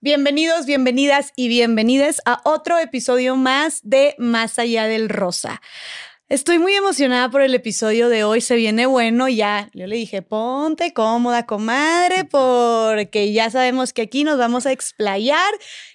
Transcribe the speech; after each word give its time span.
Bienvenidos, 0.00 0.64
bienvenidas 0.64 1.32
y 1.34 1.48
bienvenidas 1.48 2.22
a 2.24 2.40
otro 2.44 2.78
episodio 2.78 3.34
más 3.34 3.80
de 3.82 4.14
Más 4.16 4.60
allá 4.60 4.84
del 4.84 5.08
rosa. 5.08 5.60
Estoy 6.28 6.60
muy 6.60 6.72
emocionada 6.74 7.30
por 7.30 7.42
el 7.42 7.52
episodio 7.52 8.08
de 8.08 8.22
hoy, 8.22 8.40
se 8.40 8.54
viene 8.54 8.86
bueno 8.86 9.28
ya. 9.28 9.70
Yo 9.74 9.88
le 9.88 9.96
dije, 9.96 10.22
ponte 10.22 10.92
cómoda, 10.92 11.46
comadre, 11.46 12.24
porque 12.26 13.32
ya 13.32 13.50
sabemos 13.50 13.92
que 13.92 14.02
aquí 14.02 14.22
nos 14.22 14.38
vamos 14.38 14.66
a 14.66 14.72
explayar 14.72 15.52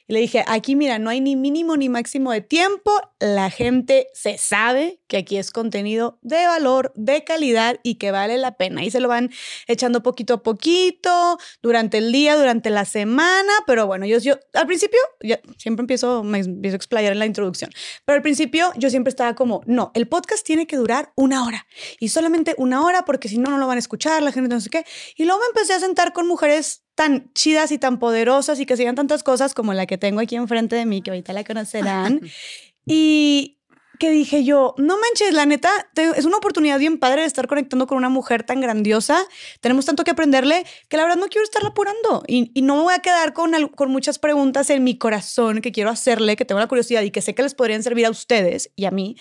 y 0.07 0.13
le 0.13 0.19
dije, 0.19 0.43
aquí 0.47 0.75
mira, 0.75 0.99
no 0.99 1.09
hay 1.09 1.21
ni 1.21 1.35
mínimo 1.35 1.77
ni 1.77 1.89
máximo 1.89 2.31
de 2.31 2.41
tiempo, 2.41 2.91
la 3.19 3.49
gente 3.49 4.07
se 4.13 4.37
sabe 4.37 4.99
que 5.07 5.17
aquí 5.17 5.37
es 5.37 5.51
contenido 5.51 6.19
de 6.21 6.45
valor, 6.45 6.91
de 6.95 7.23
calidad 7.23 7.79
y 7.83 7.95
que 7.95 8.11
vale 8.11 8.37
la 8.37 8.57
pena. 8.57 8.83
Y 8.83 8.91
se 8.91 8.99
lo 8.99 9.07
van 9.07 9.31
echando 9.67 10.03
poquito 10.03 10.35
a 10.35 10.43
poquito, 10.43 11.37
durante 11.61 11.97
el 11.99 12.11
día, 12.11 12.35
durante 12.35 12.69
la 12.69 12.85
semana, 12.85 13.51
pero 13.65 13.87
bueno, 13.87 14.05
yo, 14.05 14.17
yo 14.19 14.37
al 14.53 14.67
principio, 14.67 14.99
ya, 15.21 15.39
siempre 15.57 15.83
empiezo, 15.83 16.23
me 16.23 16.39
empiezo 16.39 16.75
a 16.75 16.77
explayar 16.77 17.13
en 17.13 17.19
la 17.19 17.25
introducción, 17.25 17.71
pero 18.05 18.17
al 18.17 18.21
principio 18.21 18.71
yo 18.75 18.89
siempre 18.89 19.09
estaba 19.09 19.35
como, 19.35 19.61
no, 19.65 19.91
el 19.93 20.07
podcast 20.07 20.45
tiene 20.45 20.67
que 20.67 20.75
durar 20.75 21.13
una 21.15 21.45
hora 21.45 21.65
y 21.99 22.09
solamente 22.09 22.55
una 22.57 22.83
hora 22.83 23.05
porque 23.05 23.29
si 23.29 23.37
no, 23.37 23.51
no 23.51 23.57
lo 23.57 23.67
van 23.67 23.77
a 23.77 23.79
escuchar, 23.79 24.21
la 24.21 24.31
gente 24.31 24.53
no 24.53 24.61
sé 24.61 24.69
qué. 24.69 24.85
Y 25.15 25.25
luego 25.25 25.39
me 25.39 25.47
empecé 25.47 25.73
a 25.73 25.79
sentar 25.79 26.13
con 26.13 26.27
mujeres 26.27 26.82
tan 26.95 27.31
chidas 27.33 27.71
y 27.71 27.77
tan 27.77 27.99
poderosas 27.99 28.59
y 28.59 28.65
que 28.65 28.77
sigan 28.77 28.95
tantas 28.95 29.23
cosas 29.23 29.53
como 29.53 29.73
la 29.73 29.85
que 29.85 29.97
tengo 29.97 30.19
aquí 30.19 30.35
enfrente 30.35 30.75
de 30.75 30.85
mí, 30.85 31.01
que 31.01 31.11
ahorita 31.11 31.33
la 31.33 31.43
conocerán. 31.43 32.21
y 32.85 33.57
que 34.03 34.09
dije 34.09 34.43
yo, 34.43 34.75
no 34.77 34.97
manches, 34.97 35.33
la 35.33 35.45
neta, 35.45 35.69
es 35.95 36.25
una 36.25 36.35
oportunidad 36.35 36.77
bien 36.77 36.99
padre 36.99 37.21
de 37.21 37.27
estar 37.27 37.47
conectando 37.47 37.87
con 37.87 37.97
una 37.97 38.09
mujer 38.09 38.43
tan 38.43 38.59
grandiosa. 38.59 39.17
Tenemos 39.61 39.85
tanto 39.85 40.03
que 40.03 40.11
aprenderle 40.11 40.65
que 40.89 40.97
la 40.97 41.03
verdad 41.03 41.15
no 41.15 41.27
quiero 41.27 41.45
estarla 41.45 41.69
apurando 41.69 42.21
y, 42.27 42.51
no 42.63 42.75
me 42.75 42.81
voy 42.81 42.93
a 42.95 42.99
quedar 42.99 43.31
con, 43.31 43.53
con 43.69 43.91
muchas 43.91 44.19
preguntas 44.19 44.69
en 44.71 44.83
mi 44.83 44.97
corazón 44.97 45.61
que 45.61 45.71
quiero 45.71 45.89
hacerle, 45.89 46.35
que 46.35 46.43
tengo 46.43 46.59
la 46.59 46.67
curiosidad 46.67 47.01
y 47.03 47.11
que 47.11 47.21
sé 47.21 47.33
que 47.33 47.43
les 47.43 47.55
podrían 47.55 47.81
servir 47.81 48.05
a 48.05 48.09
ustedes 48.09 48.71
y 48.75 48.83
a 48.83 48.91
mí. 48.91 49.15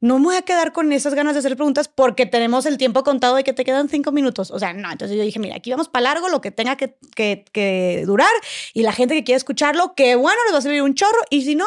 No 0.00 0.20
me 0.20 0.26
voy 0.26 0.36
a 0.36 0.42
quedar 0.42 0.72
con 0.72 0.92
esas 0.92 1.14
ganas 1.14 1.32
de 1.32 1.40
hacer 1.40 1.56
preguntas 1.56 1.88
porque 1.88 2.24
tenemos 2.24 2.66
el 2.66 2.78
tiempo 2.78 3.02
contado 3.02 3.34
de 3.34 3.42
que 3.42 3.52
te 3.52 3.64
quedan 3.64 3.88
cinco 3.88 4.12
minutos. 4.12 4.52
O 4.52 4.60
sea, 4.60 4.74
no. 4.74 4.92
Entonces 4.92 5.16
yo 5.16 5.24
dije, 5.24 5.40
mira, 5.40 5.56
aquí 5.56 5.72
vamos 5.72 5.88
para 5.88 6.04
largo, 6.04 6.28
lo 6.28 6.40
que 6.40 6.52
tenga 6.52 6.76
que 6.76 8.04
durar 8.06 8.32
y 8.74 8.82
la 8.82 8.92
gente 8.92 9.16
que 9.16 9.24
quiera 9.24 9.38
escucharlo, 9.38 9.96
que 9.96 10.14
bueno, 10.14 10.38
les 10.44 10.54
va 10.54 10.58
a 10.58 10.62
servir 10.62 10.82
un 10.82 10.94
chorro 10.94 11.18
y 11.30 11.42
si 11.42 11.56
no, 11.56 11.66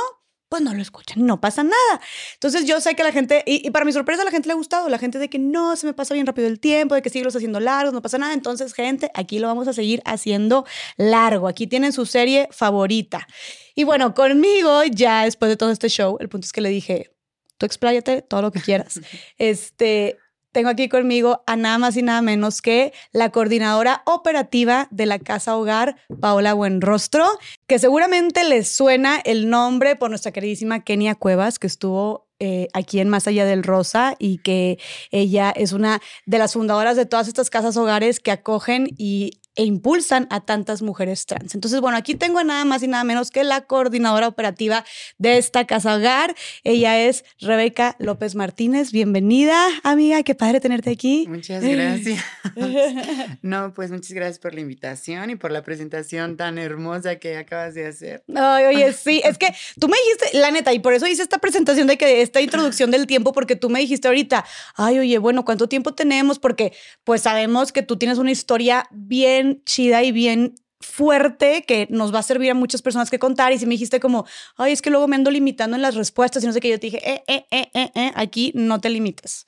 pues 0.50 0.62
no 0.62 0.74
lo 0.74 0.82
escuchan, 0.82 1.26
no 1.26 1.42
pasa 1.42 1.64
nada. 1.64 2.02
Entonces 2.34 2.66
yo 2.66 2.80
sé 2.80 2.96
que 2.96 3.04
la 3.04 3.12
gente, 3.12 3.44
y, 3.46 3.70
para 3.72 3.86
mi 3.86 3.92
sorpresa 3.92 4.24
la 4.24 4.32
gente 4.32 4.48
le 4.48 4.54
ha 4.54 4.56
gustado, 4.56 4.88
la 4.90 4.98
gente 4.98 5.20
de 5.20 5.30
que 5.30 5.40
no, 5.40 5.76
se 5.76 5.86
me 5.86 5.94
pasa 5.94 6.14
bien 6.14 6.26
rápido 6.26 6.48
el 6.48 6.60
tiempo, 6.60 6.96
de 6.96 7.02
que 7.02 7.10
siglos 7.10 7.36
haciendo 7.36 7.60
largos, 7.60 7.94
no 7.94 8.02
pasa 8.02 8.18
nada. 8.18 8.34
Entonces, 8.34 8.74
gente, 8.74 9.12
aquí 9.14 9.40
lo 9.40 9.48
vamos 9.48 9.68
a 9.68 9.74
seguir 9.74 10.02
haciendo 10.06 10.66
largo. 10.98 11.48
Aquí 11.48 11.68
tienen 11.68 11.92
su 11.94 12.06
serie 12.06 12.48
favorita. 12.52 13.28
Y 13.76 13.84
bueno, 13.84 14.14
conmigo 14.14 14.84
ya 14.86 15.26
después 15.26 15.50
de 15.50 15.58
todo 15.58 15.72
este 15.72 15.90
show, 15.90 16.18
el 16.20 16.30
punto 16.30 16.46
es 16.46 16.54
que 16.54 16.62
le 16.62 16.70
dije, 16.70 17.12
tú 17.58 17.66
expláyate 17.66 18.22
todo 18.22 18.42
lo 18.42 18.52
que 18.52 18.62
quieras. 18.62 19.00
Este, 19.38 20.18
tengo 20.52 20.70
aquí 20.70 20.90
conmigo 20.90 21.44
a 21.46 21.56
nada 21.56 21.78
más 21.78 21.98
y 21.98 22.02
nada 22.02 22.22
menos 22.22 22.62
que 22.62 22.94
la 23.12 23.32
coordinadora 23.32 24.02
operativa 24.06 24.88
de 24.92 25.06
la 25.06 25.20
Casa 25.20 25.56
Hogar, 25.56 25.98
Paola 26.20 26.54
Buenrostro, 26.54 27.28
que 27.68 27.80
seguramente 27.80 28.44
les 28.44 28.68
suena 28.68 29.18
el 29.24 29.50
nombre 29.50 29.96
por 29.96 30.10
nuestra 30.10 30.32
queridísima 30.32 30.84
Kenia 30.84 31.16
Cuevas, 31.16 31.60
que 31.60 31.68
estuvo 31.68 32.28
eh, 32.40 32.68
aquí 32.74 33.00
en 33.00 33.10
Más 33.10 33.28
Allá 33.28 33.46
del 33.46 33.64
Rosa 33.64 34.16
y 34.20 34.38
que 34.38 34.78
ella 35.12 35.52
es 35.56 35.74
una 35.74 36.02
de 36.28 36.38
las 36.38 36.54
fundadoras 36.54 36.96
de 36.96 37.08
todas 37.08 37.28
estas 37.28 37.50
casas 37.50 37.78
hogares 37.78 38.20
que 38.20 38.32
acogen 38.32 38.88
y 38.96 39.40
e 39.58 39.64
impulsan 39.66 40.28
a 40.30 40.40
tantas 40.40 40.84
mujeres 40.84 41.26
trans. 41.26 41.56
Entonces, 41.56 41.82
bueno, 41.82 41.98
aquí 41.98 42.14
tengo 42.14 42.44
nada 42.44 42.64
más 42.64 42.84
y 42.84 42.88
nada 42.88 43.04
menos 43.04 43.32
que 43.32 43.44
la 43.44 43.62
coordinadora 43.62 44.28
operativa 44.28 44.86
de 45.18 45.38
esta 45.38 45.66
casa 45.66 45.96
hogar. 45.96 46.36
Ella 46.64 47.02
es 47.02 47.26
Rebeca 47.42 47.96
López 47.98 48.36
Martínez. 48.36 48.92
Bienvenida, 48.92 49.68
amiga. 49.84 50.22
Qué 50.22 50.36
padre 50.36 50.60
tenerte 50.60 50.92
aquí. 50.92 51.26
Muchas 51.28 51.64
gracias. 51.64 52.24
no, 53.42 53.74
pues 53.74 53.90
muchas 53.90 54.14
gracias 54.14 54.38
por 54.38 54.54
la 54.54 54.62
invitación 54.62 55.32
y 55.32 55.36
por 55.36 55.52
la 55.52 55.64
presentación 55.64 56.38
tan 56.38 56.60
hermosa 56.60 57.16
que 57.16 57.38
acabas 57.38 57.74
de 57.74 57.88
hacer. 57.88 58.24
Ay, 58.36 58.66
oye, 58.66 58.94
sí, 58.94 59.24
es 59.26 59.40
que 59.40 59.48
tú 59.80 59.88
me 59.88 59.98
dijiste, 59.98 60.38
la 60.38 60.52
neta, 60.52 60.72
y 60.72 60.80
por 60.80 60.94
eso 60.94 61.08
hice 61.08 61.24
esta 61.24 61.40
presentación 61.40 61.88
de 61.88 61.98
que 61.98 62.22
esta 62.22 62.42
introducción 62.42 62.92
del 62.92 63.08
tiempo, 63.08 63.34
porque 63.34 63.56
tú 63.56 63.72
me 63.72 63.80
dijiste 63.80 64.08
ahorita, 64.08 64.46
ay, 64.76 65.00
oye, 65.00 65.18
bueno, 65.18 65.44
¿cuánto 65.46 65.68
tiempo 65.68 65.96
tenemos? 65.96 66.38
Porque 66.38 66.74
pues 67.04 67.24
sabemos 67.24 67.72
que 67.72 67.82
tú 67.82 67.98
tienes 67.98 68.20
una 68.20 68.30
historia 68.30 68.88
bien 68.92 69.47
chida 69.66 70.04
y 70.04 70.12
bien 70.12 70.56
fuerte 70.80 71.64
que 71.68 71.88
nos 71.90 72.14
va 72.14 72.20
a 72.20 72.24
servir 72.24 72.52
a 72.52 72.54
muchas 72.54 72.82
personas 72.82 73.10
que 73.10 73.20
contar. 73.20 73.52
Y 73.52 73.60
si 73.60 73.66
me 73.66 73.74
dijiste 73.74 74.00
como, 74.00 74.26
ay, 74.58 74.74
es 74.74 74.82
que 74.82 74.90
luego 74.90 75.08
me 75.08 75.16
ando 75.16 75.32
limitando 75.32 75.76
en 75.76 75.82
las 75.82 75.96
respuestas 75.96 76.44
y 76.44 76.48
no 76.48 76.54
sé 76.54 76.60
qué, 76.60 76.70
yo 76.70 76.80
te 76.80 76.88
dije, 76.88 77.02
eh, 77.04 77.24
eh, 77.28 77.46
eh, 77.52 77.70
eh, 77.74 77.92
eh, 77.96 78.12
aquí 78.16 78.52
no 78.56 78.80
te 78.80 78.90
limites. 78.90 79.46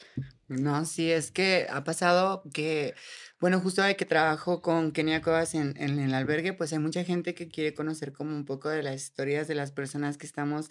No, 0.47 0.83
sí, 0.85 1.11
es 1.11 1.29
que 1.29 1.67
ha 1.69 1.83
pasado 1.83 2.41
que 2.51 2.95
bueno, 3.39 3.61
justo 3.61 3.81
de 3.81 3.95
que 3.95 4.05
trabajo 4.05 4.61
con 4.61 4.91
Kenia 4.91 5.21
Cuevas 5.21 5.55
en, 5.55 5.77
el 5.77 6.13
albergue, 6.13 6.51
pues 6.51 6.73
hay 6.73 6.79
mucha 6.79 7.03
gente 7.05 7.33
que 7.33 7.47
quiere 7.47 7.73
conocer 7.73 8.11
como 8.11 8.35
un 8.35 8.43
poco 8.43 8.67
de 8.67 8.83
las 8.83 8.95
historias 8.95 9.47
de 9.47 9.55
las 9.55 9.71
personas 9.71 10.17
que 10.17 10.25
estamos 10.25 10.69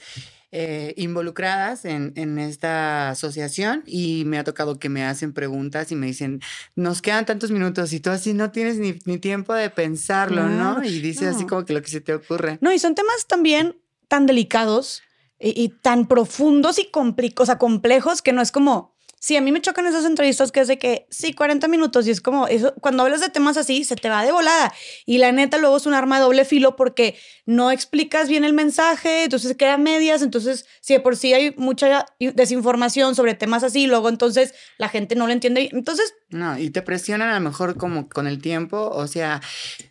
eh, 0.52 0.92
involucradas 0.98 1.86
en, 1.86 2.38
esta 2.38 3.10
asociación 3.10 3.82
y 3.86 4.24
me 4.26 4.38
ha 4.38 4.44
tocado 4.44 4.78
que 4.78 4.90
me 4.90 5.04
hacen 5.04 5.32
preguntas 5.32 5.90
y 5.92 5.96
me 5.96 6.06
dicen, 6.06 6.40
nos 6.76 7.00
quedan 7.00 7.24
tantos 7.24 7.50
minutos 7.50 7.92
y 7.92 8.00
tú 8.00 8.10
así 8.10 8.34
no 8.34 8.50
tienes 8.50 8.78
ni, 8.78 9.18
tiempo 9.18 9.54
de 9.54 9.70
pensarlo, 9.70 10.48
¿no? 10.48 10.84
Y 10.84 11.00
dices 11.00 11.34
así 11.34 11.46
como 11.46 11.64
que 11.64 11.72
lo 11.72 11.80
que 11.80 11.88
se 11.88 12.00
te 12.00 12.12
ocurre. 12.14 12.58
No, 12.60 12.72
y 12.72 12.78
son 12.78 12.94
temas 12.94 13.26
también 13.26 13.76
tan 14.08 14.26
delicados 14.26 15.02
y, 15.40 15.68
tan 15.82 16.06
profundos 16.06 16.78
y 16.78 16.90
o 16.92 17.46
sea, 17.46 17.58
complejos 17.58 18.22
que 18.22 18.32
no 18.32 18.42
es 18.42 18.52
como 18.52 18.97
Sí, 19.20 19.36
a 19.36 19.40
mí 19.40 19.50
me 19.50 19.60
chocan 19.60 19.86
esas 19.86 20.04
entrevistas 20.04 20.52
que 20.52 20.60
es 20.60 20.68
de 20.68 20.78
que, 20.78 21.06
sí, 21.10 21.32
40 21.32 21.66
minutos 21.68 22.06
y 22.06 22.10
es 22.10 22.20
como, 22.20 22.46
eso, 22.46 22.74
cuando 22.80 23.02
hablas 23.02 23.20
de 23.20 23.28
temas 23.28 23.56
así, 23.56 23.82
se 23.84 23.96
te 23.96 24.08
va 24.08 24.24
de 24.24 24.30
volada. 24.30 24.72
Y 25.06 25.18
la 25.18 25.32
neta 25.32 25.58
luego 25.58 25.76
es 25.76 25.86
un 25.86 25.94
arma 25.94 26.16
de 26.16 26.22
doble 26.22 26.44
filo 26.44 26.76
porque 26.76 27.16
no 27.46 27.72
explicas 27.72 28.28
bien 28.28 28.44
el 28.44 28.52
mensaje, 28.52 29.24
entonces 29.24 29.56
queda 29.56 29.76
medias, 29.76 30.22
entonces 30.22 30.66
si 30.80 30.94
de 30.94 31.00
por 31.00 31.16
sí 31.16 31.34
hay 31.34 31.54
mucha 31.56 32.06
desinformación 32.18 33.14
sobre 33.14 33.34
temas 33.34 33.64
así, 33.64 33.86
luego 33.86 34.08
entonces 34.08 34.54
la 34.78 34.88
gente 34.88 35.16
no 35.16 35.26
lo 35.26 35.32
entiende. 35.32 35.68
Entonces... 35.72 36.14
No, 36.30 36.58
y 36.58 36.70
te 36.70 36.82
presionan 36.82 37.30
a 37.30 37.34
lo 37.34 37.40
mejor 37.40 37.76
como 37.76 38.08
con 38.08 38.26
el 38.26 38.40
tiempo, 38.40 38.90
o 38.90 39.06
sea, 39.06 39.40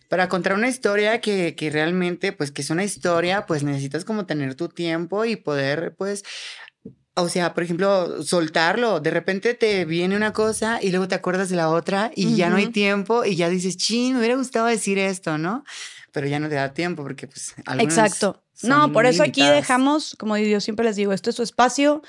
para 0.08 0.28
contar 0.28 0.54
una 0.54 0.68
historia 0.68 1.20
que, 1.20 1.54
que 1.54 1.68
realmente, 1.70 2.32
pues 2.32 2.50
que 2.50 2.62
es 2.62 2.70
una 2.70 2.84
historia, 2.84 3.44
pues 3.46 3.62
necesitas 3.62 4.04
como 4.04 4.24
tener 4.24 4.54
tu 4.54 4.68
tiempo 4.68 5.24
y 5.24 5.36
poder, 5.36 5.94
pues 5.98 6.24
o 7.20 7.28
sea, 7.28 7.54
por 7.54 7.62
ejemplo, 7.62 8.22
soltarlo. 8.22 9.00
De 9.00 9.10
repente 9.10 9.54
te 9.54 9.84
viene 9.84 10.16
una 10.16 10.32
cosa 10.32 10.78
y 10.82 10.90
luego 10.90 11.08
te 11.08 11.14
acuerdas 11.14 11.48
de 11.48 11.56
la 11.56 11.70
otra 11.70 12.10
y 12.14 12.36
ya 12.36 12.50
no 12.50 12.56
hay 12.56 12.68
tiempo 12.68 13.24
y 13.24 13.36
ya 13.36 13.48
dices, 13.48 13.76
ching, 13.76 14.14
me 14.14 14.20
hubiera 14.20 14.36
gustado 14.36 14.66
decir 14.66 14.98
esto, 14.98 15.38
¿no? 15.38 15.64
Pero 16.12 16.26
ya 16.26 16.40
no 16.40 16.48
te 16.48 16.54
da 16.54 16.72
tiempo 16.72 17.02
porque, 17.02 17.26
pues, 17.26 17.54
Exacto. 17.78 18.42
No, 18.62 18.92
por 18.92 19.06
eso 19.06 19.22
aquí 19.22 19.46
dejamos, 19.46 20.16
como 20.18 20.36
yo 20.36 20.60
siempre 20.60 20.84
les 20.84 20.96
digo, 20.96 21.12
esto 21.12 21.30
es 21.30 21.36
su 21.36 21.42
espacio, 21.42 22.02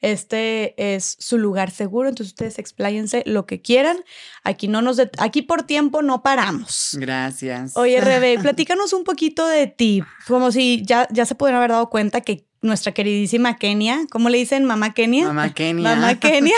este 0.00 0.74
es 0.94 1.16
su 1.18 1.38
lugar 1.38 1.70
seguro, 1.70 2.08
entonces 2.08 2.32
ustedes 2.32 2.58
expláyense 2.58 3.22
lo 3.26 3.46
que 3.46 3.60
quieran. 3.60 3.96
Aquí 4.42 4.68
no 4.68 4.82
nos 4.82 5.00
aquí 5.18 5.42
por 5.42 5.62
tiempo 5.62 6.02
no 6.02 6.22
paramos. 6.22 6.96
Gracias. 6.98 7.76
Oye, 7.76 8.00
Rebe, 8.00 8.38
platícanos 8.42 8.92
un 8.92 9.04
poquito 9.04 9.46
de 9.46 9.66
ti, 9.66 10.02
como 10.26 10.52
si 10.52 10.82
ya, 10.84 11.08
ya 11.10 11.26
se 11.26 11.34
pudieran 11.34 11.58
haber 11.58 11.70
dado 11.70 11.90
cuenta 11.90 12.20
que 12.20 12.46
nuestra 12.64 12.92
queridísima 12.92 13.56
Kenia, 13.58 14.06
¿cómo 14.10 14.30
le 14.30 14.38
dicen? 14.38 14.64
Mamá 14.64 14.94
Kenia. 14.94 15.26
Mamá 15.26 15.52
Kenia. 15.52 15.94
Mamá 15.94 16.18
Kenia. 16.18 16.56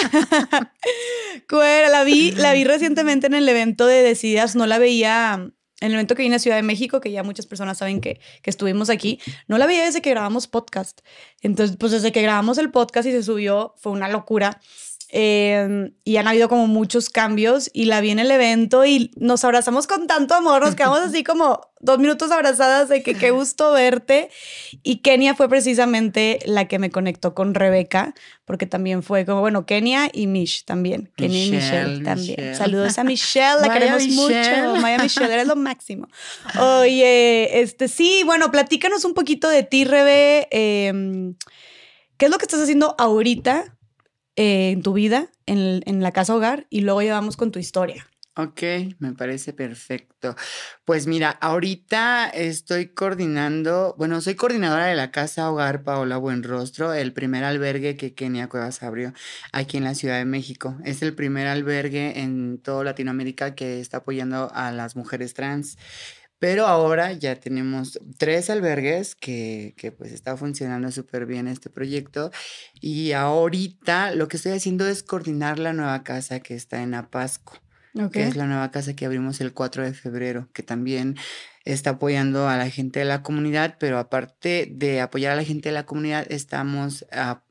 la 1.91 2.05
vi, 2.05 2.31
la 2.33 2.53
vi 2.53 2.65
recientemente 2.65 3.27
en 3.27 3.35
el 3.35 3.49
evento 3.49 3.87
de 3.87 4.03
Decidas, 4.03 4.55
no 4.55 4.67
la 4.67 4.79
veía 4.79 5.51
en 5.81 5.89
el 5.89 5.95
evento 5.95 6.15
que 6.15 6.23
vine 6.23 6.37
a 6.37 6.39
Ciudad 6.39 6.57
de 6.57 6.63
México, 6.63 7.01
que 7.01 7.11
ya 7.11 7.23
muchas 7.23 7.47
personas 7.47 7.79
saben 7.79 8.01
que, 8.01 8.21
que 8.43 8.51
estuvimos 8.51 8.89
aquí, 8.89 9.21
no 9.47 9.59
la 9.59 9.67
veía 9.67 9.85
desde 9.85 10.01
que 10.01 10.11
grabamos 10.11 10.47
podcast. 10.47 11.01
Entonces, 11.43 11.77
pues 11.77 11.93
desde 11.93 12.13
que 12.13 12.23
grabamos 12.23 12.59
el 12.59 12.71
podcast 12.71 13.07
y 13.09 13.13
se 13.13 13.23
subió, 13.23 13.75
fue 13.77 13.93
una 13.93 14.09
locura. 14.09 14.61
Em, 15.19 15.95
y 16.05 16.19
han 16.19 16.29
habido 16.29 16.47
como 16.51 16.67
muchos 16.67 17.09
cambios 17.09 17.71
y 17.73 17.87
la 17.87 18.03
vi 18.03 18.11
en 18.11 18.19
el 18.19 18.31
evento 18.31 18.85
y 18.85 19.11
nos 19.17 19.45
abrazamos 19.47 19.87
con 19.87 20.07
tanto 20.07 20.35
amor, 20.35 20.61
nos 20.61 20.75
quedamos 20.75 20.99
así 20.99 21.25
como 21.25 21.71
dos 21.81 21.99
minutos 21.99 22.31
abrazadas 22.31 22.91
de 22.91 23.03
que 23.03 23.15
qué 23.15 23.31
gusto 23.31 23.73
verte. 23.73 24.29
Y 24.83 24.97
Kenia 24.97 25.35
fue 25.35 25.49
precisamente 25.49 26.41
la 26.45 26.69
que 26.69 26.79
me 26.79 26.91
conectó 26.91 27.35
con 27.35 27.55
Rebeca, 27.55 28.13
porque 28.45 28.67
también 28.67 29.03
fue 29.03 29.25
como, 29.25 29.41
bueno, 29.41 29.65
Kenia 29.65 30.11
y 30.13 30.27
Mish 30.27 30.67
también. 30.67 31.11
Kenia 31.17 31.47
y 31.47 31.51
Michelle 31.51 32.05
también. 32.05 32.55
Saludos 32.55 32.99
a 32.99 33.05
Michelle, 33.05 33.63
la 33.63 33.73
queremos 33.73 34.07
mucho. 34.09 34.77
Maya 34.83 34.99
Michelle, 34.99 35.33
eres 35.33 35.47
lo 35.47 35.57
máximo. 35.57 36.09
Oye, 36.61 37.63
este 37.63 37.89
sí, 37.89 38.21
bueno, 38.27 38.51
platícanos 38.51 39.07
un 39.07 39.15
poquito 39.15 39.49
de 39.49 39.63
ti, 39.63 39.87
Rebe. 39.87 40.47
Em, 40.51 41.37
¿Qué 42.19 42.27
es 42.27 42.31
lo 42.31 42.37
que 42.37 42.45
estás 42.45 42.61
haciendo 42.61 42.95
ahorita? 42.99 43.76
Eh, 44.37 44.71
en 44.71 44.83
tu 44.83 44.93
vida, 44.93 45.29
en, 45.47 45.83
en, 45.87 46.03
la 46.03 46.13
casa 46.13 46.35
hogar, 46.35 46.67
y 46.69 46.83
luego 46.83 47.01
llevamos 47.01 47.39
con 47.39 47.53
tu 47.53 47.59
historia. 47.59 48.07
Ok, 48.39 48.63
me 48.99 49.15
parece 49.15 49.55
perfecto. 49.55 50.37
Pues 50.85 51.07
mira, 51.07 51.31
ahorita 51.31 52.29
estoy 52.29 52.89
coordinando, 52.89 53.95
bueno, 53.97 54.21
soy 54.21 54.35
coordinadora 54.35 54.85
de 54.85 54.95
la 54.95 55.11
Casa 55.11 55.51
Hogar 55.51 55.85
Paola 55.85 56.19
Buenrostro, 56.19 56.93
el 56.93 57.15
primer 57.15 57.45
albergue 57.45 57.97
que 57.97 58.13
Kenia 58.13 58.51
Cuevas 58.51 58.83
abrió 58.83 59.15
aquí 59.53 59.79
en 59.79 59.85
la 59.85 59.95
Ciudad 59.95 60.19
de 60.19 60.27
México. 60.27 60.77
Es 60.85 61.01
el 61.01 61.15
primer 61.15 61.47
albergue 61.47 62.21
en 62.21 62.59
toda 62.59 62.85
Latinoamérica 62.85 63.55
que 63.55 63.81
está 63.81 63.99
apoyando 63.99 64.51
a 64.53 64.71
las 64.71 64.97
mujeres 64.97 65.33
trans. 65.33 65.79
Pero 66.39 66.67
ahora 66.67 67.13
ya 67.13 67.37
tenemos 67.37 67.99
tres 68.19 68.51
albergues 68.51 69.15
que, 69.15 69.75
que 69.77 69.91
pues 69.93 70.13
está 70.13 70.37
funcionando 70.37 70.91
súper 70.91 71.27
bien 71.27 71.49
este 71.49 71.71
proyecto. 71.71 72.31
Y 72.81 73.13
ahorita 73.13 74.15
lo 74.15 74.29
que 74.29 74.37
estoy 74.37 74.53
haciendo 74.53 74.87
es 74.87 75.03
coordinar 75.03 75.59
la 75.59 75.73
nueva 75.73 76.03
casa 76.05 76.41
que 76.41 76.55
está 76.55 76.83
en 76.83 76.95
Apasco 76.95 77.61
que 78.13 78.25
es 78.25 78.37
la 78.37 78.47
nueva 78.47 78.71
casa 78.71 78.95
que 78.95 79.07
abrimos 79.07 79.41
el 79.41 79.53
4 79.53 79.85
de 79.85 79.95
febrero, 79.95 80.49
que 80.53 80.63
también 80.63 81.17
está 81.67 81.91
apoyando 81.91 82.49
a 82.49 82.57
la 82.57 82.71
gente 82.71 83.01
de 83.01 83.05
la 83.05 83.23
comunidad, 83.23 83.77
pero 83.79 83.99
aparte 83.99 84.69
de 84.71 85.01
apoyar 85.01 85.33
a 85.33 85.37
la 85.37 85.45
gente 85.45 85.69
de 85.69 85.75
la 85.75 85.85
comunidad, 85.85 86.25
estamos 86.31 87.05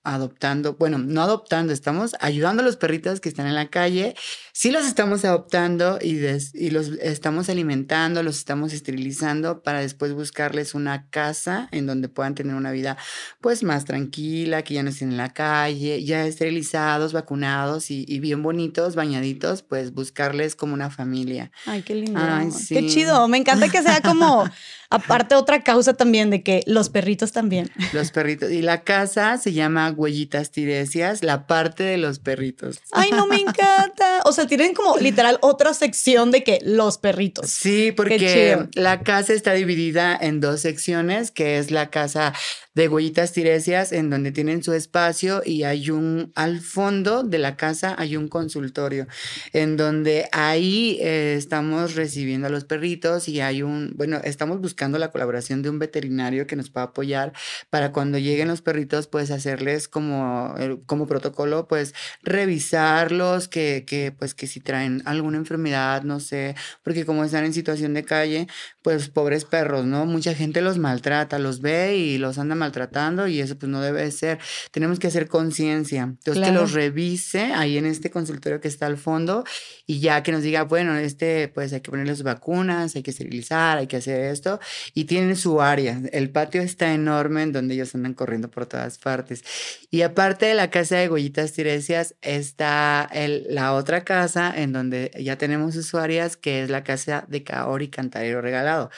adoptando, 0.03 0.75
bueno, 0.75 0.97
no 0.97 1.21
adoptando, 1.21 1.73
estamos 1.73 2.15
ayudando 2.21 2.61
a 2.61 2.65
los 2.65 2.77
perritos 2.77 3.19
que 3.19 3.27
están 3.27 3.45
en 3.45 3.55
la 3.55 3.69
calle. 3.69 4.15
Sí 4.53 4.71
los 4.71 4.85
estamos 4.85 5.25
adoptando 5.25 5.99
y, 6.01 6.21
y 6.53 6.69
los 6.69 6.87
estamos 7.01 7.49
alimentando, 7.49 8.23
los 8.23 8.37
estamos 8.37 8.71
esterilizando 8.71 9.63
para 9.63 9.81
después 9.81 10.13
buscarles 10.13 10.75
una 10.75 11.09
casa 11.09 11.67
en 11.71 11.85
donde 11.85 12.07
puedan 12.07 12.35
tener 12.35 12.55
una 12.55 12.71
vida 12.71 12.97
pues 13.41 13.63
más 13.63 13.83
tranquila, 13.83 14.61
que 14.61 14.75
ya 14.75 14.83
no 14.83 14.91
estén 14.91 15.11
en 15.11 15.17
la 15.17 15.33
calle, 15.33 16.03
ya 16.05 16.25
esterilizados, 16.25 17.11
vacunados 17.11 17.91
y, 17.91 18.19
bien 18.19 18.41
bonitos, 18.41 18.95
bañaditos, 18.95 19.61
pues 19.61 19.91
buscarles 19.93 20.55
como 20.55 20.73
una 20.73 20.89
familia. 20.89 21.51
Ay, 21.65 21.81
qué 21.81 21.95
lindo. 21.95 22.21
Qué 22.69 22.87
chido. 22.87 23.27
Me 23.27 23.37
encanta 23.37 23.67
que 23.67 23.81
sea 23.81 24.01
como 24.05 24.49
Aparte, 24.89 25.35
otra 25.35 25.63
causa 25.63 25.93
también 25.93 26.29
de 26.29 26.43
que 26.43 26.63
los 26.67 26.89
perritos 26.89 27.31
también. 27.31 27.69
Los 27.93 28.11
perritos. 28.11 28.51
Y 28.51 28.61
la 28.61 28.83
casa 28.83 29.37
se 29.37 29.53
llama 29.53 29.91
Huellitas 29.91 30.51
Tiresias, 30.51 31.23
la 31.23 31.47
parte 31.47 31.83
de 31.83 31.97
los 31.97 32.19
perritos. 32.19 32.79
Ay, 32.91 33.11
no 33.11 33.27
me 33.27 33.37
encanta. 33.37 34.21
O 34.25 34.31
sea, 34.31 34.47
tienen 34.47 34.73
como 34.73 34.97
literal 34.97 35.37
otra 35.41 35.73
sección 35.73 36.31
de 36.31 36.43
que 36.43 36.59
los 36.63 36.97
perritos. 36.97 37.49
Sí, 37.49 37.91
porque 37.91 38.67
la 38.73 39.01
casa 39.01 39.33
está 39.33 39.53
dividida 39.53 40.17
en 40.19 40.39
dos 40.39 40.61
secciones, 40.61 41.31
que 41.31 41.57
es 41.57 41.71
la 41.71 41.89
casa 41.89 42.33
de 42.75 42.89
Huellitas 42.89 43.31
Tiresias, 43.31 43.91
en 43.93 44.09
donde 44.09 44.31
tienen 44.31 44.61
su 44.61 44.73
espacio 44.73 45.41
y 45.45 45.63
hay 45.63 45.89
un, 45.89 46.31
al 46.35 46.59
fondo 46.59 47.23
de 47.23 47.39
la 47.39 47.55
casa 47.55 47.95
hay 47.97 48.17
un 48.17 48.27
consultorio, 48.27 49.07
en 49.53 49.77
donde 49.77 50.27
ahí 50.33 50.97
eh, 51.01 51.35
estamos 51.37 51.95
recibiendo 51.95 52.47
a 52.47 52.49
los 52.49 52.65
perritos 52.65 53.29
y 53.29 53.39
hay 53.39 53.63
un, 53.63 53.93
bueno, 53.95 54.19
estamos 54.23 54.59
buscando 54.59 54.99
la 54.99 55.11
colaboración 55.11 55.61
de 55.61 55.69
un 55.69 55.79
veterinario 55.79 56.47
que 56.47 56.57
nos 56.57 56.69
pueda 56.69 56.87
apoyar 56.87 57.31
para 57.69 57.93
cuando 57.93 58.17
lleguen 58.17 58.49
los 58.49 58.61
perritos, 58.61 59.07
pues 59.07 59.31
hacerles 59.31 59.87
como, 59.87 60.53
eh, 60.57 60.77
como 60.85 61.07
protocolo, 61.07 61.67
pues 61.67 61.93
revisarlos, 62.23 63.47
que, 63.47 63.85
que 63.87 64.11
pues 64.11 64.33
que 64.35 64.47
si 64.47 64.59
traen 64.59 65.01
alguna 65.05 65.37
enfermedad, 65.37 66.03
no 66.03 66.19
sé, 66.19 66.55
porque 66.83 67.05
como 67.05 67.23
están 67.23 67.45
en 67.45 67.53
situación 67.53 67.93
de 67.93 68.03
calle, 68.03 68.47
pues 68.81 69.07
pobres 69.09 69.45
perros, 69.45 69.85
¿no? 69.85 70.05
Mucha 70.05 70.33
gente 70.35 70.61
los 70.61 70.77
maltrata, 70.77 71.39
los 71.39 71.61
ve 71.61 71.95
y 71.95 72.17
los 72.17 72.37
anda 72.37 72.55
maltratando 72.65 73.27
y 73.27 73.39
eso 73.39 73.57
pues 73.57 73.69
no 73.69 73.81
debe 73.81 74.09
ser. 74.11 74.39
Tenemos 74.71 74.99
que 74.99 75.07
hacer 75.07 75.27
conciencia. 75.27 76.03
Entonces 76.03 76.43
que 76.43 76.51
los 76.51 76.73
revise 76.73 77.53
ahí 77.53 77.77
en 77.77 77.85
este 77.85 78.09
consultorio 78.09 78.59
que 78.59 78.67
está 78.67 78.87
al 78.87 78.97
fondo 78.97 79.43
y 79.85 79.99
ya 79.99 80.23
que 80.23 80.31
nos 80.31 80.41
diga, 80.41 80.63
bueno, 80.63 80.95
este 80.97 81.47
pues 81.47 81.71
hay 81.73 81.81
que 81.81 81.91
ponerle 81.91 82.15
sus 82.15 82.23
vacunas, 82.23 82.95
hay 82.95 83.03
que 83.03 83.11
esterilizar, 83.11 83.77
hay 83.77 83.87
que 83.87 83.97
hacer 83.97 84.19
esto 84.31 84.59
y 84.93 85.05
tienen 85.05 85.35
su 85.35 85.61
área. 85.61 86.01
El 86.11 86.29
patio 86.29 86.61
está 86.61 86.93
enorme 86.93 87.43
en 87.43 87.51
donde 87.51 87.75
ellos 87.75 87.93
andan 87.95 88.13
corriendo 88.13 88.49
por 88.49 88.65
todas 88.65 88.97
partes. 88.97 89.43
Y 89.91 90.01
aparte 90.01 90.47
de 90.47 90.55
la 90.55 90.69
casa 90.69 90.97
de 90.97 91.07
Goyitas 91.07 91.53
Tiresias 91.53 92.15
está 92.21 93.07
el, 93.11 93.45
la 93.49 93.73
otra 93.73 94.03
casa 94.03 94.53
en 94.55 94.73
donde 94.73 95.11
ya 95.19 95.37
tenemos 95.37 95.75
usuarias, 95.75 96.37
que 96.37 96.63
es 96.63 96.69
la 96.69 96.83
casa 96.83 97.25
de 97.27 97.43
Kaori 97.43 97.89
Cantarero 97.89 98.41
Regalado. 98.41 98.89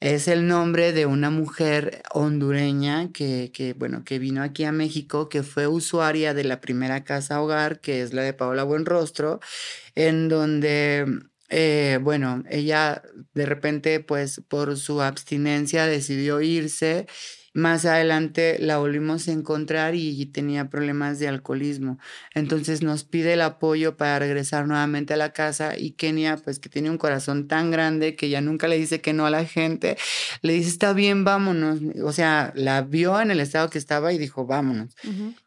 Es 0.00 0.28
el 0.28 0.46
nombre 0.46 0.92
de 0.92 1.06
una 1.06 1.30
mujer 1.30 2.02
hondureña 2.12 3.12
que, 3.12 3.50
que, 3.52 3.72
bueno, 3.72 4.04
que 4.04 4.18
vino 4.18 4.42
aquí 4.42 4.64
a 4.64 4.72
México, 4.72 5.28
que 5.30 5.42
fue 5.42 5.66
usuaria 5.66 6.34
de 6.34 6.44
la 6.44 6.60
primera 6.60 7.02
casa 7.02 7.40
hogar, 7.40 7.80
que 7.80 8.02
es 8.02 8.12
la 8.12 8.22
de 8.22 8.34
Paola 8.34 8.62
Buenrostro, 8.64 9.40
en 9.94 10.28
donde 10.28 11.06
eh, 11.50 11.98
bueno, 12.02 12.44
ella 12.50 13.02
de 13.34 13.46
repente, 13.46 14.00
pues 14.00 14.42
por 14.48 14.76
su 14.78 15.02
abstinencia 15.02 15.86
decidió 15.86 16.40
irse. 16.42 17.06
Más 17.56 17.86
adelante 17.86 18.58
la 18.60 18.76
volvimos 18.76 19.28
a 19.28 19.32
encontrar 19.32 19.94
y 19.94 20.26
tenía 20.26 20.68
problemas 20.68 21.18
de 21.18 21.26
alcoholismo. 21.26 21.98
Entonces 22.34 22.82
nos 22.82 23.04
pide 23.04 23.32
el 23.32 23.40
apoyo 23.40 23.96
para 23.96 24.18
regresar 24.18 24.66
nuevamente 24.66 25.14
a 25.14 25.16
la 25.16 25.32
casa 25.32 25.78
y 25.78 25.92
Kenia, 25.92 26.36
pues 26.36 26.58
que 26.58 26.68
tiene 26.68 26.90
un 26.90 26.98
corazón 26.98 27.48
tan 27.48 27.70
grande 27.70 28.14
que 28.14 28.28
ya 28.28 28.42
nunca 28.42 28.68
le 28.68 28.76
dice 28.76 29.00
que 29.00 29.14
no 29.14 29.24
a 29.24 29.30
la 29.30 29.46
gente, 29.46 29.96
le 30.42 30.52
dice, 30.52 30.68
está 30.68 30.92
bien, 30.92 31.24
vámonos. 31.24 31.80
O 32.04 32.12
sea, 32.12 32.52
la 32.54 32.82
vio 32.82 33.18
en 33.22 33.30
el 33.30 33.40
estado 33.40 33.70
que 33.70 33.78
estaba 33.78 34.12
y 34.12 34.18
dijo, 34.18 34.44
vámonos. 34.44 34.94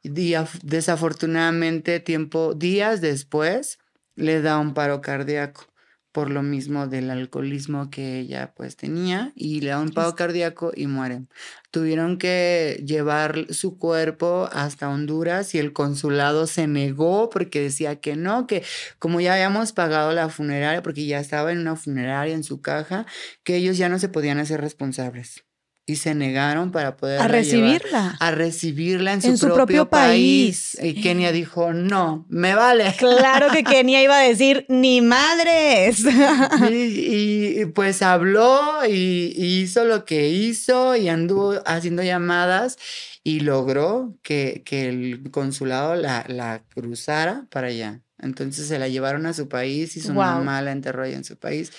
y 0.02 0.34
desafortunadamente, 0.64 2.00
tiempo, 2.00 2.56
días 2.56 3.02
después, 3.02 3.78
le 4.16 4.42
da 4.42 4.58
un 4.58 4.74
paro 4.74 5.00
cardíaco 5.02 5.69
por 6.12 6.30
lo 6.30 6.42
mismo 6.44 6.88
del 6.88 7.10
alcoholismo 7.10 7.90
que 7.90 8.20
ella 8.20 8.54
pues 8.56 8.76
tenía 8.76 9.32
y 9.36 9.62
le 9.62 9.70
da 9.70 9.80
un 9.80 9.92
paro 9.92 10.16
cardíaco 10.16 10.72
y 10.76 10.88
muere. 10.88 11.24
Tuvieron 11.72 12.18
que 12.18 12.84
llevar 12.86 13.54
su 13.54 13.78
cuerpo 13.78 14.50
hasta 14.52 14.90
Honduras 14.90 15.54
y 15.56 15.60
el 15.60 15.74
consulado 15.74 16.48
se 16.48 16.68
negó 16.68 17.30
porque 17.30 17.62
decía 17.62 18.00
que 18.00 18.16
no, 18.16 18.48
que 18.48 18.64
como 18.98 19.22
ya 19.22 19.34
habíamos 19.34 19.74
pagado 19.74 20.12
la 20.14 20.30
funeraria, 20.30 20.82
porque 20.84 21.06
ya 21.06 21.20
estaba 21.20 21.52
en 21.52 21.60
una 21.60 21.76
funeraria 21.76 22.34
en 22.36 22.44
su 22.44 22.62
caja, 22.62 23.06
que 23.44 23.56
ellos 23.58 23.78
ya 23.78 23.90
no 23.90 24.00
se 24.00 24.10
podían 24.10 24.40
hacer 24.40 24.62
responsables 24.62 25.49
y 25.90 25.96
se 25.96 26.14
negaron 26.14 26.72
para 26.72 26.96
poder 26.98 27.20
a 27.20 27.28
recibirla. 27.28 28.16
a 28.20 28.30
recibirla 28.30 29.14
en 29.14 29.38
su, 29.38 29.48
propio, 29.52 29.90
país. 29.90 30.78
y 30.80 31.02
Kenia 31.02 31.32
dijo 31.32 31.74
no 31.74 32.28
me 32.30 32.54
vale 32.54 32.94
claro 33.00 33.48
que 33.52 33.64
Kenia 33.64 34.04
iba 34.04 34.20
a 34.20 34.22
decir 34.22 34.68
ni 34.70 35.02
madres 35.02 36.06
y, 36.70 37.66
pues 37.74 38.04
habló 38.04 38.86
y, 38.88 39.34
hizo 39.36 39.84
lo 39.84 40.06
que 40.06 40.30
hizo 40.30 40.96
y 40.96 41.10
anduvo 41.10 41.56
haciendo 41.66 42.04
llamadas 42.04 42.78
y 43.24 43.40
logró 43.40 44.16
que, 44.22 44.62
que 44.64 44.90
el 44.90 45.32
consulado 45.32 45.96
la, 45.96 46.24
la, 46.28 46.62
cruzara 46.70 47.48
para 47.50 47.68
allá. 47.68 48.02
Entonces 48.20 48.68
se 48.68 48.80
la 48.80 48.88
llevaron 48.88 49.26
a 49.26 49.34
su 49.34 49.50
país 49.50 49.98
y 49.98 50.02
su 50.02 50.14
mamá 50.14 50.62
la 50.62 50.72
enterró 50.72 51.04
allá 51.04 51.16
en 51.16 51.24
su 51.24 51.38
país 51.38 51.72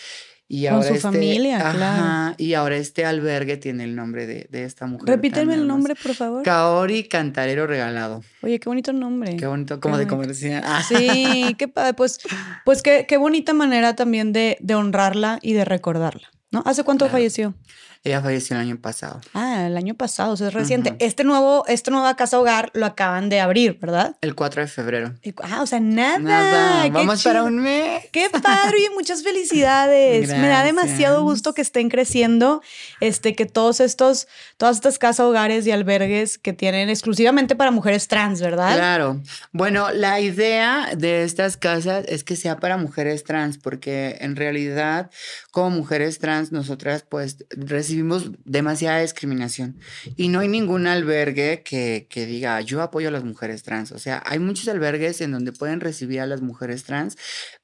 y 0.52 0.66
Con 0.66 0.82
su 0.82 0.94
este, 0.94 1.00
familia, 1.00 1.70
claro. 1.72 2.34
Y 2.36 2.54
ahora 2.54 2.76
este 2.76 3.04
albergue 3.04 3.56
tiene 3.56 3.84
el 3.84 3.94
nombre 3.94 4.26
de, 4.26 4.48
de 4.50 4.64
esta 4.64 4.84
mujer. 4.86 5.08
Repíteme 5.08 5.54
el 5.54 5.64
nombre, 5.64 5.94
por 5.94 6.12
favor. 6.12 6.42
Kaori 6.42 7.04
Cantarero 7.04 7.68
Regalado. 7.68 8.24
Oye, 8.42 8.58
qué 8.58 8.68
bonito 8.68 8.92
nombre. 8.92 9.36
Qué 9.36 9.46
bonito, 9.46 9.78
como 9.78 9.96
de 9.96 10.08
comercial. 10.08 10.64
Sí, 10.88 11.54
qué 11.56 11.68
padre. 11.68 11.94
Pues, 11.94 12.18
pues 12.64 12.82
qué, 12.82 13.06
qué 13.06 13.16
bonita 13.16 13.52
manera 13.52 13.94
también 13.94 14.32
de, 14.32 14.56
de 14.60 14.74
honrarla 14.74 15.38
y 15.40 15.52
de 15.52 15.64
recordarla. 15.64 16.28
¿no? 16.50 16.64
¿Hace 16.66 16.82
cuánto 16.82 17.08
falleció? 17.08 17.54
Ella 18.02 18.22
falleció 18.22 18.56
el 18.56 18.62
año 18.62 18.78
pasado. 18.78 19.20
Ah, 19.34 19.66
el 19.66 19.76
año 19.76 19.94
pasado, 19.94 20.32
o 20.32 20.36
sea, 20.36 20.48
es 20.48 20.54
reciente. 20.54 20.96
Este 21.00 21.22
nuevo, 21.22 21.66
esta 21.68 21.90
nueva 21.90 22.16
casa 22.16 22.38
hogar 22.40 22.70
lo 22.72 22.86
acaban 22.86 23.28
de 23.28 23.40
abrir, 23.40 23.78
¿verdad? 23.78 24.16
El 24.22 24.34
4 24.34 24.62
de 24.62 24.68
febrero. 24.68 25.14
ah, 25.42 25.60
o 25.60 25.66
sea, 25.66 25.80
nada. 25.80 26.18
Nada. 26.18 26.88
Vamos 26.88 27.22
para 27.22 27.42
un 27.42 27.58
mes. 27.58 28.06
Qué 28.10 28.30
padre 28.30 28.78
y 28.90 28.94
muchas 28.94 29.22
felicidades. 29.22 30.28
Me 30.30 30.48
da 30.48 30.64
demasiado 30.64 31.22
gusto 31.22 31.52
que 31.52 31.60
estén 31.60 31.90
creciendo, 31.90 32.62
este, 33.00 33.34
que 33.34 33.44
todos 33.44 33.80
estos, 33.80 34.28
todas 34.56 34.76
estas 34.76 34.98
casas 34.98 35.26
hogares 35.26 35.66
y 35.66 35.70
albergues 35.70 36.38
que 36.38 36.54
tienen 36.54 36.88
exclusivamente 36.88 37.54
para 37.54 37.70
mujeres 37.70 38.08
trans, 38.08 38.40
¿verdad? 38.40 38.76
Claro. 38.76 39.20
Bueno, 39.52 39.90
la 39.90 40.20
idea 40.20 40.88
de 40.96 41.24
estas 41.24 41.58
casas 41.58 42.06
es 42.08 42.24
que 42.24 42.36
sea 42.36 42.56
para 42.56 42.78
mujeres 42.78 43.24
trans, 43.24 43.58
porque 43.58 44.16
en 44.20 44.36
realidad, 44.36 45.10
como 45.50 45.70
mujeres 45.70 46.18
trans, 46.18 46.52
nosotras 46.52 47.04
pues 47.08 47.44
recibimos 47.50 48.30
demasiada 48.44 49.00
discriminación 49.00 49.78
y 50.16 50.28
no 50.28 50.40
hay 50.40 50.48
ningún 50.48 50.86
albergue 50.86 51.62
que, 51.64 52.06
que, 52.08 52.26
diga 52.26 52.60
yo 52.60 52.82
apoyo 52.82 53.08
a 53.08 53.10
las 53.10 53.24
mujeres 53.24 53.62
trans. 53.62 53.92
O 53.92 53.98
sea, 53.98 54.22
hay 54.26 54.38
muchos 54.38 54.68
albergues 54.68 55.20
en 55.20 55.32
donde 55.32 55.52
pueden 55.52 55.80
recibir 55.80 56.20
a 56.20 56.26
las 56.26 56.40
mujeres 56.40 56.84
trans, 56.84 57.16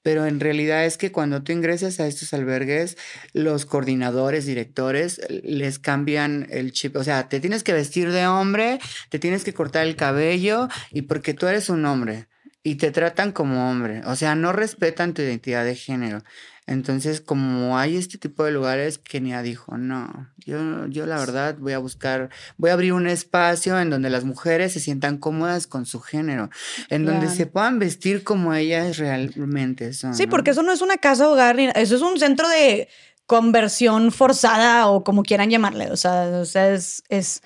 pero 0.02 0.26
en 0.26 0.40
realidad 0.40 0.84
es 0.84 0.98
que 0.98 1.12
cuando 1.12 1.42
tú 1.42 1.52
ingresas 1.52 2.00
a 2.00 2.06
estos 2.06 2.32
albergues, 2.34 2.96
los 3.32 3.66
coordinadores, 3.66 4.46
directores, 4.46 5.20
les 5.28 5.78
cambian 5.78 6.46
el 6.50 6.72
chip. 6.72 6.96
O 6.96 7.04
sea, 7.04 7.28
te 7.28 7.40
tienes 7.40 7.62
que 7.62 7.72
vestir 7.72 8.10
de 8.10 8.26
hombre, 8.26 8.80
te 9.10 9.18
tienes 9.18 9.44
que 9.44 9.54
cortar 9.54 9.86
el 9.86 9.96
cabello 9.96 10.68
y 10.90 11.02
porque 11.02 11.34
tú 11.34 11.46
eres 11.46 11.68
un 11.68 11.84
hombre 11.84 12.26
y 12.66 12.74
te 12.74 12.90
tratan 12.90 13.30
como 13.30 13.70
hombre, 13.70 14.02
o 14.06 14.16
sea, 14.16 14.34
no 14.34 14.52
respetan 14.52 15.14
tu 15.14 15.22
identidad 15.22 15.64
de 15.64 15.76
género. 15.76 16.24
Entonces, 16.66 17.20
como 17.20 17.78
hay 17.78 17.96
este 17.96 18.18
tipo 18.18 18.44
de 18.44 18.50
lugares, 18.50 18.98
Kenia 18.98 19.42
dijo, 19.42 19.78
no, 19.78 20.28
yo, 20.38 20.86
yo 20.88 21.06
la 21.06 21.16
verdad 21.16 21.56
voy 21.58 21.74
a 21.74 21.78
buscar, 21.78 22.30
voy 22.56 22.70
a 22.70 22.72
abrir 22.72 22.92
un 22.92 23.06
espacio 23.06 23.78
en 23.78 23.88
donde 23.88 24.10
las 24.10 24.24
mujeres 24.24 24.72
se 24.72 24.80
sientan 24.80 25.18
cómodas 25.18 25.68
con 25.68 25.86
su 25.86 26.00
género, 26.00 26.50
en 26.90 27.04
donde 27.04 27.28
se 27.28 27.46
puedan 27.46 27.78
vestir 27.78 28.24
como 28.24 28.52
ellas 28.52 28.96
realmente 28.98 29.92
son. 29.92 30.14
Sí, 30.16 30.26
porque 30.26 30.50
eso 30.50 30.64
no 30.64 30.72
es 30.72 30.82
una 30.82 30.96
casa 30.96 31.28
hogar, 31.28 31.60
eso 31.60 31.94
es 31.94 32.02
un 32.02 32.18
centro 32.18 32.48
de 32.48 32.88
conversión 33.26 34.10
forzada 34.10 34.88
o 34.88 35.04
como 35.04 35.22
quieran 35.22 35.50
llamarle. 35.50 35.90
O 35.92 35.96
sea, 35.96 36.28
o 36.40 36.44
sea 36.44 36.72
es, 36.72 37.04
es 37.08 37.42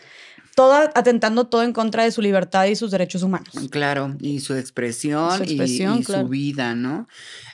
todo 0.54 0.75
atentando 0.95 1.47
todo 1.47 1.62
en 1.62 1.73
contra 1.73 2.04
de 2.04 2.11
su 2.11 2.23
libertad 2.23 2.66
y 2.66 2.76
sus 2.76 2.90
derechos 2.90 3.23
humanos. 3.23 3.54
Claro, 3.71 4.16
y 4.21 4.40
su 4.40 4.54
expresión, 4.54 5.42
y, 5.47 6.04
su 6.04 6.28
vida, 6.28 6.75
¿no? 6.75 7.07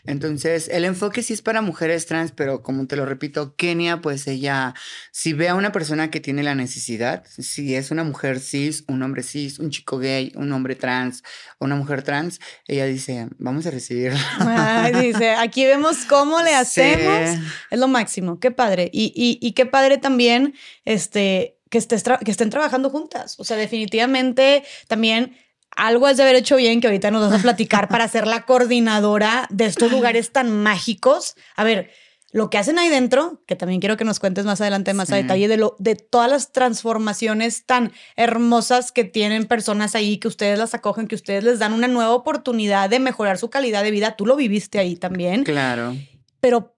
Entonces, 0.04 0.68
el 0.68 0.84
enfoque 0.84 1.22
sí 1.22 1.32
es 1.32 1.42
para 1.42 1.62
mujeres 1.62 2.06
trans, 2.06 2.32
pero 2.32 2.62
como 2.62 2.86
te 2.86 2.96
lo 2.96 3.06
repito, 3.06 3.56
Kenia, 3.56 4.00
pues 4.00 4.26
ella, 4.28 4.74
si 5.10 5.32
ve 5.32 5.48
a 5.48 5.54
una 5.54 5.72
persona 5.72 6.10
que 6.10 6.20
tiene 6.20 6.42
la 6.42 6.54
necesidad, 6.54 7.24
si 7.38 7.74
es 7.74 7.90
una 7.90 8.04
mujer 8.04 8.38
cis, 8.38 8.84
un 8.86 9.02
hombre 9.02 9.22
cis, 9.22 9.58
un 9.58 9.70
chico 9.70 9.98
gay, 9.98 10.32
un 10.36 10.52
hombre 10.52 10.76
trans, 10.76 11.24
una 11.58 11.74
mujer 11.74 12.02
trans, 12.02 12.40
ella 12.68 12.86
dice, 12.86 13.28
vamos 13.38 13.66
a 13.66 13.70
recibirla. 13.70 14.90
dice, 15.02 15.30
aquí 15.32 15.64
vemos 15.64 15.98
cómo 16.08 16.40
le 16.42 16.54
hacemos. 16.54 17.40
Es 17.70 17.78
lo 17.78 17.88
máximo, 17.88 18.38
qué 18.38 18.50
padre. 18.52 18.90
Y, 18.92 19.12
y, 19.14 19.44
y 19.44 19.52
qué 19.52 19.66
padre 19.66 19.98
también, 19.98 20.54
este, 20.84 21.55
que, 21.70 21.80
que 22.24 22.30
estén 22.30 22.50
trabajando 22.50 22.90
juntas. 22.90 23.38
O 23.38 23.44
sea, 23.44 23.56
definitivamente 23.56 24.64
también 24.88 25.36
algo 25.76 26.06
has 26.06 26.16
de 26.16 26.22
haber 26.22 26.36
hecho 26.36 26.56
bien 26.56 26.80
que 26.80 26.86
ahorita 26.86 27.10
nos 27.10 27.30
vas 27.30 27.40
a 27.40 27.42
platicar 27.42 27.88
para 27.90 28.08
ser 28.08 28.26
la 28.26 28.44
coordinadora 28.44 29.46
de 29.50 29.66
estos 29.66 29.90
lugares 29.92 30.32
tan 30.32 30.50
mágicos. 30.62 31.36
A 31.54 31.64
ver, 31.64 31.90
lo 32.32 32.50
que 32.50 32.58
hacen 32.58 32.78
ahí 32.78 32.88
dentro, 32.88 33.42
que 33.46 33.56
también 33.56 33.80
quiero 33.80 33.96
que 33.96 34.04
nos 34.04 34.18
cuentes 34.18 34.44
más 34.44 34.60
adelante, 34.60 34.92
más 34.94 35.10
a 35.10 35.16
detalle, 35.16 35.48
de, 35.48 35.56
lo, 35.56 35.76
de 35.78 35.94
todas 35.94 36.30
las 36.30 36.52
transformaciones 36.52 37.64
tan 37.64 37.92
hermosas 38.16 38.92
que 38.92 39.04
tienen 39.04 39.46
personas 39.46 39.94
ahí, 39.94 40.18
que 40.18 40.28
ustedes 40.28 40.58
las 40.58 40.74
acogen, 40.74 41.08
que 41.08 41.14
ustedes 41.14 41.44
les 41.44 41.58
dan 41.58 41.72
una 41.72 41.88
nueva 41.88 42.12
oportunidad 42.12 42.90
de 42.90 42.98
mejorar 42.98 43.38
su 43.38 43.48
calidad 43.48 43.82
de 43.82 43.90
vida. 43.90 44.16
Tú 44.16 44.26
lo 44.26 44.36
viviste 44.36 44.78
ahí 44.78 44.96
también. 44.96 45.44
Claro. 45.44 45.96
Pero 46.40 46.75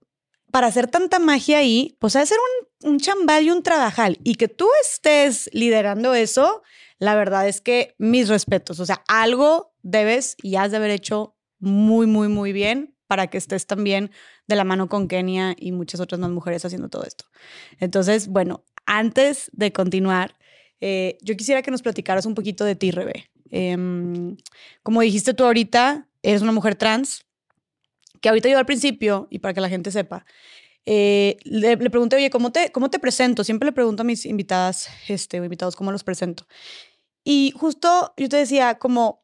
para 0.58 0.66
hacer 0.66 0.88
tanta 0.88 1.20
magia 1.20 1.58
ahí, 1.58 1.96
pues 2.00 2.16
ha 2.16 2.24
un 2.82 2.98
chambal 2.98 3.44
y 3.44 3.50
un 3.52 3.62
trabajal. 3.62 4.18
Y 4.24 4.34
que 4.34 4.48
tú 4.48 4.66
estés 4.82 5.48
liderando 5.52 6.14
eso, 6.14 6.62
la 6.98 7.14
verdad 7.14 7.46
es 7.46 7.60
que 7.60 7.94
mis 7.96 8.28
respetos. 8.28 8.80
O 8.80 8.84
sea, 8.84 9.04
algo 9.06 9.72
debes 9.84 10.34
y 10.42 10.56
has 10.56 10.72
de 10.72 10.78
haber 10.78 10.90
hecho 10.90 11.36
muy, 11.60 12.08
muy, 12.08 12.26
muy 12.26 12.52
bien 12.52 12.96
para 13.06 13.28
que 13.28 13.38
estés 13.38 13.68
también 13.68 14.10
de 14.48 14.56
la 14.56 14.64
mano 14.64 14.88
con 14.88 15.06
Kenia 15.06 15.54
y 15.56 15.70
muchas 15.70 16.00
otras 16.00 16.18
más 16.18 16.30
mujeres 16.30 16.64
haciendo 16.64 16.88
todo 16.88 17.04
esto. 17.04 17.26
Entonces, 17.78 18.26
bueno, 18.26 18.64
antes 18.84 19.52
de 19.52 19.72
continuar, 19.72 20.34
eh, 20.80 21.18
yo 21.22 21.36
quisiera 21.36 21.62
que 21.62 21.70
nos 21.70 21.82
platicaras 21.82 22.26
un 22.26 22.34
poquito 22.34 22.64
de 22.64 22.74
ti, 22.74 22.90
Rebe. 22.90 23.30
Em, 23.52 24.36
como 24.82 25.02
dijiste 25.02 25.34
tú 25.34 25.44
ahorita, 25.44 26.08
eres 26.24 26.42
una 26.42 26.50
mujer 26.50 26.74
trans, 26.74 27.27
que 28.20 28.28
ahorita 28.28 28.48
yo 28.48 28.58
al 28.58 28.66
principio, 28.66 29.28
y 29.30 29.38
para 29.38 29.54
que 29.54 29.60
la 29.60 29.68
gente 29.68 29.90
sepa, 29.90 30.24
eh, 30.86 31.36
le, 31.44 31.76
pregunté, 31.76 32.16
oye, 32.16 32.30
¿cómo 32.30 32.50
te, 32.50 32.72
¿cómo 32.72 32.90
te 32.90 32.98
presento? 32.98 33.44
Siempre 33.44 33.66
le 33.66 33.72
pregunto 33.72 34.02
a 34.02 34.04
mis 34.04 34.24
invitadas 34.24 34.88
este, 35.08 35.40
o 35.40 35.44
invitados 35.44 35.76
cómo 35.76 35.92
los 35.92 36.02
presento. 36.02 36.46
Y 37.24 37.52
justo 37.56 38.14
yo 38.16 38.28
te 38.28 38.38
decía, 38.38 38.78
como, 38.78 39.22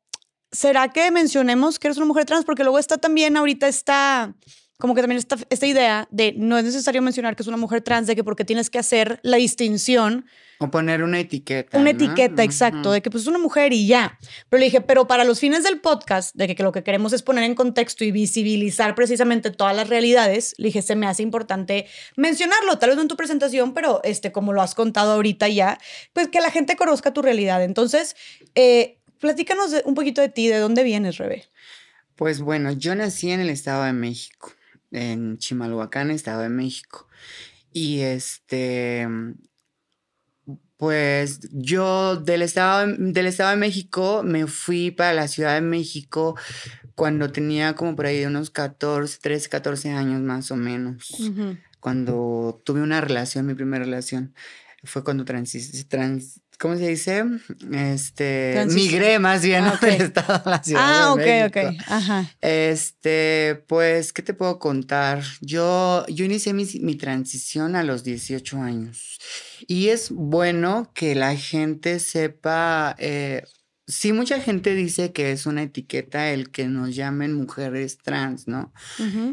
¿será 0.52 0.92
que 0.92 1.10
mencionemos 1.10 1.78
que 1.78 1.86
eres 1.88 1.96
una 1.96 2.06
mujer 2.06 2.26
trans? 2.26 2.44
Porque 2.44 2.64
luego 2.64 2.78
está 2.78 2.98
también 2.98 3.36
ahorita 3.36 3.66
está 3.66 4.34
como 4.78 4.94
que 4.94 5.02
también 5.02 5.18
esta, 5.18 5.36
esta 5.50 5.66
idea 5.66 6.08
de 6.10 6.34
no 6.36 6.58
es 6.58 6.64
necesario 6.64 7.00
mencionar 7.00 7.36
que 7.36 7.42
es 7.42 7.46
una 7.46 7.56
mujer 7.56 7.80
trans, 7.82 8.06
de 8.06 8.16
que 8.16 8.24
porque 8.24 8.44
tienes 8.44 8.70
que 8.70 8.78
hacer 8.78 9.20
la 9.22 9.36
distinción. 9.36 10.26
O 10.58 10.70
poner 10.70 11.02
una 11.02 11.20
etiqueta. 11.20 11.78
Una 11.78 11.90
etiqueta, 11.90 12.42
exacto, 12.42 12.90
de 12.90 13.00
que 13.00 13.10
pues 13.10 13.22
es 13.22 13.28
una 13.28 13.38
mujer 13.38 13.72
y 13.72 13.86
ya. 13.86 14.18
Pero 14.48 14.58
le 14.58 14.64
dije, 14.66 14.80
pero 14.80 15.06
para 15.06 15.24
los 15.24 15.38
fines 15.38 15.62
del 15.62 15.80
podcast, 15.80 16.34
de 16.34 16.48
que, 16.48 16.56
que, 16.56 16.62
lo 16.62 16.72
que 16.72 16.82
queremos 16.82 17.12
es 17.12 17.22
poner 17.22 17.44
en 17.44 17.54
contexto 17.54 18.04
y 18.04 18.10
visibilizar 18.10 18.94
precisamente 18.94 19.50
todas 19.50 19.76
las 19.76 19.88
realidades, 19.88 20.54
le 20.58 20.66
dije, 20.66 20.82
se 20.82 20.96
me 20.96 21.06
hace 21.06 21.22
importante 21.22 21.86
mencionarlo, 22.16 22.78
tal 22.78 22.90
vez 22.90 22.96
no 22.96 23.02
en 23.02 23.08
tu 23.08 23.16
presentación, 23.16 23.74
pero 23.74 24.00
este, 24.02 24.32
como 24.32 24.52
lo 24.52 24.60
has 24.60 24.74
contado 24.74 25.12
ahorita 25.12 25.48
ya, 25.48 25.78
pues 26.12 26.28
que 26.28 26.40
la 26.40 26.50
gente 26.50 26.76
conozca 26.76 27.12
tu 27.12 27.22
realidad. 27.22 27.62
Entonces, 27.62 28.16
eh, 28.54 28.98
platícanos 29.20 29.72
un 29.84 29.94
poquito 29.94 30.20
de 30.20 30.30
ti, 30.30 30.48
de 30.48 30.58
dónde 30.58 30.82
vienes, 30.82 31.18
Rebe. 31.18 31.44
Pues 32.16 32.40
bueno, 32.40 32.72
yo 32.72 32.94
nací 32.94 33.30
en 33.30 33.40
el 33.40 33.50
Estado 33.50 33.84
de 33.84 33.92
México 33.92 34.52
en 34.94 35.38
Chimalhuacán, 35.38 36.10
Estado 36.10 36.42
de 36.42 36.48
México. 36.48 37.08
Y 37.72 38.00
este, 38.00 39.06
pues 40.76 41.40
yo 41.52 42.16
del 42.16 42.42
Estado, 42.42 42.86
del 42.96 43.26
Estado 43.26 43.50
de 43.50 43.56
México 43.56 44.22
me 44.24 44.46
fui 44.46 44.90
para 44.90 45.12
la 45.12 45.28
Ciudad 45.28 45.54
de 45.54 45.60
México 45.60 46.36
cuando 46.94 47.30
tenía 47.30 47.74
como 47.74 47.96
por 47.96 48.06
ahí 48.06 48.24
unos 48.24 48.50
14, 48.50 49.18
13, 49.20 49.48
14 49.48 49.90
años 49.90 50.20
más 50.20 50.50
o 50.50 50.56
menos. 50.56 51.08
Cuando 51.80 52.62
tuve 52.64 52.80
una 52.80 53.00
relación, 53.00 53.46
mi 53.46 53.54
primera 53.54 53.84
relación, 53.84 54.34
fue 54.84 55.02
cuando 55.02 55.24
trans, 55.24 56.40
¿cómo 56.58 56.76
se 56.76 56.88
dice? 56.88 57.24
Este, 57.72 58.66
migré 58.70 59.18
más 59.18 59.42
bien 59.42 59.64
ah, 59.64 59.78
del 59.82 60.02
estado 60.02 60.42
a 60.44 60.50
la 60.50 60.62
ciudad 60.62 60.82
ah, 60.84 61.14
de 61.16 61.24
México. 61.24 61.60
ok, 61.60 61.74
ok. 61.74 61.82
Ajá. 61.88 62.30
Este, 62.40 63.62
pues, 63.66 64.12
¿qué 64.12 64.22
te 64.22 64.34
puedo 64.34 64.58
contar? 64.58 65.22
Yo, 65.40 66.04
yo 66.08 66.24
inicié 66.24 66.52
mi, 66.52 66.66
mi 66.80 66.96
transición 66.96 67.76
a 67.76 67.82
los 67.82 68.04
18 68.04 68.60
años. 68.60 69.18
Y 69.66 69.88
es 69.88 70.10
bueno 70.10 70.90
que 70.94 71.14
la 71.14 71.36
gente 71.36 71.98
sepa 71.98 72.94
eh, 72.98 73.44
sí, 73.86 74.12
mucha 74.12 74.40
gente 74.40 74.74
dice 74.74 75.12
que 75.12 75.32
es 75.32 75.46
una 75.46 75.62
etiqueta 75.62 76.30
el 76.30 76.50
que 76.50 76.68
nos 76.68 76.94
llamen 76.94 77.34
mujeres 77.34 77.98
trans, 77.98 78.48
¿no? 78.48 78.72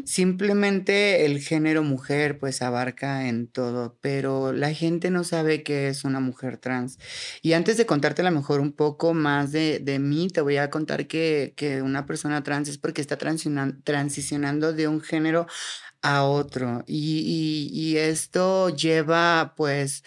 Simplemente 0.04 1.24
el 1.24 1.40
género 1.40 1.82
mujer 1.82 2.38
pues 2.38 2.62
abarca 2.62 3.28
en 3.28 3.46
todo, 3.46 3.96
pero 4.00 4.52
la 4.52 4.72
gente 4.74 5.10
no 5.10 5.24
sabe 5.24 5.62
que 5.62 5.88
es 5.88 6.04
una 6.04 6.20
mujer 6.20 6.58
trans. 6.58 6.98
Y 7.40 7.54
antes 7.54 7.76
de 7.76 7.86
contarte 7.86 8.22
a 8.22 8.24
lo 8.26 8.30
mejor 8.30 8.60
un 8.60 8.72
poco 8.72 9.14
más 9.14 9.52
de, 9.52 9.78
de 9.78 9.98
mí, 9.98 10.28
te 10.28 10.40
voy 10.40 10.58
a 10.58 10.70
contar 10.70 11.06
que, 11.06 11.54
que, 11.56 11.82
una 11.82 12.06
persona 12.06 12.42
trans 12.42 12.68
es 12.68 12.78
porque 12.78 13.00
está 13.00 13.16
transicionando 13.16 14.72
de 14.72 14.88
un 14.88 15.00
género 15.00 15.46
a 16.02 16.24
otro. 16.24 16.84
y, 16.86 17.70
y 17.72 17.96
esto 17.96 18.68
lleva 18.70 19.54
pues 19.56 20.02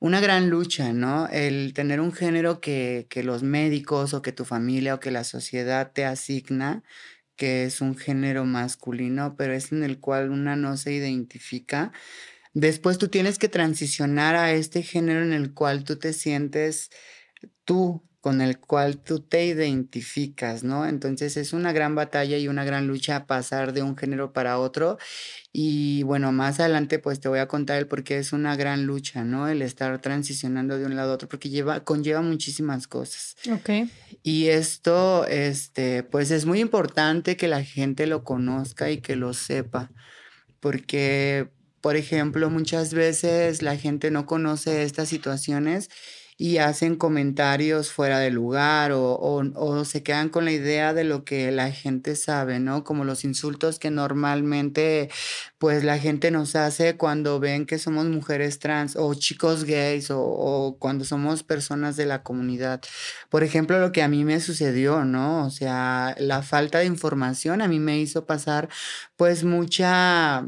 una 0.00 0.20
gran 0.20 0.50
lucha, 0.50 0.92
¿no? 0.92 1.28
El 1.28 1.72
tener 1.74 2.00
un 2.00 2.12
género 2.12 2.60
que, 2.60 3.06
que 3.10 3.22
los 3.22 3.42
médicos 3.42 4.14
o 4.14 4.22
que 4.22 4.32
tu 4.32 4.44
familia 4.44 4.94
o 4.94 5.00
que 5.00 5.10
la 5.10 5.24
sociedad 5.24 5.92
te 5.92 6.04
asigna, 6.04 6.84
que 7.36 7.64
es 7.64 7.80
un 7.80 7.96
género 7.96 8.44
masculino, 8.44 9.36
pero 9.36 9.54
es 9.54 9.72
en 9.72 9.82
el 9.84 10.00
cual 10.00 10.30
una 10.30 10.56
no 10.56 10.76
se 10.76 10.92
identifica. 10.92 11.92
Después 12.54 12.98
tú 12.98 13.08
tienes 13.08 13.38
que 13.38 13.48
transicionar 13.48 14.36
a 14.36 14.52
este 14.52 14.82
género 14.82 15.22
en 15.22 15.32
el 15.32 15.54
cual 15.54 15.84
tú 15.84 15.98
te 15.98 16.12
sientes 16.12 16.90
tú, 17.64 18.07
con 18.20 18.40
el 18.40 18.58
cual 18.58 18.98
tú 18.98 19.20
te 19.20 19.46
identificas, 19.46 20.64
¿no? 20.64 20.86
Entonces 20.86 21.36
es 21.36 21.52
una 21.52 21.72
gran 21.72 21.94
batalla 21.94 22.36
y 22.36 22.48
una 22.48 22.64
gran 22.64 22.88
lucha 22.88 23.26
pasar 23.26 23.72
de 23.72 23.82
un 23.82 23.96
género 23.96 24.32
para 24.32 24.58
otro. 24.58 24.98
Y 25.52 26.02
bueno, 26.02 26.32
más 26.32 26.58
adelante 26.58 26.98
pues 26.98 27.20
te 27.20 27.28
voy 27.28 27.38
a 27.38 27.46
contar 27.46 27.78
el 27.78 27.86
por 27.86 28.02
qué 28.02 28.18
es 28.18 28.32
una 28.32 28.56
gran 28.56 28.86
lucha, 28.86 29.22
¿no? 29.22 29.48
El 29.48 29.62
estar 29.62 30.00
transicionando 30.00 30.78
de 30.78 30.86
un 30.86 30.96
lado 30.96 31.12
a 31.12 31.14
otro, 31.14 31.28
porque 31.28 31.48
lleva, 31.48 31.84
conlleva 31.84 32.20
muchísimas 32.20 32.88
cosas. 32.88 33.36
Ok. 33.52 33.88
Y 34.24 34.48
esto, 34.48 35.24
este, 35.26 36.02
pues 36.02 36.32
es 36.32 36.44
muy 36.44 36.60
importante 36.60 37.36
que 37.36 37.46
la 37.46 37.62
gente 37.62 38.08
lo 38.08 38.24
conozca 38.24 38.90
y 38.90 38.98
que 38.98 39.14
lo 39.14 39.32
sepa, 39.32 39.92
porque, 40.58 41.50
por 41.80 41.94
ejemplo, 41.94 42.50
muchas 42.50 42.94
veces 42.94 43.62
la 43.62 43.76
gente 43.76 44.10
no 44.10 44.26
conoce 44.26 44.82
estas 44.82 45.08
situaciones 45.08 45.88
y 46.40 46.58
hacen 46.58 46.94
comentarios 46.94 47.90
fuera 47.90 48.20
de 48.20 48.30
lugar 48.30 48.92
o, 48.92 49.18
o, 49.18 49.84
se 49.84 50.04
quedan 50.04 50.28
con 50.28 50.44
la 50.44 50.52
idea 50.52 50.94
de 50.94 51.02
lo 51.02 51.24
que 51.24 51.50
la 51.50 51.72
gente 51.72 52.14
sabe, 52.14 52.60
¿no? 52.60 52.84
Como 52.84 53.04
los 53.04 53.24
insultos 53.24 53.80
que 53.80 53.90
normalmente 53.90 55.10
pues 55.58 55.82
la 55.82 55.98
gente 55.98 56.30
nos 56.30 56.54
hace 56.54 56.96
cuando 56.96 57.40
ven 57.40 57.66
que 57.66 57.78
somos 57.78 58.06
mujeres 58.06 58.60
trans 58.60 58.94
o 58.96 59.12
chicos 59.14 59.64
gays 59.64 60.12
o, 60.12 60.20
o 60.22 60.78
cuando 60.78 61.04
somos 61.04 61.42
personas 61.42 61.96
de 61.96 62.06
la 62.06 62.22
comunidad. 62.22 62.82
Por 63.30 63.42
ejemplo, 63.42 63.80
lo 63.80 63.90
que 63.90 64.02
a 64.02 64.08
mí 64.08 64.24
me 64.24 64.38
sucedió, 64.38 65.04
¿no? 65.04 65.44
O 65.44 65.50
sea, 65.50 66.14
la 66.18 66.42
falta 66.42 66.78
de 66.78 66.86
información 66.86 67.62
a 67.62 67.68
mí 67.68 67.80
me 67.80 67.98
hizo 67.98 68.26
pasar 68.26 68.68
pues 69.16 69.42
mucha 69.42 70.46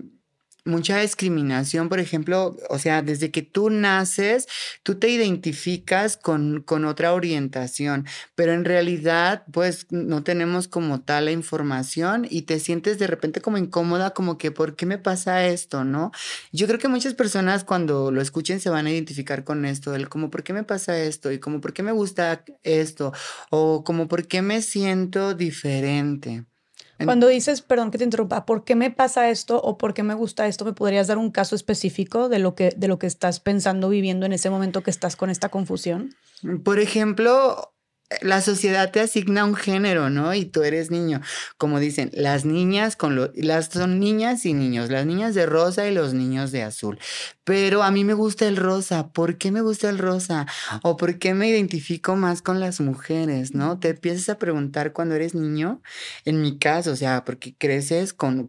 mucha 0.65 0.99
discriminación, 1.01 1.89
por 1.89 2.01
ejemplo, 2.01 2.57
o 2.69 2.79
sea, 2.79 3.03
desde 3.03 3.31
que 3.31 3.43
tú 3.43 3.71
naces, 3.71 4.47
tú 4.83 4.97
te 4.97 5.09
identificas 5.09 6.17
con, 6.17 6.63
con 6.63 6.85
otra 6.85 7.13
orientación, 7.15 8.07
pero 8.35 8.53
en 8.53 8.65
realidad, 8.65 9.45
pues 9.53 9.87
no 9.91 10.23
tenemos 10.23 10.69
como 10.69 11.01
tal 11.03 11.27
la 11.27 11.33
información 11.33 12.27
y 12.29 12.43
te 12.43 12.61
sientes 12.61 12.99
de 12.99 13.07
repente 13.07 13.41
como 13.41 13.59
incómoda, 13.59 14.11
como 14.11 14.39
que, 14.39 14.51
¿por 14.51 14.77
qué 14.77 14.87
me 14.87 14.99
pasa 14.99 15.47
esto? 15.47 15.85
¿No? 15.85 16.13
Yo 16.53 16.67
creo 16.67 16.79
que 16.79 16.89
muchas 16.89 17.15
personas 17.15 17.65
cuando 17.65 18.11
lo 18.11 18.21
escuchen 18.21 18.61
se 18.61 18.71
van 18.71 18.87
a 18.87 18.91
identificar 18.91 19.45
con 19.45 19.65
esto, 19.65 19.95
el 19.95 20.09
como, 20.09 20.31
¿por 20.31 20.43
qué 20.43 20.53
me 20.53 20.65
pasa 20.65 20.99
esto? 20.99 21.33
Y 21.33 21.39
como, 21.39 21.61
¿por 21.61 21.73
qué 21.73 21.83
me 21.83 21.93
gusta 21.93 22.45
esto? 22.63 23.13
O 23.51 23.85
como, 23.85 24.09
¿por 24.09 24.27
qué 24.27 24.43
me 24.43 24.63
siento 24.63 25.35
diferente? 25.35 26.50
Cuando 27.05 27.29
dices, 27.29 27.63
perdón 27.63 27.91
que 27.91 27.99
te 27.99 28.05
interrumpa, 28.05 28.47
¿por 28.47 28.65
qué 28.65 28.75
me 28.75 28.91
pasa 28.91 29.31
esto 29.31 29.61
o 29.61 29.79
por 29.79 29.95
qué 29.95 30.03
me 30.03 30.15
gusta 30.15 30.47
esto? 30.47 30.65
¿Me 30.65 30.73
podrías 30.73 31.07
dar 31.07 31.19
un 31.19 31.31
caso 31.31 31.55
específico 31.55 32.29
de 32.29 32.39
lo 32.39 32.55
que, 32.55 32.71
de 32.77 32.89
lo 32.89 32.99
que 32.99 33.07
estás 33.07 33.41
pensando, 33.41 33.89
viviendo 33.89 34.27
en 34.27 34.33
ese 34.33 34.51
momento 34.51 34.83
que 34.83 34.91
estás 34.91 35.17
con 35.17 35.31
esta 35.31 35.49
confusión? 35.49 36.15
Por 36.65 36.79
ejemplo, 36.79 37.73
la 38.23 38.41
sociedad 38.41 38.91
te 38.91 39.01
asigna 39.01 39.45
un 39.45 39.55
género, 39.55 40.11
¿no? 40.11 40.35
Y 40.35 40.45
tú 40.45 40.63
eres 40.63 40.91
niño. 40.91 41.21
Como 41.59 41.79
dicen, 41.79 42.11
las 42.13 42.45
niñas 42.45 42.97
con 42.97 43.15
lo, 43.15 43.31
las 43.35 43.67
son 43.67 44.01
niñas 44.01 44.45
y 44.47 44.53
niños, 44.53 44.91
las 44.91 45.07
niñas 45.07 45.35
de 45.35 45.47
rosa 45.47 45.87
y 45.87 45.95
los 45.95 46.13
niños 46.13 46.51
de 46.51 46.63
azul. 46.63 46.99
Pero 47.45 47.83
a 47.83 47.91
mí 47.91 48.05
me 48.05 48.15
gusta 48.15 48.49
el 48.49 48.57
rosa. 48.57 49.13
¿Por 49.13 49.39
qué 49.39 49.53
me 49.53 49.61
gusta 49.61 49.89
el 49.89 49.99
rosa? 49.99 50.47
¿O 50.83 50.97
por 50.97 51.19
qué 51.19 51.35
me 51.35 51.49
identifico 51.49 52.17
más 52.17 52.43
con 52.43 52.59
las 52.61 52.81
mujeres, 52.81 53.55
no? 53.55 53.79
Te 53.79 53.91
empiezas 53.91 54.29
a 54.29 54.39
preguntar 54.39 54.93
cuando 54.93 55.15
eres 55.15 55.35
niño. 55.35 55.81
En 56.25 56.43
mi 56.43 56.59
caso, 56.59 56.93
o 56.93 56.97
sea, 56.97 57.25
porque 57.25 57.55
creces 57.57 58.13
con, 58.13 58.49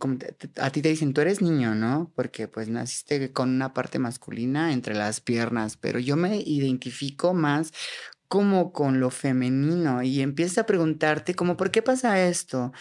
a 0.58 0.70
ti 0.72 0.82
te 0.82 0.90
dicen, 0.90 1.14
tú 1.14 1.22
eres 1.22 1.42
niño, 1.42 1.76
¿no? 1.76 2.12
Porque 2.16 2.48
pues 2.48 2.68
naciste 2.68 3.32
con 3.32 3.50
una 3.50 3.74
parte 3.74 4.00
masculina 4.00 4.74
entre 4.74 4.96
las 4.96 5.22
piernas, 5.22 5.78
pero 5.78 6.00
yo 6.00 6.16
me 6.16 6.38
identifico 6.38 7.34
más 7.34 7.72
como 8.32 8.74
con 8.74 9.02
lo 9.02 9.12
femenino 9.12 10.04
y 10.04 10.22
empiezas 10.22 10.60
a 10.60 10.68
preguntarte 10.68 11.36
como, 11.36 11.58
¿por 11.58 11.70
qué 11.72 11.84
pasa 11.84 12.24
esto? 12.26 12.72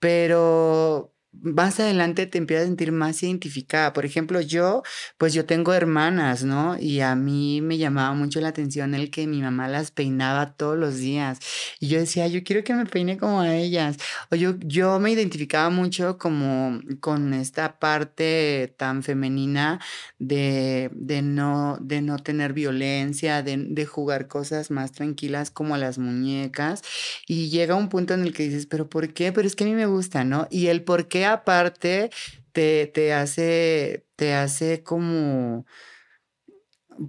Pero 0.00 1.14
más 1.42 1.80
adelante 1.80 2.26
te 2.26 2.38
empiezas 2.38 2.64
a 2.64 2.66
sentir 2.68 2.92
más 2.92 3.22
identificada. 3.22 3.92
Por 3.92 4.04
ejemplo, 4.04 4.40
yo, 4.40 4.82
pues 5.18 5.34
yo 5.34 5.44
tengo 5.46 5.72
hermanas, 5.72 6.44
¿no? 6.44 6.76
Y 6.78 7.00
a 7.00 7.14
mí 7.14 7.60
me 7.60 7.78
llamaba 7.78 8.14
mucho 8.14 8.40
la 8.40 8.48
atención 8.48 8.94
el 8.94 9.10
que 9.10 9.26
mi 9.26 9.42
mamá 9.42 9.68
las 9.68 9.90
peinaba 9.90 10.54
todos 10.54 10.78
los 10.78 10.98
días. 10.98 11.38
Y 11.80 11.88
yo 11.88 11.98
decía, 11.98 12.26
yo 12.28 12.42
quiero 12.44 12.64
que 12.64 12.74
me 12.74 12.86
peine 12.86 13.18
como 13.18 13.40
a 13.40 13.54
ellas. 13.54 13.96
O 14.30 14.36
yo, 14.36 14.54
yo 14.60 14.98
me 15.00 15.10
identificaba 15.10 15.70
mucho 15.70 16.18
como 16.18 16.80
con 17.00 17.34
esta 17.34 17.78
parte 17.78 18.74
tan 18.78 19.02
femenina 19.02 19.80
de, 20.18 20.90
de, 20.94 21.22
no, 21.22 21.78
de 21.80 22.02
no 22.02 22.18
tener 22.18 22.52
violencia, 22.52 23.42
de, 23.42 23.56
de 23.58 23.86
jugar 23.86 24.28
cosas 24.28 24.70
más 24.70 24.92
tranquilas 24.92 25.50
como 25.50 25.76
las 25.76 25.98
muñecas. 25.98 26.82
Y 27.26 27.48
llega 27.50 27.74
un 27.74 27.88
punto 27.88 28.14
en 28.14 28.22
el 28.22 28.32
que 28.32 28.44
dices, 28.44 28.66
pero 28.66 28.88
¿por 28.88 29.12
qué? 29.12 29.32
Pero 29.32 29.46
es 29.46 29.56
que 29.56 29.64
a 29.64 29.66
mí 29.66 29.74
me 29.74 29.86
gusta, 29.86 30.24
¿no? 30.24 30.48
Y 30.50 30.68
el 30.68 30.82
por 30.82 31.08
qué 31.08 31.25
aparte 31.26 32.10
te, 32.52 32.86
te 32.86 33.12
hace, 33.12 34.06
te 34.16 34.34
hace 34.34 34.82
como 34.82 35.66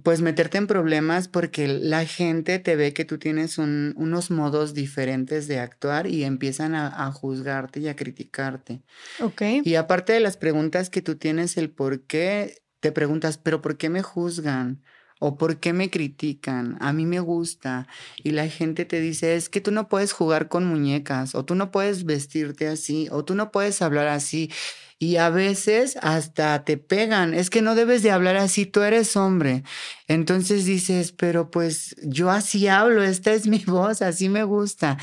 pues 0.02 0.20
meterte 0.20 0.58
en 0.58 0.66
problemas 0.66 1.28
porque 1.28 1.66
la 1.66 2.04
gente 2.04 2.58
te 2.58 2.76
ve 2.76 2.92
que 2.92 3.04
tú 3.04 3.18
tienes 3.18 3.58
unos 3.58 4.30
modos 4.30 4.74
diferentes 4.74 5.48
de 5.48 5.60
actuar 5.60 6.06
y 6.06 6.24
empiezan 6.24 6.74
a, 6.74 7.06
a, 7.06 7.10
juzgarte 7.10 7.80
y 7.80 7.88
a 7.88 7.96
criticarte. 7.96 8.82
Ok. 9.20 9.42
Y 9.64 9.76
aparte 9.76 10.12
de 10.12 10.20
las 10.20 10.36
preguntas 10.36 10.90
que 10.90 11.00
tú 11.00 11.16
tienes, 11.16 11.56
el 11.56 11.70
por 11.70 12.02
qué, 12.02 12.62
te 12.80 12.92
preguntas, 12.92 13.38
pero 13.38 13.62
¿por 13.62 13.78
qué 13.78 13.88
me 13.88 14.02
juzgan? 14.02 14.82
O 15.18 15.36
por 15.36 15.58
qué 15.58 15.72
me 15.72 15.90
critican, 15.90 16.76
a 16.80 16.92
mí 16.92 17.06
me 17.06 17.20
gusta 17.20 17.86
y 18.22 18.30
la 18.30 18.48
gente 18.48 18.84
te 18.84 19.00
dice 19.00 19.36
es 19.36 19.48
que 19.48 19.60
tú 19.60 19.70
no 19.70 19.88
puedes 19.88 20.12
jugar 20.12 20.48
con 20.48 20.64
muñecas 20.64 21.34
o 21.34 21.44
tú 21.44 21.54
no 21.54 21.70
puedes 21.70 22.04
vestirte 22.04 22.68
así 22.68 23.08
o 23.10 23.24
tú 23.24 23.34
no 23.34 23.50
puedes 23.50 23.82
hablar 23.82 24.08
así 24.08 24.50
y 24.98 25.16
a 25.16 25.30
veces 25.30 25.96
hasta 26.02 26.64
te 26.64 26.76
pegan, 26.76 27.32
es 27.32 27.50
que 27.50 27.62
no 27.62 27.76
debes 27.76 28.02
de 28.02 28.10
hablar 28.10 28.36
así, 28.36 28.66
tú 28.66 28.82
eres 28.82 29.16
hombre. 29.16 29.62
Entonces 30.08 30.64
dices, 30.64 31.12
pero 31.12 31.50
pues 31.50 31.94
yo 32.02 32.30
así 32.30 32.66
hablo, 32.66 33.04
esta 33.04 33.32
es 33.32 33.46
mi 33.48 33.64
voz, 33.64 34.02
así 34.02 34.28
me 34.28 34.42
gusta. 34.42 34.98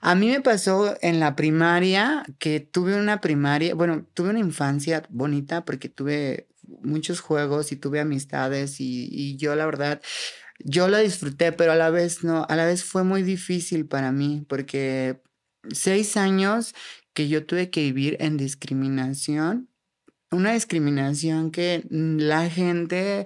A 0.00 0.14
mí 0.14 0.28
me 0.28 0.40
pasó 0.40 0.96
en 1.00 1.20
la 1.20 1.34
primaria 1.36 2.24
que 2.38 2.60
tuve 2.60 2.98
una 2.98 3.20
primaria, 3.20 3.74
bueno, 3.74 4.06
tuve 4.14 4.30
una 4.30 4.38
infancia 4.38 5.02
bonita 5.08 5.64
porque 5.64 5.88
tuve 5.88 6.46
muchos 6.82 7.20
juegos 7.20 7.72
y 7.72 7.76
tuve 7.76 8.00
amistades 8.00 8.76
y, 8.80 9.36
yo 9.36 9.54
la 9.54 9.66
verdad, 9.66 10.02
yo 10.60 10.88
la 10.88 10.98
disfruté, 10.98 11.52
pero 11.52 11.72
a 11.72 11.76
la 11.76 11.90
vez 11.90 12.24
no, 12.24 12.46
a 12.48 12.56
la 12.56 12.66
vez 12.66 12.84
fue 12.84 13.04
muy 13.04 13.22
difícil 13.22 13.86
para 13.86 14.12
mí 14.12 14.44
porque 14.48 15.20
seis 15.72 16.16
años 16.16 16.74
que 17.12 17.28
yo 17.28 17.46
tuve 17.46 17.70
que 17.70 17.80
vivir 17.80 18.16
en 18.20 18.36
discriminación, 18.36 19.68
una 20.30 20.52
discriminación 20.52 21.50
que 21.50 21.84
la 21.90 22.50
gente 22.50 23.24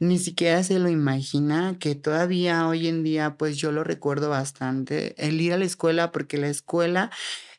ni 0.00 0.18
siquiera 0.18 0.62
se 0.64 0.78
lo 0.78 0.88
imagina, 0.88 1.76
que 1.78 1.94
todavía 1.94 2.66
hoy 2.66 2.88
en 2.88 3.04
día 3.04 3.36
pues 3.36 3.56
yo 3.56 3.70
lo 3.70 3.84
recuerdo 3.84 4.28
bastante, 4.28 5.14
el 5.24 5.40
ir 5.40 5.52
a 5.52 5.58
la 5.58 5.64
escuela 5.64 6.10
porque 6.10 6.36
la 6.36 6.48
escuela 6.48 7.10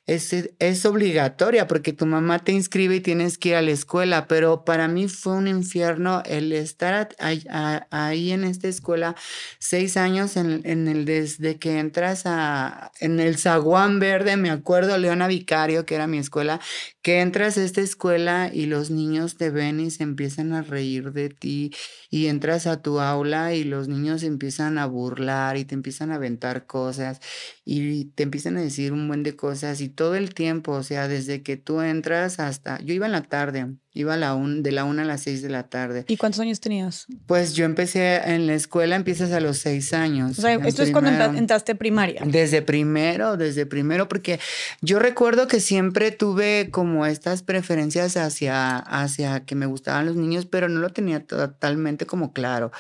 es, 0.10 0.34
es 0.58 0.86
obligatoria 0.86 1.68
porque 1.68 1.94
tu 1.94 2.08
mamá 2.08 2.40
te 2.40 2.52
inscribe 2.52 2.96
y 2.96 3.00
tienes 3.00 3.38
que 3.38 3.50
ir 3.50 3.56
a 3.56 3.62
la 3.62 3.72
escuela, 3.72 4.28
pero 4.28 4.66
para 4.66 4.88
mí 4.88 5.08
fue 5.08 5.34
un 5.34 5.48
infierno 5.48 6.24
el 6.26 6.52
estar 6.52 7.10
ahí, 7.20 8.32
en 8.32 8.44
esta 8.44 8.68
escuela 8.68 9.16
seis 9.60 9.98
años 9.98 10.36
en, 10.36 10.62
en, 10.64 10.88
el 10.88 11.06
desde 11.06 11.58
que 11.58 11.78
entras 11.78 12.24
a 12.26 12.92
en 13.00 13.20
el 13.20 13.38
zaguán 13.38 14.00
verde, 14.00 14.36
me 14.36 14.50
acuerdo 14.50 14.98
Leona 14.98 15.28
Vicario, 15.28 15.86
que 15.86 15.96
era 15.96 16.08
mi 16.08 16.18
escuela, 16.18 16.60
que 17.02 17.22
entras 17.22 17.58
a 17.58 17.64
esta 17.64 17.82
escuela 17.82 18.50
y 18.54 18.66
los 18.66 18.92
niños 18.92 19.38
te 19.38 19.50
ven 19.50 19.80
y 19.80 19.90
se 19.92 20.04
empiezan 20.04 20.54
a 20.54 20.62
reír 20.62 21.14
de 21.14 21.30
ti 21.30 21.72
y 22.10 22.28
entras 22.28 22.68
a 22.68 22.82
tu 22.82 23.00
aula 23.00 23.54
y 23.54 23.64
los 23.64 23.88
niños 23.88 24.24
empiezan 24.24 24.78
a 24.78 24.86
burlar 24.86 25.58
y 25.58 25.66
te 25.66 25.76
empiezan 25.76 26.12
a 26.12 26.16
aventar 26.16 26.66
cosas 26.66 27.20
y 27.64 28.06
te 28.12 28.24
empiezan 28.24 28.58
a 28.58 28.62
decir 28.62 28.92
un 28.94 29.08
buen 29.08 29.24
de 29.24 29.36
cosas 29.36 29.82
y 29.82 29.90
todo 29.90 30.16
el 30.16 30.34
tiempo, 30.34 30.74
o 30.74 30.84
sea, 30.84 31.08
desde 31.08 31.44
que 31.44 31.58
tú 31.58 31.82
entras 31.82 32.40
hasta, 32.40 32.80
yo 32.82 32.94
iba 32.94 33.06
en 33.06 33.12
la 33.14 33.24
tarde, 33.24 33.68
iba 33.94 34.14
a 34.14 34.18
la 34.18 34.36
un, 34.36 34.62
de 34.64 34.72
la 34.72 34.84
una 34.84 35.02
a 35.02 35.06
las 35.06 35.24
seis 35.24 35.42
de 35.42 35.50
la 35.50 35.64
tarde. 35.64 36.06
¿Y 36.08 36.18
cuántos 36.18 36.40
años 36.40 36.60
tenías? 36.60 37.08
Pues 37.26 37.54
yo 37.54 37.66
empecé 37.66 38.18
en 38.18 38.48
la 38.48 38.54
escuela, 38.54 38.96
empiezas 38.96 39.32
a 39.32 39.40
los 39.40 39.58
seis 39.58 39.94
años. 39.94 40.38
O 40.38 40.42
sea, 40.42 40.54
esto 40.54 40.84
es 40.84 40.92
cuando 40.92 41.10
entraste 41.10 41.76
primaria. 41.76 42.22
Desde 42.26 42.62
primero, 42.62 43.38
desde 43.38 43.66
primero, 43.66 44.08
porque 44.08 44.40
yo 44.82 45.00
recuerdo 45.00 45.48
que 45.48 45.60
siempre 45.60 46.12
tuve 46.12 46.70
como 46.72 47.06
estas 47.06 47.44
preferencias 47.44 48.18
hacia, 48.18 48.78
hacia 48.78 49.46
que 49.46 49.56
me 49.56 49.66
gustaban 49.66 50.06
los 50.06 50.16
niños, 50.16 50.46
pero 50.46 50.70
no 50.70 50.80
lo 50.80 50.90
tenía 50.90 51.26
totalmente 51.26 52.06
como 52.06 52.34
claro. 52.34 52.72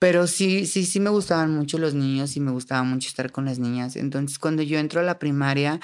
Pero 0.00 0.26
sí, 0.26 0.64
sí, 0.64 0.86
sí 0.86 0.98
me 0.98 1.10
gustaban 1.10 1.54
mucho 1.54 1.76
los 1.76 1.92
niños 1.92 2.34
y 2.34 2.40
me 2.40 2.50
gustaba 2.50 2.82
mucho 2.84 3.06
estar 3.06 3.30
con 3.30 3.44
las 3.44 3.58
niñas. 3.58 3.96
Entonces, 3.96 4.38
cuando 4.38 4.62
yo 4.62 4.78
entro 4.78 5.00
a 5.00 5.04
la 5.04 5.18
primaria, 5.18 5.78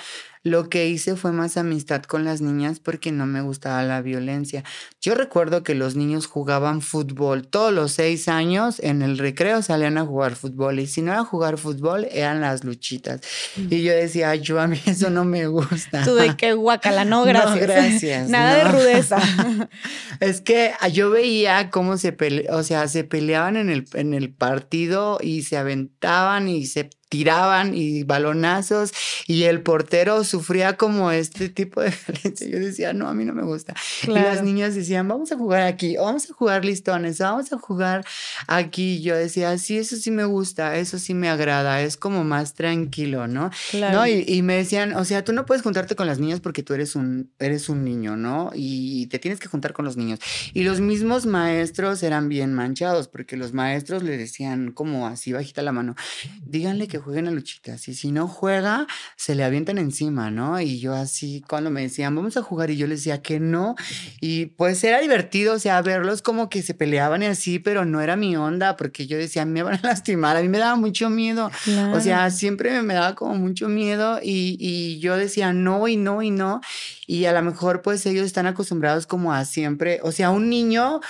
lo 0.47 0.69
que 0.69 0.87
hice 0.87 1.17
fue 1.17 1.33
más 1.33 1.57
amistad 1.57 2.05
con 2.05 2.25
las 2.25 2.41
niñas 2.41 2.79
porque 2.79 3.11
no 3.11 3.27
me 3.27 3.41
gustaba 3.41 3.83
la 3.83 4.01
violencia. 4.01 4.63
Yo 5.01 5.17
recuerdo 5.17 5.65
que 5.65 5.75
los 5.75 5.97
niños 5.97 6.29
jugaban 6.29 6.83
fútbol. 6.83 7.49
Todos 7.49 7.73
los 7.73 7.91
seis 7.91 8.29
años 8.29 8.79
en 8.79 9.03
el 9.03 9.19
recreo 9.19 9.61
salían 9.63 9.99
a 9.99 10.07
jugar 10.07 10.37
fútbol 10.37 10.79
y 10.79 10.87
si 10.87 11.03
no 11.03 11.11
era 11.11 11.25
jugar 11.25 11.59
fútbol 11.59 12.07
eran 12.13 12.41
las 12.41 12.63
luchitas. 12.63 13.23
Mm. 13.57 13.73
Y 13.73 13.83
yo 13.83 13.93
decía, 13.93 14.37
yo 14.37 14.61
a 14.61 14.69
mí 14.69 14.81
eso 14.87 15.11
no 15.11 15.25
me 15.25 15.49
gusta. 15.49 16.05
Tú 16.05 16.15
de 16.15 16.37
qué 16.37 16.53
guacala, 16.53 17.05
no, 17.05 17.25
gracias. 17.25 17.67
gracias. 17.67 18.29
Nada 18.29 18.55
de 18.55 18.65
rudeza. 18.71 19.19
es 20.21 20.41
que 20.43 20.75
yo 20.93 21.11
veía 21.11 21.71
cómo 21.71 21.97
se 21.97 22.17
o 22.51 22.63
sea, 22.63 22.87
se 22.87 23.03
peleaban 23.03 23.57
en 23.57 23.69
el, 23.69 23.85
en 23.95 24.15
el 24.15 24.33
partido 24.33 25.19
y 25.21 25.43
se 25.43 25.57
aventaban 25.57 26.49
y 26.49 26.67
se 26.67 26.89
tiraban 27.09 27.75
y 27.75 28.03
balonazos 28.03 28.93
y 29.27 29.45
el 29.45 29.63
portero 29.63 30.25
sufría 30.25 30.77
como 30.77 31.11
este 31.11 31.49
tipo 31.49 31.81
de 31.81 31.93
violencia. 32.09 32.49
Yo 32.49 32.59
decía, 32.59 32.93
no, 32.93 33.09
a 33.09 33.15
mí 33.15 33.25
no 33.25 33.33
me 33.33 33.43
gusta. 33.43 33.75
Y 34.05 34.11
las 34.11 34.43
niñas 34.43 34.75
decían, 34.75 35.07
vamos 35.07 35.33
a 35.33 35.37
jugar 35.37 35.63
aquí, 35.63 35.97
vamos 35.97 36.29
a 36.31 36.35
jugar 36.35 36.65
listones, 36.65 37.19
vamos 37.19 37.53
a 37.53 37.59
jugar 37.59 38.05
aquí. 38.47 39.01
Yo 39.03 39.17
decía, 39.17 39.57
sí, 39.59 39.79
eso 39.79 39.97
sí 39.97 40.11
me 40.11 40.25
gusta, 40.25 40.77
eso 40.77 40.99
sí 40.99 41.15
me 41.15 41.29
agrada, 41.29 41.81
es 41.83 41.97
como 41.97 42.25
más 42.25 42.55
tranquilo, 42.55 43.29
¿no? 43.29 43.51
¿No? 43.73 44.07
Y, 44.07 44.25
y, 44.27 44.43
me 44.43 44.57
decían, 44.57 44.95
o 44.95 45.05
sea, 45.05 45.25
tú 45.25 45.33
no 45.33 45.47
puedes 45.47 45.63
juntarte 45.63 45.97
con 45.97 46.07
las 46.07 46.19
niñas 46.19 46.41
porque 46.41 46.63
tú 46.63 46.75
eres 46.75 46.97
un, 46.97 47.31
eres 47.39 47.69
un 47.69 47.85
niño, 47.85 48.17
¿no? 48.17 48.51
Y 48.55 49.07
te 49.07 49.19
tienes 49.19 49.41
que 49.41 49.49
juntar 49.49 49.73
con 49.73 49.85
los 49.85 49.97
niños. 49.97 50.21
Y 50.53 50.65
los 50.65 50.81
mismos 50.81 51.27
maestros 51.27 52.03
eran 52.03 52.29
bien 52.29 52.53
manchados 52.53 53.09
porque 53.09 53.37
los 53.37 53.53
maestros 53.53 54.03
le 54.03 54.17
decían 54.17 54.73
como 54.73 55.07
así 55.07 55.33
bajita 55.33 55.63
la 55.63 55.73
mano, 55.73 55.95
díganle 56.45 56.89
que 56.89 56.96
que 56.97 57.03
jueguen 57.03 57.29
a 57.29 57.31
luchitas. 57.31 57.89
Y 57.89 57.95
si 57.95 58.11
no 58.11 58.27
juega, 58.29 58.87
se 59.17 59.35
le 59.35 59.45
avientan 59.45 59.79
encima, 59.79 60.31
¿no? 60.31 60.61
Y 60.61 60.81
yo 60.81 60.95
así, 60.95 61.43
cuando 61.47 61.71
me 61.71 61.83
decían, 61.83 62.15
vamos 62.15 62.37
a 62.37 62.43
jugar, 62.43 62.71
y 62.71 62.77
yo 62.77 62.87
les 62.87 63.01
decía 63.01 63.23
que 63.23 63.39
no. 63.41 63.75
Y 64.21 64.47
pues 64.47 64.83
era 64.83 65.01
divertido, 65.01 65.55
o 65.55 65.59
sea, 65.59 65.81
verlos 65.83 66.23
como 66.23 66.49
que 66.49 66.63
se 66.63 66.75
peleaban 66.75 67.23
y 67.23 67.27
así, 67.27 67.59
pero 67.59 67.85
no 67.85 68.01
era 68.01 68.17
mi 68.17 68.37
onda, 68.37 68.77
porque 68.77 69.07
yo 69.07 69.19
decía, 69.19 69.45
me 69.45 69.63
van 69.63 69.75
a 69.75 69.81
lastimar. 69.83 70.37
A 70.37 70.43
mí 70.43 70.49
me 70.49 70.59
daba 70.59 70.77
mucho 70.77 71.11
miedo. 71.11 71.51
O 71.93 72.01
sea, 72.01 72.31
siempre 72.31 72.83
me 72.83 72.95
daba 72.95 73.15
como 73.15 73.35
mucho 73.35 73.69
miedo 73.69 74.19
y, 74.23 74.57
y 74.59 74.99
yo 75.01 75.17
decía, 75.17 75.53
no, 75.53 75.89
y 75.89 75.97
no, 75.97 76.23
y 76.23 76.31
no. 76.31 76.61
Y 77.07 77.27
a 77.27 77.33
lo 77.33 77.43
mejor 77.43 77.83
pues 77.83 78.05
ellos 78.07 78.27
están 78.27 78.47
acostumbrados 78.47 79.07
como 79.07 79.33
a 79.33 79.45
siempre, 79.45 80.01
o 80.03 80.13
sea, 80.13 80.31
un 80.31 80.49
niño 80.49 81.01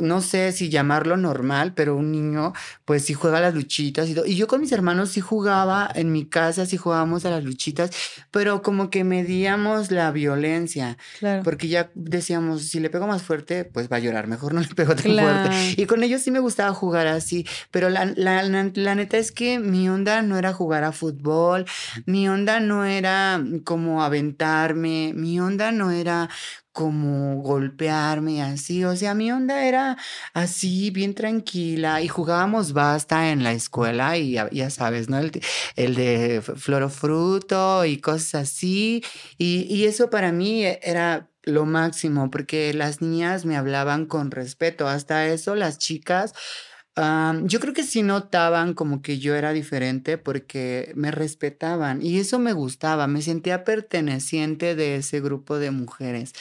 no 0.00 0.20
sé 0.20 0.52
si 0.52 0.68
llamarlo 0.68 1.16
normal, 1.16 1.72
pero 1.74 1.96
un 1.96 2.10
niño, 2.12 2.52
pues 2.84 3.04
sí 3.04 3.14
juega 3.14 3.38
a 3.38 3.40
las 3.40 3.54
luchitas 3.54 4.08
y 4.08 4.14
todo. 4.14 4.26
Y 4.26 4.36
yo 4.36 4.46
con 4.46 4.60
mis 4.60 4.72
hermanos 4.72 5.10
sí 5.10 5.20
jugaba 5.20 5.90
en 5.94 6.12
mi 6.12 6.24
casa, 6.24 6.66
sí 6.66 6.76
jugábamos 6.76 7.24
a 7.24 7.30
las 7.30 7.44
luchitas, 7.44 7.90
pero 8.30 8.62
como 8.62 8.90
que 8.90 9.04
medíamos 9.04 9.90
la 9.90 10.10
violencia. 10.10 10.96
Claro. 11.18 11.42
Porque 11.42 11.68
ya 11.68 11.90
decíamos, 11.94 12.62
si 12.62 12.80
le 12.80 12.90
pego 12.90 13.06
más 13.06 13.22
fuerte, 13.22 13.64
pues 13.64 13.90
va 13.90 13.96
a 13.96 14.00
llorar, 14.00 14.26
mejor 14.26 14.54
no 14.54 14.60
le 14.60 14.68
pego 14.68 14.94
tan 14.94 15.12
fuerte. 15.12 15.74
Y 15.76 15.86
con 15.86 16.02
ellos 16.02 16.22
sí 16.22 16.30
me 16.30 16.38
gustaba 16.38 16.72
jugar 16.72 17.06
así, 17.06 17.46
pero 17.70 17.90
la, 17.90 18.06
la, 18.16 18.42
la 18.42 18.94
neta 18.94 19.18
es 19.18 19.32
que 19.32 19.58
mi 19.58 19.88
onda 19.88 20.22
no 20.22 20.38
era 20.38 20.52
jugar 20.52 20.84
a 20.84 20.92
fútbol, 20.92 21.66
mi 22.06 22.28
onda 22.28 22.60
no 22.60 22.84
era 22.84 23.42
como 23.64 24.02
aventarme, 24.02 25.12
mi 25.14 25.40
onda 25.40 25.72
no 25.72 25.90
era 25.90 26.28
como 26.78 27.42
golpearme 27.42 28.40
así, 28.40 28.84
o 28.84 28.94
sea, 28.94 29.12
mi 29.12 29.32
onda 29.32 29.66
era 29.66 29.96
así, 30.32 30.92
bien 30.92 31.12
tranquila 31.12 32.00
y 32.02 32.06
jugábamos 32.06 32.72
basta 32.72 33.32
en 33.32 33.42
la 33.42 33.50
escuela 33.50 34.16
y 34.16 34.34
ya, 34.52 34.70
sabes, 34.70 35.08
¿no? 35.08 35.18
El, 35.18 35.32
el, 35.74 35.96
de 35.96 36.40
florofruto 36.40 37.84
y 37.84 37.98
cosas 37.98 38.42
así 38.42 39.02
y, 39.38 39.62
y 39.62 39.86
eso 39.86 40.08
para 40.08 40.30
mí 40.30 40.62
era 40.64 41.28
lo 41.42 41.66
máximo 41.66 42.30
porque 42.30 42.72
las 42.74 43.02
niñas 43.02 43.44
me 43.44 43.56
hablaban 43.56 44.06
con 44.06 44.30
respeto, 44.30 44.86
hasta 44.86 45.26
eso 45.26 45.56
las 45.56 45.78
chicas 45.78 46.32
yo 47.44 47.60
creo 47.60 47.74
que 47.74 47.82
sí 47.82 48.02
notaban 48.02 48.74
como 48.74 49.02
que 49.02 49.18
yo 49.18 49.34
era 49.34 49.52
diferente 49.52 50.18
porque 50.18 50.92
me 50.94 51.10
respetaban 51.10 52.02
y 52.02 52.18
eso 52.18 52.38
me 52.38 52.52
gustaba, 52.52 53.06
me 53.06 53.22
sentía 53.22 53.64
perteneciente 53.64 54.74
de 54.74 54.96
ese 54.96 55.20
grupo 55.20 55.58
de 55.58 55.70
mujeres 55.70 56.32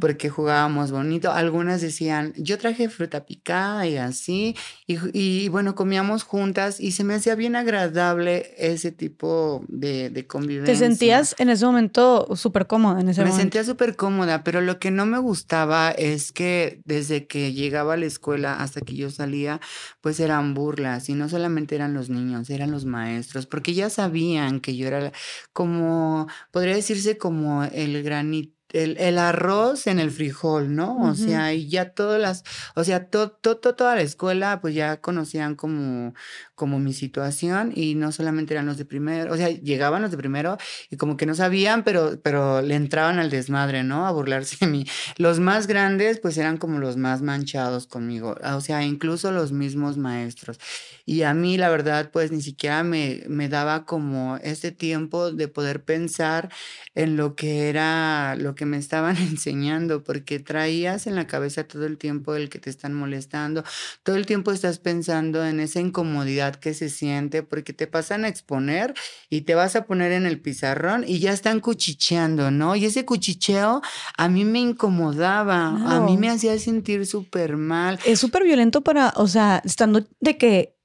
porque 0.00 0.28
jugábamos 0.28 0.90
bonito. 0.90 1.32
Algunas 1.32 1.80
decían, 1.80 2.32
yo 2.36 2.58
traje 2.58 2.88
fruta 2.88 3.26
picada 3.26 3.86
y 3.86 3.96
así, 3.96 4.56
y, 4.86 5.48
bueno, 5.48 5.74
comíamos 5.74 6.22
juntas 6.22 6.80
y 6.80 6.92
se 6.92 7.04
me 7.04 7.14
hacía 7.14 7.34
bien 7.34 7.56
agradable 7.56 8.54
ese 8.58 8.92
tipo 8.92 9.64
de, 9.68 10.10
de 10.10 10.26
convivencia. 10.26 10.72
¿Te 10.72 10.78
sentías 10.78 11.34
en 11.38 11.48
ese 11.48 11.64
momento 11.64 12.34
súper 12.36 12.66
cómoda 12.66 13.00
en 13.00 13.08
ese 13.08 13.24
me 13.24 13.32
sentía 13.32 13.64
súper 13.64 13.96
cómoda, 13.96 14.44
pero 14.44 14.60
lo 14.60 14.78
que 14.78 14.90
no 14.90 15.06
me 15.06 15.18
gustaba 15.18 15.90
es 15.90 16.32
que 16.32 16.80
desde 16.84 17.26
que 17.26 17.52
llegaba 17.52 17.94
a 17.94 17.96
la 17.96 18.06
escuela 18.06 18.54
hasta 18.54 18.80
que 18.80 18.94
yo 18.94 19.10
salía, 19.10 19.60
pues 20.06 20.20
eran 20.20 20.54
burlas 20.54 21.08
y 21.08 21.14
no 21.14 21.28
solamente 21.28 21.74
eran 21.74 21.92
los 21.92 22.10
niños, 22.10 22.48
eran 22.50 22.70
los 22.70 22.84
maestros, 22.84 23.46
porque 23.46 23.74
ya 23.74 23.90
sabían 23.90 24.60
que 24.60 24.76
yo 24.76 24.86
era 24.86 25.10
como, 25.52 26.28
podría 26.52 26.76
decirse 26.76 27.18
como 27.18 27.64
el 27.64 28.04
granito 28.04 28.54
el, 28.72 29.18
arroz 29.18 29.88
en 29.88 29.98
el 29.98 30.12
frijol, 30.12 30.76
¿no? 30.76 30.96
O 31.02 31.14
sea, 31.16 31.52
y 31.54 31.68
ya 31.68 31.90
todas 31.90 32.20
las, 32.20 32.44
o 32.76 32.84
sea, 32.84 33.08
toda 33.08 33.94
la 33.96 34.00
escuela 34.00 34.60
pues 34.60 34.76
ya 34.76 35.00
conocían 35.00 35.56
como, 35.56 36.14
como 36.56 36.78
mi 36.80 36.94
situación 36.94 37.72
y 37.74 37.94
no 37.94 38.10
solamente 38.12 38.54
eran 38.54 38.66
los 38.66 38.78
de 38.78 38.86
primero, 38.86 39.32
o 39.32 39.36
sea, 39.36 39.50
llegaban 39.50 40.00
los 40.02 40.10
de 40.10 40.16
primero 40.16 40.56
y 40.90 40.96
como 40.96 41.16
que 41.18 41.26
no 41.26 41.34
sabían, 41.34 41.84
pero, 41.84 42.18
pero 42.22 42.62
le 42.62 42.74
entraban 42.74 43.18
al 43.18 43.30
desmadre, 43.30 43.84
¿no? 43.84 44.06
A 44.06 44.10
burlarse 44.10 44.56
de 44.60 44.66
mí. 44.66 44.86
Los 45.18 45.38
más 45.38 45.66
grandes 45.66 46.18
pues 46.18 46.38
eran 46.38 46.56
como 46.56 46.78
los 46.78 46.96
más 46.96 47.20
manchados 47.20 47.86
conmigo, 47.86 48.36
o 48.42 48.60
sea, 48.62 48.82
incluso 48.82 49.30
los 49.32 49.52
mismos 49.52 49.98
maestros. 49.98 50.58
Y 51.04 51.22
a 51.22 51.34
mí 51.34 51.58
la 51.58 51.68
verdad 51.68 52.10
pues 52.10 52.32
ni 52.32 52.40
siquiera 52.40 52.82
me, 52.82 53.22
me 53.28 53.48
daba 53.50 53.84
como 53.84 54.38
este 54.38 54.72
tiempo 54.72 55.30
de 55.32 55.48
poder 55.48 55.84
pensar 55.84 56.50
en 56.94 57.18
lo 57.18 57.36
que 57.36 57.68
era, 57.68 58.34
lo 58.36 58.54
que 58.54 58.64
me 58.64 58.78
estaban 58.78 59.16
enseñando, 59.18 60.02
porque 60.02 60.40
traías 60.40 61.06
en 61.06 61.16
la 61.16 61.26
cabeza 61.26 61.64
todo 61.64 61.84
el 61.84 61.98
tiempo 61.98 62.34
el 62.34 62.48
que 62.48 62.58
te 62.58 62.70
están 62.70 62.94
molestando, 62.94 63.62
todo 64.02 64.16
el 64.16 64.24
tiempo 64.24 64.52
estás 64.52 64.78
pensando 64.78 65.44
en 65.44 65.60
esa 65.60 65.80
incomodidad 65.80 66.45
que 66.52 66.74
se 66.74 66.88
siente 66.88 67.42
porque 67.42 67.72
te 67.72 67.86
pasan 67.86 68.24
a 68.24 68.28
exponer 68.28 68.94
y 69.28 69.42
te 69.42 69.54
vas 69.54 69.76
a 69.76 69.84
poner 69.84 70.12
en 70.12 70.26
el 70.26 70.40
pizarrón 70.40 71.04
y 71.06 71.18
ya 71.18 71.32
están 71.32 71.60
cuchicheando, 71.60 72.50
¿no? 72.50 72.76
Y 72.76 72.84
ese 72.84 73.04
cuchicheo 73.04 73.82
a 74.16 74.28
mí 74.28 74.44
me 74.44 74.60
incomodaba, 74.60 75.68
a 75.68 76.00
mí 76.00 76.16
me 76.16 76.30
hacía 76.30 76.58
sentir 76.58 77.06
súper 77.06 77.56
mal. 77.56 77.98
Es 78.04 78.20
súper 78.20 78.44
violento 78.44 78.82
para, 78.82 79.12
o 79.16 79.26
sea, 79.26 79.62
estando 79.64 80.06
de 80.20 80.38
que 80.38 80.75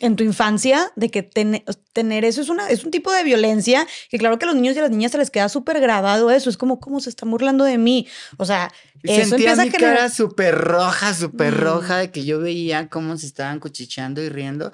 en 0.00 0.16
tu 0.16 0.24
infancia, 0.24 0.92
de 0.96 1.10
que 1.10 1.22
tener 1.22 2.24
eso 2.24 2.40
es, 2.40 2.48
una, 2.48 2.68
es 2.68 2.84
un 2.84 2.90
tipo 2.90 3.12
de 3.12 3.24
violencia 3.24 3.86
que 4.10 4.18
claro 4.18 4.38
que 4.38 4.44
a 4.44 4.48
los 4.48 4.56
niños 4.56 4.76
y 4.76 4.78
a 4.78 4.82
las 4.82 4.90
niñas 4.90 5.12
se 5.12 5.18
les 5.18 5.30
queda 5.30 5.48
súper 5.48 5.80
grabado 5.80 6.30
eso, 6.30 6.50
es 6.50 6.56
como, 6.56 6.80
¿cómo 6.80 7.00
se 7.00 7.10
está 7.10 7.26
burlando 7.26 7.64
de 7.64 7.78
mí? 7.78 8.06
O 8.36 8.44
sea, 8.44 8.72
eso 9.02 9.30
Sentía 9.30 9.54
mi 9.56 9.70
cara 9.70 10.08
súper 10.08 10.54
roja, 10.54 11.12
súper 11.12 11.54
roja, 11.54 11.98
de 11.98 12.10
que 12.10 12.24
yo 12.24 12.40
veía 12.40 12.88
cómo 12.88 13.16
se 13.18 13.26
estaban 13.26 13.60
cuchicheando 13.60 14.22
y 14.22 14.30
riendo. 14.30 14.72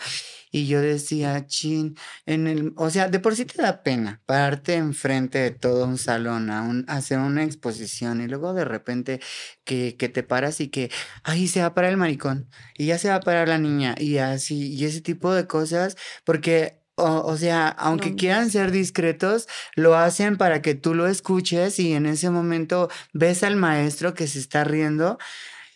Y 0.51 0.67
yo 0.67 0.81
decía, 0.81 1.47
chin, 1.47 1.97
en 2.27 2.47
el, 2.47 2.73
o 2.77 2.91
sea, 2.91 3.09
de 3.09 3.21
por 3.21 3.37
sí 3.37 3.45
te 3.45 3.63
da 3.63 3.83
pena 3.83 4.21
pararte 4.27 4.75
enfrente 4.75 5.39
de 5.39 5.51
todo 5.51 5.85
un 5.87 5.99
salón 5.99 6.51
a, 6.51 6.63
un, 6.63 6.85
hacer 6.89 7.19
una 7.19 7.45
exposición 7.45 8.21
y 8.21 8.27
luego 8.27 8.53
de 8.55 8.65
repente 8.65 9.21
que, 9.65 9.97
que 9.97 10.09
te 10.09 10.23
paras 10.23 10.61
y 10.61 10.69
que, 10.69 10.91
ahí 11.25 11.49
se 11.49 11.61
va 11.61 11.67
a 11.67 11.75
parar 11.75 11.91
el 11.93 11.97
maricón 11.97 12.49
y 12.77 12.87
ya 12.87 12.99
se 12.99 13.09
va 13.09 13.17
a 13.17 13.21
parar 13.21 13.49
la 13.49 13.59
niña 13.59 13.95
y 13.99 14.19
así, 14.19 14.75
y 14.75 14.85
ese 14.85 15.01
tipo 15.01 15.33
de 15.33 15.47
cosas, 15.47 15.97
porque 16.25 16.81
o, 17.03 17.37
sea, 17.37 17.69
aunque 17.69 18.15
quieran 18.15 18.51
ser 18.51 18.71
discretos, 18.71 19.49
lo 19.75 19.97
hacen 19.97 20.37
para 20.37 20.63
que 20.63 20.75
tú 20.75 20.95
lo 20.95 21.07
escuches 21.07 21.79
y 21.79 21.95
en 21.95 22.07
ese 22.07 22.31
momento 22.31 22.91
ves 23.13 23.43
al 23.43 23.57
maestro 23.57 24.15
que 24.15 24.27
se 24.27 24.39
está 24.39 24.65
riendo. 24.65 25.19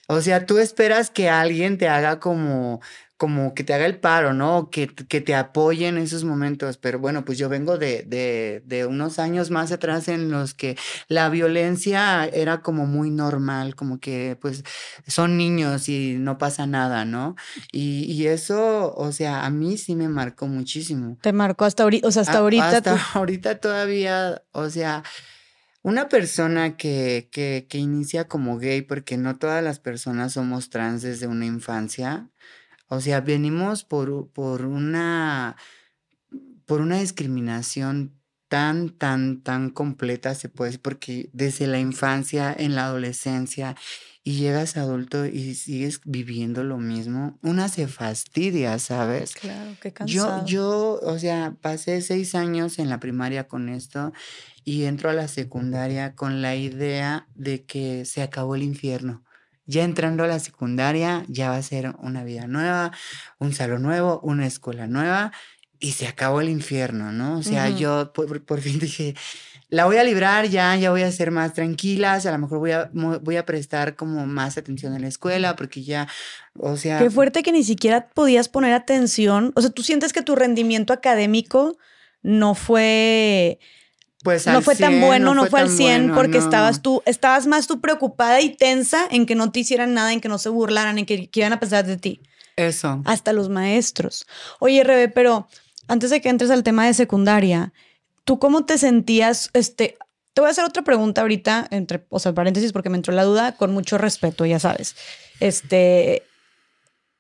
O 0.07 0.21
sea, 0.21 0.45
tú 0.45 0.59
esperas 0.59 1.11
que 1.11 1.31
alguien 1.31 1.79
te 1.79 1.89
haga 1.89 2.21
como 2.21 2.83
como 3.25 3.55
que 3.55 3.65
te 3.65 3.73
haga 3.73 3.87
el 3.87 3.97
paro, 3.97 4.35
¿no? 4.35 4.69
Que, 4.69 4.87
que 4.87 5.23
te 5.23 5.35
apoye 5.35 5.89
en 5.89 5.97
esos 5.97 6.25
momentos. 6.25 6.77
Pero 6.77 6.99
bueno, 6.99 7.25
pues 7.25 7.39
yo 7.39 7.49
vengo 7.49 7.79
de, 7.79 8.03
de, 8.03 8.63
de, 8.67 8.85
unos 8.85 9.19
años 9.19 9.51
más 9.51 9.73
atrás 9.73 10.09
en 10.09 10.31
los 10.31 10.53
que 10.53 10.77
la 11.09 11.31
violencia 11.31 12.27
era 12.27 12.61
como 12.61 12.85
muy 12.85 13.09
normal, 13.09 13.77
como 13.77 13.99
que 13.99 14.37
pues 14.43 14.63
son 15.07 15.39
niños 15.39 15.89
y 15.89 16.17
no 16.19 16.37
pasa 16.37 16.67
nada, 16.67 17.07
¿no? 17.07 17.35
Y, 17.73 18.05
y 18.13 18.27
eso, 18.27 18.95
o 18.95 19.11
sea, 19.11 19.47
a 19.47 19.49
mí 19.49 19.79
sí 19.79 19.97
me 19.97 20.11
marcó 20.11 20.47
muchísimo. 20.47 21.17
Te 21.23 21.33
marcó 21.33 21.65
hasta 21.65 21.85
ahorita, 21.85 22.07
o 22.07 22.11
sea, 22.11 22.21
hasta 22.21 22.37
ahorita. 22.41 22.77
Hasta 22.77 23.01
ahorita 23.15 23.59
todavía, 23.59 24.43
o 24.53 24.69
sea... 24.69 25.03
Una 25.87 26.09
persona 26.09 26.79
que, 26.79 27.29
que, 27.31 27.67
que 27.69 27.77
inicia 27.77 28.27
como 28.27 28.57
gay, 28.57 28.81
porque 28.81 29.19
no 29.19 29.37
todas 29.37 29.63
las 29.63 29.81
personas 29.81 30.33
somos 30.33 30.71
trans 30.71 31.03
desde 31.03 31.27
una 31.27 31.45
infancia, 31.45 32.31
o 32.95 33.01
sea, 33.01 33.21
venimos 33.21 33.85
por, 33.85 34.29
por 34.29 34.65
una 34.65 35.57
por 36.67 36.81
una 36.81 36.99
discriminación 36.99 38.15
tan, 38.49 38.91
tan, 38.91 39.43
tan 39.43 39.71
completa, 39.71 40.35
se 40.35 40.49
puede 40.49 40.71
decir, 40.71 40.83
porque 40.83 41.31
desde 41.33 41.67
la 41.67 41.79
infancia, 41.79 42.55
en 42.57 42.75
la 42.75 42.87
adolescencia, 42.87 43.77
y 44.23 44.37
llegas 44.37 44.79
adulto 44.79 45.27
y 45.27 45.55
sigues 45.55 46.01
viviendo 46.05 46.65
lo 46.65 46.79
mismo, 46.79 47.39
una 47.43 47.69
se 47.69 47.89
fastidia, 47.89 48.79
¿sabes? 48.79 49.35
Claro, 49.35 49.77
qué 49.83 49.93
cansado. 49.93 50.47
Yo, 50.47 51.01
yo, 51.01 51.01
o 51.03 51.19
sea, 51.19 51.57
pasé 51.61 52.01
seis 52.01 52.35
años 52.35 52.79
en 52.79 52.89
la 52.89 53.01
primaria 53.01 53.49
con 53.49 53.69
esto 53.69 54.13
y 54.65 54.85
entro 54.85 55.11
a 55.11 55.15
la 55.15 55.29
secundaria 55.29 56.15
con 56.15 56.41
la 56.41 56.57
idea 56.57 57.29
de 57.35 57.65
que 57.65 58.07
se 58.07 58.23
acabó 58.23 58.55
el 58.55 58.63
infierno 58.63 59.24
ya 59.67 59.85
entrando 59.85 60.25
a 60.25 60.27
la 60.27 60.39
secundaria, 60.39 61.25
ya 61.29 61.51
va 61.51 61.57
a 61.57 61.63
ser 61.63 61.95
una 61.99 62.25
vida 62.25 62.47
nueva, 62.47 62.93
un 63.39 63.53
salón 63.53 63.83
nuevo, 63.83 64.21
una 64.23 64.47
escuela 64.47 64.87
nueva 64.87 65.33
y 65.85 65.93
se 65.93 66.07
acabó 66.07 66.41
el 66.41 66.49
infierno, 66.49 67.13
¿no? 67.13 67.39
O 67.39 67.43
sea, 67.43 67.69
yo 67.69 68.13
por, 68.13 68.61
fin 68.61 68.79
dije, 68.81 69.15
la 69.69 69.85
voy 69.85 69.97
a 69.97 70.05
librar 70.05 70.47
ya, 70.47 70.75
ya 70.77 70.91
voy 70.91 71.03
a 71.03 71.13
ser 71.13 71.31
más 71.31 71.53
tranquila, 71.53 72.15
a 72.15 72.31
lo 72.31 72.39
mejor 72.39 72.59
voy 72.59 72.71
a, 72.71 72.91
voy 72.93 73.37
a 73.37 73.45
prestar 73.45 73.97
como 73.97 74.27
más 74.27 74.57
atención 74.57 74.95
en 74.95 75.03
la 75.03 75.09
escuela 75.09 75.57
porque 75.57 75.83
ya, 75.83 76.09
o 76.59 76.77
sea... 76.77 76.99
Qué 76.99 77.11
fuerte 77.11 77.43
que 77.43 77.53
ni 77.53 77.65
siquiera 77.65 78.09
podías 78.09 78.49
poner 78.49 78.73
atención, 78.73 79.53
o 79.57 79.61
sea, 79.61 79.71
tú 79.71 79.83
sientes 79.83 80.13
que 80.13 80.23
tu 80.23 80.35
rendimiento 80.35 80.93
académico 80.93 81.77
no 82.23 82.55
fue 82.55 83.59
pues 84.25 84.47
no 84.47 84.63
fue 84.63 84.75
tan 84.75 85.03
bueno, 85.03 85.35
no, 85.35 85.45
fue, 85.47 85.61
al 85.61 85.69
100 85.69 86.15
porque 86.15 86.39
estabas 86.39 86.81
tú, 86.81 87.03
estabas 87.05 87.47
más 87.47 87.67
tú 87.67 87.83
preocupada 87.83 88.41
y 88.41 88.57
tensa 88.57 89.07
en 89.11 89.27
que 89.27 89.35
no 89.35 89.53
te 89.53 89.61
hicieran 89.61 89.93
nada, 89.93 90.15
en 90.15 90.23
que 90.23 90.31
no 90.31 90.39
se 90.39 90.49
burlaran, 90.49 90.99
en 90.99 91.05
que, 91.05 91.29
iban 91.31 91.53
a 91.53 91.61
pensar 91.61 91.85
de 91.85 91.99
ti. 91.99 92.23
Eso. 92.57 93.03
Hasta 93.05 93.35
los 93.35 93.51
maestros. 93.51 94.27
Oye, 94.61 94.83
Rebe, 94.83 95.11
pero 95.11 95.47
antes 95.89 96.09
de 96.09 96.23
que 96.23 96.31
entres 96.31 96.51
al 96.51 96.63
tema 96.63 96.87
de 96.87 96.95
secundaria, 96.95 97.75
¿tú 98.25 98.39
cómo 98.39 98.65
te 98.65 98.79
sentías? 98.79 99.51
Este, 99.53 99.99
te 100.33 100.41
voy 100.41 100.49
a 100.49 100.53
hacer 100.53 100.65
otra 100.65 100.85
pregunta 100.85 101.21
ahorita, 101.21 101.69
entre, 101.71 102.07
o 102.09 102.19
sea, 102.19 102.33
paréntesis, 102.33 102.73
porque 102.73 102.89
me 102.89 102.97
entró 102.97 103.13
la 103.13 103.25
duda, 103.25 103.57
con 103.57 103.75
mucho 103.75 103.99
respeto, 103.99 104.47
ya 104.47 104.59
sabes. 104.59 104.97
Este, 105.39 106.23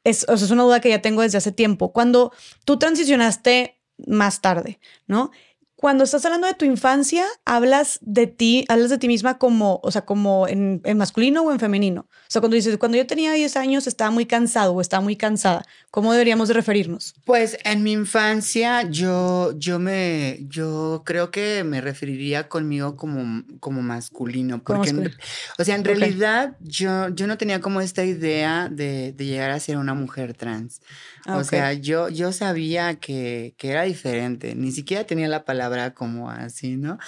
es, 0.04 0.24
o 0.26 0.38
sea, 0.38 0.46
es 0.46 0.50
una 0.50 0.62
duda 0.62 0.80
que 0.80 0.88
ya 0.88 1.02
tengo 1.02 1.20
desde 1.20 1.36
hace 1.36 1.52
tiempo. 1.52 1.92
Cuando 1.92 2.32
tú 2.64 2.78
transicionaste 2.78 3.78
más 4.06 4.40
tarde, 4.40 4.80
¿no? 5.06 5.32
Cuando 5.76 6.04
estás 6.04 6.24
hablando 6.24 6.46
de 6.46 6.54
tu 6.54 6.64
infancia, 6.64 7.26
hablas 7.44 7.98
de 8.00 8.26
ti, 8.26 8.64
hablas 8.68 8.90
de 8.90 8.98
ti 8.98 9.08
misma 9.08 9.38
como, 9.38 9.80
o 9.82 9.90
sea, 9.90 10.02
como 10.02 10.46
en, 10.48 10.80
masculino 10.96 11.42
o 11.42 11.52
en 11.52 11.58
femenino. 11.58 12.06
O 12.10 12.30
sea, 12.34 12.40
cuando 12.40 12.54
dices, 12.54 12.78
cuando 12.78 12.96
yo 12.96 13.06
tenía 13.06 13.32
10 13.32 13.56
años 13.56 13.87
estaba 13.87 14.10
muy 14.10 14.24
cansado 14.24 14.72
o 14.72 14.80
estaba 14.80 15.02
muy 15.02 15.16
cansada, 15.16 15.64
¿cómo 15.90 16.12
deberíamos 16.12 16.48
de 16.48 16.54
referirnos? 16.54 17.14
Pues 17.24 17.58
en 17.64 17.82
mi 17.82 17.92
infancia 17.92 18.82
yo, 18.88 19.52
yo 19.58 19.78
me, 19.78 20.38
yo 20.48 21.02
creo 21.04 21.30
que 21.30 21.64
me 21.64 21.80
referiría 21.80 22.48
conmigo 22.48 22.96
como, 22.96 23.42
como 23.60 23.82
masculino. 23.82 24.62
Porque, 24.62 25.10
o 25.58 25.64
sea, 25.64 25.74
en 25.74 25.84
realidad 25.84 26.56
yo, 26.60 27.08
yo 27.10 27.26
no 27.26 27.37
tenía 27.37 27.60
como 27.60 27.80
esta 27.80 28.04
idea 28.04 28.68
de, 28.70 29.12
de 29.12 29.26
llegar 29.26 29.50
a 29.50 29.60
ser 29.60 29.76
una 29.76 29.94
mujer 29.94 30.34
trans. 30.34 30.80
Ah, 31.26 31.38
o 31.38 31.44
sea, 31.44 31.72
yo, 31.72 32.08
yo 32.10 32.32
sabía 32.32 32.96
que, 32.96 33.54
que, 33.56 33.70
era 33.70 33.84
diferente, 33.84 34.54
ni 34.54 34.72
siquiera 34.72 35.04
tenía 35.04 35.26
la 35.26 35.44
palabra 35.44 35.63
como 35.94 36.31
así, 36.31 36.77
¿no? 36.77 36.98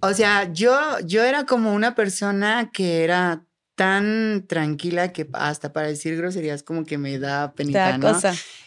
o 0.00 0.12
sea, 0.12 0.52
yo, 0.52 0.98
yo 1.04 1.22
era 1.22 1.44
como 1.46 1.74
una 1.74 1.94
persona 1.94 2.70
que 2.72 3.04
era 3.04 3.44
tan 3.74 4.44
tranquila 4.46 5.12
que 5.12 5.28
hasta 5.32 5.72
para 5.72 5.88
decir 5.88 6.16
groserías 6.16 6.62
como 6.62 6.84
que 6.84 6.98
me 6.98 7.18
da 7.18 7.52
penita, 7.54 7.96
¿no? 7.96 8.18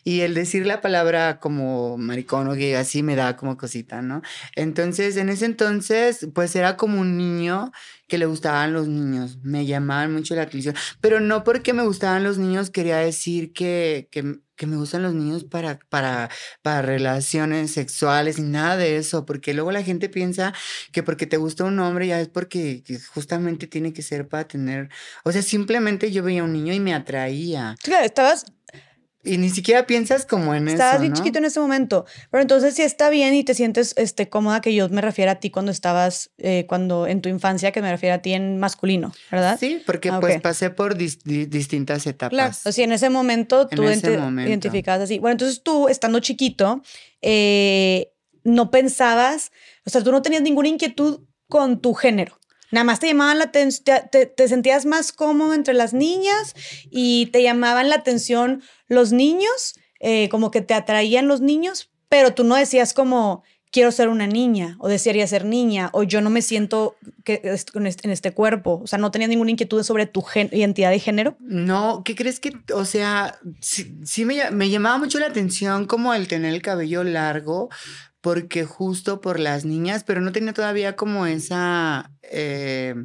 Y 0.04 0.22
el 0.22 0.34
decir 0.34 0.66
la 0.66 0.82
palabra 0.82 1.40
como 1.40 1.98
maricón 1.98 2.48
o 2.48 2.54
gay 2.54 2.74
así 2.74 3.04
me 3.04 3.16
da 3.16 3.38
como 3.38 3.56
cosita, 3.56 4.02
¿no? 4.02 4.22
Entonces, 4.56 5.16
en 5.18 5.30
ese 5.30 5.46
entonces, 5.46 6.28
pues 6.34 6.56
era 6.56 6.76
como 6.76 7.00
un 7.00 7.18
niño 7.18 7.72
que 8.08 8.18
le 8.18 8.26
gustaban 8.26 8.74
los 8.74 8.88
niños, 8.88 9.38
me 9.44 9.66
llamaban 9.66 10.12
mucho 10.12 10.36
la 10.36 10.44
atención, 10.44 10.76
pero 11.02 11.20
no 11.20 11.44
porque 11.44 11.74
me 11.74 11.84
gustaban 11.84 12.24
los 12.24 12.38
niños 12.38 12.70
quería 12.70 12.98
decir 12.98 13.54
que, 13.54 14.10
que, 14.12 14.40
que 14.56 14.68
me 14.68 14.78
gustan 14.78 15.04
los 15.04 15.14
niños 15.14 15.44
para, 15.44 15.80
para, 15.90 16.30
para 16.62 16.82
relaciones 16.82 17.72
sexuales 17.72 18.40
y 18.40 18.44
nada 18.44 18.78
de 18.78 18.98
eso, 18.98 19.26
porque 19.26 19.54
luego 19.54 19.72
la 19.72 19.84
gente 19.84 20.10
piensa 20.10 20.54
que 20.92 21.04
porque 21.04 21.28
te 21.28 21.38
gusta 21.38 21.64
un 21.64 21.80
hombre 21.80 22.08
ya 22.08 22.20
es 22.20 22.30
porque 22.30 22.84
justamente 23.14 23.68
tiene 23.68 23.94
que 23.94 24.02
ser 24.02 24.28
para 24.28 24.48
tener, 24.48 24.90
o 25.24 25.32
sea, 25.32 25.42
simplemente 25.42 26.12
yo 26.12 26.24
veía 26.24 26.44
un 26.44 26.54
niño 26.54 26.74
y 26.74 26.80
me 26.80 26.94
atraía. 26.94 27.76
Estabas 28.04 28.46
y 29.26 29.38
ni 29.38 29.50
siquiera 29.50 29.88
piensas 29.88 30.26
como 30.26 30.54
en 30.54 30.68
eso. 30.68 30.76
Estabas 30.76 31.02
bien 31.02 31.14
chiquito 31.14 31.40
en 31.40 31.46
ese 31.46 31.60
momento. 31.60 32.06
Pero 32.32 32.42
entonces 32.42 32.76
sí 32.76 32.84
está 32.84 33.10
bien 33.10 33.34
y 33.34 33.44
te 33.44 33.54
sientes 33.54 33.94
este, 33.98 34.30
cómoda 34.30 34.62
que 34.62 34.74
yo 34.74 34.88
me 34.90 35.02
refiera 35.02 35.34
a 35.34 35.36
ti 35.36 35.50
cuando 35.50 35.72
estabas, 35.72 36.32
eh, 36.38 36.66
cuando 36.68 37.08
en 37.08 37.22
tu 37.22 37.30
infancia, 37.30 37.72
que 37.72 37.82
me 37.82 37.92
refiera 37.92 38.16
a 38.16 38.22
ti 38.22 38.34
en 38.34 38.58
masculino, 38.60 39.14
¿verdad? 39.32 39.58
Sí, 39.60 39.82
porque 39.86 40.10
ah, 40.10 40.20
pues 40.20 40.40
pasé 40.42 40.70
por 40.70 40.96
distintas 40.96 42.06
etapas. 42.08 42.30
Claro, 42.30 42.54
o 42.64 42.72
sea, 42.72 42.86
en 42.86 42.92
ese 42.92 43.10
momento 43.10 43.68
tú 43.68 43.84
identificabas 43.84 45.02
así. 45.02 45.20
Bueno, 45.20 45.34
entonces 45.34 45.64
tú, 45.64 45.90
estando 45.90 46.20
chiquito, 46.20 46.82
eh, 47.22 48.12
no 48.44 48.70
pensabas, 48.72 49.52
o 49.86 49.90
sea, 49.90 50.04
tú 50.04 50.12
no 50.12 50.22
tenías 50.22 50.44
ninguna 50.44 50.70
inquietud 50.70 51.22
con 51.50 51.82
tu 51.82 51.94
género. 51.94 52.40
Nada 52.72 52.84
más 52.84 53.00
te 53.00 53.08
llamaban 53.08 53.38
la 53.38 53.46
atención, 53.46 54.02
te, 54.12 54.48
sentías 54.48 54.86
más 54.86 55.12
cómodo 55.12 55.54
entre 55.54 55.74
las 55.74 55.94
niñas 55.94 56.56
y 56.90 57.28
te 57.28 57.44
llamaban 57.44 57.90
la 57.90 57.96
atención 57.96 58.64
los 58.88 59.12
niños, 59.12 59.76
eh, 60.00 60.30
como 60.30 60.52
que 60.52 60.62
te 60.62 60.74
atraían 60.74 61.28
los 61.28 61.42
niños, 61.42 61.92
pero 62.10 62.34
tú 62.34 62.44
no 62.44 62.56
decías 62.56 62.94
como 62.94 63.44
quiero 63.76 63.92
ser 63.92 64.08
una 64.08 64.26
niña 64.26 64.78
o 64.80 64.88
desearía 64.88 65.28
ser 65.28 65.44
niña 65.44 65.90
o 65.92 66.04
yo 66.04 66.22
no 66.22 66.30
me 66.30 66.42
siento 66.42 66.96
que, 67.26 67.42
en 67.74 68.12
este 68.12 68.32
cuerpo. 68.32 68.80
O 68.82 68.88
sea, 68.88 68.98
no 69.00 69.12
tenía 69.12 69.28
ninguna 69.28 69.52
inquietud 69.52 69.84
sobre 69.84 70.06
tu 70.06 70.24
identidad 70.54 70.92
de 70.92 71.00
género. 71.00 71.36
No, 71.42 72.02
¿qué 72.06 72.16
crees 72.16 72.40
que, 72.40 72.54
o 72.74 72.86
sea, 72.86 73.38
sí, 73.60 74.24
me, 74.24 74.70
llamaba 74.70 74.98
mucho 74.98 75.20
la 75.20 75.28
atención 75.28 75.88
como 75.88 76.14
el 76.14 76.30
tener 76.30 76.54
el 76.54 76.62
cabello 76.62 77.04
largo, 77.04 77.70
porque 78.22 78.64
justo 78.64 79.20
por 79.20 79.42
las 79.42 79.66
niñas, 79.66 80.06
pero 80.06 80.22
no 80.22 80.32
tenía 80.32 80.54
todavía 80.54 80.96
como 80.96 81.26
esa... 81.26 82.12
Eh, 82.24 82.96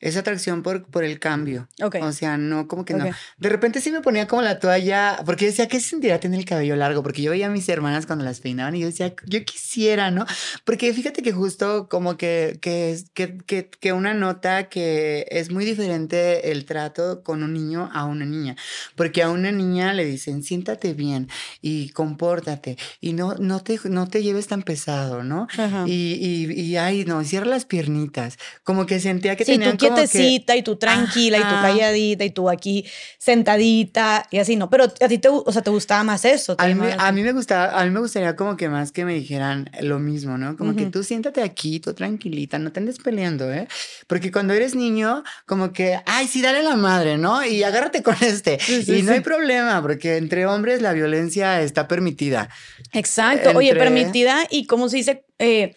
esa 0.00 0.20
atracción 0.20 0.62
por, 0.62 0.86
por 0.86 1.04
el 1.04 1.18
cambio. 1.18 1.68
O 2.00 2.12
sea, 2.12 2.36
no, 2.36 2.68
como 2.68 2.84
que 2.84 2.94
no. 2.94 3.04
De 3.38 3.48
repente 3.48 3.80
sí 3.80 3.90
me 3.90 4.00
ponía 4.00 4.26
como 4.26 4.42
la 4.42 4.58
toalla, 4.58 5.20
porque 5.24 5.46
decía, 5.46 5.68
¿qué 5.68 5.80
se 5.80 5.90
sentirá 5.90 6.20
tener 6.20 6.38
el 6.38 6.44
cabello 6.44 6.76
largo? 6.76 7.02
Porque 7.02 7.22
yo 7.22 7.30
veía 7.30 7.46
a 7.46 7.50
mis 7.50 7.68
hermanas 7.68 8.06
cuando 8.06 8.24
las 8.24 8.40
peinaban 8.40 8.76
y 8.76 8.80
yo 8.80 8.86
decía, 8.86 9.14
yo 9.26 9.44
quisiera, 9.44 10.10
¿no? 10.10 10.24
Porque 10.64 10.92
fíjate 10.92 11.22
que 11.22 11.32
justo 11.32 11.88
como 11.88 12.16
que, 12.16 12.58
que, 12.60 12.98
que, 13.14 13.68
que 13.68 13.92
una 13.92 14.14
nota 14.14 14.68
que 14.68 15.26
es 15.30 15.50
muy 15.50 15.64
diferente 15.64 16.52
el 16.52 16.64
trato 16.64 17.22
con 17.22 17.42
un 17.42 17.52
niño 17.52 17.90
a 17.92 18.04
una 18.04 18.24
niña. 18.24 18.56
Porque 18.94 19.22
a 19.22 19.30
una 19.30 19.50
niña 19.50 19.92
le 19.92 20.04
dicen, 20.04 20.42
siéntate 20.42 20.94
bien 20.94 21.28
y 21.60 21.90
compórtate 21.90 22.76
y 23.00 23.12
no, 23.12 23.34
no, 23.34 23.60
te, 23.60 23.78
no 23.84 24.08
te 24.08 24.22
lleves 24.22 24.46
tan 24.46 24.62
pesado, 24.62 25.24
¿no? 25.24 25.48
Y, 25.86 26.14
y, 26.20 26.52
y, 26.52 26.76
ay, 26.76 27.04
no, 27.04 27.22
cierra 27.24 27.46
las 27.46 27.64
piernitas. 27.64 28.38
Como 28.62 28.86
que 28.86 29.00
sentía 29.00 29.36
que 29.36 29.44
sí, 29.44 29.58
quietecita 29.94 30.56
y 30.56 30.62
tú 30.62 30.76
tranquila 30.76 31.38
y 31.38 31.40
tú 31.40 31.48
calladita 31.48 32.24
y 32.24 32.30
tú 32.30 32.48
aquí 32.48 32.84
sentadita 33.18 34.26
y 34.30 34.38
así, 34.38 34.56
¿no? 34.56 34.70
Pero 34.70 34.84
a 34.84 35.08
ti 35.08 35.18
te, 35.18 35.28
o 35.28 35.52
sea, 35.52 35.62
te 35.62 35.70
gustaba 35.70 36.04
más 36.04 36.24
eso. 36.24 36.56
A 36.58 36.66
mí, 36.66 37.22
me 37.22 37.32
gustaba, 37.32 37.78
a 37.78 37.84
mí 37.84 37.90
me 37.90 38.00
gustaría 38.00 38.36
como 38.36 38.56
que 38.56 38.68
más 38.68 38.92
que 38.92 39.04
me 39.04 39.14
dijeran 39.14 39.70
lo 39.80 39.98
mismo, 39.98 40.38
¿no? 40.38 40.56
Como 40.56 40.74
que 40.74 40.86
tú 40.86 41.02
siéntate 41.02 41.42
aquí, 41.42 41.80
tú 41.80 41.94
tranquilita, 41.94 42.58
no 42.58 42.72
te 42.72 42.80
andes 42.80 42.98
peleando, 42.98 43.52
¿eh? 43.52 43.68
Porque 44.06 44.30
cuando 44.32 44.54
eres 44.54 44.74
niño, 44.74 45.22
como 45.46 45.72
que, 45.72 46.00
ay, 46.06 46.26
sí, 46.28 46.42
dale 46.42 46.62
la 46.62 46.76
madre, 46.76 47.18
¿no? 47.18 47.44
Y 47.44 47.62
agárrate 47.62 48.02
con 48.02 48.16
este. 48.20 48.58
y 48.86 49.02
no 49.02 49.12
hay 49.12 49.20
problema, 49.20 49.80
porque 49.82 50.16
entre 50.16 50.46
hombres 50.46 50.82
la 50.82 50.92
violencia 50.92 51.60
está 51.62 51.88
permitida. 51.88 52.48
Exacto. 52.92 53.50
Oye, 53.54 53.74
permitida 53.74 54.46
y 54.50 54.66
como 54.66 54.88
se 54.88 54.98
dice, 54.98 55.24
eh, 55.38 55.76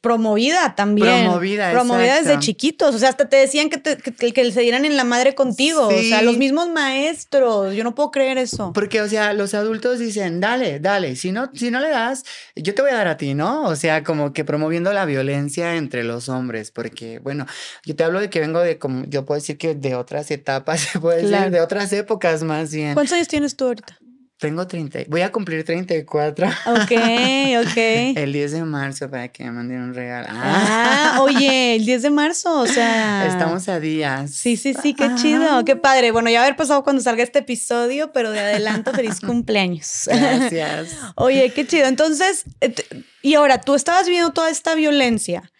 promovida 0.00 0.74
también. 0.74 1.24
Promovida, 1.24 1.70
Promovida 1.72 2.20
desde 2.20 2.38
chiquitos. 2.38 2.94
O 2.94 2.98
sea, 2.98 3.08
hasta 3.08 3.28
te 3.28 3.36
decían 3.36 3.70
que, 3.70 3.78
te, 3.78 3.96
que, 3.96 4.52
se 4.52 4.60
dieran 4.60 4.84
en 4.84 4.96
la 4.96 5.04
madre 5.04 5.34
contigo. 5.34 5.88
O 5.88 6.02
sea, 6.02 6.22
los 6.22 6.36
mismos 6.36 6.68
maestros. 6.68 7.74
Yo 7.74 7.84
no 7.84 7.94
puedo 7.94 8.10
creer 8.10 8.38
eso. 8.38 8.72
Porque, 8.72 9.00
o 9.00 9.08
sea, 9.08 9.32
los 9.32 9.54
adultos 9.54 9.98
dicen, 9.98 10.40
dale, 10.40 10.80
dale. 10.80 11.16
Si 11.16 11.32
no, 11.32 11.50
si 11.54 11.70
no 11.70 11.80
le 11.80 11.90
das, 11.90 12.24
yo 12.56 12.74
te 12.74 12.82
voy 12.82 12.90
a 12.90 12.94
dar 12.94 13.08
a 13.08 13.16
ti, 13.16 13.34
¿no? 13.34 13.64
O 13.64 13.76
sea, 13.76 14.04
como 14.04 14.32
que 14.32 14.44
promoviendo 14.44 14.92
la 14.92 15.04
violencia 15.04 15.76
entre 15.76 16.04
los 16.04 16.28
hombres. 16.28 16.70
Porque, 16.70 17.18
bueno, 17.18 17.46
yo 17.84 17.96
te 17.96 18.04
hablo 18.04 18.20
de 18.20 18.30
que 18.30 18.40
vengo 18.40 18.60
de, 18.60 18.78
como, 18.78 19.04
yo 19.06 19.24
puedo 19.24 19.40
decir 19.40 19.58
que 19.58 19.74
de 19.74 19.94
otras 19.94 20.30
etapas, 20.30 20.80
se 20.92 21.00
puede 21.00 21.22
decir, 21.22 21.50
de 21.50 21.60
otras 21.60 21.92
épocas 21.92 22.42
más 22.42 22.72
bien. 22.72 22.94
¿Cuántos 22.94 23.14
años 23.14 23.28
tienes 23.28 23.56
tú 23.56 23.66
ahorita? 23.66 23.98
Tengo 24.38 24.66
30, 24.66 25.04
voy 25.08 25.20
a 25.20 25.30
cumplir 25.30 25.64
34. 25.64 26.46
Ok, 26.46 26.66
ok. 26.76 27.76
El 28.16 28.32
10 28.32 28.52
de 28.52 28.64
marzo 28.64 29.08
para 29.08 29.28
que 29.28 29.44
me 29.44 29.52
manden 29.52 29.80
un 29.80 29.94
regalo. 29.94 30.26
Ah, 30.30 31.18
oye, 31.20 31.76
el 31.76 31.86
10 31.86 32.02
de 32.02 32.10
marzo, 32.10 32.60
o 32.60 32.66
sea. 32.66 33.26
Estamos 33.26 33.68
a 33.68 33.78
días. 33.78 34.32
Sí, 34.32 34.56
sí, 34.56 34.74
sí, 34.74 34.92
qué 34.94 35.14
chido, 35.14 35.64
qué 35.64 35.76
padre. 35.76 36.10
Bueno, 36.10 36.30
ya 36.30 36.42
haber 36.42 36.56
pasado 36.56 36.82
cuando 36.82 37.00
salga 37.00 37.22
este 37.22 37.38
episodio, 37.38 38.12
pero 38.12 38.32
de 38.32 38.40
adelanto, 38.40 38.92
feliz 38.92 39.20
cumpleaños. 39.24 40.08
Gracias. 40.08 40.98
oye, 41.14 41.52
qué 41.54 41.64
chido. 41.64 41.86
Entonces, 41.86 42.44
eh, 42.60 42.74
y 43.22 43.34
ahora, 43.34 43.60
tú 43.60 43.74
estabas 43.74 44.08
viendo 44.08 44.32
toda 44.32 44.50
esta 44.50 44.74
violencia 44.74 45.52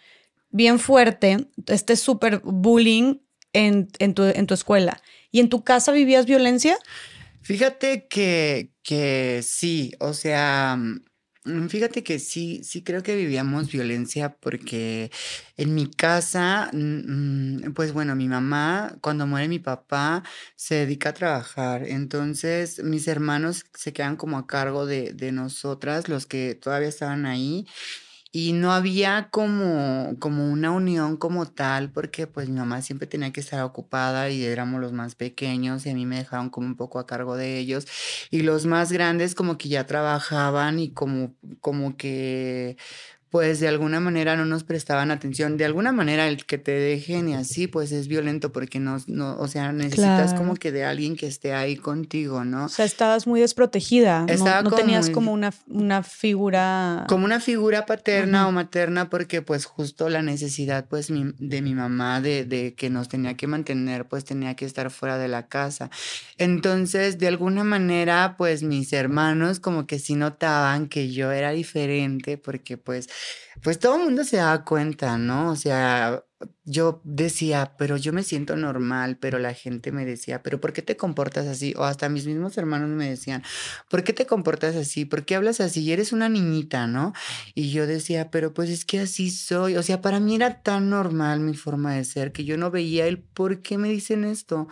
bien 0.50 0.80
fuerte, 0.80 1.48
este 1.68 1.96
súper 1.96 2.40
bullying 2.44 3.18
en, 3.52 3.88
en, 4.00 4.14
tu, 4.14 4.24
en 4.24 4.46
tu 4.46 4.54
escuela. 4.54 5.00
¿Y 5.30 5.40
en 5.40 5.48
tu 5.48 5.64
casa 5.64 5.90
vivías 5.90 6.26
violencia? 6.26 6.76
Fíjate 7.44 8.08
que, 8.08 8.72
que 8.82 9.40
sí, 9.42 9.92
o 10.00 10.14
sea, 10.14 10.76
mm, 11.44 11.68
fíjate 11.68 12.02
que 12.02 12.18
sí, 12.18 12.64
sí 12.64 12.82
creo 12.82 13.02
que 13.02 13.14
vivíamos 13.16 13.70
violencia 13.70 14.34
porque 14.40 15.10
en 15.58 15.74
mi 15.74 15.90
casa, 15.90 16.70
mm, 16.72 17.72
pues 17.74 17.92
bueno, 17.92 18.16
mi 18.16 18.28
mamá, 18.28 18.96
cuando 19.02 19.26
muere 19.26 19.48
mi 19.48 19.58
papá, 19.58 20.22
se 20.56 20.76
dedica 20.76 21.10
a 21.10 21.12
trabajar. 21.14 21.84
Entonces, 21.86 22.82
mis 22.82 23.06
hermanos 23.08 23.64
se 23.74 23.92
quedan 23.92 24.16
como 24.16 24.38
a 24.38 24.46
cargo 24.46 24.86
de, 24.86 25.12
de 25.12 25.30
nosotras, 25.32 26.08
los 26.08 26.24
que 26.26 26.54
todavía 26.54 26.88
estaban 26.88 27.26
ahí 27.26 27.66
y 28.36 28.52
no 28.52 28.72
había 28.72 29.28
como, 29.30 30.16
como 30.18 30.50
una 30.50 30.72
unión 30.72 31.16
como 31.16 31.46
tal, 31.46 31.92
porque 31.92 32.26
pues 32.26 32.48
mi 32.48 32.56
mamá 32.56 32.82
siempre 32.82 33.06
tenía 33.06 33.32
que 33.32 33.38
estar 33.38 33.62
ocupada 33.62 34.28
y 34.28 34.44
éramos 34.44 34.80
los 34.80 34.92
más 34.92 35.14
pequeños 35.14 35.86
y 35.86 35.90
a 35.90 35.94
mí 35.94 36.04
me 36.04 36.16
dejaban 36.16 36.50
como 36.50 36.66
un 36.66 36.74
poco 36.76 36.98
a 36.98 37.06
cargo 37.06 37.36
de 37.36 37.58
ellos. 37.58 37.86
Y 38.32 38.42
los 38.42 38.66
más 38.66 38.90
grandes 38.90 39.36
como 39.36 39.56
que 39.56 39.68
ya 39.68 39.86
trabajaban 39.86 40.80
y 40.80 40.90
como, 40.90 41.32
como 41.60 41.96
que 41.96 42.76
pues 43.34 43.58
de 43.58 43.66
alguna 43.66 43.98
manera 43.98 44.36
no 44.36 44.44
nos 44.44 44.62
prestaban 44.62 45.10
atención. 45.10 45.56
De 45.56 45.64
alguna 45.64 45.90
manera 45.90 46.28
el 46.28 46.46
que 46.46 46.56
te 46.56 46.70
dejen 46.70 47.28
y 47.28 47.34
así, 47.34 47.66
pues 47.66 47.90
es 47.90 48.06
violento 48.06 48.52
porque 48.52 48.78
no, 48.78 48.98
no 49.08 49.36
o 49.38 49.48
sea, 49.48 49.72
necesitas 49.72 50.34
como 50.34 50.54
que 50.54 50.70
de 50.70 50.84
alguien 50.84 51.16
que 51.16 51.26
esté 51.26 51.52
ahí 51.52 51.74
contigo, 51.74 52.44
¿no? 52.44 52.66
O 52.66 52.68
sea, 52.68 52.84
estabas 52.84 53.26
muy 53.26 53.40
desprotegida. 53.40 54.24
no, 54.62 54.70
tenías 54.70 55.10
como 55.10 55.32
una, 55.32 55.52
una 55.66 56.04
figura. 56.04 57.06
Como 57.08 57.24
una 57.24 57.40
figura 57.40 57.86
paterna 57.86 58.46
o 58.46 58.52
materna 58.52 59.10
porque 59.10 59.42
pues 59.42 59.64
justo 59.64 60.08
la 60.08 60.22
necesidad 60.22 60.86
pues 60.86 61.08
de 61.08 61.60
mi 61.60 61.74
mamá 61.74 62.20
de, 62.20 62.44
de 62.44 62.74
que 62.76 62.88
nos 62.88 63.08
tenía 63.08 63.36
que 63.36 63.48
mantener, 63.48 64.06
pues 64.06 64.24
tenía 64.24 64.54
que 64.54 64.64
estar 64.64 64.92
fuera 64.92 65.18
de 65.18 65.26
la 65.26 65.48
casa. 65.48 65.90
Entonces, 66.38 67.18
de 67.18 67.26
alguna 67.26 67.64
manera, 67.64 68.36
pues 68.38 68.62
mis 68.62 68.92
hermanos 68.92 69.58
como 69.58 69.88
que 69.88 69.98
sí 69.98 70.14
notaban 70.14 70.86
que 70.86 71.10
yo 71.10 71.32
era 71.32 71.50
diferente 71.50 72.38
porque 72.38 72.78
pues 72.78 73.08
pues 73.62 73.78
todo 73.78 73.96
el 73.96 74.04
mundo 74.04 74.24
se 74.24 74.38
da 74.38 74.64
cuenta, 74.64 75.16
¿no? 75.18 75.50
O 75.50 75.56
sea, 75.56 76.24
yo 76.64 77.00
decía, 77.04 77.74
pero 77.78 77.96
yo 77.96 78.12
me 78.12 78.22
siento 78.22 78.56
normal, 78.56 79.18
pero 79.18 79.38
la 79.38 79.54
gente 79.54 79.92
me 79.92 80.04
decía, 80.04 80.42
pero 80.42 80.60
¿por 80.60 80.72
qué 80.72 80.82
te 80.82 80.96
comportas 80.96 81.46
así? 81.46 81.74
O 81.76 81.84
hasta 81.84 82.08
mis 82.08 82.26
mismos 82.26 82.56
hermanos 82.58 82.88
me 82.90 83.08
decían, 83.08 83.42
¿por 83.88 84.04
qué 84.04 84.12
te 84.12 84.26
comportas 84.26 84.76
así? 84.76 85.04
¿Por 85.04 85.24
qué 85.24 85.36
hablas 85.36 85.60
así? 85.60 85.92
Eres 85.92 86.12
una 86.12 86.28
niñita, 86.28 86.86
¿no? 86.86 87.12
Y 87.54 87.70
yo 87.70 87.86
decía, 87.86 88.30
pero 88.30 88.52
pues 88.54 88.70
es 88.70 88.84
que 88.84 89.00
así 89.00 89.30
soy. 89.30 89.76
O 89.76 89.82
sea, 89.82 90.00
para 90.00 90.20
mí 90.20 90.34
era 90.34 90.62
tan 90.62 90.90
normal 90.90 91.40
mi 91.40 91.54
forma 91.54 91.94
de 91.94 92.04
ser 92.04 92.32
que 92.32 92.44
yo 92.44 92.56
no 92.56 92.70
veía 92.70 93.06
el 93.06 93.18
por 93.18 93.62
qué 93.62 93.78
me 93.78 93.88
dicen 93.88 94.24
esto. 94.24 94.68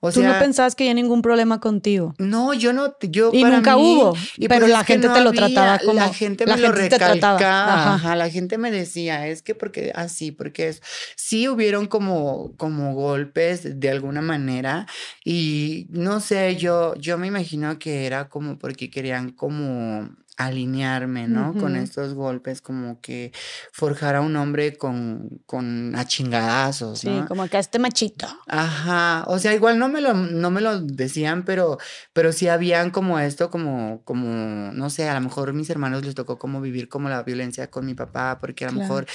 O 0.00 0.12
Tú 0.12 0.22
no 0.22 0.38
pensabas 0.38 0.74
que 0.74 0.84
había 0.84 0.94
ningún 0.94 1.22
problema 1.22 1.60
contigo. 1.60 2.14
No, 2.18 2.54
yo 2.54 2.72
no, 2.72 2.94
yo 3.00 3.30
y 3.32 3.42
nunca 3.42 3.76
hubo. 3.76 4.14
Y 4.36 4.46
pero 4.48 4.66
la 4.66 4.84
gente 4.84 5.08
te 5.08 5.20
lo 5.20 5.32
trataba 5.32 5.78
como 5.78 5.94
la 5.94 6.12
gente 6.12 6.46
me 6.46 6.56
lo 6.56 6.70
recalcaba. 6.72 7.94
Ajá. 7.94 8.16
la 8.16 8.30
gente 8.30 8.58
me 8.58 8.70
decía, 8.70 9.26
es 9.26 9.42
que 9.42 9.54
porque 9.54 9.92
así, 9.94 10.30
porque 10.30 10.68
es, 10.68 10.82
sí 11.16 11.48
hubieron 11.48 11.86
como 11.86 12.52
como 12.56 12.94
golpes 12.94 13.80
de 13.80 13.90
alguna 13.90 14.22
manera 14.22 14.86
y 15.24 15.86
no 15.90 16.20
sé, 16.20 16.56
yo 16.56 16.94
yo 16.96 17.18
me 17.18 17.26
imagino 17.26 17.78
que 17.78 18.06
era 18.06 18.28
como 18.28 18.58
porque 18.58 18.90
querían 18.90 19.30
como 19.30 20.08
alinearme, 20.38 21.26
¿no? 21.26 21.52
Con 21.52 21.74
estos 21.74 22.14
golpes, 22.14 22.62
como 22.62 23.00
que 23.00 23.32
forjar 23.72 24.14
a 24.14 24.20
un 24.20 24.36
hombre 24.36 24.76
con, 24.76 25.42
con 25.46 25.96
achingadazos, 25.96 27.04
¿no? 27.04 27.20
Sí, 27.20 27.26
como 27.26 27.48
que 27.48 27.58
este 27.58 27.80
machito. 27.80 28.28
Ajá, 28.46 29.24
o 29.26 29.40
sea, 29.40 29.52
igual 29.52 29.80
no 29.80 29.88
me 29.88 30.00
lo, 30.00 30.14
no 30.14 30.50
me 30.52 30.60
lo 30.60 30.80
decían, 30.80 31.44
pero, 31.44 31.78
pero 32.12 32.32
sí 32.32 32.46
habían 32.46 32.90
como 32.92 33.18
esto, 33.18 33.50
como, 33.50 34.02
como, 34.04 34.72
no 34.72 34.90
sé, 34.90 35.08
a 35.08 35.14
lo 35.14 35.20
mejor 35.20 35.52
mis 35.54 35.70
hermanos 35.70 36.04
les 36.04 36.14
tocó 36.14 36.38
como 36.38 36.60
vivir 36.60 36.88
como 36.88 37.08
la 37.08 37.24
violencia 37.24 37.68
con 37.68 37.84
mi 37.84 37.94
papá, 37.94 38.38
porque 38.40 38.64
a 38.64 38.70
lo 38.70 38.78
mejor 38.78 39.06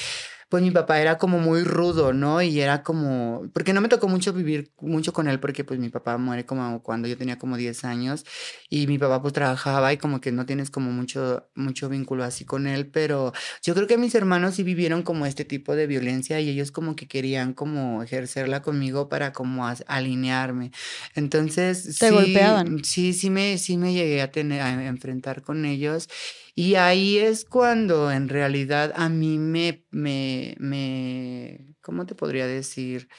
pues 0.54 0.62
mi 0.62 0.70
papá 0.70 1.02
era 1.02 1.18
como 1.18 1.40
muy 1.40 1.64
rudo, 1.64 2.14
¿no? 2.14 2.40
Y 2.44 2.62
era 2.62 2.84
como, 2.84 3.50
porque 3.54 3.74
no 3.74 3.82
me 3.82 3.90
tocó 3.90 4.08
mucho 4.08 4.34
vivir 4.34 4.72
mucho 4.82 5.12
con 5.12 5.28
él, 5.28 5.40
porque 5.40 5.64
pues 5.64 5.80
mi 5.80 5.90
papá 5.90 6.20
muere 6.20 6.46
como 6.46 6.84
cuando 6.84 7.08
yo 7.08 7.18
tenía 7.18 7.40
como 7.40 7.58
10 7.58 7.84
años 7.86 8.24
y 8.70 8.86
mi 8.86 9.00
papá 9.00 9.20
pues 9.20 9.34
trabajaba 9.34 9.92
y 9.94 9.98
como 9.98 10.22
que 10.22 10.32
no 10.32 10.46
tienes 10.46 10.70
como 10.70 10.92
mucho, 10.92 11.50
mucho 11.56 11.90
vínculo 11.90 12.24
así 12.24 12.46
con 12.46 12.68
él, 12.68 12.86
pero 12.86 13.34
yo 13.64 13.74
creo 13.74 13.88
que 13.88 13.98
mis 13.98 14.14
hermanos 14.14 14.54
sí 14.54 14.62
vivieron 14.62 15.02
como 15.02 15.26
este 15.26 15.44
tipo 15.44 15.76
de 15.76 15.88
violencia 15.88 16.40
y 16.40 16.50
ellos 16.50 16.70
como 16.70 16.96
que 16.96 17.08
querían 17.08 17.54
como 17.54 18.04
ejercerla 18.04 18.62
conmigo 18.62 19.10
para 19.10 19.34
como 19.34 19.68
alinearme. 19.88 20.72
Entonces, 21.16 21.98
¿Te 21.98 22.12
golpeaban? 22.12 22.84
Sí, 22.84 23.14
sí 23.14 23.32
me, 23.32 23.58
sí 23.58 23.76
me 23.76 23.92
llegué 23.96 24.22
a 24.22 24.32
tener, 24.32 24.62
a 24.62 24.86
enfrentar 24.86 25.42
con 25.42 25.66
ellos 25.66 26.10
y 26.56 26.76
ahí 26.76 27.18
es 27.18 27.46
cuando 27.46 28.12
en 28.12 28.30
realidad 28.30 28.94
a 28.96 29.10
mí 29.10 29.40
me, 29.40 29.86
me, 29.90 30.56
me, 30.60 31.76
¿cómo 31.82 32.06
te 32.06 32.14
podría 32.14 32.46
decir? 32.46 33.10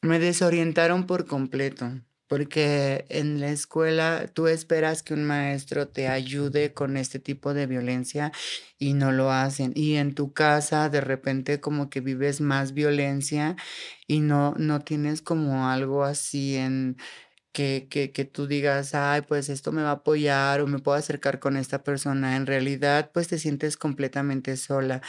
Me 0.00 0.18
desorientaron 0.18 1.06
por 1.06 1.26
completo, 1.26 1.90
porque 2.26 3.04
en 3.10 3.38
la 3.38 3.50
escuela 3.50 4.26
tú 4.32 4.46
esperas 4.48 5.02
que 5.02 5.12
un 5.12 5.24
maestro 5.24 5.88
te 5.88 6.08
ayude 6.08 6.72
con 6.72 6.96
este 6.96 7.18
tipo 7.18 7.52
de 7.52 7.66
violencia 7.66 8.32
y 8.78 8.94
no 8.94 9.12
lo 9.12 9.30
hacen. 9.30 9.72
Y 9.74 9.96
en 9.96 10.14
tu 10.14 10.32
casa 10.32 10.88
de 10.88 11.02
repente 11.02 11.60
como 11.60 11.90
que 11.90 12.00
vives 12.00 12.40
más 12.40 12.72
violencia 12.72 13.56
y 14.06 14.20
no, 14.20 14.54
no 14.56 14.80
tienes 14.80 15.20
como 15.20 15.68
algo 15.68 16.04
así 16.04 16.56
en 16.56 16.96
que, 17.54 17.86
que, 17.88 18.12
que, 18.12 18.24
tú 18.24 18.46
digas, 18.48 18.94
ay, 18.94 19.22
pues 19.22 19.48
esto 19.48 19.72
me 19.72 19.82
va 19.82 19.90
a 19.90 19.92
apoyar 19.92 20.60
o 20.60 20.66
me 20.66 20.80
puedo 20.80 20.98
acercar 20.98 21.38
con 21.38 21.56
esta 21.56 21.84
persona. 21.84 22.36
En 22.36 22.46
realidad, 22.46 23.10
pues 23.14 23.28
te 23.28 23.38
sientes 23.38 23.76
completamente 23.76 24.56
sola. 24.56 25.02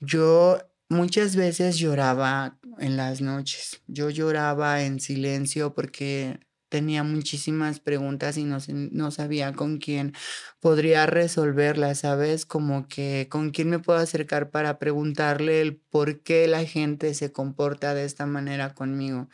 Yo 0.00 0.58
muchas 0.88 1.36
veces 1.36 1.78
lloraba 1.78 2.58
en 2.78 2.96
las 2.96 3.20
noches. 3.20 3.82
Yo 3.88 4.10
lloraba 4.10 4.82
en 4.84 5.00
silencio 5.00 5.74
porque 5.74 6.38
tenía 6.68 7.02
muchísimas 7.02 7.80
preguntas 7.80 8.36
y 8.36 8.44
no, 8.44 8.58
no 8.68 9.10
sabía 9.10 9.52
con 9.52 9.78
quién 9.78 10.14
podría 10.60 11.06
resolverlas, 11.06 12.00
¿sabes? 12.00 12.46
Como 12.46 12.86
que 12.86 13.26
con 13.28 13.50
quién 13.50 13.70
me 13.70 13.80
puedo 13.80 13.98
acercar 13.98 14.50
para 14.50 14.78
preguntarle 14.78 15.62
el 15.62 15.76
por 15.76 16.22
qué 16.22 16.46
la 16.46 16.64
gente 16.64 17.14
se 17.14 17.32
comporta 17.32 17.94
de 17.94 18.04
esta 18.04 18.26
manera 18.26 18.74
conmigo. 18.74 19.28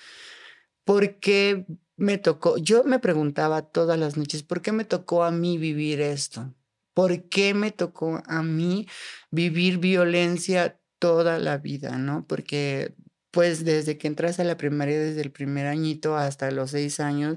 ¿Por 0.85 1.18
qué 1.18 1.66
me 1.96 2.18
tocó, 2.18 2.57
yo 2.59 2.85
me 2.85 2.98
preguntaba 2.98 3.62
todas 3.62 3.98
las 3.98 4.16
noches, 4.16 4.42
¿por 4.42 4.62
qué 4.62 4.72
me 4.72 4.85
tocó 4.85 5.24
a 5.24 5.30
mí 5.30 5.59
vivir 5.59 6.00
esto? 6.00 6.54
¿Por 6.94 7.28
qué 7.28 7.54
me 7.54 7.72
tocó 7.72 8.22
a 8.26 8.42
mí 8.42 8.87
vivir 9.30 9.78
violencia 9.78 10.80
toda 10.98 11.38
la 11.38 11.59
vida, 11.59 11.98
no? 11.98 12.26
Porque 12.26 12.94
pues 13.30 13.64
desde 13.64 13.98
que 13.98 14.07
entras 14.07 14.38
a 14.38 14.44
la 14.44 14.57
primaria, 14.57 14.98
desde 14.98 15.20
el 15.22 15.33
primer 15.33 15.66
añito 15.66 16.16
hasta 16.16 16.50
los 16.52 16.70
seis 16.70 17.00
años, 17.00 17.37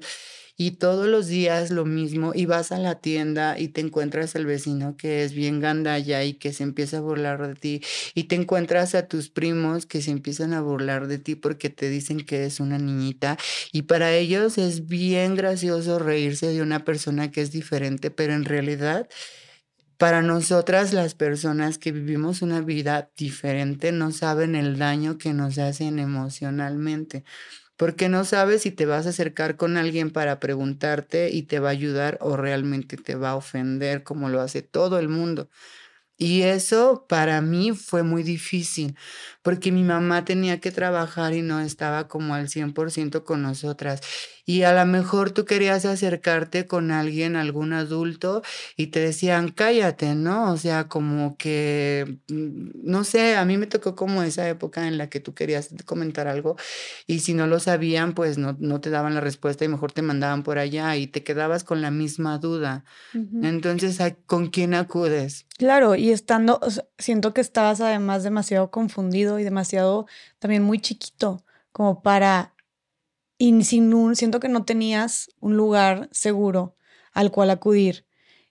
y 0.57 0.71
todos 0.71 1.07
los 1.07 1.27
días 1.27 1.69
lo 1.69 1.85
mismo 1.85 2.31
y 2.33 2.47
vas 2.47 2.71
a 2.71 2.79
la 2.79 2.95
tienda 2.95 3.59
y 3.59 3.67
te 3.67 3.81
encuentras 3.81 4.35
al 4.35 4.47
vecino 4.47 4.97
que 4.97 5.23
es 5.23 5.33
bien 5.33 5.59
gandalla 5.59 6.23
y 6.23 6.33
que 6.33 6.51
se 6.51 6.63
empieza 6.63 6.97
a 6.97 7.01
burlar 7.01 7.47
de 7.47 7.53
ti 7.53 7.81
y 8.15 8.23
te 8.23 8.35
encuentras 8.35 8.95
a 8.95 9.07
tus 9.07 9.29
primos 9.29 9.85
que 9.85 10.01
se 10.01 10.09
empiezan 10.09 10.53
a 10.53 10.61
burlar 10.61 11.07
de 11.07 11.19
ti 11.19 11.35
porque 11.35 11.69
te 11.69 11.89
dicen 11.89 12.21
que 12.21 12.45
es 12.45 12.59
una 12.59 12.79
niñita 12.79 13.37
y 13.71 13.83
para 13.83 14.13
ellos 14.15 14.57
es 14.57 14.87
bien 14.87 15.35
gracioso 15.35 15.99
reírse 15.99 16.47
de 16.47 16.63
una 16.63 16.83
persona 16.83 17.29
que 17.31 17.41
es 17.41 17.51
diferente, 17.51 18.09
pero 18.09 18.33
en 18.33 18.43
realidad 18.43 19.07
para 19.97 20.21
nosotras 20.23 20.93
las 20.93 21.13
personas 21.13 21.77
que 21.77 21.91
vivimos 21.91 22.41
una 22.41 22.61
vida 22.61 23.11
diferente 23.15 23.91
no 23.91 24.11
saben 24.11 24.55
el 24.55 24.77
daño 24.77 25.17
que 25.19 25.33
nos 25.33 25.57
hacen 25.59 25.99
emocionalmente 25.99 27.23
porque 27.77 28.09
no 28.09 28.25
sabes 28.25 28.63
si 28.63 28.71
te 28.71 28.85
vas 28.85 29.05
a 29.07 29.09
acercar 29.09 29.57
con 29.57 29.77
alguien 29.77 30.11
para 30.11 30.39
preguntarte 30.39 31.29
y 31.31 31.43
te 31.43 31.59
va 31.59 31.69
a 31.69 31.71
ayudar 31.71 32.17
o 32.21 32.37
realmente 32.37 32.97
te 32.97 33.15
va 33.15 33.31
a 33.31 33.35
ofender 33.35 34.03
como 34.03 34.29
lo 34.29 34.41
hace 34.41 34.61
todo 34.63 34.99
el 34.99 35.09
mundo. 35.09 35.49
Y 36.17 36.41
eso 36.43 37.05
para 37.07 37.41
mí 37.41 37.73
fue 37.73 38.01
muy 38.03 38.23
difícil, 38.23 38.95
porque 39.47 39.71
mi 39.71 39.83
mamá 39.83 40.25
tenía 40.25 40.59
que 40.59 40.73
trabajar 40.73 41.33
y 41.33 41.41
no 41.41 41.61
estaba 41.61 42.09
como 42.09 42.35
al 42.35 42.49
100% 42.49 43.23
con 43.23 43.43
nosotras. 43.43 44.01
Y 44.45 44.63
a 44.63 44.73
lo 44.73 44.85
mejor 44.85 45.31
tú 45.31 45.45
querías 45.45 45.85
acercarte 45.85 46.67
con 46.67 46.91
alguien, 46.91 47.37
algún 47.37 47.71
adulto, 47.71 48.43
y 48.75 48.87
te 48.87 48.99
decían, 48.99 49.51
cállate, 49.51 50.15
¿no? 50.15 50.51
O 50.51 50.57
sea, 50.57 50.89
como 50.89 51.37
que, 51.37 52.19
mm, 52.27 52.71
no 52.83 53.05
sé, 53.05 53.37
a 53.37 53.45
mí 53.45 53.57
me 53.57 53.67
tocó 53.67 53.95
como 53.95 54.21
esa 54.21 54.49
época 54.49 54.85
en 54.85 54.97
la 54.97 55.09
que 55.09 55.21
tú 55.21 55.33
querías 55.33 55.69
comentar 55.85 56.27
algo 56.27 56.57
y 57.07 57.19
si 57.19 57.33
no 57.33 57.47
lo 57.47 57.59
sabían, 57.61 58.13
pues 58.13 58.37
no, 58.37 58.57
no 58.59 58.81
te 58.81 58.89
daban 58.89 59.15
la 59.15 59.21
respuesta 59.21 59.63
y 59.63 59.69
mejor 59.69 59.93
te 59.93 60.01
mandaban 60.01 60.43
por 60.43 60.59
allá 60.59 60.95
y 60.97 61.07
te 61.07 61.23
quedabas 61.23 61.63
con 61.63 61.81
la 61.81 61.91
misma 61.91 62.37
duda. 62.37 62.83
Entonces, 63.13 63.97
¿con 64.25 64.47
quién 64.47 64.73
acudes? 64.73 65.45
Claro, 65.57 65.95
y 65.95 66.11
estando, 66.11 66.59
siento 66.99 67.33
que 67.33 67.41
estabas 67.41 67.81
además 67.81 68.23
demasiado 68.23 68.69
confundido 68.69 69.36
y 69.39 69.43
demasiado 69.43 70.07
también 70.39 70.63
muy 70.63 70.79
chiquito 70.79 71.43
como 71.71 72.01
para, 72.01 72.53
y 73.37 73.63
sin 73.63 73.93
un, 73.93 74.15
siento 74.15 74.39
que 74.39 74.49
no 74.49 74.65
tenías 74.65 75.29
un 75.39 75.57
lugar 75.57 76.09
seguro 76.11 76.75
al 77.13 77.31
cual 77.31 77.49
acudir 77.49 78.05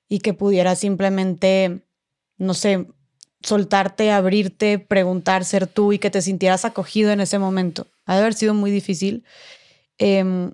y 0.09 0.21
que 0.21 0.35
pudieras 0.35 0.79
simplemente, 0.79 1.83
no 2.39 2.55
sé, 2.55 2.87
soltarte, 3.43 4.11
abrirte, 4.11 4.79
preguntar, 4.79 5.45
ser 5.45 5.67
tú 5.67 5.93
y 5.93 5.99
que 5.99 6.11
te 6.11 6.23
sintieras 6.23 6.65
acogido 6.65 7.11
en 7.11 7.21
ese 7.21 7.39
momento. 7.39 7.87
Ha 8.05 8.15
de 8.15 8.21
haber 8.21 8.35
sido 8.35 8.55
muy 8.55 8.71
difícil. 8.71 9.25
Em, 9.99 10.53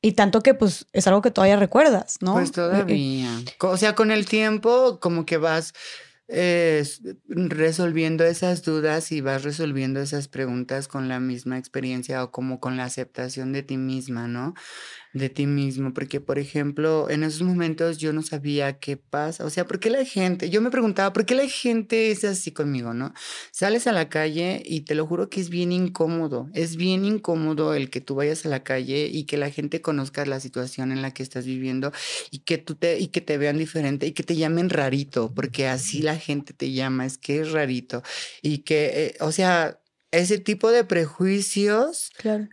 y 0.00 0.12
tanto 0.12 0.40
que 0.40 0.54
pues 0.54 0.86
es 0.92 1.06
algo 1.06 1.22
que 1.22 1.30
todavía 1.30 1.56
recuerdas, 1.56 2.18
¿no? 2.20 2.34
Pues 2.34 2.52
todavía. 2.52 3.40
O 3.60 3.76
sea, 3.76 3.94
con 3.94 4.10
el 4.10 4.26
tiempo 4.26 4.98
como 5.00 5.24
que 5.24 5.36
vas 5.36 5.74
eh, 6.32 6.84
resolviendo 7.28 8.24
esas 8.24 8.62
dudas 8.62 9.12
y 9.12 9.20
vas 9.20 9.42
resolviendo 9.42 10.00
esas 10.00 10.28
preguntas 10.28 10.88
con 10.88 11.08
la 11.08 11.20
misma 11.20 11.58
experiencia 11.58 12.24
o 12.24 12.30
como 12.32 12.60
con 12.60 12.76
la 12.76 12.84
aceptación 12.84 13.52
de 13.52 13.62
ti 13.62 13.76
misma, 13.76 14.28
¿no? 14.28 14.54
De 15.12 15.28
ti 15.28 15.46
mismo, 15.46 15.92
porque 15.92 16.20
por 16.20 16.38
ejemplo, 16.38 17.10
en 17.10 17.22
esos 17.22 17.42
momentos 17.42 17.98
yo 17.98 18.12
no 18.12 18.22
sabía 18.22 18.78
qué 18.78 18.96
pasa, 18.96 19.44
o 19.44 19.50
sea, 19.50 19.66
¿por 19.66 19.78
qué 19.78 19.90
la 19.90 20.04
gente, 20.04 20.48
yo 20.48 20.60
me 20.62 20.70
preguntaba, 20.70 21.12
¿por 21.12 21.26
qué 21.26 21.34
la 21.34 21.48
gente 21.48 22.10
es 22.10 22.24
así 22.24 22.50
conmigo, 22.52 22.94
no? 22.94 23.12
Sales 23.50 23.86
a 23.86 23.92
la 23.92 24.08
calle 24.08 24.62
y 24.64 24.82
te 24.82 24.94
lo 24.94 25.06
juro 25.06 25.28
que 25.28 25.40
es 25.40 25.50
bien 25.50 25.72
incómodo, 25.72 26.48
es 26.54 26.76
bien 26.76 27.04
incómodo 27.04 27.74
el 27.74 27.90
que 27.90 28.00
tú 28.00 28.14
vayas 28.14 28.46
a 28.46 28.48
la 28.48 28.64
calle 28.64 29.06
y 29.12 29.24
que 29.24 29.36
la 29.36 29.50
gente 29.50 29.82
conozca 29.82 30.24
la 30.24 30.40
situación 30.40 30.92
en 30.92 31.02
la 31.02 31.12
que 31.12 31.22
estás 31.22 31.44
viviendo 31.44 31.92
y 32.30 32.40
que 32.40 32.58
tú 32.58 32.74
te 32.74 32.98
y 32.98 33.08
que 33.08 33.20
te 33.20 33.36
vean 33.38 33.58
diferente 33.58 34.06
y 34.06 34.12
que 34.12 34.22
te 34.22 34.36
llamen 34.36 34.70
rarito, 34.70 35.32
porque 35.34 35.68
así 35.68 36.00
la 36.02 36.16
gente 36.16 36.54
te 36.54 36.72
llama, 36.72 37.04
es 37.06 37.18
que 37.18 37.40
es 37.40 37.52
rarito 37.52 38.02
y 38.40 38.58
que, 38.58 38.90
eh, 38.94 39.14
o 39.20 39.32
sea, 39.32 39.81
ese 40.12 40.38
tipo 40.38 40.70
de 40.70 40.84
prejuicios 40.84 42.10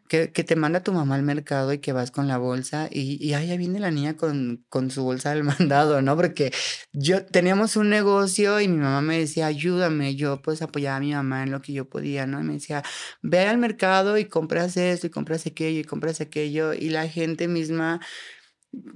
que, 0.07 0.27
te 0.27 0.55
manda 0.55 0.81
tu 0.81 0.93
mamá 0.93 1.15
al 1.15 1.23
mercado 1.23 1.73
y 1.73 1.79
que 1.79 1.91
vas 1.91 2.09
con 2.09 2.29
la 2.29 2.37
bolsa 2.37 2.87
y, 2.89 3.17
y 3.21 3.29
ya 3.31 3.57
viene 3.57 3.81
la 3.81 3.91
niña 3.91 4.15
con, 4.15 4.65
con 4.69 4.89
su 4.89 5.03
bolsa 5.03 5.31
del 5.31 5.43
mandado, 5.59 6.01
¿no? 6.01 6.15
Porque 6.15 6.51
yo 6.93 7.25
teníamos 7.25 7.75
un 7.75 7.89
negocio 7.89 8.61
y 8.61 8.69
mi 8.69 8.77
mamá 8.77 9.01
me 9.01 9.19
decía, 9.19 9.47
ayúdame, 9.47 10.15
yo 10.15 10.41
pues 10.41 10.61
apoyaba 10.61 10.97
a 10.97 11.01
mi 11.01 11.11
mamá 11.11 11.43
en 11.43 11.51
lo 11.51 11.61
que 11.61 11.73
yo 11.73 11.89
podía, 11.89 12.25
¿no? 12.25 12.39
Y 12.39 12.43
me 12.43 12.53
decía, 12.53 12.81
ve 13.21 13.45
al 13.45 13.57
mercado 13.57 14.17
y 14.17 14.25
compras 14.25 14.77
esto 14.77 15.07
y 15.07 15.09
compras 15.09 15.45
aquello 15.45 15.81
y 15.81 15.83
compras 15.83 16.21
aquello 16.21 16.73
y 16.73 16.89
la 16.89 17.09
gente 17.09 17.49
misma 17.49 17.99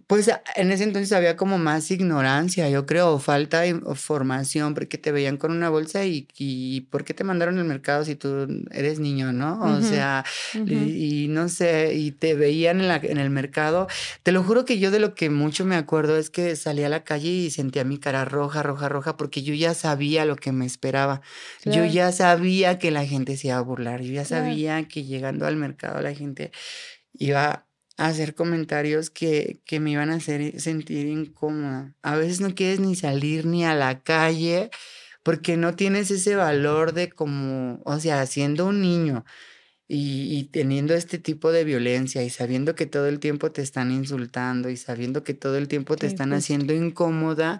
pues 0.05 0.29
en 0.55 0.71
ese 0.71 0.83
entonces 0.83 1.11
había 1.13 1.35
como 1.35 1.57
más 1.57 1.89
ignorancia, 1.89 2.69
yo 2.69 2.85
creo, 2.85 3.17
falta 3.17 3.61
de 3.61 3.79
formación, 3.95 4.75
porque 4.75 4.99
te 4.99 5.11
veían 5.11 5.37
con 5.37 5.51
una 5.51 5.69
bolsa 5.69 6.05
y, 6.05 6.27
y 6.37 6.81
¿por 6.81 7.03
qué 7.03 7.15
te 7.15 7.23
mandaron 7.23 7.57
al 7.57 7.65
mercado 7.65 8.05
si 8.05 8.15
tú 8.15 8.47
eres 8.69 8.99
niño, 8.99 9.33
no? 9.33 9.59
O 9.61 9.81
sea, 9.81 10.23
y, 10.53 11.27
no 11.29 11.49
sé, 11.49 11.95
y 11.95 12.11
te 12.11 12.35
veían 12.35 12.81
en, 12.81 12.87
la, 12.87 12.97
en 12.97 13.17
el 13.17 13.31
mercado. 13.31 13.87
Te 14.21 14.31
lo 14.31 14.43
juro 14.43 14.63
que 14.63 14.77
yo 14.77 14.91
de 14.91 14.99
lo 14.99 15.15
que 15.15 15.31
mucho 15.31 15.65
me 15.65 15.75
acuerdo 15.75 16.17
es 16.17 16.29
que 16.29 16.55
salí 16.55 16.83
a 16.83 16.89
la 16.89 17.03
calle 17.03 17.29
y 17.29 17.49
sentía 17.49 17.83
mi 17.83 17.97
cara 17.97 18.25
roja, 18.25 18.61
roja, 18.61 18.89
roja, 18.89 19.17
porque 19.17 19.41
yo 19.41 19.55
ya 19.55 19.73
sabía 19.73 20.25
lo 20.25 20.35
que 20.35 20.51
me 20.51 20.67
esperaba. 20.67 21.21
Yo 21.65 21.83
ya 21.85 22.11
sabía 22.11 22.77
que 22.77 22.91
la 22.91 23.05
gente 23.05 23.37
se 23.37 23.47
iba 23.47 23.57
a 23.57 23.61
burlar, 23.61 24.01
yo 24.01 24.13
ya 24.13 24.25
sabía 24.25 24.87
que 24.87 25.03
llegando 25.03 25.47
al 25.47 25.55
mercado 25.55 25.99
la 26.01 26.13
gente 26.13 26.51
iba 27.13 27.65
hacer 27.97 28.35
comentarios 28.35 29.09
que, 29.09 29.59
que 29.65 29.79
me 29.79 29.91
iban 29.91 30.09
a 30.09 30.15
hacer 30.15 30.59
sentir 30.59 31.07
incómoda. 31.07 31.93
A 32.01 32.15
veces 32.15 32.41
no 32.41 32.55
quieres 32.55 32.79
ni 32.79 32.95
salir 32.95 33.45
ni 33.45 33.65
a 33.65 33.75
la 33.75 34.01
calle 34.01 34.69
porque 35.23 35.57
no 35.57 35.75
tienes 35.75 36.11
ese 36.11 36.35
valor 36.35 36.93
de 36.93 37.09
como, 37.09 37.81
o 37.85 37.99
sea, 37.99 38.25
siendo 38.25 38.65
un 38.67 38.81
niño 38.81 39.25
y, 39.87 40.45
teniendo 40.45 40.93
este 40.93 41.19
tipo 41.19 41.51
de 41.51 41.63
violencia 41.63 42.23
y 42.23 42.29
sabiendo 42.29 42.75
que 42.75 42.85
todo 42.85 43.07
el 43.07 43.19
tiempo 43.19 43.51
te 43.51 43.61
están 43.61 43.91
insultando 43.91 44.69
y 44.69 44.77
sabiendo 44.77 45.23
que 45.23 45.33
todo 45.33 45.57
el 45.57 45.67
tiempo 45.67 45.95
te 45.95 46.07
están 46.07 46.33
haciendo 46.33 46.73
incómoda, 46.73 47.59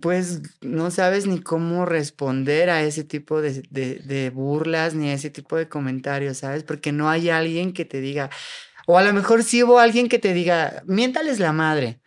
pues 0.00 0.42
no 0.60 0.90
sabes 0.90 1.26
ni 1.26 1.40
cómo 1.40 1.86
responder 1.86 2.70
a 2.70 2.82
ese 2.82 3.04
tipo 3.04 3.40
de, 3.40 3.62
de, 3.70 3.96
de, 4.00 4.30
burlas 4.30 4.94
ni 4.94 5.08
a 5.10 5.14
ese 5.14 5.30
tipo 5.30 5.56
de 5.56 5.68
comentarios, 5.68 6.38
¿sabes? 6.38 6.62
Porque 6.64 6.92
no 6.92 7.08
hay 7.08 7.30
alguien 7.30 7.72
que 7.72 7.84
te 7.84 8.00
diga, 8.00 8.30
o 8.90 8.96
a 8.96 9.02
lo 9.02 9.12
mejor 9.12 9.44
sí 9.44 9.62
hubo 9.62 9.80
alguien 9.80 10.08
que 10.08 10.18
te 10.18 10.32
diga, 10.32 10.82
miéntales 10.86 11.40
la 11.40 11.52
madre. 11.52 12.00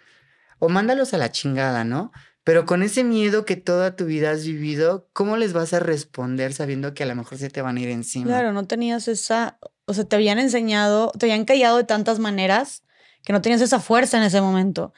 O 0.57 0.67
mándalos 0.67 1.13
a 1.13 1.19
la 1.19 1.31
chingada, 1.31 1.83
¿no? 1.83 2.11
Pero 2.43 2.65
con 2.65 2.81
ese 2.81 3.03
miedo 3.03 3.45
que 3.45 3.55
toda 3.55 3.95
tu 3.95 4.05
vida 4.05 4.31
has 4.31 4.47
vivido, 4.47 5.07
¿cómo 5.13 5.37
les 5.37 5.53
vas 5.53 5.73
a 5.73 5.79
responder 5.79 6.53
sabiendo 6.53 6.95
que 6.95 7.03
a 7.03 7.05
lo 7.05 7.15
mejor 7.15 7.37
se 7.37 7.51
te 7.51 7.61
van 7.61 7.77
a 7.77 7.81
ir 7.81 7.89
encima? 7.89 8.25
Claro, 8.25 8.51
no 8.51 8.65
tenías 8.65 9.07
esa, 9.07 9.59
o 9.85 9.93
sea, 9.93 10.05
te 10.05 10.15
habían 10.15 10.39
enseñado, 10.39 11.11
te 11.11 11.27
habían 11.27 11.45
callado 11.45 11.77
de 11.77 11.83
tantas 11.83 12.17
maneras 12.17 12.81
que 13.23 13.31
no 13.31 13.43
tenías 13.43 13.61
esa 13.61 13.79
fuerza 13.79 14.17
en 14.17 14.23
ese 14.23 14.41
momento. 14.41 14.91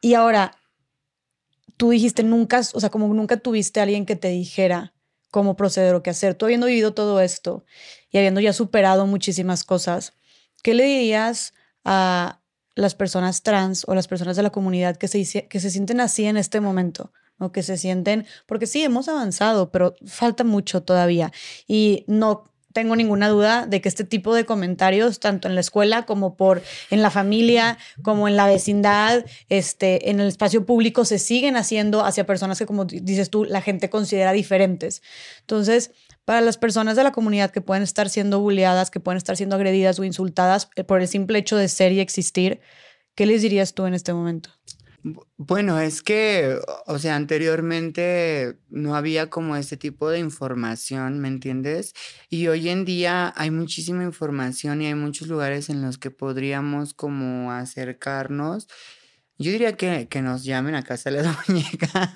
Y 0.00 0.14
ahora, 0.14 0.56
tú 1.76 1.90
dijiste 1.90 2.22
nunca, 2.22 2.62
o 2.72 2.80
sea, 2.80 2.88
como 2.88 3.06
nunca 3.12 3.36
tuviste 3.36 3.80
a 3.80 3.82
alguien 3.82 4.06
que 4.06 4.16
te 4.16 4.28
dijera 4.28 4.94
cómo 5.30 5.56
proceder 5.56 5.94
o 5.94 6.02
qué 6.02 6.08
hacer. 6.08 6.36
Tú 6.36 6.46
habiendo 6.46 6.68
vivido 6.68 6.94
todo 6.94 7.20
esto 7.20 7.66
y 8.10 8.16
habiendo 8.16 8.40
ya 8.40 8.54
superado 8.54 9.06
muchísimas 9.06 9.62
cosas, 9.62 10.14
¿Qué 10.62 10.74
le 10.74 10.84
dirías 10.84 11.54
a 11.84 12.40
las 12.74 12.94
personas 12.94 13.42
trans 13.42 13.84
o 13.86 13.94
las 13.94 14.08
personas 14.08 14.36
de 14.36 14.42
la 14.42 14.50
comunidad 14.50 14.96
que 14.96 15.08
se, 15.08 15.46
que 15.48 15.60
se 15.60 15.70
sienten 15.70 16.00
así 16.00 16.24
en 16.24 16.36
este 16.36 16.60
momento? 16.60 17.12
o 17.38 17.50
que 17.50 17.64
se 17.64 17.76
sienten, 17.76 18.24
porque 18.46 18.66
sí, 18.66 18.84
hemos 18.84 19.08
avanzado, 19.08 19.72
pero 19.72 19.96
falta 20.06 20.44
mucho 20.44 20.84
todavía. 20.84 21.32
Y 21.66 22.04
no 22.06 22.44
tengo 22.72 22.96
ninguna 22.96 23.28
duda 23.28 23.66
de 23.66 23.80
que 23.80 23.88
este 23.88 24.04
tipo 24.04 24.34
de 24.34 24.44
comentarios, 24.44 25.20
tanto 25.20 25.48
en 25.48 25.54
la 25.54 25.60
escuela 25.60 26.06
como 26.06 26.36
por 26.36 26.62
en 26.90 27.02
la 27.02 27.10
familia, 27.10 27.78
como 28.02 28.28
en 28.28 28.36
la 28.36 28.46
vecindad, 28.46 29.24
este, 29.48 30.10
en 30.10 30.20
el 30.20 30.28
espacio 30.28 30.64
público, 30.64 31.04
se 31.04 31.18
siguen 31.18 31.56
haciendo 31.56 32.04
hacia 32.04 32.24
personas 32.26 32.58
que, 32.58 32.66
como 32.66 32.84
dices 32.84 33.30
tú, 33.30 33.44
la 33.44 33.60
gente 33.60 33.90
considera 33.90 34.32
diferentes. 34.32 35.02
Entonces, 35.40 35.92
para 36.24 36.40
las 36.40 36.58
personas 36.58 36.96
de 36.96 37.02
la 37.02 37.12
comunidad 37.12 37.50
que 37.50 37.60
pueden 37.60 37.82
estar 37.82 38.08
siendo 38.08 38.40
bulleadas, 38.40 38.90
que 38.90 39.00
pueden 39.00 39.16
estar 39.16 39.36
siendo 39.36 39.56
agredidas 39.56 39.98
o 39.98 40.04
insultadas 40.04 40.68
eh, 40.76 40.84
por 40.84 41.00
el 41.00 41.08
simple 41.08 41.38
hecho 41.38 41.56
de 41.56 41.68
ser 41.68 41.92
y 41.92 42.00
existir, 42.00 42.60
¿qué 43.14 43.26
les 43.26 43.42
dirías 43.42 43.74
tú 43.74 43.86
en 43.86 43.94
este 43.94 44.12
momento? 44.12 44.50
Bueno, 45.36 45.80
es 45.80 46.00
que, 46.00 46.60
o 46.86 46.98
sea, 47.00 47.16
anteriormente 47.16 48.56
no 48.68 48.94
había 48.94 49.30
como 49.30 49.56
este 49.56 49.76
tipo 49.76 50.08
de 50.10 50.20
información, 50.20 51.18
¿me 51.18 51.26
entiendes? 51.26 51.92
Y 52.30 52.46
hoy 52.46 52.68
en 52.68 52.84
día 52.84 53.32
hay 53.36 53.50
muchísima 53.50 54.04
información 54.04 54.80
y 54.80 54.86
hay 54.86 54.94
muchos 54.94 55.26
lugares 55.26 55.70
en 55.70 55.82
los 55.82 55.98
que 55.98 56.12
podríamos 56.12 56.94
como 56.94 57.50
acercarnos. 57.50 58.68
Yo 59.38 59.50
diría 59.50 59.76
que, 59.76 60.06
que 60.08 60.22
nos 60.22 60.44
llamen 60.44 60.76
a 60.76 60.84
casa 60.84 61.10
de 61.10 61.22
la 61.22 61.36
muñeca. 61.48 62.12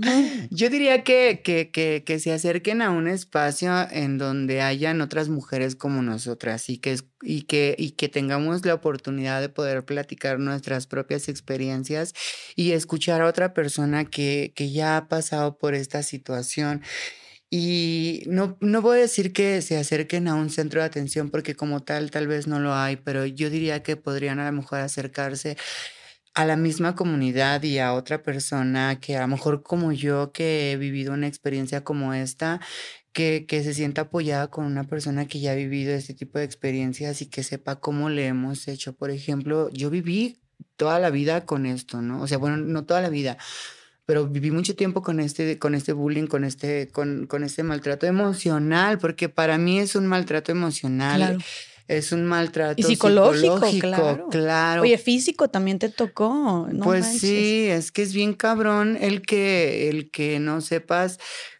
Yo 0.50 0.70
diría 0.70 1.02
que, 1.02 1.40
que, 1.42 1.70
que, 2.04 2.18
se 2.18 2.32
acerquen 2.32 2.82
a 2.82 2.90
un 2.90 3.08
espacio 3.08 3.88
en 3.90 4.18
donde 4.18 4.60
hayan 4.60 5.00
otras 5.00 5.28
mujeres 5.28 5.76
como 5.76 6.02
nosotras 6.02 6.68
y 6.68 6.78
que, 6.78 6.98
y 7.22 7.42
que, 7.42 7.74
y 7.78 7.92
que 7.92 8.08
tengamos 8.08 8.64
la 8.64 8.74
oportunidad 8.74 9.40
de 9.40 9.48
poder 9.48 9.84
platicar 9.84 10.38
nuestras 10.38 10.86
propias 10.86 11.28
experiencias 11.28 12.14
y 12.54 12.72
escuchar 12.72 13.22
a 13.22 13.26
otra 13.26 13.54
persona 13.54 14.04
que, 14.04 14.52
que 14.54 14.70
ya 14.70 14.96
ha 14.96 15.08
pasado 15.08 15.58
por 15.58 15.74
esta 15.74 16.02
situación. 16.02 16.82
Y 17.50 18.24
no, 18.26 18.58
no 18.60 18.82
voy 18.82 18.98
a 18.98 19.00
decir 19.02 19.32
que 19.32 19.62
se 19.62 19.78
acerquen 19.78 20.28
a 20.28 20.34
un 20.34 20.50
centro 20.50 20.80
de 20.80 20.86
atención 20.86 21.30
porque 21.30 21.54
como 21.54 21.82
tal 21.82 22.10
tal 22.10 22.26
vez 22.26 22.46
no 22.46 22.60
lo 22.60 22.74
hay, 22.74 22.96
pero 22.96 23.24
yo 23.24 23.48
diría 23.48 23.82
que 23.82 23.96
podrían 23.96 24.38
a 24.38 24.50
lo 24.50 24.52
mejor 24.52 24.80
acercarse 24.80 25.56
a 26.38 26.44
la 26.44 26.56
misma 26.56 26.94
comunidad 26.94 27.64
y 27.64 27.80
a 27.80 27.94
otra 27.94 28.22
persona 28.22 29.00
que 29.00 29.16
a 29.16 29.22
lo 29.22 29.26
mejor 29.26 29.64
como 29.64 29.90
yo 29.90 30.30
que 30.30 30.70
he 30.70 30.76
vivido 30.76 31.12
una 31.12 31.26
experiencia 31.26 31.82
como 31.82 32.14
esta, 32.14 32.60
que, 33.12 33.44
que, 33.44 33.64
se 33.64 33.74
sienta 33.74 34.02
apoyada 34.02 34.46
con 34.46 34.64
una 34.64 34.84
persona 34.84 35.26
que 35.26 35.40
ya 35.40 35.50
ha 35.50 35.56
vivido 35.56 35.92
este 35.92 36.14
tipo 36.14 36.38
de 36.38 36.44
experiencias 36.44 37.22
y 37.22 37.26
que 37.26 37.42
sepa 37.42 37.80
cómo 37.80 38.08
le 38.08 38.28
hemos 38.28 38.68
hecho. 38.68 38.92
Por 38.92 39.10
ejemplo, 39.10 39.68
yo 39.70 39.90
viví 39.90 40.38
toda 40.76 41.00
la 41.00 41.10
vida 41.10 41.44
con 41.44 41.66
esto, 41.66 42.02
¿no? 42.02 42.22
O 42.22 42.28
sea, 42.28 42.38
bueno, 42.38 42.56
no 42.56 42.84
toda 42.84 43.00
la 43.00 43.08
vida, 43.08 43.36
pero 44.06 44.28
viví 44.28 44.52
mucho 44.52 44.76
tiempo 44.76 45.02
con 45.02 45.18
este, 45.18 45.58
con 45.58 45.74
este 45.74 45.92
bullying, 45.92 46.28
con 46.28 46.44
este, 46.44 46.86
con, 46.92 47.26
con 47.26 47.42
este 47.42 47.64
maltrato 47.64 48.06
emocional, 48.06 48.98
porque 49.00 49.28
para 49.28 49.58
mí 49.58 49.80
es 49.80 49.96
un 49.96 50.06
maltrato 50.06 50.52
emocional. 50.52 51.18
Claro 51.18 51.38
es 51.88 52.12
un 52.12 52.24
maltrato 52.26 52.80
y 52.80 52.84
psicológico, 52.84 53.60
claro. 53.80 54.28
claro. 54.30 54.82
Oye, 54.82 54.98
físico 54.98 55.48
también 55.48 55.78
te 55.78 55.88
tocó. 55.88 56.68
pues 56.82 57.18
sí, 57.18 57.66
es 57.66 57.90
que 57.90 58.02
es 58.02 58.12
bien 58.12 58.34
cabrón 58.34 58.98
el 59.00 59.22
que, 59.22 59.88
el 59.88 60.10
que 60.10 60.38
no 60.38 60.60
sepas 60.60 61.18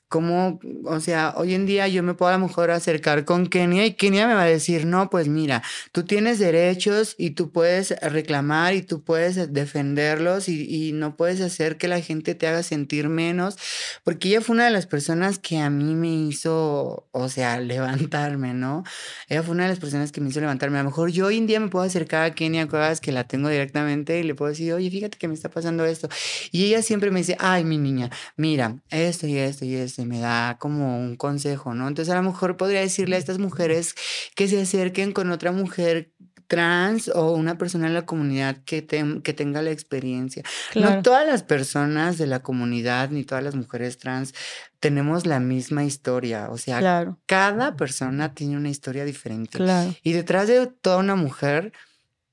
cómo, 0.09 0.59
o 0.85 1.01
sea, 1.01 1.35
hoy 1.37 1.55
en 1.55 1.67
día 1.67 1.87
yo 1.87 2.03
me 2.03 2.15
puedo 2.15 2.31
a 2.31 2.39
lo 2.39 2.47
mejor 2.47 2.71
acercar 2.71 3.27
con 3.27 3.47
Kenia 3.47 3.85
y 3.85 3.93
Kenia 3.93 4.27
me 4.27 4.35
va 4.35 4.43
a 4.43 4.47
decir, 4.47 4.87
no, 4.87 5.11
pues 5.11 5.29
mira, 5.29 5.63
tú 5.93 6.05
tienes 6.05 6.39
derechos 6.39 7.15
y 7.19 7.31
tú 7.31 7.51
puedes 7.51 7.91
reclamar 8.01 8.75
y 8.75 8.83
tú 8.83 9.03
puedes 9.03 9.53
defenderlos 9.53 10.49
y, 10.49 10.65
y, 10.65 10.93
no 10.93 11.17
puedes 11.17 11.41
hacer 11.43 11.77
que 11.77 11.89
la 11.89 12.01
gente 12.01 12.35
te 12.35 12.47
haga 12.47 12.63
sentir 12.63 13.11
menos, 13.11 13.59
porque 14.03 14.29
ella 14.29 14.41
fue 14.41 14.55
una 14.55 14.65
de 14.65 14.71
las 14.71 14.87
personas 14.87 15.39
que 15.39 15.59
a 15.59 15.69
mí 15.69 15.95
me 15.95 16.15
hizo, 16.15 17.07
o 17.13 17.29
sea, 17.29 17.61
levantarme, 17.61 18.55
¿no? 18.55 18.85
Ella 19.29 19.43
fue 19.43 19.55
una 19.55 19.65
de 19.65 19.71
las 19.71 19.79
personas 19.79 20.11
que 20.11 20.23
me 20.23 20.31
hizo 20.31 20.41
levantarme. 20.41 20.79
A 20.79 20.83
lo 20.83 20.89
mejor 20.89 21.11
yo 21.11 21.27
hoy 21.27 21.37
en 21.37 21.47
día 21.47 21.61
me 21.61 21.69
puedo 21.69 21.85
acercar 21.85 22.25
a 22.25 22.35
Kenia 22.35 22.67
Cuevas, 22.67 23.01
que 23.01 23.13
la 23.13 23.25
tengo 23.25 23.51
directamente, 23.51 24.19
y 24.21 24.23
le 24.23 24.35
puedo 24.35 24.51
decir, 24.51 24.73
oye, 24.73 24.91
fíjate 24.91 25.19
que 25.19 25.29
me 25.29 25.35
está 25.35 25.51
pasando 25.51 25.85
esto. 25.85 26.09
Y 26.51 26.65
ella 26.65 26.83
siempre 26.83 27.11
me 27.11 27.21
dice, 27.21 27.37
ay, 27.39 27.65
mi 27.65 27.77
niña, 27.77 28.11
mira, 28.37 28.79
esto 28.91 29.27
y 29.27 29.37
esto 29.37 29.67
y 29.67 29.75
esto 29.75 29.98
me 30.05 30.21
da 30.21 30.57
como 30.59 30.99
un 30.99 31.17
consejo, 31.17 31.75
¿no? 31.75 31.89
Entonces 31.89 32.13
a 32.13 32.17
lo 32.17 32.23
mejor 32.23 32.57
podría 32.57 32.81
decirle 32.81 33.17
a 33.17 33.19
estas 33.19 33.39
mujeres 33.39 33.95
que 34.35 34.49
se 34.49 34.61
acerquen 34.61 35.13
con 35.13 35.31
otra 35.31 35.53
mujer 35.53 36.13
trans 36.49 37.09
o 37.15 37.33
una 37.33 37.59
persona 37.59 37.87
en 37.87 37.95
la 37.95 38.07
comunidad 38.07 38.57
que, 38.65 38.87
que 39.23 39.33
tenga 39.35 39.63
la 39.63 39.71
experiencia. 39.71 40.43
No 40.75 41.03
todas 41.03 41.27
las 41.27 41.43
personas 41.43 42.19
de 42.19 42.27
la 42.27 42.41
comunidad 42.43 43.11
ni 43.11 43.23
todas 43.23 43.45
las 43.45 43.55
mujeres 43.55 43.99
trans 43.99 44.35
tenemos 44.81 45.27
la 45.27 45.41
misma 45.41 45.85
historia. 45.85 46.49
O 46.51 46.57
sea, 46.57 47.15
cada 47.27 47.77
persona 47.77 48.35
tiene 48.35 48.57
una 48.57 48.71
historia 48.71 49.05
diferente. 49.05 49.59
Y 50.03 50.13
detrás 50.13 50.49
de 50.49 50.67
toda 50.67 50.97
una 50.97 51.17
mujer 51.17 51.73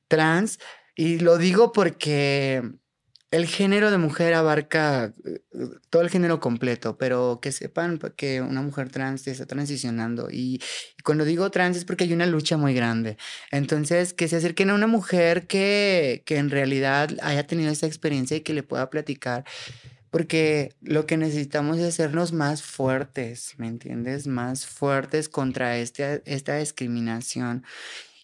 trans, 0.08 0.60
y 0.96 1.20
lo 1.20 1.38
digo 1.38 1.74
porque 1.74 2.64
el 3.36 3.48
género 3.48 3.92
de 3.92 3.98
mujer 3.98 4.34
abarca 4.34 5.14
eh, 5.26 5.42
todo 5.90 6.02
el 6.02 6.10
género 6.10 6.40
completo, 6.40 6.98
pero 6.98 7.40
que 7.42 7.52
sepan 7.52 8.00
que 8.16 8.42
una 8.42 8.62
mujer 8.62 8.90
trans 8.90 9.28
está 9.28 9.46
transicionando 9.46 10.30
y, 10.32 10.62
cuando 11.04 11.26
digo 11.26 11.52
trans 11.52 11.78
es 11.78 11.86
porque 11.86 12.06
hay 12.06 12.14
una 12.14 12.26
lucha 12.26 12.58
muy 12.58 12.74
grande. 12.74 13.18
Entonces, 13.52 14.14
que 14.14 14.28
se 14.28 14.38
acerquen 14.38 14.70
a 14.70 14.76
una 14.76 14.88
mujer 14.88 15.48
que, 15.48 16.24
que 16.26 16.38
en 16.38 16.50
realidad 16.50 17.10
haya 17.22 17.46
tenido 17.46 17.72
esa 17.72 17.88
experiencia 17.88 18.38
y 18.38 18.42
que 18.42 18.54
le 18.54 18.64
pueda 18.64 18.90
platicar 18.90 19.44
porque 20.16 20.74
lo 20.82 21.06
que 21.06 21.18
necesitamos 21.18 21.78
es 21.78 21.84
hacernos 21.84 22.32
más 22.32 22.64
fuertes, 22.64 23.56
¿me 23.58 23.68
entiendes? 23.68 24.28
Más 24.28 24.66
fuertes 24.66 25.28
contra 25.28 25.78
este, 25.78 26.22
esta 26.26 26.56
discriminación. 26.56 27.66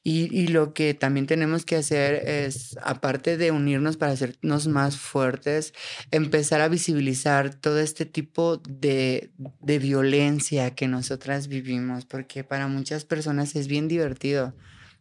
Y, 0.03 0.47
lo 0.47 0.73
que 0.73 0.95
también 0.95 1.27
tenemos 1.27 1.63
que 1.63 1.75
hacer 1.75 2.27
es, 2.27 2.75
aparte 2.81 3.37
de 3.37 3.51
unirnos 3.51 3.97
para 3.97 4.13
hacernos 4.13 4.67
más 4.67 4.97
fuertes, 4.97 5.73
empezar 6.09 6.61
a 6.61 6.69
visibilizar 6.69 7.53
todo 7.53 7.79
este 7.79 8.07
tipo 8.07 8.57
de, 8.57 9.31
de 9.61 9.77
violencia 9.77 10.73
que 10.73 10.87
nosotras 10.87 11.47
vivimos, 11.47 12.05
porque 12.05 12.43
para 12.43 12.67
muchas 12.67 13.05
personas 13.05 13.55
es 13.55 13.67
bien 13.67 13.87
divertido. 13.87 14.55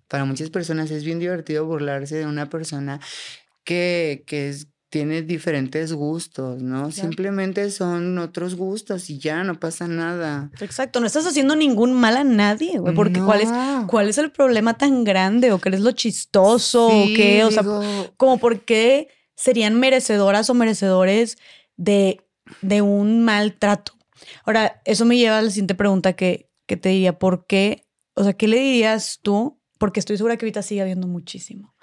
Para 0.06 0.26
muchas 0.26 0.50
personas 0.50 0.90
es 0.90 1.04
bien 1.04 1.18
divertido 1.18 1.64
burlarse 1.64 2.16
de 2.16 2.26
una 2.26 2.50
persona 2.50 3.00
que, 3.64 4.24
que 4.26 4.50
es 4.50 4.68
tiene 4.90 5.22
diferentes 5.22 5.92
gustos, 5.92 6.60
¿no? 6.62 6.90
Simplemente 6.90 7.70
son 7.70 8.18
otros 8.18 8.56
gustos 8.56 9.08
y 9.08 9.18
ya 9.18 9.44
no 9.44 9.58
pasa 9.58 9.86
nada. 9.86 10.50
Exacto, 10.60 10.98
no 10.98 11.06
estás 11.06 11.26
haciendo 11.26 11.54
ningún 11.54 11.92
mal 11.92 12.16
a 12.16 12.24
nadie, 12.24 12.78
güey, 12.78 12.92
porque 12.94 13.20
¿cuál, 13.20 13.40
es, 13.40 13.48
¿cuál 13.86 14.08
es 14.08 14.18
el 14.18 14.32
problema 14.32 14.74
tan 14.74 15.04
grande 15.04 15.52
o 15.52 15.60
qué 15.60 15.68
es 15.68 15.80
lo 15.80 15.92
chistoso 15.92 16.88
o 16.88 17.06
qué? 17.14 17.44
O 17.44 17.52
sea, 17.52 17.62
como 18.16 18.38
por 18.38 18.64
qué 18.64 19.08
serían 19.36 19.78
merecedoras 19.78 20.50
o 20.50 20.54
merecedores 20.54 21.38
de, 21.76 22.26
de 22.60 22.82
un 22.82 23.24
maltrato. 23.24 23.92
Ahora, 24.44 24.82
eso 24.84 25.04
me 25.04 25.16
lleva 25.16 25.38
a 25.38 25.42
la 25.42 25.50
siguiente 25.50 25.76
pregunta 25.76 26.14
que, 26.14 26.50
que 26.66 26.76
te 26.76 26.88
diría, 26.88 27.16
¿por 27.16 27.46
qué? 27.46 27.86
O 28.14 28.24
sea, 28.24 28.32
¿qué 28.32 28.48
le 28.48 28.58
dirías 28.58 29.20
tú? 29.22 29.60
Porque 29.78 30.00
estoy 30.00 30.16
segura 30.16 30.36
que 30.36 30.46
ahorita 30.46 30.62
sigue 30.62 30.82
habiendo 30.82 31.06
muchísimo 31.06 31.74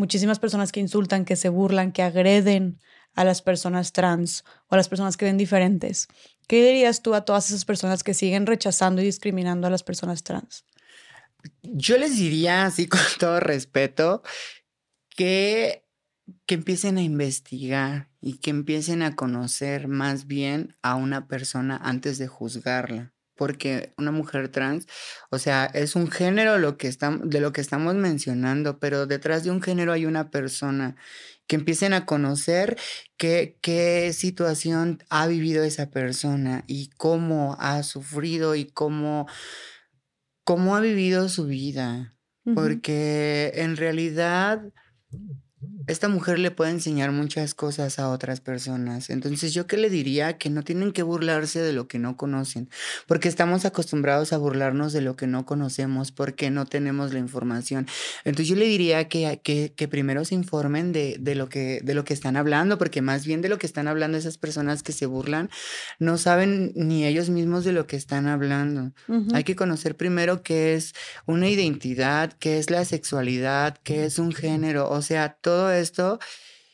muchísimas 0.00 0.40
personas 0.40 0.72
que 0.72 0.80
insultan, 0.80 1.24
que 1.24 1.36
se 1.36 1.48
burlan, 1.48 1.92
que 1.92 2.02
agreden 2.02 2.80
a 3.14 3.24
las 3.24 3.42
personas 3.42 3.92
trans 3.92 4.44
o 4.68 4.74
a 4.74 4.76
las 4.76 4.88
personas 4.88 5.16
que 5.16 5.26
ven 5.26 5.38
diferentes. 5.38 6.08
¿Qué 6.48 6.64
dirías 6.64 7.02
tú 7.02 7.14
a 7.14 7.24
todas 7.24 7.48
esas 7.50 7.64
personas 7.64 8.02
que 8.02 8.14
siguen 8.14 8.46
rechazando 8.46 9.02
y 9.02 9.04
discriminando 9.04 9.68
a 9.68 9.70
las 9.70 9.84
personas 9.84 10.24
trans? 10.24 10.64
Yo 11.62 11.96
les 11.98 12.16
diría, 12.16 12.64
así 12.64 12.88
con 12.88 13.00
todo 13.20 13.38
respeto, 13.38 14.22
que, 15.10 15.84
que 16.46 16.54
empiecen 16.56 16.98
a 16.98 17.02
investigar 17.02 18.10
y 18.20 18.38
que 18.38 18.50
empiecen 18.50 19.02
a 19.02 19.14
conocer 19.14 19.86
más 19.86 20.26
bien 20.26 20.76
a 20.82 20.96
una 20.96 21.28
persona 21.28 21.76
antes 21.76 22.18
de 22.18 22.26
juzgarla 22.26 23.12
porque 23.40 23.94
una 23.96 24.10
mujer 24.10 24.50
trans, 24.50 24.86
o 25.30 25.38
sea, 25.38 25.64
es 25.64 25.96
un 25.96 26.10
género 26.10 26.58
lo 26.58 26.76
que 26.76 26.94
de 27.24 27.40
lo 27.40 27.54
que 27.54 27.62
estamos 27.62 27.94
mencionando, 27.94 28.78
pero 28.78 29.06
detrás 29.06 29.44
de 29.44 29.50
un 29.50 29.62
género 29.62 29.94
hay 29.94 30.04
una 30.04 30.30
persona 30.30 30.94
que 31.46 31.56
empiecen 31.56 31.94
a 31.94 32.04
conocer 32.04 32.76
qué, 33.16 33.56
qué 33.62 34.12
situación 34.12 35.02
ha 35.08 35.26
vivido 35.26 35.64
esa 35.64 35.88
persona 35.88 36.64
y 36.66 36.90
cómo 36.98 37.56
ha 37.60 37.82
sufrido 37.82 38.56
y 38.56 38.66
cómo, 38.66 39.26
cómo 40.44 40.76
ha 40.76 40.80
vivido 40.80 41.30
su 41.30 41.46
vida. 41.46 42.14
Porque 42.54 43.52
en 43.54 43.78
realidad 43.78 44.60
esta 45.86 46.08
mujer 46.08 46.38
le 46.38 46.50
puede 46.50 46.70
enseñar 46.70 47.12
muchas 47.12 47.54
cosas 47.54 47.98
a 47.98 48.08
otras 48.08 48.40
personas. 48.40 49.10
Entonces, 49.10 49.52
yo 49.54 49.66
qué 49.66 49.76
le 49.76 49.90
diría 49.90 50.38
que 50.38 50.50
no 50.50 50.62
tienen 50.62 50.92
que 50.92 51.02
burlarse 51.02 51.60
de 51.60 51.72
lo 51.72 51.88
que 51.88 51.98
no 51.98 52.16
conocen, 52.16 52.68
porque 53.06 53.28
estamos 53.28 53.64
acostumbrados 53.64 54.32
a 54.32 54.38
burlarnos 54.38 54.92
de 54.92 55.00
lo 55.00 55.16
que 55.16 55.26
no 55.26 55.46
conocemos, 55.46 56.12
porque 56.12 56.50
no 56.50 56.66
tenemos 56.66 57.12
la 57.12 57.18
información. 57.18 57.86
Entonces, 58.24 58.48
yo 58.48 58.56
le 58.56 58.66
diría 58.66 59.08
que, 59.08 59.40
que, 59.42 59.88
primero 59.88 60.24
se 60.24 60.34
informen 60.34 60.92
de, 60.92 61.16
de, 61.18 61.34
lo 61.34 61.48
que, 61.48 61.80
de 61.82 61.94
lo 61.94 62.04
que 62.04 62.14
están 62.14 62.36
hablando, 62.36 62.78
porque 62.78 63.02
más 63.02 63.26
bien 63.26 63.42
de 63.42 63.48
lo 63.48 63.58
que 63.58 63.66
están 63.66 63.88
hablando 63.88 64.18
esas 64.18 64.38
personas 64.38 64.82
que 64.82 64.92
se 64.92 65.06
burlan, 65.06 65.50
no 65.98 66.18
saben 66.18 66.72
ni 66.74 67.04
ellos 67.04 67.30
mismos 67.30 67.64
de 67.64 67.72
lo 67.72 67.86
que 67.86 67.96
están 67.96 68.26
hablando. 68.26 68.92
Hay 69.32 69.44
que 69.44 69.56
conocer 69.56 69.96
primero 69.96 70.42
qué 70.42 70.74
es 70.74 70.94
una 71.26 71.48
identidad, 71.48 72.32
qué 72.38 72.58
es 72.58 72.70
la 72.70 72.84
sexualidad, 72.84 73.78
qué 73.82 74.04
es 74.04 74.18
un 74.18 74.32
género, 74.32 74.88
o 74.88 75.02
sea, 75.02 75.34
todo 75.40 75.69
esto 75.72 76.18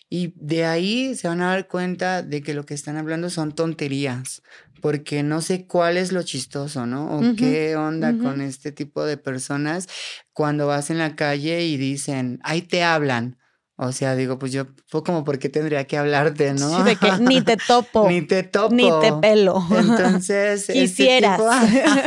y 0.09 0.35
de 0.37 0.65
ahí 0.65 1.15
se 1.15 1.29
van 1.29 1.43
a 1.43 1.49
dar 1.49 1.67
cuenta 1.67 2.23
de 2.23 2.41
que 2.43 2.55
lo 2.55 2.65
que 2.65 2.75
están 2.75 2.97
hablando 2.97 3.29
son 3.29 3.53
tonterías, 3.53 4.43
porque 4.81 5.23
no 5.23 5.41
sé 5.41 5.67
cuál 5.67 5.97
es 5.97 6.13
lo 6.13 6.23
chistoso, 6.23 6.87
¿no? 6.87 7.19
O 7.19 7.35
qué 7.37 7.75
onda 7.77 8.17
con 8.17 8.41
este 8.41 8.71
tipo 8.71 9.05
de 9.05 9.17
personas 9.17 9.89
cuando 10.33 10.67
vas 10.67 10.91
en 10.91 10.99
la 10.99 11.17
calle 11.17 11.65
y 11.65 11.77
dicen, 11.77 12.39
ahí 12.45 12.63
te 12.63 12.85
hablan. 12.85 13.39
O 13.79 13.93
sea, 13.93 14.17
digo, 14.17 14.39
pues 14.39 14.53
yo, 14.53 14.65
pues 14.91 15.05
como, 15.05 15.23
¿por 15.23 15.39
qué 15.39 15.51
tendría 15.51 15.85
que 15.85 15.99
hablarte, 15.99 16.55
no? 16.55 16.79
Sí, 16.79 16.83
de 16.83 16.97
que 16.97 17.13
ni 17.21 17.43
te 17.43 17.59
topo. 17.69 18.09
ni 18.09 18.23
te 18.23 18.43
topo. 18.43 18.75
Ni 18.75 18.91
te 19.03 19.13
pelo. 19.21 19.63
Entonces. 19.71 20.65
Quisieras. 20.73 21.39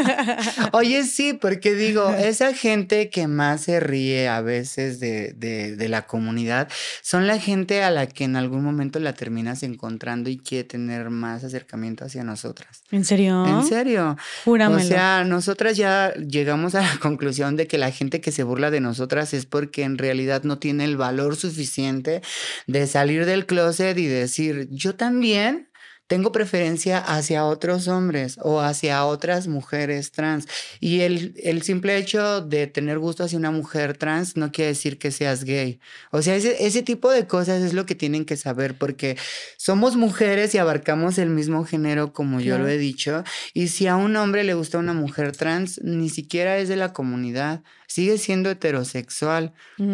Oye, 0.74 1.04
sí, 1.04 1.34
porque 1.34 1.76
digo, 1.76 2.10
esa 2.10 2.56
gente 2.56 3.12
que 3.12 3.28
más 3.28 3.62
se 3.62 3.80
ríe 3.80 4.28
a 4.28 4.42
veces 4.42 5.00
de, 5.00 5.34
de, 5.34 5.76
de, 5.76 5.90
la 5.90 6.08
comunidad 6.08 6.70
son 7.04 7.28
la 7.28 7.38
gente 7.38 7.84
a 7.84 7.92
la 7.92 8.08
que 8.08 8.24
en 8.24 8.36
algún 8.36 8.64
momento 8.64 9.00
la 9.00 9.14
terminas 9.14 9.62
encontrando 9.62 10.32
y 10.32 10.40
quiere 10.40 10.64
tener 10.64 11.12
más 11.12 11.44
acercamiento 11.44 12.04
hacia 12.04 12.24
nosotras. 12.24 12.82
¿En 12.90 13.06
serio? 13.06 13.46
En 13.46 13.64
serio. 13.64 14.18
Júramelo. 14.44 14.82
O 14.82 14.84
sea, 14.84 15.24
nosotras 15.24 15.78
ya 15.78 16.16
llegamos 16.16 16.74
a 16.74 16.82
la 16.82 16.98
conclusión 17.00 17.56
de 17.58 17.68
que 17.68 17.78
la 17.78 17.92
gente 17.92 18.22
que 18.22 18.32
se 18.32 18.42
burla 18.42 18.72
de 18.72 18.80
nosotras 18.80 19.36
es 19.36 19.46
porque 19.46 19.84
en 19.84 20.00
realidad 20.00 20.42
no 20.44 20.58
tiene 20.58 20.86
el 20.86 20.98
valor 20.98 21.36
suficiente 21.36 21.59
suficiente 21.60 22.22
de 22.68 22.88
salir 22.88 23.26
del 23.26 23.46
closet 23.46 23.98
y 23.98 24.06
decir, 24.06 24.68
yo 24.72 24.96
también 24.96 25.69
tengo 26.10 26.32
preferencia 26.32 26.98
hacia 26.98 27.46
otros 27.46 27.88
hombres 27.88 28.40
o 28.42 28.62
hacia 28.62 29.06
otras 29.06 29.48
mujeres 29.48 30.12
trans. 30.12 30.48
Y 30.80 31.02
el, 31.02 31.36
el, 31.38 31.62
simple 31.62 31.98
hecho 31.98 32.42
de 32.42 32.66
tener 32.66 32.98
gusto 32.98 33.24
hacia 33.24 33.38
una 33.38 33.52
mujer 33.52 33.96
trans 33.96 34.36
no 34.36 34.52
quiere 34.52 34.70
decir 34.70 34.98
que 34.98 35.12
seas 35.12 35.44
gay. 35.44 35.80
O 36.10 36.24
sea, 36.24 36.36
ese, 36.36 36.66
ese 36.66 36.82
tipo 36.82 37.12
de 37.12 37.28
cosas 37.28 37.62
es 37.62 37.76
lo 37.76 37.86
que 37.86 37.94
tienen 37.94 38.26
que 38.26 38.38
saber 38.38 38.76
porque 38.76 39.18
somos 39.56 39.98
mujeres 39.98 40.56
y 40.56 40.58
abarcamos 40.58 41.20
el 41.20 41.30
mismo 41.30 41.64
género, 41.64 42.12
como 42.12 42.40
yo 42.40 42.58
lo 42.58 42.68
he 42.68 42.80
dicho. 42.80 43.24
Y 43.54 43.68
si 43.68 43.86
a 43.86 43.96
un 43.96 44.16
hombre 44.16 44.44
le 44.44 44.56
gusta 44.56 44.80
una 44.80 44.94
mujer 44.94 45.38
trans, 45.38 45.80
ni 45.84 46.10
siquiera 46.10 46.58
es 46.58 46.70
de 46.70 46.76
la 46.76 46.92
comunidad. 46.92 47.62
Sigue 47.86 48.18
siendo 48.18 48.50
heterosexual 48.50 49.54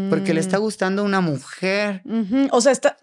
porque 0.10 0.34
le 0.34 0.40
está 0.40 0.60
mm. 0.60 0.62
gustando 0.62 1.04
una 1.04 1.20
mujer. 1.20 2.04
O 2.52 2.62
sea, 2.62 2.72
está 2.72 2.96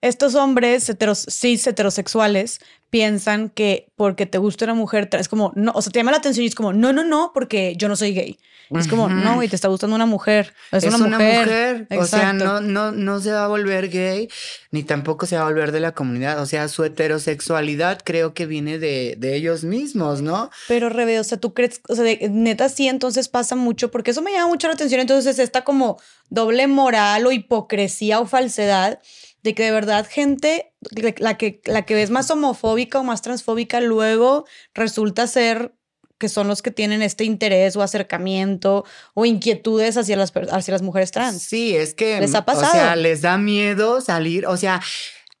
estos 0.00 0.34
hombres 0.34 0.88
heteros, 0.88 1.26
cis 1.28 1.66
heterosexuales 1.66 2.60
piensan 2.90 3.50
que 3.50 3.92
porque 3.96 4.26
te 4.26 4.38
gusta 4.38 4.64
una 4.64 4.74
mujer, 4.74 5.08
es 5.12 5.28
como, 5.28 5.52
no, 5.56 5.72
o 5.74 5.82
sea, 5.82 5.92
te 5.92 5.98
llama 5.98 6.12
la 6.12 6.18
atención 6.18 6.44
y 6.44 6.46
es 6.46 6.54
como, 6.54 6.72
no, 6.72 6.92
no, 6.92 7.04
no, 7.04 7.32
porque 7.34 7.74
yo 7.76 7.88
no 7.88 7.96
soy 7.96 8.12
gay. 8.12 8.38
Es 8.70 8.88
como, 8.88 9.08
no, 9.08 9.42
y 9.44 9.48
te 9.48 9.54
está 9.54 9.68
gustando 9.68 9.94
una 9.94 10.06
mujer. 10.06 10.52
Es, 10.72 10.82
una, 10.84 10.98
mujer. 10.98 11.86
O 11.96 12.04
sea, 12.04 12.32
no, 12.32 12.60
no, 12.60 12.90
no 12.90 13.20
se 13.20 13.30
va 13.30 13.44
a 13.44 13.48
volver 13.48 13.88
gay, 13.88 14.28
ni 14.72 14.82
tampoco 14.82 15.24
se 15.24 15.36
va 15.36 15.42
a 15.42 15.44
volver 15.44 15.70
de 15.70 15.78
la 15.78 15.92
comunidad. 15.92 16.40
O 16.42 16.46
sea, 16.46 16.66
su 16.66 16.82
heterosexualidad 16.82 18.00
creo 18.04 18.34
que 18.34 18.46
viene 18.46 18.80
de, 18.80 19.14
de 19.18 19.36
ellos 19.36 19.62
mismos, 19.62 20.20
¿no? 20.20 20.50
Pero 20.66 20.88
Rebe, 20.88 21.20
o 21.20 21.24
sea, 21.24 21.38
tú 21.38 21.54
crees, 21.54 21.80
o 21.88 21.94
sea, 21.94 22.04
neta 22.28 22.68
sí, 22.68 22.88
entonces 22.88 23.28
pasa 23.28 23.54
mucho, 23.54 23.92
porque 23.92 24.10
eso 24.10 24.20
me 24.20 24.32
llama 24.32 24.48
mucho 24.48 24.66
la 24.66 24.74
atención. 24.74 25.00
Entonces, 25.00 25.38
esta 25.38 25.62
como 25.62 26.00
doble 26.28 26.66
moral 26.66 27.24
o 27.26 27.30
hipocresía 27.30 28.18
o 28.18 28.26
falsedad 28.26 28.98
de 29.46 29.54
que 29.54 29.62
de 29.62 29.70
verdad 29.70 30.04
gente, 30.10 30.72
la 31.18 31.38
que, 31.38 31.60
la 31.66 31.82
que 31.82 31.94
ves 31.94 32.10
más 32.10 32.28
homofóbica 32.32 32.98
o 32.98 33.04
más 33.04 33.22
transfóbica, 33.22 33.80
luego 33.80 34.44
resulta 34.74 35.28
ser 35.28 35.72
que 36.18 36.28
son 36.28 36.48
los 36.48 36.62
que 36.62 36.72
tienen 36.72 37.00
este 37.00 37.22
interés 37.22 37.76
o 37.76 37.82
acercamiento 37.82 38.84
o 39.14 39.24
inquietudes 39.24 39.96
hacia 39.96 40.16
las, 40.16 40.32
hacia 40.50 40.72
las 40.72 40.82
mujeres 40.82 41.12
trans. 41.12 41.42
Sí, 41.42 41.76
es 41.76 41.94
que 41.94 42.20
les 42.20 42.34
ha 42.34 42.44
pasado. 42.44 42.66
O 42.66 42.72
sea, 42.72 42.96
les 42.96 43.22
da 43.22 43.38
miedo 43.38 44.00
salir, 44.00 44.48
o 44.48 44.56
sea, 44.56 44.82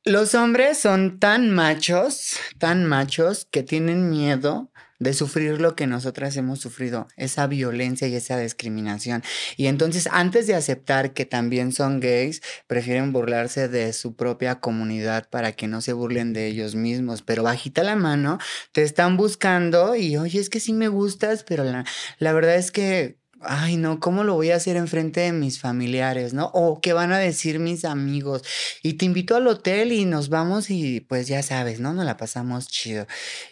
los 0.04 0.36
hombres 0.36 0.78
son 0.78 1.18
tan 1.18 1.50
machos, 1.50 2.36
tan 2.58 2.84
machos 2.84 3.48
que 3.50 3.64
tienen 3.64 4.08
miedo 4.08 4.70
de 4.98 5.12
sufrir 5.12 5.60
lo 5.60 5.76
que 5.76 5.86
nosotras 5.86 6.36
hemos 6.36 6.60
sufrido, 6.60 7.08
esa 7.16 7.46
violencia 7.46 8.08
y 8.08 8.14
esa 8.14 8.38
discriminación. 8.38 9.22
Y 9.56 9.66
entonces, 9.66 10.08
antes 10.10 10.46
de 10.46 10.54
aceptar 10.54 11.12
que 11.12 11.24
también 11.24 11.72
son 11.72 12.00
gays, 12.00 12.42
prefieren 12.66 13.12
burlarse 13.12 13.68
de 13.68 13.92
su 13.92 14.16
propia 14.16 14.60
comunidad 14.60 15.28
para 15.28 15.52
que 15.52 15.68
no 15.68 15.80
se 15.80 15.92
burlen 15.92 16.32
de 16.32 16.46
ellos 16.46 16.74
mismos. 16.74 17.22
Pero 17.22 17.42
bajita 17.42 17.82
la 17.82 17.96
mano, 17.96 18.38
te 18.72 18.82
están 18.82 19.16
buscando 19.16 19.96
y, 19.96 20.16
oye, 20.16 20.40
es 20.40 20.50
que 20.50 20.60
sí 20.60 20.72
me 20.72 20.88
gustas, 20.88 21.44
pero 21.44 21.64
la, 21.64 21.84
la 22.18 22.32
verdad 22.32 22.56
es 22.56 22.70
que 22.70 23.18
ay, 23.40 23.76
no, 23.76 24.00
¿cómo 24.00 24.24
lo 24.24 24.34
voy 24.34 24.50
a 24.50 24.56
hacer 24.56 24.76
enfrente 24.76 25.20
de 25.20 25.32
mis 25.32 25.60
familiares, 25.60 26.34
no? 26.34 26.50
O 26.54 26.80
qué 26.80 26.92
van 26.92 27.12
a 27.12 27.18
decir 27.18 27.58
mis 27.58 27.84
amigos. 27.84 28.42
Y 28.82 28.94
te 28.94 29.04
invito 29.04 29.36
al 29.36 29.46
hotel 29.46 29.92
y 29.92 30.04
nos 30.04 30.28
vamos 30.28 30.70
y 30.70 31.00
pues 31.00 31.28
ya 31.28 31.42
sabes, 31.42 31.80
¿no? 31.80 31.92
Nos 31.92 32.04
la 32.04 32.16
pasamos 32.16 32.68
chido. 32.68 33.06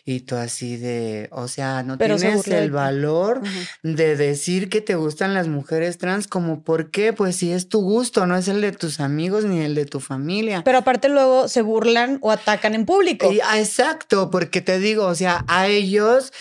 Y 0.04 0.20
tú 0.20 0.36
así 0.36 0.76
de, 0.76 1.28
o 1.32 1.48
sea, 1.48 1.82
no 1.82 1.98
tienes 1.98 2.46
el 2.48 2.70
valor 2.70 3.42
de 3.82 4.16
decir 4.16 4.68
que 4.68 4.80
te 4.80 4.94
gustan 4.94 5.34
las 5.34 5.48
mujeres 5.48 5.98
trans, 5.98 6.26
como 6.26 6.62
por 6.62 6.90
qué, 6.90 7.12
pues 7.12 7.36
si 7.36 7.52
es 7.52 7.68
tu 7.68 7.80
gusto, 7.80 8.26
no 8.26 8.36
es 8.36 8.48
el 8.48 8.60
de 8.60 8.72
tus 8.72 9.00
amigos 9.00 9.44
ni 9.44 9.60
el 9.60 9.74
de 9.74 9.86
tu 9.86 10.00
familia. 10.00 10.62
Pero 10.64 10.78
aparte 10.78 11.08
luego 11.08 11.48
se 11.48 11.62
burlan 11.62 12.18
o 12.22 12.30
atacan 12.30 12.74
en 12.74 12.86
público. 12.86 13.30
Ah, 13.44 13.58
exacto, 13.58 14.30
porque 14.30 14.60
te 14.60 14.78
digo, 14.78 15.06
o 15.06 15.14
sea, 15.14 15.44
a 15.48 15.68
ellos, 15.68 16.32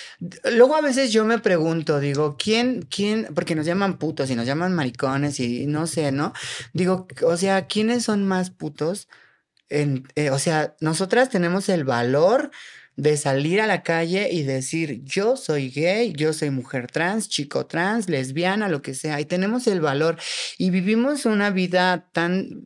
luego 0.51 0.75
a 0.75 0.81
veces 0.81 1.11
yo 1.11 1.25
me 1.25 1.39
pregunto, 1.39 1.99
digo, 1.99 2.37
¿quién, 2.37 2.87
quién, 2.89 3.32
porque 3.33 3.55
nos 3.55 3.65
llaman 3.65 3.97
putos 3.97 4.29
y 4.29 4.35
nos 4.35 4.45
llaman 4.45 4.73
maricones 4.73 5.39
y 5.39 5.65
no 5.67 5.87
sé, 5.87 6.11
¿no? 6.11 6.33
Digo, 6.73 7.07
o 7.25 7.37
sea, 7.37 7.67
¿quiénes 7.67 8.03
son 8.03 8.27
más 8.27 8.49
putos? 8.49 9.07
Eh, 9.69 10.29
o 10.29 10.39
sea, 10.39 10.75
nosotras 10.81 11.29
tenemos 11.29 11.67
el 11.69 11.83
valor 11.83 12.51
de 12.95 13.17
salir 13.17 13.59
a 13.59 13.67
la 13.67 13.81
calle 13.81 14.29
y 14.31 14.43
decir, 14.43 15.01
yo 15.03 15.35
soy 15.35 15.69
gay, 15.69 16.13
yo 16.13 16.31
soy 16.31 16.51
mujer 16.51 16.87
trans, 16.91 17.27
chico 17.27 17.65
trans, 17.65 18.07
lesbiana, 18.07 18.69
lo 18.69 18.81
que 18.81 18.93
sea, 18.93 19.19
y 19.19 19.25
tenemos 19.25 19.65
el 19.67 19.81
valor 19.81 20.17
y 20.57 20.69
vivimos 20.69 21.25
una 21.25 21.49
vida 21.49 22.07
tan, 22.11 22.61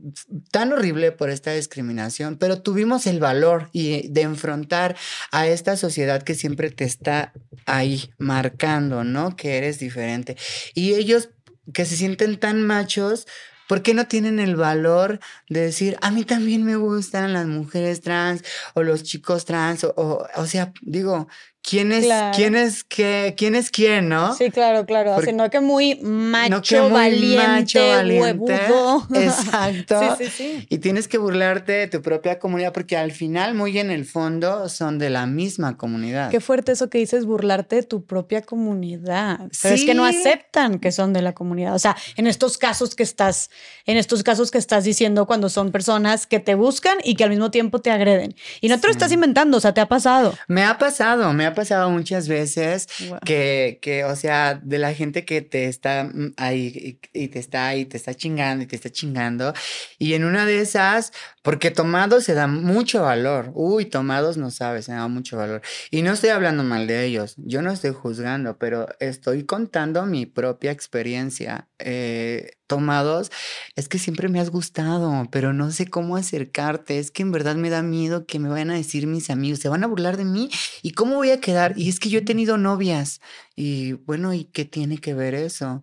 tan 0.51 0.73
horrible 0.73 1.11
por 1.11 1.29
esta 1.29 1.53
discriminación, 1.53 2.37
pero 2.37 2.61
tuvimos 2.61 3.07
el 3.07 3.19
valor 3.19 3.69
y 3.71 4.07
de 4.09 4.21
enfrentar 4.21 4.97
a 5.31 5.47
esta 5.47 5.77
sociedad 5.77 6.23
que 6.23 6.35
siempre 6.35 6.71
te 6.71 6.83
está 6.83 7.33
ahí 7.65 8.09
marcando, 8.17 9.03
¿no? 9.03 9.35
Que 9.35 9.57
eres 9.57 9.79
diferente. 9.79 10.35
Y 10.73 10.93
ellos 10.93 11.29
que 11.73 11.85
se 11.85 11.95
sienten 11.95 12.37
tan 12.37 12.61
machos, 12.61 13.27
¿Por 13.67 13.81
qué 13.81 13.93
no 13.93 14.07
tienen 14.07 14.39
el 14.39 14.55
valor 14.55 15.19
de 15.49 15.61
decir, 15.61 15.97
a 16.01 16.11
mí 16.11 16.23
también 16.23 16.63
me 16.63 16.75
gustan 16.75 17.33
las 17.33 17.45
mujeres 17.47 18.01
trans 18.01 18.43
o 18.73 18.83
los 18.83 19.03
chicos 19.03 19.45
trans? 19.45 19.83
O, 19.83 20.27
o, 20.35 20.45
sea, 20.45 20.73
digo, 20.81 21.27
quién 21.61 21.91
es, 21.91 22.07
quién 22.35 22.55
es 22.55 22.83
qué, 22.83 23.35
quién 23.37 23.55
es 23.55 23.69
quién, 23.69 24.09
¿no? 24.09 24.33
Sí, 24.33 24.49
claro, 24.51 24.85
claro. 24.85 25.15
Porque, 25.15 25.33
no 25.33 25.49
que 25.49 25.59
muy 25.59 25.99
macho, 26.01 26.89
valiente, 26.89 28.19
huevudo. 28.19 29.07
Exacto. 29.13 29.99
sí, 30.17 30.25
sí, 30.25 30.31
sí. 30.31 30.67
Y 30.69 30.77
tienes 30.79 31.07
que 31.07 31.17
burlarte 31.17 31.73
de 31.73 31.87
tu 31.87 32.01
propia 32.01 32.39
comunidad 32.39 32.73
porque 32.73 32.97
al 32.97 33.11
final, 33.11 33.53
muy 33.53 33.77
en 33.77 33.91
el 33.91 34.05
fondo, 34.05 34.69
son 34.69 34.97
de 34.99 35.09
la 35.09 35.25
misma 35.25 35.77
comunidad. 35.77 36.31
Qué 36.31 36.39
fuerte 36.39 36.71
eso 36.71 36.89
que 36.89 36.97
dices, 36.97 37.25
burlarte 37.25 37.77
de 37.77 37.83
tu 37.83 38.05
propia 38.05 38.41
comunidad. 38.41 39.39
Pero 39.61 39.75
es 39.75 39.83
que 39.83 39.93
no 39.93 40.05
aceptan 40.05 40.79
que 40.79 40.91
son 40.91 41.13
de 41.13 41.21
la 41.21 41.33
comunidad. 41.33 41.75
O 41.75 41.79
sea, 41.79 41.95
en 42.15 42.27
estos 42.27 42.57
casos 42.57 42.95
que 42.95 43.03
estás, 43.03 43.49
en 43.85 43.97
estos 43.97 44.23
casos 44.23 44.51
que 44.51 44.57
estás 44.57 44.83
diciendo 44.83 45.27
cuando 45.27 45.49
son 45.49 45.71
personas 45.71 46.27
que 46.27 46.39
te 46.39 46.55
buscan 46.55 46.97
y 47.03 47.15
que 47.15 47.23
al 47.23 47.29
mismo 47.29 47.51
tiempo 47.51 47.79
te 47.79 47.91
agreden. 47.91 48.35
Y 48.61 48.69
no 48.69 48.79
te 48.79 48.87
lo 48.87 48.91
estás 48.91 49.11
inventando, 49.11 49.57
o 49.57 49.59
sea, 49.59 49.73
te 49.73 49.81
ha 49.81 49.87
pasado. 49.87 50.33
Me 50.47 50.63
ha 50.63 50.77
pasado, 50.77 51.33
me 51.33 51.45
ha 51.45 51.53
pasado 51.57 51.89
muchas 51.89 52.27
veces 52.27 52.87
que, 53.25 53.79
que, 53.81 54.03
o 54.03 54.15
sea, 54.15 54.59
de 54.63 54.77
la 54.77 54.93
gente 54.93 55.25
que 55.25 55.41
te 55.41 55.65
está 55.65 56.03
mm, 56.03 56.33
ahí 56.37 56.99
y, 57.13 57.27
te 57.29 57.39
está 57.39 57.67
ahí, 57.67 57.85
te 57.85 57.97
está 57.97 58.13
chingando 58.13 58.63
y 58.63 58.67
te 58.67 58.75
está 58.75 58.91
chingando. 58.91 59.53
Y 59.97 60.13
en 60.13 60.23
una 60.23 60.45
de 60.45 60.61
esas, 60.61 61.11
porque 61.41 61.71
tomados 61.71 62.23
se 62.23 62.35
da 62.35 62.45
mucho 62.45 63.01
valor. 63.01 63.51
Uy, 63.55 63.85
tomados 63.85 64.37
no 64.37 64.51
sabes, 64.51 64.85
se 64.85 64.91
da 64.91 65.07
mucho 65.07 65.37
valor. 65.37 65.61
Y 65.89 66.03
no 66.03 66.13
estoy 66.13 66.29
hablando 66.29 66.63
mal 66.63 66.85
de 66.85 67.05
ellos, 67.05 67.33
yo 67.37 67.61
no 67.61 67.71
estoy 67.71 67.91
juzgando, 67.91 68.57
pero 68.57 68.87
estoy 68.99 69.43
contando 69.43 70.05
mi 70.05 70.27
propia 70.27 70.71
experiencia. 70.71 71.67
Eh, 71.79 72.51
tomados, 72.65 73.31
es 73.75 73.87
que 73.87 73.99
siempre 73.99 74.29
me 74.29 74.39
has 74.39 74.49
gustado, 74.49 75.27
pero 75.31 75.53
no 75.53 75.71
sé 75.71 75.87
cómo 75.87 76.17
acercarte, 76.17 76.97
es 76.97 77.11
que 77.11 77.21
en 77.21 77.31
verdad 77.31 77.55
me 77.55 77.69
da 77.69 77.83
miedo 77.83 78.25
que 78.25 78.39
me 78.39 78.49
vayan 78.49 78.71
a 78.71 78.75
decir 78.75 79.05
mis 79.05 79.29
amigos, 79.29 79.59
se 79.59 79.69
van 79.69 79.83
a 79.83 79.87
burlar 79.87 80.17
de 80.17 80.25
mí 80.25 80.49
y 80.81 80.91
cómo 80.91 81.15
voy 81.15 81.29
a 81.29 81.39
quedar. 81.39 81.77
Y 81.77 81.87
es 81.87 81.99
que 81.99 82.09
yo 82.09 82.19
he 82.19 82.23
tenido 82.23 82.57
novias 82.57 83.21
y 83.55 83.93
bueno, 83.93 84.33
¿y 84.33 84.45
qué 84.45 84.65
tiene 84.65 84.97
que 84.97 85.13
ver 85.13 85.35
eso? 85.35 85.81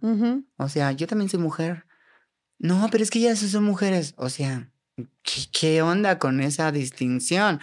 O 0.56 0.68
sea, 0.68 0.92
yo 0.92 1.06
también 1.06 1.30
soy 1.30 1.40
mujer. 1.40 1.86
No, 2.58 2.88
pero 2.90 3.04
es 3.04 3.10
que 3.10 3.20
ya 3.20 3.36
son 3.36 3.64
mujeres, 3.64 4.14
o 4.16 4.28
sea, 4.28 4.70
qué 5.52 5.82
onda 5.82 6.18
con 6.18 6.40
esa 6.40 6.72
distinción? 6.72 7.60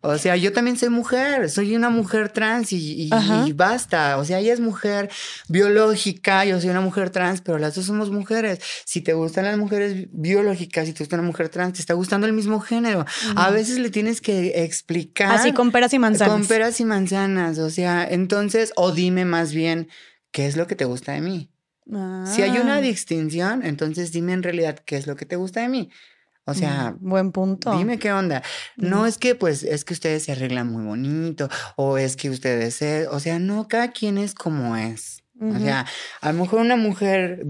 O 0.00 0.16
sea, 0.16 0.36
yo 0.36 0.52
también 0.52 0.76
soy 0.76 0.90
mujer, 0.90 1.50
soy 1.50 1.74
una 1.74 1.90
mujer 1.90 2.28
trans 2.28 2.72
y, 2.72 3.10
basta. 3.54 4.16
O 4.18 4.24
sea, 4.24 4.38
ella 4.38 4.52
es 4.52 4.60
mujer 4.60 5.10
biológica, 5.48 6.44
yo 6.44 6.60
soy 6.60 6.70
una 6.70 6.80
mujer 6.80 7.10
trans, 7.10 7.40
pero 7.40 7.58
las 7.58 7.74
dos 7.74 7.86
somos 7.86 8.10
mujeres. 8.10 8.60
Si 8.84 9.00
te 9.00 9.12
gustan 9.12 9.44
las 9.46 9.58
mujeres 9.58 10.06
biológicas, 10.12 10.86
si 10.86 10.92
te 10.92 11.02
gusta 11.02 11.16
una 11.16 11.26
mujer 11.26 11.48
trans, 11.48 11.74
te 11.74 11.80
está 11.80 11.94
gustando 11.94 12.26
el 12.26 12.32
mismo 12.32 12.60
género. 12.60 13.04
A 13.34 13.50
veces 13.50 13.78
le 13.78 13.90
tienes 13.90 14.20
que 14.20 14.62
explicar. 14.62 15.32
Así 15.32 15.52
con 15.52 15.72
peras 15.72 15.92
y 15.92 15.98
manzanas. 15.98 16.32
Con 16.32 16.46
peras 16.46 16.78
y 16.80 16.84
manzanas. 16.84 17.58
O 17.58 17.70
sea, 17.70 18.06
entonces, 18.08 18.72
o 18.76 18.92
dime 18.92 19.24
más 19.24 19.52
bien, 19.52 19.88
¿qué 20.30 20.46
es 20.46 20.56
lo 20.56 20.68
que 20.68 20.76
te 20.76 20.84
gusta 20.84 21.12
de 21.12 21.22
mí? 21.22 21.50
Si 22.26 22.42
hay 22.42 22.58
una 22.58 22.76
ah. 22.76 22.80
distinción, 22.82 23.64
entonces 23.64 24.12
dime 24.12 24.34
en 24.34 24.42
realidad 24.42 24.78
qué 24.84 24.96
es 24.96 25.06
lo 25.06 25.16
que 25.16 25.24
te 25.24 25.36
gusta 25.36 25.62
de 25.62 25.68
mí. 25.68 25.90
O 26.48 26.54
sea, 26.54 26.96
buen 27.00 27.30
punto. 27.30 27.76
Dime 27.76 27.98
qué 27.98 28.10
onda. 28.10 28.42
No 28.76 29.04
es 29.04 29.18
que 29.18 29.34
pues 29.34 29.62
es 29.62 29.84
que 29.84 29.92
ustedes 29.92 30.22
se 30.24 30.32
arreglan 30.32 30.72
muy 30.72 30.82
bonito 30.82 31.50
o 31.76 31.98
es 31.98 32.16
que 32.16 32.30
ustedes, 32.30 32.80
o 33.10 33.20
sea, 33.20 33.38
no, 33.38 33.68
cada 33.68 33.88
quien 33.88 34.16
es 34.16 34.34
como 34.34 34.74
es. 34.74 35.22
O 35.40 35.58
sea, 35.58 35.84
a 36.22 36.32
lo 36.32 36.38
mejor 36.40 36.60
una 36.60 36.76
mujer 36.76 37.44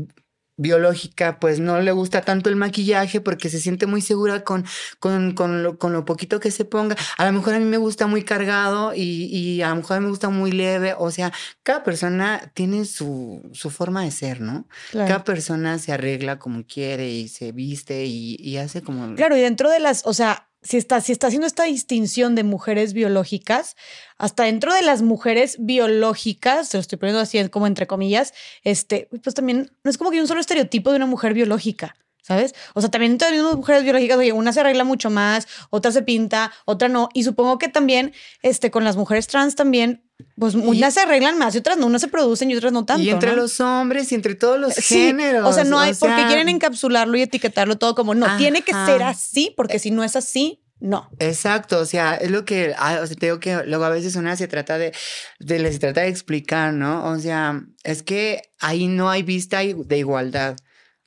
biológica, 0.58 1.38
pues 1.40 1.60
no 1.60 1.80
le 1.80 1.92
gusta 1.92 2.20
tanto 2.20 2.50
el 2.50 2.56
maquillaje 2.56 3.20
porque 3.20 3.48
se 3.48 3.60
siente 3.60 3.86
muy 3.86 4.02
segura 4.02 4.44
con, 4.44 4.66
con, 4.98 5.32
con, 5.32 5.62
lo, 5.62 5.78
con 5.78 5.92
lo 5.92 6.04
poquito 6.04 6.40
que 6.40 6.50
se 6.50 6.64
ponga. 6.64 6.96
A 7.16 7.24
lo 7.24 7.32
mejor 7.32 7.54
a 7.54 7.58
mí 7.58 7.64
me 7.64 7.78
gusta 7.78 8.06
muy 8.06 8.24
cargado 8.24 8.92
y, 8.94 9.00
y, 9.00 9.62
a 9.62 9.70
lo 9.70 9.76
mejor 9.76 9.96
a 9.96 10.00
mí 10.00 10.04
me 10.04 10.10
gusta 10.10 10.28
muy 10.28 10.52
leve. 10.52 10.94
O 10.98 11.10
sea, 11.10 11.32
cada 11.62 11.84
persona 11.84 12.50
tiene 12.54 12.84
su, 12.84 13.48
su 13.52 13.70
forma 13.70 14.02
de 14.02 14.10
ser, 14.10 14.40
¿no? 14.40 14.66
Cada 14.92 15.24
persona 15.24 15.78
se 15.78 15.92
arregla 15.92 16.38
como 16.38 16.66
quiere 16.66 17.08
y 17.08 17.28
se 17.28 17.52
viste 17.52 18.04
y, 18.04 18.36
y 18.40 18.56
hace 18.58 18.82
como... 18.82 19.14
Claro, 19.14 19.36
y 19.36 19.40
dentro 19.40 19.70
de 19.70 19.78
las, 19.78 20.02
o 20.04 20.12
sea, 20.12 20.47
si 20.62 20.76
está, 20.76 21.00
si 21.00 21.12
está 21.12 21.28
haciendo 21.28 21.46
esta 21.46 21.64
distinción 21.64 22.34
de 22.34 22.44
mujeres 22.44 22.92
biológicas, 22.92 23.76
hasta 24.16 24.44
dentro 24.44 24.74
de 24.74 24.82
las 24.82 25.02
mujeres 25.02 25.56
biológicas, 25.60 26.68
se 26.68 26.76
lo 26.76 26.80
estoy 26.80 26.98
poniendo 26.98 27.20
así 27.20 27.48
como 27.48 27.66
entre 27.66 27.86
comillas, 27.86 28.34
este, 28.64 29.08
pues 29.22 29.34
también 29.34 29.70
no 29.84 29.90
es 29.90 29.98
como 29.98 30.10
que 30.10 30.20
un 30.20 30.28
solo 30.28 30.40
estereotipo 30.40 30.90
de 30.90 30.96
una 30.96 31.06
mujer 31.06 31.34
biológica. 31.34 31.96
¿Sabes? 32.20 32.54
O 32.74 32.82
sea, 32.82 32.90
también 32.90 33.12
dentro 33.12 33.30
de 33.30 33.42
las 33.42 33.56
mujeres 33.56 33.84
biológicas, 33.84 34.18
oye, 34.18 34.32
una 34.32 34.52
se 34.52 34.60
arregla 34.60 34.84
mucho 34.84 35.08
más, 35.08 35.48
otra 35.70 35.92
se 35.92 36.02
pinta, 36.02 36.52
otra 36.66 36.90
no. 36.90 37.08
Y 37.14 37.24
supongo 37.24 37.56
que 37.56 37.68
también 37.68 38.12
este, 38.42 38.70
con 38.70 38.84
las 38.84 38.98
mujeres 38.98 39.28
trans 39.28 39.54
también 39.54 40.07
pues 40.36 40.54
unas 40.54 40.94
se 40.94 41.00
arreglan 41.00 41.38
más 41.38 41.54
y 41.54 41.58
otras 41.58 41.78
no, 41.78 41.86
unas 41.86 42.00
se 42.00 42.08
producen 42.08 42.50
y 42.50 42.56
otras 42.56 42.72
no 42.72 42.84
tanto. 42.84 43.02
Y 43.02 43.10
entre 43.10 43.34
los 43.34 43.60
hombres 43.60 44.10
y 44.12 44.14
entre 44.14 44.34
todos 44.34 44.58
los 44.58 44.74
géneros. 44.74 45.48
O 45.48 45.52
sea, 45.52 45.64
no 45.64 45.78
hay, 45.78 45.94
porque 45.94 46.26
quieren 46.26 46.48
encapsularlo 46.48 47.16
y 47.16 47.22
etiquetarlo 47.22 47.76
todo 47.76 47.94
como, 47.94 48.14
no, 48.14 48.36
tiene 48.36 48.62
que 48.62 48.72
ser 48.72 49.02
así, 49.02 49.52
porque 49.56 49.78
si 49.78 49.90
no 49.90 50.04
es 50.04 50.16
así, 50.16 50.60
no. 50.80 51.10
Exacto, 51.18 51.80
o 51.80 51.84
sea, 51.84 52.14
es 52.14 52.30
lo 52.30 52.44
que, 52.44 52.74
ah, 52.78 53.00
o 53.02 53.06
sea, 53.06 53.16
te 53.16 53.26
digo 53.26 53.40
que 53.40 53.64
luego 53.64 53.84
a 53.84 53.90
veces 53.90 54.14
una 54.14 54.36
se 54.36 54.46
trata 54.46 54.78
de, 54.78 54.92
de, 55.40 55.72
se 55.72 55.78
trata 55.78 56.02
de 56.02 56.08
explicar, 56.08 56.72
¿no? 56.72 57.04
O 57.06 57.18
sea, 57.18 57.64
es 57.82 58.02
que 58.02 58.42
ahí 58.60 58.86
no 58.86 59.10
hay 59.10 59.22
vista 59.22 59.58
de 59.58 59.98
igualdad. 59.98 60.56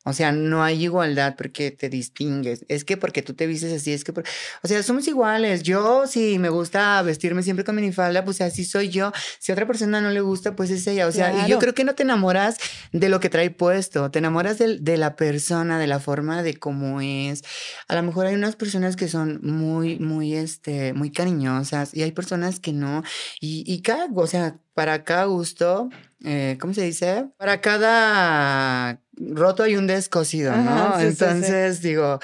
O 0.04 0.14
sea, 0.14 0.32
no 0.32 0.64
hay 0.64 0.84
igualdad 0.84 1.36
porque 1.38 1.70
te 1.70 1.88
distingues. 1.88 2.66
Es 2.68 2.84
que 2.84 2.98
porque 2.98 3.22
tú 3.22 3.36
te 3.36 3.46
vistes 3.46 3.72
así, 3.72 3.94
es 3.94 4.04
que... 4.04 4.12
O 4.12 4.68
sea, 4.68 4.82
somos 4.82 5.08
iguales. 5.08 5.62
Yo, 5.62 6.08
si 6.08 6.40
me 6.40 6.50
gusta 6.50 7.02
vestirme 7.04 7.44
siempre 7.44 7.64
con 7.64 7.76
minifalda, 7.76 8.26
pues 8.26 8.42
así 8.42 8.66
soy 8.66 8.90
yo. 8.90 9.12
Si 9.40 9.52
a 9.52 9.56
otra 9.56 9.68
persona 9.68 10.02
no 10.02 10.10
le 10.10 10.22
gusta, 10.22 10.56
pues 10.56 10.72
es 10.72 10.88
ella. 10.88 11.06
O 11.08 11.12
sea, 11.12 11.48
yo 11.48 11.60
creo 11.60 11.76
que 11.76 11.84
no 11.84 11.94
te 11.94 12.02
enamoras 12.02 12.58
de 12.92 13.10
lo 13.10 13.20
que 13.20 13.30
trae 13.30 13.52
puesto. 13.52 14.10
Te 14.10 14.20
enamoras 14.20 14.58
de, 14.58 14.80
de, 14.80 14.98
la 14.98 15.16
persona, 15.16 15.78
de 15.78 15.88
la 15.88 16.00
forma 16.00 16.42
de 16.42 16.58
cómo 16.58 17.00
es. 17.02 17.44
A 17.88 17.96
lo 17.96 18.02
mejor 18.02 18.26
hay 18.26 18.34
unas 18.34 18.56
personas 18.56 18.96
que 18.96 19.08
son 19.08 19.40
muy, 19.44 20.00
muy, 20.00 20.34
este, 20.34 20.94
muy 20.94 21.12
cariñosas 21.12 21.94
y 21.94 22.02
hay 22.02 22.12
personas 22.12 22.60
que 22.60 22.74
no. 22.74 23.04
Y, 23.40 23.64
y 23.72 23.82
cada, 23.84 24.08
o 24.14 24.28
sea, 24.28 24.58
para 24.74 25.04
cada 25.04 25.26
gusto, 25.26 25.90
eh, 26.24 26.58
¿cómo 26.60 26.74
se 26.74 26.84
dice? 26.84 27.28
Para 27.38 27.62
cada 27.62 29.02
roto 29.18 29.64
hay 29.64 29.76
un 29.76 29.88
descosido, 29.88 30.56
¿no? 30.56 31.00
Entonces, 31.00 31.82
digo, 31.82 32.20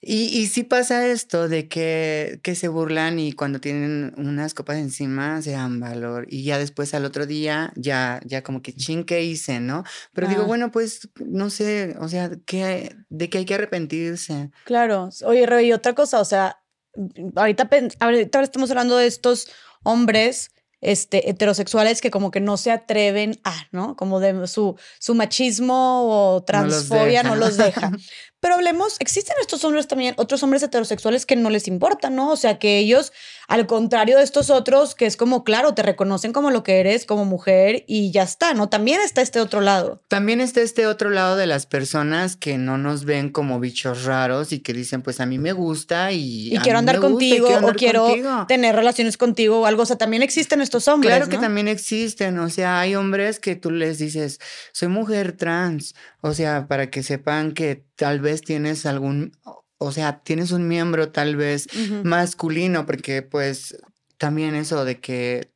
y, 0.00 0.26
y 0.38 0.46
sí 0.46 0.62
pasa 0.62 1.08
esto 1.08 1.48
de 1.48 1.68
que, 1.68 2.38
que 2.42 2.54
se 2.54 2.68
burlan 2.68 3.18
y 3.18 3.32
cuando 3.32 3.60
tienen 3.60 4.14
unas 4.16 4.54
copas 4.54 4.76
encima 4.76 5.42
se 5.42 5.52
dan 5.52 5.80
valor 5.80 6.26
y 6.28 6.44
ya 6.44 6.58
después 6.58 6.94
al 6.94 7.04
otro 7.04 7.26
día 7.26 7.72
ya, 7.74 8.20
ya 8.24 8.42
como 8.42 8.62
que 8.62 8.72
ching, 8.72 9.04
¿qué 9.04 9.24
hice, 9.24 9.58
no? 9.58 9.82
Pero 10.12 10.28
digo, 10.28 10.44
bueno, 10.44 10.70
pues 10.70 11.08
no 11.16 11.50
sé, 11.50 11.96
o 11.98 12.08
sea, 12.08 12.30
¿qué, 12.44 12.94
¿de 13.08 13.30
qué 13.30 13.38
hay 13.38 13.44
que 13.46 13.54
arrepentirse? 13.54 14.50
Claro. 14.64 15.08
Oye, 15.24 15.44
Rey, 15.44 15.68
y 15.68 15.72
otra 15.72 15.94
cosa, 15.94 16.20
o 16.20 16.24
sea, 16.24 16.60
ahorita, 17.34 17.68
ahorita 17.98 18.42
estamos 18.42 18.70
hablando 18.70 18.96
de 18.98 19.06
estos 19.06 19.48
hombres 19.82 20.50
este, 20.80 21.30
heterosexuales 21.30 22.00
que 22.00 22.10
como 22.10 22.30
que 22.30 22.40
no 22.40 22.56
se 22.56 22.70
atreven 22.70 23.40
a, 23.44 23.54
¿no? 23.72 23.96
Como 23.96 24.20
de 24.20 24.46
su, 24.46 24.76
su 24.98 25.14
machismo 25.14 26.34
o 26.34 26.42
transfobia 26.44 27.22
no 27.22 27.36
los 27.36 27.56
deja. 27.56 27.92
Pero 28.40 28.54
hablemos, 28.54 28.96
existen 29.00 29.36
estos 29.40 29.64
hombres 29.64 29.88
también, 29.88 30.14
otros 30.18 30.42
hombres 30.42 30.62
heterosexuales 30.62 31.26
que 31.26 31.36
no 31.36 31.50
les 31.50 31.66
importa, 31.66 32.10
¿no? 32.10 32.30
O 32.30 32.36
sea, 32.36 32.58
que 32.58 32.78
ellos, 32.78 33.12
al 33.48 33.66
contrario 33.66 34.18
de 34.18 34.24
estos 34.24 34.50
otros, 34.50 34.94
que 34.94 35.06
es 35.06 35.16
como, 35.16 35.44
claro, 35.44 35.74
te 35.74 35.82
reconocen 35.82 36.32
como 36.32 36.50
lo 36.50 36.62
que 36.62 36.80
eres, 36.80 37.06
como 37.06 37.24
mujer 37.24 37.84
y 37.86 38.10
ya 38.10 38.22
está, 38.22 38.54
¿no? 38.54 38.68
También 38.68 39.00
está 39.00 39.22
este 39.22 39.40
otro 39.40 39.60
lado. 39.60 40.02
También 40.08 40.40
está 40.40 40.60
este 40.60 40.86
otro 40.86 41.10
lado 41.10 41.36
de 41.36 41.46
las 41.46 41.66
personas 41.66 42.36
que 42.36 42.58
no 42.58 42.78
nos 42.78 43.04
ven 43.04 43.30
como 43.30 43.60
bichos 43.60 44.04
raros 44.04 44.52
y 44.52 44.60
que 44.60 44.72
dicen, 44.72 45.02
pues 45.02 45.20
a 45.20 45.26
mí 45.26 45.38
me 45.38 45.52
gusta 45.52 46.12
y... 46.12 46.54
Y 46.54 46.58
quiero 46.58 46.78
andar 46.78 47.00
contigo 47.00 47.48
o 47.62 47.72
quiero 47.72 48.14
tener 48.48 48.74
relaciones 48.74 49.16
contigo 49.16 49.60
o 49.60 49.66
algo. 49.66 49.82
O 49.82 49.86
sea, 49.86 49.96
también 49.96 50.22
existen 50.22 50.60
estos 50.60 50.88
hombres. 50.88 51.14
Claro 51.14 51.28
que 51.28 51.38
también 51.38 51.68
existen. 51.68 52.38
O 52.38 52.48
sea, 52.48 52.80
hay 52.80 52.94
hombres 52.94 53.38
que 53.38 53.56
tú 53.56 53.70
les 53.70 53.98
dices, 53.98 54.40
soy 54.72 54.88
mujer 54.88 55.32
trans. 55.32 55.94
O 56.20 56.34
sea, 56.34 56.66
para 56.66 56.90
que 56.90 57.02
sepan 57.02 57.52
que 57.52 57.84
tal 57.96 58.20
vez 58.20 58.42
tienes 58.42 58.86
algún, 58.86 59.32
o 59.78 59.92
sea, 59.92 60.20
tienes 60.20 60.52
un 60.52 60.68
miembro 60.68 61.10
tal 61.10 61.36
vez 61.36 61.68
masculino, 62.02 62.86
porque 62.86 63.22
pues 63.22 63.76
también 64.18 64.54
eso 64.54 64.84
de 64.84 65.00
que 65.00 65.50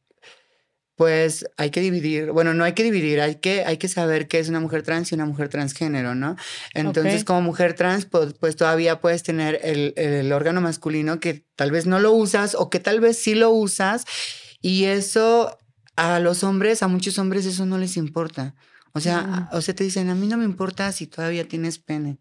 pues 1.01 1.47
hay 1.57 1.71
que 1.71 1.81
dividir, 1.81 2.31
bueno, 2.31 2.53
no 2.53 2.63
hay 2.63 2.75
que 2.75 2.83
dividir, 2.83 3.23
hay 3.23 3.37
que, 3.37 3.65
hay 3.65 3.79
que 3.79 3.89
saber 3.89 4.29
qué 4.29 4.39
es 4.39 4.51
una 4.51 4.61
mujer 4.61 4.83
trans 4.83 5.11
y 5.11 5.15
una 5.15 5.25
mujer 5.25 5.49
transgénero, 5.49 6.15
¿no? 6.15 6.37
Entonces, 6.75 7.25
como 7.25 7.41
mujer 7.41 7.73
trans, 7.73 8.05
pues, 8.05 8.35
pues 8.35 8.55
todavía 8.55 9.01
puedes 9.01 9.23
tener 9.23 9.61
el, 9.63 9.95
el, 9.97 10.31
órgano 10.31 10.61
masculino 10.61 11.19
que 11.19 11.47
tal 11.57 11.71
vez 11.71 11.87
no 11.87 12.01
lo 12.01 12.13
usas 12.13 12.55
o 12.55 12.69
que 12.69 12.81
tal 12.81 13.01
vez 13.01 13.17
sí 13.17 13.35
lo 13.35 13.49
usas 13.49 14.05
y 14.61 14.85
eso 14.85 15.57
a 15.97 16.21
los 16.21 16.45
hombres, 16.45 16.83
a 16.83 16.89
muchos 16.89 17.19
hombres 17.19 17.47
eso 17.47 17.65
no 17.65 17.79
les 17.79 17.97
importa. 17.97 18.55
O 18.93 19.01
sea, 19.01 19.49
o 19.53 19.63
sea, 19.63 19.75
te 19.75 19.85
dicen, 19.85 20.11
a 20.11 20.15
mí 20.15 20.27
no 20.27 20.37
me 20.37 20.45
importa 20.45 20.93
si 20.93 21.07
todavía 21.07 21.49
tienes 21.49 21.79
pene. 21.79 22.19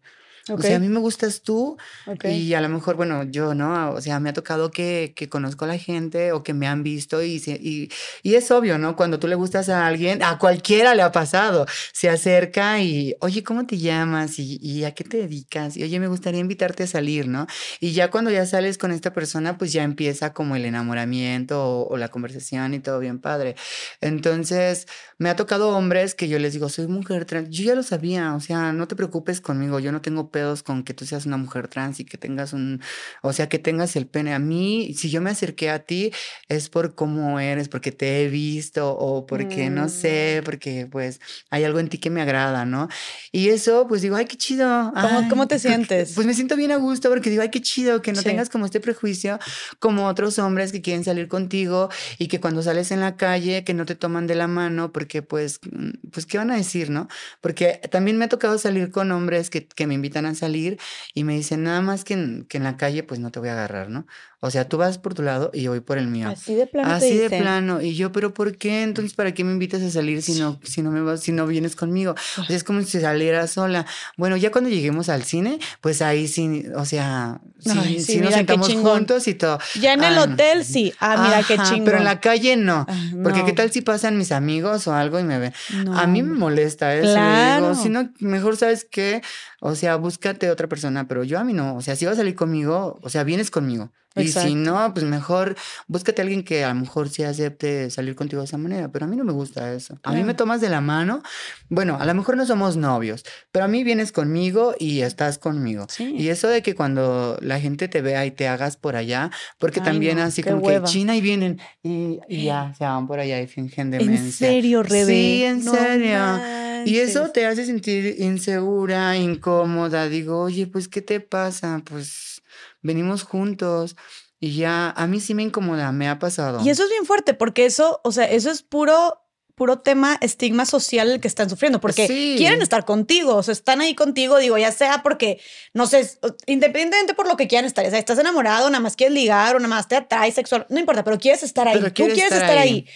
O 0.48 0.60
sea, 0.60 0.76
a 0.76 0.78
mí 0.78 0.88
me 0.88 0.98
gustas 0.98 1.42
tú 1.42 1.76
y 2.24 2.54
a 2.54 2.60
lo 2.60 2.68
mejor, 2.68 2.96
bueno, 2.96 3.24
yo, 3.24 3.54
¿no? 3.54 3.92
O 3.92 4.00
sea, 4.00 4.20
me 4.20 4.30
ha 4.30 4.32
tocado 4.32 4.70
que, 4.70 5.12
que 5.14 5.28
conozco 5.28 5.64
a 5.64 5.68
la 5.68 5.78
gente 5.78 6.32
o 6.32 6.42
que 6.42 6.54
me 6.54 6.66
han 6.66 6.82
visto 6.82 7.22
y, 7.22 7.42
y, 7.46 7.90
y, 8.22 8.34
es 8.34 8.50
obvio, 8.50 8.78
¿no? 8.78 8.96
Cuando 8.96 9.18
tú 9.18 9.28
le 9.28 9.34
gustas 9.34 9.68
a 9.68 9.86
alguien, 9.86 10.22
a 10.22 10.38
cualquiera 10.38 10.94
le 10.94 11.02
ha 11.02 11.12
pasado, 11.12 11.66
se 11.92 12.08
acerca 12.08 12.80
y, 12.80 13.14
oye, 13.20 13.44
¿cómo 13.44 13.66
te 13.66 13.78
llamas? 13.78 14.38
Y, 14.38 14.58
y 14.62 14.84
a 14.84 14.92
qué 14.92 15.04
te 15.04 15.18
dedicas? 15.18 15.76
Y, 15.76 15.84
oye, 15.84 16.00
me 16.00 16.08
gustaría 16.08 16.40
invitarte 16.40 16.84
a 16.84 16.86
salir, 16.86 17.28
¿no? 17.28 17.46
Y 17.78 17.92
ya 17.92 18.10
cuando 18.10 18.30
ya 18.30 18.46
sales 18.46 18.78
con 18.78 18.92
esta 18.92 19.12
persona, 19.12 19.58
pues 19.58 19.72
ya 19.72 19.82
empieza 19.82 20.32
como 20.32 20.56
el 20.56 20.64
enamoramiento 20.64 21.62
o, 21.62 21.88
o 21.88 21.96
la 21.96 22.08
conversación 22.08 22.74
y 22.74 22.80
todo 22.80 22.98
bien 22.98 23.20
padre. 23.20 23.56
Entonces, 24.00 24.86
me 25.18 25.28
ha 25.28 25.36
tocado 25.36 25.76
hombres 25.76 26.14
que 26.14 26.28
yo 26.28 26.38
les 26.38 26.54
digo, 26.54 26.68
soy 26.70 26.86
mujer 26.86 27.26
trans, 27.26 27.50
yo 27.50 27.64
ya 27.64 27.74
lo 27.74 27.82
sabía, 27.82 28.34
o 28.34 28.40
sea, 28.40 28.72
no 28.72 28.88
te 28.88 28.96
preocupes 28.96 29.40
conmigo, 29.40 29.78
yo 29.78 29.92
no 29.92 30.00
tengo 30.00 30.29
pedos 30.30 30.62
con 30.62 30.82
que 30.82 30.94
tú 30.94 31.04
seas 31.04 31.26
una 31.26 31.36
mujer 31.36 31.68
trans 31.68 32.00
y 32.00 32.06
que 32.06 32.16
tengas 32.16 32.54
un, 32.54 32.80
o 33.22 33.34
sea, 33.34 33.48
que 33.50 33.58
tengas 33.58 33.96
el 33.96 34.06
pene. 34.06 34.32
A 34.32 34.38
mí, 34.38 34.94
si 34.96 35.10
yo 35.10 35.20
me 35.20 35.30
acerqué 35.30 35.68
a 35.68 35.80
ti, 35.80 36.12
es 36.48 36.70
por 36.70 36.94
cómo 36.94 37.38
eres, 37.38 37.68
porque 37.68 37.92
te 37.92 38.22
he 38.22 38.28
visto 38.28 38.96
o 38.96 39.26
porque, 39.26 39.68
no 39.68 39.88
sé, 39.88 40.40
mm. 40.40 40.44
porque 40.44 40.88
pues 40.90 41.20
hay 41.50 41.64
algo 41.64 41.80
en 41.80 41.90
ti 41.90 41.98
que 41.98 42.08
me 42.08 42.22
agrada, 42.22 42.64
¿no? 42.64 42.88
Y 43.30 43.50
eso, 43.50 43.86
pues 43.86 44.00
digo, 44.00 44.16
ay, 44.16 44.24
qué 44.24 44.36
chido. 44.36 44.92
¿Cómo, 44.94 45.28
¿cómo 45.28 45.48
te 45.48 45.58
sientes? 45.58 46.12
Pues 46.14 46.26
me 46.26 46.32
siento 46.32 46.56
bien 46.56 46.72
a 46.72 46.76
gusto 46.76 47.10
porque 47.10 47.28
digo, 47.28 47.42
ay, 47.42 47.50
qué 47.50 47.60
chido 47.60 48.00
que 48.00 48.12
no 48.12 48.22
tengas 48.22 48.48
como 48.48 48.64
este 48.64 48.80
prejuicio 48.80 49.38
como 49.78 50.06
otros 50.06 50.38
hombres 50.38 50.72
que 50.72 50.80
quieren 50.80 51.04
salir 51.04 51.28
contigo 51.28 51.90
y 52.18 52.28
que 52.28 52.40
cuando 52.40 52.62
sales 52.62 52.90
en 52.90 53.00
la 53.00 53.16
calle, 53.16 53.64
que 53.64 53.74
no 53.74 53.84
te 53.84 53.94
toman 53.94 54.26
de 54.26 54.34
la 54.34 54.46
mano 54.46 54.92
porque 54.92 55.10
que 55.10 55.22
pues, 55.22 55.58
mm, 55.70 56.08
pues, 56.12 56.24
¿qué 56.24 56.38
van 56.38 56.52
a 56.52 56.56
decir, 56.56 56.88
no? 56.88 57.08
Porque 57.42 57.80
también 57.90 58.16
me 58.16 58.24
ha 58.24 58.28
tocado 58.28 58.56
salir 58.56 58.90
con 58.90 59.10
hombres 59.10 59.50
que, 59.50 59.66
que 59.66 59.86
me 59.86 59.94
invitan 59.94 60.19
a 60.26 60.34
salir 60.34 60.78
y 61.14 61.24
me 61.24 61.34
dicen, 61.34 61.62
nada 61.64 61.80
más 61.80 62.04
que 62.04 62.14
en, 62.14 62.44
que 62.46 62.58
en 62.58 62.64
la 62.64 62.76
calle, 62.76 63.02
pues 63.02 63.20
no 63.20 63.30
te 63.30 63.40
voy 63.40 63.48
a 63.48 63.52
agarrar, 63.52 63.88
¿no? 63.90 64.06
O 64.42 64.50
sea, 64.50 64.66
tú 64.66 64.78
vas 64.78 64.96
por 64.96 65.12
tu 65.12 65.22
lado 65.22 65.50
y 65.52 65.60
yo 65.60 65.70
voy 65.70 65.80
por 65.80 65.98
el 65.98 66.06
mío. 66.06 66.26
Así 66.30 66.54
de 66.54 66.66
plano. 66.66 66.90
Así 66.90 67.14
de 67.18 67.28
plano. 67.28 67.82
Y 67.82 67.94
yo, 67.94 68.10
pero 68.10 68.32
¿por 68.32 68.56
qué? 68.56 68.82
Entonces, 68.82 69.12
¿para 69.12 69.34
qué 69.34 69.44
me 69.44 69.52
invitas 69.52 69.82
a 69.82 69.90
salir 69.90 70.22
si 70.22 70.40
no, 70.40 70.58
si 70.64 70.80
no 70.80 70.90
me 70.90 71.02
vas, 71.02 71.20
si 71.20 71.30
no 71.30 71.46
vienes 71.46 71.76
conmigo? 71.76 72.14
O 72.38 72.44
sea, 72.44 72.56
es 72.56 72.64
como 72.64 72.80
si 72.80 73.00
saliera 73.00 73.46
sola. 73.46 73.84
Bueno, 74.16 74.38
ya 74.38 74.50
cuando 74.50 74.70
lleguemos 74.70 75.10
al 75.10 75.24
cine, 75.24 75.58
pues 75.82 76.00
ahí 76.00 76.26
sí, 76.26 76.64
o 76.74 76.86
sea, 76.86 77.42
sí, 77.58 78.16
nos 78.20 78.32
sentamos 78.32 78.72
juntos 78.72 79.28
y 79.28 79.34
todo. 79.34 79.58
Ya 79.78 79.92
en 79.92 80.04
el 80.04 80.16
ah, 80.16 80.22
hotel 80.22 80.64
sí. 80.64 80.94
Ah, 81.00 81.22
mira 81.22 81.42
qué 81.46 81.62
chingón. 81.62 81.84
Pero 81.84 81.98
en 81.98 82.04
la 82.04 82.20
calle 82.20 82.56
no. 82.56 82.86
Porque 83.22 83.44
qué 83.44 83.52
tal 83.52 83.70
si 83.70 83.82
pasan 83.82 84.16
mis 84.16 84.32
amigos 84.32 84.88
o 84.88 84.94
algo 84.94 85.20
y 85.20 85.22
me 85.22 85.38
ven. 85.38 85.52
A 85.94 86.06
mí 86.06 86.22
me 86.22 86.32
molesta 86.32 86.94
eso. 86.94 87.12
Claro. 87.12 87.72
Digo, 87.72 87.82
si 87.82 87.90
no, 87.90 88.10
mejor 88.20 88.56
sabes 88.56 88.86
qué, 88.90 89.20
o 89.60 89.74
sea, 89.74 89.96
búscate 89.96 90.50
otra 90.50 90.66
persona, 90.66 91.06
pero 91.06 91.24
yo 91.24 91.38
a 91.38 91.44
mí 91.44 91.52
no. 91.52 91.76
O 91.76 91.82
sea, 91.82 91.94
si 91.94 92.06
vas 92.06 92.14
a 92.14 92.16
salir 92.18 92.34
conmigo, 92.34 92.98
o 93.02 93.10
sea, 93.10 93.22
vienes 93.22 93.50
conmigo. 93.50 93.92
Y 94.16 94.28
si 94.28 94.54
no, 94.54 94.92
pues 94.92 95.06
mejor 95.06 95.56
búscate 95.86 96.20
a 96.20 96.24
alguien 96.24 96.42
que 96.42 96.64
a 96.64 96.74
lo 96.74 96.80
mejor 96.80 97.08
sí 97.08 97.22
acepte 97.22 97.90
salir 97.90 98.16
contigo 98.16 98.42
de 98.42 98.46
esa 98.46 98.58
manera, 98.58 98.90
pero 98.90 99.04
a 99.04 99.08
mí 99.08 99.16
no 99.16 99.24
me 99.24 99.32
gusta 99.32 99.72
eso. 99.72 99.98
A 100.02 100.12
mí 100.12 100.24
me 100.24 100.34
tomas 100.34 100.60
de 100.60 100.68
la 100.68 100.80
mano, 100.80 101.22
bueno, 101.68 101.96
a 102.00 102.04
lo 102.04 102.14
mejor 102.14 102.36
no 102.36 102.44
somos 102.44 102.76
novios, 102.76 103.24
pero 103.52 103.66
a 103.66 103.68
mí 103.68 103.84
vienes 103.84 104.10
conmigo 104.10 104.74
y 104.78 105.02
estás 105.02 105.38
conmigo. 105.38 105.86
Y 105.98 106.28
eso 106.28 106.48
de 106.48 106.62
que 106.62 106.74
cuando 106.74 107.38
la 107.40 107.60
gente 107.60 107.86
te 107.86 108.02
vea 108.02 108.26
y 108.26 108.32
te 108.32 108.48
hagas 108.48 108.76
por 108.76 108.96
allá, 108.96 109.30
porque 109.58 109.80
también 109.80 110.18
así 110.18 110.42
como 110.42 110.62
que 110.62 110.82
China 110.84 111.16
y 111.16 111.20
vienen 111.20 111.60
y, 111.82 112.18
ya 112.28 112.74
se 112.76 112.84
van 112.84 113.06
por 113.06 113.20
allá 113.20 113.40
y 113.40 113.46
fingen 113.46 113.90
demencia. 113.90 114.48
¿En 114.48 114.54
serio, 114.54 114.82
Rebe? 114.82 115.12
Sí, 115.12 115.44
en 115.44 115.62
serio. 115.62 116.40
Y 116.84 116.98
eso 116.98 117.30
te 117.30 117.46
hace 117.46 117.66
sentir 117.66 118.16
insegura, 118.18 119.16
incómoda. 119.16 120.08
Digo, 120.08 120.40
oye, 120.40 120.66
pues, 120.66 120.88
¿qué 120.88 121.02
te 121.02 121.20
pasa? 121.20 121.82
Pues 121.84 122.39
venimos 122.82 123.22
juntos. 123.22 123.96
Y 124.38 124.56
ya, 124.56 124.90
a 124.90 125.06
mí 125.06 125.20
sí 125.20 125.34
me 125.34 125.42
incomoda, 125.42 125.92
me 125.92 126.08
ha 126.08 126.18
pasado. 126.18 126.64
Y 126.64 126.70
eso 126.70 126.84
es 126.84 126.90
bien 126.90 127.04
fuerte, 127.04 127.34
porque 127.34 127.66
eso, 127.66 128.00
o 128.04 128.10
sea, 128.10 128.24
eso 128.24 128.50
es 128.50 128.62
puro, 128.62 129.20
puro 129.54 129.80
tema, 129.80 130.16
estigma 130.22 130.64
social 130.64 131.10
el 131.10 131.20
que 131.20 131.28
están 131.28 131.50
sufriendo, 131.50 131.78
porque 131.78 132.06
quieren 132.38 132.62
estar 132.62 132.86
contigo, 132.86 133.36
o 133.36 133.42
sea, 133.42 133.52
están 133.52 133.82
ahí 133.82 133.94
contigo, 133.94 134.38
digo, 134.38 134.56
ya 134.56 134.72
sea 134.72 135.02
porque, 135.02 135.38
no 135.74 135.86
sé, 135.86 136.18
independientemente 136.46 137.12
por 137.12 137.28
lo 137.28 137.36
que 137.36 137.48
quieran 137.48 137.66
estar, 137.66 137.84
o 137.84 137.90
sea, 137.90 137.98
estás 137.98 138.18
enamorado, 138.18 138.70
nada 138.70 138.80
más 138.80 138.96
quieres 138.96 139.14
ligar, 139.14 139.54
o 139.54 139.58
nada 139.58 139.68
más 139.68 139.86
te 139.86 139.96
atrae 139.96 140.32
sexual, 140.32 140.66
no 140.70 140.80
importa, 140.80 141.04
pero 141.04 141.18
quieres 141.18 141.42
estar 141.42 141.68
ahí, 141.68 141.78
tú 141.78 141.92
quieres 141.92 142.32
estar, 142.32 142.56
ahí. 142.56 142.86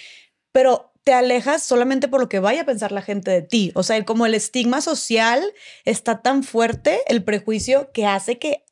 Pero 0.53 0.95
te 1.05 1.13
alejas 1.13 1.63
solamente 1.63 2.09
por 2.09 2.19
lo 2.21 2.31
que 2.31 2.39
vaya 2.39 2.63
a 2.63 2.65
pensar 2.65 2.91
la 2.91 3.03
gente 3.03 3.31
de 3.31 3.43
ti. 3.43 3.71
O 3.75 3.83
sea, 3.83 4.03
como 4.07 4.25
el 4.25 4.33
estigma 4.33 4.81
social 4.81 5.45
está 5.85 6.23
tan 6.23 6.43
fuerte, 6.43 7.01
el 7.09 7.23
prejuicio 7.23 7.93
que 7.93 8.07
hace 8.07 8.39
que 8.39 8.64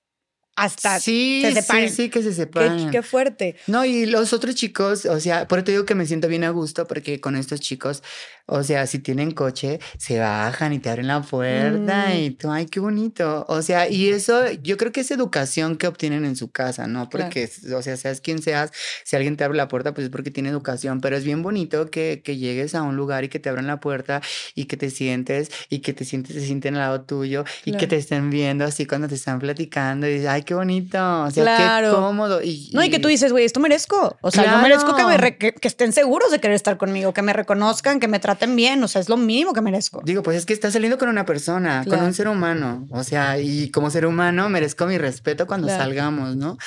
hasta 0.54 1.00
sí, 1.00 1.42
se 1.42 1.62
Sí, 1.62 1.88
sí, 1.88 2.08
que 2.10 2.22
se 2.22 2.34
separan. 2.34 2.90
Qué, 2.90 3.02
fuerte. 3.02 3.56
No, 3.66 3.84
y 3.84 4.06
los 4.06 4.32
otros 4.32 4.54
chicos, 4.54 5.06
o 5.06 5.18
sea, 5.18 5.48
por 5.48 5.58
eso 5.58 5.64
te 5.64 5.72
digo 5.72 5.86
que 5.86 5.94
me 5.94 6.06
siento 6.06 6.28
bien 6.28 6.44
a 6.44 6.50
gusto 6.50 6.86
porque 6.86 7.20
con 7.20 7.36
estos 7.36 7.60
chicos, 7.60 8.02
o 8.46 8.62
sea, 8.62 8.86
si 8.86 8.98
tienen 8.98 9.30
coche, 9.30 9.80
se 9.98 10.18
bajan 10.18 10.72
y 10.72 10.78
te 10.78 10.90
abren 10.90 11.06
la 11.06 11.22
puerta 11.22 12.08
mm. 12.08 12.16
y 12.18 12.30
tú, 12.32 12.50
ay, 12.50 12.66
qué 12.66 12.80
bonito. 12.80 13.46
O 13.48 13.62
sea, 13.62 13.88
y 13.88 14.08
eso 14.08 14.50
yo 14.62 14.76
creo 14.76 14.92
que 14.92 15.00
es 15.00 15.10
educación 15.10 15.76
que 15.76 15.86
obtienen 15.86 16.24
en 16.24 16.36
su 16.36 16.50
casa, 16.50 16.86
¿no? 16.86 17.08
Porque, 17.08 17.48
o 17.74 17.80
sea, 17.80 17.96
seas 17.96 18.20
quien 18.20 18.42
seas, 18.42 18.72
si 19.04 19.16
alguien 19.16 19.36
te 19.36 19.44
abre 19.44 19.56
la 19.56 19.68
puerta, 19.68 19.94
pues 19.94 20.06
es 20.06 20.10
porque 20.10 20.30
tiene 20.30 20.50
educación, 20.50 21.00
pero 21.00 21.16
es 21.16 21.24
bien 21.24 21.42
bonito 21.42 21.90
que, 21.90 22.20
que 22.22 22.36
llegues 22.36 22.74
a 22.74 22.82
un 22.82 22.96
lugar 22.96 23.24
y 23.24 23.28
que 23.28 23.38
te 23.38 23.48
abran 23.48 23.66
la 23.66 23.80
puerta 23.80 24.20
y 24.54 24.66
que 24.66 24.76
te 24.76 24.90
sientes 24.90 25.50
y 25.70 25.78
que 25.78 25.94
te 25.94 26.04
sientes, 26.04 26.34
se 26.34 26.44
sienten 26.44 26.74
al 26.74 26.80
lado 26.80 27.02
tuyo 27.02 27.44
y 27.64 27.76
que 27.76 27.86
te 27.86 27.96
estén 27.96 28.28
viendo 28.28 28.64
así 28.64 28.84
cuando 28.86 29.08
te 29.08 29.14
están 29.14 29.38
platicando 29.38 30.06
y 30.06 30.14
dices, 30.14 30.28
ay, 30.28 30.42
qué 30.42 30.51
bonito, 30.52 31.24
o 31.24 31.30
sea, 31.30 31.80
qué 31.82 31.90
cómodo. 31.90 32.42
Y, 32.42 32.70
No, 32.72 32.82
y 32.84 32.90
que 32.90 32.98
tú 32.98 33.08
dices, 33.08 33.32
güey, 33.32 33.44
esto 33.44 33.60
merezco. 33.60 34.16
O 34.20 34.30
sea, 34.30 34.44
yo 34.44 34.62
merezco 34.62 34.94
que, 34.96 35.04
me 35.04 35.36
que, 35.36 35.54
estén 35.62 35.92
seguros 35.92 36.30
de 36.30 36.40
querer 36.40 36.54
estar 36.54 36.76
conmigo, 36.76 37.12
que 37.12 37.22
me 37.22 37.32
reconozcan, 37.32 38.00
que 38.00 38.08
me 38.08 38.18
traten 38.18 38.56
bien. 38.56 38.82
O 38.82 38.88
sea, 38.88 39.00
es 39.00 39.08
lo 39.08 39.16
mínimo 39.16 39.52
que 39.52 39.60
merezco. 39.60 40.02
Digo, 40.04 40.22
pues 40.22 40.36
es 40.36 40.46
que 40.46 40.52
estás 40.52 40.72
saliendo 40.72 40.98
con 40.98 41.08
una 41.08 41.24
persona, 41.24 41.84
con 41.88 42.02
un 42.02 42.14
ser 42.14 42.28
humano. 42.28 42.86
O 42.90 43.04
sea, 43.04 43.38
y 43.38 43.70
como 43.70 43.90
ser 43.90 44.06
humano 44.06 44.48
merezco 44.48 44.86
mi 44.86 44.98
respeto 44.98 45.46
cuando 45.46 45.68
salgamos, 45.68 46.36
¿no? 46.36 46.58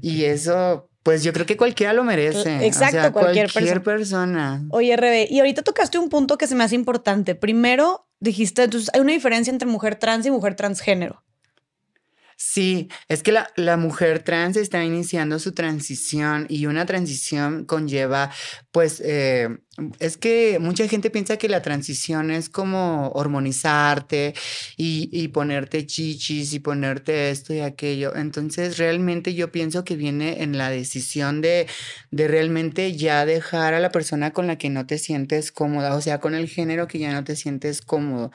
Y 0.00 0.24
eso 0.24 0.90
pues 1.02 1.22
yo 1.22 1.32
creo 1.32 1.46
que 1.46 1.56
cualquiera 1.56 1.92
lo 1.92 2.04
merece. 2.04 2.66
Exacto, 2.66 3.12
cualquier, 3.12 3.50
cualquier 3.50 3.82
persona. 3.82 4.62
Oye, 4.70 4.96
Rebe, 4.96 5.26
y 5.30 5.38
ahorita 5.38 5.62
tocaste 5.62 5.98
un 5.98 6.08
punto 6.08 6.36
que 6.36 6.46
se 6.46 6.54
me 6.54 6.64
hace 6.64 6.74
importante. 6.74 7.34
Primero, 7.34 8.06
dijiste, 8.20 8.64
entonces 8.64 8.90
hay 8.92 9.00
una 9.00 9.12
diferencia 9.12 9.50
entre 9.50 9.66
mujer 9.66 9.96
trans 9.96 10.26
y 10.26 10.30
mujer 10.30 10.54
transgénero. 10.56 11.22
Sí, 12.42 12.88
es 13.08 13.22
que 13.22 13.32
la, 13.32 13.50
la, 13.56 13.76
mujer 13.76 14.22
trans 14.22 14.56
está 14.56 14.82
iniciando 14.82 15.38
su 15.38 15.52
transición 15.52 16.46
y 16.48 16.64
una 16.64 16.86
transición 16.86 17.66
conlleva, 17.66 18.30
pues, 18.72 19.02
eh, 19.04 19.58
es 19.98 20.16
que 20.16 20.58
mucha 20.58 20.86
gente 20.88 21.10
piensa 21.10 21.36
que 21.36 21.48
la 21.48 21.62
transición 21.62 22.30
es 22.30 22.48
como 22.48 23.08
hormonizarte 23.10 24.34
y, 24.76 25.08
y, 25.12 25.28
ponerte 25.28 25.86
chichis 25.86 26.52
y 26.52 26.58
ponerte 26.58 27.30
esto 27.30 27.54
y 27.54 27.60
aquello. 27.60 28.14
Entonces, 28.16 28.78
realmente 28.78 29.34
yo 29.34 29.52
pienso 29.52 29.84
que 29.84 29.96
viene 29.96 30.42
en 30.42 30.58
la 30.58 30.70
decisión 30.70 31.40
de, 31.40 31.66
de 32.10 32.28
realmente 32.28 32.96
ya 32.96 33.24
dejar 33.24 33.74
a 33.74 33.80
la 33.80 33.92
persona 33.92 34.32
con 34.32 34.46
la 34.48 34.58
que 34.58 34.70
no 34.70 34.86
te 34.86 34.98
sientes 34.98 35.52
cómoda, 35.52 35.94
o 35.94 36.00
sea, 36.00 36.18
con 36.18 36.34
el 36.34 36.48
género 36.48 36.88
que 36.88 36.98
ya 36.98 37.12
no 37.12 37.22
te 37.24 37.36
sientes 37.36 37.80
cómodo. 37.80 38.32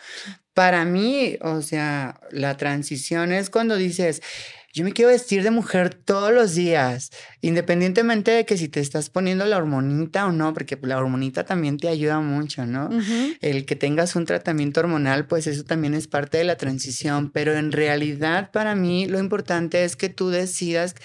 Para 0.53 0.85
mí, 0.85 1.37
o 1.41 1.61
sea, 1.61 2.21
la 2.31 2.55
transición 2.55 3.33
es 3.33 3.49
cuando 3.49 3.75
dices, 3.75 4.21
yo 4.75 4.83
me 4.83 4.91
quiero 4.91 5.09
vestir 5.09 5.41
de 5.41 5.51
mujer 5.51 5.95
todos 5.95 6.33
los 6.33 6.53
días, 6.53 7.09
independientemente 7.39 8.31
de 8.31 8.45
que 8.45 8.57
si 8.57 8.67
te 8.67 8.81
estás 8.81 9.09
poniendo 9.09 9.45
la 9.45 9.55
hormonita 9.55 10.25
o 10.25 10.33
no, 10.33 10.53
porque 10.53 10.77
la 10.81 10.97
hormonita 10.97 11.45
también 11.45 11.77
te 11.77 11.87
ayuda 11.87 12.19
mucho, 12.19 12.65
¿no? 12.65 12.89
El 13.39 13.65
que 13.65 13.77
tengas 13.77 14.17
un 14.17 14.25
tratamiento 14.25 14.81
hormonal, 14.81 15.27
pues 15.27 15.47
eso 15.47 15.63
también 15.63 15.93
es 15.93 16.07
parte 16.07 16.39
de 16.39 16.43
la 16.43 16.57
transición, 16.57 17.31
pero 17.31 17.53
en 17.55 17.71
realidad 17.71 18.51
para 18.51 18.75
mí 18.75 19.07
lo 19.07 19.17
importante 19.17 19.85
es 19.85 19.95
que 19.95 20.09
tú 20.09 20.29
decidas 20.29 20.95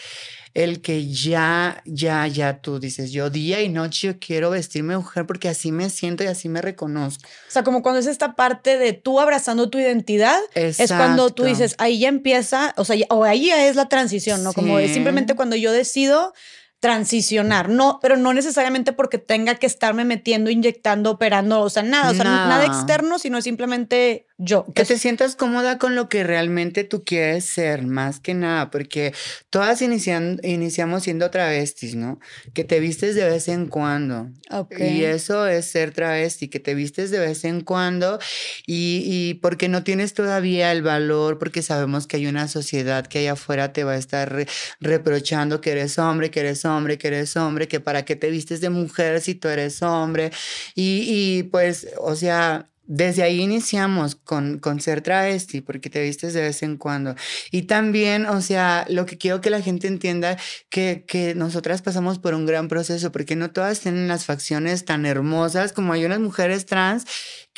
el 0.55 0.81
que 0.81 1.07
ya, 1.07 1.83
ya, 1.85 2.27
ya 2.27 2.61
tú 2.61 2.81
dices, 2.81 3.13
yo 3.13 3.31
día 3.31 3.63
y 3.63 3.69
noche 3.69 4.09
yo 4.09 4.19
quiero 4.19 4.51
vestirme 4.51 4.97
mujer 4.97 5.27
porque 5.27 5.49
así 5.49 5.71
me 5.71 5.91
siento 5.91 6.25
y 6.25 6.27
así 6.27 6.49
me 6.49 6.61
reconozco. 6.61 7.29
O 7.49 7.51
sea, 7.51 7.63
como 7.63 7.83
cuando 7.83 8.01
es 8.01 8.07
esta 8.07 8.35
parte 8.35 8.77
de 8.79 8.93
tú 8.93 9.21
abrazando 9.21 9.71
tu 9.71 9.79
identidad, 9.79 10.39
es 10.55 10.79
cuando 10.89 11.31
tú 11.31 11.45
dices, 11.45 11.77
ahí 11.79 12.01
ya 12.01 12.09
empieza, 12.09 12.75
o 12.77 12.85
sea, 12.85 12.97
o 13.11 13.25
ahí 13.25 13.47
ya 13.47 13.69
es 13.69 13.77
la 13.77 13.89
transición, 13.89 14.43
¿no? 14.43 14.53
Como 14.53 14.79
es 14.79 14.93
simplemente 14.93 15.35
cuando 15.35 15.57
yo 15.57 15.71
decido 15.73 16.33
transicionar, 16.81 17.69
no, 17.69 17.99
pero 18.01 18.17
no 18.17 18.33
necesariamente 18.33 18.95
porque 18.95 19.19
tenga 19.19 19.55
que 19.57 19.67
estarme 19.67 20.07
metiendo, 20.07 20.51
inyectando, 20.51 21.11
operando, 21.11 21.61
o 21.61 21.69
sea, 21.69 21.83
nada, 21.83 22.11
o 22.11 22.15
sea, 22.15 22.25
nada 22.25 22.65
externo, 22.65 23.19
sino 23.19 23.43
simplemente 23.43 24.27
yo. 24.43 24.65
Que 24.75 24.85
te 24.85 24.99
sientas 24.99 25.37
cómoda 25.37 25.77
con 25.79 25.95
lo 25.95 26.09
que 26.09 26.25
realmente 26.25 26.85
tú 26.85 27.05
quieres 27.05 27.45
ser, 27.45 27.87
más 27.87 28.21
que 28.21 28.33
nada, 28.33 28.71
porque 28.71 29.13
todas 29.51 29.83
inician, 29.83 30.41
iniciamos 30.43 31.03
siendo 31.03 31.31
travestis, 31.31 31.95
¿no? 31.95 32.19
Que 32.55 32.65
te 32.65 32.81
vistes 32.81 33.15
de 33.15 33.25
vez 33.25 33.49
en 33.49 33.67
cuando. 33.67 34.31
Y 34.79 35.05
eso 35.05 35.47
es 35.47 35.67
ser 35.67 35.93
travesti, 35.93 36.49
que 36.49 36.59
te 36.59 36.75
vistes 36.75 37.11
de 37.11 37.19
vez 37.19 37.45
en 37.45 37.61
cuando 37.61 38.19
y, 38.67 39.03
y 39.05 39.35
porque 39.35 39.69
no 39.69 39.85
tienes 39.85 40.15
todavía 40.15 40.73
el 40.73 40.83
valor, 40.83 41.39
porque 41.39 41.61
sabemos 41.61 42.07
que 42.07 42.17
hay 42.17 42.27
una 42.27 42.49
sociedad 42.49 43.07
que 43.07 43.19
allá 43.19 43.33
afuera 43.33 43.73
te 43.75 43.85
va 43.85 43.93
a 43.93 43.99
estar 43.99 44.47
reprochando 44.81 45.61
que 45.61 45.73
eres 45.73 45.99
hombre, 45.99 46.31
que 46.31 46.41
eres 46.41 46.65
hombre, 46.65 46.97
que 46.97 47.09
eres 47.09 47.37
hombre, 47.37 47.69
que 47.69 47.81
para 47.81 48.05
qué 48.07 48.17
te 48.17 48.31
vistes 48.31 48.61
de 48.63 48.71
mujer 48.71 49.21
si 49.21 49.35
tú 49.35 49.49
eres 49.49 49.83
hombre. 49.83 50.31
Y, 50.75 51.05
y 51.07 51.43
pues, 51.45 51.89
o 51.99 52.17
sea, 52.17 52.71
desde 52.93 53.23
ahí 53.23 53.41
iniciamos 53.41 54.17
con, 54.17 54.59
con 54.59 54.81
ser 54.81 55.01
travesti, 55.01 55.61
porque 55.61 55.91
te 55.91 56.03
vistes 56.03 56.35
de 56.35 56.43
vez 56.43 56.65
en 56.65 56.77
cuando. 56.77 57.15
Y 57.53 57.63
también, 57.63 58.27
o 58.27 58.41
sea, 58.41 58.85
lo 58.89 59.07
que 59.07 59.17
quiero 59.17 59.41
que 59.41 59.49
la 59.49 59.63
gente 59.63 59.87
entienda, 59.87 60.37
que, 60.71 61.05
que 61.07 61.37
nosotras 61.37 61.83
pasamos 61.83 62.19
por 62.19 62.35
un 62.35 62.47
gran 62.47 62.67
proceso, 62.67 63.13
porque 63.13 63.37
no 63.37 63.53
todas 63.53 63.79
tienen 63.79 64.09
las 64.09 64.25
facciones 64.25 64.85
tan 64.85 65.07
hermosas 65.07 65.73
como 65.73 65.93
hay 65.93 66.05
unas 66.05 66.19
mujeres 66.19 66.67
trans 66.67 67.05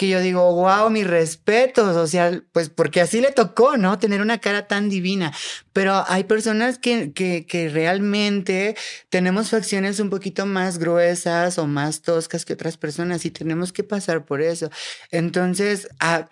que 0.03 0.09
yo 0.09 0.20
digo, 0.20 0.53
wow, 0.53 0.90
mis 0.90 1.07
respetos, 1.07 1.96
o 1.96 2.09
sea, 2.09 2.42
pues 2.50 2.70
porque 2.70 3.00
así 3.00 3.20
le 3.20 3.30
tocó, 3.30 3.76
¿no? 3.76 4.00
Tener 4.00 4.20
una 4.20 4.38
cara 4.38 4.66
tan 4.66 4.88
divina. 4.88 5.32
Pero 5.72 6.03
hay 6.09 6.24
personas 6.24 6.76
que, 6.78 7.12
que, 7.12 7.46
que 7.46 7.68
realmente 7.68 8.76
tenemos 9.11 9.50
facciones 9.50 10.00
un 10.00 10.11
poquito 10.11 10.44
más 10.44 10.78
gruesas 10.78 11.57
o 11.57 11.68
más 11.68 12.03
toscas 12.03 12.44
que 12.44 12.55
otras 12.55 12.76
personas 12.76 13.24
y 13.26 13.30
tenemos 13.30 13.72
que 13.72 13.84
pasar 13.84 14.24
por 14.24 14.42
eso. 14.42 14.70
Entonces, 15.12 15.86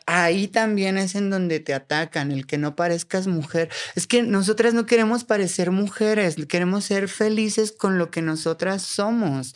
ahí 0.04 0.48
también 0.48 0.98
es 0.98 1.14
en 1.14 1.30
donde 1.30 1.60
te 1.60 1.72
atacan, 1.72 2.32
el 2.32 2.48
que 2.48 2.58
no 2.58 2.74
parezcas 2.74 3.28
mujer. 3.28 3.68
Es 3.94 4.08
que 4.08 4.24
nosotras 4.24 4.74
no 4.74 4.84
queremos 4.84 5.22
parecer 5.22 5.70
mujeres, 5.70 6.34
queremos 6.48 6.86
ser 6.86 7.06
felices 7.06 7.70
con 7.70 7.98
lo 7.98 8.10
que 8.10 8.20
nosotras 8.20 8.82
somos 8.82 9.54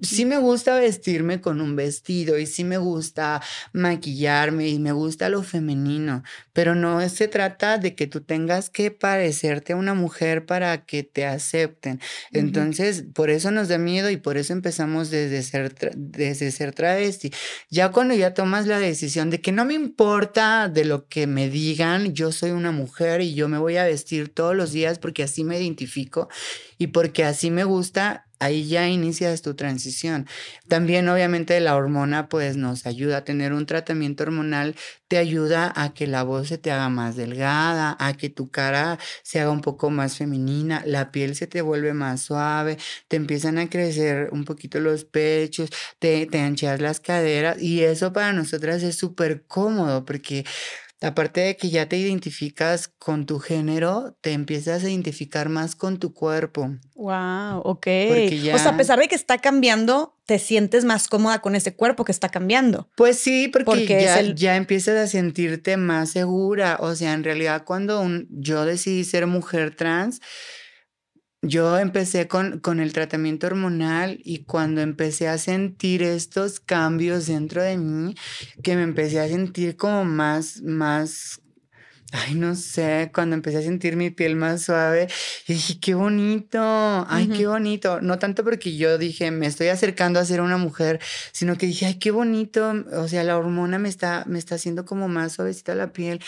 sí 0.00 0.24
me 0.24 0.38
gusta 0.38 0.78
vestirme 0.78 1.40
con 1.40 1.60
un 1.60 1.76
vestido 1.76 2.38
y 2.38 2.46
sí 2.46 2.64
me 2.64 2.78
gusta 2.78 3.42
maquillarme 3.72 4.68
y 4.68 4.78
me 4.78 4.92
gusta 4.92 5.28
lo 5.28 5.42
femenino, 5.42 6.22
pero 6.52 6.74
no 6.74 7.06
se 7.08 7.28
trata 7.28 7.78
de 7.78 7.94
que 7.94 8.06
tú 8.06 8.20
tengas 8.20 8.70
que 8.70 8.90
parecerte 8.90 9.72
a 9.72 9.76
una 9.76 9.94
mujer 9.94 10.46
para 10.46 10.84
que 10.84 11.02
te 11.02 11.26
acepten. 11.26 12.00
Entonces, 12.32 13.04
por 13.12 13.30
eso 13.30 13.50
nos 13.50 13.68
da 13.68 13.78
miedo 13.78 14.10
y 14.10 14.16
por 14.16 14.36
eso 14.36 14.52
empezamos 14.52 15.10
desde 15.10 15.42
ser, 15.42 15.74
desde 15.96 16.50
ser 16.50 16.74
travesti. 16.74 17.32
Ya 17.70 17.90
cuando 17.90 18.14
ya 18.14 18.34
tomas 18.34 18.66
la 18.66 18.78
decisión 18.78 19.30
de 19.30 19.40
que 19.40 19.52
no 19.52 19.64
me 19.64 19.74
importa 19.74 20.68
de 20.68 20.84
lo 20.84 21.08
que 21.08 21.26
me 21.26 21.48
digan, 21.48 22.14
yo 22.14 22.32
soy 22.32 22.50
una 22.50 22.70
mujer 22.70 23.20
y 23.20 23.34
yo 23.34 23.48
me 23.48 23.58
voy 23.58 23.76
a 23.76 23.84
vestir 23.84 24.28
todos 24.28 24.54
los 24.54 24.72
días 24.72 24.98
porque 24.98 25.22
así 25.22 25.44
me 25.44 25.60
identifico 25.60 26.28
y 26.78 26.88
porque 26.88 27.24
así 27.24 27.50
me 27.50 27.64
gusta, 27.64 28.27
ahí 28.38 28.68
ya 28.68 28.88
inicias 28.88 29.42
tu 29.42 29.54
transición. 29.54 30.26
También 30.68 31.08
obviamente 31.08 31.58
la 31.60 31.76
hormona 31.76 32.28
pues 32.28 32.56
nos 32.56 32.86
ayuda 32.86 33.18
a 33.18 33.24
tener 33.24 33.52
un 33.52 33.66
tratamiento 33.66 34.24
hormonal, 34.24 34.74
te 35.08 35.18
ayuda 35.18 35.72
a 35.74 35.94
que 35.94 36.06
la 36.06 36.22
voz 36.22 36.48
se 36.48 36.58
te 36.58 36.70
haga 36.70 36.88
más 36.88 37.16
delgada, 37.16 37.96
a 37.98 38.14
que 38.16 38.28
tu 38.28 38.50
cara 38.50 38.98
se 39.22 39.40
haga 39.40 39.50
un 39.50 39.62
poco 39.62 39.90
más 39.90 40.16
femenina, 40.16 40.82
la 40.86 41.10
piel 41.10 41.34
se 41.34 41.46
te 41.46 41.62
vuelve 41.62 41.94
más 41.94 42.22
suave, 42.22 42.78
te 43.08 43.16
empiezan 43.16 43.58
a 43.58 43.68
crecer 43.68 44.28
un 44.32 44.44
poquito 44.44 44.80
los 44.80 45.04
pechos, 45.04 45.70
te, 45.98 46.26
te 46.26 46.40
anchas 46.40 46.80
las 46.80 47.00
caderas 47.00 47.60
y 47.60 47.82
eso 47.82 48.12
para 48.12 48.32
nosotras 48.32 48.82
es 48.82 48.96
súper 48.96 49.44
cómodo 49.46 50.04
porque 50.04 50.44
Aparte 51.00 51.40
de 51.42 51.56
que 51.56 51.70
ya 51.70 51.88
te 51.88 51.96
identificas 51.96 52.88
con 52.88 53.24
tu 53.24 53.38
género, 53.38 54.16
te 54.20 54.32
empiezas 54.32 54.82
a 54.82 54.90
identificar 54.90 55.48
más 55.48 55.76
con 55.76 55.98
tu 55.98 56.12
cuerpo. 56.12 56.76
Wow, 56.96 57.60
ok. 57.62 57.86
O 58.52 58.58
sea, 58.58 58.70
a 58.70 58.76
pesar 58.76 58.98
de 58.98 59.06
que 59.06 59.14
está 59.14 59.38
cambiando, 59.38 60.16
te 60.26 60.40
sientes 60.40 60.84
más 60.84 61.06
cómoda 61.06 61.40
con 61.40 61.54
ese 61.54 61.72
cuerpo 61.72 62.04
que 62.04 62.10
está 62.10 62.28
cambiando. 62.30 62.88
Pues 62.96 63.18
sí, 63.18 63.46
porque, 63.46 63.86
ya, 63.86 64.20
ya, 64.34 64.56
empiezas 64.56 64.96
a 64.96 65.06
sentirte 65.06 65.76
más 65.76 66.10
segura. 66.10 66.78
O 66.80 66.94
sea, 66.96 67.12
en 67.12 67.22
realidad 67.22 67.62
cuando 67.64 68.04
yo 68.30 68.64
decidí 68.64 69.04
ser 69.04 69.28
mujer 69.28 69.76
trans, 69.76 70.20
yo 71.42 71.78
empecé 71.78 72.28
con, 72.28 72.60
con, 72.60 72.80
el 72.80 72.92
tratamiento 72.92 73.46
hormonal 73.46 74.20
y 74.24 74.38
cuando 74.44 74.80
empecé 74.80 75.28
a 75.28 75.38
sentir 75.38 76.02
estos 76.02 76.60
cambios 76.60 77.26
dentro 77.26 77.62
de 77.62 77.78
mí, 77.78 78.14
que 78.62 78.76
me 78.76 78.82
empecé 78.82 79.20
a 79.20 79.28
sentir 79.28 79.76
como 79.76 80.04
más, 80.04 80.62
más 80.62 81.40
Ay, 82.10 82.34
no 82.36 82.54
sé, 82.54 83.10
cuando 83.12 83.36
empecé 83.36 83.58
a 83.58 83.62
sentir 83.62 83.94
mi 83.96 84.08
piel 84.08 84.34
más 84.34 84.62
suave, 84.62 85.08
dije, 85.46 85.78
qué 85.78 85.92
bonito, 85.92 86.58
ay, 87.06 87.28
qué 87.28 87.46
bonito. 87.46 88.00
No 88.00 88.18
tanto 88.18 88.44
porque 88.44 88.78
yo 88.78 88.96
dije, 88.96 89.30
me 89.30 89.46
estoy 89.46 89.68
acercando 89.68 90.18
a 90.18 90.24
ser 90.24 90.40
una 90.40 90.56
mujer, 90.56 91.00
sino 91.32 91.58
que 91.58 91.66
dije, 91.66 91.84
ay, 91.84 91.98
qué 91.98 92.10
bonito. 92.10 92.72
O 92.94 93.08
sea, 93.08 93.24
la 93.24 93.36
hormona 93.36 93.78
me 93.78 93.90
está, 93.90 94.24
me 94.26 94.38
está 94.38 94.54
haciendo 94.54 94.86
como 94.86 95.06
más 95.08 95.34
suavecita 95.34 95.74
la 95.74 95.92
piel. 95.92 96.20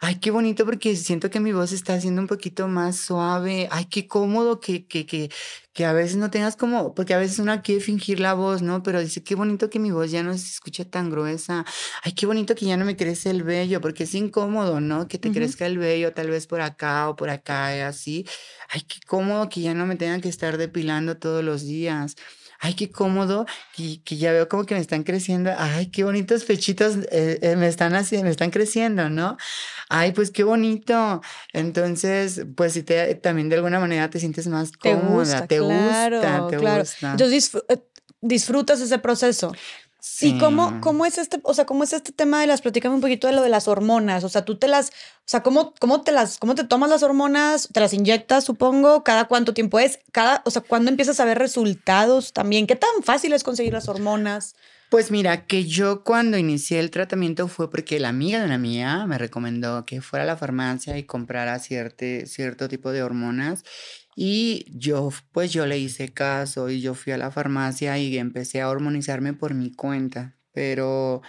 Ay, 0.00 0.16
qué 0.16 0.32
bonito 0.32 0.64
porque 0.64 0.96
siento 0.96 1.30
que 1.30 1.38
mi 1.38 1.52
voz 1.52 1.70
está 1.70 1.94
haciendo 1.94 2.20
un 2.20 2.26
poquito 2.26 2.66
más 2.66 2.96
suave. 2.96 3.68
Ay, 3.70 3.84
qué 3.84 4.08
cómodo 4.08 4.58
que, 4.58 4.86
que, 4.86 5.06
que, 5.06 5.30
que 5.78 5.84
a 5.84 5.92
veces 5.92 6.16
no 6.16 6.28
tengas 6.28 6.56
como, 6.56 6.92
porque 6.92 7.14
a 7.14 7.18
veces 7.18 7.38
uno 7.38 7.62
quiere 7.62 7.80
fingir 7.80 8.18
la 8.18 8.34
voz, 8.34 8.62
¿no? 8.62 8.82
Pero 8.82 8.98
dice, 8.98 9.22
qué 9.22 9.36
bonito 9.36 9.70
que 9.70 9.78
mi 9.78 9.92
voz 9.92 10.10
ya 10.10 10.24
no 10.24 10.36
se 10.36 10.44
escucha 10.44 10.84
tan 10.84 11.08
gruesa. 11.08 11.64
Ay, 12.02 12.14
qué 12.14 12.26
bonito 12.26 12.56
que 12.56 12.66
ya 12.66 12.76
no 12.76 12.84
me 12.84 12.96
crece 12.96 13.30
el 13.30 13.44
vello, 13.44 13.80
porque 13.80 14.02
es 14.02 14.12
incómodo, 14.16 14.80
¿no? 14.80 15.06
Que 15.06 15.18
te 15.18 15.30
crezca 15.30 15.66
el 15.66 15.78
vello 15.78 16.12
tal 16.12 16.30
vez 16.30 16.48
por 16.48 16.62
acá 16.62 17.08
o 17.08 17.14
por 17.14 17.30
acá 17.30 17.76
y 17.76 17.80
así. 17.82 18.26
Ay, 18.70 18.80
qué 18.88 18.98
cómodo 19.06 19.48
que 19.48 19.60
ya 19.60 19.72
no 19.72 19.86
me 19.86 19.94
tengan 19.94 20.20
que 20.20 20.28
estar 20.28 20.58
depilando 20.58 21.16
todos 21.16 21.44
los 21.44 21.62
días 21.62 22.16
ay, 22.60 22.74
qué 22.74 22.90
cómodo, 22.90 23.46
y 23.76 23.98
que 23.98 24.16
ya 24.16 24.32
veo 24.32 24.48
como 24.48 24.64
que 24.64 24.74
me 24.74 24.80
están 24.80 25.04
creciendo, 25.04 25.52
ay, 25.56 25.86
qué 25.86 26.04
bonitos 26.04 26.44
pechitos 26.44 26.96
eh, 27.10 27.38
eh, 27.40 27.56
me 27.56 27.68
están 27.68 27.94
haciendo, 27.94 28.24
me 28.24 28.30
están 28.30 28.50
creciendo, 28.50 29.08
¿no? 29.10 29.36
Ay, 29.88 30.12
pues 30.12 30.30
qué 30.30 30.42
bonito. 30.44 31.20
Entonces, 31.52 32.42
pues 32.56 32.72
si 32.72 32.82
te, 32.82 33.14
también 33.16 33.48
de 33.48 33.56
alguna 33.56 33.80
manera 33.80 34.10
te 34.10 34.18
sientes 34.18 34.46
más 34.48 34.72
cómoda, 34.72 35.46
te 35.46 35.60
gusta, 35.60 36.46
te 36.48 36.56
gusta. 36.56 37.10
Entonces 37.12 37.52
eh, 37.68 37.78
disfrutas 38.20 38.80
ese 38.80 38.98
proceso. 38.98 39.52
¿Y 40.20 40.38
cómo, 40.38 40.80
cómo 40.80 41.06
es 41.06 41.18
este, 41.18 41.40
o 41.42 41.54
sea, 41.54 41.66
cómo 41.66 41.82
es 41.82 41.92
este 41.92 42.12
tema 42.12 42.40
de 42.40 42.46
las, 42.46 42.60
platícame 42.60 42.94
un 42.94 43.00
poquito 43.00 43.26
de 43.26 43.32
lo 43.32 43.42
de 43.42 43.48
las 43.48 43.66
hormonas, 43.66 44.22
o 44.22 44.28
sea, 44.28 44.44
tú 44.44 44.56
te 44.56 44.68
las, 44.68 44.90
o 44.90 45.26
sea, 45.26 45.42
¿cómo, 45.42 45.74
cómo 45.80 46.02
te 46.02 46.12
las, 46.12 46.38
cómo 46.38 46.54
te 46.54 46.64
tomas 46.64 46.88
las 46.88 47.02
hormonas? 47.02 47.68
¿Te 47.72 47.80
las 47.80 47.92
inyectas, 47.92 48.44
supongo? 48.44 49.02
¿Cada 49.02 49.26
cuánto 49.26 49.54
tiempo 49.54 49.80
es? 49.80 49.98
Cada, 50.12 50.42
o 50.44 50.50
sea, 50.50 50.62
¿cuándo 50.62 50.90
empiezas 50.90 51.18
a 51.18 51.24
ver 51.24 51.38
resultados 51.38 52.32
también? 52.32 52.68
¿Qué 52.68 52.76
tan 52.76 53.02
fácil 53.02 53.32
es 53.32 53.42
conseguir 53.42 53.72
las 53.72 53.88
hormonas? 53.88 54.54
Pues 54.88 55.10
mira, 55.10 55.44
que 55.44 55.66
yo 55.66 56.02
cuando 56.02 56.38
inicié 56.38 56.80
el 56.80 56.90
tratamiento 56.90 57.46
fue 57.48 57.70
porque 57.70 58.00
la 58.00 58.08
amiga 58.08 58.38
de 58.38 58.46
una 58.46 58.56
mía 58.56 59.04
me 59.06 59.18
recomendó 59.18 59.84
que 59.84 60.00
fuera 60.00 60.22
a 60.22 60.26
la 60.26 60.36
farmacia 60.36 60.96
y 60.96 61.02
comprara 61.02 61.58
cierto, 61.58 62.06
cierto 62.24 62.68
tipo 62.68 62.90
de 62.90 63.02
hormonas. 63.02 63.64
Y 64.20 64.66
yo, 64.76 65.12
pues 65.30 65.52
yo 65.52 65.64
le 65.64 65.78
hice 65.78 66.08
caso 66.08 66.70
y 66.70 66.80
yo 66.80 66.94
fui 66.94 67.12
a 67.12 67.18
la 67.18 67.30
farmacia 67.30 67.98
y 67.98 68.18
empecé 68.18 68.60
a 68.60 68.68
hormonizarme 68.68 69.32
por 69.32 69.54
mi 69.54 69.70
cuenta. 69.70 70.34
Pero 70.50 71.22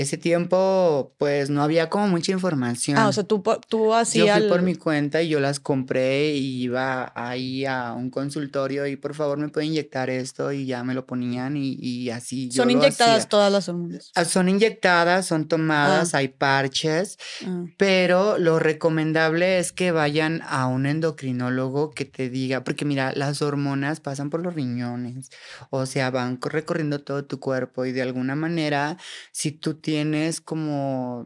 ese 0.00 0.16
tiempo, 0.16 1.12
pues 1.18 1.50
no 1.50 1.62
había 1.62 1.88
como 1.88 2.08
mucha 2.08 2.32
información. 2.32 2.98
Ah, 2.98 3.08
o 3.08 3.12
sea, 3.12 3.24
tú, 3.24 3.42
tú 3.68 3.94
hacías. 3.94 4.26
Yo 4.26 4.34
fui 4.34 4.48
por 4.48 4.62
mi 4.62 4.74
cuenta 4.74 5.22
y 5.22 5.28
yo 5.28 5.40
las 5.40 5.60
compré 5.60 6.34
y 6.34 6.62
iba 6.62 7.12
ahí 7.14 7.64
a 7.64 7.92
un 7.92 8.10
consultorio 8.10 8.86
y 8.86 8.96
por 8.96 9.14
favor 9.14 9.38
me 9.38 9.48
puede 9.48 9.66
inyectar 9.66 10.10
esto 10.10 10.52
y 10.52 10.66
ya 10.66 10.84
me 10.84 10.94
lo 10.94 11.06
ponían 11.06 11.54
y, 11.56 12.10
así. 12.10 12.50
¿Son 12.52 12.70
inyectadas 12.70 13.28
todas 13.28 13.52
las 13.52 13.68
hormonas? 13.68 14.12
Ah, 14.14 14.24
son 14.24 14.48
inyectadas, 14.48 15.26
son 15.26 15.48
tomadas, 15.48 16.14
ah. 16.14 16.18
hay 16.18 16.28
parches, 16.28 17.18
ah. 17.46 17.64
pero 17.76 18.38
lo 18.38 18.58
recomendable 18.58 19.58
es 19.58 19.72
que 19.72 19.92
vayan 19.92 20.42
a 20.46 20.66
un 20.66 20.86
endocrinólogo 20.86 21.90
que 21.90 22.04
te 22.04 22.28
diga, 22.28 22.64
porque 22.64 22.84
mira, 22.84 23.12
las 23.14 23.42
hormonas 23.42 24.00
pasan 24.00 24.30
por 24.30 24.42
los 24.42 24.54
riñones, 24.54 25.30
o 25.70 25.86
sea, 25.86 26.10
van 26.10 26.38
recorriendo 26.40 27.00
todo 27.00 27.24
tu 27.24 27.40
cuerpo 27.40 27.84
y 27.84 27.92
de 27.92 28.02
alguna 28.02 28.34
manera, 28.34 28.96
si 29.32 29.52
tú 29.52 29.74
tienes 29.88 30.42
como 30.42 31.24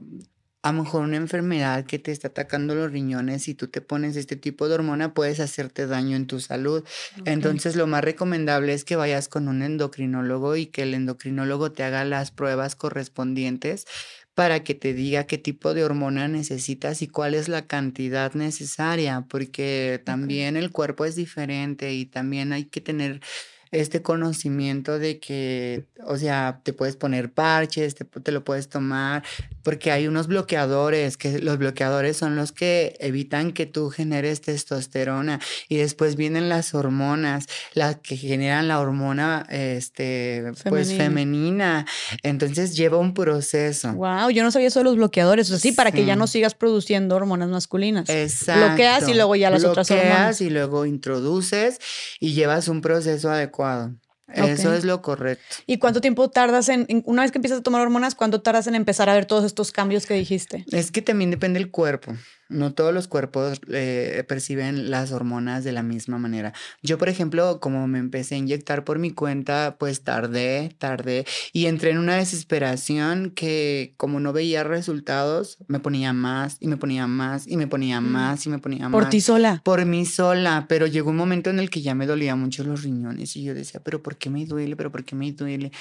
a 0.63 0.71
lo 0.71 0.85
mejor 0.85 1.03
una 1.03 1.17
enfermedad 1.17 1.85
que 1.85 1.99
te 1.99 2.13
está 2.13 2.29
atacando 2.29 2.77
los 2.77 2.93
riñones 2.93 3.49
y 3.49 3.57
tú 3.57 3.67
te 3.67 3.81
pones 3.81 4.15
este 4.15 4.37
tipo 4.37 4.69
de 4.69 4.77
hormona, 4.77 5.15
puedes 5.15 5.41
hacerte 5.41 5.89
daño 5.89 6.15
en 6.15 6.29
tu 6.29 6.39
salud. 6.39 6.85
Entonces, 7.25 7.75
lo 7.75 7.89
más 7.89 8.05
recomendable 8.05 8.73
es 8.73 8.85
que 8.85 8.95
vayas 8.95 9.27
con 9.27 9.49
un 9.49 9.63
endocrinólogo 9.63 10.55
y 10.55 10.67
que 10.67 10.83
el 10.83 10.95
endocrinólogo 10.95 11.73
te 11.73 11.83
haga 11.83 12.05
las 12.05 12.31
pruebas 12.31 12.77
correspondientes 12.77 13.85
para 14.35 14.63
que 14.63 14.77
te 14.77 14.95
diga 14.95 15.25
qué 15.25 15.39
tipo 15.39 15.75
de 15.75 15.83
hormona 15.83 16.29
necesitas 16.29 17.03
y 17.03 17.09
cuál 17.09 17.35
es 17.35 17.49
la 17.49 17.67
cantidad 17.67 18.33
necesaria, 18.35 19.27
porque 19.29 20.01
también 20.05 20.57
el 20.57 20.71
cuerpo 20.71 21.05
es 21.05 21.17
diferente 21.17 21.95
y 21.95 22.07
también 22.07 22.53
hay 22.53 22.67
que 22.67 22.81
tener 22.81 23.21
este 23.73 24.03
conocimiento 24.03 24.99
de 24.99 25.19
que, 25.19 25.87
o 26.05 26.19
sea, 26.19 26.61
te 26.63 26.75
puedes 26.75 26.97
poner 26.97 27.33
parches, 27.33 27.95
te, 27.95 28.05
te, 28.05 28.31
lo 28.31 28.45
puedes 28.45 28.69
tomar, 28.69 29.25
porque 29.63 29.91
hay 29.91 30.07
unos 30.07 30.27
bloqueadores, 30.27 31.17
que 31.17 31.39
los 31.39 31.57
bloqueadores 31.57 32.19
son 32.19 32.37
los 32.37 32.53
que 32.53 32.95
evitan 33.01 33.53
que 33.53 33.65
tú 33.65 33.89
generes 33.89 34.43
testosterona 34.43 35.41
y 35.71 35.79
después 35.79 36.17
vienen 36.17 36.51
las 36.51 36.75
hormonas, 36.75 37.47
las 37.73 37.97
que 37.97 38.19
generan 38.19 38.69
la 38.69 38.79
hormona, 38.79 39.47
este, 39.49 40.53
pues 40.69 40.93
femenina. 40.93 41.87
Entonces 42.23 42.77
lleva 42.77 42.99
un 42.99 43.15
proceso. 43.15 43.95
Wow, 43.95 44.29
yo 44.31 44.43
no 44.43 44.51
sabía 44.51 44.69
eso 44.69 44.81
de 44.81 44.85
los 44.85 44.97
bloqueadores, 44.97 45.47
o 45.47 45.51
sea, 45.55 45.59
sí, 45.59 45.73
para 45.73 45.93
que 45.93 46.05
ya 46.05 46.15
no 46.15 46.27
sigas 46.27 46.55
produciendo 46.55 47.17
hormonas 47.17 47.49
masculinas. 47.49 48.11
Exacto. 48.11 48.67
Bloqueas 48.67 49.09
y 49.09 49.15
luego 49.15 49.35
ya 49.35 49.49
las 49.49 49.65
otras 49.65 49.91
hormonas. 49.91 50.43
y 50.43 50.51
luego 50.51 50.85
introduces 50.85 51.79
y 52.21 52.35
llevas 52.35 52.69
un 52.69 52.83
proceso 52.83 53.31
adecuado 53.31 53.62
eso 54.35 54.75
es 54.75 54.85
lo 54.85 55.03
correcto. 55.03 55.57
¿Y 55.67 55.79
cuánto 55.79 56.01
tiempo 56.01 56.31
tardas 56.31 56.69
en, 56.69 56.87
una 57.07 57.23
vez 57.23 57.33
que 57.33 57.39
empiezas 57.39 57.61
a 57.61 57.63
tomar 57.63 57.83
hormonas, 57.83 58.15
cuánto 58.15 58.41
tardas 58.43 58.67
en 58.67 58.75
empezar 58.75 59.09
a 59.09 59.15
ver 59.15 59.27
todos 59.27 59.45
estos 59.45 59.73
cambios 59.73 60.07
que 60.07 60.15
dijiste? 60.15 60.65
Es 60.71 60.91
que 60.91 61.03
también 61.03 61.31
depende 61.31 61.59
del 61.59 61.71
cuerpo. 61.71 62.15
No 62.53 62.73
todos 62.73 62.93
los 62.95 63.09
cuerpos 63.09 63.61
eh, 63.69 64.25
perciben 64.29 64.91
las 64.91 65.13
hormonas 65.13 65.65
de 65.65 65.73
la 65.73 65.83
misma 65.83 66.19
manera. 66.19 66.53
Yo, 66.83 66.99
por 66.99 67.09
ejemplo, 67.09 67.61
como 67.61 67.89
me 67.89 67.99
empecé 67.99 68.37
a 68.37 68.39
inyectar 68.39 68.85
por 68.85 68.99
mi 68.99 69.11
cuenta, 69.11 69.77
pues 69.79 70.03
tardé, 70.03 70.75
tardé 70.79 71.27
y 71.53 71.67
entré 71.67 71.91
en 71.91 71.99
una 71.99 72.17
desesperación 72.17 73.31
que 73.31 73.95
como 73.97 74.21
no 74.21 74.33
veía 74.33 74.65
resultados, 74.65 75.59
me 75.69 75.81
ponía 75.81 76.13
más 76.13 76.57
y 76.61 76.69
me 76.69 76.77
ponía 76.77 77.07
más 77.07 77.47
y 77.47 77.57
me 77.57 77.67
ponía 77.67 78.01
mm. 78.01 78.05
más 78.05 78.47
y 78.47 78.51
me 78.51 78.59
ponía 78.59 78.89
más. 78.89 79.01
¿Por 79.01 79.09
ti 79.09 79.21
sola? 79.21 79.61
Por 79.65 79.85
mí 79.85 80.05
sola, 80.07 80.67
pero 80.69 80.87
llegó 80.87 81.11
un 81.11 81.17
momento 81.17 81.51
en 81.51 81.59
el 81.59 81.71
que 81.71 81.83
ya 81.83 81.95
me 81.95 82.07
dolía 82.07 82.37
mucho 82.37 82.65
los 82.65 82.83
riñones 82.83 83.37
y 83.37 83.43
yo 83.43 83.55
decía, 83.55 83.81
pero 83.83 84.03
¿por 84.03 84.17
qué 84.17 84.31
me 84.31 84.47
duele? 84.47 84.77
¿Pero 84.77 84.91
por 84.93 85.05
qué 85.05 85.15
me 85.15 85.33
duele? 85.33 85.73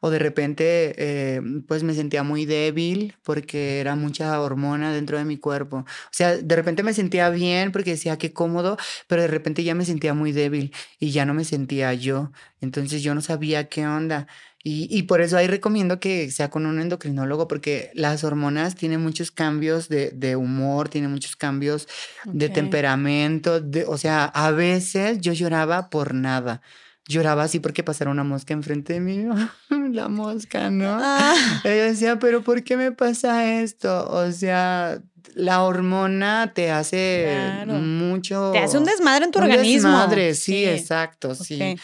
O 0.00 0.10
de 0.10 0.18
repente, 0.18 0.94
eh, 0.96 1.40
pues 1.66 1.82
me 1.82 1.94
sentía 1.94 2.22
muy 2.22 2.46
débil 2.46 3.14
porque 3.22 3.80
era 3.80 3.96
mucha 3.96 4.40
hormona 4.40 4.92
dentro 4.92 5.18
de 5.18 5.24
mi 5.24 5.36
cuerpo. 5.36 5.78
O 5.78 6.12
sea, 6.12 6.19
de 6.28 6.56
repente 6.56 6.82
me 6.82 6.94
sentía 6.94 7.30
bien 7.30 7.72
porque 7.72 7.90
decía 7.90 8.18
qué 8.18 8.32
cómodo, 8.32 8.76
pero 9.06 9.22
de 9.22 9.28
repente 9.28 9.64
ya 9.64 9.74
me 9.74 9.84
sentía 9.84 10.14
muy 10.14 10.32
débil 10.32 10.72
y 10.98 11.10
ya 11.10 11.24
no 11.24 11.34
me 11.34 11.44
sentía 11.44 11.92
yo. 11.94 12.32
Entonces 12.60 13.02
yo 13.02 13.14
no 13.14 13.20
sabía 13.20 13.68
qué 13.68 13.86
onda. 13.86 14.26
Y, 14.62 15.04
por 15.04 15.22
eso 15.22 15.38
ahí 15.38 15.46
recomiendo 15.46 16.00
que 16.00 16.30
sea 16.30 16.50
con 16.50 16.66
un 16.66 16.80
endocrinólogo 16.80 17.48
porque 17.48 17.90
las 17.94 18.24
hormonas 18.24 18.74
tienen 18.74 19.02
muchos 19.02 19.30
cambios 19.30 19.88
de, 19.88 20.36
humor, 20.36 20.90
tienen 20.90 21.10
muchos 21.10 21.34
cambios 21.34 21.88
de 22.26 22.50
temperamento. 22.50 23.62
De, 23.62 23.86
o 23.86 23.96
sea, 23.96 24.26
a 24.26 24.50
veces 24.50 25.18
yo 25.22 25.32
lloraba 25.32 25.88
por 25.88 26.12
nada 26.14 26.60
lloraba 27.08 27.42
así 27.42 27.58
porque 27.58 27.82
pasara 27.82 28.10
una 28.10 28.22
mosca 28.22 28.54
enfrente 28.54 28.92
de 28.92 29.00
mí, 29.00 29.24
la 29.92 30.08
mosca, 30.08 30.70
¿no? 30.70 30.96
Ah. 31.00 31.60
Ella 31.64 31.84
decía, 31.86 32.18
pero 32.20 32.42
¿por 32.42 32.62
qué 32.62 32.76
me 32.76 32.92
pasa 32.92 33.60
esto? 33.60 34.08
O 34.08 34.30
sea, 34.30 35.02
la 35.40 35.62
hormona 35.62 36.52
te 36.54 36.70
hace 36.70 37.64
mucho... 37.66 38.50
Te 38.52 38.58
hace 38.58 38.78
un 38.78 38.84
desmadre 38.84 39.24
en 39.24 39.30
tu 39.30 39.38
un 39.38 39.46
organismo. 39.46 39.88
Desmadre, 39.88 40.34
sí, 40.34 40.64
exacto, 40.64 41.34
sí. 41.34 41.76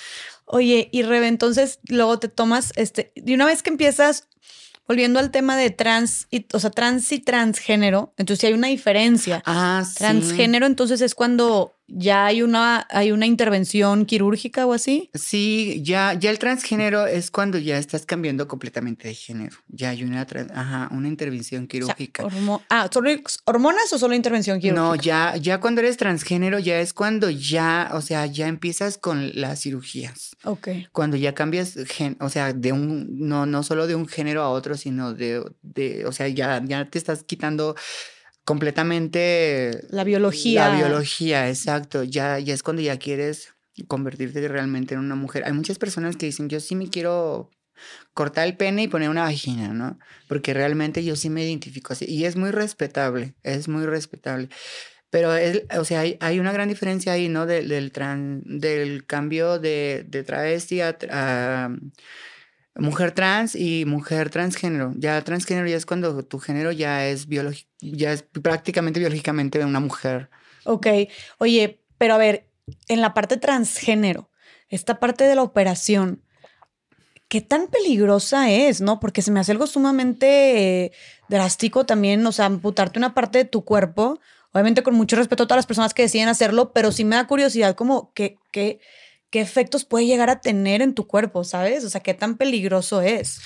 Oye, 0.44 0.88
y 0.92 1.02
Rebe, 1.02 1.26
entonces 1.26 1.80
luego 1.88 2.18
te 2.18 2.28
tomas, 2.28 2.72
este, 2.76 3.12
y 3.16 3.34
una 3.34 3.46
vez 3.46 3.62
que 3.62 3.70
empiezas, 3.70 4.28
volviendo 4.86 5.18
al 5.18 5.32
tema 5.32 5.56
de 5.56 5.70
trans, 5.70 6.28
y, 6.30 6.46
o 6.52 6.60
sea, 6.60 6.70
trans 6.70 7.10
y 7.10 7.18
transgénero, 7.18 8.14
entonces 8.16 8.44
hay 8.44 8.52
una 8.52 8.68
diferencia. 8.68 9.42
Ah, 9.44 9.82
sí. 9.84 9.96
Transgénero, 9.96 10.66
entonces 10.66 11.00
es 11.00 11.16
cuando 11.16 11.75
¿Ya 11.88 12.26
hay 12.26 12.42
una, 12.42 12.86
hay 12.90 13.12
una 13.12 13.26
intervención 13.26 14.06
quirúrgica 14.06 14.66
o 14.66 14.72
así? 14.72 15.10
Sí, 15.14 15.80
ya, 15.84 16.14
ya 16.14 16.30
el 16.30 16.38
transgénero 16.38 17.06
es 17.06 17.30
cuando 17.30 17.58
ya 17.58 17.78
estás 17.78 18.06
cambiando 18.06 18.48
completamente 18.48 19.08
de 19.08 19.14
género. 19.14 19.56
Ya 19.68 19.90
hay 19.90 20.02
una, 20.02 20.26
ajá, 20.54 20.88
una 20.92 21.08
intervención 21.08 21.66
quirúrgica. 21.68 22.24
ah, 22.70 22.88
¿solo 22.92 23.10
hormonas 23.44 23.92
o 23.92 23.98
solo 23.98 24.14
intervención 24.14 24.58
quirúrgica? 24.58 24.82
No, 24.82 24.94
ya, 24.96 25.36
ya 25.36 25.60
cuando 25.60 25.80
eres 25.80 25.96
transgénero 25.96 26.58
ya 26.58 26.80
es 26.80 26.92
cuando 26.92 27.30
ya, 27.30 27.90
o 27.92 28.00
sea, 28.00 28.26
ya 28.26 28.48
empiezas 28.48 28.98
con 28.98 29.30
las 29.40 29.60
cirugías. 29.60 30.36
Ok. 30.44 30.68
Cuando 30.92 31.16
ya 31.16 31.34
cambias, 31.34 31.76
o 32.20 32.28
sea, 32.28 32.52
de 32.52 32.72
un, 32.72 33.06
no, 33.28 33.46
no 33.46 33.62
solo 33.62 33.86
de 33.86 33.94
un 33.94 34.08
género 34.08 34.42
a 34.42 34.50
otro, 34.50 34.76
sino 34.76 35.14
de, 35.14 35.42
de 35.62 36.04
o 36.06 36.12
sea, 36.12 36.26
ya, 36.28 36.60
ya 36.64 36.84
te 36.90 36.98
estás 36.98 37.22
quitando 37.22 37.76
completamente... 38.46 39.84
La 39.90 40.04
biología. 40.04 40.68
La 40.68 40.76
biología, 40.76 41.48
exacto. 41.50 42.04
Ya, 42.04 42.38
ya 42.38 42.54
es 42.54 42.62
cuando 42.62 42.80
ya 42.80 42.96
quieres 42.96 43.54
convertirte 43.88 44.46
realmente 44.48 44.94
en 44.94 45.00
una 45.00 45.16
mujer. 45.16 45.44
Hay 45.44 45.52
muchas 45.52 45.78
personas 45.78 46.16
que 46.16 46.26
dicen, 46.26 46.48
yo 46.48 46.60
sí 46.60 46.76
me 46.76 46.88
quiero 46.88 47.50
cortar 48.14 48.46
el 48.46 48.56
pene 48.56 48.84
y 48.84 48.88
poner 48.88 49.10
una 49.10 49.24
vagina, 49.24 49.74
¿no? 49.74 49.98
Porque 50.28 50.54
realmente 50.54 51.04
yo 51.04 51.16
sí 51.16 51.28
me 51.28 51.44
identifico 51.44 51.92
así. 51.92 52.06
Y 52.08 52.24
es 52.24 52.36
muy 52.36 52.52
respetable, 52.52 53.34
es 53.42 53.66
muy 53.66 53.84
respetable. 53.84 54.48
Pero, 55.10 55.34
es, 55.34 55.64
o 55.76 55.84
sea, 55.84 56.00
hay, 56.00 56.16
hay 56.20 56.38
una 56.38 56.52
gran 56.52 56.68
diferencia 56.68 57.12
ahí, 57.12 57.28
¿no? 57.28 57.46
del, 57.46 57.68
del 57.68 59.06
cambio 59.06 59.58
de, 59.58 60.04
de 60.08 60.22
travesti 60.22 60.80
a, 60.82 60.96
mujer 62.78 63.12
trans 63.12 63.54
y 63.54 63.84
mujer 63.86 64.30
transgénero. 64.30 64.92
Ya 64.96 65.22
transgénero 65.22 65.66
ya 65.66 65.76
es 65.76 65.86
cuando 65.86 66.22
tu 66.24 66.38
género 66.38 66.72
ya 66.72 67.06
es 67.06 67.26
biológico, 67.26 67.70
ya 67.80 68.12
es 68.12 68.22
prácticamente 68.22 69.00
biológicamente 69.00 69.64
una 69.64 69.80
mujer. 69.80 70.30
Ok. 70.64 70.86
Oye, 71.38 71.80
pero 71.98 72.14
a 72.14 72.18
ver, 72.18 72.46
en 72.88 73.00
la 73.00 73.14
parte 73.14 73.36
transgénero, 73.36 74.30
esta 74.68 74.98
parte 74.98 75.24
de 75.24 75.34
la 75.34 75.42
operación, 75.42 76.22
¿qué 77.28 77.40
tan 77.40 77.68
peligrosa 77.68 78.50
es, 78.50 78.80
no? 78.80 79.00
Porque 79.00 79.22
se 79.22 79.30
me 79.30 79.40
hace 79.40 79.52
algo 79.52 79.66
sumamente 79.66 80.84
eh, 80.84 80.92
drástico 81.28 81.86
también, 81.86 82.26
o 82.26 82.32
sea, 82.32 82.46
amputarte 82.46 82.98
una 82.98 83.14
parte 83.14 83.38
de 83.38 83.44
tu 83.44 83.64
cuerpo, 83.64 84.20
obviamente 84.52 84.82
con 84.82 84.94
mucho 84.94 85.16
respeto 85.16 85.44
a 85.44 85.46
todas 85.46 85.58
las 85.58 85.66
personas 85.66 85.94
que 85.94 86.02
deciden 86.02 86.28
hacerlo, 86.28 86.72
pero 86.72 86.92
sí 86.92 87.04
me 87.04 87.16
da 87.16 87.26
curiosidad 87.26 87.74
como 87.74 88.12
que, 88.12 88.38
que 88.50 88.80
qué 89.36 89.42
efectos 89.42 89.84
puede 89.84 90.06
llegar 90.06 90.30
a 90.30 90.40
tener 90.40 90.80
en 90.80 90.94
tu 90.94 91.06
cuerpo, 91.06 91.44
¿sabes? 91.44 91.84
O 91.84 91.90
sea, 91.90 92.00
qué 92.00 92.14
tan 92.14 92.38
peligroso 92.38 93.02
es. 93.02 93.42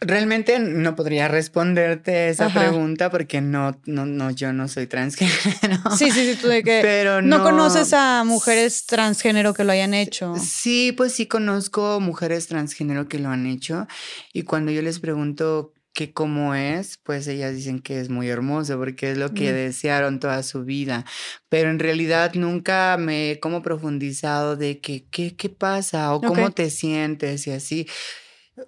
Realmente 0.00 0.60
no 0.60 0.94
podría 0.94 1.26
responderte 1.26 2.28
esa 2.28 2.48
pregunta 2.48 3.10
porque 3.10 3.40
no, 3.40 3.76
no, 3.86 4.06
no, 4.06 4.30
yo 4.30 4.52
no 4.52 4.68
soy 4.68 4.86
transgénero. 4.86 5.82
Sí, 5.98 6.12
sí, 6.12 6.32
sí, 6.32 6.38
tú 6.40 6.46
de 6.46 6.62
que 6.62 6.78
Pero 6.80 7.20
no, 7.22 7.42
conoces 7.42 7.92
a 7.92 8.22
mujeres 8.22 8.86
transgénero 8.86 9.52
que 9.52 9.64
lo 9.64 9.72
hayan 9.72 9.94
hecho. 9.94 10.36
Sí, 10.40 10.92
pues 10.96 11.12
sí 11.12 11.26
conozco 11.26 11.98
mujeres 11.98 12.46
transgénero 12.46 13.08
que 13.08 13.18
lo 13.18 13.30
han 13.30 13.46
hecho 13.46 13.88
y 14.32 14.44
cuando 14.44 14.70
yo 14.70 14.80
les 14.80 15.00
pregunto 15.00 15.72
que 15.98 16.12
cómo 16.12 16.54
es, 16.54 16.96
pues 17.02 17.26
ellas 17.26 17.56
dicen 17.56 17.80
que 17.80 17.98
es 17.98 18.08
muy 18.08 18.28
hermoso 18.28 18.78
porque 18.78 19.10
es 19.10 19.18
lo 19.18 19.34
que 19.34 19.50
mm. 19.50 19.54
desearon 19.54 20.20
toda 20.20 20.44
su 20.44 20.62
vida, 20.62 21.04
pero 21.48 21.70
en 21.70 21.80
realidad 21.80 22.34
nunca 22.34 22.96
me 23.00 23.32
he 23.32 23.40
como 23.40 23.62
profundizado 23.62 24.54
de 24.54 24.78
que 24.78 25.06
qué, 25.10 25.34
qué 25.34 25.48
pasa 25.48 26.14
o 26.14 26.20
cómo 26.20 26.52
te 26.52 26.70
sientes 26.70 27.48
y 27.48 27.50
así. 27.50 27.88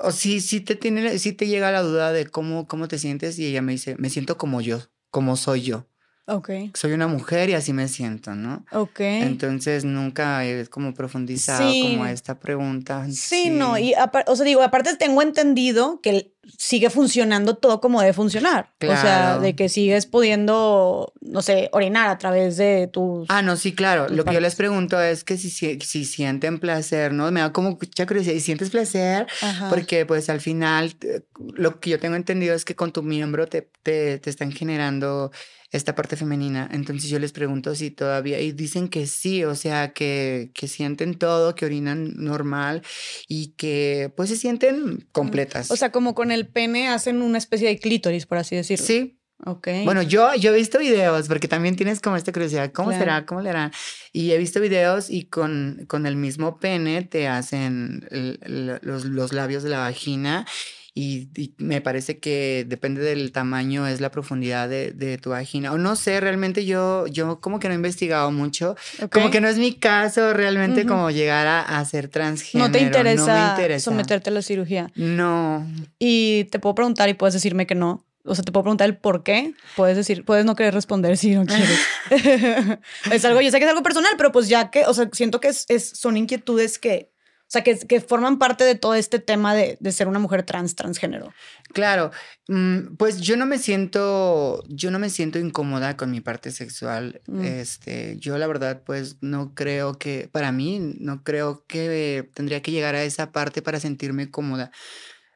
O 0.01 0.11
sí, 0.11 0.41
sí 0.41 0.61
te 0.61 0.75
tiene, 0.75 1.21
sí 1.21 1.33
te 1.33 1.47
llega 1.47 1.71
la 1.71 1.83
duda 1.83 2.13
de 2.13 2.27
cómo, 2.27 2.67
cómo 2.67 2.89
te 2.89 2.99
sientes 2.99 3.39
y 3.39 3.47
ella 3.47 3.63
me 3.63 3.71
dice, 3.71 3.95
me 3.97 4.11
siento 4.11 4.37
como 4.37 4.61
yo, 4.61 4.81
como 5.13 5.37
soy 5.37 5.63
yo. 5.63 5.87
Ok. 6.31 6.51
Soy 6.75 6.93
una 6.93 7.07
mujer 7.09 7.51
y 7.51 7.55
así 7.55 7.73
me 7.73 7.89
siento, 7.89 8.35
¿no? 8.35 8.65
Ok. 8.73 9.01
Entonces 9.01 9.85
nunca 9.85 10.45
es 10.45 10.69
como 10.69 10.95
profundizado 10.95 11.71
como 11.71 12.07
esta 12.07 12.39
pregunta. 12.39 13.07
Sí, 13.11 13.51
no, 13.51 13.79
y 13.79 13.95
o 14.27 14.37
sea, 14.37 14.45
digo, 14.45 14.63
aparte 14.63 14.97
tengo 14.97 15.23
entendido 15.23 16.01
que 16.03 16.33
sigue 16.59 16.91
funcionando 16.91 17.55
todo 17.57 17.81
como 17.81 18.01
debe 18.01 18.13
funcionar. 18.13 18.71
O 18.83 18.87
sea, 18.87 19.01
Claro. 19.01 19.41
de 19.43 19.55
que 19.55 19.69
sigues 19.69 20.07
pudiendo, 20.07 21.13
no 21.21 21.43
sé, 21.43 21.69
orinar 21.73 22.09
a 22.09 22.19
través 22.19 22.57
de 22.57 22.89
tus... 22.93 23.27
Ah, 23.29 23.43
no, 23.43 23.57
sí, 23.57 23.73
claro. 23.73 24.09
Lo 24.09 24.25
que 24.25 24.35
yo 24.35 24.41
les 24.41 24.57
pregunto 24.57 25.01
es 25.01 25.23
que 25.23 25.37
si, 25.37 25.51
si, 25.51 25.79
si 25.81 26.05
sienten 26.05 26.59
placer, 26.59 27.13
¿no? 27.13 27.31
Me 27.31 27.41
da 27.41 27.53
como 27.53 27.71
mucha 27.73 28.07
curiosidad. 28.07 28.35
¿Y 28.35 28.41
sientes 28.41 28.71
placer? 28.71 29.27
Ajá. 29.43 29.69
Porque 29.69 30.07
pues 30.07 30.29
al 30.29 30.41
final 30.41 30.95
eh, 31.03 31.21
lo 31.55 31.79
que 31.79 31.91
yo 31.91 32.01
tengo 32.01 32.17
entendido 32.17 32.55
es 32.55 32.65
que 32.65 32.75
con 32.75 32.91
tu 32.93 33.03
miembro 33.03 33.47
te, 33.47 33.69
te, 33.83 34.19
te 34.19 34.31
están 34.31 34.51
generando 34.51 35.31
esta 35.73 35.95
parte 35.95 36.17
femenina. 36.17 36.69
Entonces 36.73 37.09
yo 37.11 37.19
les 37.19 37.33
pregunto 37.33 37.75
si 37.75 37.91
todavía, 37.91 38.41
y 38.41 38.53
dicen 38.53 38.89
que 38.89 39.07
sí, 39.07 39.45
o 39.45 39.55
sea, 39.55 39.93
que, 39.93 40.51
que 40.55 40.67
sienten 40.69 41.15
todo, 41.15 41.55
que 41.55 41.65
orinan 41.67 42.15
normal 42.17 42.83
y 43.29 43.49
que 43.57 44.13
pues 44.17 44.29
se 44.31 44.37
sienten 44.37 45.07
completas. 45.13 45.71
O 45.71 45.77
sea, 45.77 45.93
como 45.93 46.15
con 46.15 46.31
el 46.31 46.49
pene 46.49 46.89
hacen 46.89 47.23
una 47.23 47.39
especie 47.39 47.69
de 47.69 47.79
clítoris, 47.79 48.27
por 48.27 48.39
así 48.39 48.57
decirlo. 48.57 48.85
sí. 48.87 49.17
Ok. 49.47 49.69
Bueno, 49.85 50.03
yo, 50.03 50.35
yo 50.35 50.53
he 50.53 50.57
visto 50.59 50.79
videos, 50.79 51.27
porque 51.27 51.49
también 51.49 51.75
tienes 51.75 52.01
como 52.01 52.15
esta 52.17 52.31
curiosidad, 52.31 52.73
¿cómo 52.73 52.91
Claro. 52.91 53.03
será? 53.05 53.25
¿Cómo 53.25 53.41
le 53.41 53.49
harán? 53.49 53.73
Y 54.13 54.33
he 54.33 54.37
visto 54.39 54.61
videos 54.61 55.09
y 55.09 55.25
con, 55.25 55.87
con 55.89 56.05
el 56.05 56.15
mismo 56.17 56.59
pene 56.59 57.01
te 57.05 57.27
hacen 57.27 58.07
el- 58.11 58.39
el- 58.43 58.79
los, 58.83 59.07
los 59.07 59.33
labios 59.33 59.63
de 59.63 59.71
la 59.71 59.79
vagina 59.79 60.47
y, 60.95 61.29
y 61.41 61.55
me 61.59 61.81
parece 61.81 62.19
que 62.19 62.65
depende 62.69 63.01
del 63.03 63.31
tamaño, 63.33 63.87
es 63.87 64.01
la 64.01 64.11
profundidad 64.11 64.69
de, 64.69 64.91
de 64.93 65.19
tu 65.19 65.31
vagina. 65.31 65.73
O 65.73 65.79
no 65.79 65.95
sé, 65.97 66.21
realmente 66.21 66.65
yo, 66.65 67.07
yo 67.07 67.41
como 67.41 67.59
que 67.61 67.69
no 67.69 67.75
he 67.75 67.77
investigado 67.77 68.31
mucho, 68.33 68.77
como 69.13 69.31
que 69.31 69.41
no 69.41 69.49
es 69.49 69.59
mi 69.59 69.75
caso 69.75 70.33
realmente 70.33 70.87
como 70.87 71.11
llegar 71.11 71.47
a, 71.47 71.61
a 71.79 71.85
ser 71.85 72.09
transgénero. 72.09 72.69
no 72.69 72.73
te 72.73 72.81
interesa, 72.85 73.27
No 73.37 73.45
me 73.45 73.51
interesa. 73.51 73.85
someterte 73.91 74.31
a 74.31 74.33
la 74.33 74.43
cirugía. 74.43 74.91
No, 74.97 75.67
Y 75.99 76.45
te 76.51 76.59
puedo 76.59 76.75
preguntar 76.75 77.09
y 77.09 77.15
puedes 77.15 77.35
decirme 77.35 77.67
que 77.67 77.75
no. 77.75 78.05
O 78.25 78.35
sea, 78.35 78.45
te 78.45 78.53
puedo 78.53 78.65
preguntar 78.65 78.87
el 78.89 78.99
por 78.99 79.23
qué. 79.23 79.55
Puedes 79.77 79.97
decir, 79.97 80.25
puedes 80.27 80.45
no 80.45 80.55
querer 80.55 80.75
responder 80.75 81.17
si 81.17 81.31
no 81.35 81.47
quieres. 81.47 81.79
es 83.11 83.25
algo, 83.25 83.41
yo 83.41 83.51
sé 83.51 83.59
que 83.59 83.65
es 83.65 83.71
algo 83.71 83.83
personal, 83.83 84.13
pero 84.17 84.31
pues 84.33 84.49
ya 84.49 84.71
que, 84.71 84.85
o 84.87 84.95
sea, 84.95 85.09
siento 85.13 85.41
que 85.41 85.49
es, 85.49 85.65
es- 85.69 85.89
son 85.91 86.17
inquietudes 86.17 86.79
que, 86.79 87.11
sea, 87.53 87.65
que, 87.65 87.77
que 87.79 88.01
forman 88.01 88.39
parte 88.39 88.63
de 88.63 88.77
todo 88.77 88.95
este 88.95 89.19
tema 89.19 89.55
de, 89.55 89.77
de 89.81 89.93
ser 89.93 90.07
una 90.07 90.21
mujer 90.21 90.45
trans, 90.45 90.77
transgénero. 90.77 91.33
Claro, 91.73 92.13
mm, 92.47 92.95
pues 92.97 93.21
yo 93.21 93.37
no 93.37 93.45
me 93.45 93.59
siento, 93.59 94.63
yo 94.69 94.93
no 94.93 95.01
me 95.01 95.11
siento 95.11 95.39
incómoda 95.39 95.97
con 95.97 96.13
mi 96.13 96.21
parte 96.21 96.53
sexual. 96.53 97.21
Mm. 97.27 97.45
Este, 97.45 98.17
yo 98.19 98.39
la 98.39 98.47
verdad, 98.47 98.83
pues 98.85 99.17
no 99.21 99.55
creo 99.55 99.99
que, 99.99 100.29
para 100.31 100.53
mí, 100.53 100.79
no 101.01 101.25
creo 101.25 101.65
que 101.67 102.31
tendría 102.35 102.63
que 102.63 102.71
llegar 102.71 102.95
a 102.95 103.03
esa 103.03 103.33
parte 103.33 103.63
para 103.63 103.81
sentirme 103.81 104.31
cómoda. 104.31 104.71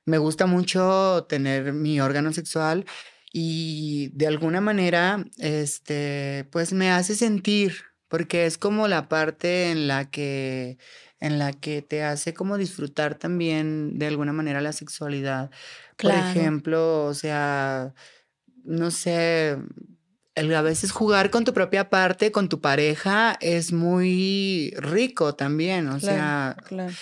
Me 0.05 0.19
gusta 0.19 0.47
mucho 0.47 1.27
tener 1.29 1.73
mi 1.73 2.01
órgano 2.01 2.33
sexual 2.33 2.85
y 3.33 4.11
de 4.15 4.29
alguna 4.29 4.61
manera, 4.61 5.25
este, 5.39 6.47
pues 6.53 6.73
me 6.73 6.93
hace 6.93 7.17
sentir, 7.17 7.75
porque 8.07 8.47
es 8.47 8.57
como 8.57 8.87
la 8.87 9.09
parte 9.09 9.73
en 9.73 9.89
la 9.89 10.09
que, 10.11 10.79
en 11.25 11.39
la 11.39 11.53
que 11.53 11.81
te 11.83 12.03
hace 12.03 12.35
como 12.35 12.57
disfrutar 12.59 13.15
también 13.17 13.99
de 13.99 14.07
alguna 14.07 14.33
manera 14.33 14.61
la 14.61 14.73
sexualidad. 14.73 15.51
Por 15.97 16.11
Claro. 16.11 16.29
ejemplo, 16.31 17.05
o 17.07 17.15
sea, 17.15 17.95
no 18.65 18.91
sé, 18.91 19.57
el 20.35 20.55
a 20.55 20.63
veces 20.63 20.91
jugar 20.93 21.31
con 21.31 21.45
tu 21.45 21.53
propia 21.55 21.89
parte, 21.89 22.33
con 22.33 22.49
tu 22.49 22.61
pareja, 22.61 23.37
es 23.41 23.73
muy 23.73 24.75
rico 24.77 25.35
también. 25.35 25.89
O 25.89 26.01
sea, 26.01 26.57
claro. 26.67 26.93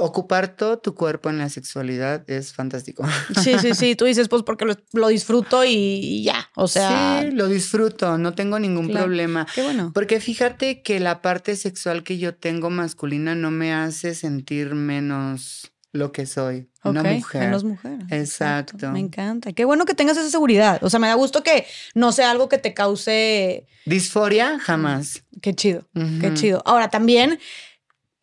Ocupar 0.00 0.56
todo 0.56 0.78
tu 0.78 0.94
cuerpo 0.94 1.30
en 1.30 1.38
la 1.38 1.48
sexualidad 1.48 2.28
es 2.28 2.52
fantástico. 2.52 3.04
Sí, 3.42 3.58
sí, 3.60 3.74
sí. 3.74 3.94
Tú 3.96 4.04
dices, 4.06 4.28
pues 4.28 4.42
porque 4.42 4.64
lo, 4.64 4.74
lo 4.92 5.08
disfruto 5.08 5.64
y, 5.64 6.22
ya. 6.24 6.50
O 6.56 6.66
sea, 6.68 7.22
sí, 7.22 7.30
lo 7.30 7.48
disfruto, 7.48 8.18
no 8.18 8.34
tengo 8.34 8.58
ningún 8.58 8.88
Claro. 8.88 9.06
problema. 9.06 9.46
qué 9.54 9.62
bueno. 9.62 9.92
Porque 9.94 10.20
fíjate 10.20 10.82
que 10.82 11.00
la 11.00 11.22
parte 11.22 11.54
sexual 11.56 12.02
que 12.02 12.18
yo 12.18 12.34
tengo 12.34 12.70
masculina 12.70 13.34
no 13.34 13.50
me 13.50 13.72
hace 13.72 14.14
sentir 14.14 14.74
menos 14.74 15.70
lo 15.92 16.10
que 16.10 16.26
soy, 16.26 16.68
una 16.82 17.04
mujer. 17.04 17.42
Menos 17.42 17.62
mujer. 17.62 17.98
Exacto. 18.10 18.90
Me 18.90 18.98
encanta. 18.98 19.52
Qué 19.52 19.64
bueno 19.64 19.84
que 19.84 19.94
tengas 19.94 20.16
esa 20.16 20.28
seguridad. 20.28 20.80
O 20.82 20.90
sea, 20.90 20.98
me 20.98 21.06
da 21.06 21.14
gusto 21.14 21.44
que 21.44 21.66
no 21.94 22.10
sea 22.10 22.32
algo 22.32 22.48
que 22.48 22.58
te 22.58 22.74
cause. 22.74 23.68
Disforia, 23.86 24.58
jamás. 24.58 25.22
Qué 25.40 25.54
chido. 25.54 25.86
Qué 26.20 26.34
chido. 26.34 26.62
Ahora 26.66 26.90
también 26.90 27.38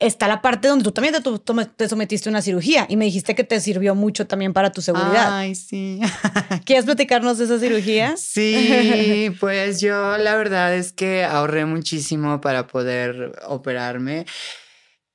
está 0.02 0.28
la 0.28 0.42
parte 0.42 0.68
donde 0.68 0.84
tú 0.84 0.92
también 0.92 1.14
te, 1.14 1.68
te 1.78 1.88
sometiste 1.88 2.28
a 2.28 2.32
una 2.32 2.42
cirugía 2.42 2.88
y 2.90 2.98
me 2.98 3.06
dijiste 3.06 3.36
que 3.36 3.44
te 3.44 3.60
sirvió 3.62 3.96
mucho 3.96 4.28
también 4.28 4.52
para 4.52 4.72
tu 4.72 4.82
seguridad. 4.82 5.38
Ay, 5.38 5.56
sí. 5.56 6.02
¿Quieres 6.66 6.86
platicarnos 6.86 7.38
de 7.38 7.46
esa 7.46 7.60
cirugía? 7.60 8.18
Sí, 8.18 9.32
pues 9.40 9.80
yo 9.80 10.18
la 10.18 10.36
verdad 10.36 10.74
es 10.76 10.92
que 10.92 11.24
ahorré 11.24 11.66
muchísimo 11.66 12.42
para 12.42 12.68
poder 12.68 13.40
operarme 13.46 14.26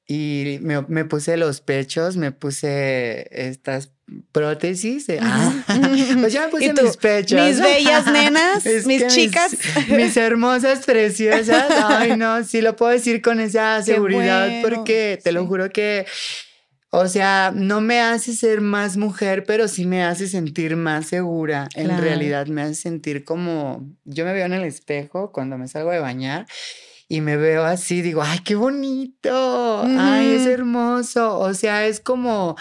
y 0.07 0.59
me, 0.63 0.83
me 0.83 1.05
puse 1.05 1.37
los 1.37 1.61
pechos, 1.61 2.17
me 2.17 2.31
puse 2.31 3.29
estas 3.31 3.96
prótesis. 4.33 5.07
ah, 5.21 5.53
pues 6.21 6.33
yo 6.33 6.43
me 6.43 6.49
puse 6.49 6.67
¿Y 6.67 6.75
tú? 6.75 6.83
mis 6.83 6.97
pechos. 6.97 7.41
Mis 7.41 7.61
bellas 7.61 8.07
nenas, 8.07 8.65
mis 8.87 9.07
chicas. 9.09 9.57
Mis, 9.89 10.17
hermosas, 10.17 10.85
preciosas. 10.85 11.67
Ay, 11.71 12.17
no, 12.17 12.45
sí 12.45 12.61
lo 12.61 12.77
puedo 12.77 12.93
decir 12.93 13.21
con 13.23 13.41
esa 13.41 13.83
seguridad 13.85 14.49
bueno, 14.49 14.69
porque 14.69 15.19
te 15.23 15.33
lo 15.33 15.47
juro 15.47 15.71
que, 15.71 16.07
o 16.91 17.09
sea, 17.09 17.53
no 17.55 17.81
me 17.81 18.01
hace 18.01 18.33
ser 18.35 18.61
más 18.61 18.97
mujer, 18.97 19.45
pero 19.45 19.69
sí 19.69 19.87
me 19.87 20.05
hace 20.05 20.29
sentir 20.29 20.77
más 20.77 21.07
segura. 21.07 21.69
En 21.75 21.97
realidad 21.99 22.47
me 22.47 22.63
hace 22.63 22.75
sentir 22.75 23.25
como, 23.25 23.89
yo 24.05 24.25
me 24.25 24.33
veo 24.33 24.47
en 24.47 24.53
el 24.53 24.65
espejo 24.65 25.33
cuando 25.33 25.59
me 25.59 25.69
salgo 25.69 25.91
de 25.91 25.99
bañar. 25.99 26.47
Y 27.09 27.21
me 27.21 27.37
veo 27.37 27.65
así, 27.65 28.03
digo, 28.03 28.21
ay, 28.21 28.41
qué 28.41 28.57
bonito, 28.57 29.85
ay, 29.85 30.35
es 30.35 30.47
hermoso. 30.47 31.39
O 31.39 31.55
sea, 31.55 31.87
es 31.87 32.01
como, 32.01 32.57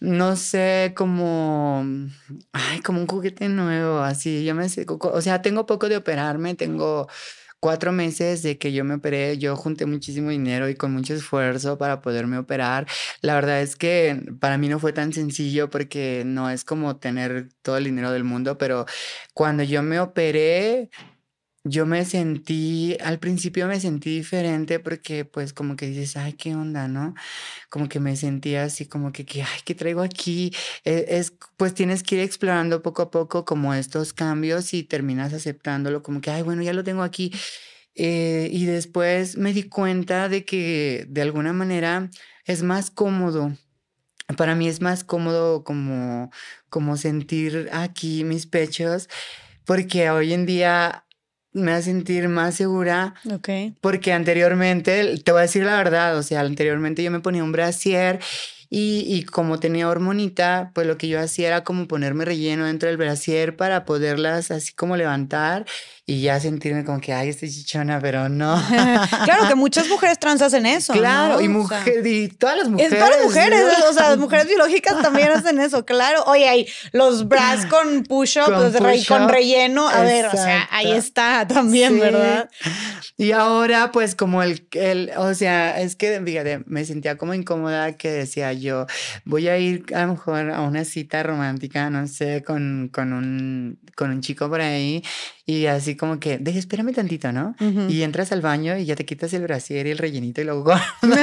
no 0.00 0.36
sé, 0.36 0.92
como, 0.96 1.84
ay, 2.52 2.80
como 2.80 3.00
un 3.00 3.06
juguete 3.06 3.48
nuevo, 3.48 4.00
así, 4.00 4.44
yo 4.44 4.54
me 4.54 4.66
o 4.66 5.20
sea, 5.22 5.42
tengo 5.42 5.66
poco 5.66 5.88
de 5.88 5.96
operarme, 5.96 6.54
tengo 6.54 7.08
cuatro 7.60 7.92
meses 7.92 8.42
de 8.42 8.58
que 8.58 8.72
yo 8.72 8.84
me 8.84 8.94
operé, 8.94 9.38
yo 9.38 9.56
junté 9.56 9.86
muchísimo 9.86 10.30
dinero 10.30 10.68
y 10.68 10.74
con 10.76 10.92
mucho 10.92 11.14
esfuerzo 11.14 11.78
para 11.78 12.00
poderme 12.00 12.38
operar. 12.38 12.86
La 13.22 13.34
verdad 13.34 13.60
es 13.62 13.76
que 13.76 14.22
para 14.40 14.58
mí 14.58 14.68
no 14.68 14.78
fue 14.78 14.92
tan 14.92 15.12
sencillo 15.12 15.70
porque 15.70 16.22
no 16.26 16.50
es 16.50 16.64
como 16.64 16.96
tener 16.98 17.48
todo 17.62 17.78
el 17.78 17.84
dinero 17.84 18.12
del 18.12 18.24
mundo, 18.24 18.58
pero 18.58 18.86
cuando 19.34 19.62
yo 19.62 19.82
me 19.82 19.98
operé, 20.00 20.90
yo 21.68 21.86
me 21.86 22.04
sentí, 22.04 22.96
al 23.02 23.18
principio 23.18 23.66
me 23.66 23.80
sentí 23.80 24.10
diferente 24.16 24.78
porque 24.80 25.24
pues 25.24 25.52
como 25.52 25.76
que 25.76 25.86
dices, 25.88 26.16
ay, 26.16 26.34
qué 26.34 26.54
onda, 26.54 26.88
¿no? 26.88 27.14
Como 27.70 27.88
que 27.88 28.00
me 28.00 28.16
sentía 28.16 28.64
así 28.64 28.86
como 28.86 29.12
que, 29.12 29.24
que, 29.26 29.42
ay, 29.42 29.60
¿qué 29.64 29.74
traigo 29.74 30.02
aquí? 30.02 30.52
E- 30.84 31.06
Es, 31.10 31.34
pues 31.56 31.74
tienes 31.74 32.02
que 32.02 32.16
ir 32.16 32.22
explorando 32.22 32.82
poco 32.82 33.02
a 33.02 33.10
poco 33.10 33.44
como 33.44 33.74
estos 33.74 34.12
cambios 34.12 34.74
y 34.74 34.84
terminas 34.84 35.32
aceptándolo 35.34 36.02
como 36.02 36.20
que, 36.20 36.30
ay, 36.30 36.42
bueno, 36.42 36.62
ya 36.62 36.72
lo 36.74 36.84
tengo 36.84 37.02
aquí. 37.04 37.32
Eh, 37.94 38.48
y 38.52 38.66
después 38.66 39.36
me 39.38 39.52
di 39.54 39.64
cuenta 39.64 40.28
de 40.28 40.44
que 40.44 41.06
de 41.08 41.22
alguna 41.22 41.52
manera 41.52 42.10
es 42.44 42.62
más 42.62 42.90
cómodo. 42.90 43.52
Para 44.36 44.54
mí 44.56 44.68
es 44.68 44.80
más 44.80 45.04
cómodo 45.04 45.62
como, 45.64 46.30
como 46.68 46.96
sentir 46.96 47.68
aquí 47.72 48.24
mis 48.24 48.46
pechos 48.46 49.08
porque 49.66 50.10
hoy 50.10 50.34
en 50.34 50.46
día 50.46 51.05
me 51.56 51.72
hace 51.72 51.90
sentir 51.90 52.28
más 52.28 52.54
segura 52.54 53.14
Ok. 53.32 53.48
porque 53.80 54.12
anteriormente, 54.12 55.16
te 55.18 55.32
voy 55.32 55.40
a 55.40 55.42
decir 55.42 55.64
la 55.64 55.76
verdad, 55.76 56.16
o 56.16 56.22
sea, 56.22 56.40
anteriormente 56.40 57.02
yo 57.02 57.10
me 57.10 57.20
ponía 57.20 57.42
un 57.44 57.52
brasier 57.52 58.20
y, 58.68 59.04
y 59.06 59.22
como 59.22 59.60
tenía 59.60 59.88
hormonita, 59.88 60.70
pues 60.74 60.86
lo 60.86 60.98
que 60.98 61.08
yo 61.08 61.20
hacía 61.20 61.46
era 61.48 61.64
como 61.64 61.86
ponerme 61.86 62.24
relleno 62.24 62.66
dentro 62.66 62.88
del 62.88 62.96
brasier 62.96 63.56
para 63.56 63.84
poderlas 63.84 64.50
así 64.50 64.72
como 64.72 64.96
levantar 64.96 65.64
y 66.08 66.20
ya 66.20 66.38
sentirme 66.38 66.84
como 66.84 67.00
que, 67.00 67.12
ay, 67.12 67.30
estoy 67.30 67.50
chichona, 67.50 67.98
pero 67.98 68.28
no. 68.28 68.62
claro 69.24 69.48
que 69.48 69.56
muchas 69.56 69.88
mujeres 69.88 70.20
trans 70.20 70.40
hacen 70.40 70.64
eso. 70.64 70.92
claro, 70.92 71.34
¿no? 71.34 71.40
y, 71.40 71.48
O 71.48 71.66
sea, 71.66 71.80
mujer, 71.80 72.06
y 72.06 72.28
todas 72.28 72.56
las 72.58 72.68
mujeres. 72.68 72.92
Es 72.92 72.98
para 73.00 73.22
mujeres, 73.24 73.62
¿no? 73.80 73.90
o 73.90 73.92
sea, 73.92 74.10
las 74.10 74.18
mujeres 74.18 74.46
biológicas 74.48 75.02
también 75.02 75.30
hacen 75.32 75.58
eso, 75.58 75.84
claro. 75.84 76.22
Oye, 76.26 76.48
hay 76.48 76.68
los 76.92 77.26
bras 77.26 77.66
con 77.70 78.04
push-up, 78.04 78.44
Con 78.44 78.72
pues, 78.72 79.06
con 79.08 79.28
relleno. 79.28 79.88
A 79.88 80.02
ver, 80.02 80.26
o 80.26 80.30
sea, 80.30 80.68
ahí 80.70 80.92
está 80.92 81.44
también, 81.48 81.94
Sí. 81.94 82.00
¿verdad? 82.00 82.50
Y 83.16 83.32
ahora, 83.32 83.90
pues, 83.90 84.14
como 84.14 84.44
el, 84.44 84.64
el, 84.72 85.10
o 85.16 85.34
sea, 85.34 85.80
es 85.80 85.96
que, 85.96 86.20
fíjate, 86.24 86.62
me 86.66 86.84
sentía 86.84 87.16
como 87.16 87.34
incómoda 87.34 87.96
que 87.96 88.10
decía 88.12 88.52
yo 88.52 88.86
voy 89.24 89.48
a 89.48 89.58
ir 89.58 89.84
a 89.94 90.02
lo 90.02 90.12
mejor 90.12 90.50
a 90.50 90.60
una 90.60 90.84
cita 90.84 91.22
romántica, 91.24 91.90
no 91.90 92.06
sé, 92.06 92.44
con, 92.44 92.90
con, 92.92 93.12
un, 93.12 93.78
con 93.96 94.10
un 94.10 94.20
chico 94.20 94.48
por 94.48 94.60
ahí 94.60 95.02
y 95.46 95.66
así 95.66 95.96
como 95.96 96.20
que, 96.20 96.38
deje, 96.38 96.58
espérame 96.58 96.92
tantito, 96.92 97.32
¿no? 97.32 97.56
Y 97.88 98.02
entras 98.02 98.30
al 98.30 98.42
baño 98.42 98.76
y 98.76 98.84
ya 98.84 98.94
te 98.94 99.06
quitas 99.06 99.32
el 99.32 99.42
brasier 99.42 99.86
y 99.86 99.90
el 99.90 99.98
rellenito 99.98 100.42
y 100.42 100.44
luego... 100.44 100.74
no, 101.02 101.16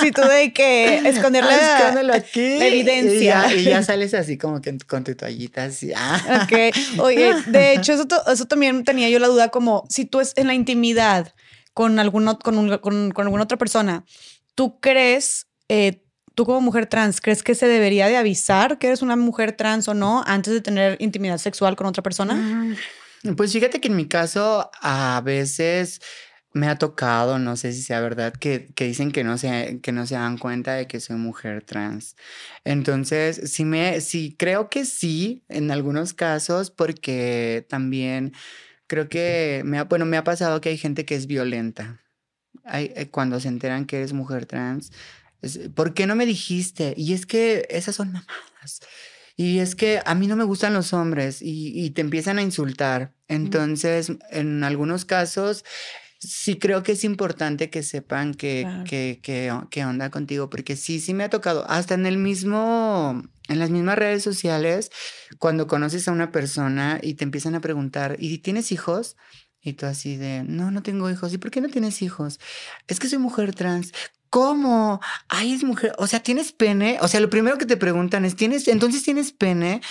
si 0.00 0.12
tú 0.12 0.22
de 0.22 0.52
que 0.52 0.98
esconder 0.98 1.44
la, 1.44 2.14
aquí, 2.14 2.40
evidencia. 2.40 3.52
Y 3.54 3.64
ya, 3.64 3.82
sales 3.82 4.14
así 4.14 4.38
como 4.38 4.60
que 4.60 4.78
con 4.86 5.04
tu 5.04 5.14
toallita 5.14 5.64
así. 5.64 5.92
Ah. 6.04 6.44
Ok. 6.44 7.00
Oye, 7.00 7.34
de 7.46 7.74
hecho, 7.74 7.92
eso, 7.92 8.06
eso 8.30 8.44
también 8.46 8.84
tenía 8.84 9.08
yo 9.08 9.18
la 9.18 9.28
duda 9.28 9.48
como 9.48 9.84
si 9.88 10.04
tú 10.04 10.20
es 10.20 10.32
en 10.36 10.46
la 10.46 10.54
intimidad 10.54 11.34
con, 11.74 11.98
alguno, 11.98 12.38
con, 12.38 12.78
con, 12.78 13.10
con 13.10 13.26
alguna 13.26 13.44
otra 13.44 13.58
persona, 13.58 14.04
¿tú 14.54 14.78
crees... 14.80 15.46
Eh, 15.68 16.02
tú 16.34 16.44
como 16.44 16.60
mujer 16.60 16.86
trans, 16.86 17.20
¿crees 17.20 17.42
que 17.42 17.54
se 17.54 17.66
debería 17.66 18.08
de 18.08 18.16
avisar 18.16 18.78
que 18.78 18.88
eres 18.88 19.02
una 19.02 19.16
mujer 19.16 19.52
trans 19.52 19.88
o 19.88 19.94
no 19.94 20.22
antes 20.26 20.52
de 20.52 20.60
tener 20.60 20.96
intimidad 21.00 21.38
sexual 21.38 21.76
con 21.76 21.86
otra 21.86 22.02
persona? 22.02 22.34
Mm, 22.34 23.34
pues 23.36 23.52
fíjate 23.52 23.80
que 23.80 23.88
en 23.88 23.96
mi 23.96 24.06
caso 24.06 24.70
a 24.80 25.20
veces 25.24 26.00
me 26.54 26.68
ha 26.68 26.76
tocado, 26.76 27.38
no 27.38 27.56
sé 27.56 27.72
si 27.72 27.82
sea 27.82 28.00
verdad, 28.00 28.32
que, 28.34 28.68
que 28.74 28.84
dicen 28.84 29.10
que 29.10 29.24
no, 29.24 29.38
se, 29.38 29.80
que 29.82 29.92
no 29.92 30.06
se 30.06 30.14
dan 30.14 30.38
cuenta 30.38 30.74
de 30.74 30.86
que 30.86 31.00
soy 31.00 31.16
mujer 31.16 31.64
trans. 31.64 32.16
Entonces, 32.64 33.52
sí, 33.52 33.64
me, 33.64 34.00
sí 34.00 34.36
creo 34.38 34.68
que 34.68 34.84
sí, 34.84 35.44
en 35.48 35.70
algunos 35.70 36.12
casos, 36.12 36.70
porque 36.70 37.66
también 37.68 38.34
creo 38.86 39.08
que, 39.08 39.62
me 39.64 39.78
ha, 39.78 39.84
bueno, 39.84 40.04
me 40.04 40.18
ha 40.18 40.24
pasado 40.24 40.60
que 40.60 40.68
hay 40.68 40.76
gente 40.76 41.04
que 41.04 41.14
es 41.14 41.26
violenta. 41.26 42.00
Hay, 42.64 42.92
eh, 42.96 43.08
cuando 43.10 43.40
se 43.40 43.48
enteran 43.48 43.86
que 43.86 43.96
eres 43.96 44.12
mujer 44.12 44.46
trans, 44.46 44.92
¿por 45.74 45.94
qué 45.94 46.06
no 46.06 46.14
me 46.14 46.26
dijiste? 46.26 46.94
Y 46.96 47.12
es 47.12 47.26
que 47.26 47.66
esas 47.70 47.96
son 47.96 48.12
mamadas. 48.12 48.80
Y 49.36 49.58
es 49.58 49.74
que 49.74 50.00
a 50.04 50.14
mí 50.14 50.26
no 50.26 50.36
me 50.36 50.44
gustan 50.44 50.74
los 50.74 50.92
hombres 50.92 51.38
y, 51.40 51.90
te 51.90 52.00
empiezan 52.00 52.38
a 52.38 52.42
insultar. 52.42 53.14
Entonces, 53.28 54.12
en 54.30 54.62
algunos 54.62 55.04
casos, 55.04 55.64
sí 56.18 56.58
creo 56.58 56.82
que 56.82 56.92
es 56.92 57.04
importante 57.04 57.70
que 57.70 57.82
sepan 57.82 58.34
que, 58.34 58.66
que, 58.86 59.20
que, 59.70 59.84
onda 59.84 60.10
contigo, 60.10 60.50
porque 60.50 60.76
sí, 60.76 61.00
sí 61.00 61.14
me 61.14 61.24
ha 61.24 61.30
tocado, 61.30 61.68
hasta 61.68 61.94
en 61.94 62.06
el 62.06 62.18
mismo, 62.18 63.22
en 63.48 63.58
las 63.58 63.70
mismas 63.70 63.98
redes 63.98 64.22
sociales, 64.22 64.90
cuando 65.38 65.66
conoces 65.66 66.06
a 66.08 66.12
una 66.12 66.30
persona 66.30 67.00
y 67.02 67.14
te 67.14 67.24
empiezan 67.24 67.54
a 67.54 67.60
preguntar, 67.60 68.16
¿y 68.18 68.38
tienes 68.38 68.70
hijos? 68.70 69.16
Y 69.62 69.74
tú 69.74 69.86
así 69.86 70.16
de, 70.16 70.42
no, 70.44 70.70
no 70.70 70.82
tengo 70.82 71.08
hijos. 71.08 71.32
¿Y 71.32 71.38
por 71.38 71.50
qué 71.50 71.60
no 71.60 71.68
tienes 71.68 72.02
hijos? 72.02 72.40
Es 72.88 72.98
que 72.98 73.08
soy 73.08 73.18
mujer 73.18 73.54
trans. 73.54 73.92
¿Cómo? 74.32 74.98
Ay, 75.28 75.52
es 75.52 75.62
mujer. 75.62 75.92
O 75.98 76.06
sea, 76.06 76.20
¿tienes 76.22 76.52
pene? 76.52 76.96
O 77.02 77.08
sea, 77.08 77.20
lo 77.20 77.28
primero 77.28 77.58
que 77.58 77.66
te 77.66 77.76
preguntan 77.76 78.24
es, 78.24 78.34
¿tienes, 78.34 78.66
entonces 78.66 79.02
tienes 79.02 79.30
pene? 79.30 79.82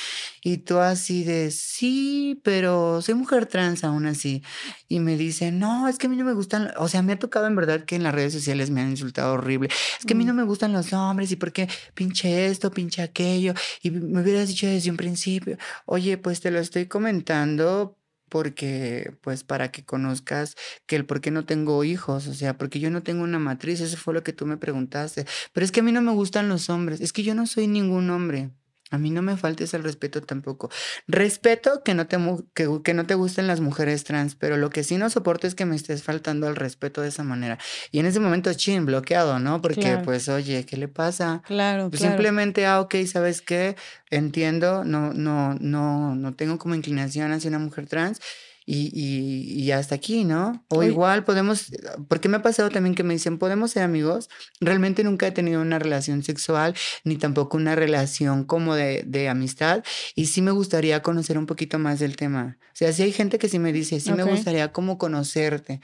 Y 0.41 0.57
tú 0.57 0.79
así 0.79 1.23
de, 1.23 1.51
sí, 1.51 2.41
pero 2.43 3.03
soy 3.03 3.13
mujer 3.13 3.45
trans 3.45 3.83
aún 3.83 4.07
así. 4.07 4.41
Y 4.87 4.99
me 4.99 5.15
dicen, 5.15 5.59
no, 5.59 5.87
es 5.87 5.99
que 5.99 6.07
a 6.07 6.09
mí 6.09 6.15
no 6.17 6.25
me 6.25 6.33
gustan, 6.33 6.71
o 6.77 6.87
sea, 6.87 7.03
me 7.03 7.13
ha 7.13 7.19
tocado 7.19 7.45
en 7.45 7.55
verdad 7.55 7.85
que 7.85 7.95
en 7.95 8.01
las 8.01 8.15
redes 8.15 8.33
sociales 8.33 8.71
me 8.71 8.81
han 8.81 8.89
insultado 8.89 9.33
horrible. 9.33 9.69
Es 9.99 10.07
que 10.07 10.13
a 10.13 10.17
mí 10.17 10.25
no 10.25 10.33
mm. 10.33 10.37
me 10.37 10.43
gustan 10.43 10.73
los 10.73 10.91
hombres 10.91 11.31
y 11.31 11.35
por 11.35 11.51
qué 11.51 11.69
pinche 11.93 12.47
esto, 12.47 12.71
pinche 12.71 13.03
aquello. 13.03 13.53
Y 13.83 13.91
me 13.91 14.23
hubieras 14.23 14.47
dicho 14.47 14.65
desde 14.65 14.89
un 14.89 14.97
principio, 14.97 15.59
oye, 15.85 16.17
pues 16.17 16.41
te 16.41 16.49
lo 16.49 16.57
estoy 16.57 16.87
comentando 16.87 18.00
porque, 18.31 19.13
pues, 19.21 19.43
para 19.43 19.71
que 19.71 19.83
conozcas 19.83 20.55
que 20.87 20.95
el 20.95 21.05
por 21.05 21.19
qué 21.19 21.31
no 21.31 21.45
tengo 21.45 21.83
hijos, 21.83 22.27
o 22.27 22.33
sea, 22.33 22.57
porque 22.57 22.79
yo 22.79 22.89
no 22.89 23.03
tengo 23.03 23.23
una 23.23 23.39
matriz, 23.39 23.81
eso 23.81 23.97
fue 23.97 24.13
lo 24.13 24.23
que 24.23 24.31
tú 24.31 24.45
me 24.45 24.55
preguntaste. 24.57 25.25
Pero 25.53 25.65
es 25.65 25.71
que 25.73 25.81
a 25.81 25.83
mí 25.83 25.91
no 25.91 26.01
me 26.01 26.13
gustan 26.13 26.47
los 26.49 26.69
hombres, 26.69 27.01
es 27.01 27.11
que 27.11 27.23
yo 27.23 27.35
no 27.35 27.45
soy 27.45 27.67
ningún 27.67 28.09
hombre. 28.09 28.51
A 28.91 28.97
mí 28.97 29.09
no 29.09 29.21
me 29.21 29.37
faltes 29.37 29.73
el 29.73 29.83
respeto 29.83 30.21
tampoco. 30.21 30.69
Respeto 31.07 31.81
que 31.83 31.93
no 31.93 32.07
te, 32.07 32.17
que, 32.53 32.69
que, 32.83 32.93
no 32.93 33.05
te 33.05 33.15
gusten 33.15 33.47
las 33.47 33.61
mujeres 33.61 34.03
trans, 34.03 34.35
pero 34.35 34.57
lo 34.57 34.69
que 34.69 34.83
sí 34.83 34.97
no 34.97 35.09
soporto 35.09 35.47
es 35.47 35.55
que 35.55 35.65
me 35.65 35.77
estés 35.77 36.03
faltando 36.03 36.45
al 36.47 36.57
respeto 36.57 37.01
de 37.01 37.07
esa 37.07 37.23
manera. 37.23 37.57
Y 37.91 37.99
en 37.99 38.05
ese 38.05 38.19
momento, 38.19 38.53
chin, 38.53 38.85
bloqueado, 38.85 39.39
¿no? 39.39 39.61
Porque, 39.61 39.97
pues, 40.03 40.27
oye, 40.27 40.65
¿qué 40.65 40.75
le 40.75 40.89
pasa? 40.89 41.41
Claro, 41.45 41.89
pues 41.89 42.01
claro. 42.01 42.15
Simplemente, 42.15 42.65
ah, 42.65 42.81
ok, 42.81 42.95
¿sabes 43.05 43.41
qué? 43.41 43.77
Entiendo, 44.09 44.83
no, 44.83 45.13
no, 45.13 45.55
no, 45.59 46.13
no 46.15 46.33
tengo 46.35 46.57
como 46.57 46.75
inclinación 46.75 47.31
hacia 47.31 47.47
una 47.47 47.59
mujer 47.59 47.87
trans 47.87 48.19
y, 48.65 48.91
y, 48.93 49.71
hasta 49.71 49.95
aquí, 49.95 50.23
¿no? 50.23 50.63
O 50.69 50.83
igual 50.83 51.23
podemos, 51.23 51.71
porque 52.07 52.29
me 52.29 52.37
ha 52.37 52.41
pasado 52.41 52.69
también 52.69 52.93
que 52.93 53.03
me 53.03 53.13
dicen, 53.13 53.39
podemos 53.39 53.71
ser 53.71 53.83
amigos. 53.83 54.29
Realmente 54.59 55.03
nunca 55.03 55.27
he 55.27 55.31
tenido 55.31 55.61
una 55.61 55.79
relación 55.79 56.23
sexual, 56.23 56.75
ni 57.03 57.17
tampoco 57.17 57.57
una 57.57 57.75
relación 57.75 58.43
como 58.45 58.75
de, 58.75 59.03
de 59.05 59.29
amistad. 59.29 59.83
Y 60.15 60.27
sí 60.27 60.41
me 60.41 60.51
gustaría 60.51 61.01
conocer 61.01 61.37
un 61.37 61.47
poquito 61.47 61.79
más 61.79 61.99
del 61.99 62.15
tema. 62.15 62.57
O 62.67 62.75
sea, 62.75 62.93
sí 62.93 63.01
hay 63.01 63.11
gente 63.11 63.39
que 63.39 63.49
sí 63.49 63.57
me 63.57 63.73
dice, 63.73 63.99
sí 63.99 64.13
me 64.13 64.23
gustaría 64.23 64.71
como 64.71 64.97
conocerte. 64.97 65.81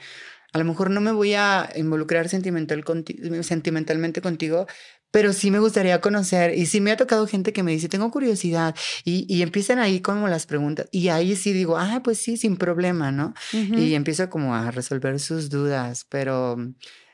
A 0.52 0.58
lo 0.58 0.64
mejor 0.64 0.90
no 0.90 1.02
me 1.02 1.12
voy 1.12 1.34
a 1.34 1.68
involucrar 1.76 2.28
sentimental 2.30 2.82
sentimentalmente 3.42 4.22
contigo, 4.22 4.66
pero 5.10 5.32
sí 5.32 5.50
me 5.50 5.58
gustaría 5.58 6.00
conocer 6.00 6.56
y 6.56 6.66
sí 6.66 6.80
me 6.80 6.92
ha 6.92 6.96
tocado 6.96 7.26
gente 7.26 7.52
que 7.52 7.62
me 7.62 7.72
dice, 7.72 7.88
tengo 7.88 8.10
curiosidad 8.10 8.74
y, 9.04 9.26
y 9.32 9.42
empiezan 9.42 9.78
ahí 9.78 10.00
como 10.00 10.28
las 10.28 10.46
preguntas 10.46 10.86
y 10.90 11.08
ahí 11.08 11.34
sí 11.36 11.52
digo, 11.52 11.78
ah, 11.78 12.00
pues 12.04 12.18
sí, 12.18 12.36
sin 12.36 12.56
problema, 12.56 13.10
¿no? 13.10 13.34
Y 13.52 13.94
empiezo 13.94 14.28
como 14.28 14.54
a 14.54 14.70
resolver 14.70 15.18
sus 15.20 15.48
dudas, 15.48 16.06
pero 16.08 16.56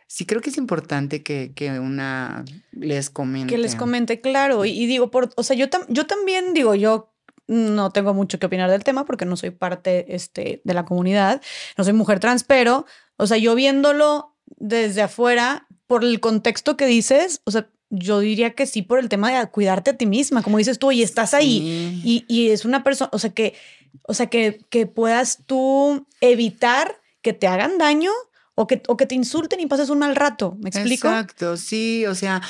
sí 0.07 0.27
creo 0.27 0.41
que 0.41 0.51
es 0.51 0.59
importante 0.59 1.23
que, 1.23 1.53
que 1.55 1.79
una 1.79 2.45
les 2.73 3.11
comente. 3.11 3.53
Que 3.53 3.59
les 3.59 3.77
comente, 3.77 4.21
claro, 4.21 4.65
y, 4.65 4.87
digo, 4.87 5.11
por, 5.11 5.31
o 5.37 5.43
sea, 5.43 5.57
yo, 5.57 5.67
yo 5.89 6.07
también 6.07 6.55
digo, 6.55 6.75
yo 6.75 7.13
no 7.47 7.91
tengo 7.91 8.15
mucho 8.15 8.39
que 8.39 8.47
opinar 8.47 8.71
del 8.71 8.85
tema 8.85 9.05
porque 9.05 9.27
no 9.27 9.37
soy 9.37 9.51
parte 9.51 10.15
este, 10.15 10.63
de 10.65 10.75
la 10.75 10.85
comunidad, 10.85 11.43
no 11.77 11.85
soy 11.85 11.93
mujer 11.93 12.21
trans, 12.21 12.45
pero, 12.45 12.87
o 13.17 13.27
sea, 13.27 13.37
yo 13.37 13.55
viéndolo 13.55 14.37
desde 14.57 15.03
afuera, 15.03 15.67
por 15.87 16.05
el 16.05 16.21
contexto 16.21 16.77
que 16.77 16.87
dices, 16.87 17.43
o 17.45 17.51
sea, 17.51 17.69
yo 17.99 18.21
diría 18.21 18.55
que 18.55 18.67
sí 18.67 18.83
por 18.83 18.99
el 18.99 19.09
tema 19.09 19.31
de 19.31 19.47
cuidarte 19.49 19.91
a 19.91 19.97
ti 19.97 20.07
misma, 20.07 20.43
como 20.43 20.59
dices 20.59 20.79
tú, 20.79 20.93
y 20.93 21.03
estás 21.03 21.35
ahí 21.35 22.01
y, 22.05 22.25
y, 22.29 22.51
es 22.51 22.65
una 22.65 22.83
persona, 22.85 23.11
o 23.13 23.19
sea, 23.19 23.31
que, 23.31 23.55
o 24.03 24.15
sea, 24.15 24.27
que, 24.27 24.61
que 24.71 24.87
puedas 24.87 25.41
tú 25.47 26.07
evitar 26.21 27.01
que 27.23 27.33
te 27.33 27.47
hagan 27.47 27.79
daño 27.79 28.11
o 28.55 28.67
que, 28.67 28.83
o 28.89 28.97
que 28.97 29.07
te 29.07 29.15
insulten 29.15 29.61
y 29.61 29.67
pases 29.67 29.91
un 29.91 29.99
mal 29.99 30.17
rato, 30.17 30.57
¿me 30.61 30.69
explico? 30.69 31.09
Exacto, 31.09 31.57
sí, 31.57 32.07
o 32.07 32.15
sea, 32.15 32.43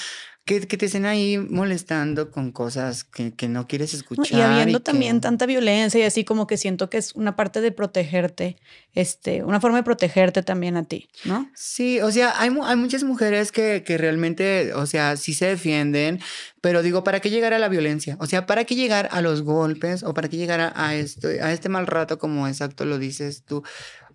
que, 0.45 0.67
que, 0.67 0.77
te 0.77 0.87
estén 0.87 1.07
ahí 1.07 1.39
molestando 1.39 2.31
con 2.31 2.53
cosas 2.53 3.05
que, 3.05 3.33
que 3.33 3.49
no 3.49 3.67
quieres 3.67 3.95
escuchar. 3.95 4.39
y 4.39 4.43
habiendo 4.43 4.81
también 4.81 5.21
tanta 5.23 5.47
violencia 5.47 6.01
y 6.01 6.03
así 6.03 6.25
como 6.25 6.47
que 6.47 6.59
siento 6.59 6.91
que 6.91 6.99
es 6.99 7.15
una 7.15 7.35
parte 7.35 7.63
de 7.63 7.73
protegerte, 7.73 8.57
este, 8.93 9.43
una 9.43 9.61
forma 9.61 9.79
de 9.79 9.85
protegerte 9.85 10.43
también 10.43 10.77
a 10.77 10.85
ti, 10.85 11.09
¿no? 11.25 11.51
Sí, 11.55 12.01
o 12.01 12.11
sea, 12.11 12.39
hay, 12.39 12.51
hay 12.63 12.77
muchas 12.77 13.05
mujeres 13.05 13.53
que, 13.53 13.83
que 13.85 13.97
realmente, 13.97 14.75
o 14.75 14.85
sea, 14.85 15.17
sí 15.17 15.33
se 15.33 15.47
defienden, 15.47 16.21
pero 16.61 16.83
digo, 16.83 17.05
¿para 17.05 17.21
qué 17.21 17.31
llegar 17.31 17.55
a 17.55 17.59
la 17.59 17.69
violencia? 17.69 18.19
O 18.21 18.27
sea, 18.27 18.45
¿para 18.45 18.65
qué 18.65 18.75
llegar 18.75 19.09
a 19.13 19.23
los 19.23 19.43
golpes 19.43 20.03
o 20.03 20.13
para 20.13 20.29
qué 20.29 20.37
llegar 20.37 20.61
a, 20.61 20.73
a, 20.75 20.95
esto, 20.95 21.29
a 21.29 21.53
este 21.53 21.71
mal 21.71 21.87
rato 21.87 22.19
como 22.19 22.47
exacto 22.49 22.85
lo 22.85 22.99
dices 22.99 23.45
tú? 23.45 23.63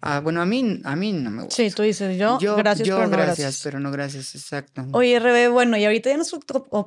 Ah, 0.01 0.21
bueno, 0.21 0.41
a 0.41 0.45
mí, 0.45 0.79
a 0.85 0.95
mí 0.95 1.11
no 1.11 1.29
me 1.29 1.43
gusta. 1.43 1.57
Sí, 1.57 1.71
tú 1.71 1.81
dices 1.81 2.17
yo, 2.17 2.37
gracias, 2.55 2.87
pero 2.87 3.07
no 3.07 3.09
gracias, 3.09 3.61
pero 3.63 3.79
no 3.79 3.91
gracias, 3.91 4.33
exacto. 4.33 4.85
Oye, 4.93 5.19
Rebe, 5.19 5.49
bueno, 5.49 5.75
y 5.75 5.83
ahorita 5.83 6.09
ya 6.09 6.15
nos 6.17 6.33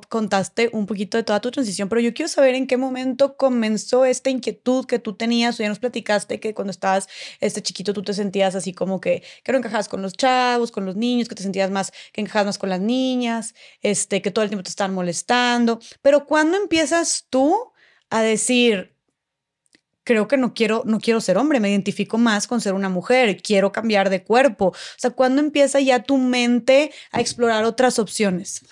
contaste 0.09 0.69
un 0.73 0.87
poquito 0.87 1.17
de 1.17 1.23
toda 1.23 1.39
tu 1.39 1.51
transición, 1.51 1.89
pero 1.89 2.01
yo 2.01 2.13
quiero 2.13 2.27
saber 2.27 2.55
en 2.55 2.65
qué 2.65 2.75
momento 2.75 3.37
comenzó 3.37 4.05
esta 4.05 4.31
inquietud 4.31 4.85
que 4.85 4.97
tú 4.97 5.13
tenías, 5.13 5.59
o 5.59 5.63
ya 5.63 5.69
nos 5.69 5.77
platicaste 5.79 6.39
que 6.39 6.55
cuando 6.55 6.71
estabas 6.71 7.07
este 7.39 7.61
chiquito 7.61 7.93
tú 7.93 8.01
te 8.01 8.13
sentías 8.13 8.55
así 8.55 8.73
como 8.73 8.99
que, 8.99 9.23
que 9.43 9.51
no 9.51 9.59
encajabas 9.59 9.89
con 9.89 10.01
los 10.01 10.13
chavos, 10.13 10.71
con 10.71 10.85
los 10.85 10.95
niños, 10.95 11.29
que 11.29 11.35
te 11.35 11.43
sentías 11.43 11.69
más, 11.69 11.91
que 12.13 12.21
encajabas 12.21 12.47
más 12.47 12.57
con 12.57 12.69
las 12.69 12.79
niñas, 12.79 13.53
este, 13.81 14.23
que 14.23 14.31
todo 14.31 14.43
el 14.43 14.49
tiempo 14.49 14.63
te 14.63 14.69
estaban 14.69 14.93
molestando, 14.95 15.79
pero 16.01 16.25
¿cuándo 16.25 16.57
empiezas 16.57 17.27
tú 17.29 17.73
a 18.09 18.21
decir, 18.21 18.92
creo 20.03 20.27
que 20.27 20.37
no 20.37 20.53
quiero, 20.53 20.83
no 20.85 20.99
quiero 20.99 21.21
ser 21.21 21.37
hombre, 21.37 21.59
me 21.59 21.69
identifico 21.69 22.17
más 22.17 22.47
con 22.47 22.61
ser 22.61 22.73
una 22.73 22.89
mujer, 22.89 23.41
quiero 23.41 23.71
cambiar 23.71 24.09
de 24.09 24.23
cuerpo. 24.23 24.67
O 24.67 24.97
sea, 24.97 25.11
¿cuándo 25.11 25.41
empieza 25.41 25.79
ya 25.79 26.03
tu 26.03 26.17
mente 26.17 26.91
a 27.11 27.21
explorar 27.21 27.63
otras 27.65 27.99
opciones? 27.99 28.65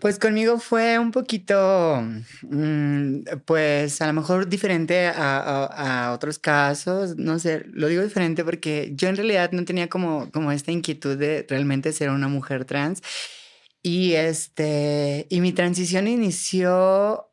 Pues 0.00 0.18
conmigo 0.18 0.58
fue 0.58 0.98
un 0.98 1.10
poquito, 1.10 2.02
mm, 2.42 3.18
pues 3.44 4.00
a 4.00 4.06
lo 4.06 4.14
mejor 4.14 4.48
diferente 4.48 5.06
a, 5.06 6.06
a, 6.06 6.12
otros 6.14 6.38
casos, 6.38 7.16
no 7.18 7.38
sé, 7.38 7.64
lo 7.66 7.88
digo 7.88 8.02
diferente 8.02 8.42
porque 8.42 8.92
yo 8.94 9.08
en 9.08 9.16
realidad 9.16 9.52
no 9.52 9.66
tenía 9.66 9.88
como, 9.88 10.30
como 10.32 10.52
esta 10.52 10.72
inquietud 10.72 11.18
de 11.18 11.44
realmente 11.46 11.92
ser 11.92 12.08
una 12.08 12.28
mujer 12.28 12.64
trans. 12.64 13.02
Y, 13.82 14.12
este, 14.12 15.26
y 15.28 15.40
mi 15.40 15.52
transición 15.52 16.06
inició 16.06 17.29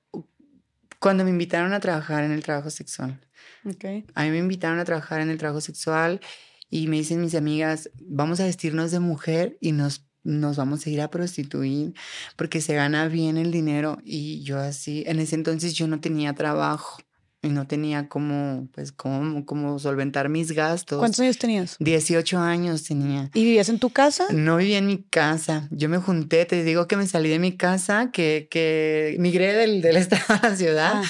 cuando 1.00 1.24
me 1.24 1.30
invitaron 1.30 1.74
a 1.74 1.80
trabajar 1.80 2.24
en 2.24 2.32
el 2.32 2.44
trabajo 2.44 2.70
sexual. 2.70 3.20
Okay. 3.66 4.06
A 4.16 4.24
mí 4.24 4.32
me 4.32 4.40
invitaron 4.40 4.80
a 4.80 4.86
trabajar 4.86 5.22
en 5.22 5.30
el 5.30 5.38
trabajo 5.38 5.62
sexual 5.62 6.22
y 6.70 6.88
me 6.88 6.98
dicen 6.98 7.22
mis 7.22 7.36
amigas, 7.36 7.90
vamos 8.02 8.40
a 8.40 8.46
vestirnos 8.46 8.92
de 8.92 9.00
mujer 9.00 9.58
y 9.62 9.72
nos 9.72 10.04
nos 10.24 10.58
vamos 10.58 10.86
a 10.86 10.90
ir 10.90 11.00
a 11.00 11.10
prostituir 11.10 11.94
porque 12.36 12.60
se 12.60 12.76
gana 12.76 13.08
bien 13.08 13.38
el 13.38 13.50
dinero. 13.50 14.00
Y 14.04 14.44
yo 14.44 14.60
así, 14.60 15.06
en 15.08 15.20
ese 15.20 15.36
entonces 15.36 15.74
yo 15.74 15.88
no 15.88 16.02
tenía 16.02 16.34
trabajo 16.34 16.98
y 17.42 17.50
no 17.50 17.68
tenía 17.68 18.10
cómo, 18.10 18.68
pues, 18.74 18.92
cómo, 18.92 19.46
cómo 19.46 19.78
solventar 19.80 20.30
mis 20.30 20.52
gastos. 20.52 21.00
¿Cuántos 21.00 21.20
años 21.20 21.38
tenías? 21.38 21.78
18 21.80 22.40
años 22.40 22.84
tenía. 22.84 23.30
¿Y 23.34 23.44
vivías 23.44 23.70
en 23.70 23.80
tu 23.80 23.92
casa? 23.92 24.26
No 24.32 24.58
vivía 24.58 24.80
en 24.80 24.88
mi 24.88 25.04
casa. 25.04 25.68
Yo 25.72 25.88
me 25.88 25.98
junté, 25.98 26.46
te 26.46 26.64
digo 26.64 26.88
que 26.88 26.98
me 26.98 27.06
salí 27.06 27.30
de 27.30 27.40
mi 27.40 27.56
casa, 27.56 28.10
que, 28.12 28.48
que 28.50 29.16
migré 29.20 29.54
del, 29.54 29.82
del 29.82 29.98
estado 29.98 30.24
a 30.30 30.50
la 30.50 30.56
ciudad. 30.56 30.94
Ah. 30.96 31.04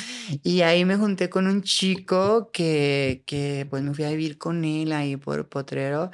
Y 0.44 0.62
ahí 0.62 0.84
me 0.86 0.98
junté 0.98 1.30
con 1.30 1.48
un 1.48 1.62
chico 1.62 2.52
que, 2.52 3.24
que 3.26 3.66
pues 3.70 3.82
me 3.84 3.94
fui 3.94 4.04
a 4.04 4.10
vivir 4.10 4.38
con 4.38 4.66
él 4.66 4.92
ahí 4.92 5.16
por 5.16 5.48
Potrero 5.48 6.12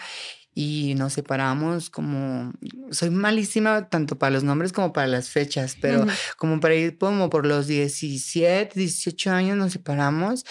y 0.56 0.94
nos 0.96 1.14
separamos 1.14 1.90
como, 1.90 2.54
soy 2.92 3.10
malísima 3.10 3.90
tanto 3.90 4.18
para 4.20 4.32
los 4.32 4.44
nombres 4.44 4.72
como 4.72 4.94
para 4.94 5.08
las 5.08 5.30
fechas, 5.30 5.76
pero 5.82 6.06
como 6.38 6.60
para 6.60 6.76
ir 6.76 6.98
como 6.98 7.30
por 7.30 7.46
los 7.46 7.68
17, 7.68 8.80
18 8.80 9.32
años 9.32 9.58
nos 9.58 9.74
separamos. 9.74 10.46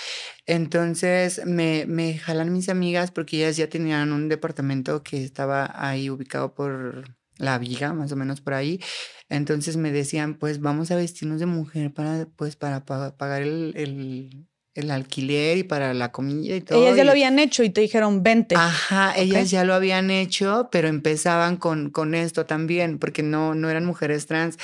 Entonces 0.47 1.43
me, 1.47 1.85
me 1.87 2.19
jalan 2.19 2.53
mis 2.53 2.69
amigas 2.69 3.11
porque 3.11 3.37
ellas 3.39 3.57
ya 3.57 3.69
tenían 3.69 4.13
un 4.13 4.29
departamento 4.29 5.03
que 5.03 5.23
estaba 5.25 5.71
ahí 5.75 6.11
ubicado 6.11 6.55
por 6.55 7.05
la 7.39 7.59
viga, 7.59 7.93
más 7.93 8.13
o 8.13 8.17
menos 8.17 8.41
por 8.41 8.55
ahí. 8.55 8.81
Entonces 9.29 9.77
me 9.77 9.93
decían, 9.93 10.35
pues 10.35 10.61
vamos 10.61 10.91
a 10.91 10.97
vestirnos 10.97 11.41
de 11.41 11.47
mujer 11.47 11.93
para, 11.95 12.27
pues, 12.37 12.57
para 12.57 12.85
pa- 12.85 13.17
pagar 13.17 13.43
el, 13.43 13.73
el, 13.77 14.47
el 14.75 14.91
alquiler 14.91 15.59
y 15.59 15.63
para 15.65 15.93
la 15.93 16.13
comida 16.13 16.57
y 16.57 16.61
todo. 16.63 16.83
Ellas 16.83 16.97
ya 16.97 17.05
lo 17.05 17.11
habían 17.11 17.39
hecho 17.39 17.63
y 17.63 17.71
te 17.71 17.83
dijeron, 17.83 18.23
vente. 18.23 18.55
Ajá, 18.57 19.13
ellas 19.17 19.51
ya 19.51 19.65
lo 19.65 19.75
habían 19.75 20.11
hecho, 20.11 20.69
pero 20.73 20.89
empezaban 20.89 21.57
con, 21.57 21.91
con 21.91 22.15
esto 22.15 22.47
también, 22.47 22.99
porque 22.99 23.23
no, 23.23 23.55
no 23.55 23.69
eran 23.69 23.85
mujeres 23.85 24.27
trans. 24.27 24.59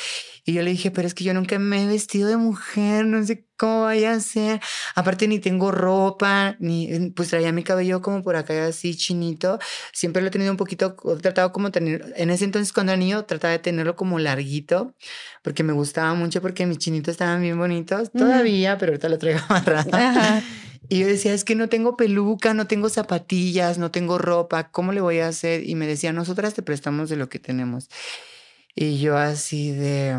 Y 0.49 0.55
yo 0.55 0.62
le 0.62 0.70
dije, 0.70 0.91
pero 0.91 1.07
es 1.07 1.12
que 1.12 1.25
yo 1.25 1.35
nunca 1.35 1.59
me 1.59 1.85
he 1.85 1.87
vestido 1.87 2.27
de 2.27 2.39
mujer, 2.39 3.05
no 3.05 3.23
sé 3.23 3.45
cómo 3.59 3.83
vaya 3.83 4.15
a 4.15 4.20
ser. 4.20 4.62
Aparte 4.95 5.29
ni 5.29 5.41
tengo 5.41 5.70
ropa, 5.70 6.57
ni 6.59 7.11
pues 7.11 7.29
traía 7.29 7.53
mi 7.53 7.62
cabello 7.62 8.01
como 8.01 8.23
por 8.23 8.35
acá 8.35 8.65
así 8.65 8.97
chinito. 8.97 9.59
Siempre 9.93 10.23
lo 10.23 10.29
he 10.29 10.31
tenido 10.31 10.51
un 10.51 10.57
poquito, 10.57 10.97
he 11.05 11.20
tratado 11.20 11.53
como 11.53 11.70
tener, 11.70 12.15
en 12.16 12.31
ese 12.31 12.47
entonces 12.47 12.73
cuando 12.73 12.93
era 12.93 12.99
niño 12.99 13.27
trataba 13.27 13.53
de 13.53 13.59
tenerlo 13.59 13.95
como 13.95 14.19
larguito, 14.19 14.95
porque 15.43 15.62
me 15.62 15.75
gustaba 15.75 16.15
mucho, 16.15 16.41
porque 16.41 16.65
mis 16.65 16.79
chinitos 16.79 17.12
estaban 17.12 17.43
bien 17.43 17.59
bonitos. 17.59 18.11
Todavía, 18.11 18.79
pero 18.79 18.93
ahorita 18.93 19.11
lo 19.11 19.19
traigo 19.19 19.41
amarrado. 19.51 19.91
Ajá. 19.93 20.43
Y 20.89 21.01
yo 21.01 21.07
decía, 21.07 21.35
es 21.35 21.45
que 21.45 21.57
no 21.57 21.69
tengo 21.69 21.95
peluca, 21.99 22.55
no 22.55 22.66
tengo 22.66 22.89
zapatillas, 22.89 23.77
no 23.77 23.91
tengo 23.91 24.16
ropa, 24.16 24.70
¿cómo 24.70 24.93
le 24.93 25.03
voy 25.03 25.19
a 25.19 25.29
hacer? 25.29 25.69
Y 25.69 25.75
me 25.75 25.87
decía, 25.87 26.15
nosotras 26.15 26.55
te 26.55 26.62
prestamos 26.62 27.11
de 27.11 27.16
lo 27.16 27.29
que 27.29 27.39
tenemos. 27.39 27.91
Y 28.81 28.99
yo 28.99 29.17
así 29.17 29.73
de, 29.73 30.17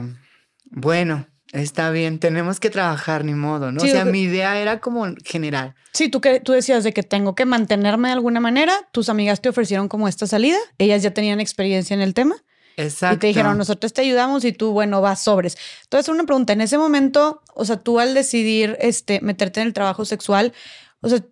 bueno, 0.66 1.26
está 1.54 1.92
bien, 1.92 2.20
tenemos 2.20 2.60
que 2.60 2.70
trabajar, 2.70 3.24
ni 3.24 3.34
modo, 3.34 3.72
¿no? 3.72 3.80
Sí, 3.80 3.88
o 3.88 3.92
sea, 3.94 4.04
mi 4.04 4.24
idea 4.24 4.60
era 4.60 4.82
como 4.82 5.06
general. 5.24 5.76
Sí, 5.94 6.10
tú, 6.10 6.20
que, 6.20 6.42
tú 6.42 6.52
decías 6.52 6.84
de 6.84 6.92
que 6.92 7.02
tengo 7.02 7.36
que 7.36 7.46
mantenerme 7.46 8.10
de 8.10 8.16
alguna 8.16 8.42
manera. 8.42 8.74
Tus 8.92 9.08
amigas 9.08 9.40
te 9.40 9.48
ofrecieron 9.48 9.88
como 9.88 10.10
esta 10.10 10.28
salida. 10.28 10.58
Ellas 10.78 11.02
ya 11.02 11.12
tenían 11.12 11.40
experiencia 11.40 11.94
en 11.94 12.02
el 12.02 12.14
tema. 12.14 12.36
Exacto. 12.76 13.16
Y 13.16 13.20
te 13.20 13.28
dijeron, 13.28 13.58
nosotros 13.58 13.94
te 13.94 14.02
ayudamos 14.02 14.44
y 14.44 14.52
tú, 14.52 14.74
bueno, 14.74 15.00
vas 15.00 15.24
sobres. 15.24 15.58
Entonces, 15.84 16.10
una 16.10 16.26
pregunta, 16.26 16.52
en 16.52 16.60
ese 16.60 16.78
momento, 16.78 17.42
o 17.54 17.64
sea, 17.64 17.78
tú 17.78 18.02
al 18.02 18.14
decidir 18.14 18.76
este, 18.82 19.22
meterte 19.22 19.62
en 19.62 19.68
el 19.68 19.74
trabajo 19.74 20.04
sexual, 20.04 20.52
o 21.00 21.08
sea, 21.08 21.24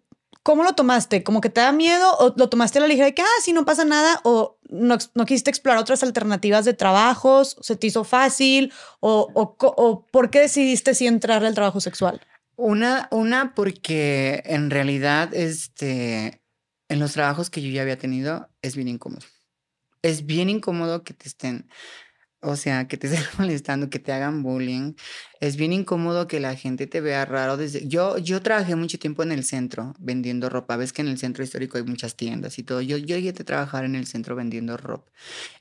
¿cómo 0.48 0.64
lo 0.64 0.76
tomaste? 0.76 1.24
¿Como 1.24 1.41
que 1.41 1.49
te 1.49 1.60
da 1.60 1.74
miedo 1.74 2.10
o 2.19 2.34
lo 2.38 2.48
tomaste 2.48 2.80
a 2.80 2.82
la 2.84 2.88
ligera 2.88 3.07
de 3.07 3.14
que, 3.14 3.22
ah, 3.22 3.41
sí, 3.41 3.52
no 3.52 3.65
pasa 3.65 3.84
nada? 3.84 4.22
¿O 4.24 4.57
no, 4.69 4.98
quisiste 5.26 5.49
explorar 5.49 5.82
otras 5.82 6.03
alternativas 6.03 6.64
de 6.64 6.74
trabajos? 6.74 7.57
¿Se 7.60 7.76
te 7.76 7.88
hizo 7.88 8.06
fácil? 8.06 8.72
¿O, 9.02 9.30
o, 9.34 10.06
por 10.10 10.30
qué 10.30 10.40
decidiste 10.40 10.95
sí 10.95 11.06
entrarle 11.06 11.49
al 11.49 11.53
trabajo 11.53 11.82
sexual? 11.82 12.22
Una, 12.56 13.10
una 13.11 13.53
porque 13.56 14.41
en 14.45 14.69
realidad, 14.69 15.34
este, 15.34 16.41
en 16.88 16.99
los 16.99 17.11
trabajos 17.11 17.49
que 17.49 17.61
yo 17.61 17.69
ya 17.69 17.82
había 17.82 17.99
tenido, 17.99 18.48
es 18.61 18.78
bien 18.78 18.88
incómodo. 18.88 19.26
Es 20.02 20.26
bien 20.26 20.49
incómodo 20.49 21.03
que 21.03 21.14
te 21.14 21.28
estén, 21.28 21.68
o 22.41 22.55
sea, 22.55 22.88
que 22.88 22.97
te 22.97 23.07
estén 23.07 23.23
molestando, 23.38 23.89
que 23.89 23.99
te 23.99 24.11
hagan 24.11 24.43
bullying. 24.43 24.93
Es 25.39 25.55
bien 25.55 25.73
incómodo 25.73 26.27
que 26.27 26.39
la 26.39 26.55
gente 26.55 26.88
te 26.88 27.01
vea 27.01 27.26
raro 27.26 27.57
desde... 27.57 27.88
Yo, 27.88 28.18
yo 28.18 28.41
trabajé 28.41 28.76
mucho 28.76 28.99
tiempo 28.99 29.23
en 29.23 29.31
el 29.31 29.43
centro 29.43 29.93
vendiendo 29.99 30.49
ropa. 30.49 30.77
Ves 30.77 30.93
que 30.93 31.01
en 31.01 31.07
el 31.07 31.18
centro 31.18 31.43
histórico 31.43 31.77
hay 31.77 31.84
muchas 31.84 32.15
tiendas 32.15 32.59
y 32.59 32.64
todo. 32.64 32.81
Yo, 32.81 32.97
yo 32.97 33.18
llegué 33.18 33.30
a 33.30 33.34
trabajar 33.34 33.85
en 33.85 33.95
el 33.95 34.05
centro 34.07 34.35
vendiendo 34.35 34.77
ropa. 34.77 35.11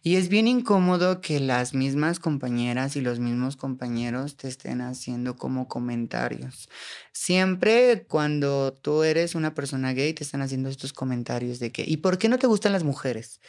Y 0.03 0.17
es 0.17 0.29
bien 0.29 0.49
incómodo 0.49 1.21
que 1.21 1.41
las 1.41 1.75
mismas 1.75 2.21
compañeras 2.21 2.97
y 2.97 3.01
los 3.01 3.21
mismos 3.21 3.57
compañeros 3.57 4.37
te 4.37 4.49
estén 4.49 4.81
haciendo 4.81 5.37
como 5.37 5.69
comentarios. 5.69 6.69
Siempre 7.13 8.07
cuando 8.07 8.73
tú 8.75 9.03
eres 9.03 9.35
una 9.35 9.55
persona 9.55 9.93
gay 9.93 10.13
te 10.13 10.25
están 10.25 10.43
haciendo 10.43 10.69
estos 10.69 10.93
comentarios 10.93 11.59
de 11.59 11.73
que, 11.73 11.85
¿y 11.87 11.99
por 11.99 12.19
qué 12.19 12.29
no 12.29 12.39
te 12.39 12.47
gustan 12.47 12.73
las 12.73 12.85
mujeres? 12.85 13.41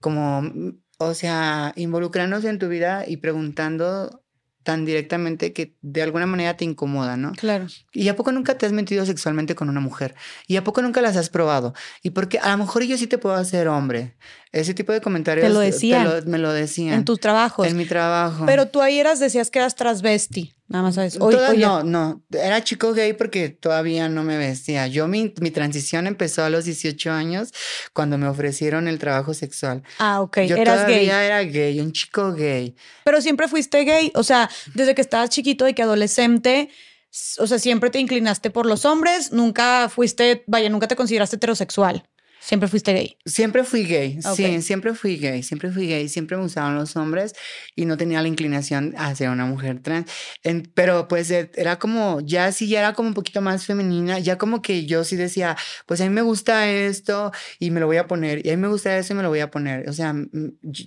Como, 0.00 0.42
mm, 0.42 0.78
o 0.98 1.14
sea, 1.14 1.72
involucrándose 1.76 2.48
en 2.48 2.58
tu 2.58 2.68
vida 2.68 3.04
y 3.06 3.18
preguntando 3.18 4.22
tan 4.68 4.84
directamente 4.84 5.54
que 5.54 5.76
de 5.80 6.02
alguna 6.02 6.26
manera 6.26 6.54
te 6.54 6.64
incomoda, 6.66 7.16
¿no? 7.16 7.32
Claro. 7.32 7.68
¿Y 7.92 8.08
a 8.08 8.16
poco 8.16 8.32
nunca 8.32 8.58
te 8.58 8.66
has 8.66 8.72
metido 8.72 9.06
sexualmente 9.06 9.54
con 9.54 9.70
una 9.70 9.80
mujer? 9.80 10.14
¿Y 10.46 10.56
a 10.56 10.64
poco 10.64 10.82
nunca 10.82 11.00
las 11.00 11.16
has 11.16 11.30
probado? 11.30 11.72
¿Y 12.02 12.10
porque 12.10 12.38
a 12.38 12.50
lo 12.50 12.58
mejor 12.58 12.82
yo 12.82 12.98
sí 12.98 13.06
te 13.06 13.16
puedo 13.16 13.34
hacer 13.36 13.68
hombre? 13.68 14.16
Ese 14.52 14.72
tipo 14.74 14.92
de 14.92 15.00
comentarios 15.00 15.52
lo 15.52 15.60
decían. 15.60 16.04
lo- 16.04 16.22
me 16.30 16.38
lo 16.38 16.52
decían. 16.52 16.94
En 16.94 17.04
tus 17.04 17.20
trabajos. 17.20 17.66
En 17.66 17.76
mi 17.76 17.84
trabajo. 17.84 18.46
Pero 18.46 18.68
tú 18.68 18.80
ahí 18.80 18.98
eras, 18.98 19.20
decías 19.20 19.50
que 19.50 19.58
eras 19.58 19.74
transvesti. 19.74 20.54
Nada 20.68 20.84
más 20.84 20.96
sabes. 20.96 21.18
Oye, 21.20 21.56
no, 21.58 21.82
no, 21.82 22.22
era 22.30 22.62
chico 22.62 22.92
gay 22.92 23.14
porque 23.14 23.48
todavía 23.48 24.08
no 24.10 24.22
me 24.22 24.36
vestía. 24.36 24.86
Yo 24.86 25.08
mi, 25.08 25.32
mi 25.40 25.50
transición 25.50 26.06
empezó 26.06 26.44
a 26.44 26.50
los 26.50 26.66
18 26.66 27.10
años 27.10 27.52
cuando 27.94 28.18
me 28.18 28.26
ofrecieron 28.28 28.86
el 28.86 28.98
trabajo 28.98 29.32
sexual. 29.32 29.82
Ah, 29.98 30.20
ok. 30.20 30.40
Yo 30.42 30.56
eras 30.56 30.86
gay. 30.86 31.06
todavía 31.06 31.24
era 31.24 31.42
gay, 31.44 31.80
un 31.80 31.92
chico 31.92 32.32
gay. 32.34 32.74
Pero 33.04 33.20
siempre 33.22 33.48
fuiste 33.48 33.84
gay. 33.84 34.12
O 34.14 34.22
sea, 34.22 34.50
desde 34.74 34.94
que 34.94 35.00
estabas 35.00 35.30
chiquito 35.30 35.66
y 35.68 35.72
que 35.74 35.82
adolescente, 35.82 36.68
o 37.38 37.46
sea, 37.46 37.58
siempre 37.58 37.88
te 37.88 37.98
inclinaste 37.98 38.50
por 38.50 38.66
los 38.66 38.84
hombres. 38.84 39.32
Nunca 39.32 39.88
fuiste, 39.88 40.44
vaya, 40.46 40.68
nunca 40.68 40.86
te 40.88 40.96
consideraste 40.96 41.36
heterosexual. 41.36 42.06
Siempre 42.40 42.68
fuiste 42.68 42.92
gay. 42.94 43.16
Siempre 43.26 43.64
fui 43.64 43.84
gay, 43.84 44.18
Ok. 44.24 44.36
sí, 44.36 44.62
siempre 44.62 44.94
fui 44.94 45.16
gay, 45.18 45.42
siempre 45.42 45.70
fui 45.70 45.86
gay, 45.88 46.08
siempre 46.08 46.36
me 46.36 46.44
gustaban 46.44 46.76
los 46.76 46.96
hombres 46.96 47.34
y 47.74 47.84
no 47.84 47.96
tenía 47.96 48.22
la 48.22 48.28
inclinación 48.28 48.94
hacia 48.96 49.30
una 49.30 49.44
mujer 49.44 49.80
trans. 49.82 50.10
En- 50.44 50.62
pero 50.74 51.08
pues 51.08 51.30
eh, 51.30 51.50
era 51.56 51.78
como, 51.78 52.20
ya 52.22 52.50
sí, 52.52 52.68
ya 52.68 52.78
era 52.78 52.94
como 52.94 53.08
un 53.08 53.14
poquito 53.14 53.40
más 53.40 53.66
femenina, 53.66 54.18
ya 54.18 54.38
como 54.38 54.62
que 54.62 54.86
yo 54.86 55.04
sí 55.04 55.16
decía, 55.16 55.56
pues 55.86 56.00
a 56.00 56.04
mí 56.04 56.10
me 56.10 56.22
gusta 56.22 56.70
esto 56.70 57.32
y 57.58 57.70
me 57.70 57.80
lo 57.80 57.86
voy 57.86 57.96
a 57.98 58.06
poner, 58.06 58.46
y 58.46 58.50
a 58.50 58.56
mí 58.56 58.62
me 58.62 58.68
gusta 58.68 58.96
eso 58.96 59.12
y 59.12 59.16
me 59.16 59.22
lo 59.22 59.28
voy 59.28 59.40
a 59.40 59.50
poner. 59.50 59.88
O 59.88 59.92
sea, 59.92 60.14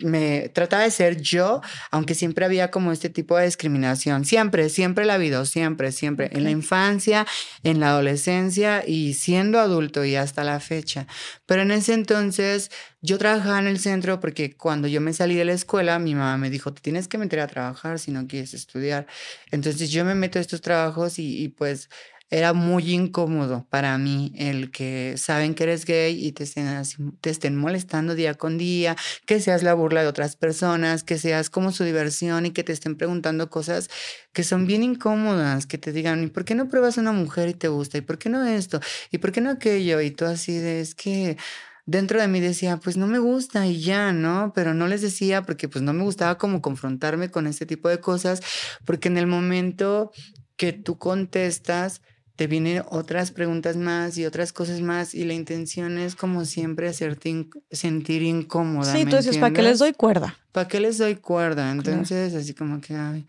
me 0.04 0.50
trataba 0.54 0.84
de 0.84 0.92
ser 0.92 1.22
yo, 1.22 1.62
aunque 1.92 2.16
siempre 2.16 2.46
había 2.46 2.72
como 2.72 2.92
este 2.92 3.10
tipo 3.10 3.38
de 3.38 3.46
discriminación, 3.46 4.26
siempre, 4.26 4.70
siempre 4.70 5.06
la 5.06 5.14
ha 5.14 5.16
habido, 5.18 5.46
siempre, 5.46 5.92
siempre, 5.92 6.30
en 6.32 6.44
la 6.44 6.50
infancia, 6.52 7.28
en 7.64 7.80
la 7.80 7.90
adolescencia 7.90 8.84
y 8.88 9.14
siendo 9.14 9.60
adulto 9.60 10.06
y 10.06 10.16
hasta 10.16 10.44
la 10.44 10.60
fecha. 10.60 11.08
Pero 11.52 11.64
en 11.64 11.72
ese 11.72 11.92
entonces 11.92 12.72
yo 13.02 13.18
trabajaba 13.18 13.60
en 13.60 13.68
el 13.68 13.78
centro 13.78 14.22
porque 14.22 14.56
cuando 14.56 14.88
yo 14.88 15.02
me 15.02 15.12
salí 15.12 15.36
de 15.36 15.44
la 15.44 15.52
escuela, 15.52 16.00
mi 16.00 16.16
mamá 16.16 16.38
me 16.38 16.50
dijo, 16.50 16.74
te 16.74 16.80
tienes 16.82 17.10
que 17.10 17.18
meter 17.18 17.42
a 17.42 17.48
trabajar 17.48 18.00
si 18.00 18.12
no 18.12 18.26
quieres 18.26 18.54
estudiar. 18.54 19.06
Entonces 19.52 19.92
yo 19.92 20.06
me 20.06 20.16
meto 20.16 20.40
a 20.40 20.42
estos 20.42 20.62
trabajos 20.62 21.20
y, 21.20 21.44
y, 21.44 21.50
pues 21.50 21.90
era 22.32 22.54
muy 22.54 22.92
incómodo 22.94 23.68
para 23.70 23.98
mí 23.98 24.34
el 24.38 24.72
que 24.72 25.16
saben 25.18 25.54
que 25.54 25.64
eres 25.64 25.86
gay 25.86 26.26
y 26.26 26.32
te 26.32 26.46
estén, 26.46 26.68
así- 26.68 26.98
te 27.22 27.30
estén 27.30 27.56
molestando 27.58 28.16
día 28.16 28.34
con 28.36 28.58
día, 28.58 28.96
que 29.26 29.40
seas 29.42 29.64
la 29.64 29.74
burla 29.74 30.02
de 30.02 30.08
otras 30.08 30.36
personas, 30.38 31.04
que 31.04 31.18
seas 31.18 31.50
como 31.50 31.72
su 31.72 31.84
diversión 31.84 32.46
y 32.46 32.52
que 32.52 32.64
te 32.64 32.72
estén 32.74 32.96
preguntando 32.96 33.50
cosas 33.50 33.90
que 34.34 34.44
son 34.44 34.66
bien 34.66 34.82
incómodas, 34.84 35.66
que 35.68 35.78
te 35.78 35.92
digan, 35.92 36.24
¿y 36.24 36.28
por 36.28 36.46
qué 36.46 36.56
no 36.56 36.70
pruebas 36.70 36.98
una 36.98 37.12
mujer 37.12 37.50
y 37.50 37.54
te 37.54 37.68
gusta? 37.68 37.98
¿Y 37.98 38.02
por 38.02 38.18
qué 38.18 38.30
no 38.30 38.46
esto? 38.46 38.80
¿Y 39.12 39.18
por 39.18 39.32
qué 39.32 39.42
no 39.42 39.50
aquello? 39.52 40.02
Y 40.02 40.12
tú 40.12 40.26
así 40.26 40.54
de, 40.54 40.82
es 40.82 40.96
que 40.96 41.38
dentro 41.86 42.22
de 42.22 42.28
mí 42.28 42.40
decía, 42.40 42.78
pues 42.78 42.98
no 42.98 43.08
me 43.08 43.20
gusta 43.20 43.68
y 43.68 43.82
ya, 43.82 44.14
¿no? 44.14 44.54
Pero 44.56 44.74
no 44.74 44.88
les 44.88 45.02
decía 45.02 45.42
porque 45.44 45.68
pues 45.68 45.84
no 45.84 45.94
me 45.94 46.04
gustaba 46.04 46.38
como 46.38 46.62
confrontarme 46.62 47.30
con 47.32 47.48
este 47.48 47.66
tipo 47.66 47.90
de 47.90 48.00
cosas, 48.00 48.42
porque 48.86 49.08
en 49.10 49.18
el 49.18 49.28
momento 49.28 50.12
que 50.58 50.74
tú 50.74 50.98
contestas, 50.98 52.02
te 52.36 52.48
vienen 52.48 52.84
otras 52.90 53.32
preguntas 53.32 53.76
más 53.78 54.18
y 54.18 54.26
otras 54.26 54.52
cosas 54.54 54.82
más 54.82 55.14
y 55.14 55.26
la 55.26 55.34
intención 55.34 55.98
es 55.98 56.16
como 56.16 56.46
siempre 56.46 56.88
hacerte 56.88 57.30
inc- 57.30 57.62
sentir 57.72 58.24
incómoda. 58.24 58.92
Sí, 58.92 59.06
¿me 59.06 59.12
tú 59.12 59.18
dices, 59.18 59.38
¿para 59.38 59.54
qué 59.54 59.62
les 59.62 59.80
doy 59.80 59.94
cuerda? 59.94 60.38
¿Para 60.52 60.68
qué 60.68 60.80
les 60.80 60.98
doy 60.98 61.16
cuerda? 61.16 61.72
Entonces, 61.72 62.34
así 62.34 62.54
como 62.54 62.82
que, 62.82 62.96
ay. 62.96 63.26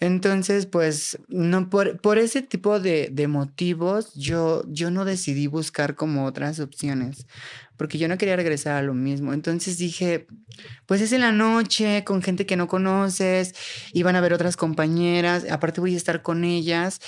Entonces, 0.00 0.66
pues, 0.66 1.16
no, 1.28 1.70
por, 1.70 2.00
por 2.00 2.18
ese 2.18 2.42
tipo 2.42 2.80
de, 2.80 3.08
de 3.12 3.28
motivos, 3.28 4.12
yo, 4.14 4.64
yo 4.68 4.90
no 4.90 5.04
decidí 5.04 5.46
buscar 5.46 5.94
como 5.94 6.24
otras 6.24 6.58
opciones, 6.58 7.26
porque 7.76 7.98
yo 7.98 8.08
no 8.08 8.18
quería 8.18 8.34
regresar 8.34 8.74
a 8.74 8.82
lo 8.82 8.94
mismo. 8.94 9.32
Entonces 9.32 9.78
dije, 9.78 10.26
Pues 10.86 11.00
es 11.00 11.12
en 11.12 11.20
la 11.20 11.30
noche, 11.32 12.02
con 12.04 12.20
gente 12.20 12.46
que 12.46 12.56
no 12.56 12.66
conoces, 12.66 13.54
iban 13.92 14.16
a 14.16 14.20
ver 14.20 14.32
otras 14.32 14.56
compañeras, 14.56 15.46
aparte 15.48 15.80
voy 15.80 15.94
a 15.94 15.96
estar 15.96 16.22
con 16.22 16.44
ellas 16.44 17.00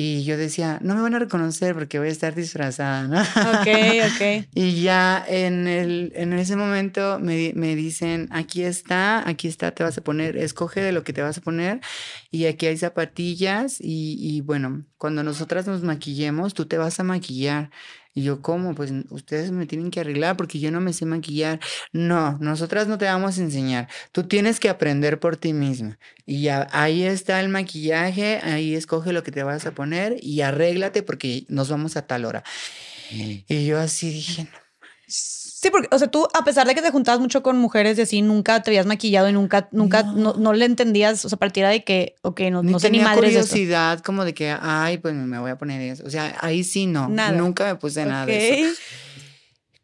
y 0.00 0.22
yo 0.22 0.36
decía, 0.36 0.78
no 0.80 0.94
me 0.94 1.02
van 1.02 1.16
a 1.16 1.18
reconocer 1.18 1.74
porque 1.74 1.98
voy 1.98 2.06
a 2.06 2.12
estar 2.12 2.32
disfrazada, 2.32 3.08
¿no? 3.08 3.20
Ok, 3.20 3.66
ok. 4.14 4.46
y 4.54 4.80
ya 4.80 5.24
en, 5.26 5.66
el, 5.66 6.12
en 6.14 6.32
ese 6.34 6.54
momento 6.54 7.18
me, 7.18 7.52
me, 7.56 7.74
dicen, 7.74 8.28
aquí 8.30 8.62
está, 8.62 9.28
aquí 9.28 9.48
está, 9.48 9.72
te 9.72 9.82
vas 9.82 9.98
a 9.98 10.02
poner, 10.02 10.36
escoge 10.36 10.82
de 10.82 10.92
lo 10.92 11.02
que 11.02 11.12
te 11.12 11.20
vas 11.20 11.38
a 11.38 11.40
poner 11.40 11.80
y 12.30 12.44
aquí 12.44 12.66
hay 12.66 12.76
zapatillas 12.76 13.80
y, 13.80 14.16
y 14.20 14.40
bueno, 14.40 14.84
cuando 14.98 15.24
nosotras 15.24 15.66
nos 15.66 15.82
maquillemos, 15.82 16.54
tú 16.54 16.66
te 16.66 16.78
vas 16.78 17.00
a 17.00 17.02
maquillar. 17.02 17.70
Y 18.18 18.24
yo, 18.24 18.42
¿cómo? 18.42 18.74
Pues 18.74 18.92
ustedes 19.10 19.52
me 19.52 19.64
tienen 19.64 19.92
que 19.92 20.00
arreglar 20.00 20.36
porque 20.36 20.58
yo 20.58 20.72
no 20.72 20.80
me 20.80 20.92
sé 20.92 21.06
maquillar. 21.06 21.60
No, 21.92 22.36
nosotras 22.40 22.88
no 22.88 22.98
te 22.98 23.04
vamos 23.04 23.38
a 23.38 23.42
enseñar. 23.42 23.88
Tú 24.10 24.24
tienes 24.24 24.58
que 24.58 24.68
aprender 24.68 25.20
por 25.20 25.36
ti 25.36 25.52
misma. 25.52 26.00
Y 26.26 26.42
ya, 26.42 26.66
ahí 26.72 27.04
está 27.04 27.38
el 27.38 27.48
maquillaje, 27.48 28.40
ahí 28.42 28.74
escoge 28.74 29.12
lo 29.12 29.22
que 29.22 29.30
te 29.30 29.44
vas 29.44 29.66
a 29.66 29.70
poner 29.70 30.16
y 30.20 30.40
arréglate 30.40 31.04
porque 31.04 31.44
nos 31.48 31.68
vamos 31.68 31.96
a 31.96 32.08
tal 32.08 32.24
hora. 32.24 32.42
Y 33.12 33.66
yo 33.66 33.78
así 33.78 34.10
dije, 34.10 34.48
no. 34.50 34.58
Sí, 35.60 35.70
porque, 35.70 35.88
o 35.90 35.98
sea, 35.98 36.06
tú, 36.06 36.28
a 36.34 36.44
pesar 36.44 36.68
de 36.68 36.74
que 36.76 36.82
te 36.82 36.92
juntabas 36.92 37.20
mucho 37.20 37.42
con 37.42 37.58
mujeres 37.58 37.98
y 37.98 38.02
así, 38.02 38.22
nunca 38.22 38.62
te 38.62 38.70
habías 38.70 38.86
maquillado 38.86 39.28
y 39.28 39.32
nunca, 39.32 39.68
nunca, 39.72 40.04
no, 40.04 40.34
no, 40.34 40.52
le 40.52 40.64
entendías, 40.64 41.24
o 41.24 41.28
sea, 41.28 41.34
a 41.34 41.38
partir 41.40 41.66
de 41.66 41.82
que, 41.82 42.14
ok, 42.22 42.42
no, 42.52 42.62
ni 42.62 42.70
no 42.70 42.78
sé 42.78 42.86
tenía 42.86 43.02
ni 43.02 43.20
de 43.20 43.26
esto. 43.26 43.50
curiosidad 43.50 43.98
como 43.98 44.24
de 44.24 44.34
que, 44.34 44.56
ay, 44.60 44.98
pues 44.98 45.14
me 45.14 45.36
voy 45.36 45.50
a 45.50 45.58
poner 45.58 45.80
eso. 45.80 46.04
O 46.06 46.10
sea, 46.10 46.36
ahí 46.42 46.62
sí 46.62 46.86
no. 46.86 47.08
Nada. 47.08 47.32
Nunca 47.32 47.64
me 47.64 47.74
puse 47.74 48.04
nada 48.04 48.24
de 48.24 48.60
eso. 48.60 48.80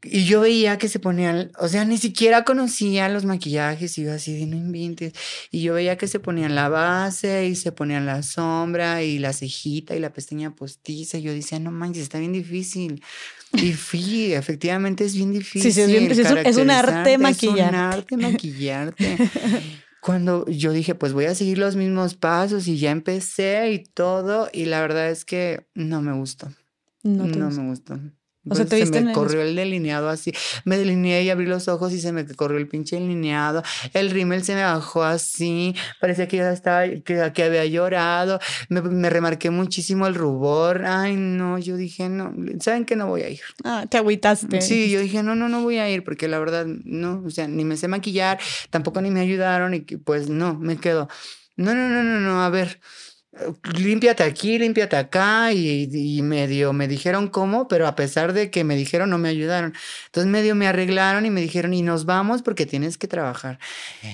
Y 0.04 0.26
yo 0.26 0.42
veía 0.42 0.78
que 0.78 0.88
se 0.88 1.00
ponían, 1.00 1.50
o 1.58 1.66
sea, 1.66 1.84
ni 1.84 1.98
siquiera 1.98 2.44
conocía 2.44 3.08
los 3.08 3.24
maquillajes 3.24 3.96
y 3.98 4.04
yo 4.04 4.12
así 4.12 4.38
de 4.38 4.46
no 4.46 4.56
inventes. 4.56 5.12
Y 5.50 5.62
yo 5.62 5.74
veía 5.74 5.96
que 5.96 6.06
se 6.06 6.20
ponían 6.20 6.54
la 6.54 6.68
base 6.68 7.46
y 7.46 7.56
se 7.56 7.72
ponían 7.72 8.06
la 8.06 8.22
sombra 8.22 9.02
y 9.02 9.18
la 9.18 9.32
cejita 9.32 9.96
y 9.96 10.00
la 10.00 10.12
pestaña 10.12 10.54
postiza. 10.54 11.18
Y 11.18 11.22
yo 11.22 11.32
decía, 11.32 11.58
no 11.58 11.72
manches, 11.72 12.02
está 12.04 12.18
bien 12.18 12.32
difícil. 12.32 13.02
Y 13.54 13.72
sí, 13.74 14.32
efectivamente 14.32 15.04
es 15.04 15.14
bien 15.14 15.32
difícil. 15.32 15.62
Sí, 15.62 15.72
sí 15.72 15.80
es, 15.80 15.88
bien, 15.88 16.10
es, 16.10 16.18
un, 16.18 16.38
es 16.38 16.56
un 16.56 16.70
arte 16.70 17.18
maquillar. 17.18 17.56
Es 17.56 17.70
un 17.70 17.74
arte 17.74 18.16
maquillarte. 18.16 19.18
Cuando 20.00 20.44
yo 20.46 20.72
dije, 20.72 20.94
pues 20.94 21.12
voy 21.12 21.24
a 21.24 21.34
seguir 21.34 21.58
los 21.58 21.76
mismos 21.76 22.14
pasos 22.14 22.68
y 22.68 22.78
ya 22.78 22.90
empecé 22.90 23.72
y 23.72 23.78
todo, 23.78 24.50
y 24.52 24.66
la 24.66 24.82
verdad 24.82 25.10
es 25.10 25.24
que 25.24 25.66
no 25.74 26.02
me 26.02 26.12
gustó. 26.12 26.52
No, 27.02 27.26
no 27.26 27.50
me 27.50 27.68
gustó. 27.68 27.98
O 28.48 28.54
sea, 28.54 28.66
¿te 28.66 28.76
viste 28.76 28.98
se 28.98 29.04
me 29.04 29.12
corrió 29.12 29.40
el 29.40 29.56
delineado 29.56 30.08
así. 30.08 30.32
Me 30.64 30.76
delineé 30.76 31.22
y 31.22 31.30
abrí 31.30 31.46
los 31.46 31.68
ojos 31.68 31.92
y 31.92 32.00
se 32.00 32.12
me 32.12 32.26
corrió 32.26 32.58
el 32.58 32.68
pinche 32.68 32.96
delineado. 32.96 33.62
El 33.94 34.10
rímel 34.10 34.44
se 34.44 34.54
me 34.54 34.62
bajó 34.62 35.02
así. 35.02 35.74
Parecía 36.00 36.28
que 36.28 36.36
ya 36.38 36.52
estaba, 36.52 36.86
que, 36.86 37.32
que 37.34 37.42
había 37.42 37.64
llorado. 37.64 38.38
Me, 38.68 38.82
me, 38.82 39.08
remarqué 39.08 39.50
muchísimo 39.50 40.06
el 40.06 40.14
rubor. 40.14 40.84
Ay, 40.84 41.16
no, 41.16 41.58
yo 41.58 41.76
dije, 41.76 42.08
no, 42.08 42.34
¿saben 42.60 42.84
que 42.84 42.96
no 42.96 43.06
voy 43.06 43.22
a 43.22 43.30
ir? 43.30 43.40
Ah, 43.64 43.86
te 43.88 43.96
agüitaste. 43.96 44.60
Sí, 44.60 44.90
yo 44.90 45.00
dije, 45.00 45.22
no, 45.22 45.34
no, 45.34 45.48
no 45.48 45.62
voy 45.62 45.78
a 45.78 45.90
ir 45.90 46.04
porque 46.04 46.28
la 46.28 46.38
verdad, 46.38 46.66
no, 46.66 47.22
o 47.24 47.30
sea, 47.30 47.48
ni 47.48 47.64
me 47.64 47.76
sé 47.76 47.88
maquillar, 47.88 48.38
tampoco 48.70 49.00
ni 49.00 49.10
me 49.10 49.20
ayudaron 49.20 49.72
y 49.72 49.80
pues 49.80 50.28
no, 50.28 50.54
me 50.54 50.76
quedo. 50.76 51.08
No, 51.56 51.74
no, 51.74 51.88
no, 51.88 52.02
no, 52.02 52.20
no, 52.20 52.42
a 52.42 52.50
ver 52.50 52.80
límpiate 53.76 54.22
aquí, 54.22 54.58
límpiate 54.58 54.96
acá 54.96 55.52
y, 55.52 55.88
y, 55.92 56.22
medio 56.22 56.72
me 56.72 56.88
dijeron 56.88 57.28
cómo, 57.28 57.68
pero 57.68 57.86
a 57.86 57.94
pesar 57.96 58.32
de 58.32 58.50
que 58.50 58.64
me 58.64 58.76
dijeron 58.76 59.10
no 59.10 59.18
me 59.18 59.28
ayudaron. 59.28 59.74
Entonces 60.06 60.30
medio 60.30 60.54
me 60.54 60.66
arreglaron 60.66 61.26
y 61.26 61.30
me 61.30 61.40
dijeron 61.40 61.74
y 61.74 61.82
nos 61.82 62.04
vamos 62.04 62.42
porque 62.42 62.66
tienes 62.66 62.98
que 62.98 63.08
trabajar. 63.08 63.58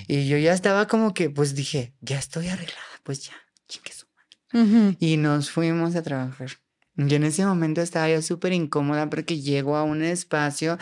Y 0.07 0.29
yo 0.29 0.39
ya 0.39 0.53
estaba 0.53 0.87
como 0.87 1.15
que 1.15 1.31
pues 1.31 1.55
dije, 1.55 1.95
ya 2.01 2.19
estoy 2.19 2.49
arreglada, 2.49 2.81
pues 3.03 3.27
ya, 3.27 3.35
chingue 3.69 3.93
su 3.93 4.07
madre. 4.15 4.65
Uh 4.65 4.75
-huh. 4.75 4.97
Y 5.01 5.17
nos 5.17 5.51
fuimos 5.51 5.97
a 5.97 6.03
trabajar. 6.03 6.51
Y 7.09 7.15
en 7.15 7.25
ese 7.25 7.47
momento 7.47 7.81
estaba 7.81 8.09
yo 8.11 8.21
súper 8.21 8.53
incómoda 8.53 9.09
porque 9.09 9.41
llego 9.41 9.77
a 9.77 9.85
un 9.85 10.03
espacio 10.03 10.79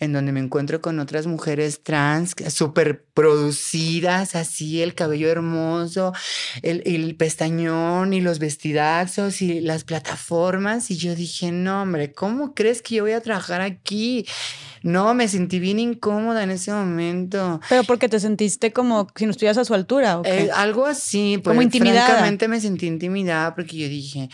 en 0.00 0.12
donde 0.12 0.32
me 0.32 0.40
encuentro 0.40 0.80
con 0.80 0.98
otras 0.98 1.26
mujeres 1.26 1.82
trans 1.82 2.34
súper 2.48 3.04
producidas, 3.14 4.34
así 4.34 4.82
el 4.82 4.94
cabello 4.94 5.28
hermoso, 5.28 6.12
el, 6.62 6.82
el, 6.84 7.14
pestañón 7.16 8.12
y 8.12 8.20
los 8.20 8.38
vestidazos 8.38 9.40
y 9.40 9.60
las 9.60 9.84
plataformas. 9.84 10.90
Y 10.90 10.96
yo 10.96 11.14
dije, 11.14 11.52
no, 11.52 11.82
hombre, 11.82 12.12
¿cómo 12.12 12.54
crees 12.54 12.82
que 12.82 12.96
yo 12.96 13.04
voy 13.04 13.12
a 13.12 13.20
trabajar 13.20 13.60
aquí? 13.60 14.26
No, 14.82 15.14
me 15.14 15.28
sentí 15.28 15.58
bien 15.58 15.78
incómoda 15.78 16.42
en 16.42 16.50
ese 16.50 16.72
momento. 16.72 17.60
Pero 17.68 17.84
porque 17.84 18.08
te 18.08 18.20
sentiste 18.20 18.72
como 18.72 19.08
si 19.14 19.26
no 19.26 19.30
estuvieras 19.30 19.58
a 19.58 19.64
su 19.64 19.74
altura, 19.74 20.18
¿o 20.18 20.22
qué? 20.22 20.44
Eh, 20.44 20.50
algo 20.54 20.86
así. 20.86 21.38
Pues, 21.42 21.52
como 21.52 21.62
intimidada. 21.62 22.06
Francamente 22.06 22.48
me 22.48 22.60
sentí 22.60 22.86
intimidada 22.86 23.54
porque 23.54 23.76
yo 23.76 23.88
dije, 23.88 24.28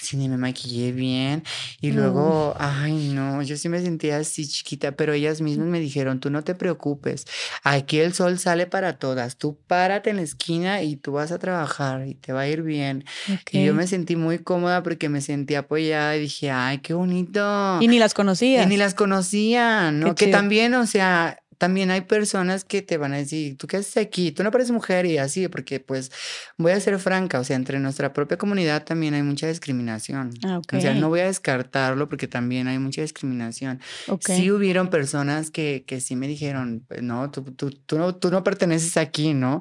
sí, 0.00 0.16
ni 0.16 0.28
me 0.28 0.36
maquillé 0.36 0.92
bien. 0.92 1.44
Y 1.80 1.92
luego, 1.92 2.54
mm. 2.58 2.62
ay, 2.62 3.12
no, 3.12 3.42
yo 3.42 3.56
sí 3.56 3.68
me 3.68 3.80
sentía 3.80 4.18
así 4.18 4.48
chiquita, 4.48 4.92
pero 4.92 5.12
ellas 5.12 5.40
mismas 5.40 5.66
me 5.66 5.80
dijeron, 5.80 6.20
tú 6.20 6.30
no 6.30 6.42
te 6.42 6.54
preocupes, 6.54 7.26
aquí 7.62 8.00
el 8.00 8.14
sol 8.14 8.38
sale 8.38 8.66
para 8.66 8.98
todas, 8.98 9.36
tú 9.36 9.58
párate 9.66 10.10
en 10.10 10.16
la 10.16 10.22
esquina 10.22 10.82
y 10.82 10.96
tú 10.96 11.12
vas 11.12 11.32
a 11.32 11.38
trabajar 11.38 12.06
y 12.06 12.14
te 12.14 12.32
va 12.32 12.42
a 12.42 12.48
ir 12.48 12.62
bien. 12.62 13.04
Okay. 13.42 13.62
Y 13.62 13.66
yo 13.66 13.74
me 13.74 13.86
sentí 13.86 14.16
muy 14.16 14.38
cómoda 14.38 14.82
porque 14.82 15.08
me 15.08 15.20
sentí 15.20 15.54
apoyada 15.54 16.16
y 16.16 16.20
dije, 16.20 16.50
ay, 16.50 16.78
qué 16.78 16.94
bonito. 16.94 17.78
Y 17.80 17.88
ni 17.88 17.98
las 17.98 18.14
conocía. 18.14 18.62
Y 18.62 18.66
ni 18.66 18.76
las 18.76 18.94
conocía, 18.94 19.89
¿no? 19.90 20.08
Qué 20.08 20.14
que 20.14 20.24
chido. 20.26 20.38
también, 20.38 20.74
o 20.74 20.86
sea, 20.86 21.38
también 21.60 21.90
hay 21.90 22.00
personas 22.00 22.64
que 22.64 22.80
te 22.80 22.96
van 22.96 23.12
a 23.12 23.18
decir, 23.18 23.58
¿tú 23.58 23.66
qué 23.66 23.76
haces 23.76 23.98
aquí? 23.98 24.32
Tú 24.32 24.42
no 24.42 24.50
pareces 24.50 24.72
mujer 24.72 25.04
y 25.04 25.18
así, 25.18 25.46
porque 25.46 25.78
pues 25.78 26.10
voy 26.56 26.72
a 26.72 26.80
ser 26.80 26.98
franca, 26.98 27.38
o 27.38 27.44
sea, 27.44 27.54
entre 27.54 27.78
nuestra 27.78 28.14
propia 28.14 28.38
comunidad 28.38 28.82
también 28.82 29.12
hay 29.12 29.22
mucha 29.22 29.46
discriminación. 29.46 30.30
Ah, 30.42 30.56
okay. 30.56 30.78
O 30.78 30.80
sea, 30.80 30.94
no 30.94 31.10
voy 31.10 31.20
a 31.20 31.26
descartarlo 31.26 32.08
porque 32.08 32.28
también 32.28 32.66
hay 32.66 32.78
mucha 32.78 33.02
discriminación. 33.02 33.78
Okay. 34.08 34.38
Sí 34.38 34.50
hubieron 34.50 34.88
personas 34.88 35.50
que, 35.50 35.84
que 35.86 36.00
sí 36.00 36.16
me 36.16 36.28
dijeron, 36.28 36.82
pues, 36.88 37.02
no, 37.02 37.30
tú, 37.30 37.42
tú, 37.42 37.70
tú, 37.70 37.98
no, 37.98 38.16
tú 38.16 38.30
no 38.30 38.42
perteneces 38.42 38.96
aquí, 38.96 39.34
¿no? 39.34 39.60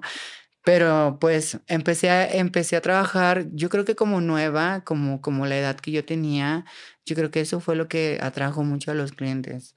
Pero 0.64 1.18
pues 1.20 1.60
empecé 1.68 2.10
a, 2.12 2.32
empecé 2.32 2.78
a 2.78 2.82
trabajar, 2.82 3.48
yo 3.52 3.68
creo 3.68 3.84
que 3.84 3.96
como 3.96 4.22
nueva, 4.22 4.86
como, 4.86 5.20
como 5.20 5.46
la 5.48 5.58
edad 5.58 5.76
que 5.76 5.92
yo 5.92 6.06
tenía, 6.06 6.64
yo 7.06 7.18
creo 7.18 7.30
que 7.30 7.42
eso 7.42 7.60
fue 7.60 7.76
lo 7.76 7.90
que 7.90 8.20
atrajo 8.22 8.64
mucho 8.64 8.92
a 8.92 8.94
los 8.94 9.12
clientes 9.12 9.76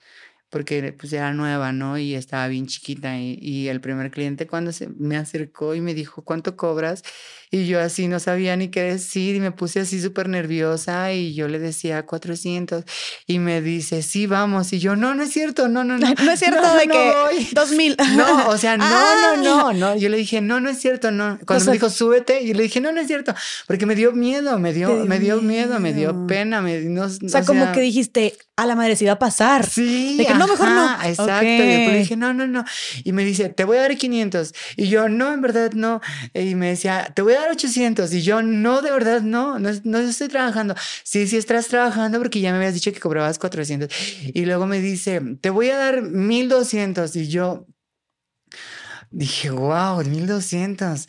porque 0.53 0.93
pues 0.93 1.11
era 1.15 1.33
nueva, 1.33 1.73
¿no? 1.73 1.97
Y 1.97 2.15
estaba 2.15 2.47
bien 2.49 2.67
chiquita. 2.67 3.19
Y, 3.19 3.39
y, 3.41 3.69
el 3.69 3.81
primer 3.81 4.11
cliente 4.11 4.47
cuando 4.47 4.71
se 4.73 4.89
me 4.89 5.17
acercó 5.17 5.75
y 5.75 5.81
me 5.81 5.95
dijo, 5.95 6.23
¿cuánto 6.23 6.57
cobras? 6.59 7.03
Y 7.55 7.67
yo 7.67 7.81
así 7.81 8.09
no 8.09 8.19
sabía 8.19 8.57
ni 8.57 8.69
qué 8.69 8.81
decir 8.83 9.37
y 9.37 9.41
me 9.41 9.53
puse 9.53 9.81
así 9.81 10.01
súper 10.01 10.27
nerviosa 10.31 11.13
y 11.13 11.35
yo 11.35 11.49
le 11.49 11.59
decía 11.59 12.05
400 12.07 12.85
y 13.27 13.39
me 13.41 13.61
dice, 13.61 14.01
sí, 14.03 14.27
vamos. 14.27 14.73
Y 14.73 14.79
yo, 14.79 14.97
no, 14.97 15.15
no 15.15 15.23
es 15.23 15.33
cierto, 15.33 15.69
no, 15.69 15.85
no, 15.85 15.99
no. 15.99 16.15
No 16.25 16.33
es 16.33 16.39
cierto 16.41 16.63
no, 16.63 16.75
de 16.75 16.87
no 16.87 16.95
que 16.95 17.13
voy. 17.37 17.49
2000. 17.53 17.97
No, 18.17 18.49
o 18.49 18.57
sea, 18.57 18.79
no, 18.79 18.85
Ah. 18.87 19.35
no, 19.37 19.43
no, 19.43 19.73
no. 19.75 19.97
Yo 19.97 20.09
le 20.09 20.17
dije, 20.17 20.41
no, 20.41 20.61
no 20.61 20.71
es 20.71 20.79
cierto, 20.81 21.11
no. 21.11 21.39
Cuando 21.47 21.57
O 21.57 21.65
sea- 21.65 21.73
me 21.73 21.73
dijo, 21.75 21.91
súbete, 21.91 22.47
yo 22.47 22.55
le 22.55 22.63
dije, 22.63 22.81
no, 22.81 22.91
no 22.91 23.01
es 23.03 23.07
cierto, 23.07 23.35
porque 23.67 23.85
me 23.85 23.95
dio 23.95 24.13
miedo, 24.13 24.59
me 24.59 24.73
dio, 24.73 25.05
me 25.05 25.19
dio 25.19 25.43
miedo, 25.43 25.79
me 25.79 25.93
dio 25.93 26.27
pena, 26.27 26.63
me, 26.63 26.81
no, 26.81 27.05
O 27.05 27.29
sea, 27.29 27.45
como 27.45 27.71
que 27.73 27.81
dijiste, 27.83 28.35
a 28.57 28.65
la 28.67 28.77
madre 28.77 28.97
se 28.97 29.05
iba 29.05 29.13
a 29.15 29.19
pasar. 29.19 29.67
Sí, 29.69 30.17
De 30.17 30.25
que 30.27 30.35
no, 30.35 30.47
mejor 30.47 30.69
no. 30.71 30.91
Exacto. 31.05 31.45
Y 31.45 31.49
después 31.67 31.93
le 31.93 31.99
dije, 31.99 32.17
no, 32.17 32.33
no, 32.33 32.47
no. 32.47 32.65
Y 33.05 33.13
me 33.13 33.25
dice, 33.25 33.49
te 33.51 33.65
voy 33.65 33.77
a 33.77 33.83
dar 33.83 33.97
500. 33.97 34.55
Y 34.77 34.89
yo, 34.89 35.09
no, 35.09 35.33
en 35.35 35.41
verdad 35.43 35.73
no. 35.73 36.01
Y 36.35 36.55
me 36.55 36.69
decía, 36.69 37.11
te 37.15 37.23
voy 37.23 37.35
a 37.35 37.42
dar 37.43 37.51
800. 37.53 38.13
Y 38.15 38.23
yo, 38.23 38.43
no, 38.43 38.83
de 38.83 38.91
verdad 38.91 39.23
no, 39.23 39.59
no, 39.59 39.71
no 39.85 39.99
estoy 39.99 40.29
trabajando. 40.29 40.75
Sí, 41.05 41.27
sí 41.27 41.37
estás 41.37 41.69
trabajando 41.69 42.19
porque 42.19 42.41
ya 42.41 42.51
me 42.51 42.59
habías 42.59 42.75
dicho 42.75 42.93
que 42.93 43.01
cobrabas 43.01 43.39
400. 43.39 43.89
Y 44.35 44.45
luego 44.45 44.67
me 44.67 44.81
dice, 44.81 45.21
te 45.41 45.51
voy 45.51 45.71
a 45.71 45.77
dar 45.77 46.03
1200. 46.03 47.17
Y 47.17 47.29
yo 47.29 47.67
dije, 49.11 49.51
wow, 49.51 50.03
1200. 50.05 51.09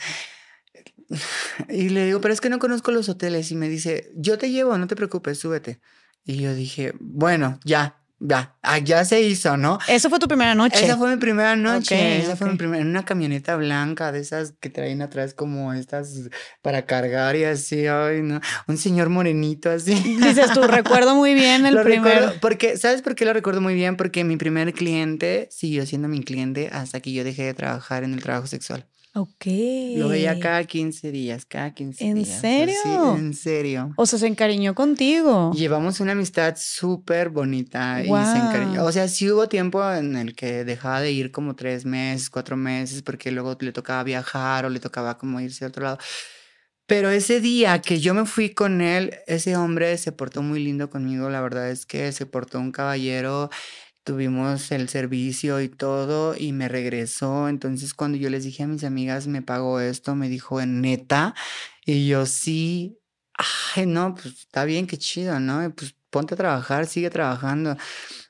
Y 1.70 1.90
le 1.90 2.06
digo, 2.06 2.22
pero 2.22 2.34
es 2.34 2.42
que 2.42 2.50
no 2.50 2.60
conozco 2.60 2.92
los 2.92 3.10
hoteles. 3.10 3.52
Y 3.52 3.56
me 3.56 3.70
dice, 3.70 4.12
yo 4.16 4.38
te 4.38 4.50
llevo, 4.50 4.78
no 4.78 4.88
te 4.88 4.96
preocupes, 4.96 5.40
súbete. 5.40 5.80
Y 6.26 6.38
yo 6.38 6.54
dije, 6.54 6.94
bueno, 7.00 7.60
ya, 7.66 8.03
ya, 8.26 8.56
ah, 8.62 8.78
ya 8.78 9.04
se 9.04 9.22
hizo, 9.22 9.58
¿no? 9.58 9.80
Eso 9.88 10.10
fue 10.10 10.18
tu 10.18 10.28
primera 10.28 10.56
noche. 10.56 10.86
Esa 10.86 10.98
fue 10.98 11.12
mi 11.12 11.18
primera 11.18 11.58
noche. 11.58 11.96
Ok, 11.96 12.24
esa 12.24 12.36
fue 12.38 12.50
mi 12.50 12.56
primera, 12.58 12.82
en 12.82 12.88
una 12.88 13.04
camioneta 13.04 13.58
blanca 13.58 14.14
de 14.14 14.20
esas 14.20 14.54
que 14.62 14.70
traen 14.70 15.02
atrás 15.02 15.34
como 15.34 15.74
estas 15.74 16.30
para 16.62 16.86
cargar 16.86 17.36
y 17.36 17.44
así, 17.44 17.86
ay, 17.88 18.22
no. 18.22 18.40
Un 18.68 18.78
señor 18.78 19.10
morenito 19.10 19.70
así. 19.70 19.94
Dices 19.94 20.52
tú, 20.54 20.64
recuerdo 20.64 21.16
muy 21.16 21.34
bien 21.34 21.66
el 21.66 21.76
Lo 21.76 21.84
primer. 21.84 22.14
recuerdo 22.14 22.40
porque, 22.40 22.78
¿sabes 22.78 23.02
por 23.02 23.16
qué 23.16 23.26
lo 23.26 23.34
recuerdo 23.34 23.60
muy 23.60 23.74
bien? 23.74 23.98
Porque 23.98 24.24
mi 24.24 24.38
primer 24.38 24.74
cliente 24.74 25.50
siguió 25.52 25.86
siendo 25.86 26.08
mi 26.08 26.24
cliente 26.24 26.70
hasta 26.72 27.02
que 27.02 27.12
yo 27.12 27.24
dejé 27.26 27.44
de 27.44 27.54
trabajar 27.54 28.06
en 28.06 28.14
el 28.14 28.24
trabajo 28.24 28.48
sexual. 28.48 28.86
Ok. 29.16 29.46
Lo 29.98 30.10
veía 30.10 30.40
cada 30.40 30.64
15 30.64 31.12
días, 31.12 31.46
cada 31.46 31.72
15 31.74 32.04
¿En 32.04 32.16
días. 32.16 32.30
así, 32.30 32.42
serio? 32.42 33.16
en 33.16 33.34
serio. 33.36 33.94
O 33.96 34.08
sea, 34.08 34.18
se 34.18 34.26
encariñó 34.26 34.74
contigo. 34.74 35.52
Llevamos 35.54 36.00
una 36.00 36.14
amistad 36.14 36.56
súper 36.58 37.30
bonita 37.30 38.02
y 38.02 38.06
se 38.06 38.10
encariñó. 38.12 38.84
O 38.84 38.92
sea, 38.92 39.08
sí 39.08 39.30
hubo 39.30 39.48
tiempo 39.48 39.88
en 39.94 40.16
el 40.16 40.36
que 40.36 40.66
dejaba 40.66 41.00
de 41.02 41.12
ir 41.12 41.32
como 41.32 41.56
tres 41.56 41.86
meses, 41.86 42.32
cuatro 42.32 42.58
meses, 42.58 43.04
porque 43.04 43.32
luego 43.32 43.56
le 43.60 43.72
tocaba 43.72 44.04
viajar 44.04 44.66
o 44.66 44.70
le 44.70 44.80
tocaba 44.80 45.18
como 45.20 45.40
irse 45.40 45.64
a 45.64 45.68
otro 45.68 45.84
lado. 45.84 46.00
Pero 46.88 47.10
ese 47.12 47.40
día 47.40 47.82
que 47.82 48.00
yo 48.00 48.14
me 48.14 48.26
fui 48.26 48.50
con 48.50 48.82
él, 48.82 49.16
ese 49.28 49.56
hombre 49.56 49.98
se 49.98 50.12
portó 50.12 50.42
muy 50.42 50.62
lindo 50.62 50.90
conmigo. 50.90 51.30
La 51.30 51.40
verdad 51.42 51.70
es 51.70 51.86
que 51.86 52.12
se 52.12 52.26
portó 52.26 52.60
un 52.60 52.72
caballero. 52.72 53.50
Tuvimos 54.04 54.72
el 54.72 54.90
servicio 54.90 55.62
y 55.62 55.70
todo 55.70 56.36
y 56.38 56.52
me 56.52 56.68
regresó. 56.68 57.48
Entonces 57.48 57.94
cuando 57.94 58.18
yo 58.18 58.30
les 58.30 58.44
dije 58.44 58.64
a 58.64 58.68
mis 58.68 58.84
amigas, 58.84 59.28
me 59.28 59.42
pagó 59.42 59.80
esto, 59.80 60.16
me 60.16 60.28
dijo, 60.30 60.60
¿en 60.62 60.82
neta? 60.82 61.34
Y 61.86 62.08
yo 62.08 62.26
sí. 62.26 63.00
Ay, 63.76 63.86
no, 63.86 64.14
pues 64.14 64.26
está 64.42 64.66
bien, 64.66 64.86
qué 64.88 64.98
chido, 64.98 65.40
¿no? 65.40 65.66
Y, 65.66 65.70
Pues 65.70 65.96
ponte 66.10 66.36
a 66.36 66.38
trabajar, 66.38 66.86
sigue 66.86 67.10
trabajando. 67.10 67.76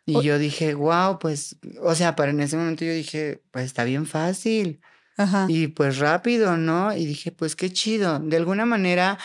Y 0.06 0.16
O- 0.18 0.22
yo 0.22 0.38
dije, 0.40 0.74
wow, 0.76 1.20
pues, 1.20 1.58
o 1.82 1.96
sea, 1.96 2.16
para 2.16 2.32
en 2.32 2.40
ese 2.40 2.56
momento 2.56 2.86
yo 2.86 2.94
dije, 2.94 3.44
pues 3.52 3.66
está 3.66 3.84
bien 3.84 4.06
fácil. 4.06 4.80
Ajá. 5.18 5.46
Y 5.50 5.68
pues 5.68 6.00
rápido, 6.00 6.58
¿no? 6.58 6.96
Y 6.96 7.06
dije, 7.06 7.32
pues 7.32 7.56
qué 7.56 7.72
chido. 7.72 8.20
De 8.20 8.38
alguna 8.38 8.66
manera, 8.66 9.18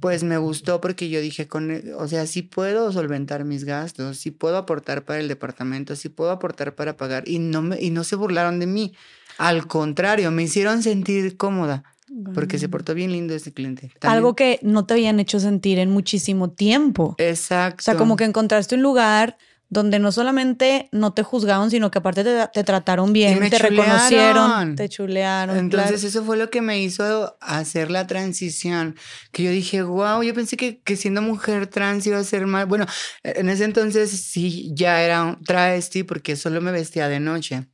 pues 0.00 0.24
me 0.24 0.38
gustó 0.38 0.80
porque 0.80 1.08
yo 1.08 1.20
dije, 1.20 1.46
con, 1.48 1.82
o 1.96 2.08
sea, 2.08 2.26
sí 2.26 2.42
puedo 2.42 2.90
solventar 2.92 3.44
mis 3.44 3.64
gastos, 3.64 4.18
sí 4.18 4.30
puedo 4.30 4.56
aportar 4.56 5.04
para 5.04 5.20
el 5.20 5.28
departamento, 5.28 5.96
sí 5.96 6.08
puedo 6.08 6.30
aportar 6.30 6.74
para 6.74 6.96
pagar. 6.96 7.28
Y 7.28 7.38
no, 7.38 7.62
me, 7.62 7.80
y 7.80 7.90
no 7.90 8.04
se 8.04 8.16
burlaron 8.16 8.58
de 8.58 8.66
mí. 8.66 8.94
Al 9.38 9.66
contrario, 9.66 10.30
me 10.30 10.42
hicieron 10.42 10.82
sentir 10.82 11.36
cómoda 11.36 11.84
porque 12.34 12.58
se 12.58 12.68
portó 12.68 12.94
bien 12.94 13.12
lindo 13.12 13.34
ese 13.34 13.52
cliente. 13.52 13.90
Algo 14.02 14.34
que 14.34 14.58
no 14.62 14.84
te 14.84 14.94
habían 14.94 15.20
hecho 15.20 15.40
sentir 15.40 15.78
en 15.78 15.90
muchísimo 15.90 16.50
tiempo. 16.50 17.14
Exacto. 17.18 17.80
O 17.80 17.82
sea, 17.82 17.96
como 17.96 18.16
que 18.16 18.24
encontraste 18.24 18.74
un 18.74 18.82
lugar 18.82 19.38
donde 19.72 19.98
no 19.98 20.12
solamente 20.12 20.90
no 20.92 21.14
te 21.14 21.22
juzgaron, 21.22 21.70
sino 21.70 21.90
que 21.90 21.96
aparte 21.96 22.22
te, 22.22 22.46
te 22.52 22.62
trataron 22.62 23.14
bien, 23.14 23.48
te 23.48 23.58
reconocieron, 23.58 24.76
te 24.76 24.86
chulearon. 24.90 25.56
Entonces 25.56 25.92
claro. 25.92 26.08
eso 26.08 26.24
fue 26.24 26.36
lo 26.36 26.50
que 26.50 26.60
me 26.60 26.82
hizo 26.82 27.38
hacer 27.40 27.90
la 27.90 28.06
transición, 28.06 28.96
que 29.30 29.44
yo 29.44 29.50
dije, 29.50 29.82
wow, 29.82 30.22
yo 30.22 30.34
pensé 30.34 30.58
que, 30.58 30.82
que 30.82 30.94
siendo 30.94 31.22
mujer 31.22 31.68
trans 31.68 32.06
iba 32.06 32.18
a 32.18 32.24
ser 32.24 32.46
más, 32.46 32.68
bueno, 32.68 32.84
en 33.22 33.48
ese 33.48 33.64
entonces 33.64 34.10
sí 34.10 34.70
ya 34.74 35.02
era 35.02 35.22
un 35.22 35.42
travesti 35.42 36.02
porque 36.02 36.36
solo 36.36 36.60
me 36.60 36.70
vestía 36.70 37.08
de 37.08 37.20
noche, 37.20 37.66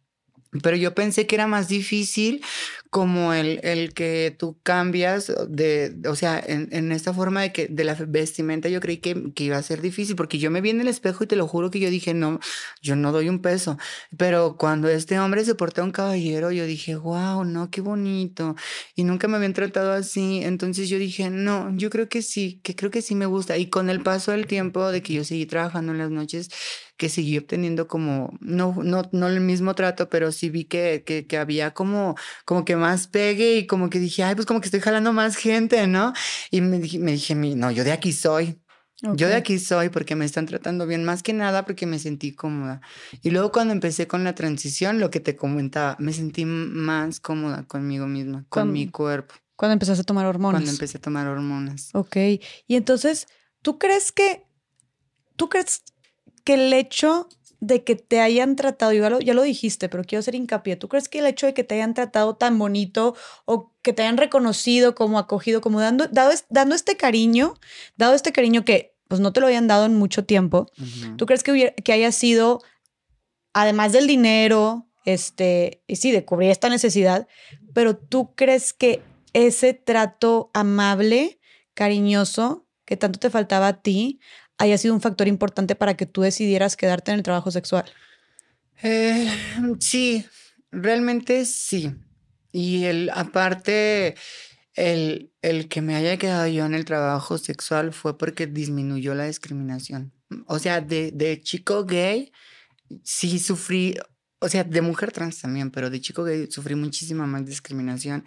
pero 0.62 0.76
yo 0.76 0.94
pensé 0.94 1.26
que 1.26 1.34
era 1.34 1.48
más 1.48 1.66
difícil 1.66 2.44
como 2.90 3.32
el, 3.34 3.60
el 3.62 3.92
que 3.94 4.34
tú 4.38 4.58
cambias 4.62 5.32
de, 5.48 5.96
o 6.08 6.14
sea, 6.16 6.42
en, 6.44 6.68
en 6.72 6.92
esta 6.92 7.12
forma 7.12 7.42
de 7.42 7.52
que 7.52 7.68
de 7.68 7.84
la 7.84 7.94
vestimenta 7.94 8.68
yo 8.68 8.80
creí 8.80 8.98
que, 8.98 9.32
que 9.34 9.44
iba 9.44 9.56
a 9.56 9.62
ser 9.62 9.80
difícil 9.82 10.16
porque 10.16 10.38
yo 10.38 10.50
me 10.50 10.60
vi 10.60 10.70
en 10.70 10.80
el 10.80 10.88
espejo 10.88 11.24
y 11.24 11.26
te 11.26 11.36
lo 11.36 11.46
juro 11.46 11.70
que 11.70 11.80
yo 11.80 11.90
dije, 11.90 12.14
no, 12.14 12.40
yo 12.82 12.96
no 12.96 13.12
doy 13.12 13.28
un 13.28 13.40
peso. 13.40 13.78
Pero 14.16 14.56
cuando 14.56 14.88
este 14.88 15.18
hombre 15.18 15.44
se 15.44 15.54
portó 15.54 15.82
a 15.82 15.84
un 15.84 15.90
caballero, 15.92 16.50
yo 16.50 16.64
dije, 16.66 16.96
wow, 16.96 17.44
no, 17.44 17.70
qué 17.70 17.80
bonito. 17.80 18.56
Y 18.94 19.04
nunca 19.04 19.28
me 19.28 19.36
habían 19.36 19.52
tratado 19.52 19.92
así. 19.92 20.40
Entonces 20.42 20.88
yo 20.88 20.98
dije, 20.98 21.30
no, 21.30 21.74
yo 21.76 21.90
creo 21.90 22.08
que 22.08 22.22
sí, 22.22 22.60
que 22.62 22.74
creo 22.74 22.90
que 22.90 23.02
sí 23.02 23.14
me 23.14 23.26
gusta. 23.26 23.56
Y 23.58 23.68
con 23.68 23.90
el 23.90 24.02
paso 24.02 24.32
del 24.32 24.46
tiempo 24.46 24.90
de 24.90 25.02
que 25.02 25.12
yo 25.14 25.24
seguí 25.24 25.46
trabajando 25.46 25.92
en 25.92 25.98
las 25.98 26.10
noches, 26.10 26.50
que 26.98 27.08
seguí 27.08 27.38
obteniendo 27.38 27.88
como, 27.88 28.36
no, 28.40 28.74
no, 28.82 29.08
no 29.12 29.28
el 29.28 29.40
mismo 29.40 29.74
trato, 29.74 30.10
pero 30.10 30.32
sí 30.32 30.50
vi 30.50 30.64
que, 30.64 31.04
que, 31.06 31.26
que 31.26 31.38
había 31.38 31.72
como, 31.72 32.16
como 32.44 32.64
que 32.66 32.76
más 32.76 33.06
pegue 33.06 33.56
y 33.56 33.66
como 33.66 33.88
que 33.88 33.98
dije, 34.00 34.24
ay, 34.24 34.34
pues 34.34 34.46
como 34.46 34.60
que 34.60 34.66
estoy 34.66 34.80
jalando 34.80 35.14
más 35.14 35.36
gente, 35.36 35.86
¿no? 35.86 36.12
Y 36.50 36.60
me 36.60 36.78
dije, 36.78 36.98
me 36.98 37.12
dije, 37.12 37.34
"Mi- 37.34 37.54
no, 37.54 37.70
yo 37.70 37.84
de 37.84 37.92
aquí 37.92 38.12
soy. 38.12 38.60
Yo 39.14 39.28
de 39.28 39.36
aquí 39.36 39.60
soy 39.60 39.90
porque 39.90 40.16
me 40.16 40.24
están 40.24 40.46
tratando 40.46 40.84
bien, 40.84 41.04
más 41.04 41.22
que 41.22 41.32
nada 41.32 41.64
porque 41.64 41.86
me 41.86 42.00
sentí 42.00 42.32
cómoda. 42.34 42.80
Y 43.22 43.30
luego 43.30 43.52
cuando 43.52 43.72
empecé 43.72 44.08
con 44.08 44.24
la 44.24 44.34
transición, 44.34 44.98
lo 44.98 45.08
que 45.08 45.20
te 45.20 45.36
comentaba, 45.36 45.94
me 46.00 46.12
sentí 46.12 46.44
más 46.44 47.20
cómoda 47.20 47.62
conmigo 47.62 48.08
misma, 48.08 48.44
con 48.48 48.64
Con- 48.64 48.72
mi 48.72 48.88
cuerpo, 48.88 49.36
Cuando 49.54 49.74
empezaste 49.74 50.00
a 50.00 50.04
tomar 50.04 50.26
hormonas. 50.26 50.58
cuando 50.62 50.72
empecé 50.72 50.98
a 50.98 51.00
tomar 51.00 51.28
hormonas. 51.28 51.90
Ok. 51.94 52.16
Y 52.66 52.74
entonces, 52.74 53.28
¿tú 53.62 53.78
crees 53.78 54.10
que, 54.10 54.42
tú 55.36 55.48
crees 55.48 55.84
que 56.48 56.54
el 56.54 56.72
hecho 56.72 57.28
de 57.60 57.84
que 57.84 57.94
te 57.94 58.20
hayan 58.20 58.56
tratado, 58.56 58.92
ya 58.94 59.10
lo, 59.10 59.20
ya 59.20 59.34
lo 59.34 59.42
dijiste, 59.42 59.90
pero 59.90 60.02
quiero 60.04 60.20
hacer 60.20 60.34
hincapié, 60.34 60.76
¿tú 60.76 60.88
crees 60.88 61.08
que 61.10 61.18
el 61.18 61.26
hecho 61.26 61.44
de 61.46 61.52
que 61.52 61.62
te 61.62 61.74
hayan 61.74 61.92
tratado 61.92 62.36
tan 62.36 62.58
bonito 62.58 63.14
o 63.44 63.74
que 63.82 63.92
te 63.92 64.00
hayan 64.02 64.16
reconocido 64.16 64.94
como 64.94 65.18
acogido, 65.18 65.60
como 65.60 65.78
dando, 65.78 66.06
dado 66.08 66.30
dando 66.48 66.74
este 66.74 66.96
cariño, 66.96 67.52
dado 67.96 68.14
este 68.14 68.32
cariño 68.32 68.64
que 68.64 68.94
pues 69.08 69.20
no 69.20 69.32
te 69.34 69.40
lo 69.40 69.46
habían 69.46 69.66
dado 69.66 69.84
en 69.84 69.94
mucho 69.96 70.24
tiempo. 70.24 70.70
¿tú 71.16 71.26
crees 71.26 71.42
que, 71.42 71.52
hubiera- 71.52 71.74
que 71.74 71.92
haya 71.92 72.12
sido, 72.12 72.62
además 73.52 73.92
del 73.92 74.06
dinero, 74.06 74.86
este, 75.04 75.82
y 75.86 75.96
sí, 75.96 76.10
de 76.12 76.24
cubrir 76.24 76.50
esta 76.50 76.68
necesidad, 76.70 77.26
pero 77.74 77.96
tú 77.96 78.34
crees 78.34 78.72
que 78.72 79.02
ese 79.34 79.74
trato 79.74 80.50
amable, 80.54 81.38
cariñoso, 81.74 82.66
que 82.84 82.96
tanto 82.96 83.18
te 83.18 83.30
faltaba 83.30 83.68
a 83.68 83.82
ti, 83.82 84.20
haya 84.58 84.76
sido 84.76 84.94
un 84.94 85.00
factor 85.00 85.28
importante 85.28 85.74
para 85.74 85.96
que 85.96 86.06
tú 86.06 86.22
decidieras 86.22 86.76
quedarte 86.76 87.12
en 87.12 87.18
el 87.18 87.22
trabajo 87.22 87.50
sexual? 87.50 87.84
Eh, 88.82 89.28
sí, 89.80 90.24
realmente 90.70 91.44
sí. 91.44 91.94
Y 92.52 92.84
el, 92.84 93.10
aparte, 93.14 94.16
el, 94.74 95.32
el 95.42 95.68
que 95.68 95.80
me 95.80 95.96
haya 95.96 96.16
quedado 96.16 96.46
yo 96.48 96.66
en 96.66 96.74
el 96.74 96.84
trabajo 96.84 97.38
sexual 97.38 97.92
fue 97.92 98.18
porque 98.18 98.46
disminuyó 98.46 99.14
la 99.14 99.24
discriminación. 99.24 100.12
O 100.46 100.58
sea, 100.58 100.80
de, 100.80 101.12
de 101.12 101.40
chico 101.40 101.84
gay, 101.84 102.32
sí 103.02 103.38
sufrí, 103.38 103.96
o 104.40 104.48
sea, 104.48 104.64
de 104.64 104.80
mujer 104.82 105.12
trans 105.12 105.40
también, 105.40 105.70
pero 105.70 105.90
de 105.90 106.00
chico 106.00 106.24
gay 106.24 106.50
sufrí 106.50 106.74
muchísima 106.74 107.26
más 107.26 107.46
discriminación 107.46 108.24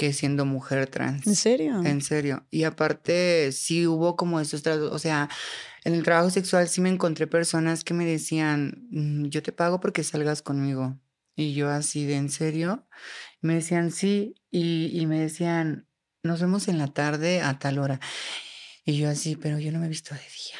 que 0.00 0.14
siendo 0.14 0.46
mujer 0.46 0.86
trans. 0.88 1.26
¿En 1.26 1.36
serio? 1.36 1.84
En 1.84 2.00
serio. 2.00 2.46
Y 2.50 2.64
aparte, 2.64 3.52
sí 3.52 3.86
hubo 3.86 4.16
como 4.16 4.40
esos 4.40 4.62
tratos, 4.62 4.90
o 4.92 4.98
sea, 4.98 5.28
en 5.84 5.92
el 5.92 6.04
trabajo 6.04 6.30
sexual 6.30 6.70
sí 6.70 6.80
me 6.80 6.88
encontré 6.88 7.26
personas 7.26 7.84
que 7.84 7.92
me 7.92 8.06
decían, 8.06 8.88
"Mm, 8.90 9.26
yo 9.26 9.42
te 9.42 9.52
pago 9.52 9.78
porque 9.78 10.02
salgas 10.02 10.40
conmigo. 10.40 10.98
Y 11.36 11.52
yo 11.52 11.68
así 11.68 12.06
de, 12.06 12.16
¿en 12.16 12.30
serio? 12.30 12.88
Me 13.42 13.56
decían, 13.56 13.90
sí, 13.90 14.36
y, 14.50 14.90
y 14.98 15.04
me 15.04 15.20
decían, 15.20 15.86
nos 16.22 16.40
vemos 16.40 16.68
en 16.68 16.78
la 16.78 16.86
tarde 16.88 17.42
a 17.42 17.58
tal 17.58 17.78
hora. 17.78 18.00
Y 18.86 18.96
yo 18.96 19.10
así, 19.10 19.36
pero 19.36 19.58
yo 19.58 19.70
no 19.70 19.80
me 19.80 19.84
he 19.84 19.90
visto 19.90 20.14
de 20.14 20.22
día. 20.22 20.58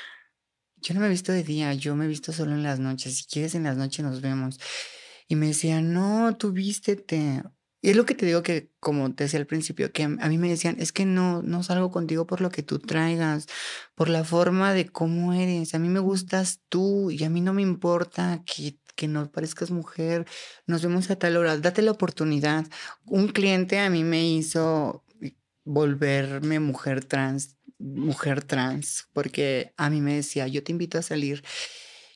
Yo 0.76 0.92
no 0.92 1.00
me 1.00 1.06
he 1.06 1.10
visto 1.10 1.32
de 1.32 1.44
día, 1.44 1.72
yo 1.72 1.96
me 1.96 2.04
he 2.04 2.08
visto 2.08 2.34
solo 2.34 2.52
en 2.52 2.62
las 2.62 2.78
noches. 2.78 3.16
Si 3.16 3.24
quieres 3.24 3.54
en 3.54 3.62
las 3.62 3.78
noches 3.78 4.04
nos 4.04 4.20
vemos. 4.20 4.60
Y 5.28 5.36
me 5.36 5.46
decían, 5.46 5.94
no, 5.94 6.36
tú 6.36 6.52
vístete. 6.52 7.42
Y 7.82 7.90
es 7.90 7.96
lo 7.96 8.04
que 8.04 8.14
te 8.14 8.26
digo 8.26 8.42
que, 8.42 8.70
como 8.78 9.14
te 9.14 9.24
decía 9.24 9.40
al 9.40 9.46
principio, 9.46 9.90
que 9.92 10.02
a 10.02 10.08
mí 10.08 10.38
me 10.38 10.48
decían, 10.48 10.76
es 10.78 10.92
que 10.92 11.06
no, 11.06 11.42
no 11.42 11.62
salgo 11.62 11.90
contigo 11.90 12.26
por 12.26 12.42
lo 12.42 12.50
que 12.50 12.62
tú 12.62 12.78
traigas, 12.78 13.46
por 13.94 14.08
la 14.10 14.22
forma 14.24 14.74
de 14.74 14.88
cómo 14.88 15.32
eres. 15.32 15.74
A 15.74 15.78
mí 15.78 15.88
me 15.88 16.00
gustas 16.00 16.60
tú 16.68 17.10
y 17.10 17.24
a 17.24 17.30
mí 17.30 17.40
no 17.40 17.54
me 17.54 17.62
importa 17.62 18.42
que, 18.44 18.76
que 18.96 19.08
no 19.08 19.30
parezcas 19.32 19.70
mujer. 19.70 20.26
Nos 20.66 20.82
vemos 20.82 21.10
a 21.10 21.16
tal 21.16 21.38
hora, 21.38 21.56
date 21.56 21.80
la 21.80 21.92
oportunidad. 21.92 22.66
Un 23.06 23.28
cliente 23.28 23.78
a 23.78 23.88
mí 23.88 24.04
me 24.04 24.28
hizo 24.28 25.02
volverme 25.64 26.60
mujer 26.60 27.04
trans, 27.04 27.56
mujer 27.78 28.44
trans, 28.44 29.08
porque 29.12 29.72
a 29.76 29.88
mí 29.88 30.00
me 30.00 30.16
decía, 30.16 30.46
yo 30.48 30.62
te 30.62 30.72
invito 30.72 30.98
a 30.98 31.02
salir. 31.02 31.42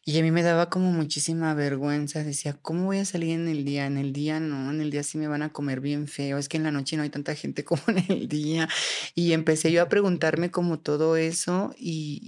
Y 0.07 0.19
a 0.19 0.23
mí 0.23 0.31
me 0.31 0.43
daba 0.43 0.69
como 0.69 0.93
muchísima 0.93 1.55
vergüenza. 1.55 2.23
Decía, 2.23 2.55
¿cómo 2.61 2.85
voy 2.85 2.99
a 2.99 3.05
salir 3.05 3.31
en 3.31 3.49
el 3.49 3.65
día? 3.65 3.87
En 3.87 3.97
el 3.97 4.13
día 4.13 4.39
no, 4.39 4.71
en 4.71 4.81
el 4.81 4.91
día 4.91 5.03
sí 5.03 5.17
me 5.17 5.29
van 5.29 5.43
a 5.43 5.51
comer 5.51 5.81
bien 5.81 6.09
feo. 6.09 6.37
Es 6.37 6.49
que 6.49 6.59
en 6.59 6.65
la 6.65 6.71
noche 6.71 6.97
no 6.97 7.03
hay 7.03 7.11
tanta 7.11 7.35
gente 7.35 7.65
como 7.65 7.83
en 7.87 8.05
el 8.09 8.29
día. 8.29 8.69
Y 9.15 9.33
empecé 9.33 9.73
yo 9.73 9.83
a 9.83 9.89
preguntarme 9.89 10.51
como 10.51 10.79
todo 10.79 11.17
eso 11.17 11.75
y, 11.79 12.21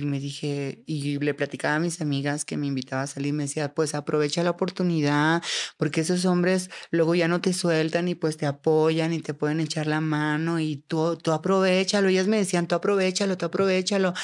y 0.00 0.06
me 0.06 0.20
dije, 0.20 0.82
y 0.86 1.18
le 1.18 1.34
platicaba 1.34 1.74
a 1.76 1.80
mis 1.80 2.00
amigas 2.00 2.44
que 2.44 2.56
me 2.56 2.66
invitaba 2.66 3.02
a 3.02 3.06
salir. 3.06 3.34
Me 3.34 3.44
decía, 3.44 3.74
pues 3.74 3.94
aprovecha 3.94 4.42
la 4.42 4.50
oportunidad, 4.50 5.42
porque 5.76 6.00
esos 6.00 6.24
hombres 6.24 6.70
luego 6.90 7.14
ya 7.14 7.28
no 7.28 7.40
te 7.40 7.52
sueltan 7.52 8.08
y 8.08 8.14
pues 8.14 8.36
te 8.36 8.46
apoyan 8.46 9.12
y 9.12 9.20
te 9.20 9.34
pueden 9.34 9.60
echar 9.60 9.86
la 9.86 10.00
mano 10.00 10.60
y 10.60 10.76
tú, 10.76 11.16
tú 11.16 11.32
aprovechalo. 11.32 12.08
Ellas 12.08 12.26
me 12.26 12.38
decían, 12.38 12.66
tú 12.66 12.74
aprovechalo, 12.74 13.36
tú 13.36 13.46
aprovechalo. 13.46 14.14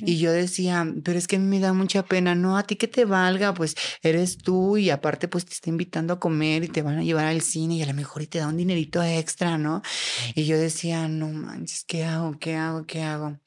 Y 0.00 0.18
yo 0.18 0.32
decía, 0.32 0.92
pero 1.04 1.18
es 1.18 1.28
que 1.28 1.36
a 1.36 1.38
mí 1.38 1.46
me 1.46 1.60
da 1.60 1.72
mucha 1.72 2.04
pena, 2.04 2.34
no, 2.34 2.47
a 2.56 2.62
ti 2.62 2.76
que 2.76 2.88
te 2.88 3.04
valga, 3.04 3.54
pues 3.54 3.74
eres 4.02 4.38
tú 4.38 4.76
y 4.76 4.90
aparte 4.90 5.28
pues 5.28 5.44
te 5.44 5.52
está 5.52 5.70
invitando 5.70 6.14
a 6.14 6.20
comer 6.20 6.64
y 6.64 6.68
te 6.68 6.82
van 6.82 6.98
a 6.98 7.02
llevar 7.02 7.26
al 7.26 7.42
cine 7.42 7.74
y 7.74 7.82
a 7.82 7.86
lo 7.86 7.94
mejor 7.94 8.22
y 8.22 8.26
te 8.26 8.38
da 8.38 8.48
un 8.48 8.56
dinerito 8.56 9.02
extra, 9.02 9.58
¿no? 9.58 9.82
Y 10.34 10.44
yo 10.44 10.58
decía, 10.58 11.08
no 11.08 11.28
manches, 11.28 11.84
¿qué 11.84 12.04
hago? 12.04 12.38
¿Qué 12.38 12.54
hago? 12.54 12.86
¿Qué 12.86 13.02
hago? 13.02 13.38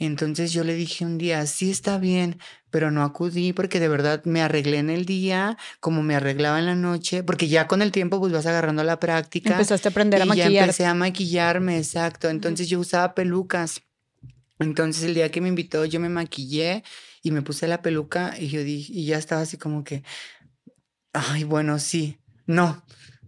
Entonces 0.00 0.52
yo 0.54 0.64
le 0.64 0.74
dije 0.74 1.04
un 1.04 1.18
día, 1.18 1.44
sí 1.44 1.70
está 1.70 1.98
bien, 1.98 2.38
pero 2.70 2.90
no 2.90 3.04
acudí 3.04 3.52
porque 3.52 3.78
de 3.78 3.88
verdad 3.88 4.24
me 4.24 4.40
arreglé 4.40 4.78
en 4.78 4.88
el 4.88 5.04
día, 5.04 5.58
como 5.78 6.02
me 6.02 6.14
arreglaba 6.14 6.58
en 6.58 6.64
la 6.64 6.74
noche, 6.74 7.22
porque 7.22 7.48
ya 7.48 7.66
con 7.66 7.82
el 7.82 7.92
tiempo 7.92 8.18
pues 8.18 8.32
vas 8.32 8.46
agarrando 8.46 8.82
la 8.82 8.98
práctica. 8.98 9.50
Empezaste 9.50 9.88
a 9.88 9.90
aprender 9.90 10.22
a 10.22 10.24
y 10.24 10.28
maquillar. 10.28 10.52
Ya 10.52 10.60
empecé 10.62 10.86
a 10.86 10.94
maquillarme, 10.94 11.76
exacto. 11.76 12.30
Entonces 12.30 12.70
yo 12.70 12.80
usaba 12.80 13.14
pelucas. 13.14 13.82
Entonces 14.58 15.02
el 15.04 15.12
día 15.12 15.30
que 15.30 15.42
me 15.42 15.48
invitó 15.48 15.84
yo 15.84 16.00
me 16.00 16.08
maquillé 16.08 16.82
y 17.22 17.30
me 17.30 17.42
puse 17.42 17.68
la 17.68 17.82
peluca 17.82 18.34
y 18.38 18.48
yo 18.48 18.62
dije, 18.62 18.92
y 18.92 19.06
ya 19.06 19.18
estaba 19.18 19.42
así 19.42 19.56
como 19.56 19.84
que, 19.84 20.02
ay, 21.12 21.44
bueno, 21.44 21.78
sí, 21.78 22.18
no, 22.46 22.82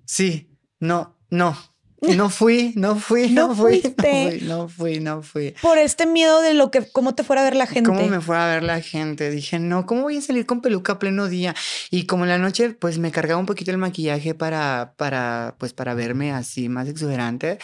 sí, 0.04 0.50
no, 0.80 1.18
no. 1.30 1.56
No 2.02 2.30
fui, 2.30 2.72
no 2.74 2.96
fui, 2.96 3.30
no, 3.30 3.48
No 3.48 3.54
fui, 3.54 3.80
no 3.96 3.98
fui, 3.98 4.40
no 4.42 4.68
fui, 4.68 5.00
no 5.00 5.22
fui. 5.22 5.54
Por 5.62 5.78
este 5.78 6.04
miedo 6.04 6.40
de 6.40 6.52
lo 6.52 6.70
que, 6.72 6.84
cómo 6.90 7.14
te 7.14 7.22
fuera 7.22 7.42
a 7.42 7.44
ver 7.44 7.54
la 7.54 7.66
gente. 7.66 7.88
¿Cómo 7.88 8.04
me 8.08 8.20
fue 8.20 8.36
a 8.36 8.46
ver 8.46 8.64
la 8.64 8.80
gente? 8.80 9.30
Dije, 9.30 9.60
no, 9.60 9.86
¿cómo 9.86 10.02
voy 10.02 10.16
a 10.16 10.20
salir 10.20 10.44
con 10.44 10.60
peluca 10.62 10.94
a 10.94 10.98
pleno 10.98 11.28
día? 11.28 11.54
Y 11.90 12.06
como 12.06 12.24
en 12.24 12.30
la 12.30 12.38
noche, 12.38 12.70
pues 12.70 12.98
me 12.98 13.12
cargaba 13.12 13.38
un 13.38 13.46
poquito 13.46 13.70
el 13.70 13.78
maquillaje 13.78 14.34
para, 14.34 14.94
para, 14.96 15.54
pues 15.58 15.72
para 15.72 15.94
verme 15.94 16.32
así 16.32 16.68
más 16.68 16.88
exuberante. 16.88 17.58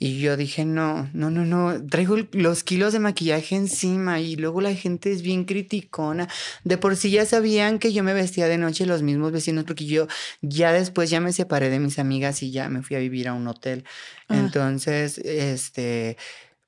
Y 0.00 0.20
yo 0.20 0.36
dije, 0.36 0.64
no, 0.64 1.10
no, 1.12 1.28
no, 1.28 1.44
no, 1.44 1.84
traigo 1.86 2.16
los 2.30 2.62
kilos 2.62 2.92
de 2.92 3.00
maquillaje 3.00 3.56
encima 3.56 4.20
y 4.20 4.36
luego 4.36 4.60
la 4.60 4.72
gente 4.74 5.10
es 5.10 5.22
bien 5.22 5.44
criticona. 5.44 6.28
De 6.62 6.78
por 6.78 6.94
sí 6.94 7.10
ya 7.10 7.26
sabían 7.26 7.80
que 7.80 7.92
yo 7.92 8.04
me 8.04 8.14
vestía 8.14 8.46
de 8.46 8.58
noche 8.58 8.86
los 8.86 9.02
mismos 9.02 9.32
vecinos 9.32 9.64
porque 9.64 9.86
yo 9.86 10.06
ya 10.40 10.72
después 10.72 11.10
ya 11.10 11.20
me 11.20 11.32
separé 11.32 11.68
de 11.68 11.80
mis 11.80 11.98
amigas 11.98 12.44
y 12.44 12.52
ya 12.52 12.68
me 12.68 12.82
fui 12.82 12.94
a 12.94 13.00
vivir 13.00 13.26
a 13.26 13.32
un 13.32 13.48
hotel. 13.48 13.84
Ah. 14.28 14.36
Entonces, 14.36 15.18
este, 15.18 16.16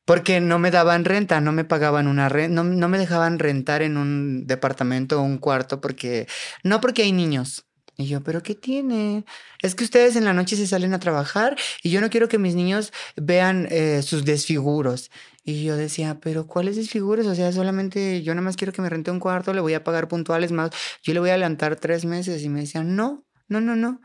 porque 0.05 0.40
no 0.40 0.59
me 0.59 0.73
daban 0.73 1.05
renta, 1.05 1.40
no 1.40 1.52
me 1.52 1.65
pagaban 1.65 2.09
una 2.09 2.28
renta, 2.28 2.52
no, 2.52 2.65
no 2.65 2.89
me 2.89 2.98
dejaban 2.98 3.39
rentar 3.39 3.82
en 3.82 3.97
un 3.97 4.44
departamento 4.48 5.20
o 5.20 5.23
un 5.23 5.39
cuarto 5.39 5.81
porque, 5.81 6.27
no 6.65 6.81
porque 6.81 7.02
hay 7.02 7.12
niños. 7.12 7.69
Y 7.96 8.06
yo, 8.06 8.22
¿pero 8.22 8.42
qué 8.42 8.54
tiene? 8.54 9.24
Es 9.60 9.74
que 9.74 9.84
ustedes 9.84 10.16
en 10.16 10.24
la 10.24 10.32
noche 10.32 10.56
se 10.56 10.66
salen 10.66 10.94
a 10.94 11.00
trabajar 11.00 11.56
y 11.82 11.90
yo 11.90 12.00
no 12.00 12.10
quiero 12.10 12.28
que 12.28 12.38
mis 12.38 12.54
niños 12.54 12.92
vean 13.16 13.66
eh, 13.70 14.02
sus 14.02 14.24
desfiguros. 14.24 15.10
Y 15.44 15.64
yo 15.64 15.76
decía, 15.76 16.18
¿pero 16.20 16.46
cuáles 16.46 16.76
desfiguros? 16.76 17.26
O 17.26 17.34
sea, 17.34 17.52
solamente 17.52 18.22
yo 18.22 18.34
nada 18.34 18.44
más 18.44 18.56
quiero 18.56 18.72
que 18.72 18.82
me 18.82 18.88
rente 18.88 19.10
un 19.10 19.20
cuarto, 19.20 19.52
le 19.52 19.60
voy 19.60 19.74
a 19.74 19.84
pagar 19.84 20.08
puntuales 20.08 20.52
más, 20.52 20.70
yo 21.02 21.14
le 21.14 21.20
voy 21.20 21.30
a 21.30 21.32
adelantar 21.32 21.76
tres 21.76 22.04
meses. 22.04 22.42
Y 22.42 22.48
me 22.48 22.60
decían, 22.60 22.96
no, 22.96 23.24
no, 23.48 23.60
no, 23.60 23.76
no. 23.76 24.00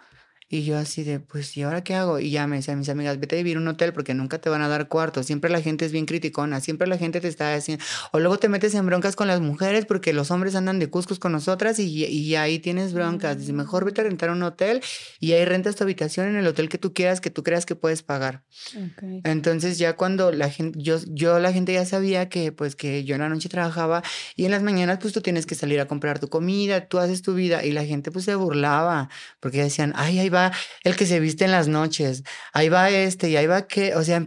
Y 0.48 0.64
yo 0.64 0.78
así 0.78 1.04
de, 1.04 1.20
pues, 1.20 1.58
¿y 1.58 1.64
ahora 1.64 1.84
qué 1.84 1.96
hago? 1.96 2.20
Y 2.20 2.30
ya 2.30 2.46
me 2.46 2.58
decían 2.58 2.78
mis 2.78 2.90
amigas, 2.90 3.20
vete 3.20 3.36
a 3.36 3.38
vivir 3.38 3.58
a 3.58 3.60
un 3.60 3.68
hotel 3.68 3.94
porque 3.94 4.14
nunca 4.14 4.38
te 4.40 4.50
van 4.50 4.62
a 4.62 4.68
dar 4.68 4.88
cuarto. 4.88 5.24
Siempre 5.24 5.50
la 5.50 5.60
gente 5.60 5.86
es 5.86 5.92
bien 5.92 6.06
criticona, 6.06 6.62
siempre 6.62 6.88
la 6.88 6.98
gente 7.00 7.20
te 7.20 7.28
está 7.28 7.56
diciendo, 7.56 7.84
o 8.12 8.20
luego 8.20 8.38
te 8.38 8.48
metes 8.48 8.76
en 8.76 8.86
broncas 8.86 9.16
con 9.16 9.28
las 9.28 9.42
mujeres 9.42 9.86
porque 9.86 10.14
los 10.14 10.30
hombres 10.30 10.54
andan 10.54 10.78
de 10.78 10.88
cuscos 10.88 11.18
con 11.18 11.32
nosotras 11.32 11.80
y, 11.80 12.06
y 12.06 12.36
ahí 12.36 12.60
tienes 12.60 12.94
broncas. 12.94 13.40
Dice, 13.40 13.54
mejor 13.54 13.86
vete 13.86 14.02
a 14.02 14.04
rentar 14.04 14.30
un 14.30 14.44
hotel 14.44 14.82
y 15.20 15.32
ahí 15.32 15.44
rentas 15.46 15.76
tu 15.76 15.84
habitación 15.84 16.28
en 16.28 16.36
el 16.36 16.46
hotel 16.46 16.70
que 16.70 16.78
tú 16.78 16.94
quieras, 16.94 17.22
que 17.22 17.32
tú 17.32 17.42
creas 17.44 17.66
que 17.66 17.76
puedes 17.76 18.04
pagar. 18.04 18.44
Ok. 18.76 19.22
Entonces 19.24 19.80
ya 19.80 19.96
cuando 19.96 20.32
la 20.32 20.52
gente, 20.52 20.78
yo, 20.80 21.00
yo 21.08 21.40
la 21.40 21.54
gente 21.54 21.74
ya 21.74 21.86
sabía 21.86 22.30
que 22.30 22.52
pues 22.52 22.76
que 22.76 23.04
yo 23.04 23.16
en 23.16 23.22
la 23.22 23.30
noche 23.30 23.50
trabajaba 23.50 24.04
y 24.36 24.46
en 24.46 24.52
las 24.52 24.62
mañanas 24.62 25.00
pues 25.02 25.12
tú 25.12 25.22
tienes 25.22 25.48
que 25.48 25.56
salir 25.56 25.80
a 25.80 25.88
comprar 25.88 26.20
tu 26.20 26.30
comida, 26.30 26.88
tú 26.88 27.00
haces 27.00 27.24
tu 27.24 27.34
vida 27.34 27.66
y 27.66 27.72
la 27.72 27.84
gente 27.84 28.12
pues 28.12 28.26
se 28.26 28.36
burlaba 28.36 29.10
porque 29.40 29.64
decían, 29.64 29.94
ay, 29.96 30.20
ahí 30.20 30.30
va 30.36 30.52
el 30.84 30.96
que 30.96 31.06
se 31.08 31.20
viste 31.20 31.46
en 31.46 31.52
las 31.52 31.68
noches, 31.68 32.24
ahí 32.54 32.70
va 32.70 32.90
este 32.90 33.30
y 33.30 33.38
ahí 33.38 33.48
va 33.48 33.66
que, 33.68 33.96
o 33.96 34.04
sea, 34.04 34.24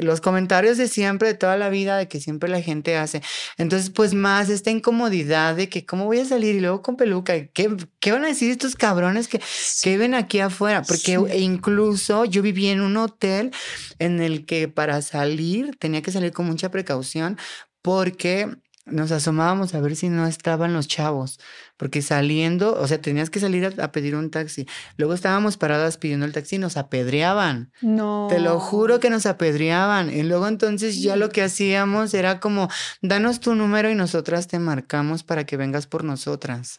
los 0.00 0.20
comentarios 0.20 0.78
de 0.78 0.88
siempre, 0.88 1.28
de 1.28 1.34
toda 1.34 1.56
la 1.56 1.68
vida, 1.68 1.96
de 1.98 2.08
que 2.08 2.18
siempre 2.20 2.48
la 2.48 2.62
gente 2.62 2.96
hace. 2.96 3.22
Entonces 3.58 3.90
pues 3.90 4.14
más 4.14 4.48
esta 4.48 4.70
incomodidad 4.70 5.54
de 5.54 5.68
que 5.68 5.84
cómo 5.86 6.06
voy 6.06 6.20
a 6.20 6.24
salir 6.24 6.56
y 6.56 6.60
luego 6.60 6.82
con 6.82 6.96
peluca, 6.96 7.34
¿qué, 7.48 7.76
qué 8.00 8.12
van 8.12 8.24
a 8.24 8.28
decir 8.28 8.50
estos 8.50 8.74
cabrones 8.74 9.28
que, 9.28 9.38
que 9.38 9.90
viven 9.90 10.14
aquí 10.14 10.40
afuera? 10.40 10.82
Porque 10.82 11.18
Sí. 11.18 11.38
incluso 11.38 12.24
yo 12.24 12.42
viví 12.42 12.68
en 12.68 12.80
un 12.80 12.96
hotel 12.96 13.50
en 13.98 14.20
el 14.22 14.46
que 14.46 14.68
para 14.68 15.02
salir 15.02 15.76
tenía 15.78 16.00
que 16.02 16.10
salir 16.12 16.32
con 16.32 16.46
mucha 16.46 16.70
precaución 16.70 17.36
porque 17.82 18.48
nos 18.84 19.12
asomábamos 19.12 19.74
a 19.74 19.80
ver 19.80 19.94
si 19.96 20.08
no 20.08 20.26
estaban 20.26 20.72
los 20.72 20.88
chavos, 20.88 21.38
porque 21.82 22.00
saliendo, 22.00 22.78
o 22.78 22.86
sea, 22.86 23.02
tenías 23.02 23.28
que 23.28 23.40
salir 23.40 23.66
a, 23.66 23.84
a 23.84 23.90
pedir 23.90 24.14
un 24.14 24.30
taxi. 24.30 24.68
Luego 24.98 25.14
estábamos 25.14 25.56
paradas 25.56 25.96
pidiendo 25.96 26.24
el 26.24 26.32
taxi 26.32 26.54
y 26.54 26.58
nos 26.60 26.76
apedreaban. 26.76 27.72
No. 27.80 28.28
Te 28.30 28.38
lo 28.38 28.60
juro 28.60 29.00
que 29.00 29.10
nos 29.10 29.26
apedreaban. 29.26 30.08
Y 30.08 30.22
luego 30.22 30.46
entonces 30.46 31.02
ya 31.02 31.16
lo 31.16 31.30
que 31.30 31.42
hacíamos 31.42 32.14
era 32.14 32.38
como, 32.38 32.68
danos 33.00 33.40
tu 33.40 33.56
número 33.56 33.90
y 33.90 33.96
nosotras 33.96 34.46
te 34.46 34.60
marcamos 34.60 35.24
para 35.24 35.44
que 35.44 35.56
vengas 35.56 35.88
por 35.88 36.04
nosotras. 36.04 36.78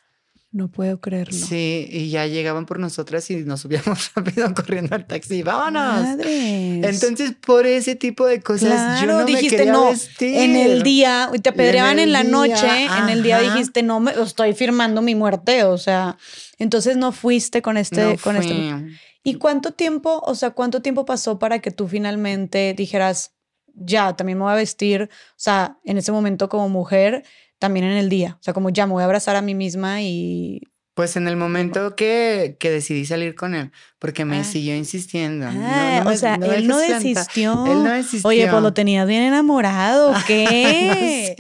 No 0.54 0.68
puedo 0.68 1.02
creerlo. 1.02 1.34
Sí, 1.34 1.88
y 1.90 2.12
ya 2.12 2.28
llegaban 2.28 2.68
por 2.68 2.80
nosotras 2.80 3.28
y 3.32 3.38
nos 3.38 3.62
subíamos 3.62 4.12
rápido 4.16 4.54
corriendo 4.54 4.96
al 4.96 5.08
taxi. 5.08 5.42
¡Vámonos! 5.42 6.04
Madres. 6.04 6.86
Entonces, 6.86 7.34
por 7.44 7.66
ese 7.66 7.96
tipo 7.96 8.28
de 8.28 8.40
cosas, 8.40 9.02
yo 9.02 9.08
no 9.08 9.18
me 9.18 9.26
dijiste 9.26 9.58
quería 9.58 9.72
no. 9.72 9.90
vestir. 9.90 10.36
En 10.38 10.56
el 10.56 10.84
día, 10.84 11.32
te 11.42 11.50
apedreaban 11.50 11.98
en, 11.98 12.12
la 12.12 12.22
día, 12.22 12.32
noche, 12.32 12.86
en 12.86 13.10
el 13.10 13.24
día 13.24 13.40
dijiste, 13.40 13.82
no, 13.82 14.00
me 14.00 14.12
estoy 14.12 14.54
firmando 14.54 15.02
mi 15.02 15.16
muerte, 15.16 15.64
o 15.64 15.80
sea, 15.80 16.20
entonces 16.60 16.98
no 16.98 17.12
fuiste 17.12 17.64
con 17.64 17.76
este, 17.76 18.04
No 18.04 18.18
con 18.18 18.36
este. 18.36 18.54
fui. 18.54 18.96
¿Y 19.24 19.36
cuánto 19.36 19.72
tiempo, 19.72 20.22
o 20.24 20.36
sea, 20.36 20.52
cuánto 20.52 20.84
tiempo 20.84 21.04
pasó 21.04 21.40
para 21.40 21.60
que 21.60 21.72
tú 21.72 21.88
finalmente 21.88 22.76
dijeras, 22.78 23.32
ya, 23.74 24.16
también 24.16 24.38
me 24.38 24.44
voy 24.44 24.54
a 24.54 24.58
vestir, 24.58 25.10
o 25.12 25.34
sea, 25.36 25.80
en 25.84 25.98
ese 25.98 26.12
momento 26.12 26.48
como 26.48 26.70
mujer, 26.70 27.24
también 27.60 27.86
en 27.86 27.98
el 27.98 28.10
día, 28.10 28.38
o 28.40 28.44
sea, 28.44 28.54
como 28.54 28.70
ya 28.70 28.86
me 28.88 28.94
voy 28.94 29.02
a 29.02 29.06
abrazar 29.06 29.36
a 29.36 29.42
mí 29.42 29.56
misma 29.56 30.02
y... 30.02 30.62
Pues 30.96 31.16
en 31.16 31.28
el 31.28 31.36
momento 31.38 31.96
que, 31.96 32.56
que 32.60 32.70
decidí 32.70 33.06
salir 33.08 33.34
con 33.34 33.56
él, 33.56 33.72
porque 33.98 34.26
me 34.26 34.40
Ah. 34.42 34.44
siguió 34.44 34.76
insistiendo. 34.76 35.52
No- 35.52 35.62
Ah, 35.66 36.02
no 36.04 36.10
o 36.12 36.16
sea, 36.16 36.38
no 36.38 36.46
él 36.46 36.68
desistió. 36.68 37.66
Él 37.66 37.84
no 37.84 37.90
desistió. 37.92 38.30
Oye, 38.30 38.48
pues 38.48 38.62
lo 38.62 38.74
tenías 38.74 39.08
bien 39.08 39.24
enamorado, 39.24 40.12
¿o 40.12 40.16
¿qué? 40.28 41.36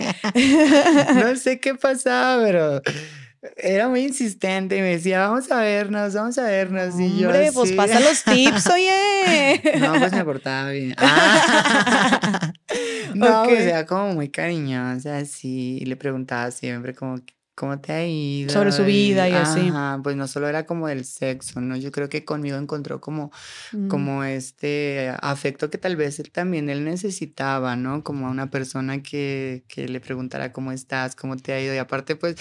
no 1.13 1.35
sé 1.35 1.59
qué 1.59 1.75
pasaba, 1.75 2.43
pero 2.43 2.81
era 3.57 3.89
muy 3.89 4.01
insistente 4.05 4.77
y 4.77 4.81
me 4.81 4.87
decía, 4.91 5.27
vamos 5.27 5.51
a 5.51 5.57
vernos, 5.61 6.13
vamos 6.15 6.37
a 6.39 6.43
vernos. 6.43 6.99
y 6.99 7.19
yo 7.19 7.27
Hombre, 7.27 7.51
pues 7.53 7.73
pasa 7.73 7.99
los 7.99 8.23
tips, 8.23 8.67
oye. 8.73 9.61
No, 9.79 9.93
pues 9.99 10.13
me 10.13 10.23
portaba 10.25 10.71
bien. 10.71 10.95
Ah. 10.99 12.52
no, 13.15 13.43
Ok. 13.43 13.49
pues 13.49 13.65
era 13.65 13.85
como 13.85 14.13
muy 14.13 14.29
cariñosa, 14.29 15.17
así. 15.17 15.77
Y 15.81 15.85
le 15.85 15.95
preguntaba 15.95 16.51
siempre 16.51 16.93
como, 16.95 17.15
¿cómo 17.55 17.79
te 17.79 17.93
ha 17.93 18.05
ido? 18.05 18.51
Sobre 18.51 18.71
su 18.71 18.83
vida 18.83 19.29
y 19.29 19.33
así. 19.33 19.69
Ajá, 19.69 19.99
pues 20.03 20.15
no 20.15 20.27
solo 20.27 20.47
era 20.47 20.65
como 20.65 20.87
del 20.87 21.05
sexo, 21.05 21.61
¿no? 21.61 21.75
Yo 21.77 21.91
creo 21.91 22.09
que 22.09 22.25
conmigo 22.25 22.57
encontró 22.57 22.99
como, 23.01 23.31
Mm. 23.71 23.87
como 23.87 24.23
este 24.23 25.13
afecto 25.21 25.69
que 25.69 25.77
tal 25.77 25.95
vez 25.95 26.19
él 26.19 26.31
también 26.31 26.69
él 26.69 26.83
necesitaba, 26.83 27.75
¿no? 27.75 28.03
Como 28.03 28.27
a 28.27 28.31
una 28.31 28.49
persona 28.49 29.01
que, 29.03 29.63
que 29.67 29.87
le 29.87 29.99
preguntara 29.99 30.51
cómo 30.51 30.71
estás, 30.71 31.15
cómo 31.15 31.37
te 31.37 31.53
ha 31.53 31.61
ido. 31.61 31.73
Y 31.73 31.77
aparte, 31.77 32.15
pues 32.15 32.35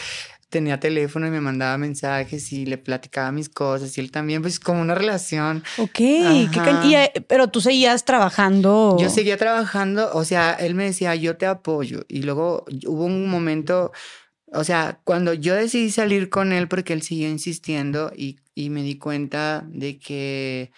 tenía 0.48 0.78
teléfono 0.78 1.26
y 1.26 1.30
me 1.30 1.40
mandaba 1.40 1.78
mensajes 1.78 2.52
y 2.52 2.66
le 2.66 2.76
platicaba 2.76 3.32
mis 3.32 3.48
cosas. 3.48 3.96
Y 3.96 4.02
él 4.02 4.10
también, 4.10 4.42
pues 4.42 4.60
como 4.60 4.82
una 4.82 4.94
relación. 4.94 5.64
Ok, 5.78 5.92
qué 5.94 6.48
ca- 6.52 6.62
Ajá. 6.78 6.86
y, 6.86 6.94
eh, 6.94 7.10
pero 7.26 7.48
tú 7.48 7.62
seguías 7.62 8.04
trabajando. 8.04 8.96
Yo 9.00 9.08
seguía 9.08 9.38
trabajando, 9.38 10.10
o 10.12 10.24
sea, 10.24 10.52
él 10.52 10.74
me 10.74 10.84
decía, 10.84 11.14
yo 11.14 11.38
te 11.38 11.46
apoyo. 11.46 12.04
Y 12.06 12.22
luego 12.22 12.66
hubo 12.86 13.04
un 13.06 13.28
momento, 13.30 13.92
o 14.52 14.64
sea, 14.64 15.00
cuando 15.04 15.32
yo 15.34 15.54
decidí 15.54 15.90
salir 15.90 16.28
con 16.28 16.52
él 16.52 16.68
porque 16.68 16.92
él 16.92 17.02
siguió 17.02 17.28
insistiendo 17.28 18.12
y, 18.14 18.38
y 18.54 18.70
me 18.70 18.82
di 18.82 18.98
cuenta 18.98 19.64
de 19.68 19.98
que, 19.98 20.72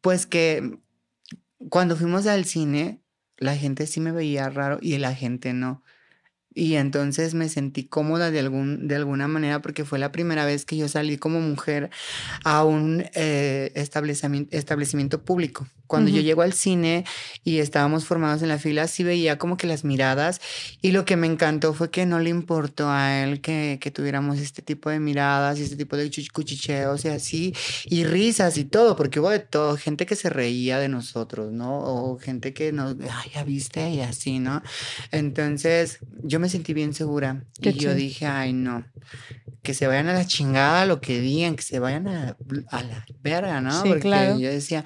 pues 0.00 0.26
que 0.26 0.78
cuando 1.68 1.96
fuimos 1.96 2.26
al 2.26 2.44
cine, 2.44 3.00
la 3.36 3.56
gente 3.56 3.86
sí 3.86 4.00
me 4.00 4.12
veía 4.12 4.48
raro 4.50 4.78
y 4.80 4.98
la 4.98 5.14
gente 5.14 5.52
no. 5.52 5.82
Y 6.52 6.74
entonces 6.74 7.34
me 7.34 7.48
sentí 7.48 7.84
cómoda 7.84 8.30
de, 8.32 8.40
algún, 8.40 8.88
de 8.88 8.96
alguna 8.96 9.28
manera 9.28 9.62
porque 9.62 9.84
fue 9.84 10.00
la 10.00 10.10
primera 10.10 10.44
vez 10.44 10.64
que 10.64 10.76
yo 10.76 10.88
salí 10.88 11.16
como 11.16 11.40
mujer 11.40 11.90
a 12.44 12.64
un 12.64 13.04
eh, 13.14 13.70
establecimiento, 13.76 14.56
establecimiento 14.56 15.24
público. 15.24 15.68
Cuando 15.90 16.08
yo 16.08 16.22
llego 16.22 16.42
al 16.42 16.52
cine 16.52 17.04
y 17.42 17.58
estábamos 17.58 18.04
formados 18.04 18.42
en 18.42 18.48
la 18.48 18.58
fila, 18.58 18.86
sí 18.86 19.02
veía 19.02 19.38
como 19.38 19.56
que 19.56 19.66
las 19.66 19.84
miradas 19.84 20.40
y 20.80 20.92
lo 20.92 21.04
que 21.04 21.16
me 21.16 21.26
encantó 21.26 21.74
fue 21.74 21.90
que 21.90 22.06
no 22.06 22.20
le 22.20 22.30
importó 22.30 22.88
a 22.88 23.24
él 23.24 23.40
que, 23.40 23.78
que 23.80 23.90
tuviéramos 23.90 24.38
este 24.38 24.62
tipo 24.62 24.88
de 24.88 25.00
miradas 25.00 25.58
y 25.58 25.64
este 25.64 25.74
tipo 25.74 25.96
de 25.96 26.08
cuchicheos 26.32 27.04
y 27.04 27.08
así, 27.08 27.54
y 27.86 28.04
risas 28.04 28.56
y 28.56 28.64
todo, 28.66 28.94
porque 28.94 29.18
hubo 29.18 29.30
de 29.30 29.40
todo, 29.40 29.76
gente 29.76 30.06
que 30.06 30.14
se 30.14 30.30
reía 30.30 30.78
de 30.78 30.88
nosotros, 30.88 31.50
¿no? 31.50 31.80
O 31.80 32.18
gente 32.20 32.54
que 32.54 32.70
nos, 32.70 32.94
ay, 33.00 33.32
ya 33.34 33.42
viste, 33.42 33.90
y 33.90 34.00
así, 34.00 34.38
¿no? 34.38 34.62
Entonces 35.10 35.98
yo 36.22 36.38
me 36.38 36.48
sentí 36.48 36.72
bien 36.72 36.94
segura 36.94 37.42
Qué 37.60 37.70
y 37.70 37.74
yo 37.74 37.96
dije, 37.96 38.26
ay, 38.26 38.52
no, 38.52 38.84
que 39.64 39.74
se 39.74 39.88
vayan 39.88 40.08
a 40.08 40.12
la 40.14 40.24
chingada 40.24 40.86
lo 40.86 41.00
que 41.00 41.20
digan, 41.20 41.56
que 41.56 41.62
se 41.62 41.80
vayan 41.80 42.06
a, 42.06 42.36
a 42.70 42.82
la 42.84 43.04
verga, 43.22 43.60
¿no? 43.60 43.82
Sí, 43.82 43.88
Porque 43.88 44.02
claro. 44.02 44.38
yo 44.38 44.50
decía, 44.50 44.84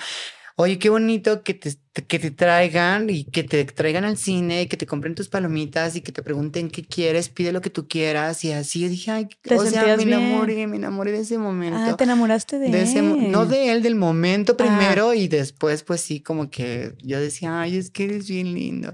oye, 0.56 0.78
qué 0.78 0.90
bonito 0.90 1.43
que 1.43 1.55
te, 1.55 1.70
que 2.03 2.19
te 2.19 2.31
traigan 2.33 3.09
y 3.09 3.23
que 3.25 3.45
te 3.45 3.65
traigan 3.65 4.05
al 4.05 4.16
cine, 4.16 4.62
y 4.62 4.66
que 4.66 4.77
te 4.77 4.85
compren 4.87 5.15
tus 5.15 5.29
palomitas 5.29 5.95
y 5.95 6.01
que 6.01 6.11
te 6.11 6.23
pregunten 6.23 6.69
qué 6.69 6.85
quieres, 6.85 7.29
pide 7.29 7.53
lo 7.53 7.61
que 7.61 7.71
tú 7.71 7.87
quieras 7.87 8.45
y 8.45 8.51
así. 8.53 8.81
Yo 8.81 8.89
dije, 8.89 9.11
ay, 9.12 9.29
¿Te 9.43 9.55
o 9.57 9.65
sea, 9.65 9.97
me 9.97 10.05
bien? 10.05 10.09
enamoré, 10.12 10.66
me 10.66 10.77
enamoré 10.77 11.12
de 11.12 11.21
ese 11.21 11.39
momento. 11.39 11.79
Ah, 11.81 11.97
te 11.97 12.03
enamoraste 12.05 12.59
de, 12.59 12.69
de 12.71 12.83
ese 12.83 13.01
mo- 13.03 13.15
él. 13.15 13.31
no 13.31 13.47
de 13.47 13.71
él, 13.71 13.83
del 13.83 13.95
momento 13.95 14.55
Ah. 14.55 14.57
primero 14.57 15.15
y 15.15 15.29
después 15.29 15.85
pues 15.85 16.01
sí, 16.01 16.19
como 16.21 16.51
que 16.51 16.95
yo 17.03 17.21
decía, 17.21 17.61
ay, 17.61 17.77
es 17.77 17.91
que 17.91 18.05
eres 18.07 18.29
bien 18.29 18.55
lindo. 18.55 18.93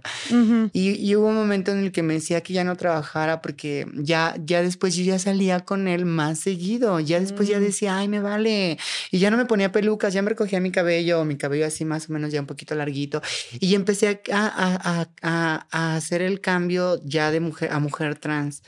Y, 0.72 0.90
y 0.90 1.16
hubo 1.16 1.28
un 1.28 1.34
momento 1.36 1.72
en 1.72 1.78
el 1.78 1.92
que 1.92 2.02
me 2.02 2.14
decía 2.14 2.42
que 2.42 2.52
ya 2.52 2.64
no 2.64 2.76
trabajara 2.76 3.40
porque 3.40 3.86
ya, 3.94 4.34
ya 4.44 4.62
después 4.62 4.94
yo 4.94 5.04
ya 5.04 5.18
salía 5.18 5.60
con 5.60 5.88
él 5.88 6.04
más 6.04 6.38
seguido. 6.40 7.00
Ya 7.00 7.18
después 7.20 7.48
ya 7.48 7.58
Mm. 7.58 7.62
decía, 7.62 7.96
ay, 7.98 8.08
me 8.08 8.20
vale. 8.20 8.78
Y 9.10 9.18
ya 9.18 9.30
no 9.30 9.36
me 9.36 9.46
ponía 9.46 9.72
pelucas, 9.72 10.12
ya 10.12 10.22
me 10.22 10.28
recogía 10.30 10.60
mi 10.60 10.70
cabello, 10.70 11.24
mi 11.24 11.36
cabello 11.36 11.66
así 11.66 11.84
más 11.84 12.08
o 12.08 12.12
menos 12.12 12.30
ya 12.32 12.40
un 12.40 12.46
poquito 12.46 12.74
larguito. 12.90 13.22
Y 13.60 13.74
empecé 13.74 14.22
a, 14.32 14.46
a- 14.46 15.00
a- 15.02 15.08
a- 15.22 15.66
a 15.70 15.96
hacer 15.96 16.22
el 16.22 16.40
cambio 16.40 17.00
ya 17.04 17.30
de 17.30 17.40
mujer 17.40 17.70
a 17.72 17.78
mujer 17.78 18.18
trans. 18.18 18.62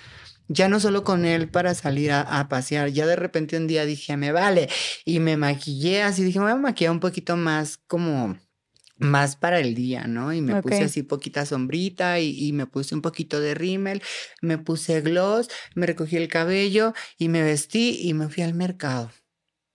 Ya 0.49 0.69
no 0.69 0.81
solo 0.81 1.03
con 1.05 1.25
él 1.25 1.49
para 1.49 1.75
salir 1.75 2.11
a, 2.13 2.21
a 2.23 2.49
pasear, 2.49 2.89
ya 2.91 3.07
de 3.07 3.17
repente 3.17 3.57
un 3.57 3.67
día 3.67 3.87
dije, 3.87 4.17
me 4.17 4.33
vale. 4.33 4.69
Y 5.05 5.19
me 5.21 5.37
maquillé 5.37 6.03
así, 6.03 6.23
dije, 6.25 6.39
me 6.41 6.45
voy 6.47 6.53
a 6.53 6.57
maquillar 6.57 6.93
un 6.93 7.01
poquito 7.01 7.37
más 7.37 7.79
como 7.87 8.37
más 8.99 9.35
para 9.37 9.59
el 9.59 9.75
día, 9.75 10.07
¿no? 10.07 10.33
Y 10.33 10.41
me 10.43 10.53
puse 10.63 10.75
así 10.85 11.03
poquita 11.03 11.45
sombrita 11.47 12.21
y, 12.21 12.39
y 12.49 12.53
me 12.53 12.67
puse 12.67 12.95
un 12.95 13.03
poquito 13.03 13.41
de 13.41 13.55
rímel, 13.55 14.01
me 14.43 14.59
puse 14.59 15.01
gloss, 15.01 15.49
me 15.75 15.87
recogí 15.87 16.17
el 16.17 16.29
cabello 16.29 16.93
y 17.19 17.29
me 17.29 17.43
vestí 17.43 17.99
y 18.03 18.15
me 18.15 18.29
fui 18.29 18.43
al 18.45 18.55
mercado, 18.55 19.11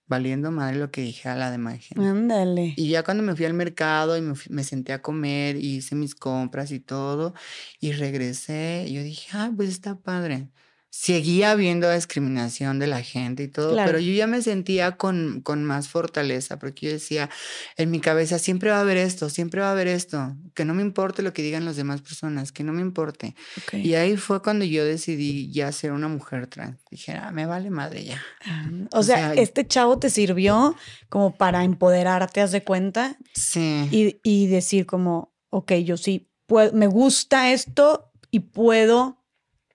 valiendo 0.07 0.51
madre 0.51 0.77
lo 0.77 0.91
que 0.91 1.01
dije 1.01 1.29
a 1.29 1.35
la 1.35 1.51
de 1.51 1.57
magia. 1.57 1.95
Ándale. 1.99 2.73
Y 2.77 2.89
ya 2.89 3.03
cuando 3.03 3.23
me 3.23 3.35
fui 3.35 3.45
al 3.45 3.53
mercado 3.53 4.17
y 4.17 4.21
me, 4.21 4.35
fui- 4.35 4.53
me 4.53 4.63
senté 4.63 4.93
a 4.93 5.01
comer 5.01 5.55
y 5.57 5.77
hice 5.77 5.95
mis 5.95 6.15
compras 6.15 6.71
y 6.71 6.79
todo, 6.79 7.33
y 7.79 7.91
regresé, 7.93 8.85
y 8.87 8.93
yo 8.93 9.03
dije, 9.03 9.29
ah, 9.33 9.51
pues 9.55 9.69
está 9.69 9.95
padre. 9.99 10.49
Seguía 10.99 11.51
habiendo 11.51 11.91
discriminación 11.93 12.79
de 12.79 12.87
la 12.87 13.03
gente 13.03 13.43
y 13.43 13.47
todo, 13.47 13.73
Claro. 13.73 13.85
pero 13.91 13.99
yo 13.99 14.11
ya 14.13 14.25
me 14.25 14.41
sentía 14.41 14.97
con, 14.97 15.41
con 15.43 15.63
más 15.63 15.89
fortaleza, 15.89 16.57
porque 16.57 16.87
yo 16.87 16.91
decía, 16.91 17.29
en 17.77 17.91
mi 17.91 17.99
cabeza, 17.99 18.39
siempre 18.39 18.71
va 18.71 18.77
a 18.77 18.81
haber 18.81 18.97
esto, 18.97 19.29
siempre 19.29 19.61
va 19.61 19.67
a 19.69 19.71
haber 19.73 19.87
esto, 19.87 20.35
que 20.55 20.65
no 20.65 20.73
me 20.73 20.81
importe 20.81 21.21
lo 21.21 21.33
que 21.33 21.43
digan 21.43 21.65
las 21.65 21.75
demás 21.75 22.01
personas, 22.01 22.51
que 22.51 22.63
no 22.63 22.73
me 22.73 22.81
importe. 22.81 23.35
Y 23.73 23.93
ahí 23.93 24.17
fue 24.17 24.41
cuando 24.41 24.65
yo 24.65 24.83
decidí 24.83 25.51
ya 25.51 25.71
ser 25.71 25.91
una 25.91 26.07
mujer 26.07 26.47
trans. 26.47 26.77
Dije, 26.89 27.11
ah, 27.13 27.29
me 27.31 27.45
vale 27.45 27.69
madre 27.69 28.03
ya. 28.03 28.19
Ah, 28.45 28.65
o 28.91 28.99
O 28.99 29.03
sea, 29.03 29.17
sea, 29.17 29.33
este 29.35 29.67
chavo 29.67 29.99
te 29.99 30.09
sirvió 30.09 30.75
como 31.09 31.37
para 31.37 31.63
empoderarte, 31.63 32.41
haz 32.41 32.51
de 32.51 32.63
cuenta, 32.63 33.17
Sí. 33.35 33.87
y, 33.91 34.19
y 34.23 34.47
decir 34.47 34.87
como, 34.87 35.31
ok, 35.51 35.73
yo 35.73 35.95
sí, 35.95 36.27
puedo, 36.47 36.73
me 36.73 36.87
gusta 36.87 37.51
esto 37.53 38.11
y 38.31 38.39
puedo, 38.39 39.16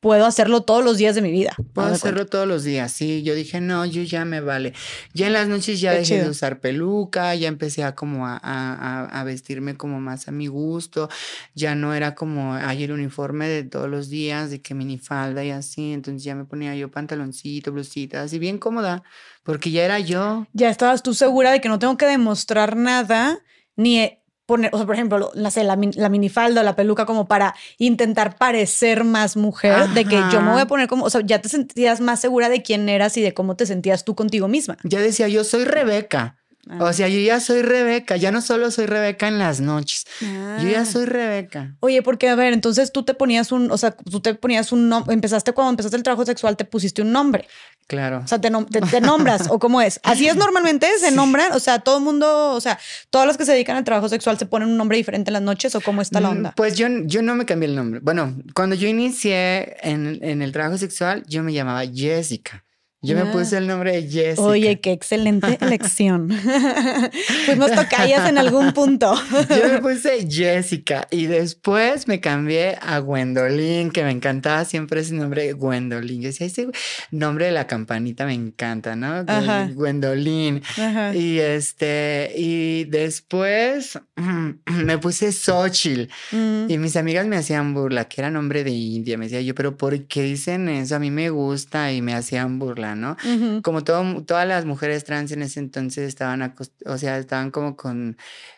puedo 0.02 0.26
hacerlo 0.26 0.62
todos 0.64 0.84
los 0.84 0.98
días 0.98 1.14
de 1.14 1.22
mi 1.22 1.30
vida. 1.30 1.54
Puedo 1.56 1.70
cuenta. 1.88 1.92
hacerlo 1.94 2.26
todos 2.26 2.48
los 2.48 2.64
días, 2.64 2.90
sí. 2.90 3.22
Yo 3.22 3.36
dije, 3.36 3.60
no, 3.60 3.86
yo 3.86 4.02
ya 4.02 4.24
me 4.24 4.40
vale. 4.40 4.74
Ya 5.14 5.28
en 5.28 5.32
las 5.32 5.46
noches 5.46 5.80
ya 5.80 5.92
Qué 5.92 5.98
dejé 6.00 6.20
de 6.24 6.28
usar 6.28 6.58
peluca, 6.58 7.32
ya 7.36 7.46
empecé 7.46 7.84
a 7.84 7.94
como 7.94 8.26
a, 8.26 8.32
a- 8.36 8.74
a- 8.74 9.20
a 9.20 9.24
vestirme 9.24 9.76
como 9.76 10.00
más 10.00 10.26
a 10.26 10.32
mi 10.32 10.48
gusto. 10.48 11.08
Ya 11.54 11.76
no 11.76 11.94
era 11.94 12.16
como 12.16 12.54
ayer 12.54 12.90
uniforme 12.90 13.46
de 13.48 13.62
todos 13.62 13.88
los 13.88 14.08
días, 14.08 14.50
de 14.50 14.60
que 14.60 14.74
minifalda 14.74 15.44
y 15.44 15.50
así. 15.50 15.92
Entonces 15.92 16.24
ya 16.24 16.34
me 16.34 16.44
ponía 16.46 16.74
yo 16.74 16.90
pantaloncito, 16.90 17.70
blusita, 17.70 18.22
así 18.22 18.40
bien 18.40 18.58
cómoda, 18.58 19.04
porque 19.44 19.70
ya 19.70 19.84
era 19.84 20.00
yo. 20.00 20.48
Ya 20.52 20.68
estabas 20.68 21.04
tú 21.04 21.14
segura 21.14 21.52
de 21.52 21.60
que 21.60 21.68
no 21.68 21.78
tengo 21.78 21.96
que 21.96 22.06
demostrar 22.06 22.76
nada, 22.76 23.38
ni 23.76 24.00
eh, 24.00 24.21
poner, 24.54 24.70
o 24.72 24.76
sea, 24.78 24.86
por 24.86 24.94
ejemplo, 24.94 25.18
lo- 25.18 25.32
no 25.34 25.50
sé, 25.50 25.64
la, 25.64 25.78
la 25.94 26.08
minifalda 26.08 26.60
o 26.60 26.64
la 26.64 26.76
peluca 26.76 27.06
como 27.06 27.26
para 27.26 27.54
intentar 27.78 28.36
parecer 28.36 29.04
más 29.04 29.36
mujer, 29.36 29.88
de 29.94 30.04
que 30.04 30.16
yo 30.32 30.40
me 30.42 30.50
voy 30.52 30.60
a 30.60 30.66
poner 30.66 30.88
como, 30.88 31.04
o 31.04 31.10
sea, 31.10 31.22
ya 31.24 31.40
te 31.40 31.48
sentías 31.48 32.00
más 32.00 32.20
segura 32.20 32.48
de 32.48 32.62
quién 32.62 32.88
eras 32.88 33.16
y 33.16 33.22
de 33.22 33.32
cómo 33.34 33.56
te 33.56 33.66
sentías 33.66 34.04
tú 34.04 34.14
contigo 34.14 34.48
misma. 34.48 34.76
Ya 34.84 35.00
decía, 35.00 35.28
yo 35.28 35.44
soy 35.44 35.64
Rebeca. 35.64 36.36
Ah. 36.70 36.78
O 36.80 36.92
sea, 36.92 37.08
yo 37.08 37.18
ya 37.18 37.40
soy 37.40 37.62
Rebeca. 37.62 38.16
Ya 38.16 38.30
no 38.30 38.40
solo 38.40 38.70
soy 38.70 38.86
Rebeca 38.86 39.26
en 39.26 39.38
las 39.38 39.60
noches. 39.60 40.04
Yo 40.20 40.26
Ah. 40.28 40.58
ya 40.62 40.84
soy 40.84 41.06
Rebeca. 41.06 41.74
Oye, 41.80 42.02
porque 42.02 42.28
a 42.28 42.36
ver, 42.36 42.52
entonces 42.52 42.92
tú 42.92 43.02
te 43.02 43.14
ponías 43.14 43.50
un, 43.50 43.70
o 43.72 43.76
sea, 43.78 43.90
tú 43.92 44.20
te 44.20 44.34
ponías 44.34 44.70
un 44.70 44.88
nombre, 44.88 45.12
empezaste 45.12 45.52
cuando 45.52 45.70
empezaste 45.70 45.96
el 45.96 46.04
trabajo 46.04 46.24
sexual, 46.24 46.56
te 46.56 46.64
pusiste 46.64 47.02
un 47.02 47.10
nombre, 47.10 47.48
Claro. 47.88 48.20
o 48.24 48.28
sea, 48.28 48.40
te, 48.40 48.48
nom- 48.50 48.68
te- 48.70 48.80
te 48.80 49.00
nombras, 49.00 49.48
o 49.50 49.58
cómo 49.58 49.80
es. 49.82 49.98
Así 50.04 50.28
es 50.28 50.36
normalmente, 50.36 50.86
se 51.00 51.08
Sí. 51.10 51.14
nombran, 51.16 51.50
o 51.52 51.58
sea, 51.58 51.80
todo 51.80 51.98
el 51.98 52.04
mundo, 52.04 52.52
o 52.52 52.60
sea, 52.60 52.78
todos 53.10 53.26
los 53.26 53.36
que 53.36 53.44
se 53.44 53.52
dedican 53.52 53.76
al 53.76 53.82
trabajo 53.84 54.08
sexual 54.08 54.38
se 54.38 54.46
ponen 54.46 54.68
un 54.68 54.76
nombre 54.76 54.96
diferente 54.96 55.30
en 55.30 55.32
las 55.32 55.42
noches, 55.42 55.74
o 55.74 55.80
cómo 55.80 56.00
está 56.00 56.20
la 56.20 56.28
Mm, 56.28 56.36
onda. 56.36 56.52
Pues 56.56 56.76
yo, 56.76 56.86
yo 57.06 57.22
no 57.22 57.34
me 57.34 57.44
cambié 57.44 57.68
el 57.70 57.74
nombre. 57.74 57.98
Bueno, 58.00 58.36
cuando 58.54 58.76
yo 58.76 58.86
inicié 58.86 59.76
en, 59.82 60.20
en 60.22 60.42
el 60.42 60.52
trabajo 60.52 60.78
sexual, 60.78 61.24
yo 61.26 61.42
me 61.42 61.52
llamaba 61.52 61.82
Jessica. 61.92 62.62
Yo 63.04 63.18
Ah. 63.18 63.24
me 63.24 63.32
puse 63.32 63.56
el 63.58 63.66
nombre 63.66 63.92
de 63.92 64.02
Jessica. 64.08 64.42
Oye, 64.42 64.80
qué 64.80 64.92
excelente 64.92 65.58
elección. 65.60 66.30
Fuimos 67.46 67.72
tocallas 67.72 68.28
en 68.28 68.38
algún 68.38 68.72
punto. 68.72 69.14
Yo 69.50 69.68
me 69.72 69.78
puse 69.82 70.26
Jessica 70.30 71.06
y 71.10 71.26
después 71.26 72.06
me 72.08 72.20
cambié 72.20 72.76
a 72.80 72.98
Gwendolyn, 73.00 73.90
que 73.90 74.04
me 74.04 74.10
encantaba 74.10 74.64
siempre 74.64 75.00
ese 75.00 75.14
nombre 75.14 75.52
Gwendolyn. 75.52 76.22
Yo 76.22 76.28
decía, 76.28 76.46
ese 76.46 76.68
nombre 77.10 77.46
de 77.46 77.52
la 77.52 77.66
campanita 77.66 78.24
me 78.26 78.34
encanta, 78.34 78.94
¿no? 78.96 79.24
Ajá. 79.26 79.68
Gwendolyn. 79.74 80.62
Ajá. 80.78 81.14
Y 81.14 81.38
este, 81.40 82.32
y 82.36 82.84
después 82.84 83.98
me 84.66 84.98
puse 84.98 85.32
Xochitl. 85.32 86.08
Mm, 86.30 86.70
Y 86.70 86.78
mis 86.78 86.96
amigas 86.96 87.26
me 87.26 87.36
hacían 87.36 87.74
burla, 87.74 88.04
que 88.06 88.20
era 88.20 88.30
nombre 88.30 88.64
de 88.64 88.70
India. 88.70 89.18
Me 89.18 89.24
decía 89.26 89.40
yo, 89.40 89.54
pero 89.54 89.76
¿por 89.76 90.06
qué 90.06 90.22
dicen 90.22 90.68
eso? 90.68 90.96
A 90.96 90.98
mí 90.98 91.10
me 91.10 91.30
gusta 91.30 91.92
y 91.92 92.00
me 92.02 92.14
hacían 92.14 92.58
burla, 92.58 92.91
¿no? 92.94 93.16
ujú. 93.24 93.62
Como 93.62 93.84
todo, 93.84 94.22
todas 94.24 94.46
las 94.46 94.64
mujeres 94.64 95.04
trans 95.04 95.32
en 95.32 95.42
ese 95.42 95.60
entonces 95.60 96.08
estaban, 96.08 96.54
o 96.86 96.98
sea, 96.98 97.18
estaban 97.18 97.50
como 97.50 97.76
con 97.76 98.16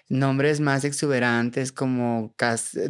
nombres 0.09 0.61
más 0.61 0.85
exuberantes, 0.85 1.73
como, 1.73 2.35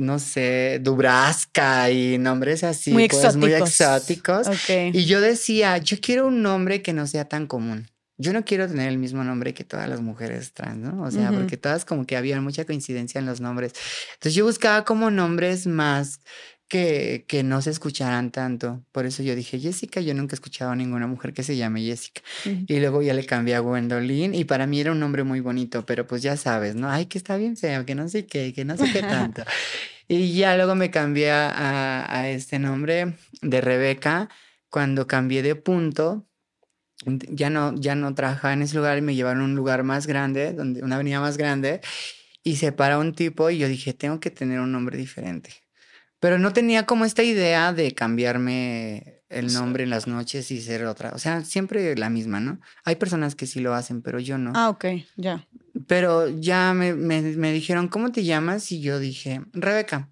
no 0.00 0.18
sé, 0.18 0.80
Dubraska 0.82 1.90
y 1.90 2.18
nombres 2.18 2.64
así, 2.64 2.92
Muy 2.92 3.08
pues 3.08 3.36
muy 3.36 3.52
exóticos. 3.52 4.46
exóticos. 4.46 4.48
Ok. 4.48 4.94
Y 4.94 5.04
yo 5.04 5.20
decía, 5.20 5.78
yo 5.78 5.96
quiero 6.00 6.26
un 6.26 6.42
nombre 6.42 6.82
que 6.82 6.92
no 6.92 7.06
sea 7.06 7.24
tan 7.26 7.46
común. 7.46 7.88
Yo 8.16 8.32
no 8.32 8.44
quiero 8.44 8.68
tener 8.68 8.88
el 8.88 8.98
mismo 8.98 9.24
nombre 9.24 9.54
que 9.54 9.64
todas 9.64 9.88
las 9.88 10.00
mujeres 10.00 10.52
trans, 10.52 10.78
¿no? 10.78 11.02
O 11.02 11.10
sea, 11.10 11.30
Ujú. 11.30 11.40
porque 11.40 11.56
todas 11.56 11.84
como 11.84 12.06
que 12.06 12.16
había 12.16 12.40
mucha 12.40 12.64
coincidencia 12.64 13.18
en 13.18 13.26
los 13.26 13.40
nombres. 13.40 13.72
Entonces 14.14 14.34
yo 14.34 14.44
buscaba 14.44 14.84
como 14.84 15.10
nombres 15.10 15.66
más 15.66 16.20
que, 16.74 17.24
que 17.28 17.44
no 17.44 17.62
se 17.62 17.70
escucharan 17.70 18.32
tanto. 18.32 18.84
Por 18.90 19.06
eso 19.06 19.22
yo 19.22 19.36
dije 19.36 19.60
Jessica, 19.60 20.00
yo 20.00 20.12
nunca 20.12 20.34
he 20.34 20.36
escuchado 20.36 20.72
a 20.72 20.74
ninguna 20.74 21.06
mujer 21.06 21.32
que 21.32 21.44
se 21.44 21.56
llame 21.56 21.82
Jessica. 21.84 22.20
Y 22.66 22.80
luego 22.80 23.00
ya 23.00 23.14
le 23.14 23.24
cambié 23.24 23.54
a 23.54 23.60
Gwendolyn 23.60 24.34
y 24.34 24.44
para 24.44 24.66
mí 24.66 24.80
era 24.80 24.90
un 24.90 24.98
nombre 24.98 25.22
muy 25.22 25.38
bonito, 25.38 25.86
pero 25.86 26.04
pues 26.08 26.22
ya 26.22 26.36
sabes, 26.36 26.74
¿no? 26.74 26.90
Ay, 26.90 27.06
que 27.06 27.16
está 27.16 27.36
bien 27.36 27.56
feo, 27.56 27.86
que 27.86 27.94
no 27.94 28.08
sé 28.08 28.26
qué, 28.26 28.52
que 28.52 28.64
no 28.64 28.76
sé 28.76 28.90
qué 28.92 29.02
tanto. 29.02 29.44
Y 30.08 30.34
ya 30.34 30.56
luego 30.56 30.74
me 30.74 30.90
cambié 30.90 31.30
a, 31.30 31.48
a- 31.48 32.20
a 32.20 32.28
este 32.28 32.58
nombre 32.58 33.14
de 33.40 33.60
Rebeca 33.60 34.28
cuando 34.68 35.06
cambié 35.06 35.42
de 35.42 35.54
punto. 35.54 36.26
Ya 37.06 37.50
no, 37.50 37.72
ya 37.74 37.94
no 37.94 38.14
trabajaba 38.14 38.52
en 38.52 38.62
ese 38.62 38.76
lugar 38.76 38.98
y 38.98 39.00
me 39.00 39.14
llevaron 39.14 39.42
a 39.42 39.44
un 39.44 39.54
lugar 39.54 39.82
más 39.84 40.06
grande, 40.08 40.52
donde, 40.52 40.82
una 40.82 40.96
avenida 40.96 41.20
más 41.20 41.36
grande, 41.36 41.80
y 42.42 42.56
se 42.56 42.72
para 42.72 42.98
un 42.98 43.14
tipo 43.14 43.48
y 43.50 43.58
yo 43.58 43.68
dije, 43.68 43.92
tengo 43.94 44.18
que 44.20 44.30
tener 44.30 44.58
un 44.60 44.72
nombre 44.72 44.98
diferente. 44.98 45.50
Pero 46.24 46.38
no 46.38 46.54
tenía 46.54 46.86
como 46.86 47.04
esta 47.04 47.22
idea 47.22 47.74
de 47.74 47.92
cambiarme 47.92 49.20
el 49.28 49.50
Sí. 49.50 49.56
nombre 49.56 49.84
en 49.84 49.90
las 49.90 50.06
noches 50.06 50.50
y 50.50 50.62
ser 50.62 50.86
otra. 50.86 51.10
O 51.14 51.18
sea, 51.18 51.44
siempre 51.44 51.94
la 51.96 52.08
misma, 52.08 52.40
¿no? 52.40 52.60
Hay 52.84 52.96
personas 52.96 53.34
que 53.34 53.46
sí 53.46 53.60
lo 53.60 53.74
hacen, 53.74 54.00
pero 54.00 54.18
yo 54.20 54.38
no. 54.38 54.52
Ah, 54.54 54.70
ok, 54.70 54.84
ya. 55.16 55.46
Pero 55.86 56.28
ya 56.28 56.72
me, 56.72 56.94
me, 56.94 57.20
me 57.20 57.52
dijeron, 57.52 57.88
¿cómo 57.88 58.10
te 58.10 58.24
llamas? 58.24 58.72
Y 58.72 58.80
yo 58.80 58.98
dije, 58.98 59.42
Rebeca. 59.52 60.08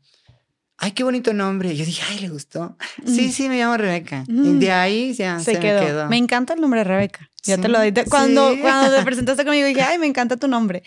Ay, 0.77 0.91
qué 0.93 1.05
bonito 1.05 1.33
nombre. 1.33 1.73
Y 1.73 1.77
yo 1.77 1.85
dije, 1.87 2.03
ay, 2.11 2.19
le 2.19 2.29
gustó. 2.29 2.77
Sí, 3.07 3.29
Mm. 3.29 3.31
sí, 3.31 3.49
me 3.49 3.57
llamo 3.59 3.77
Rebeca. 3.79 4.25
Y 4.29 4.33
Mm. 4.33 4.59
de 4.59 4.73
ahí 4.73 5.15
ya 5.15 5.39
Se, 5.39 5.55
se, 5.55 5.61
quedó. 5.61 5.81
me 5.81 5.87
quedó. 5.87 6.09
Me 6.09 6.17
encanta 6.19 6.53
el 6.55 6.61
nombre 6.61 6.83
Rebeca. 6.85 7.31
Ya 7.45 7.57
te 7.57 7.63
Sí, 7.63 7.69
lo 7.69 7.81
dije. 7.81 8.05
Cuando, 8.11 8.53
sí. 8.53 8.59
cuando 8.61 8.95
te 8.97 9.03
presentaste 9.05 9.45
conmigo 9.45 9.67
dije, 9.67 9.81
ay, 9.83 9.99
me 9.99 10.07
encanta 10.07 10.37
tu 10.37 10.49
nombre. 10.49 10.83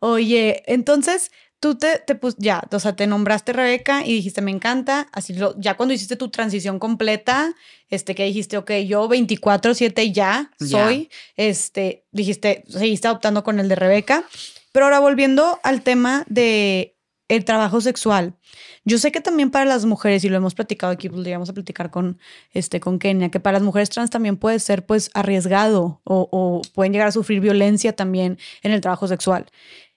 Oye, 0.00 0.62
entonces 0.66 1.30
tú 1.60 1.76
te, 1.76 1.98
te 2.06 2.14
pus, 2.14 2.34
ya, 2.38 2.62
o 2.70 2.78
sea, 2.78 2.94
te 2.96 3.06
nombraste 3.06 3.52
Rebeca 3.52 4.04
y 4.04 4.12
dijiste, 4.14 4.40
me 4.42 4.50
encanta. 4.50 5.08
Así 5.12 5.34
lo, 5.34 5.58
ya 5.58 5.74
cuando 5.76 5.94
hiciste 5.94 6.16
tu 6.16 6.28
transición 6.30 6.78
completa, 6.78 7.54
este, 7.88 8.14
que 8.14 8.24
dijiste, 8.24 8.56
ok, 8.58 8.70
yo 8.86 9.08
24-7 9.08 10.12
ya 10.12 10.50
Ya. 10.60 10.66
soy, 10.68 11.10
este, 11.36 12.04
dijiste, 12.12 12.64
seguiste 12.68 13.08
adoptando 13.08 13.42
con 13.44 13.58
el 13.60 13.68
de 13.68 13.74
Rebeca. 13.76 14.24
Pero 14.72 14.86
ahora 14.86 15.00
volviendo 15.00 15.58
al 15.62 15.82
tema 15.82 16.24
de 16.28 16.92
el 17.28 17.44
trabajo 17.44 17.80
sexual. 17.80 18.34
Yo 18.84 18.98
sé 18.98 19.10
que 19.10 19.20
también 19.20 19.50
para 19.50 19.64
las 19.64 19.84
mujeres, 19.84 20.22
y 20.22 20.28
lo 20.28 20.36
hemos 20.36 20.54
platicado 20.54 20.92
aquí, 20.92 21.08
pues 21.08 21.22
llegamos 21.24 21.48
a 21.48 21.52
platicar 21.54 21.90
con, 21.90 22.20
este, 22.52 22.78
con 22.78 23.00
Kenia, 23.00 23.30
que 23.30 23.40
para 23.40 23.54
las 23.54 23.62
mujeres 23.64 23.90
trans 23.90 24.10
también 24.10 24.36
puede 24.36 24.60
ser 24.60 24.86
pues 24.86 25.10
arriesgado 25.12 26.00
o, 26.04 26.28
o 26.30 26.62
pueden 26.72 26.92
llegar 26.92 27.08
a 27.08 27.12
sufrir 27.12 27.40
violencia 27.40 27.94
también 27.94 28.38
en 28.62 28.70
el 28.70 28.80
trabajo 28.80 29.08
sexual. 29.08 29.46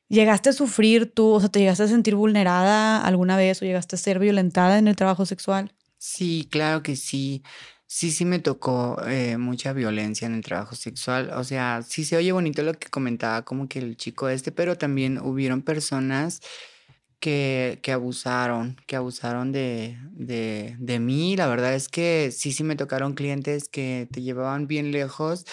¿Llegaste 0.10 0.49
a 0.49 0.53
sufrir 0.53 1.11
tú, 1.14 1.27
o 1.34 1.40
sea, 1.40 1.49
te 1.49 1.60
llegaste 1.60 1.84
a 1.84 1.88
sentir 1.88 2.15
vulnerada 2.15 3.03
alguna 3.06 3.38
vez 3.38 3.61
o 3.61 3.65
llegaste 3.65 3.95
a 3.95 3.99
ser 3.99 4.19
violentada 4.19 4.77
en 4.80 4.88
el 4.88 4.95
trabajo 4.95 5.26
sexual? 5.26 5.72
Sí, 5.98 6.48
claro 6.52 6.81
que 6.84 6.95
sí. 6.95 7.44
Sí, 7.86 8.11
sí 8.11 8.23
me 8.23 8.40
tocó 8.40 9.02
eh, 9.07 9.38
mucha 9.38 9.73
violencia 9.73 10.27
en 10.27 10.36
el 10.36 10.44
trabajo 10.44 10.76
sexual. 10.76 11.31
O 11.36 11.44
sea, 11.44 11.81
sí 11.81 12.06
se 12.06 12.18
oye 12.18 12.31
bonito 12.31 12.61
lo 12.64 12.73
que 12.73 12.88
comentaba 12.90 13.44
como 13.44 13.68
que 13.68 13.80
el 13.80 13.98
chico 13.98 14.30
este, 14.30 14.52
pero 14.52 14.77
también 14.77 15.18
hubieron 15.19 15.61
personas 15.64 16.41
que, 17.19 17.80
que 17.84 17.91
abusaron, 17.94 18.77
que 18.88 18.95
abusaron 18.95 19.52
de, 19.52 19.98
de, 20.11 20.76
de 20.80 20.99
mí. 20.99 21.36
La 21.38 21.48
verdad 21.48 21.76
es 21.76 21.90
que 21.90 22.31
sí, 22.31 22.53
sí 22.53 22.64
me 22.64 22.76
tocaron 22.77 23.14
clientes 23.15 23.69
que 23.69 24.07
te 24.11 24.22
llevaban 24.22 24.68
bien 24.68 24.91
lejos 24.91 25.45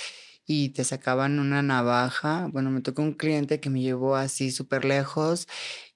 y 0.46 0.70
te 0.70 0.84
sacaban 0.84 1.38
una 1.38 1.62
navaja. 1.62 2.48
Bueno, 2.52 2.70
me 2.70 2.80
tocó 2.80 3.02
un 3.02 3.14
cliente 3.14 3.60
que 3.60 3.70
me 3.70 3.80
llevó 3.82 4.16
así 4.16 4.50
súper 4.50 4.84
lejos 4.84 5.48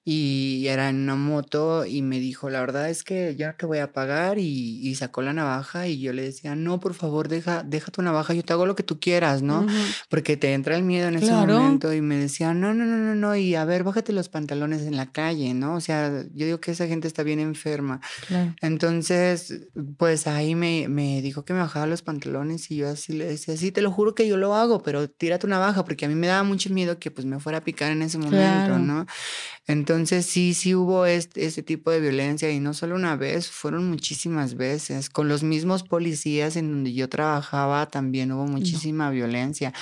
y 0.03 0.65
era 0.67 0.89
en 0.89 1.03
una 1.03 1.15
moto 1.15 1.85
y 1.85 2.01
me 2.01 2.19
dijo, 2.19 2.49
la 2.49 2.59
verdad 2.61 2.89
es 2.89 3.03
que 3.03 3.35
ya 3.35 3.53
te 3.53 3.67
voy 3.67 3.77
a 3.77 3.93
pagar 3.93 4.39
y, 4.39 4.79
y 4.81 4.95
sacó 4.95 5.21
la 5.21 5.31
navaja 5.31 5.87
y 5.87 5.99
yo 5.99 6.11
le 6.11 6.23
decía, 6.23 6.55
no, 6.55 6.79
por 6.79 6.95
favor, 6.95 7.27
deja, 7.27 7.61
deja 7.61 7.91
tu 7.91 8.01
navaja, 8.01 8.33
yo 8.33 8.43
te 8.43 8.51
hago 8.51 8.65
lo 8.65 8.75
que 8.75 8.81
tú 8.81 8.99
quieras, 8.99 9.43
¿no? 9.43 9.67
Porque 10.09 10.37
te 10.37 10.53
entra 10.53 10.75
el 10.75 10.81
miedo 10.83 11.07
en 11.07 11.15
ese 11.15 11.31
momento 11.31 11.93
y 11.93 12.01
me 12.01 12.15
decía, 12.15 12.55
no, 12.55 12.73
no, 12.73 12.83
no, 12.85 12.97
no, 12.97 13.13
no, 13.13 13.35
y 13.35 13.53
a 13.53 13.63
ver, 13.63 13.83
bájate 13.83 14.11
los 14.11 14.27
pantalones 14.27 14.81
en 14.81 14.95
la 14.95 15.11
calle, 15.11 15.53
¿no? 15.53 15.75
O 15.75 15.81
sea, 15.81 16.23
yo 16.33 16.45
digo 16.47 16.59
que 16.59 16.71
esa 16.71 16.87
gente 16.87 17.07
está 17.07 17.21
bien 17.21 17.39
enferma. 17.39 18.01
Entonces, 18.61 19.67
pues 19.97 20.25
ahí 20.25 20.55
me, 20.55 20.87
me 20.87 21.21
dijo 21.21 21.45
que 21.45 21.53
me 21.53 21.59
bajaba 21.59 21.85
los 21.85 22.01
pantalones 22.01 22.71
y 22.71 22.77
yo 22.77 22.89
así 22.89 23.13
le 23.13 23.25
decía, 23.25 23.55
sí, 23.55 23.71
te 23.71 23.83
lo 23.83 23.91
juro 23.91 24.15
que 24.15 24.27
yo 24.27 24.37
lo 24.37 24.55
hago, 24.55 24.81
pero 24.81 25.07
tira 25.07 25.37
tu 25.37 25.47
navaja, 25.47 25.85
porque 25.85 26.05
a 26.05 26.09
mí 26.09 26.15
me 26.15 26.25
daba 26.25 26.41
mucho 26.43 26.71
miedo 26.71 26.97
que 26.97 27.11
pues 27.11 27.27
me 27.27 27.39
fuera 27.39 27.59
a 27.59 27.63
picar 27.63 27.91
en 27.91 28.01
ese 28.01 28.17
momento, 28.17 28.79
¿no? 28.79 29.05
Entonces 29.67 29.90
sí, 30.21 30.53
sí 30.53 30.75
hubo 30.75 31.05
este, 31.05 31.45
ese 31.45 31.63
tipo 31.63 31.91
de 31.91 31.99
violencia 31.99 32.51
y 32.51 32.59
no 32.59 32.73
solo 32.73 32.95
una 32.95 33.15
vez, 33.15 33.49
fueron 33.49 33.89
muchísimas 33.89 34.55
veces. 34.55 35.09
Con 35.09 35.27
los 35.27 35.43
mismos 35.43 35.83
policías 35.83 36.55
en 36.55 36.71
donde 36.71 36.93
yo 36.93 37.09
trabajaba 37.09 37.87
también 37.87 38.31
hubo 38.31 38.45
muchísima 38.45 39.09
violencia 39.09 39.73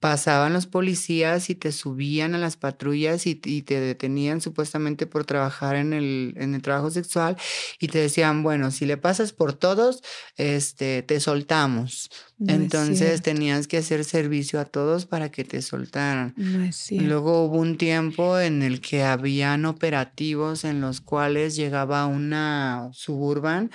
pasaban 0.00 0.52
los 0.52 0.66
policías 0.66 1.50
y 1.50 1.54
te 1.54 1.72
subían 1.72 2.34
a 2.34 2.38
las 2.38 2.56
patrullas 2.56 3.26
y, 3.26 3.34
te 3.34 3.80
detenían 3.80 4.40
supuestamente 4.40 5.06
por 5.06 5.24
trabajar 5.24 5.76
en 5.76 5.92
el, 5.92 6.34
en 6.36 6.54
el 6.54 6.62
trabajo 6.62 6.90
sexual 6.90 7.36
y 7.80 7.88
te 7.88 7.98
decían, 7.98 8.42
bueno, 8.42 8.70
si 8.70 8.86
le 8.86 8.96
pasas 8.96 9.32
por 9.32 9.54
todos, 9.54 10.02
este, 10.36 11.02
te 11.02 11.20
soltamos. 11.20 12.10
Entonces 12.46 13.20
tenías 13.22 13.66
que 13.66 13.78
hacer 13.78 14.04
servicio 14.04 14.60
a 14.60 14.64
todos 14.64 15.06
para 15.06 15.30
que 15.30 15.42
te 15.44 15.60
soltaran. 15.60 16.34
Luego 16.90 17.44
hubo 17.44 17.56
un 17.58 17.76
tiempo 17.76 18.38
en 18.38 18.62
el 18.62 18.80
que 18.80 19.02
habían 19.02 19.64
operativos 19.66 20.64
en 20.64 20.80
los 20.80 21.00
cuales 21.00 21.56
llegaba 21.56 22.06
una 22.06 22.90
suburban 22.92 23.70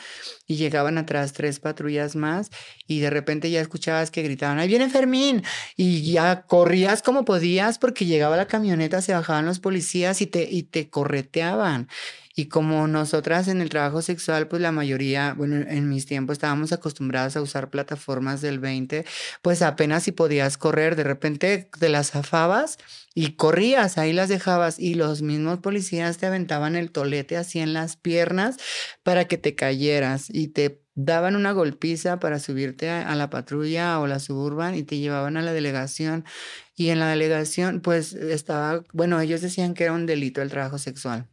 y 0.47 0.55
llegaban 0.55 0.97
atrás 0.97 1.33
tres 1.33 1.59
patrullas 1.59 2.15
más 2.15 2.51
y 2.87 2.99
de 2.99 3.09
repente 3.09 3.51
ya 3.51 3.59
escuchabas 3.59 4.11
que 4.11 4.23
gritaban, 4.23 4.59
ahí 4.59 4.67
viene 4.69 4.89
Fermín 4.89 5.43
y 5.75 6.11
ya 6.11 6.43
corrías 6.43 7.01
como 7.01 7.25
podías 7.25 7.79
porque 7.79 8.05
llegaba 8.05 8.37
la 8.37 8.47
camioneta, 8.47 9.01
se 9.01 9.13
bajaban 9.13 9.45
los 9.45 9.59
policías 9.59 10.21
y 10.21 10.27
te, 10.27 10.47
y 10.49 10.63
te 10.63 10.89
correteaban. 10.89 11.89
Y 12.35 12.47
como 12.47 12.87
nosotras 12.87 13.47
en 13.47 13.61
el 13.61 13.69
trabajo 13.69 14.01
sexual, 14.01 14.47
pues 14.47 14.61
la 14.61 14.71
mayoría, 14.71 15.35
bueno, 15.37 15.57
en 15.67 15.87
mis 15.87 16.07
tiempos 16.07 16.33
estábamos 16.33 16.71
acostumbradas 16.71 17.37
a 17.37 17.41
usar 17.41 17.69
plataformas 17.69 18.41
del 18.41 18.59
20, 18.59 19.05
pues 19.43 19.61
apenas 19.61 20.03
si 20.03 20.11
podías 20.13 20.57
correr, 20.57 20.95
de 20.95 21.03
repente 21.03 21.69
te 21.79 21.89
las 21.89 22.11
zafabas 22.11 22.77
y 23.13 23.33
corrías, 23.33 23.99
ahí 23.99 24.13
las 24.13 24.29
dejabas 24.29 24.79
y 24.79 24.95
los 24.95 25.21
mismos 25.21 25.59
policías 25.59 26.17
te 26.17 26.25
aventaban 26.25 26.75
el 26.75 26.91
tolete 26.91 27.37
así 27.37 27.59
en 27.59 27.73
las 27.73 27.97
piernas 27.97 28.57
para 29.03 29.25
que 29.25 29.37
te 29.37 29.53
cayeras 29.53 30.27
y 30.29 30.47
te 30.47 30.81
daban 30.95 31.35
una 31.35 31.51
golpiza 31.51 32.19
para 32.19 32.39
subirte 32.39 32.89
a, 32.89 33.13
la 33.15 33.29
patrulla 33.29 33.99
o 33.99 34.07
la 34.07 34.19
suburban 34.19 34.75
y 34.75 34.83
te 34.83 34.97
llevaban 34.97 35.37
a 35.37 35.41
la 35.41 35.53
delegación. 35.53 36.25
Y 36.75 36.89
en 36.89 36.99
la 36.99 37.09
delegación, 37.09 37.81
pues 37.81 38.13
estaba, 38.13 38.83
bueno, 38.93 39.19
ellos 39.19 39.41
decían 39.41 39.73
que 39.75 39.85
era 39.85 39.93
un 39.93 40.05
delito 40.05 40.41
el 40.41 40.49
trabajo 40.49 40.77
sexual 40.77 41.27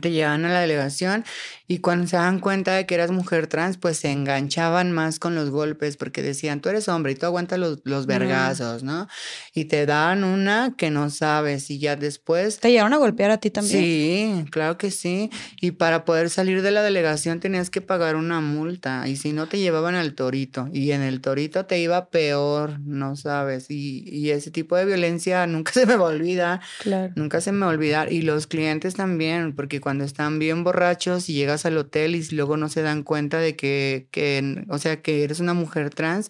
te 0.00 0.10
llevaban 0.10 0.44
a 0.44 0.52
la 0.52 0.60
delegación 0.60 1.24
y 1.66 1.78
cuando 1.78 2.06
se 2.06 2.16
dan 2.16 2.40
cuenta 2.40 2.74
de 2.74 2.84
que 2.84 2.94
eras 2.94 3.10
mujer 3.10 3.46
trans, 3.46 3.78
pues 3.78 3.96
se 3.96 4.10
enganchaban 4.10 4.92
más 4.92 5.18
con 5.18 5.34
los 5.34 5.48
golpes 5.48 5.96
porque 5.96 6.22
decían, 6.22 6.60
tú 6.60 6.68
eres 6.68 6.88
hombre 6.88 7.12
y 7.12 7.14
tú 7.14 7.24
aguantas 7.24 7.58
los, 7.58 7.80
los 7.84 8.04
vergazos, 8.04 8.82
¿no? 8.82 9.08
Y 9.54 9.64
te 9.64 9.86
dan 9.86 10.24
una 10.24 10.74
que 10.76 10.90
no 10.90 11.08
sabes 11.08 11.70
y 11.70 11.78
ya 11.78 11.96
después... 11.96 12.60
¿Te 12.60 12.70
llevaron 12.70 12.92
a 12.92 12.98
golpear 12.98 13.30
a 13.30 13.38
ti 13.38 13.50
también? 13.50 14.44
Sí, 14.44 14.50
claro 14.50 14.76
que 14.76 14.90
sí. 14.90 15.30
Y 15.60 15.72
para 15.72 16.04
poder 16.04 16.28
salir 16.28 16.60
de 16.60 16.70
la 16.70 16.82
delegación 16.82 17.40
tenías 17.40 17.70
que 17.70 17.80
pagar 17.80 18.16
una 18.16 18.40
multa 18.40 19.08
y 19.08 19.16
si 19.16 19.32
no 19.32 19.48
te 19.48 19.58
llevaban 19.58 19.94
al 19.94 20.14
torito 20.14 20.68
y 20.70 20.90
en 20.90 21.00
el 21.00 21.22
torito 21.22 21.64
te 21.64 21.78
iba 21.78 22.10
peor, 22.10 22.78
no 22.80 23.16
sabes. 23.16 23.70
Y, 23.70 24.04
y 24.06 24.30
ese 24.30 24.50
tipo 24.50 24.76
de 24.76 24.84
violencia 24.84 25.46
nunca 25.46 25.72
se 25.74 25.86
me 25.86 25.96
va 25.96 26.06
a 26.06 26.10
olvidar. 26.10 26.60
Claro. 26.80 27.12
Nunca 27.16 27.40
se 27.40 27.52
me 27.52 27.60
va 27.60 27.66
a 27.66 27.74
olvidar. 27.74 28.12
Y 28.12 28.20
los 28.20 28.46
clientes 28.46 28.94
también, 28.94 29.54
porque 29.54 29.73
cuando 29.80 30.04
están 30.04 30.38
bien 30.38 30.64
borrachos 30.64 31.28
y 31.28 31.34
llegas 31.34 31.66
al 31.66 31.76
hotel 31.78 32.14
y 32.16 32.22
luego 32.34 32.56
no 32.56 32.68
se 32.68 32.82
dan 32.82 33.02
cuenta 33.02 33.38
de 33.38 33.56
que, 33.56 34.08
que, 34.10 34.64
o 34.68 34.78
sea, 34.78 35.02
que 35.02 35.24
eres 35.24 35.40
una 35.40 35.54
mujer 35.54 35.90
trans 35.90 36.28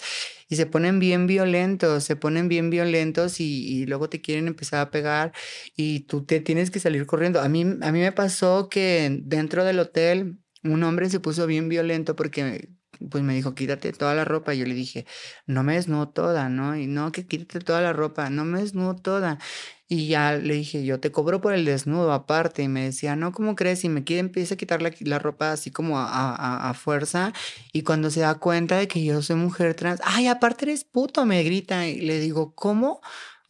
y 0.48 0.56
se 0.56 0.66
ponen 0.66 0.98
bien 0.98 1.26
violentos, 1.26 2.04
se 2.04 2.16
ponen 2.16 2.48
bien 2.48 2.70
violentos 2.70 3.40
y, 3.40 3.66
y, 3.66 3.86
luego 3.86 4.08
te 4.08 4.20
quieren 4.20 4.46
empezar 4.48 4.80
a 4.80 4.90
pegar 4.90 5.32
y 5.76 6.00
tú 6.00 6.24
te 6.24 6.40
tienes 6.40 6.70
que 6.70 6.80
salir 6.80 7.06
corriendo. 7.06 7.40
A 7.40 7.48
mí, 7.48 7.62
a 7.62 7.92
mí 7.92 8.00
me 8.00 8.12
pasó 8.12 8.68
que 8.68 9.20
dentro 9.22 9.64
del 9.64 9.78
hotel 9.78 10.38
un 10.62 10.82
hombre 10.82 11.10
se 11.10 11.20
puso 11.20 11.46
bien 11.46 11.68
violento 11.68 12.16
porque 12.16 12.68
pues 13.10 13.22
me 13.24 13.34
dijo, 13.34 13.54
quítate 13.54 13.92
toda 13.92 14.14
la 14.14 14.24
ropa. 14.24 14.54
Y 14.54 14.58
yo 14.58 14.66
le 14.66 14.74
dije, 14.74 15.06
no 15.46 15.62
me 15.62 15.74
desnudo 15.74 16.08
toda, 16.08 16.48
¿no? 16.48 16.76
Y 16.76 16.86
no, 16.86 17.12
que 17.12 17.26
quítate 17.26 17.60
toda 17.60 17.80
la 17.80 17.92
ropa, 17.92 18.30
no 18.30 18.44
me 18.44 18.60
desnudo 18.60 18.96
toda. 18.96 19.38
Y 19.86 20.08
ya 20.08 20.36
le 20.36 20.54
dije, 20.54 20.84
yo 20.84 20.98
te 20.98 21.12
cobro 21.12 21.40
por 21.40 21.52
el 21.52 21.64
desnudo 21.64 22.12
aparte. 22.12 22.62
Y 22.62 22.68
me 22.68 22.84
decía, 22.84 23.16
no, 23.16 23.32
¿cómo 23.32 23.54
crees? 23.54 23.84
Y 23.84 23.88
me 23.88 24.04
quiere, 24.04 24.20
empieza 24.20 24.54
a 24.54 24.56
quitar 24.56 24.82
la, 24.82 24.92
la 25.00 25.18
ropa 25.18 25.52
así 25.52 25.70
como 25.70 25.98
a, 25.98 26.06
a, 26.06 26.70
a, 26.70 26.74
fuerza. 26.74 27.32
Y 27.72 27.82
cuando 27.82 28.10
se 28.10 28.20
da 28.20 28.34
cuenta 28.36 28.78
de 28.78 28.88
que 28.88 29.04
yo 29.04 29.22
soy 29.22 29.36
mujer 29.36 29.74
trans, 29.74 30.00
ay, 30.04 30.26
aparte 30.28 30.64
eres 30.66 30.84
puto, 30.84 31.26
me 31.26 31.42
grita. 31.42 31.86
Y 31.86 32.00
le 32.00 32.18
digo, 32.18 32.54
¿cómo? 32.54 33.00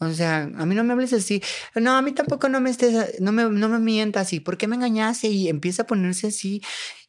O 0.00 0.12
sea, 0.12 0.42
a 0.42 0.66
mí 0.66 0.74
no 0.74 0.84
me 0.84 0.92
hables 0.92 1.12
así. 1.12 1.42
No, 1.74 1.96
a 1.96 2.02
mí 2.02 2.12
tampoco 2.12 2.48
no 2.48 2.60
me 2.60 2.70
estés, 2.70 3.20
no 3.20 3.32
me, 3.32 3.44
no 3.44 3.68
me 3.68 3.78
mientas 3.78 4.26
así. 4.26 4.40
¿Por 4.40 4.56
qué 4.58 4.66
me 4.66 4.76
engañaste? 4.76 5.28
Y 5.28 5.48
empieza 5.48 5.82
a 5.82 5.86
ponerse 5.86 6.28
así. 6.28 6.62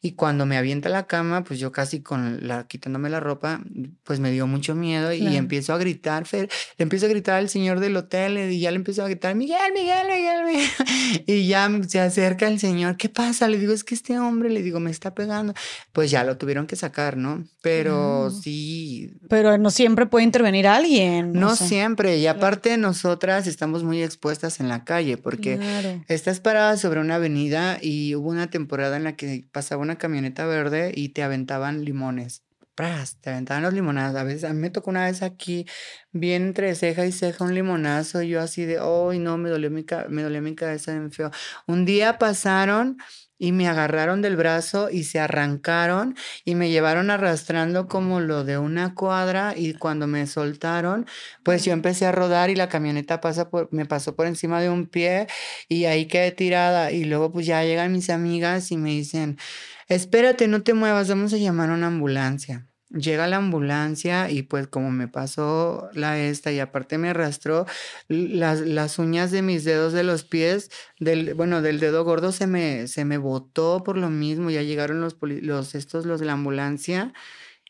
Y 0.06 0.12
cuando 0.12 0.46
me 0.46 0.56
avienta 0.56 0.88
la 0.88 1.08
cama, 1.08 1.42
pues 1.42 1.58
yo 1.58 1.72
casi 1.72 2.00
con 2.00 2.46
la, 2.46 2.68
quitándome 2.68 3.10
la 3.10 3.18
ropa, 3.18 3.60
pues 4.04 4.20
me 4.20 4.30
dio 4.30 4.46
mucho 4.46 4.76
miedo 4.76 5.12
y 5.12 5.36
empiezo 5.36 5.72
a 5.72 5.78
gritar, 5.78 6.26
Fer, 6.26 6.48
le 6.78 6.82
empiezo 6.84 7.06
a 7.06 7.08
gritar 7.08 7.34
al 7.34 7.48
señor 7.48 7.80
del 7.80 7.96
hotel 7.96 8.52
y 8.52 8.60
ya 8.60 8.70
le 8.70 8.76
empiezo 8.76 9.02
a 9.02 9.06
gritar, 9.06 9.34
Miguel, 9.34 9.72
Miguel, 9.74 10.06
Miguel, 10.06 10.44
Miguel. 10.44 10.70
Y 11.26 11.48
ya 11.48 11.68
se 11.88 11.98
acerca 11.98 12.46
el 12.46 12.60
señor, 12.60 12.96
¿qué 12.96 13.08
pasa? 13.08 13.48
Le 13.48 13.58
digo, 13.58 13.72
es 13.72 13.82
que 13.82 13.96
este 13.96 14.16
hombre, 14.16 14.48
le 14.48 14.62
digo, 14.62 14.78
me 14.78 14.92
está 14.92 15.12
pegando. 15.12 15.54
Pues 15.92 16.12
ya 16.12 16.22
lo 16.22 16.36
tuvieron 16.36 16.68
que 16.68 16.76
sacar, 16.76 17.16
¿no? 17.16 17.44
Pero 17.62 18.30
sí. 18.30 19.12
Pero 19.28 19.58
no 19.58 19.70
siempre 19.70 20.06
puede 20.06 20.24
intervenir 20.24 20.68
alguien. 20.68 21.32
No, 21.32 21.56
siempre. 21.56 22.18
Y 22.18 22.28
aparte 22.28 22.76
nosotras 22.76 23.48
estamos 23.48 23.82
muy 23.82 24.04
expuestas 24.04 24.60
en 24.60 24.68
la 24.68 24.84
calle 24.84 25.16
porque 25.16 25.58
estás 26.06 26.38
parada 26.38 26.76
sobre 26.76 27.00
una 27.00 27.16
avenida 27.16 27.78
y 27.82 28.14
hubo 28.14 28.28
una 28.28 28.48
temporada 28.50 28.96
en 28.96 29.02
la 29.04 29.16
que 29.16 29.44
pasaba 29.50 29.82
una 29.82 29.95
camioneta 29.98 30.46
verde 30.46 30.92
y 30.94 31.10
te 31.10 31.22
aventaban 31.22 31.84
limones. 31.84 32.42
¡Pras! 32.74 33.16
Te 33.22 33.30
aventaban 33.30 33.62
los 33.62 33.72
limonados. 33.72 34.16
A 34.20 34.22
veces, 34.24 34.44
a 34.44 34.52
mí 34.52 34.60
me 34.60 34.68
tocó 34.70 34.90
una 34.90 35.06
vez 35.06 35.22
aquí, 35.22 35.66
bien 36.12 36.42
entre 36.42 36.74
ceja 36.74 37.06
y 37.06 37.12
ceja, 37.12 37.42
un 37.44 37.54
limonazo. 37.54 38.20
Y 38.22 38.28
yo 38.28 38.40
así 38.40 38.66
de, 38.66 38.78
¡ay, 38.78 39.18
no! 39.18 39.38
Me 39.38 39.48
dolió 39.48 39.70
mi, 39.70 39.86
me 40.10 40.22
dolió 40.22 40.42
mi 40.42 40.54
cabeza 40.54 40.92
bien 40.92 41.10
feo. 41.10 41.30
Un 41.66 41.86
día 41.86 42.18
pasaron 42.18 42.98
y 43.38 43.52
me 43.52 43.68
agarraron 43.68 44.22
del 44.22 44.36
brazo 44.36 44.90
y 44.90 45.04
se 45.04 45.20
arrancaron 45.20 46.16
y 46.44 46.54
me 46.54 46.70
llevaron 46.70 47.10
arrastrando 47.10 47.86
como 47.88 48.20
lo 48.20 48.44
de 48.44 48.58
una 48.58 48.94
cuadra 48.94 49.54
y 49.56 49.74
cuando 49.74 50.06
me 50.06 50.26
soltaron, 50.26 51.06
pues 51.42 51.64
yo 51.64 51.72
empecé 51.72 52.06
a 52.06 52.12
rodar 52.12 52.50
y 52.50 52.56
la 52.56 52.68
camioneta 52.68 53.20
pasa 53.20 53.50
por, 53.50 53.68
me 53.72 53.86
pasó 53.86 54.16
por 54.16 54.26
encima 54.26 54.60
de 54.60 54.70
un 54.70 54.86
pie 54.86 55.26
y 55.68 55.84
ahí 55.84 56.06
quedé 56.06 56.32
tirada 56.32 56.92
y 56.92 57.04
luego 57.04 57.32
pues 57.32 57.46
ya 57.46 57.62
llegan 57.64 57.92
mis 57.92 58.10
amigas 58.10 58.70
y 58.72 58.76
me 58.76 58.90
dicen, 58.90 59.38
espérate, 59.88 60.48
no 60.48 60.62
te 60.62 60.74
muevas, 60.74 61.08
vamos 61.08 61.32
a 61.32 61.36
llamar 61.38 61.70
a 61.70 61.74
una 61.74 61.88
ambulancia. 61.88 62.66
Llega 62.90 63.26
la 63.26 63.38
ambulancia 63.38 64.30
y 64.30 64.42
pues 64.42 64.68
como 64.68 64.92
me 64.92 65.08
pasó 65.08 65.88
la 65.92 66.20
esta 66.20 66.52
y 66.52 66.60
aparte 66.60 66.98
me 66.98 67.08
arrastró 67.08 67.66
las, 68.08 68.60
las 68.60 69.00
uñas 69.00 69.32
de 69.32 69.42
mis 69.42 69.64
dedos 69.64 69.92
de 69.92 70.04
los 70.04 70.22
pies, 70.22 70.70
del, 71.00 71.34
bueno, 71.34 71.62
del 71.62 71.80
dedo 71.80 72.04
gordo 72.04 72.30
se 72.30 72.46
me, 72.46 72.86
se 72.86 73.04
me 73.04 73.18
botó 73.18 73.82
por 73.82 73.96
lo 73.96 74.08
mismo, 74.08 74.50
ya 74.50 74.62
llegaron 74.62 75.00
los, 75.00 75.16
los 75.20 75.74
estos, 75.74 76.06
los 76.06 76.20
de 76.20 76.26
la 76.26 76.34
ambulancia 76.34 77.12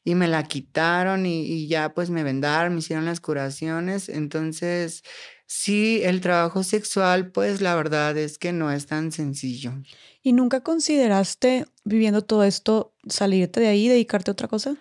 y 0.04 0.14
me 0.14 0.28
la 0.28 0.44
quitaron 0.44 1.26
y, 1.26 1.42
y 1.46 1.68
ya 1.68 1.94
pues 1.94 2.10
me 2.10 2.22
vendaron, 2.22 2.74
me 2.74 2.80
hicieron 2.80 3.06
las 3.06 3.20
curaciones, 3.20 4.08
entonces 4.08 5.02
Sí, 5.48 6.00
el 6.02 6.20
trabajo 6.20 6.64
sexual, 6.64 7.30
pues 7.30 7.60
la 7.60 7.76
verdad 7.76 8.16
es 8.18 8.36
que 8.36 8.52
no 8.52 8.72
es 8.72 8.86
tan 8.86 9.12
sencillo. 9.12 9.74
¿Y 10.26 10.32
nunca 10.32 10.60
consideraste, 10.60 11.66
viviendo 11.84 12.24
todo 12.24 12.42
esto, 12.42 12.92
salirte 13.08 13.60
de 13.60 13.68
ahí 13.68 13.86
y 13.86 13.88
dedicarte 13.88 14.28
a 14.28 14.32
otra 14.32 14.48
cosa? 14.48 14.74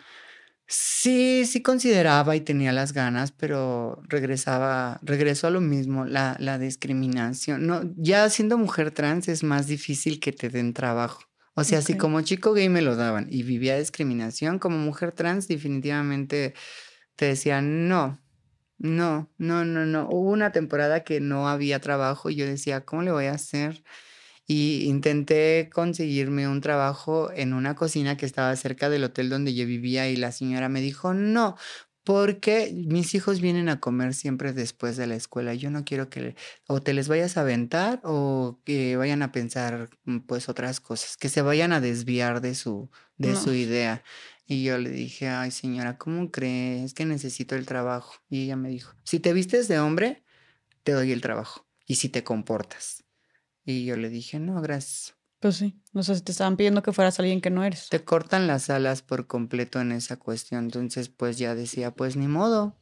Sí, 0.66 1.46
sí 1.46 1.62
consideraba 1.62 2.36
y 2.36 2.42
tenía 2.42 2.72
las 2.72 2.94
ganas, 2.94 3.32
pero 3.32 4.02
regresaba, 4.08 5.00
regreso 5.04 5.46
a 5.46 5.52
lo 5.52 5.62
mismo, 5.62 6.04
la, 6.06 6.36
la 6.40 6.58
discriminación. 6.58 7.68
No, 7.68 7.82
ya 7.96 8.28
siendo 8.32 8.58
mujer 8.58 8.90
trans 8.90 9.28
es 9.28 9.44
más 9.44 9.68
difícil 9.68 10.20
que 10.20 10.32
te 10.32 10.50
den 10.50 10.74
trabajo. 10.74 11.22
O 11.54 11.64
sea, 11.64 11.84
si 11.84 11.96
como 11.96 12.22
chico 12.22 12.54
gay 12.54 12.68
me 12.68 12.82
lo 12.82 12.96
daban 12.96 13.28
y 13.30 13.44
vivía 13.44 13.78
discriminación, 13.78 14.58
como 14.58 14.80
mujer 14.80 15.12
trans 15.12 15.48
definitivamente 15.48 16.56
te 17.16 17.26
decían 17.26 17.88
no, 17.88 18.20
no, 18.80 19.30
no, 19.38 19.64
no, 19.64 19.86
no. 19.86 20.10
Hubo 20.10 20.32
una 20.32 20.52
temporada 20.52 21.04
que 21.04 21.20
no 21.20 21.48
había 21.48 21.80
trabajo 21.80 22.32
y 22.32 22.36
yo 22.36 22.48
decía, 22.48 22.84
¿cómo 22.84 23.04
le 23.04 23.12
voy 23.12 23.26
a 23.26 23.34
hacer? 23.34 23.84
Y 24.48 24.86
intenté 24.86 25.70
conseguirme 25.74 26.48
un 26.48 26.62
trabajo 26.62 27.32
en 27.32 27.54
una 27.54 27.76
cocina 27.76 28.16
que 28.16 28.26
estaba 28.26 28.56
cerca 28.56 28.90
del 28.90 29.04
hotel 29.04 29.30
donde 29.30 29.56
yo 29.56 29.66
vivía 29.66 30.08
y 30.10 30.16
la 30.16 30.32
señora 30.32 30.70
me 30.70 30.82
dijo, 30.82 31.14
no, 31.16 31.56
porque 32.06 32.72
mis 32.72 33.16
hijos 33.16 33.42
vienen 33.42 33.68
a 33.68 33.80
comer 33.80 34.14
siempre 34.14 34.54
después 34.54 34.96
de 34.96 35.08
la 35.08 35.16
escuela. 35.16 35.56
Yo 35.56 35.72
no 35.72 35.84
quiero 35.84 36.08
que 36.08 36.36
o 36.68 36.80
te 36.80 36.94
les 36.94 37.08
vayas 37.08 37.36
a 37.36 37.42
aventar 37.42 38.00
o 38.04 38.60
que 38.64 38.96
vayan 38.96 39.24
a 39.24 39.32
pensar 39.32 39.90
mm, 40.06 40.20
pues 40.20 40.48
otras 40.48 40.80
cosas, 40.80 41.18
que 41.18 41.30
se 41.30 41.42
vayan 41.42 41.74
a 41.74 41.82
desviar 41.82 42.42
de 42.42 42.54
su, 42.54 42.92
de 43.18 43.36
su 43.36 43.54
idea. 43.54 44.04
Y 44.46 44.64
yo 44.64 44.78
le 44.78 44.92
dije, 44.92 45.30
ay 45.30 45.50
señora, 45.50 45.98
¿cómo 45.98 46.30
crees 46.30 46.94
que 46.94 47.06
necesito 47.06 47.56
el 47.56 47.66
trabajo? 47.66 48.14
Y 48.30 48.44
ella 48.44 48.56
me 48.56 48.70
dijo, 48.70 48.94
si 49.04 49.20
te 49.20 49.34
vistes 49.34 49.68
de 49.68 49.80
hombre, 49.80 50.24
te 50.84 50.92
doy 50.92 51.12
el 51.12 51.22
trabajo. 51.22 51.66
Y 51.88 51.96
si 51.96 52.10
te 52.10 52.24
comportas. 52.24 53.05
Y 53.66 53.86
yo 53.86 53.98
le 53.98 54.10
dije, 54.10 54.40
no, 54.40 54.62
gracias. 54.62 55.16
Pues 55.40 55.58
sí, 55.58 55.76
no 55.92 56.04
sé 56.04 56.16
si 56.16 56.22
te 56.22 56.32
estaban 56.32 56.56
pidiendo 56.56 56.82
que 56.82 56.94
fueras 56.94 57.20
alguien 57.20 57.42
que 57.42 57.50
no 57.50 57.64
eres. 57.64 57.90
Te 57.90 58.04
cortan 58.04 58.48
las 58.48 58.70
alas 58.70 59.02
por 59.02 59.28
completo 59.28 59.82
en 59.82 59.92
esa 59.92 60.18
cuestión. 60.18 60.66
Entonces, 60.66 61.10
pues 61.10 61.38
ya 61.38 61.56
decía, 61.56 61.92
pues 61.92 62.16
ni 62.16 62.28
modo, 62.28 62.78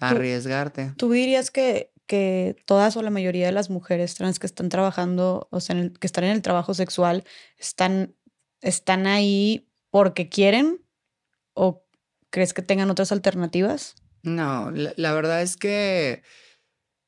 arriesgarte. 0.00 0.92
¿Tú, 0.96 1.10
dirías 1.10 1.50
que, 1.50 1.92
que 2.06 2.56
todas 2.66 2.96
o 2.96 3.02
la 3.02 3.10
mayoría 3.10 3.46
de 3.46 3.52
las 3.52 3.70
mujeres 3.70 4.14
trans 4.14 4.38
que 4.38 4.46
están 4.46 4.68
trabajando, 4.68 5.48
o 5.50 5.60
sea, 5.60 5.74
que 5.74 6.06
están 6.06 6.24
en 6.24 6.30
el 6.30 6.42
trabajo 6.42 6.74
sexual, 6.74 7.24
están, 7.58 8.14
están 8.60 9.06
ahí 9.06 9.70
porque 9.90 10.28
quieren 10.28 10.84
o 11.54 11.84
crees 12.30 12.52
que 12.52 12.62
tengan 12.62 12.90
otras 12.90 13.12
alternativas? 13.12 13.94
No, 14.22 14.70
la, 14.70 15.12
verdad 15.12 15.42
es 15.42 15.56
que 15.56 16.22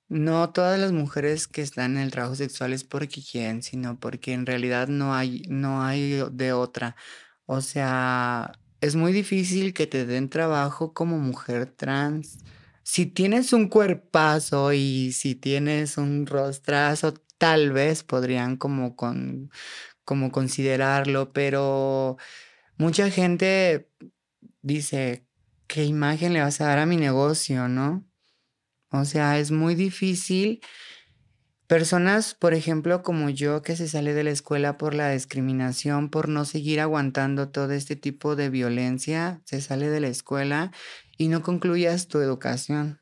no 0.09 0.51
todas 0.51 0.79
las 0.79 0.93
mujeres 0.93 1.49
que 1.49 1.63
están 1.63 1.97
en 1.97 2.03
el 2.03 2.11
trabajo 2.11 2.37
sexual 2.37 2.73
es 2.73 2.85
porque 2.85 3.23
quieren, 3.23 3.63
sino 3.63 3.99
porque 3.99 4.33
en 4.33 4.47
realidad 4.47 4.89
no 4.89 5.15
hay, 5.15 5.43
no 5.49 5.83
hay 5.83 6.23
de 6.33 6.53
otra. 6.53 6.97
O 7.47 7.61
sea, 7.61 8.53
es 8.81 8.97
muy 8.97 9.13
difícil 9.13 9.75
que 9.75 9.87
te 9.87 10.07
den 10.07 10.29
trabajo 10.31 10.93
como 10.93 11.19
mujer 11.19 11.67
trans. 11.67 12.39
Si 12.83 13.07
tienes 13.07 13.53
un 13.53 13.69
cuerpazo 13.69 14.73
y 14.73 15.13
si 15.13 15.35
tienes 15.35 15.99
un 15.99 16.27
rostrazo, 16.27 17.15
tal 17.39 17.73
vez 17.73 18.05
podrían 18.05 18.57
como, 18.57 18.97
con, 18.97 19.51
como 20.05 20.31
considerarlo, 20.33 21.33
pero 21.33 22.17
mucha 22.79 23.11
gente 23.11 23.91
dice, 24.63 25.27
¿qué 25.67 25.85
imagen 25.85 26.33
le 26.33 26.43
vas 26.43 26.61
a 26.61 26.67
dar 26.67 26.79
a 26.79 26.87
mi 26.87 26.97
negocio, 26.97 27.69
no? 27.69 28.05
O 29.01 29.05
sea, 29.05 29.39
es 29.39 29.51
muy 29.51 29.75
difícil. 29.75 30.61
Personas, 31.67 32.35
por 32.35 32.55
ejemplo, 32.55 33.03
como 33.03 33.29
yo, 33.29 33.63
que 33.63 33.75
se 33.77 33.89
sale 33.89 34.15
de 34.15 34.23
la 34.23 34.31
escuela 34.31 34.79
por 34.79 34.95
la 34.95 35.11
discriminación, 35.11 36.11
por 36.11 36.29
no 36.29 36.45
seguir 36.45 36.81
aguantando 36.81 37.49
todo 37.49 37.73
este 37.73 37.97
tipo 37.97 38.37
de 38.37 38.51
violencia, 38.51 39.41
se 39.45 39.61
sale 39.61 39.89
de 39.91 40.01
la 40.01 40.09
escuela 40.09 40.71
y 41.19 41.29
no 41.29 41.43
concluyas 41.43 42.07
tu 42.07 42.21
educación. 42.21 43.01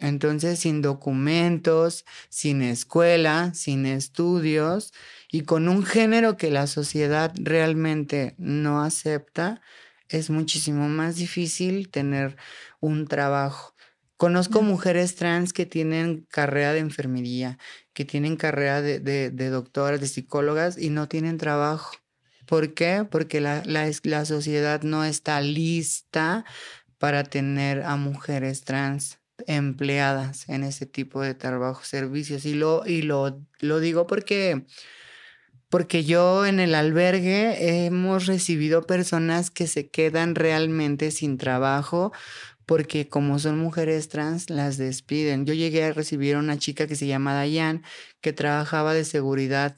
Entonces, 0.00 0.58
sin 0.58 0.80
documentos, 0.82 2.04
sin 2.30 2.62
escuela, 2.62 3.52
sin 3.54 3.86
estudios 3.86 4.92
y 5.30 5.42
con 5.42 5.68
un 5.68 5.84
género 5.84 6.36
que 6.36 6.50
la 6.50 6.66
sociedad 6.66 7.32
realmente 7.36 8.34
no 8.38 8.82
acepta, 8.82 9.60
es 10.08 10.30
muchísimo 10.30 10.88
más 10.88 11.16
difícil 11.16 11.90
tener 11.90 12.36
un 12.80 13.06
trabajo. 13.06 13.74
Conozco 14.20 14.60
mujeres 14.60 15.14
trans 15.14 15.54
que 15.54 15.64
tienen 15.64 16.26
carrera 16.30 16.74
de 16.74 16.80
enfermería, 16.80 17.56
que 17.94 18.04
tienen 18.04 18.36
carrera 18.36 18.82
de, 18.82 19.00
de, 19.00 19.48
doctoras, 19.48 19.98
de 19.98 20.08
psicólogas 20.08 20.76
y 20.76 20.90
no 20.90 21.08
tienen 21.08 21.38
trabajo. 21.38 21.96
¿Por 22.44 22.74
qué? 22.74 23.06
Porque 23.10 23.40
la, 23.40 23.62
la, 23.64 24.24
sociedad 24.26 24.82
no 24.82 25.06
está 25.06 25.40
lista 25.40 26.44
para 26.98 27.24
tener 27.24 27.82
a 27.82 27.96
mujeres 27.96 28.62
trans 28.62 29.20
empleadas 29.46 30.50
en 30.50 30.64
ese 30.64 30.84
tipo 30.84 31.22
de 31.22 31.32
trabajo, 31.32 31.82
servicios. 31.82 32.44
Y 32.44 32.52
lo, 32.52 32.86
y 32.86 33.00
lo, 33.00 33.40
lo 33.60 33.80
digo 33.80 34.06
porque 34.06 34.66
porque 35.70 36.02
yo 36.02 36.44
en 36.46 36.58
el 36.58 36.74
albergue 36.74 37.86
hemos 37.86 38.26
recibido 38.26 38.82
personas 38.82 39.50
que 39.50 39.68
se 39.68 39.88
quedan 39.88 40.34
realmente 40.34 41.12
sin 41.12 41.38
trabajo 41.38 42.12
porque 42.70 43.08
como 43.08 43.40
son 43.40 43.58
mujeres 43.58 44.08
trans 44.08 44.48
las 44.48 44.76
despiden. 44.76 45.44
Yo 45.44 45.54
llegué 45.54 45.82
a 45.82 45.92
recibir 45.92 46.36
a 46.36 46.38
una 46.38 46.56
chica 46.56 46.86
que 46.86 46.94
se 46.94 47.08
llama 47.08 47.34
Dayan 47.34 47.82
que 48.20 48.32
trabajaba 48.32 48.94
de 48.94 49.04
seguridad 49.04 49.74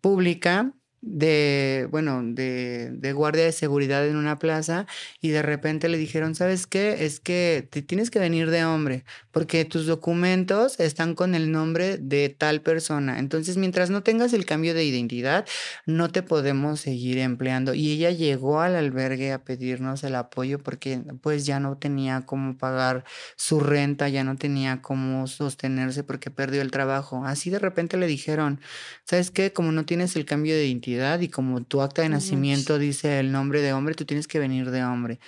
pública 0.00 0.72
de, 1.00 1.88
bueno, 1.90 2.20
de, 2.24 2.90
de, 2.90 3.12
guardia 3.12 3.44
de 3.44 3.52
seguridad 3.52 4.06
en 4.06 4.16
una 4.16 4.38
plaza 4.38 4.86
y 5.20 5.28
de 5.28 5.42
repente 5.42 5.88
le 5.88 5.98
dijeron, 5.98 6.34
¿sabes 6.34 6.66
qué? 6.66 7.04
Es 7.04 7.20
que 7.20 7.66
te 7.70 7.82
tienes 7.82 8.10
que 8.10 8.18
venir 8.18 8.50
de 8.50 8.64
hombre 8.64 9.04
porque 9.30 9.64
tus 9.64 9.86
documentos 9.86 10.80
están 10.80 11.14
con 11.14 11.34
el 11.34 11.52
nombre 11.52 11.98
de 11.98 12.28
tal 12.28 12.60
persona. 12.60 13.18
Entonces, 13.18 13.56
mientras 13.56 13.90
no 13.90 14.02
tengas 14.02 14.32
el 14.32 14.44
cambio 14.44 14.74
de 14.74 14.84
identidad, 14.84 15.46
no 15.86 16.10
te 16.10 16.22
podemos 16.22 16.80
seguir 16.80 17.18
empleando. 17.18 17.74
Y 17.74 17.92
ella 17.92 18.10
llegó 18.10 18.60
al 18.60 18.74
albergue 18.74 19.32
a 19.32 19.44
pedirnos 19.44 20.02
el 20.04 20.16
apoyo 20.16 20.58
porque 20.58 21.00
pues 21.22 21.46
ya 21.46 21.60
no 21.60 21.76
tenía 21.76 22.22
cómo 22.26 22.58
pagar 22.58 23.04
su 23.36 23.60
renta, 23.60 24.08
ya 24.08 24.24
no 24.24 24.36
tenía 24.36 24.82
cómo 24.82 25.26
sostenerse 25.26 26.02
porque 26.02 26.30
perdió 26.30 26.62
el 26.62 26.70
trabajo. 26.70 27.24
Así 27.24 27.50
de 27.50 27.58
repente 27.58 27.96
le 27.96 28.06
dijeron, 28.06 28.60
¿sabes 29.04 29.30
qué? 29.30 29.52
Como 29.52 29.72
no 29.72 29.84
tienes 29.84 30.16
el 30.16 30.24
cambio 30.24 30.54
de 30.54 30.66
identidad, 30.66 30.87
y 31.20 31.28
como 31.28 31.62
tu 31.62 31.82
acta 31.82 32.02
de 32.02 32.08
nacimiento 32.08 32.78
dice 32.78 33.20
el 33.20 33.32
nombre 33.32 33.60
de 33.60 33.72
hombre, 33.72 33.94
tú 33.94 34.04
tienes 34.04 34.26
que 34.26 34.38
venir 34.38 34.70
de 34.70 34.84
hombre. 34.84 35.20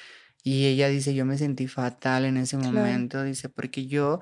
Y 0.42 0.66
ella 0.66 0.88
dice, 0.88 1.14
yo 1.14 1.26
me 1.26 1.36
sentí 1.36 1.66
fatal 1.66 2.24
en 2.24 2.36
ese 2.38 2.56
momento, 2.56 3.22
dice, 3.22 3.48
porque 3.48 3.86
yo 3.86 4.20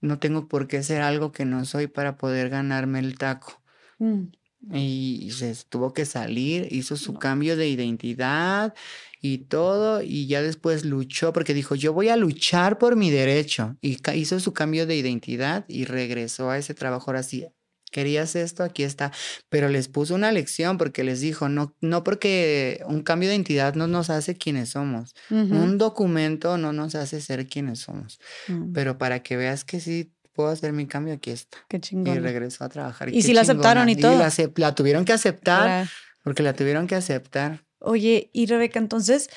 no 0.00 0.18
tengo 0.18 0.48
por 0.48 0.66
qué 0.68 0.82
ser 0.82 1.02
algo 1.02 1.32
que 1.32 1.44
no 1.44 1.64
soy 1.64 1.86
para 1.86 2.16
poder 2.16 2.48
ganarme 2.48 2.98
el 2.98 3.18
taco. 3.18 3.60
Mm. 3.98 4.24
Y 4.72 5.30
se 5.32 5.54
tuvo 5.68 5.92
que 5.92 6.06
salir, 6.06 6.68
hizo 6.70 6.96
su 6.96 7.14
cambio 7.14 7.54
de 7.56 7.68
identidad 7.68 8.72
y 9.20 9.38
todo, 9.38 10.00
y 10.02 10.26
ya 10.26 10.40
después 10.40 10.86
luchó 10.86 11.34
porque 11.34 11.52
dijo, 11.52 11.74
yo 11.74 11.92
voy 11.92 12.08
a 12.08 12.16
luchar 12.16 12.78
por 12.78 12.96
mi 12.96 13.10
derecho. 13.10 13.76
Y 13.82 13.98
hizo 14.14 14.40
su 14.40 14.54
cambio 14.54 14.86
de 14.86 14.96
identidad 14.96 15.66
y 15.68 15.84
regresó 15.84 16.48
a 16.48 16.56
ese 16.56 16.72
trabajo 16.72 17.10
ahora 17.10 17.22
sí 17.22 17.46
querías 17.94 18.34
esto, 18.34 18.64
aquí 18.64 18.82
está. 18.82 19.12
Pero 19.48 19.68
les 19.68 19.86
puso 19.86 20.16
una 20.16 20.32
lección 20.32 20.78
porque 20.78 21.04
les 21.04 21.20
dijo, 21.20 21.48
no, 21.48 21.76
no 21.80 22.02
porque 22.02 22.82
un 22.88 23.02
cambio 23.04 23.28
de 23.28 23.36
identidad 23.36 23.76
no 23.76 23.86
nos 23.86 24.10
hace 24.10 24.34
quienes 24.34 24.70
somos. 24.70 25.14
Un 25.30 25.78
documento 25.78 26.58
no 26.58 26.72
nos 26.72 26.96
hace 26.96 27.20
ser 27.20 27.46
quienes 27.46 27.78
somos. 27.78 28.18
Mm. 28.48 28.72
Pero 28.72 28.98
para 28.98 29.22
que 29.22 29.36
veas 29.36 29.64
que 29.64 29.78
sí 29.78 30.12
puedo 30.32 30.48
hacer 30.48 30.72
mi 30.72 30.88
cambio, 30.88 31.14
aquí 31.14 31.30
está. 31.30 31.58
Qué 31.68 31.80
chingón. 31.80 32.16
Y 32.16 32.18
regresó 32.18 32.64
a 32.64 32.68
trabajar. 32.68 33.14
Y, 33.14 33.22
si 33.22 33.32
la 33.32 33.42
aceptaron 33.42 33.88
y 33.88 33.94
todo. 33.94 34.18
la, 34.18 34.32
la, 34.56 34.74
tuvieron 34.74 35.04
que 35.04 35.12
aceptar, 35.12 35.88
porque 36.24 36.42
la 36.42 36.52
tuvieron 36.52 36.88
que 36.88 36.96
aceptar. 36.96 37.64
Oye, 37.78 38.28
y 38.32 38.46
Rebeca, 38.46 38.80
entonces 38.80 39.30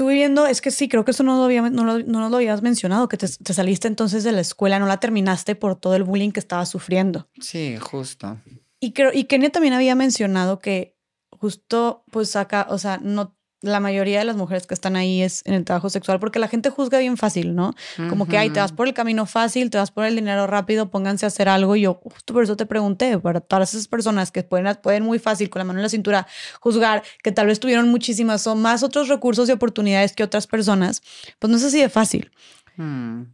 tú 0.00 0.08
viviendo, 0.08 0.46
es 0.46 0.62
que 0.62 0.70
sí, 0.70 0.88
creo 0.88 1.04
que 1.04 1.10
eso 1.10 1.22
no, 1.22 1.36
lo 1.36 1.44
había, 1.44 1.60
no, 1.60 1.84
lo, 1.84 1.98
no 1.98 2.30
lo 2.30 2.36
habías 2.36 2.62
mencionado, 2.62 3.06
que 3.06 3.18
te, 3.18 3.28
saliste 3.28 3.86
entonces 3.86 4.24
de 4.24 4.32
la 4.32 4.40
escuela, 4.40 4.78
no 4.78 4.86
la 4.86 4.98
terminaste 4.98 5.56
por 5.56 5.78
todo 5.78 5.94
el 5.94 6.04
bullying 6.04 6.30
que 6.30 6.40
estabas 6.40 6.70
sufriendo. 6.70 7.28
Sí, 7.38 7.76
justo. 7.76 8.38
Y, 8.80 8.94
creo, 8.94 9.10
y 9.12 9.24
Kenia 9.24 9.50
también 9.50 9.74
había 9.74 9.94
mencionado 9.94 10.58
que 10.58 10.96
justo, 11.28 12.02
pues 12.10 12.34
acá, 12.34 12.66
o 12.70 12.78
sea, 12.78 12.96
no 12.96 13.36
la 13.62 13.78
mayoría 13.78 14.18
de 14.20 14.24
las 14.24 14.36
mujeres 14.36 14.66
que 14.66 14.72
están 14.72 14.96
ahí 14.96 15.22
es 15.22 15.42
en 15.44 15.52
el 15.52 15.64
trabajo 15.64 15.90
sexual, 15.90 16.18
porque 16.18 16.38
la 16.38 16.48
gente 16.48 16.70
juzga 16.70 16.98
bien 16.98 17.18
fácil, 17.18 17.54
¿no? 17.54 17.74
Como 18.08 18.26
que, 18.26 18.38
ay, 18.38 18.50
te 18.50 18.60
vas 18.60 18.72
por 18.72 18.88
el 18.88 18.94
camino 18.94 19.26
fácil, 19.26 19.68
te 19.68 19.76
vas 19.76 19.90
por 19.90 20.04
el 20.06 20.16
dinero 20.16 20.46
rápido, 20.46 20.90
pónganse 20.90 21.26
a 21.26 21.28
hacer 21.28 21.48
algo. 21.48 21.76
Y 21.76 21.82
yo, 21.82 22.00
justo 22.02 22.32
por 22.32 22.42
eso 22.42 22.56
te 22.56 22.64
pregunté, 22.64 23.18
para 23.18 23.40
todas 23.40 23.74
esas 23.74 23.86
personas 23.86 24.30
que 24.30 24.42
pueden, 24.42 24.74
pueden 24.82 25.02
muy 25.02 25.18
fácil, 25.18 25.50
con 25.50 25.60
la 25.60 25.64
mano 25.64 25.78
en 25.78 25.82
la 25.82 25.88
cintura, 25.90 26.26
juzgar, 26.60 27.02
que 27.22 27.32
tal 27.32 27.48
vez 27.48 27.60
tuvieron 27.60 27.88
muchísimas 27.90 28.46
o 28.46 28.56
más 28.56 28.82
otros 28.82 29.08
recursos 29.08 29.48
y 29.48 29.52
oportunidades 29.52 30.14
que 30.14 30.24
otras 30.24 30.46
personas, 30.46 31.02
pues 31.38 31.50
no 31.50 31.56
es 31.58 31.64
así 31.64 31.80
de 31.80 31.90
fácil. 31.90 32.30
Mm. 32.76 33.24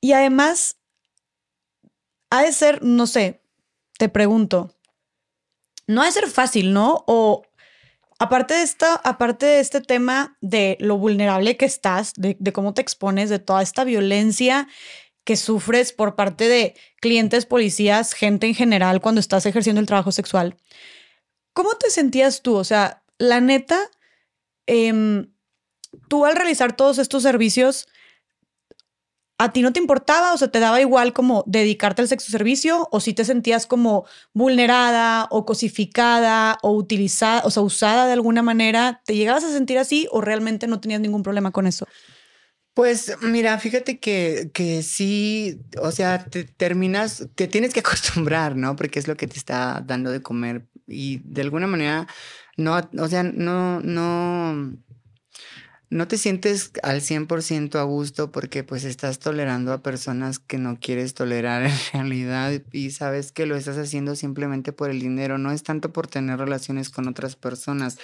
Y 0.00 0.12
además, 0.12 0.78
ha 2.30 2.42
de 2.42 2.52
ser, 2.52 2.82
no 2.82 3.06
sé, 3.06 3.40
te 3.98 4.08
pregunto, 4.08 4.74
no 5.86 6.02
ha 6.02 6.06
de 6.06 6.12
ser 6.12 6.28
fácil, 6.28 6.72
¿no? 6.72 7.04
O 7.06 7.42
aparte 8.20 8.52
de, 8.52 8.62
esta, 8.62 8.96
aparte 8.96 9.46
de 9.46 9.60
este 9.60 9.80
tema 9.80 10.36
de 10.42 10.76
lo 10.78 10.98
vulnerable 10.98 11.56
que 11.56 11.64
estás, 11.64 12.12
de, 12.16 12.36
cómo 12.52 12.74
te 12.74 12.82
expones, 12.82 13.30
de 13.30 13.38
toda 13.38 13.62
esta 13.62 13.82
violencia 13.82 14.68
que 15.24 15.36
sufres 15.36 15.92
por 15.92 16.16
parte 16.16 16.46
de 16.46 16.74
clientes, 17.00 17.46
policías, 17.46 18.12
gente 18.12 18.46
en 18.46 18.54
general 18.54 19.00
cuando 19.00 19.20
estás 19.20 19.46
ejerciendo 19.46 19.80
el 19.80 19.86
trabajo 19.86 20.12
sexual. 20.12 20.56
¿Cómo 21.54 21.74
te 21.76 21.88
sentías 21.88 22.42
tú? 22.42 22.56
O 22.56 22.64
sea, 22.64 23.02
la 23.16 23.40
neta, 23.40 23.80
em, 24.66 25.32
tú 26.08 26.26
al 26.26 26.36
realizar 26.36 26.76
todos 26.76 26.98
estos 26.98 27.22
servicios, 27.22 27.88
¿a 29.40 29.52
ti 29.52 29.62
no 29.62 29.72
te 29.72 29.80
importaba 29.80 30.34
o 30.34 30.36
sea, 30.36 30.48
te 30.48 30.60
daba 30.60 30.82
igual 30.82 31.14
como 31.14 31.44
dedicarte 31.46 32.02
al 32.02 32.08
sexo 32.08 32.30
servicio 32.30 32.88
o 32.92 33.00
si 33.00 33.14
te 33.14 33.24
sentías 33.24 33.66
como 33.66 34.04
vulnerada 34.34 35.28
o 35.30 35.46
cosificada 35.46 36.58
o 36.62 36.72
utilizada, 36.72 37.42
o 37.44 37.50
sea, 37.50 37.62
usada 37.62 38.06
de 38.06 38.12
alguna 38.12 38.42
manera? 38.42 39.00
¿Te 39.06 39.16
llegabas 39.16 39.44
a 39.44 39.50
sentir 39.50 39.78
así 39.78 40.06
o 40.10 40.20
realmente 40.20 40.66
no 40.66 40.78
tenías 40.78 41.00
ningún 41.00 41.22
problema 41.22 41.52
con 41.52 41.66
eso? 41.66 41.86
Pues 42.74 43.16
mira, 43.22 43.58
fíjate 43.58 43.98
que, 43.98 44.50
que 44.52 44.82
sí, 44.82 45.60
o 45.80 45.90
sea, 45.90 46.24
te 46.24 46.44
terminas, 46.44 47.26
te 47.34 47.48
tienes 47.48 47.72
que 47.72 47.80
acostumbrar, 47.86 48.56
¿no? 48.56 48.76
Porque 48.76 48.98
es 48.98 49.08
lo 49.08 49.16
que 49.16 49.26
te 49.26 49.38
está 49.38 49.82
dando 49.86 50.10
de 50.10 50.20
comer 50.20 50.66
y 50.86 51.22
de 51.24 51.40
alguna 51.40 51.66
manera 51.66 52.06
no, 52.58 52.78
o 52.98 53.08
sea, 53.08 53.22
no, 53.22 53.80
no, 53.80 54.76
no 55.90 56.06
te 56.06 56.18
sientes 56.18 56.70
al 56.84 57.00
100% 57.02 57.78
a 57.78 57.82
gusto 57.82 58.30
porque 58.30 58.62
pues 58.62 58.84
estás 58.84 59.18
tolerando 59.18 59.72
a 59.72 59.82
personas 59.82 60.38
que 60.38 60.56
no 60.56 60.78
quieres 60.80 61.14
tolerar 61.14 61.64
en 61.92 61.92
realidad 61.92 62.52
y 62.72 62.90
sabes 62.92 63.32
que 63.32 63.46
lo 63.46 63.56
estás 63.56 63.76
haciendo 63.76 64.14
simplemente 64.14 64.72
por 64.72 64.90
el 64.90 65.00
dinero, 65.00 65.36
no 65.38 65.50
es 65.50 65.64
tanto 65.64 65.92
por 65.92 66.06
tener 66.06 66.38
relaciones 66.38 66.90
con 66.90 67.08
otras 67.08 67.34
personas, 67.36 67.98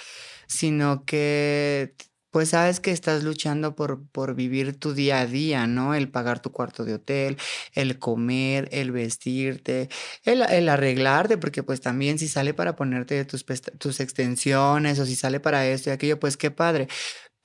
sino 0.47 1.05
que 1.05 1.95
pues 2.29 2.49
sabes 2.49 2.79
que 2.79 2.91
estás 2.91 3.23
luchando 3.23 3.75
por, 3.75 4.05
por 4.09 4.35
vivir 4.35 4.77
tu 4.77 4.93
día 4.93 5.21
a 5.21 5.25
día, 5.25 5.65
¿no? 5.65 5.95
El 5.95 6.09
pagar 6.09 6.39
tu 6.41 6.51
cuarto 6.51 6.83
de 6.85 6.95
hotel, 6.95 7.37
el 7.73 7.97
comer, 7.99 8.67
el 8.71 8.91
vestirte, 8.91 9.89
el, 10.23 10.43
el 10.43 10.69
arreglarte, 10.69 11.37
porque 11.37 11.63
pues 11.63 11.81
también 11.81 12.19
si 12.19 12.27
sale 12.27 12.53
para 12.53 12.75
ponerte 12.75 13.23
tus, 13.25 13.45
tus 13.79 13.99
extensiones 14.01 14.99
o 14.99 15.05
si 15.05 15.15
sale 15.15 15.39
para 15.39 15.65
esto 15.67 15.89
y 15.89 15.93
aquello, 15.93 16.19
pues 16.19 16.37
qué 16.37 16.51
padre. 16.51 16.87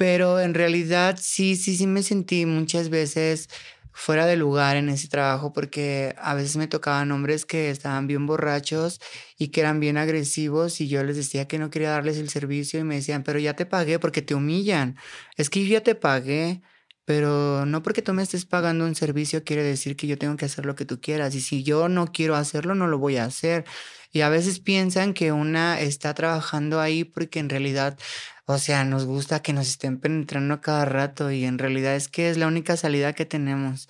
Pero 0.03 0.41
en 0.41 0.53
realidad 0.55 1.17
sí, 1.21 1.55
sí, 1.55 1.77
sí 1.77 1.87
me 1.87 2.03
sentí 2.03 2.45
muchas 2.45 2.89
veces 2.89 3.49
fuera 3.93 4.27
de 4.27 4.35
lugar 4.35 4.77
en 4.77 4.89
ese 4.89 5.07
trabajo 5.07 5.53
porque 5.53 6.13
a 6.19 6.35
veces 6.35 6.57
me 6.57 6.67
tocaban 6.67 7.13
hombres 7.13 7.47
que 7.47 7.71
estaban 7.71 8.09
bien 8.09 8.27
borrachos 8.27 9.01
y 9.39 9.49
que 9.53 9.61
eran 9.61 9.79
bien 9.79 9.99
agresivos 9.99 10.81
y 10.81 10.89
yo 10.89 11.05
les 11.05 11.15
decía 11.15 11.47
que 11.47 11.61
no 11.61 11.71
quería 11.71 11.91
darles 11.91 12.19
el 12.19 12.31
servicio 12.31 12.81
y 12.81 12.85
me 12.85 12.97
decían, 12.97 13.23
pero 13.23 13.39
ya 13.39 13.55
te 13.55 13.65
pagué 13.65 14.01
porque 14.01 14.23
te 14.23 14.35
humillan. 14.35 14.97
Es 15.37 15.49
que 15.51 15.65
ya 15.69 15.83
te 15.83 15.95
pagué, 15.95 16.63
pero 17.05 17.67
no 17.67 17.83
porque 17.83 18.03
tú 18.03 18.13
me 18.13 18.23
estés 18.23 18.45
pagando 18.47 18.85
un 18.85 18.95
servicio 18.95 19.45
quiere 19.45 19.63
decir 19.63 19.97
que 19.97 20.07
yo 20.07 20.19
tengo 20.19 20.37
que 20.37 20.45
hacer 20.47 20.67
lo 20.67 20.75
que 20.75 20.85
tú 20.85 21.01
quieras 21.01 21.35
y 21.35 21.41
si 21.41 21.63
yo 21.63 21.89
no 21.89 22.07
quiero 22.07 22.37
hacerlo, 22.37 22.75
no 22.75 22.87
lo 22.87 22.99
voy 22.99 23.17
a 23.17 23.25
hacer. 23.25 23.65
Y 24.13 24.21
a 24.21 24.29
veces 24.29 24.61
piensan 24.61 25.15
que 25.15 25.33
una 25.33 25.81
está 25.81 26.15
trabajando 26.15 26.81
ahí 26.81 27.05
porque 27.05 27.39
en 27.41 27.49
realidad 27.49 27.99
o 28.47 28.59
sea, 28.59 28.85
nos 28.85 29.05
gusta 29.07 29.41
que 29.43 29.53
nos 29.53 29.69
estén 29.69 29.99
penetrando 30.01 30.55
a 30.55 30.61
cada 30.61 30.85
rato 30.85 31.31
y 31.31 31.45
en 31.45 31.59
realidad 31.59 31.95
es 31.97 32.09
que 32.09 32.29
es 32.31 32.37
la 32.37 32.49
única 32.49 32.77
salida 32.77 33.13
que 33.15 33.25
tenemos. 33.25 33.89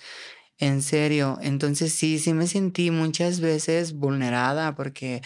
En 0.59 0.81
serio, 0.83 1.39
entonces 1.41 1.93
sí, 1.93 2.19
sí 2.19 2.33
me 2.33 2.47
sentí 2.47 2.91
muchas 2.91 3.39
veces 3.39 3.93
vulnerada 3.93 4.75
porque, 4.75 5.21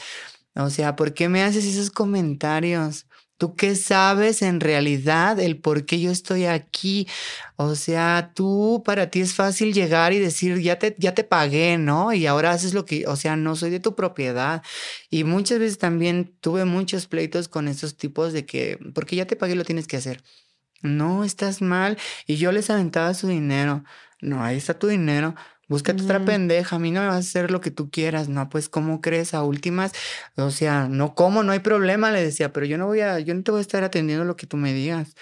o 0.55 0.69
sea, 0.69 0.95
¿por 0.95 1.13
qué 1.13 1.29
me 1.29 1.43
haces 1.43 1.65
esos 1.65 1.91
comentarios? 1.91 3.07
¿Tú 3.37 3.55
qué 3.55 3.75
sabes 3.75 4.41
en 4.41 4.59
realidad 4.59 5.39
el 5.39 5.59
por 5.59 5.85
qué 5.85 5.99
yo 5.99 6.09
estoy 6.11 6.45
aquí? 6.45 7.07
O 7.55 7.75
sea, 7.75 8.31
tú 8.35 8.81
para 8.83 9.11
ti 9.11 9.21
es 9.21 9.35
fácil 9.35 9.73
llegar 9.73 10.11
y 10.13 10.19
decir, 10.19 10.59
ya 10.59 10.79
te, 10.79 10.95
ya 10.97 11.13
te 11.13 11.23
pagué, 11.23 11.77
¿no? 11.77 12.13
Y 12.13 12.25
ahora 12.25 12.51
haces 12.51 12.73
lo 12.73 12.85
que, 12.85 13.05
o 13.07 13.15
sea, 13.15 13.35
no 13.35 13.55
soy 13.55 13.69
de 13.69 13.79
tu 13.79 13.95
propiedad. 13.95 14.63
Y 15.11 15.23
muchas 15.23 15.59
veces 15.59 15.77
también 15.77 16.35
tuve 16.41 16.65
muchos 16.65 17.05
pleitos 17.05 17.47
con 17.47 17.67
estos 17.67 17.95
tipos 17.95 18.33
de 18.33 18.45
que, 18.47 18.79
porque 18.95 19.15
ya 19.15 19.25
te 19.27 19.35
pagué, 19.35 19.55
lo 19.55 19.65
tienes 19.65 19.85
que 19.87 19.97
hacer. 19.97 20.23
No, 20.81 21.23
estás 21.23 21.61
mal. 21.61 21.97
Y 22.25 22.37
yo 22.37 22.51
les 22.51 22.69
aventaba 22.69 23.13
su 23.13 23.27
dinero. 23.27 23.83
No, 24.21 24.43
ahí 24.43 24.57
está 24.57 24.79
tu 24.79 24.87
dinero 24.87 25.35
Búscate 25.69 26.01
otra 26.01 26.23
pendeja, 26.23 26.77
a 26.77 26.79
mí 26.79 26.91
no 26.91 27.01
me 27.01 27.07
vas 27.07 27.15
a 27.15 27.19
hacer 27.19 27.51
lo 27.51 27.59
que 27.59 27.71
tú 27.71 27.89
quieras, 27.89 28.29
no, 28.29 28.49
pues 28.49 28.69
¿cómo 28.69 29.01
crees? 29.01 29.33
A 29.33 29.43
últimas, 29.43 29.91
o 30.35 30.49
sea, 30.49 30.87
no 30.87 31.13
como, 31.13 31.43
no 31.43 31.51
hay 31.51 31.59
problema, 31.59 32.09
le 32.09 32.23
decía, 32.23 32.53
pero 32.53 32.65
yo 32.65 32.77
no 32.77 32.85
voy 32.87 33.01
a, 33.01 33.19
yo 33.19 33.33
no 33.35 33.43
te 33.43 33.51
voy 33.51 33.59
a 33.59 33.61
estar 33.61 33.83
atendiendo 33.83 34.23
lo 34.23 34.37
que 34.37 34.47
tú 34.47 34.55
me 34.55 34.73
digas. 34.73 35.15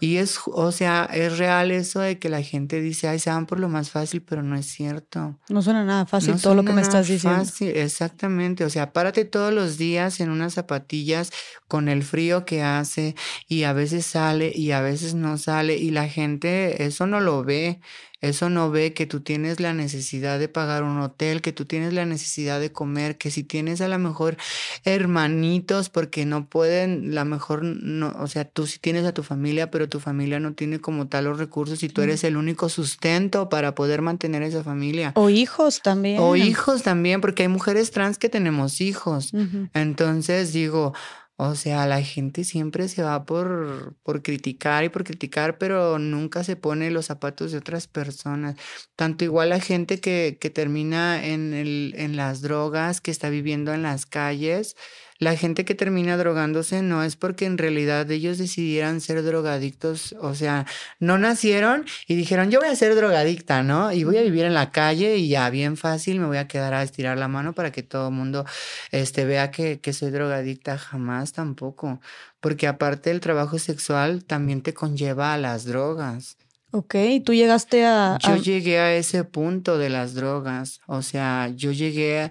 Y 0.00 0.18
es, 0.18 0.38
o 0.46 0.70
sea, 0.70 1.08
es 1.12 1.38
real 1.38 1.70
eso 1.70 2.00
de 2.00 2.18
que 2.18 2.28
la 2.28 2.42
gente 2.42 2.82
dice, 2.82 3.08
ay, 3.08 3.18
se 3.18 3.30
van 3.30 3.46
por 3.46 3.58
lo 3.58 3.70
más 3.70 3.90
fácil, 3.90 4.20
pero 4.20 4.42
no 4.42 4.56
es 4.56 4.66
cierto. 4.66 5.38
No 5.48 5.62
suena 5.62 5.82
nada 5.82 6.04
fácil 6.04 6.40
todo 6.42 6.54
lo 6.54 6.62
que 6.62 6.72
me 6.72 6.82
estás 6.82 7.08
diciendo. 7.08 7.38
Fácil, 7.38 7.68
exactamente, 7.68 8.64
o 8.64 8.70
sea, 8.70 8.92
párate 8.92 9.24
todos 9.24 9.52
los 9.52 9.78
días 9.78 10.20
en 10.20 10.28
unas 10.28 10.54
zapatillas 10.54 11.30
con 11.68 11.88
el 11.88 12.02
frío 12.02 12.44
que 12.44 12.62
hace 12.62 13.14
y 13.48 13.62
a 13.62 13.72
veces 13.72 14.04
sale 14.04 14.52
y 14.54 14.72
a 14.72 14.82
veces 14.82 15.14
no 15.14 15.38
sale 15.38 15.76
y 15.76 15.90
la 15.90 16.08
gente 16.08 16.84
eso 16.84 17.06
no 17.06 17.20
lo 17.20 17.44
ve. 17.44 17.80
Eso 18.20 18.48
no 18.48 18.70
ve 18.70 18.94
que 18.94 19.06
tú 19.06 19.20
tienes 19.20 19.60
la 19.60 19.74
necesidad 19.74 20.38
de 20.38 20.48
pagar 20.48 20.82
un 20.84 20.98
hotel, 21.00 21.42
que 21.42 21.52
tú 21.52 21.66
tienes 21.66 21.92
la 21.92 22.06
necesidad 22.06 22.60
de 22.60 22.72
comer, 22.72 23.18
que 23.18 23.30
si 23.30 23.44
tienes 23.44 23.82
a 23.82 23.88
lo 23.88 23.98
mejor 23.98 24.36
hermanitos 24.84 25.90
porque 25.90 26.24
no 26.24 26.46
pueden, 26.46 27.14
la 27.14 27.24
mejor, 27.24 27.62
no, 27.62 28.14
o 28.18 28.26
sea, 28.26 28.46
tú 28.46 28.66
sí 28.66 28.78
tienes 28.80 29.04
a 29.04 29.12
tu 29.12 29.22
familia, 29.22 29.70
pero 29.70 29.88
tu 29.88 30.00
familia 30.00 30.40
no 30.40 30.54
tiene 30.54 30.80
como 30.80 31.08
tal 31.08 31.24
los 31.24 31.38
recursos 31.38 31.82
y 31.82 31.88
tú 31.88 32.00
eres 32.00 32.24
el 32.24 32.36
único 32.36 32.68
sustento 32.68 33.50
para 33.50 33.74
poder 33.74 34.00
mantener 34.00 34.42
esa 34.42 34.64
familia. 34.64 35.12
O 35.14 35.28
hijos 35.28 35.82
también. 35.82 36.18
O 36.20 36.36
hijos 36.36 36.82
también, 36.82 37.20
porque 37.20 37.42
hay 37.42 37.48
mujeres 37.48 37.90
trans 37.90 38.16
que 38.16 38.28
tenemos 38.28 38.80
hijos. 38.80 39.32
Entonces 39.74 40.52
digo, 40.52 40.94
o 41.38 41.54
sea, 41.54 41.86
la 41.86 42.02
gente 42.02 42.44
siempre 42.44 42.88
se 42.88 43.02
va 43.02 43.26
por, 43.26 43.94
por 44.02 44.22
criticar 44.22 44.84
y 44.84 44.88
por 44.88 45.04
criticar, 45.04 45.58
pero 45.58 45.98
nunca 45.98 46.44
se 46.44 46.56
pone 46.56 46.90
los 46.90 47.06
zapatos 47.06 47.52
de 47.52 47.58
otras 47.58 47.88
personas. 47.88 48.56
Tanto 48.96 49.24
igual 49.24 49.50
la 49.50 49.60
gente 49.60 50.00
que, 50.00 50.38
que 50.40 50.48
termina 50.48 51.22
en, 51.26 51.52
el, 51.52 51.92
en 51.96 52.16
las 52.16 52.40
drogas, 52.40 53.02
que 53.02 53.10
está 53.10 53.28
viviendo 53.28 53.74
en 53.74 53.82
las 53.82 54.06
calles, 54.06 54.76
la 55.18 55.36
gente 55.36 55.64
que 55.64 55.74
termina 55.74 56.16
drogándose 56.16 56.82
no 56.82 57.02
es 57.02 57.16
porque 57.16 57.46
en 57.46 57.58
realidad 57.58 58.10
ellos 58.10 58.38
decidieran 58.38 59.00
ser 59.00 59.22
drogadictos, 59.22 60.14
o 60.20 60.34
sea, 60.34 60.66
no 60.98 61.18
nacieron 61.18 61.84
y 62.06 62.14
dijeron, 62.14 62.50
yo 62.50 62.60
voy 62.60 62.68
a 62.68 62.76
ser 62.76 62.94
drogadicta, 62.94 63.62
¿no? 63.62 63.92
Y 63.92 64.04
voy 64.04 64.18
a 64.18 64.22
vivir 64.22 64.44
en 64.44 64.54
la 64.54 64.70
calle 64.70 65.16
y 65.16 65.28
ya 65.28 65.48
bien 65.50 65.76
fácil 65.76 66.20
me 66.20 66.26
voy 66.26 66.38
a 66.38 66.48
quedar 66.48 66.74
a 66.74 66.82
estirar 66.82 67.18
la 67.18 67.28
mano 67.28 67.52
para 67.52 67.72
que 67.72 67.82
todo 67.82 68.08
el 68.08 68.14
mundo 68.14 68.44
este, 68.90 69.24
vea 69.24 69.50
que, 69.50 69.80
que 69.80 69.92
soy 69.92 70.10
drogadicta, 70.10 70.78
jamás 70.78 71.32
tampoco, 71.32 72.00
porque 72.40 72.66
aparte 72.66 73.10
del 73.10 73.20
trabajo 73.20 73.58
sexual 73.58 74.24
también 74.24 74.62
te 74.62 74.74
conlleva 74.74 75.32
a 75.32 75.38
las 75.38 75.64
drogas. 75.64 76.36
Ok, 76.72 76.94
tú 77.24 77.32
llegaste 77.32 77.86
a... 77.86 78.18
Yo 78.26 78.36
llegué 78.36 78.78
a 78.78 78.94
ese 78.94 79.24
punto 79.24 79.78
de 79.78 79.88
las 79.88 80.14
drogas, 80.14 80.80
o 80.86 81.00
sea, 81.00 81.48
yo 81.54 81.72
llegué 81.72 82.20
a 82.20 82.30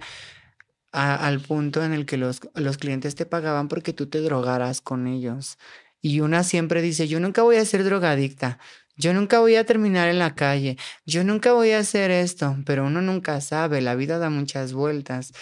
al 0.95 1.39
punto 1.41 1.84
en 1.84 1.93
el 1.93 2.05
que 2.05 2.17
los, 2.17 2.41
los 2.55 2.77
clientes 2.77 3.15
te 3.15 3.26
pagaban 3.26 3.67
porque 3.67 3.93
tú 3.93 4.07
te 4.07 4.22
drogaras 4.22 4.81
con 4.81 5.07
ellos. 5.07 5.57
Y 6.01 6.22
una 6.22 6.43
siempre 6.43 6.81
dice, 6.81 7.07
yo 7.07 7.19
nunca 7.19 7.41
voy 7.41 7.57
a 7.57 7.65
ser 7.65 7.84
drogadicta, 7.84 8.59
yo 8.95 9.13
nunca 9.13 9.39
voy 9.39 9.55
a 9.55 9.65
terminar 9.65 10.07
en 10.07 10.19
la 10.19 10.35
calle, 10.35 10.77
yo 11.05 11.23
nunca 11.23 11.51
voy 11.53 11.72
a 11.72 11.80
hacer 11.80 12.11
esto, 12.11 12.57
pero 12.65 12.85
uno 12.85 13.01
nunca 13.01 13.41
sabe, 13.41 13.81
la 13.81 13.95
vida 13.95 14.19
da 14.19 14.30
muchas 14.30 14.73
vueltas. 14.73 15.34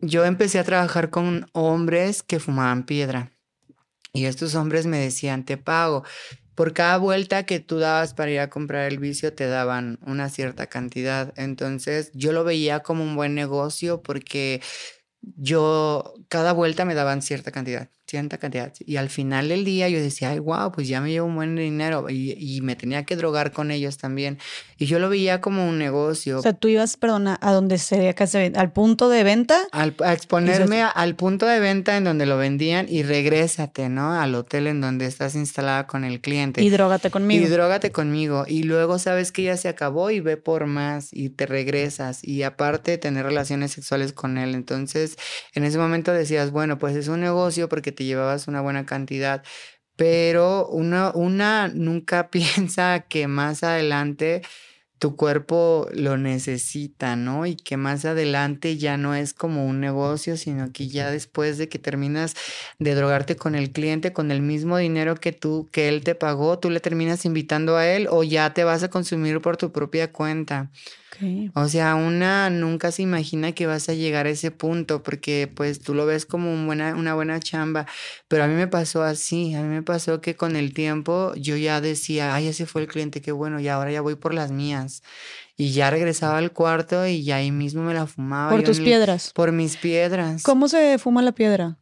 Yo 0.00 0.24
empecé 0.24 0.58
a 0.58 0.64
trabajar 0.64 1.10
con 1.10 1.46
hombres 1.52 2.22
que 2.22 2.40
fumaban 2.40 2.84
piedra 2.84 3.30
y 4.12 4.26
estos 4.26 4.54
hombres 4.54 4.86
me 4.86 4.98
decían, 4.98 5.44
te 5.44 5.56
pago, 5.56 6.04
por 6.54 6.72
cada 6.74 6.98
vuelta 6.98 7.44
que 7.44 7.60
tú 7.60 7.78
dabas 7.78 8.14
para 8.14 8.30
ir 8.30 8.40
a 8.40 8.50
comprar 8.50 8.90
el 8.90 8.98
vicio 8.98 9.32
te 9.34 9.46
daban 9.46 9.98
una 10.06 10.28
cierta 10.28 10.66
cantidad. 10.66 11.32
Entonces 11.36 12.10
yo 12.14 12.32
lo 12.32 12.44
veía 12.44 12.80
como 12.80 13.02
un 13.04 13.16
buen 13.16 13.34
negocio 13.34 14.02
porque 14.02 14.60
yo 15.22 16.14
cada 16.28 16.52
vuelta 16.52 16.84
me 16.84 16.94
daban 16.94 17.22
cierta 17.22 17.52
cantidad, 17.52 17.88
cierta 18.12 18.36
cantidad. 18.36 18.72
Y 18.84 18.96
al 18.96 19.08
final 19.08 19.48
del 19.48 19.64
día 19.64 19.88
yo 19.88 19.98
decía, 19.98 20.30
ay, 20.30 20.38
wow, 20.38 20.70
pues 20.70 20.86
ya 20.86 21.00
me 21.00 21.10
llevo 21.10 21.26
un 21.28 21.34
buen 21.34 21.56
dinero 21.56 22.10
y, 22.10 22.36
y, 22.38 22.60
me 22.60 22.76
tenía 22.76 23.04
que 23.04 23.16
drogar 23.16 23.52
con 23.52 23.70
ellos 23.70 23.96
también. 23.96 24.38
Y 24.76 24.84
yo 24.84 24.98
lo 24.98 25.08
veía 25.08 25.40
como 25.40 25.66
un 25.66 25.78
negocio. 25.78 26.38
O 26.38 26.42
sea, 26.42 26.52
tú 26.52 26.68
ibas, 26.68 26.98
perdona, 26.98 27.38
a 27.40 27.52
donde 27.52 27.78
sería 27.78 28.12
que 28.12 28.26
se 28.26 28.52
al 28.54 28.72
punto 28.72 29.08
de 29.08 29.24
venta. 29.24 29.56
Al, 29.72 29.94
a 30.04 30.12
exponerme 30.12 30.82
al 30.82 31.16
punto 31.16 31.46
de 31.46 31.58
venta 31.58 31.96
en 31.96 32.04
donde 32.04 32.26
lo 32.26 32.36
vendían 32.36 32.86
y 32.86 33.02
regrésate, 33.02 33.88
¿no? 33.88 34.12
Al 34.12 34.34
hotel 34.34 34.66
en 34.66 34.82
donde 34.82 35.06
estás 35.06 35.34
instalada 35.34 35.86
con 35.86 36.04
el 36.04 36.20
cliente. 36.20 36.62
Y 36.62 36.68
drógate 36.68 37.10
conmigo. 37.10 37.46
Y 37.46 37.48
drógate 37.48 37.92
conmigo. 37.92 38.44
Y 38.46 38.64
luego 38.64 38.98
sabes 38.98 39.32
que 39.32 39.44
ya 39.44 39.56
se 39.56 39.68
acabó 39.68 40.10
y 40.10 40.20
ve 40.20 40.36
por 40.36 40.66
más 40.66 41.08
y 41.12 41.30
te 41.30 41.46
regresas. 41.46 42.22
Y 42.22 42.42
aparte 42.42 42.98
tener 42.98 43.24
relaciones 43.24 43.72
sexuales 43.72 44.12
con 44.12 44.36
él. 44.36 44.54
Entonces, 44.54 45.16
en 45.54 45.64
ese 45.64 45.78
momento 45.78 46.12
decías, 46.12 46.50
bueno, 46.50 46.78
pues 46.78 46.94
es 46.94 47.08
un 47.08 47.20
negocio 47.20 47.70
porque 47.70 47.90
te 47.92 48.01
llevabas 48.04 48.48
una 48.48 48.60
buena 48.60 48.86
cantidad, 48.86 49.42
pero 49.96 50.68
una, 50.68 51.12
una 51.14 51.68
nunca 51.68 52.30
piensa 52.30 53.06
que 53.08 53.28
más 53.28 53.62
adelante 53.62 54.42
tu 55.02 55.16
cuerpo 55.16 55.88
lo 55.92 56.16
necesita, 56.16 57.16
¿no? 57.16 57.44
Y 57.44 57.56
que 57.56 57.76
más 57.76 58.04
adelante 58.04 58.76
ya 58.76 58.96
no 58.96 59.16
es 59.16 59.34
como 59.34 59.66
un 59.66 59.80
negocio, 59.80 60.36
sino 60.36 60.70
que 60.72 60.86
ya 60.86 61.10
después 61.10 61.58
de 61.58 61.68
que 61.68 61.80
terminas 61.80 62.36
de 62.78 62.94
drogarte 62.94 63.34
con 63.34 63.56
el 63.56 63.72
cliente, 63.72 64.12
con 64.12 64.30
el 64.30 64.42
mismo 64.42 64.76
dinero 64.76 65.16
que 65.16 65.32
tú, 65.32 65.68
que 65.72 65.88
él 65.88 66.04
te 66.04 66.14
pagó, 66.14 66.60
tú 66.60 66.70
le 66.70 66.78
terminas 66.78 67.24
invitando 67.24 67.76
a 67.76 67.88
él 67.88 68.06
o 68.10 68.22
ya 68.22 68.54
te 68.54 68.62
vas 68.62 68.84
a 68.84 68.90
consumir 68.90 69.40
por 69.40 69.56
tu 69.56 69.72
propia 69.72 70.12
cuenta. 70.12 70.70
O 71.54 71.68
sea, 71.68 71.94
una 71.94 72.48
nunca 72.50 72.90
se 72.90 73.02
imagina 73.02 73.52
que 73.52 73.66
vas 73.66 73.88
a 73.88 73.94
llegar 73.94 74.26
a 74.26 74.30
ese 74.30 74.50
punto 74.50 75.02
porque 75.02 75.50
pues 75.52 75.80
tú 75.80 75.94
lo 75.94 76.06
ves 76.06 76.26
como 76.26 76.52
un 76.52 76.66
buena, 76.66 76.94
una 76.94 77.14
buena 77.14 77.38
chamba, 77.40 77.86
pero 78.28 78.44
a 78.44 78.46
mí 78.46 78.54
me 78.54 78.66
pasó 78.66 79.02
así, 79.02 79.54
a 79.54 79.62
mí 79.62 79.68
me 79.68 79.82
pasó 79.82 80.20
que 80.20 80.36
con 80.36 80.56
el 80.56 80.72
tiempo 80.72 81.32
yo 81.36 81.56
ya 81.56 81.80
decía, 81.80 82.34
ay, 82.34 82.48
ese 82.48 82.66
fue 82.66 82.82
el 82.82 82.88
cliente, 82.88 83.20
qué 83.20 83.32
bueno, 83.32 83.60
y 83.60 83.68
ahora 83.68 83.92
ya 83.92 84.00
voy 84.00 84.14
por 84.14 84.34
las 84.34 84.50
mías. 84.50 85.02
Y 85.56 85.72
ya 85.72 85.90
regresaba 85.90 86.38
al 86.38 86.52
cuarto 86.52 87.06
y 87.06 87.24
ya 87.24 87.36
ahí 87.36 87.52
mismo 87.52 87.82
me 87.82 87.94
la 87.94 88.06
fumaba. 88.06 88.50
Por 88.50 88.62
tus 88.62 88.80
piedras. 88.80 89.32
Por 89.34 89.52
mis 89.52 89.76
piedras. 89.76 90.42
¿Cómo 90.42 90.66
se 90.66 90.98
fuma 90.98 91.22
la 91.22 91.32
piedra? 91.32 91.76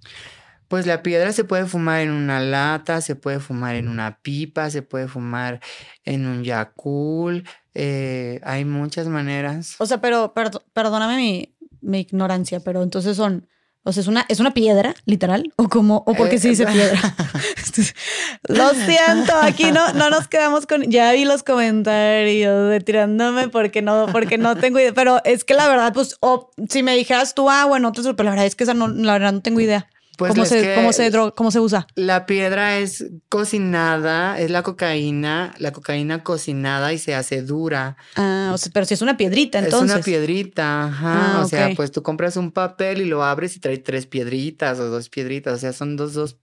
Pues 0.70 0.86
la 0.86 1.02
piedra 1.02 1.32
se 1.32 1.42
puede 1.42 1.66
fumar 1.66 2.00
en 2.00 2.12
una 2.12 2.38
lata, 2.38 3.00
se 3.00 3.16
puede 3.16 3.40
fumar 3.40 3.74
en 3.74 3.88
una 3.88 4.20
pipa, 4.22 4.70
se 4.70 4.82
puede 4.82 5.08
fumar 5.08 5.60
en 6.04 6.26
un 6.26 6.44
yacul, 6.44 7.44
eh, 7.74 8.40
hay 8.42 8.64
muchas 8.64 9.06
maneras. 9.08 9.76
O 9.78 9.86
sea, 9.86 10.00
pero 10.00 10.34
perdóname 10.72 11.16
mi, 11.16 11.54
mi, 11.80 12.00
ignorancia, 12.00 12.60
pero 12.60 12.82
entonces 12.82 13.16
son, 13.16 13.48
o 13.84 13.92
sea, 13.92 14.00
es 14.00 14.08
una, 14.08 14.26
es 14.28 14.40
una 14.40 14.52
piedra, 14.52 14.94
literal, 15.04 15.52
o 15.56 15.68
como, 15.68 15.98
o 16.06 16.14
porque 16.14 16.38
se 16.38 16.48
dice 16.48 16.64
eh, 16.64 16.68
piedra. 16.72 17.00
Lo 18.48 18.70
siento, 18.70 19.34
aquí 19.40 19.70
no, 19.70 19.92
no 19.92 20.10
nos 20.10 20.26
quedamos 20.26 20.66
con, 20.66 20.82
ya 20.90 21.12
vi 21.12 21.24
los 21.24 21.42
comentarios 21.42 22.70
de 22.70 22.80
tirándome 22.80 23.48
porque 23.48 23.82
no, 23.82 24.06
porque 24.10 24.36
no 24.36 24.56
tengo 24.56 24.80
idea, 24.80 24.92
pero 24.92 25.20
es 25.24 25.44
que 25.44 25.54
la 25.54 25.68
verdad, 25.68 25.92
pues, 25.92 26.18
si 26.68 26.82
me 26.82 26.96
dijeras 26.96 27.34
tú, 27.34 27.48
ah, 27.48 27.66
bueno, 27.66 27.92
pero 27.92 28.24
la 28.24 28.30
verdad 28.30 28.46
es 28.46 28.56
que 28.56 28.64
esa 28.64 28.74
no, 28.74 28.88
la 28.88 29.12
verdad 29.12 29.32
no 29.32 29.42
tengo 29.42 29.60
idea. 29.60 29.88
Pues 30.20 30.34
¿Cómo, 30.34 30.44
se, 30.44 30.74
¿cómo, 30.74 30.92
se 30.92 31.10
¿Cómo 31.34 31.50
se 31.50 31.60
usa? 31.60 31.86
La 31.94 32.26
piedra 32.26 32.76
es 32.76 33.06
cocinada, 33.30 34.38
es 34.38 34.50
la 34.50 34.62
cocaína, 34.62 35.54
la 35.56 35.72
cocaína 35.72 36.22
cocinada 36.22 36.92
y 36.92 36.98
se 36.98 37.14
hace 37.14 37.40
dura. 37.40 37.96
Ah, 38.16 38.50
o 38.52 38.58
sea, 38.58 38.70
pero 38.70 38.84
si 38.84 38.92
es 38.92 39.00
una 39.00 39.16
piedrita, 39.16 39.60
entonces. 39.60 39.88
Es 39.88 39.94
una 39.96 40.04
piedrita, 40.04 40.84
ajá. 40.88 41.38
Ah, 41.38 41.40
o 41.42 41.48
sea, 41.48 41.70
pues 41.74 41.90
tú 41.90 42.02
compras 42.02 42.36
un 42.36 42.52
papel 42.52 43.00
y 43.00 43.06
lo 43.06 43.24
abres 43.24 43.56
y 43.56 43.60
trae 43.60 43.78
tres 43.78 44.04
piedritas 44.06 44.78
o 44.78 44.90
dos 44.90 45.08
piedritas. 45.08 45.54
O 45.54 45.58
sea, 45.58 45.72
son 45.72 45.96
dos, 45.96 46.12
dos, 46.12 46.36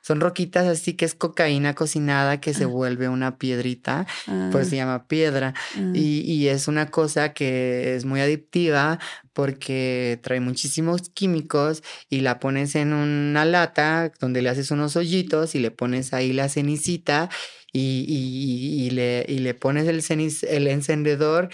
son 0.00 0.20
roquitas 0.20 0.66
así 0.66 0.94
que 0.94 1.04
es 1.04 1.14
cocaína 1.14 1.74
cocinada 1.74 2.40
que 2.40 2.54
se 2.54 2.64
ah. 2.64 2.68
vuelve 2.68 3.10
una 3.10 3.36
piedrita, 3.36 4.06
pues 4.52 4.70
se 4.70 4.76
llama 4.76 5.06
piedra. 5.06 5.52
Y, 5.92 6.20
y 6.20 6.48
es 6.48 6.66
una 6.66 6.86
cosa 6.86 7.34
que 7.34 7.94
es 7.94 8.06
muy 8.06 8.22
adictiva 8.22 8.98
porque 9.32 10.20
trae 10.22 10.40
muchísimos 10.40 11.08
químicos 11.10 11.82
y 12.08 12.20
la 12.20 12.38
pones 12.40 12.74
en 12.74 12.92
una 12.92 13.44
lata 13.44 14.12
donde 14.20 14.42
le 14.42 14.50
haces 14.50 14.70
unos 14.70 14.96
hoyitos 14.96 15.54
y 15.54 15.58
le 15.60 15.70
pones 15.70 16.12
ahí 16.12 16.32
la 16.32 16.48
cenicita 16.48 17.30
y, 17.72 18.04
y, 18.08 18.90
le, 18.90 19.24
y 19.28 19.38
le, 19.38 19.54
pones 19.54 19.88
el, 19.88 20.02
el 20.48 20.66
encendedor 20.68 21.48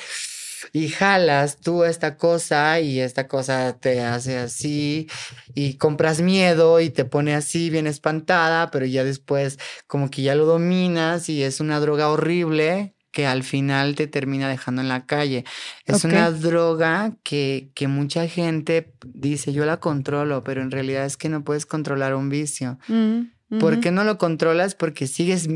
y 0.73 0.89
jalas 0.89 1.59
tú 1.61 1.85
esta 1.85 2.17
cosa 2.17 2.81
y 2.81 3.01
esta 3.01 3.29
cosa 3.29 3.79
te 3.79 4.01
hace 4.01 4.39
así 4.39 5.09
y 5.55 5.75
compras 5.75 6.21
miedo 6.21 6.81
y 6.81 6.91
te 6.91 7.05
pone 7.05 7.35
así 7.35 7.71
bien 7.71 7.87
espantada, 7.87 8.71
pero 8.71 8.87
ya 8.87 9.05
después 9.05 9.59
como 9.87 10.11
que 10.11 10.23
ya 10.23 10.35
lo 10.35 10.47
dominas 10.47 11.29
y 11.29 11.43
es 11.43 11.61
una 11.61 11.81
droga 11.81 12.11
horrible 12.11 12.95
que 13.11 13.27
al 13.27 13.43
final 13.43 13.95
te 13.95 14.07
termina 14.07 14.49
dejando 14.49 14.83
en 14.83 14.89
la 14.89 15.07
calle. 15.07 15.45
Es 15.87 16.05
una 16.05 16.31
droga 16.31 17.17
que, 17.23 17.71
que, 17.75 17.89
mucha 17.89 18.29
gente 18.29 18.93
dice, 19.07 19.53
yo 19.53 19.65
la 19.65 19.81
controlo, 19.81 20.45
pero 20.45 20.63
en 20.63 20.71
realidad 20.71 21.05
es 21.07 21.17
que 21.17 21.29
no 21.29 21.45
puedes 21.45 21.67
controlar 21.67 22.15
un 22.15 22.29
vicio. 22.29 22.79
Mm, 22.89 23.59
¿Por 23.61 23.81
qué 23.81 23.91
no 23.91 24.05
lo 24.05 24.19
controlas? 24.19 24.75
Porque 24.75 25.07
sigues, 25.07 25.49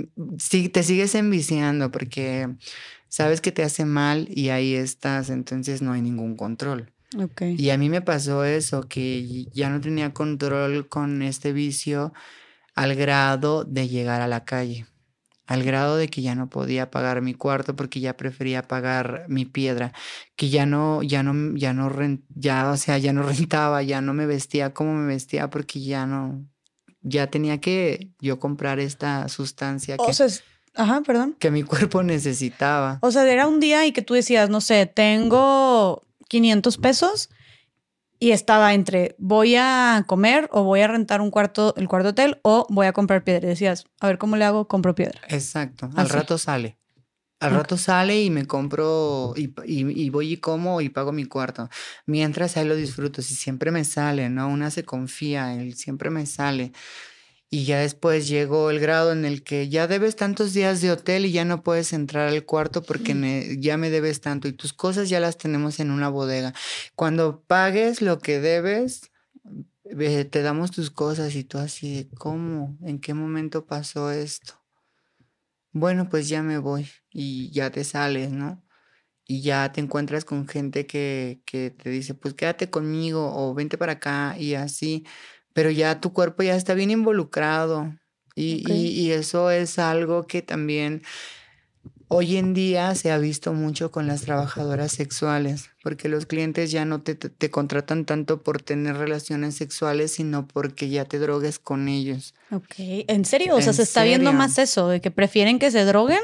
te 0.72 0.82
sigues 0.82 1.14
enviciando, 1.14 1.90
porque 1.90 2.48
sabes 3.08 3.42
que 3.42 3.52
te 3.52 3.62
hace 3.62 3.84
mal 3.84 4.28
y 4.30 4.48
ahí 4.48 4.74
estás, 4.74 5.28
entonces 5.28 5.82
no 5.82 5.92
hay 5.92 6.00
ningún 6.00 6.36
control. 6.36 6.90
Y 7.58 7.68
a 7.68 7.76
mí 7.76 7.90
me 7.90 8.00
pasó 8.00 8.44
eso, 8.44 8.88
que 8.88 9.44
ya 9.52 9.68
no 9.68 9.82
tenía 9.82 10.14
control 10.14 10.88
con 10.88 11.20
este 11.20 11.52
vicio 11.52 12.14
al 12.74 12.94
grado 12.94 13.64
de 13.64 13.88
llegar 13.88 14.22
a 14.22 14.26
la 14.26 14.46
calle 14.46 14.86
al 15.46 15.64
grado 15.64 15.96
de 15.96 16.08
que 16.08 16.22
ya 16.22 16.34
no 16.34 16.48
podía 16.48 16.90
pagar 16.90 17.20
mi 17.20 17.34
cuarto 17.34 17.74
porque 17.74 18.00
ya 18.00 18.16
prefería 18.16 18.62
pagar 18.62 19.26
mi 19.28 19.44
piedra, 19.44 19.92
que 20.36 20.50
ya 20.50 20.66
no, 20.66 21.02
ya 21.02 21.22
no, 21.22 21.56
ya 21.56 21.72
no, 21.72 21.90
ya, 22.34 22.70
o 22.70 22.76
sea, 22.76 22.98
ya 22.98 23.12
no 23.12 23.22
rentaba, 23.28 23.82
ya 23.82 24.00
no 24.00 24.14
me 24.14 24.26
vestía 24.26 24.72
como 24.72 24.94
me 24.94 25.06
vestía 25.06 25.50
porque 25.50 25.80
ya 25.80 26.06
no, 26.06 26.46
ya 27.00 27.28
tenía 27.28 27.60
que 27.60 28.10
yo 28.20 28.38
comprar 28.38 28.78
esta 28.78 29.28
sustancia 29.28 29.96
que, 29.96 30.12
ajá, 30.74 31.02
perdón. 31.02 31.36
que 31.38 31.50
mi 31.50 31.62
cuerpo 31.62 32.02
necesitaba. 32.02 32.98
O 33.02 33.10
sea, 33.10 33.30
era 33.30 33.46
un 33.46 33.60
día 33.60 33.84
y 33.86 33.92
que 33.92 34.02
tú 34.02 34.14
decías, 34.14 34.48
no 34.48 34.60
sé, 34.60 34.86
tengo 34.86 36.02
500 36.28 36.78
pesos 36.78 37.30
y 38.22 38.30
estaba 38.30 38.72
entre 38.72 39.16
voy 39.18 39.56
a 39.56 40.04
comer 40.06 40.48
o 40.52 40.62
voy 40.62 40.80
a 40.80 40.86
rentar 40.86 41.20
un 41.20 41.32
cuarto, 41.32 41.74
el 41.76 41.88
cuarto 41.88 42.10
hotel 42.10 42.38
o 42.42 42.68
voy 42.70 42.86
a 42.86 42.92
comprar 42.92 43.24
piedra. 43.24 43.46
Y 43.46 43.48
decías, 43.48 43.84
a 43.98 44.06
ver 44.06 44.16
cómo 44.16 44.36
le 44.36 44.44
hago, 44.44 44.68
compro 44.68 44.94
piedra. 44.94 45.20
Exacto. 45.26 45.90
Al 45.96 46.08
rato 46.08 46.38
sale. 46.38 46.78
Al 47.40 47.50
rato 47.50 47.76
sale 47.76 48.22
y 48.22 48.30
me 48.30 48.46
compro 48.46 49.34
y, 49.36 49.52
y, 49.66 50.10
voy 50.10 50.34
y 50.34 50.36
como 50.36 50.80
y 50.80 50.88
pago 50.88 51.10
mi 51.10 51.24
cuarto. 51.24 51.68
Mientras 52.06 52.56
ahí 52.56 52.64
lo 52.64 52.76
disfruto. 52.76 53.22
Si 53.22 53.34
siempre 53.34 53.72
me 53.72 53.82
sale, 53.82 54.30
¿no? 54.30 54.46
Una 54.46 54.70
se 54.70 54.84
confía, 54.84 55.60
él 55.60 55.74
siempre 55.74 56.08
me 56.08 56.24
sale. 56.24 56.70
Y 57.54 57.66
ya 57.66 57.80
después 57.80 58.28
llegó 58.28 58.70
el 58.70 58.80
grado 58.80 59.12
en 59.12 59.26
el 59.26 59.42
que 59.42 59.68
ya 59.68 59.86
debes 59.86 60.16
tantos 60.16 60.54
días 60.54 60.80
de 60.80 60.90
hotel 60.90 61.26
y 61.26 61.32
ya 61.32 61.44
no 61.44 61.62
puedes 61.62 61.92
entrar 61.92 62.28
al 62.28 62.46
cuarto 62.46 62.82
porque 62.82 63.58
ya 63.60 63.76
me 63.76 63.90
debes 63.90 64.22
tanto 64.22 64.48
y 64.48 64.54
tus 64.54 64.72
cosas 64.72 65.10
ya 65.10 65.20
las 65.20 65.36
tenemos 65.36 65.78
en 65.78 65.90
una 65.90 66.08
bodega. 66.08 66.54
Cuando 66.94 67.42
pagues 67.42 68.00
lo 68.00 68.20
que 68.20 68.40
debes, 68.40 69.10
te 69.84 70.40
damos 70.40 70.70
tus 70.70 70.90
cosas 70.90 71.34
y 71.34 71.44
tú 71.44 71.58
así 71.58 71.94
de 71.94 72.08
cómo, 72.16 72.78
en 72.80 72.98
qué 72.98 73.12
momento 73.12 73.66
pasó 73.66 74.10
esto. 74.10 74.54
Bueno, 75.72 76.08
pues 76.08 76.30
ya 76.30 76.42
me 76.42 76.56
voy 76.56 76.88
y 77.10 77.50
ya 77.50 77.68
te 77.70 77.84
sales, 77.84 78.30
¿no? 78.30 78.64
Y 79.26 79.42
ya 79.42 79.70
te 79.72 79.82
encuentras 79.82 80.24
con 80.24 80.48
gente 80.48 80.86
que, 80.86 81.42
que 81.44 81.70
te 81.70 81.90
dice, 81.90 82.14
pues 82.14 82.32
quédate 82.32 82.70
conmigo 82.70 83.30
o 83.36 83.52
vente 83.52 83.76
para 83.76 83.92
acá 83.92 84.36
y 84.38 84.54
así 84.54 85.04
pero 85.52 85.70
ya 85.70 86.00
tu 86.00 86.12
cuerpo 86.12 86.42
ya 86.42 86.56
está 86.56 86.74
bien 86.74 86.90
involucrado 86.90 87.92
y, 88.34 88.64
y, 88.72 89.10
eso 89.10 89.50
es 89.50 89.78
algo 89.78 90.26
que 90.26 90.40
también 90.40 91.02
hoy 92.08 92.36
en 92.36 92.54
día 92.54 92.94
se 92.94 93.10
ha 93.10 93.18
visto 93.18 93.52
mucho 93.52 93.90
con 93.90 94.06
las 94.06 94.22
trabajadoras 94.22 94.92
sexuales, 94.92 95.70
porque 95.82 96.08
los 96.08 96.26
clientes 96.26 96.70
ya 96.70 96.84
no 96.84 97.02
te, 97.02 97.14
te, 97.14 97.50
contratan 97.50 98.04
tanto 98.04 98.42
por 98.42 98.62
tener 98.62 98.96
relaciones 98.96 99.54
sexuales, 99.54 100.12
sino 100.12 100.46
porque 100.46 100.88
ya 100.88 101.04
te 101.04 101.18
drogues 101.18 101.58
con 101.58 101.88
ellos. 101.88 102.34
Ok, 102.50 102.74
¿en 102.78 103.24
serio? 103.24 103.56
O 103.56 103.60
sea, 103.62 103.72
se 103.72 103.82
está 103.82 104.04
viendo 104.04 104.32
más 104.32 104.58
eso, 104.58 104.88
de 104.88 105.00
que 105.00 105.10
prefieren 105.10 105.58
que 105.58 105.70
se 105.70 105.84
droguen. 105.84 106.20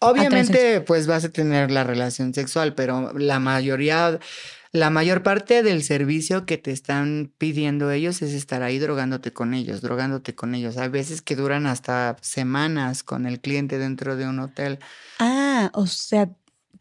Obviamente, 0.00 0.80
pues 0.80 1.06
vas 1.06 1.24
a 1.24 1.30
tener 1.30 1.70
la 1.70 1.84
relación 1.84 2.34
sexual, 2.34 2.74
pero 2.74 3.12
la 3.18 3.38
mayoría 3.38 4.18
la 4.72 4.88
mayor 4.88 5.22
parte 5.22 5.62
del 5.62 5.82
servicio 5.82 6.46
que 6.46 6.56
te 6.56 6.70
están 6.70 7.30
pidiendo 7.36 7.90
ellos 7.90 8.22
es 8.22 8.32
estar 8.32 8.62
ahí 8.62 8.78
drogándote 8.78 9.30
con 9.30 9.52
ellos, 9.52 9.82
drogándote 9.82 10.34
con 10.34 10.54
ellos. 10.54 10.78
Hay 10.78 10.88
veces 10.88 11.20
que 11.20 11.36
duran 11.36 11.66
hasta 11.66 12.16
semanas 12.22 13.02
con 13.02 13.26
el 13.26 13.40
cliente 13.40 13.76
dentro 13.76 14.16
de 14.16 14.26
un 14.26 14.38
hotel. 14.38 14.78
Ah, 15.18 15.70
o 15.74 15.86
sea, 15.86 16.30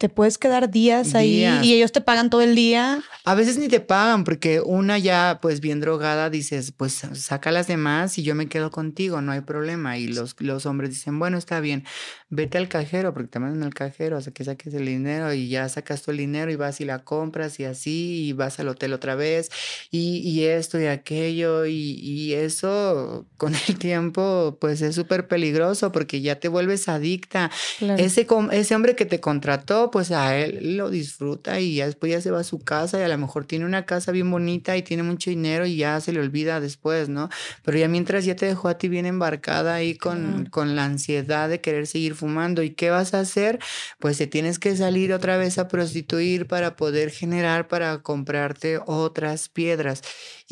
te 0.01 0.09
puedes 0.09 0.39
quedar 0.39 0.71
días, 0.71 1.13
ahí 1.13 1.45
y 1.61 1.75
ellos 1.75 1.91
te 1.91 2.01
pagan 2.01 2.31
todo 2.31 2.41
el 2.41 2.55
día. 2.55 3.03
A 3.23 3.35
veces 3.35 3.59
ni 3.59 3.67
te 3.67 3.81
pagan 3.81 4.23
porque 4.23 4.59
una 4.59 4.97
ya 4.97 5.37
pues 5.43 5.61
bien 5.61 5.79
drogada 5.79 6.31
dices, 6.31 6.71
pues 6.75 7.03
saca 7.13 7.51
las 7.51 7.67
demás 7.67 8.17
y 8.17 8.23
yo 8.23 8.33
me 8.33 8.47
quedo 8.47 8.71
contigo, 8.71 9.21
no 9.21 9.31
hay 9.31 9.41
problema. 9.41 9.99
Y 9.99 10.07
los, 10.07 10.35
los 10.39 10.65
hombres 10.65 10.89
dicen, 10.89 11.19
bueno, 11.19 11.37
está 11.37 11.59
bien, 11.59 11.85
vete 12.29 12.57
al 12.57 12.67
cajero 12.67 13.13
porque 13.13 13.27
te 13.27 13.37
mandan 13.37 13.61
al 13.61 13.75
cajero, 13.75 14.17
o 14.17 14.21
sea, 14.21 14.33
que 14.33 14.43
saques 14.43 14.73
el 14.73 14.87
dinero 14.87 15.31
y 15.33 15.49
ya 15.49 15.69
sacas 15.69 16.01
tu 16.01 16.09
el 16.09 16.17
dinero 16.17 16.49
y 16.49 16.55
vas 16.55 16.81
y 16.81 16.85
la 16.85 17.03
compras 17.03 17.59
y 17.59 17.65
así 17.65 18.25
y 18.25 18.33
vas 18.33 18.59
al 18.59 18.69
hotel 18.69 18.93
otra 18.93 19.13
vez 19.13 19.51
y, 19.91 20.17
y 20.27 20.45
esto 20.45 20.81
y 20.81 20.87
aquello 20.87 21.67
y, 21.67 21.99
y 21.99 22.33
eso 22.33 23.27
con 23.37 23.53
el 23.67 23.77
tiempo 23.77 24.57
pues 24.59 24.81
es 24.81 24.95
súper 24.95 25.27
peligroso 25.27 25.91
porque 25.91 26.21
ya 26.21 26.39
te 26.39 26.47
vuelves 26.47 26.89
adicta. 26.89 27.51
Ese, 27.97 28.25
ese 28.51 28.75
hombre 28.75 28.95
que 28.95 29.05
te 29.05 29.19
contrató 29.19 29.90
pues 29.91 30.11
a 30.11 30.37
él 30.37 30.77
lo 30.77 30.89
disfruta 30.89 31.59
y 31.59 31.75
ya 31.75 31.85
después 31.85 32.11
ya 32.11 32.21
se 32.21 32.31
va 32.31 32.39
a 32.39 32.43
su 32.43 32.59
casa 32.59 32.99
y 32.99 33.03
a 33.03 33.07
lo 33.07 33.17
mejor 33.17 33.45
tiene 33.45 33.65
una 33.65 33.85
casa 33.85 34.11
bien 34.11 34.31
bonita 34.31 34.77
y 34.77 34.81
tiene 34.81 35.03
mucho 35.03 35.29
dinero 35.29 35.65
y 35.65 35.77
ya 35.77 35.99
se 36.01 36.13
le 36.13 36.19
olvida 36.19 36.59
después, 36.59 37.09
¿no? 37.09 37.29
Pero 37.63 37.77
ya 37.77 37.87
mientras 37.87 38.25
ya 38.25 38.35
te 38.35 38.45
dejó 38.45 38.67
a 38.69 38.77
ti 38.77 38.87
bien 38.87 39.05
embarcada 39.05 39.75
ahí 39.75 39.95
con, 39.95 40.47
con 40.49 40.75
la 40.75 40.85
ansiedad 40.85 41.49
de 41.49 41.61
querer 41.61 41.87
seguir 41.87 42.15
fumando. 42.15 42.63
¿Y 42.63 42.71
qué 42.71 42.89
vas 42.89 43.13
a 43.13 43.19
hacer? 43.19 43.59
Pues 43.99 44.17
te 44.17 44.27
tienes 44.27 44.59
que 44.59 44.75
salir 44.75 45.13
otra 45.13 45.37
vez 45.37 45.57
a 45.57 45.67
prostituir 45.67 46.47
para 46.47 46.75
poder 46.75 47.11
generar, 47.11 47.67
para 47.67 47.99
comprarte 48.01 48.79
otras 48.85 49.49
piedras. 49.49 50.01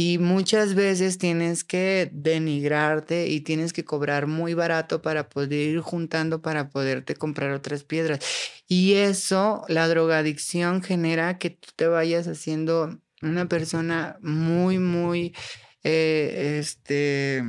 Y 0.01 0.17
muchas 0.17 0.75
veces 0.75 1.17
tienes 1.17 1.65
que 1.65 2.09
denigrarte 2.13 3.27
y 3.27 3.41
tienes 3.41 3.73
que 3.73 3.83
cobrar 3.83 4.27
muy 4.27 4.53
barato 4.53 5.01
para 5.01 5.27
poder 5.27 5.51
ir 5.51 5.81
juntando 5.81 6.41
para 6.41 6.69
poderte 6.69 7.15
comprar 7.15 7.51
otras 7.51 7.83
piedras. 7.83 8.19
Y 8.65 8.93
eso, 8.93 9.65
la 9.67 9.89
drogadicción 9.89 10.81
genera 10.83 11.37
que 11.37 11.49
tú 11.49 11.67
te 11.75 11.87
vayas 11.87 12.29
haciendo 12.29 12.97
una 13.21 13.49
persona 13.49 14.17
muy, 14.21 14.79
muy, 14.79 15.35
eh, 15.83 16.59
este, 16.61 17.43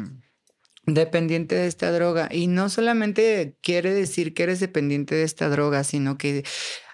dependiente 0.87 1.55
de 1.55 1.69
esta 1.69 1.93
droga. 1.93 2.29
Y 2.33 2.49
no 2.49 2.69
solamente 2.69 3.55
quiere 3.61 3.95
decir 3.95 4.35
que 4.35 4.43
eres 4.43 4.59
dependiente 4.59 5.15
de 5.15 5.23
esta 5.23 5.49
droga, 5.51 5.85
sino 5.85 6.19
que 6.19 6.45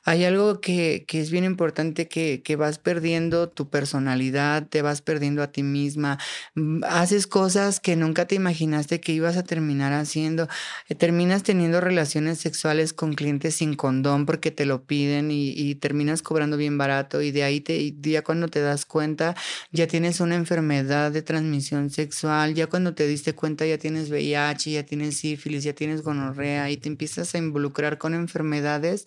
hay 0.06 0.24
algo 0.24 0.60
que, 0.60 1.04
que 1.08 1.20
es 1.20 1.32
bien 1.32 1.42
importante 1.42 2.06
que, 2.06 2.40
que, 2.42 2.54
vas 2.54 2.78
perdiendo 2.78 3.48
tu 3.48 3.68
personalidad, 3.68 4.68
te 4.68 4.80
vas 4.80 5.02
perdiendo 5.02 5.42
a 5.42 5.50
ti 5.50 5.64
misma, 5.64 6.18
mm, 6.54 6.84
haces 6.84 7.26
cosas 7.26 7.80
que 7.80 7.96
nunca 7.96 8.24
te 8.26 8.36
imaginaste 8.36 9.00
que 9.00 9.12
ibas 9.12 9.36
a 9.36 9.42
terminar 9.42 9.92
haciendo, 9.92 10.48
eh, 10.88 10.94
terminas 10.94 11.42
teniendo 11.42 11.80
relaciones 11.80 12.38
sexuales 12.38 12.92
con 12.92 13.14
clientes 13.14 13.56
sin 13.56 13.74
condón 13.74 14.26
porque 14.26 14.52
te 14.52 14.64
lo 14.64 14.84
piden 14.86 15.32
y, 15.32 15.50
y 15.50 15.74
terminas 15.74 16.22
cobrando 16.22 16.56
bien 16.56 16.78
barato 16.78 17.20
y 17.20 17.32
de 17.32 17.42
ahí 17.42 17.60
te, 17.60 17.92
ya 18.00 18.22
cuando 18.22 18.46
te 18.46 18.60
das 18.60 18.86
cuenta 18.86 19.34
ya 19.72 19.88
tienes 19.88 20.20
una 20.20 20.36
enfermedad 20.36 21.10
de 21.10 21.22
transmisión 21.22 21.90
sexual, 21.90 22.54
ya 22.54 22.68
cuando 22.68 22.94
te 22.94 23.08
diste 23.08 23.34
cuenta 23.34 23.66
ya 23.66 23.78
tienes 23.78 24.08
VIH, 24.10 24.70
ya 24.70 24.84
tienes 24.84 25.16
sífilis, 25.16 25.64
ya 25.64 25.72
tienes 25.72 26.02
gonorrea 26.02 26.70
y 26.70 26.76
te 26.76 26.88
empiezas 26.88 27.34
a 27.34 27.38
involucrar 27.38 27.98
con 27.98 28.14
enfermedades 28.14 29.04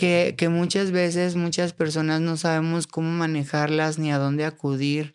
que, 0.00 0.34
que 0.34 0.48
muchas 0.48 0.92
veces 0.92 1.36
muchas 1.36 1.74
personas 1.74 2.22
no 2.22 2.38
sabemos 2.38 2.86
cómo 2.86 3.10
manejarlas 3.10 3.98
ni 3.98 4.10
a 4.10 4.16
dónde 4.16 4.46
acudir. 4.46 5.14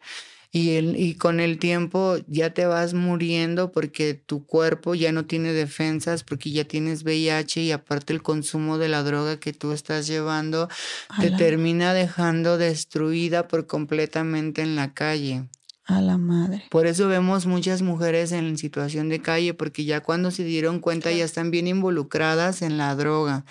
Y, 0.51 0.75
el, 0.75 0.95
y, 0.95 1.15
con 1.15 1.39
el 1.39 1.57
tiempo 1.57 2.17
ya 2.27 2.51
te 2.51 2.67
vas 2.67 2.93
muriendo 2.93 3.71
porque 3.71 4.13
tu 4.13 4.45
cuerpo 4.45 4.93
ya 4.93 5.11
no 5.11 5.25
tiene 5.25 5.53
defensas, 5.53 6.23
porque 6.23 6.51
ya 6.51 6.65
tienes 6.65 7.03
VIH 7.03 7.63
y 7.63 7.71
aparte 7.71 8.13
el 8.13 8.21
consumo 8.21 8.77
de 8.77 8.87
la 8.87 9.01
droga 9.01 9.39
que 9.39 9.53
tú 9.53 9.71
estás 9.71 10.05
llevando 10.05 10.69
te 11.19 11.31
termina 11.31 11.95
dejando 11.95 12.59
destruida 12.59 13.47
por 13.47 13.65
completamente 13.65 14.61
en 14.61 14.75
la 14.75 14.93
calle. 14.93 15.45
A 15.87 15.99
la 15.99 16.19
madre. 16.19 16.63
Por 16.69 16.85
eso 16.85 17.07
vemos 17.07 17.47
muchas 17.47 17.81
mujeres 17.81 18.31
en 18.31 18.55
situación 18.59 19.09
de 19.09 19.19
calle, 19.19 19.55
porque 19.55 19.83
ya 19.83 20.01
cuando 20.01 20.29
se 20.29 20.43
dieron 20.43 20.79
cuenta 20.79 21.11
ya 21.11 21.25
están 21.25 21.49
bien 21.49 21.65
involucradas 21.65 22.61
en 22.61 22.77
la 22.77 22.93
droga. 22.95 23.45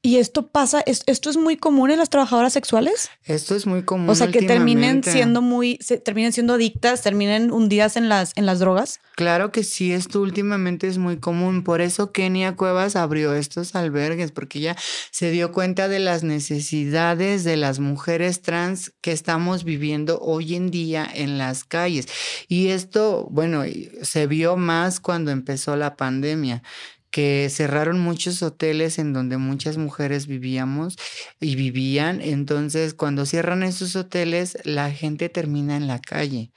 ¿Y 0.00 0.18
esto 0.18 0.46
pasa, 0.46 0.82
esto 0.86 1.28
es 1.28 1.36
muy 1.36 1.56
común 1.56 1.90
en 1.90 1.98
las 1.98 2.08
trabajadoras 2.08 2.52
sexuales? 2.52 3.10
Esto 3.24 3.56
es 3.56 3.66
muy 3.66 3.82
común. 3.82 4.08
O 4.08 4.14
sea, 4.14 4.30
que 4.30 4.42
terminen 4.42 5.02
siendo 5.02 5.42
muy, 5.42 5.76
se, 5.80 5.98
terminen 5.98 6.32
siendo 6.32 6.54
adictas, 6.54 7.02
terminen 7.02 7.50
hundidas 7.50 7.96
en 7.96 8.08
las, 8.08 8.32
en 8.36 8.46
las 8.46 8.60
drogas. 8.60 9.00
Claro 9.16 9.50
que 9.50 9.64
sí, 9.64 9.92
esto 9.92 10.20
últimamente 10.20 10.86
es 10.86 10.98
muy 10.98 11.18
común. 11.18 11.64
Por 11.64 11.80
eso 11.80 12.12
Kenia 12.12 12.54
Cuevas 12.54 12.94
abrió 12.94 13.34
estos 13.34 13.74
albergues, 13.74 14.30
porque 14.30 14.60
ella 14.60 14.76
se 15.10 15.32
dio 15.32 15.50
cuenta 15.50 15.88
de 15.88 15.98
las 15.98 16.22
necesidades 16.22 17.42
de 17.42 17.56
las 17.56 17.80
mujeres 17.80 18.40
trans 18.40 18.92
que 19.00 19.10
estamos 19.10 19.64
viviendo 19.64 20.20
hoy 20.20 20.54
en 20.54 20.70
día 20.70 21.08
en 21.12 21.38
las 21.38 21.64
calles. 21.64 22.06
Y 22.46 22.68
esto, 22.68 23.26
bueno, 23.32 23.64
se 24.02 24.28
vio 24.28 24.56
más 24.56 25.00
cuando 25.00 25.32
empezó 25.32 25.74
la 25.74 25.96
pandemia 25.96 26.62
que 27.10 27.48
cerraron 27.50 27.98
muchos 28.00 28.42
hoteles 28.42 28.98
en 28.98 29.12
donde 29.12 29.36
muchas 29.38 29.76
mujeres 29.78 30.26
vivíamos 30.26 30.96
y 31.40 31.56
vivían. 31.56 32.20
Entonces, 32.20 32.94
cuando 32.94 33.26
cierran 33.26 33.62
esos 33.62 33.96
hoteles, 33.96 34.58
la 34.64 34.90
gente 34.92 35.28
termina 35.28 35.76
en 35.76 35.86
la 35.86 36.00
calle. 36.00 36.52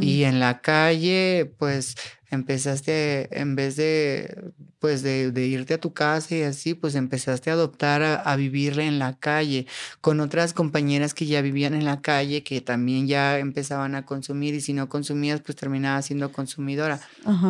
Y 0.00 0.24
en 0.24 0.40
la 0.40 0.60
calle, 0.60 1.52
pues 1.58 1.96
empezaste, 2.30 3.28
en 3.38 3.54
vez 3.54 3.76
de, 3.76 4.52
pues 4.78 5.02
de, 5.02 5.30
irte 5.46 5.74
a 5.74 5.80
tu 5.80 5.92
casa 5.92 6.34
y 6.34 6.42
así, 6.42 6.74
pues 6.74 6.94
empezaste 6.94 7.50
a 7.50 7.54
adoptar 7.54 8.02
a, 8.02 8.36
vivir 8.36 8.78
en 8.80 8.98
la 8.98 9.18
calle 9.18 9.66
con 10.00 10.20
otras 10.20 10.52
compañeras 10.52 11.14
que 11.14 11.26
ya 11.26 11.40
vivían 11.40 11.74
en 11.74 11.84
la 11.84 12.02
calle, 12.02 12.42
que 12.42 12.60
también 12.60 13.06
ya 13.06 13.38
empezaban 13.38 13.94
a 13.94 14.04
consumir 14.04 14.54
y 14.54 14.60
si 14.60 14.72
no 14.72 14.88
consumías, 14.88 15.40
pues 15.40 15.56
terminabas 15.56 16.06
siendo 16.06 16.32
consumidora 16.32 17.00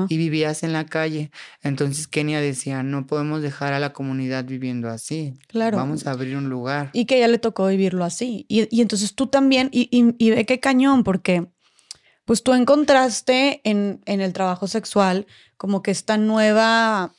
y 0.09 0.17
vivías 0.17 0.63
en 0.63 0.73
la 0.73 0.87
calle. 0.87 1.31
Entonces 1.63 2.07
Kenia 2.07 2.41
decía, 2.41 2.83
no 2.83 3.07
podemos 3.07 3.43
dejar 3.43 3.73
a 3.73 3.81
la 3.81 3.93
comunidad 3.93 4.45
viviendo 4.45 4.89
así. 4.89 5.35
Claro. 5.49 5.79
Vamos 5.79 6.07
a 6.07 6.13
abrir 6.13 6.37
un 6.37 6.49
lugar. 6.49 6.91
Y 6.93 7.07
que 7.07 7.19
ya 7.19 7.29
le 7.29 7.39
tocó 7.39 7.67
vivirlo 7.67 8.05
así. 8.05 8.45
Y, 8.49 8.69
y 8.75 8.83
entonces 8.83 9.15
tú 9.15 9.27
también, 9.27 9.69
y, 9.73 9.89
y, 9.91 10.15
y 10.19 10.31
ve 10.31 10.47
qué 10.47 10.61
cañón, 10.61 11.03
porque 11.03 11.47
pues 12.27 12.43
tú 12.43 12.53
encontraste 12.53 13.63
en, 13.65 14.03
en 14.05 14.21
el 14.21 14.35
trabajo 14.35 14.69
sexual 14.69 15.27
como 15.57 15.83
que 15.83 15.93
esta 15.93 16.19
nueva 16.19 17.15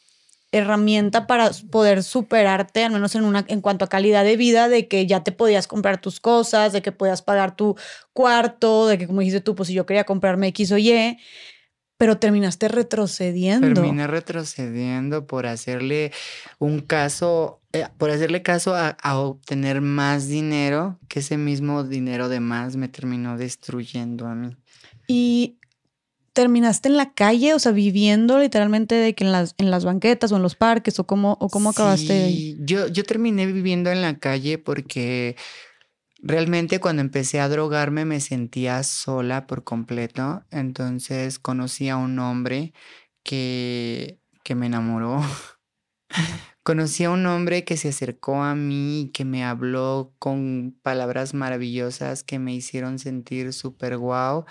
herramienta 0.51 1.27
para 1.27 1.51
poder 1.71 2.03
superarte, 2.03 2.83
al 2.83 2.91
menos 2.91 3.15
en, 3.15 3.23
una, 3.23 3.45
en 3.47 3.61
cuanto 3.61 3.85
a 3.85 3.89
calidad 3.89 4.23
de 4.23 4.37
vida, 4.37 4.69
de 4.69 4.87
que 4.87 5.05
ya 5.05 5.23
te 5.23 5.31
podías 5.31 5.67
comprar 5.67 5.99
tus 5.99 6.19
cosas, 6.19 6.73
de 6.73 6.81
que 6.81 6.91
podías 6.91 7.21
pagar 7.21 7.55
tu 7.55 7.75
cuarto, 8.13 8.87
de 8.87 8.97
que 8.97 9.07
como 9.07 9.21
dijiste 9.21 9.41
tú, 9.41 9.55
pues 9.55 9.67
si 9.67 9.73
yo 9.73 9.85
quería 9.85 10.05
comprarme 10.05 10.47
X 10.47 10.71
o 10.71 10.77
Y, 10.77 11.17
pero 11.97 12.17
terminaste 12.17 12.67
retrocediendo. 12.67 13.73
Terminé 13.73 14.07
retrocediendo 14.07 15.25
por 15.25 15.47
hacerle 15.47 16.11
un 16.59 16.79
caso, 16.79 17.61
eh, 17.73 17.87
por 17.97 18.11
hacerle 18.11 18.41
caso 18.43 18.75
a, 18.75 18.89
a, 18.89 19.17
obtener 19.17 19.81
más 19.81 20.27
dinero, 20.27 20.99
que 21.09 21.19
ese 21.19 21.37
mismo 21.37 21.83
dinero 21.83 22.29
de 22.29 22.39
más 22.39 22.75
me 22.75 22.87
terminó 22.87 23.37
destruyendo 23.37 24.27
a 24.27 24.35
mí. 24.35 24.55
Y 25.07 25.57
terminaste 26.37 26.87
en 26.87 26.97
la 26.97 27.13
calle, 27.13 27.55
o 27.55 27.59
sea, 27.59 27.71
viviendo 27.71 28.37
literalmente 28.37 28.93
de 28.93 29.15
que 29.15 29.23
en 29.23 29.31
las, 29.31 29.55
en 29.57 29.71
las 29.71 29.85
banquetas 29.85 30.31
o 30.31 30.35
en 30.35 30.43
los 30.43 30.53
parques, 30.53 30.99
o 30.99 31.07
cómo, 31.07 31.35
o 31.39 31.49
cómo 31.49 31.71
acabaste 31.71 32.13
ahí. 32.13 32.57
Yo, 32.59 32.87
yo 32.89 33.03
terminé 33.05 33.47
viviendo 33.47 33.89
en 33.89 34.03
la 34.03 34.19
calle 34.19 34.59
porque 34.59 35.35
realmente 36.21 36.79
cuando 36.79 37.01
empecé 37.01 37.39
a 37.39 37.49
drogarme 37.49 38.05
me 38.05 38.19
sentía 38.19 38.83
sola 38.83 39.47
por 39.47 39.63
completo. 39.63 40.43
Entonces 40.51 41.39
conocí 41.39 41.89
a 41.89 41.97
un 41.97 42.19
hombre 42.19 42.71
que, 43.23 44.19
que 44.43 44.53
me 44.53 44.67
enamoró. 44.67 45.23
Conocí 46.61 47.05
a 47.05 47.11
un 47.11 47.25
hombre 47.25 47.63
que 47.63 47.77
se 47.77 47.87
acercó 47.87 48.43
a 48.43 48.53
mí 48.53 49.03
y 49.03 49.11
que 49.11 49.23
me 49.23 49.45
habló 49.45 50.13
con 50.19 50.77
palabras 50.83 51.33
maravillosas 51.33 52.25
que 52.25 52.39
me 52.39 52.53
hicieron 52.53 52.99
sentir 52.99 53.53
súper 53.53 53.97
guau 53.97 54.45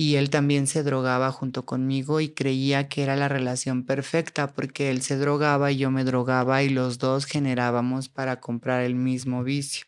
y 0.00 0.16
él 0.16 0.30
también 0.30 0.66
se 0.66 0.82
drogaba 0.82 1.30
junto 1.30 1.66
conmigo 1.66 2.22
y 2.22 2.30
creía 2.30 2.88
que 2.88 3.02
era 3.02 3.16
la 3.16 3.28
relación 3.28 3.84
perfecta 3.84 4.50
porque 4.50 4.88
él 4.90 5.02
se 5.02 5.18
drogaba 5.18 5.72
y 5.72 5.76
yo 5.76 5.90
me 5.90 6.04
drogaba 6.04 6.62
y 6.62 6.70
los 6.70 6.96
dos 6.96 7.26
generábamos 7.26 8.08
para 8.08 8.40
comprar 8.40 8.82
el 8.82 8.94
mismo 8.94 9.44
vicio. 9.44 9.84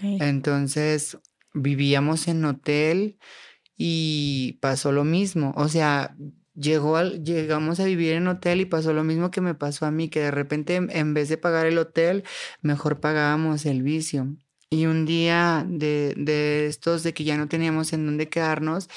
Entonces 0.00 1.18
vivíamos 1.54 2.28
en 2.28 2.44
hotel 2.44 3.18
y 3.76 4.58
pasó 4.60 4.92
lo 4.92 5.02
mismo. 5.02 5.52
O 5.56 5.66
sea, 5.66 6.14
llegó 6.54 6.94
al, 6.94 7.24
llegamos 7.24 7.80
a 7.80 7.84
vivir 7.84 8.12
en 8.12 8.28
hotel 8.28 8.60
y 8.60 8.64
pasó 8.64 8.92
lo 8.92 9.02
mismo 9.02 9.32
que 9.32 9.40
me 9.40 9.56
pasó 9.56 9.86
a 9.86 9.90
mí, 9.90 10.08
que 10.08 10.20
de 10.20 10.30
repente 10.30 10.76
en 10.76 11.14
vez 11.14 11.28
de 11.28 11.36
pagar 11.36 11.66
el 11.66 11.78
hotel, 11.78 12.22
mejor 12.62 13.00
pagábamos 13.00 13.66
el 13.66 13.82
vicio. 13.82 14.36
Y 14.70 14.86
un 14.86 15.04
día 15.04 15.66
de, 15.68 16.14
de 16.16 16.66
estos 16.66 17.02
de 17.02 17.12
que 17.12 17.24
ya 17.24 17.36
no 17.36 17.48
teníamos 17.48 17.92
en 17.92 18.06
dónde 18.06 18.28
quedarnos, 18.28 18.88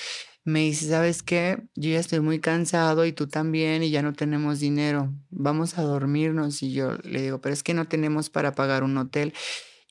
Me 0.44 0.62
dice, 0.62 0.90
¿sabes 0.90 1.22
qué? 1.22 1.62
Yo 1.76 1.92
ya 1.92 2.00
estoy 2.00 2.20
muy 2.20 2.40
cansado 2.40 3.06
y 3.06 3.14
tú 3.14 3.28
también 3.28 3.84
y 3.84 3.92
ya 3.92 4.02
no 4.02 4.14
tenemos 4.14 4.60
dinero. 4.60 5.14
Vamos 5.30 5.78
a 5.78 5.84
dormirnos. 5.84 6.64
Y 6.64 6.74
yo 6.74 6.98
le 7.04 7.22
digo, 7.22 7.42
pero 7.42 7.54
es 7.54 7.62
que 7.62 7.76
no 7.76 7.86
tenemos 7.86 8.32
para 8.32 8.54
pagar 8.56 8.84
un 8.84 8.98
hotel 8.98 9.34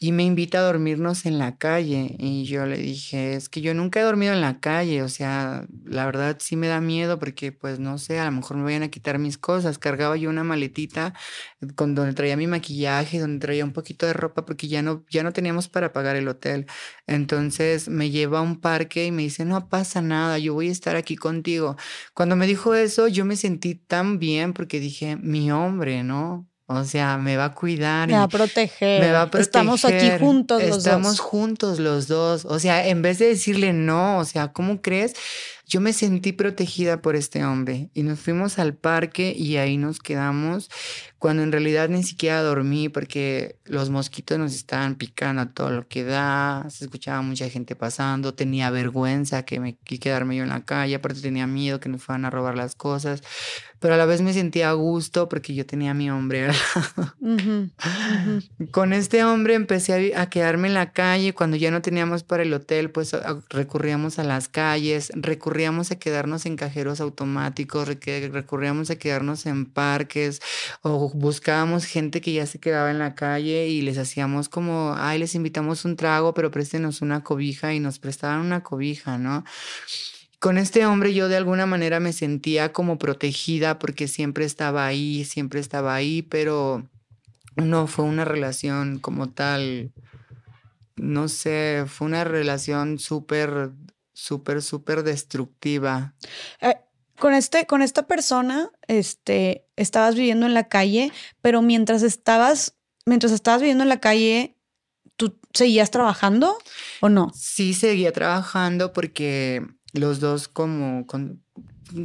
y 0.02 0.12
me 0.12 0.24
invita 0.24 0.58
a 0.58 0.62
dormirnos 0.62 1.26
en 1.26 1.38
la 1.38 1.58
calle. 1.58 2.16
Y 2.18 2.44
yo 2.44 2.64
le 2.64 2.78
dije, 2.78 3.34
es 3.34 3.50
que 3.50 3.60
yo 3.60 3.74
nunca 3.74 4.00
he 4.00 4.02
dormido 4.02 4.32
en 4.32 4.40
la 4.40 4.58
calle, 4.58 5.02
o 5.02 5.10
sea, 5.10 5.66
la 5.84 6.06
verdad 6.06 6.38
sí 6.40 6.56
me 6.56 6.68
da 6.68 6.80
miedo 6.80 7.18
porque 7.18 7.52
pues 7.52 7.78
no 7.80 7.98
sé, 7.98 8.18
a 8.18 8.24
lo 8.24 8.32
mejor 8.32 8.56
me 8.56 8.64
vayan 8.64 8.82
a 8.82 8.88
quitar 8.88 9.18
mis 9.18 9.36
cosas. 9.38 9.78
Cargaba 9.78 10.16
yo 10.16 10.30
una 10.30 10.42
maletita 10.42 11.12
con 11.76 11.94
donde 11.94 12.14
traía 12.14 12.36
mi 12.38 12.46
maquillaje, 12.46 13.18
donde 13.20 13.40
traía 13.40 13.64
un 13.64 13.72
poquito 13.74 14.06
de 14.06 14.14
ropa 14.14 14.46
porque 14.46 14.68
ya 14.68 14.80
no, 14.82 15.04
ya 15.10 15.22
no 15.22 15.32
teníamos 15.34 15.68
para 15.68 15.92
pagar 15.92 16.16
el 16.16 16.28
hotel. 16.28 16.66
Entonces 17.06 17.88
me 17.90 18.10
lleva 18.10 18.38
a 18.38 18.42
un 18.42 18.60
parque 18.60 19.04
y 19.06 19.12
me 19.12 19.22
dice, 19.22 19.44
no 19.44 19.68
pasa 19.68 20.00
nada, 20.02 20.38
yo 20.38 20.54
voy 20.54 20.68
a 20.68 20.72
estar 20.72 20.96
aquí 20.96 21.16
contigo. 21.16 21.76
Cuando 22.14 22.36
me 22.36 22.46
dijo 22.46 22.74
eso, 22.74 23.06
yo 23.08 23.26
me 23.26 23.36
sentí 23.36 23.74
tan 23.74 24.18
bien 24.18 24.54
porque 24.54 24.80
dije, 24.80 25.16
mi 25.16 25.50
hombre, 25.52 26.02
¿no? 26.04 26.49
O 26.72 26.84
sea, 26.84 27.18
me 27.18 27.36
va 27.36 27.46
a 27.46 27.52
cuidar. 27.52 28.06
Me 28.06 28.14
va 28.14 28.22
a 28.22 28.28
proteger. 28.28 29.02
Me 29.02 29.10
va 29.10 29.22
a 29.22 29.26
proteger. 29.26 29.40
Estamos 29.40 29.84
aquí 29.84 30.08
juntos 30.20 30.62
los 30.62 30.70
dos. 30.70 30.78
Estamos 30.78 31.18
juntos 31.18 31.80
los 31.80 32.06
dos. 32.06 32.44
O 32.44 32.60
sea, 32.60 32.86
en 32.86 33.02
vez 33.02 33.18
de 33.18 33.26
decirle 33.26 33.72
no, 33.72 34.18
o 34.18 34.24
sea, 34.24 34.52
¿cómo 34.52 34.80
crees? 34.80 35.14
Yo 35.66 35.80
me 35.80 35.92
sentí 35.92 36.32
protegida 36.32 37.00
por 37.00 37.14
este 37.14 37.44
hombre 37.44 37.90
y 37.94 38.02
nos 38.02 38.18
fuimos 38.18 38.58
al 38.58 38.74
parque 38.74 39.32
y 39.36 39.56
ahí 39.56 39.76
nos 39.76 40.00
quedamos 40.00 40.68
cuando 41.20 41.44
en 41.44 41.52
realidad 41.52 41.88
ni 41.88 42.02
siquiera 42.02 42.42
dormí 42.42 42.88
porque 42.88 43.56
los 43.66 43.88
mosquitos 43.88 44.36
nos 44.36 44.52
estaban 44.52 44.96
picando 44.96 45.42
a 45.42 45.52
todo 45.52 45.70
lo 45.70 45.86
que 45.86 46.02
da, 46.02 46.66
se 46.70 46.86
escuchaba 46.86 47.22
mucha 47.22 47.48
gente 47.48 47.76
pasando, 47.76 48.34
tenía 48.34 48.70
vergüenza 48.70 49.44
que 49.44 49.60
me 49.60 49.76
que 49.76 50.00
quedarme 50.00 50.34
yo 50.34 50.42
en 50.42 50.48
la 50.48 50.64
calle, 50.64 50.96
aparte 50.96 51.20
tenía 51.20 51.46
miedo 51.46 51.78
que 51.78 51.88
nos 51.88 52.02
fueran 52.02 52.24
a 52.24 52.30
robar 52.30 52.56
las 52.56 52.74
cosas, 52.74 53.22
pero 53.80 53.94
a 53.94 53.96
la 53.96 54.06
vez 54.06 54.22
me 54.22 54.32
sentía 54.32 54.70
a 54.70 54.74
gusto 54.74 55.28
porque 55.28 55.54
yo 55.54 55.66
tenía 55.66 55.90
a 55.90 55.94
mi 55.94 56.10
hombre. 56.10 56.48
Con 58.70 58.92
este 58.92 59.24
hombre 59.24 59.54
empecé 59.54 60.14
a, 60.14 60.22
a, 60.22 60.30
quedarme 60.30 60.68
en 60.68 60.74
la 60.74 60.92
calle 60.92 61.34
cuando 61.34 61.56
ya 61.56 61.70
no 61.70 61.82
teníamos 61.82 62.22
para 62.22 62.44
el 62.44 62.52
hotel, 62.54 62.90
pues 62.90 63.16
recurríamos 63.50 64.18
a 64.18 64.24
las 64.24 64.48
calles, 64.48 65.10
recurríamos 65.14 65.40
recurríamos 65.40 65.90
a 65.90 65.96
quedarnos 65.96 66.44
en 66.44 66.56
cajeros 66.56 67.00
automáticos, 67.00 67.88
recurríamos 67.88 68.90
a 68.90 68.96
quedarnos 68.96 69.46
en 69.46 69.64
parques 69.64 70.40
o 70.82 71.10
buscábamos 71.14 71.86
gente 71.86 72.20
que 72.20 72.34
ya 72.34 72.46
se 72.46 72.60
quedaba 72.60 72.90
en 72.90 72.98
la 72.98 73.14
calle 73.14 73.66
y 73.68 73.80
les 73.80 73.96
hacíamos 73.96 74.50
como, 74.50 74.94
ay, 74.96 75.18
les 75.18 75.34
invitamos 75.34 75.86
un 75.86 75.96
trago, 75.96 76.34
pero 76.34 76.50
préstenos 76.50 77.00
una 77.00 77.24
cobija 77.24 77.72
y 77.72 77.80
nos 77.80 77.98
prestaban 77.98 78.40
una 78.40 78.62
cobija, 78.62 79.16
¿no? 79.16 79.44
Con 80.40 80.58
este 80.58 80.84
hombre 80.86 81.14
yo 81.14 81.28
de 81.28 81.36
alguna 81.36 81.66
manera 81.66 82.00
me 82.00 82.12
sentía 82.12 82.72
como 82.72 82.98
protegida 82.98 83.78
porque 83.78 84.08
siempre 84.08 84.44
estaba 84.44 84.86
ahí, 84.86 85.24
siempre 85.24 85.60
estaba 85.60 85.94
ahí, 85.94 86.22
pero 86.22 86.88
no 87.56 87.86
fue 87.86 88.04
una 88.04 88.24
relación 88.24 88.98
como 88.98 89.28
tal, 89.30 89.92
no 90.96 91.28
sé, 91.28 91.84
fue 91.86 92.08
una 92.08 92.24
relación 92.24 92.98
súper 92.98 93.70
súper, 94.20 94.62
súper 94.62 95.02
destructiva. 95.02 96.14
Eh, 96.60 96.76
con, 97.18 97.34
este, 97.34 97.66
con 97.66 97.82
esta 97.82 98.06
persona, 98.06 98.70
este, 98.86 99.66
estabas 99.76 100.14
viviendo 100.14 100.46
en 100.46 100.54
la 100.54 100.68
calle, 100.68 101.12
pero 101.40 101.62
mientras 101.62 102.02
estabas, 102.02 102.76
mientras 103.06 103.32
estabas 103.32 103.60
viviendo 103.60 103.82
en 103.82 103.88
la 103.88 104.00
calle, 104.00 104.56
¿tú 105.16 105.38
seguías 105.52 105.90
trabajando 105.90 106.58
o 107.00 107.08
no? 107.08 107.30
Sí, 107.34 107.74
seguía 107.74 108.12
trabajando 108.12 108.92
porque 108.92 109.66
los 109.92 110.20
dos 110.20 110.48
como, 110.48 111.06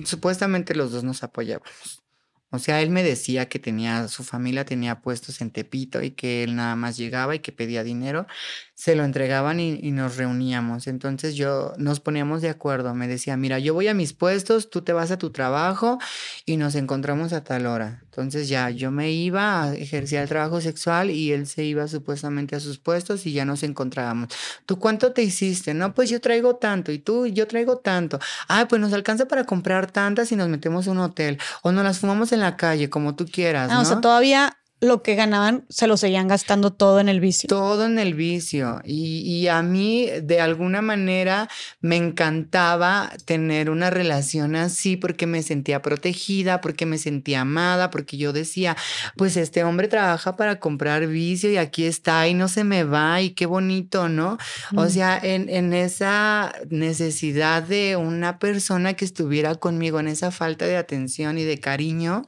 supuestamente 0.05 0.75
los 0.75 0.91
dos 0.91 1.03
nos 1.03 1.23
apoyábamos. 1.23 2.01
O 2.51 2.59
sea, 2.59 2.81
él 2.81 2.89
me 2.89 3.03
decía 3.03 3.49
que 3.49 3.59
tenía, 3.59 4.07
su 4.07 4.23
familia 4.23 4.65
tenía 4.65 5.01
puestos 5.01 5.41
en 5.41 5.51
Tepito 5.51 6.01
y 6.01 6.11
que 6.11 6.43
él 6.43 6.55
nada 6.55 6.75
más 6.75 6.95
llegaba 6.95 7.35
y 7.35 7.39
que 7.39 7.51
pedía 7.51 7.83
dinero 7.83 8.27
se 8.75 8.93
lo 8.93 9.05
entregaban 9.05 9.61
y, 9.61 9.91
nos 9.91 10.17
reuníamos. 10.17 10.87
Entonces 10.87 11.35
yo 11.35 11.71
nos 11.77 12.01
poníamos 12.01 12.41
de 12.41 12.49
acuerdo. 12.49 12.93
Me 12.93 13.07
decía, 13.07 13.37
mira, 13.37 13.57
yo 13.57 13.73
voy 13.73 13.87
a 13.87 13.93
mis 13.93 14.11
puestos, 14.11 14.69
tú 14.69 14.81
te 14.81 14.91
vas 14.91 15.11
a 15.11 15.17
tu 15.17 15.29
trabajo 15.29 15.97
y 16.45 16.57
nos 16.57 16.75
encontramos 16.75 17.31
a 17.31 17.41
tal 17.41 17.67
hora. 17.67 18.01
Entonces 18.03 18.49
ya 18.49 18.69
yo 18.69 18.91
me 18.91 19.11
iba 19.11 19.63
a 19.63 19.73
ejercer 19.73 20.21
el 20.21 20.27
trabajo 20.27 20.59
sexual 20.59 21.09
y 21.09 21.31
él 21.31 21.47
se 21.47 21.63
iba 21.63 21.87
supuestamente 21.87 22.57
a 22.57 22.59
sus 22.59 22.77
puestos 22.77 23.25
y 23.25 23.31
ya 23.31 23.45
nos 23.45 23.63
encontrábamos. 23.63 24.29
¿Tú 24.65 24.77
cuánto 24.77 25.13
te 25.13 25.23
hiciste? 25.23 25.73
No, 25.73 25.93
pues 25.93 26.09
yo 26.09 26.19
traigo 26.19 26.57
tanto 26.57 26.91
y 26.91 26.99
tú, 26.99 27.27
yo 27.27 27.47
traigo 27.47 27.77
tanto. 27.77 28.19
Ah, 28.49 28.67
pues 28.67 28.81
nos 28.81 28.91
alcanza 28.91 29.25
para 29.25 29.45
comprar 29.45 29.89
tantas 29.89 30.33
y 30.33 30.35
nos 30.35 30.49
metemos 30.49 30.89
a 30.89 30.91
un 30.91 30.99
hotel 30.99 31.39
o 31.61 31.71
nos 31.71 31.85
las 31.85 31.99
fumamos 31.99 32.33
en 32.33 32.41
la 32.41 32.57
calle, 32.57 32.89
como 32.89 33.15
tú 33.15 33.25
quieras. 33.25 33.71
¿no? 33.71 33.79
O 33.79 33.85
sea, 33.85 34.01
todavía 34.01 34.57
lo 34.81 35.01
que 35.01 35.15
ganaban 35.15 35.65
se 35.69 35.87
lo 35.87 35.97
seguían 35.97 36.27
gastando 36.27 36.71
todo 36.71 36.99
en 36.99 37.09
el 37.09 37.19
vicio. 37.19 37.47
Todo 37.47 37.85
en 37.85 37.97
el 37.97 38.13
vicio. 38.13 38.81
Y, 38.83 39.47
a 39.47 39.61
mí, 39.61 40.09
de 40.21 40.41
alguna 40.41 40.81
manera, 40.81 41.49
me 41.81 41.95
encantaba 41.95 43.11
tener 43.25 43.69
una 43.69 43.89
relación 43.89 44.55
así 44.55 44.97
porque 44.97 45.27
me 45.27 45.43
sentía 45.43 45.81
protegida, 45.81 46.61
porque 46.61 46.85
me 46.85 46.97
sentía 46.97 47.41
amada, 47.41 47.89
porque 47.89 48.17
yo 48.17 48.33
decía, 48.33 48.75
pues 49.15 49.37
este 49.37 49.63
hombre 49.63 49.87
trabaja 49.87 50.35
para 50.35 50.59
comprar 50.59 51.07
vicio 51.07 51.49
y 51.51 51.57
aquí 51.57 51.85
está 51.85 52.27
y 52.27 52.33
no 52.33 52.47
se 52.47 52.63
me 52.63 52.83
va 52.83 53.21
y 53.21 53.31
qué 53.31 53.45
bonito, 53.45 54.09
¿no? 54.09 54.37
O 54.75 54.89
sea, 54.89 55.19
en, 55.21 55.49
en 55.49 55.73
esa 55.73 56.53
necesidad 56.69 57.63
de 57.63 57.95
una 57.95 58.39
persona 58.39 58.93
que 58.93 59.05
estuviera 59.05 59.55
conmigo, 59.55 59.99
en 59.99 60.07
esa 60.07 60.31
falta 60.31 60.65
de 60.65 60.77
atención 60.77 61.37
y 61.37 61.43
de 61.43 61.59
cariño, 61.59 62.25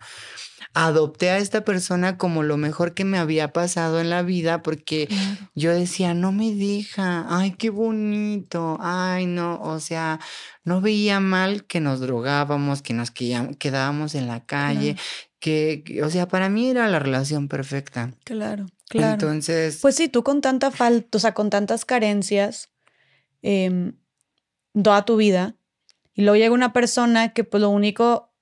adopté 0.73 1.30
a 1.30 1.38
esta 1.38 1.64
persona 1.64 2.18
como 2.18 2.44
lo 2.44 2.57
mejor 2.57 2.94
que 2.94 3.06
me 3.06 3.18
había 3.18 3.53
pasado 3.53 3.99
en 3.99 4.10
la 4.10 4.22
vida 4.22 4.61
porque 4.61 5.07
yo 5.56 5.73
decía, 5.73 6.14
no 6.14 6.31
me 6.31 6.53
deja, 6.53 7.26
ay, 7.30 7.52
qué 7.52 7.69
bonito, 7.69 8.77
ay, 8.80 9.26
no, 9.26 9.60
o 9.61 9.80
sea, 9.80 10.19
no 10.64 10.81
veía 10.81 11.19
mal 11.19 11.65
que 11.65 11.80
nos 11.80 11.99
drogábamos, 11.99 12.81
que 12.81 12.94
nos 12.94 13.11
quedábamos 13.11 14.15
en 14.15 14.27
la 14.27 14.45
calle, 14.45 14.98
que, 15.39 16.02
o 16.03 16.10
sea, 16.10 16.27
para 16.27 16.49
mí 16.49 16.69
era 16.69 16.88
la 16.88 16.99
relación 16.99 17.48
perfecta. 17.48 18.11
Claro, 18.23 18.68
claro. 18.89 19.14
Entonces... 19.14 19.80
Pues 19.81 19.95
sí, 19.95 20.10
tú 20.10 20.23
con 20.23 20.41
tanta 20.41 20.72
falta, 20.72 21.18
o 21.18 21.19
sea, 21.19 21.34
con 21.34 21.49
tantas 21.49 21.85
carencias, 21.85 22.69
eh, 23.41 23.94
toda 24.73 25.06
tu 25.06 25.18
vida, 25.18 25.56
y 26.14 26.23
luego 26.23 26.35
llega 26.35 26.53
una 26.53 26.73
persona 26.73 27.34
que 27.34 27.44
pues 27.44 27.61
lo 27.61 27.69
único 27.69 28.34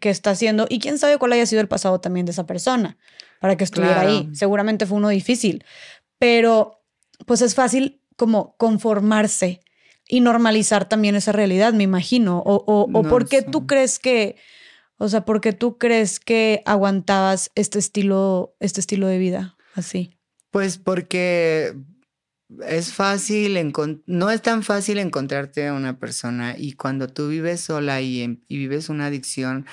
que 0.00 0.10
está 0.10 0.30
haciendo 0.30 0.66
y 0.68 0.78
quién 0.78 0.98
sabe 0.98 1.18
cuál 1.18 1.32
haya 1.32 1.46
sido 1.46 1.60
el 1.60 1.68
pasado 1.68 2.00
también 2.00 2.26
de 2.26 2.32
esa 2.32 2.46
persona 2.46 2.96
para 3.40 3.56
que 3.56 3.64
estuviera 3.64 4.00
ahí. 4.00 4.28
Seguramente 4.32 4.86
fue 4.86 4.98
uno 4.98 5.08
difícil, 5.08 5.64
pero 6.18 6.82
pues 7.26 7.42
es 7.42 7.54
fácil 7.54 8.00
como 8.16 8.56
conformarse 8.56 9.60
y 10.08 10.20
normalizar 10.20 10.88
también 10.88 11.16
esa 11.16 11.32
realidad, 11.32 11.72
me 11.72 11.84
imagino. 11.84 12.42
O, 12.44 12.62
o, 12.66 13.02
por 13.02 13.28
qué 13.28 13.42
tú 13.42 13.66
crees 13.66 13.98
que, 13.98 14.36
o 14.98 15.08
sea, 15.08 15.24
por 15.24 15.40
qué 15.40 15.52
tú 15.52 15.78
crees 15.78 16.20
que 16.20 16.62
aguantabas 16.66 17.50
este 17.54 17.78
estilo, 17.78 18.54
este 18.60 18.80
estilo 18.80 19.06
de 19.06 19.18
vida 19.18 19.56
así. 19.74 20.16
Pues 20.50 20.78
porque 20.78 21.74
es 22.66 22.92
fácil, 22.92 23.72
no 24.06 24.30
es 24.30 24.42
tan 24.42 24.62
fácil 24.62 24.98
encontrarte 24.98 25.66
a 25.68 25.74
una 25.74 25.98
persona 25.98 26.54
y 26.58 26.72
cuando 26.72 27.08
tú 27.08 27.28
vives 27.28 27.60
sola 27.60 28.00
y, 28.00 28.42
y, 28.48 28.56
vives 28.58 28.88
una 28.88 29.06
adicción 29.06 29.66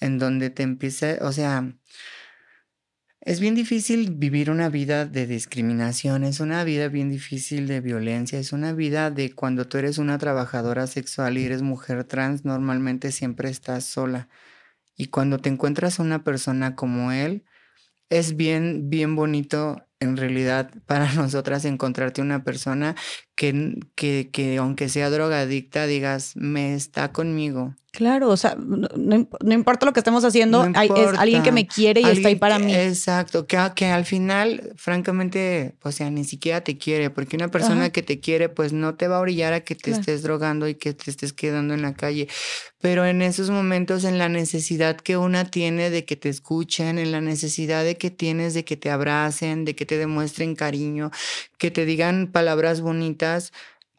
en 0.00 0.18
donde 0.18 0.50
te 0.50 0.62
empieza, 0.62 1.18
o 1.20 1.32
sea, 1.32 1.74
es 3.20 3.40
bien 3.40 3.54
difícil 3.54 4.10
vivir 4.14 4.50
una 4.50 4.68
vida 4.68 5.06
de 5.06 5.26
discriminación, 5.26 6.24
es 6.24 6.40
una 6.40 6.62
vida 6.62 6.88
bien 6.88 7.08
difícil 7.08 7.66
de 7.66 7.80
violencia, 7.80 8.38
es 8.38 8.52
una 8.52 8.74
vida 8.74 9.10
de 9.10 9.32
cuando 9.32 9.66
tú 9.66 9.78
eres 9.78 9.96
una 9.96 10.18
trabajadora 10.18 10.86
sexual 10.86 11.38
y 11.38 11.44
eres 11.46 11.62
mujer 11.62 12.04
trans, 12.04 12.44
normalmente 12.44 13.12
siempre 13.12 13.48
estás 13.48 13.84
sola. 13.84 14.28
Y 14.96 15.06
cuando 15.06 15.38
te 15.38 15.48
encuentras 15.48 15.98
a 15.98 16.02
una 16.02 16.22
persona 16.22 16.76
como 16.76 17.12
él, 17.12 17.44
es 18.10 18.36
bien, 18.36 18.90
bien 18.90 19.16
bonito 19.16 19.86
en 20.00 20.16
realidad 20.16 20.70
para 20.86 21.12
nosotras 21.12 21.64
encontrarte 21.64 22.22
una 22.22 22.44
persona 22.44 22.94
que, 23.34 23.74
que, 23.94 24.30
que 24.32 24.58
aunque 24.58 24.88
sea 24.88 25.10
drogadicta, 25.10 25.86
digas, 25.86 26.32
me 26.36 26.74
está 26.74 27.12
conmigo. 27.12 27.74
Claro, 27.94 28.28
o 28.28 28.36
sea, 28.36 28.56
no, 28.58 29.54
importa 29.54 29.86
lo 29.86 29.92
que 29.92 30.00
estemos 30.00 30.24
haciendo, 30.24 30.68
hay, 30.74 30.88
es 30.96 31.16
alguien 31.16 31.44
que 31.44 31.52
me 31.52 31.64
quiere 31.64 32.00
y 32.00 32.04
está 32.04 32.26
ahí 32.26 32.34
para 32.34 32.58
mí. 32.58 32.74
Exacto, 32.74 33.46
que, 33.46 33.56
que, 33.76 33.86
al 33.86 34.04
final, 34.04 34.72
francamente, 34.74 35.76
o 35.80 35.92
sea, 35.92 36.10
ni 36.10 36.24
siquiera 36.24 36.62
te 36.62 36.76
quiere, 36.76 37.10
porque 37.10 37.36
una 37.36 37.52
persona 37.52 37.90
que 37.90 38.02
te 38.02 38.18
quiere, 38.18 38.48
pues 38.48 38.72
no 38.72 38.96
te 38.96 39.06
va 39.06 39.18
a 39.18 39.20
orillar 39.20 39.52
a 39.52 39.60
que 39.60 39.76
te 39.76 39.92
estés 39.92 40.24
drogando 40.24 40.66
y 40.66 40.74
que 40.74 40.92
te 40.92 41.08
estés 41.08 41.32
quedando 41.32 41.72
en 41.72 41.82
la 41.82 41.94
calle. 41.94 42.26
Pero 42.80 43.06
en 43.06 43.22
esos 43.22 43.48
momentos, 43.50 44.02
en 44.02 44.18
la 44.18 44.28
necesidad 44.28 44.96
que 44.96 45.16
una 45.16 45.44
tiene 45.44 45.88
de 45.88 46.04
que 46.04 46.16
te 46.16 46.28
escuchen, 46.28 46.98
en 46.98 47.12
la 47.12 47.20
necesidad 47.20 47.84
de 47.84 47.96
que 47.96 48.10
tienes 48.10 48.54
de 48.54 48.64
que 48.64 48.76
te 48.76 48.90
abracen, 48.90 49.64
de 49.64 49.76
que 49.76 49.83
te 49.84 49.98
demuestren 49.98 50.54
cariño, 50.54 51.10
que 51.58 51.70
te 51.70 51.84
digan 51.84 52.30
palabras 52.32 52.80
bonitas, 52.80 53.52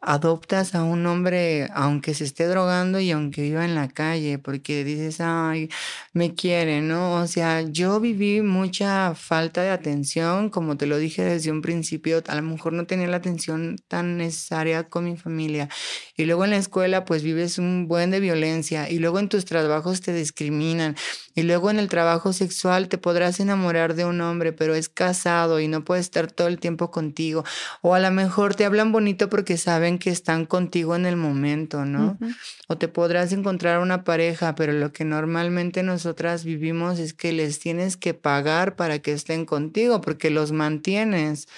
adoptas 0.06 0.74
a 0.74 0.84
un 0.84 1.04
hombre, 1.06 1.68
aunque 1.74 2.14
se 2.14 2.24
esté 2.24 2.46
drogando 2.46 3.00
y 3.00 3.10
aunque 3.10 3.42
viva 3.42 3.64
en 3.64 3.74
la 3.74 3.88
calle, 3.88 4.38
porque 4.38 4.84
dices, 4.84 5.20
ay, 5.20 5.68
me 6.12 6.34
quiere, 6.34 6.80
¿no? 6.80 7.14
O 7.14 7.26
sea, 7.26 7.62
yo 7.62 8.00
viví 8.00 8.40
mucha 8.40 9.14
falta 9.16 9.62
de 9.62 9.70
atención, 9.70 10.48
como 10.48 10.76
te 10.76 10.86
lo 10.86 10.96
dije 10.96 11.24
desde 11.24 11.50
un 11.50 11.60
principio, 11.60 12.22
a 12.28 12.34
lo 12.36 12.42
mejor 12.42 12.72
no 12.72 12.86
tenía 12.86 13.08
la 13.08 13.16
atención 13.16 13.76
tan 13.88 14.16
necesaria 14.16 14.84
con 14.88 15.04
mi 15.04 15.16
familia. 15.16 15.68
Y 16.16 16.24
luego 16.24 16.44
en 16.44 16.50
la 16.50 16.56
escuela, 16.56 17.04
pues 17.04 17.22
vives 17.24 17.58
un 17.58 17.88
buen 17.88 18.12
de 18.12 18.20
violencia 18.20 18.88
y 18.88 18.98
luego 19.00 19.18
en 19.18 19.28
tus 19.28 19.44
trabajos 19.44 20.00
te 20.00 20.12
discriminan 20.12 20.96
y 21.34 21.42
luego 21.42 21.70
en 21.70 21.78
el 21.78 21.88
trabajo 21.88 22.32
sexual 22.32 22.88
te 22.88 22.96
podrás 22.96 23.40
enamorar 23.40 23.94
de 23.94 24.04
un 24.04 24.20
hombre, 24.22 24.52
pero 24.52 24.74
es 24.74 24.88
casado 24.88 25.60
y 25.60 25.68
no 25.68 25.84
puede 25.84 26.00
estar 26.00 26.30
todo 26.30 26.48
el 26.48 26.58
tiempo 26.58 26.90
contigo. 26.90 27.44
O 27.82 27.94
a 27.94 27.98
lo 27.98 28.10
mejor 28.10 28.54
te 28.54 28.64
hablan 28.64 28.92
bonito 28.92 29.28
porque 29.28 29.58
saben 29.58 29.95
que 29.98 30.10
están 30.10 30.46
contigo 30.46 30.96
en 30.96 31.06
el 31.06 31.16
momento, 31.16 31.84
¿no? 31.84 32.18
O 32.68 32.76
te 32.78 32.88
podrás 32.88 33.32
encontrar 33.32 33.80
una 33.80 34.04
pareja, 34.04 34.54
pero 34.54 34.72
lo 34.72 34.92
que 34.92 35.04
normalmente 35.04 35.82
nosotras 35.82 36.44
vivimos 36.44 36.98
es 36.98 37.14
que 37.14 37.32
les 37.32 37.58
tienes 37.58 37.96
que 37.96 38.14
pagar 38.14 38.76
para 38.76 38.98
que 38.98 39.12
estén 39.12 39.46
contigo, 39.46 40.00
porque 40.00 40.30
los 40.30 40.52
mantienes. 40.52 41.48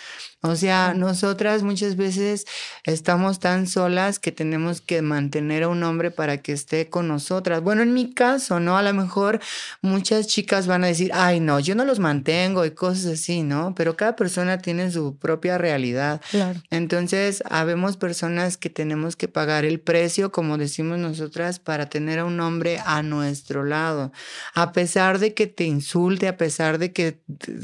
O 0.41 0.55
sea, 0.55 0.95
nosotras 0.95 1.65
muchas 1.65 1.97
veces 1.97 2.47
estamos 2.85 3.41
tan 3.41 3.67
solas 3.67 4.21
que 4.21 4.31
tenemos 4.31 4.81
que 4.81 5.03
mantener 5.03 5.65
a 5.65 5.69
un 5.69 5.83
hombre 5.83 6.13
para 6.13 6.37
que 6.39 6.53
esté 6.53 6.89
con 6.89 7.09
nosotras. 7.09 7.61
Bueno, 7.61 7.83
en 7.83 7.93
mi 7.93 8.15
caso, 8.15 8.61
¿no? 8.61 8.79
A 8.79 8.83
lo 8.83 8.95
mejor 8.95 9.41
muchas 9.83 10.29
chicas 10.29 10.69
van 10.69 10.85
a 10.85 10.87
decir, 10.87 11.11
ay, 11.13 11.41
no, 11.41 11.59
yo 11.59 11.75
no 11.75 11.85
los 11.85 11.99
mantengo 11.99 12.65
y 12.65 12.71
cosas 12.71 13.07
así, 13.07 13.43
¿no? 13.43 13.75
Pero 13.75 13.97
cada 13.97 14.15
persona 14.15 14.59
tiene 14.59 14.93
su 14.93 15.17
propia 15.17 15.59
realidad. 15.59 16.21
Claro. 16.31 16.61
Entonces, 16.71 17.43
habemos 17.51 17.97
personas 17.97 18.57
que 18.57 18.71
tenemos 18.71 19.17
que 19.17 19.27
pagar 19.27 19.65
el 19.65 19.81
precio, 19.81 20.31
como 20.31 20.57
decimos 20.57 20.99
nosotras, 20.99 21.59
para 21.59 21.89
tener 21.89 22.21
a 22.21 22.25
un 22.25 22.39
hombre 22.39 22.81
a 22.87 23.03
nuestro 23.03 23.65
lado. 23.65 24.13
A 24.55 24.71
pesar 24.71 25.19
de 25.19 25.35
que 25.35 25.49
te 25.49 25.65
insulte, 25.65 26.29
a 26.29 26.37
pesar 26.37 26.79
de 26.79 26.93
que, 26.93 27.19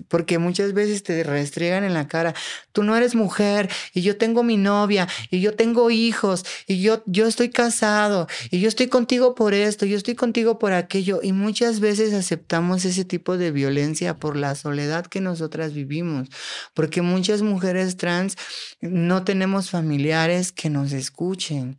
porque 0.09 0.39
muchas 0.39 0.73
veces 0.73 1.05
te 1.05 1.23
restregan 1.23 1.85
en 1.85 1.95
la 1.95 2.09
cara 2.09 2.35
tú 2.75 2.83
no 2.83 2.95
eres 2.97 3.15
mujer 3.15 3.71
y 3.95 4.03
yo 4.03 4.19
tengo 4.19 4.43
mi 4.43 4.59
novia 4.59 5.09
y 5.31 5.41
yo 5.41 5.55
tengo 5.55 5.91
hijos 5.91 6.45
y 6.67 6.83
yo, 6.83 7.03
yo 7.07 7.27
estoy 7.27 7.49
casado 7.49 8.27
y 8.51 8.61
yo 8.61 8.69
estoy 8.69 8.89
contigo 8.89 9.35
por 9.35 9.55
esto, 9.55 9.87
yo 9.87 9.97
estoy 9.97 10.17
contigo 10.17 10.59
por 10.59 10.73
aquello. 10.73 11.21
Y 11.23 11.33
muchas 11.33 11.81
veces 11.81 12.13
aceptamos 12.13 12.85
ese 12.85 13.05
tipo 13.05 13.39
de 13.39 13.53
violencia 13.53 14.17
por 14.17 14.37
la 14.37 14.57
soledad 14.57 15.07
que 15.07 15.21
nosotras 15.21 15.73
vivimos, 15.73 16.29
porque 16.75 17.01
muchas 17.01 17.43
mujeres 17.43 17.97
trans 17.97 18.37
no 18.81 19.23
tenemos 19.25 19.71
familiares 19.71 20.51
que 20.51 20.69
nos 20.69 20.93
escuchen. 20.93 21.79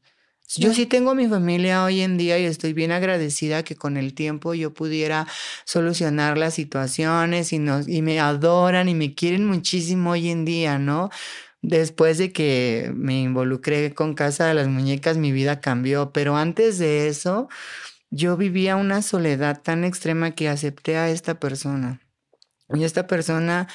Yo 0.54 0.74
sí 0.74 0.86
tengo 0.86 1.16
mi 1.16 1.28
familia 1.28 1.84
hoy 1.84 2.02
en 2.02 2.18
día 2.18 2.38
y 2.38 2.46
estoy 2.46 2.74
bien 2.74 2.92
agradecida 2.92 3.64
que 3.64 3.76
con 3.76 3.98
el 3.98 4.14
tiempo 4.14 4.54
yo 4.54 4.74
pudiera 4.74 5.28
solucionar 5.66 6.38
las 6.38 6.54
situaciones 6.54 7.52
y, 7.52 7.60
nos, 7.60 7.88
y 7.88 8.02
me 8.02 8.20
adoran 8.20 8.88
y 8.88 8.94
me 8.94 9.16
quieren 9.16 9.46
muchísimo 9.46 10.12
hoy 10.12 10.30
en 10.30 10.46
día, 10.46 10.78
¿no? 10.78 11.10
Después 11.62 12.20
de 12.20 12.32
que 12.32 12.92
me 12.94 13.22
involucré 13.22 13.94
con 13.96 14.14
Casa 14.14 14.46
de 14.46 14.54
las 14.54 14.68
Muñecas, 14.68 15.18
mi 15.18 15.32
vida 15.32 15.62
cambió, 15.62 16.12
pero 16.14 16.38
antes 16.38 16.78
de 16.78 17.08
eso, 17.08 17.50
yo 18.12 18.38
vivía 18.38 18.76
una 18.76 19.02
soledad 19.02 19.62
tan 19.64 19.84
extrema 19.84 20.32
que 20.32 20.48
acepté 20.48 20.98
a 20.98 21.10
esta 21.10 21.40
persona. 21.40 22.02
Y 22.70 22.84
esta 22.84 23.08
persona 23.08 23.68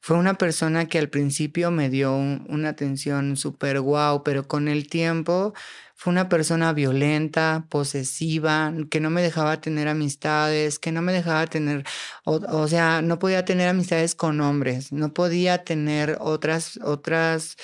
fue 0.00 0.18
una 0.18 0.34
persona 0.34 0.86
que 0.86 0.98
al 0.98 1.08
principio 1.08 1.70
me 1.70 1.88
dio 1.88 2.14
una 2.14 2.68
atención 2.68 3.38
súper 3.38 3.80
guau, 3.80 4.22
pero 4.22 4.46
con 4.46 4.68
el 4.68 4.86
tiempo 4.88 5.54
fue 5.94 6.12
una 6.12 6.28
persona 6.28 6.72
violenta, 6.72 7.66
posesiva, 7.70 8.72
que 8.90 9.00
no 9.00 9.10
me 9.10 9.22
dejaba 9.22 9.60
tener 9.60 9.88
amistades, 9.88 10.78
que 10.78 10.92
no 10.92 11.02
me 11.02 11.12
dejaba 11.12 11.46
tener, 11.46 11.84
o, 12.24 12.68
sea, 12.68 13.00
no 13.02 13.18
podía 13.18 13.44
tener 13.44 13.68
amistades 13.68 14.14
con 14.14 14.40
hombres, 14.40 14.92
no 14.92 15.14
podía 15.14 15.64
tener 15.64 16.18
otras, 16.20 16.78
otras 16.82 17.56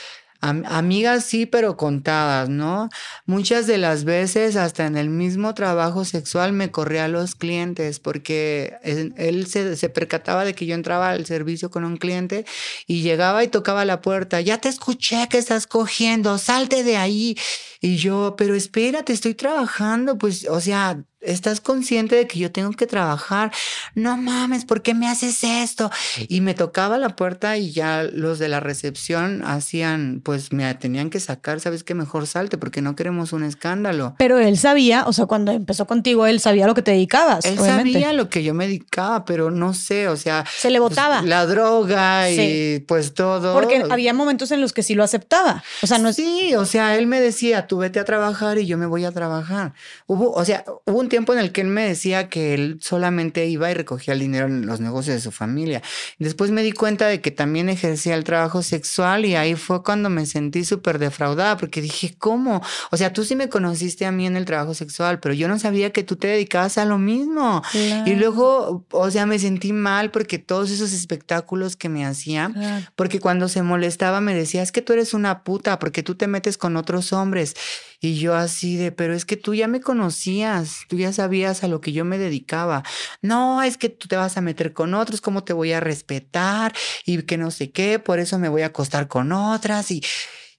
amigas 0.43 1.25
sí, 1.25 1.45
pero 1.45 1.77
contadas, 1.77 2.49
¿no? 2.49 2.89
Muchas 3.27 3.67
de 3.67 3.77
las 3.77 4.05
veces, 4.05 4.57
hasta 4.57 4.87
en 4.87 4.97
el 4.97 5.11
mismo 5.11 5.55
trabajo 5.55 6.05
sexual, 6.05 6.53
me 6.53 6.71
corría 6.71 7.05
a 7.05 7.09
los 7.09 7.35
clientes 7.35 8.01
porque 8.01 8.77
él, 8.83 9.47
se, 9.47 9.77
se, 9.77 9.89
percataba 9.91 10.45
de 10.45 10.55
que 10.55 10.65
yo 10.67 10.75
entraba 10.75 11.11
al 11.11 11.27
servicio 11.27 11.71
con 11.71 11.85
un 11.85 11.99
cliente 11.99 12.47
y 12.87 13.03
llegaba 13.03 13.45
y 13.45 13.49
tocaba 13.49 13.85
la 13.85 14.01
puerta. 14.01 14.41
Ya 14.41 14.59
te 14.59 14.71
escuché 14.71 15.29
que 15.29 15.39
estás 15.39 15.67
cogiendo, 15.67 16.39
salte 16.39 16.85
de 16.85 16.97
ahí. 16.97 17.37
Y 17.81 17.97
yo, 17.97 18.35
pero 18.37 18.55
espérate, 18.55 19.13
estoy 19.13 19.35
trabajando, 19.35 20.19
pues, 20.19 20.47
o 20.49 20.61
sea, 20.61 21.03
estás 21.21 21.61
consciente 21.61 22.17
de 22.17 22.27
que 22.27 22.39
yo 22.39 22.51
tengo 22.51 22.71
que 22.73 22.87
trabajar. 22.87 23.53
No 23.95 24.17
mames, 24.17 24.65
¿por 24.65 24.83
qué 24.83 24.95
me 24.95 25.09
haces 25.09 25.45
esto? 25.45 25.91
Y 26.29 26.41
me 26.41 26.55
tocaba 26.55 26.99
la 26.99 27.17
puerta 27.17 27.57
y 27.57 27.73
ya 27.73 28.03
los 28.03 28.39
de 28.39 28.49
la 28.49 28.61
recepción 28.61 29.43
hacían, 29.45 30.21
pues 30.25 30.53
me 30.53 30.73
tenían 30.75 31.11
que 31.11 31.21
sacar, 31.21 31.61
sabes 31.61 31.85
que 31.85 31.95
mejor 31.95 32.27
salte 32.27 32.59
porque 32.59 32.83
no 32.83 32.97
queremos 32.97 33.33
un 33.33 33.45
escándalo. 33.45 34.15
Pero 34.19 34.39
él 34.39 34.57
sabía, 34.59 35.05
o 35.07 35.13
sea, 35.13 35.27
cuando 35.27 35.53
empezó 35.53 35.87
contigo, 35.87 36.27
él 36.27 36.41
sabía 36.41 36.67
lo 36.67 36.75
que 36.75 36.83
te 36.83 36.93
dedicabas. 36.93 37.45
Él 37.45 37.59
sabía 37.59 38.13
lo 38.13 38.29
que 38.29 38.43
yo 38.43 38.55
me 38.55 38.67
dedicaba, 38.67 39.25
pero 39.25 39.51
no 39.51 39.75
sé, 39.75 40.09
o 40.09 40.17
sea. 40.17 40.45
Se 40.57 40.71
le 40.71 40.79
pues, 40.79 40.91
botaba. 40.91 41.23
la 41.23 41.47
droga 41.47 42.31
y 42.31 42.81
pues 42.81 43.15
todo. 43.15 43.53
Porque 43.55 43.85
había 43.91 44.15
momentos 44.15 44.51
en 44.51 44.61
los 44.61 44.73
que 44.73 44.83
sí 44.83 44.95
lo 44.95 45.05
aceptaba. 45.05 45.63
O 45.83 45.87
sea, 45.87 45.99
no 45.99 46.11
Sí, 46.13 46.55
o 46.55 46.65
sea, 46.65 46.97
él 46.97 47.07
me 47.07 47.21
decía, 47.21 47.67
tú 47.71 47.79
vete 47.79 48.01
a 48.01 48.05
trabajar 48.05 48.59
y 48.59 48.67
yo 48.67 48.77
me 48.77 48.87
voy 48.87 49.05
a 49.05 49.13
trabajar. 49.13 49.75
Hubo, 50.09 50.33
o 50.33 50.45
sea, 50.45 50.65
hubo 50.87 50.99
un 50.99 51.09
tiempo 51.09 51.33
en 51.33 51.39
el 51.39 51.53
que 51.53 51.61
él 51.61 51.69
me 51.69 51.87
decía 51.87 52.29
que 52.29 52.53
él 52.53 52.81
solamente 52.83 53.47
iba 53.47 53.71
y 53.71 53.75
recogía 53.75 54.13
el 54.13 54.19
dinero 54.19 54.47
en 54.47 54.67
los 54.67 54.81
negocios 54.81 55.15
de 55.15 55.21
su 55.21 55.31
familia. 55.31 55.81
Después 56.19 56.51
me 56.51 56.65
di 56.65 56.73
cuenta 56.73 57.07
de 57.07 57.21
que 57.21 57.31
también 57.31 57.69
ejercía 57.69 58.17
el 58.17 58.25
trabajo 58.25 58.65
sexual 58.65 59.25
y 59.25 59.37
ahí 59.37 59.55
fue 59.55 59.85
cuando 59.85 60.11
me 60.11 60.27
sentí 60.27 60.65
súper 60.65 60.99
defraudada 60.99 61.57
porque 61.59 61.81
dije, 61.81 62.17
¿cómo? 62.19 62.61
O 62.91 62.97
sea, 62.97 63.13
tú 63.13 63.23
sí 63.23 63.37
me 63.37 63.49
conociste 63.49 64.05
a 64.05 64.11
mí 64.11 64.27
en 64.27 64.35
el 64.35 64.47
trabajo 64.47 64.75
sexual, 64.75 65.21
pero 65.21 65.33
yo 65.33 65.47
no 65.47 65.57
sabía 65.57 65.93
que 65.93 66.03
tú 66.03 66.17
te 66.17 66.27
dedicabas 66.27 66.77
a 66.77 66.85
lo 66.85 66.99
mismo. 66.99 67.63
Y 68.05 68.17
luego, 68.17 68.85
o 68.91 69.11
sea, 69.13 69.27
me 69.27 69.39
sentí 69.39 69.73
mal 69.73 70.11
porque 70.11 70.41
todos 70.41 70.73
esos 70.73 70.93
espectáculos 70.93 71.77
que 71.77 71.89
me 71.89 72.05
hacían, 72.05 72.85
porque 72.97 73.21
cuando 73.21 73.49
se 73.49 73.63
molestaba 73.63 74.21
me 74.21 74.35
decía, 74.35 74.61
es 74.61 74.73
que 74.73 74.83
tú 74.83 74.93
eres 74.93 75.15
una 75.15 75.45
puta 75.45 75.79
porque 75.79 76.03
tú 76.03 76.17
te 76.17 76.27
metes 76.27 76.59
con 76.59 76.77
otros 76.77 77.13
hombres. 77.13 77.55
Y 78.01 78.19
yo 78.19 78.35
así 78.35 78.77
de, 78.77 78.93
pero 78.93 79.15
es 79.15 79.25
que 79.27 79.37
tú 79.37 79.55
ya 79.55 79.69
me 79.69 79.81
conocías, 79.81 80.81
tú 80.89 80.97
ya 80.97 81.13
sabías 81.13 81.63
a 81.63 81.69
lo 81.69 81.81
que 81.81 81.93
yo 81.93 82.05
me 82.05 82.17
dedicaba. 82.17 82.83
No, 83.21 83.63
es 83.63 83.77
que 83.77 83.91
tú 83.91 84.09
te 84.09 84.17
vas 84.17 84.39
a 84.39 84.41
meter 84.41 84.73
con 84.73 84.95
otros, 84.95 85.21
¿cómo 85.21 85.45
te 85.45 85.53
voy 85.53 85.73
a 85.73 85.81
respetar? 85.81 86.75
Y 87.05 87.23
que 87.23 87.37
no 87.37 87.51
sé 87.51 87.71
qué, 87.71 87.99
por 87.99 88.19
eso 88.19 88.39
me 88.39 88.49
voy 88.49 88.63
a 88.63 88.67
acostar 88.67 89.07
con 89.07 89.33
otras. 89.33 89.91
Y, 89.91 90.03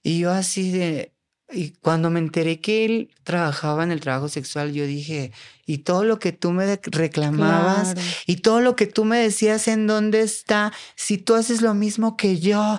y 0.04 0.20
yo 0.20 0.30
así 0.30 0.70
de, 0.70 1.12
y 1.52 1.70
cuando 1.70 2.10
me 2.10 2.18
enteré 2.18 2.60
que 2.60 2.84
él 2.84 3.10
trabajaba 3.24 3.84
en 3.84 3.92
el 3.92 4.00
trabajo 4.00 4.28
sexual, 4.28 4.72
yo 4.72 4.86
dije, 4.86 5.32
y 5.66 5.78
todo 5.78 6.04
lo 6.04 6.18
que 6.18 6.32
tú 6.32 6.52
me 6.52 6.78
reclamabas 6.82 7.94
y 8.26 8.36
todo 8.36 8.60
lo 8.60 8.74
que 8.74 8.86
tú 8.86 9.04
me 9.04 9.18
decías 9.18 9.68
en 9.68 9.86
dónde 9.86 10.22
está, 10.22 10.72
si 10.96 11.18
tú 11.18 11.34
haces 11.34 11.60
lo 11.60 11.74
mismo 11.74 12.16
que 12.16 12.38
yo. 12.38 12.78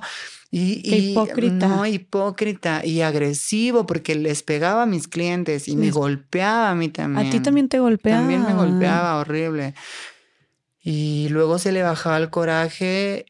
Y, 0.55 1.09
hipócrita. 1.09 1.67
No, 1.67 1.83
hipócrita 1.87 2.85
y 2.85 3.01
agresivo 3.01 3.87
porque 3.87 4.13
les 4.13 4.43
pegaba 4.43 4.83
a 4.83 4.85
mis 4.85 5.07
clientes 5.07 5.67
y 5.67 5.75
me 5.75 5.89
golpeaba 5.89 6.69
a 6.69 6.75
mí 6.75 6.89
también. 6.89 7.27
A 7.27 7.31
ti 7.31 7.39
también 7.39 7.69
te 7.69 7.79
golpeaba. 7.79 8.19
También 8.19 8.43
me 8.43 8.53
golpeaba 8.53 9.17
horrible. 9.17 9.73
Y 10.79 11.27
luego 11.29 11.57
se 11.57 11.71
le 11.71 11.81
bajaba 11.81 12.17
el 12.17 12.29
coraje 12.29 13.25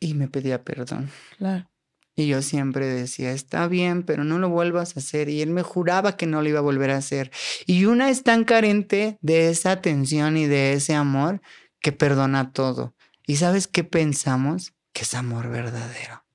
y 0.00 0.12
me 0.12 0.28
pedía 0.28 0.64
perdón. 0.64 1.08
Claro. 1.38 1.66
Y 2.14 2.26
yo 2.26 2.42
siempre 2.42 2.84
decía, 2.84 3.32
está 3.32 3.66
bien, 3.68 4.02
pero 4.02 4.24
no 4.24 4.38
lo 4.38 4.50
vuelvas 4.50 4.98
a 4.98 5.00
hacer. 5.00 5.30
Y 5.30 5.40
él 5.40 5.48
me 5.48 5.62
juraba 5.62 6.18
que 6.18 6.26
no 6.26 6.42
lo 6.42 6.48
iba 6.50 6.58
a 6.58 6.62
volver 6.62 6.90
a 6.90 6.98
hacer. 6.98 7.30
Y 7.64 7.86
una 7.86 8.10
es 8.10 8.22
tan 8.22 8.44
carente 8.44 9.16
de 9.22 9.48
esa 9.48 9.70
atención 9.70 10.36
y 10.36 10.44
de 10.44 10.74
ese 10.74 10.94
amor 10.94 11.40
que 11.80 11.92
perdona 11.92 12.52
todo. 12.52 12.94
¿Y 13.26 13.36
sabes 13.36 13.66
qué 13.66 13.82
pensamos? 13.82 14.74
Que 14.92 15.04
es 15.04 15.14
amor 15.14 15.48
verdadero 15.48 16.25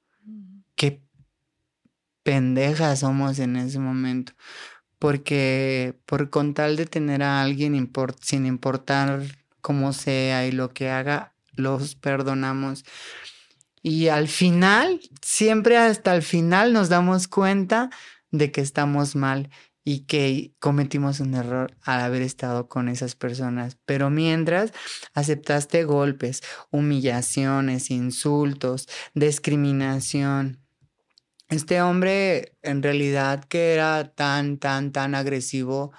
pendejas 2.23 2.99
somos 2.99 3.39
en 3.39 3.56
ese 3.56 3.80
momento. 3.80 4.34
Porque 4.99 5.95
por 6.06 6.30
con 6.30 6.53
tal 6.53 6.76
de 6.76 6.85
tener 6.85 7.23
a 7.23 7.41
alguien 7.41 7.91
sin 8.22 8.45
importar 8.45 9.23
cómo 9.61 9.93
sea 9.93 10.45
y 10.45 10.52
lo 10.52 10.73
que 10.73 10.89
haga, 10.89 11.34
los 11.53 11.95
perdonamos. 11.95 12.84
Y 13.84 14.10
al 14.10 14.27
final, 14.27 14.99
siempre 15.22 15.77
hasta 15.77 16.15
el 16.15 16.22
final 16.22 16.73
nos 16.73 16.89
damos 16.89 17.27
cuenta 17.27 17.89
de 18.30 18.52
que 18.52 18.61
estamos 18.61 19.15
mal 19.15 19.49
y 19.84 20.02
que 20.02 20.53
cometimos 20.60 21.19
un 21.19 21.34
error 21.34 21.76
al 21.81 22.02
haber 22.02 22.22
estado 22.22 22.68
con 22.68 22.88
esas 22.88 23.15
personas. 23.15 23.77
Pero 23.85 24.10
mientras 24.10 24.72
aceptaste 25.14 25.84
golpes, 25.84 26.43
humillaciones, 26.69 27.89
insultos, 27.89 28.88
discriminación, 29.15 30.60
este 31.52 31.82
hombre 31.82 32.57
en 32.61 32.82
realidad 32.82 33.44
que 33.44 33.73
era 33.73 34.11
tan, 34.15 34.57
tan, 34.57 34.91
tan 34.91 35.15
agresivo 35.15 35.91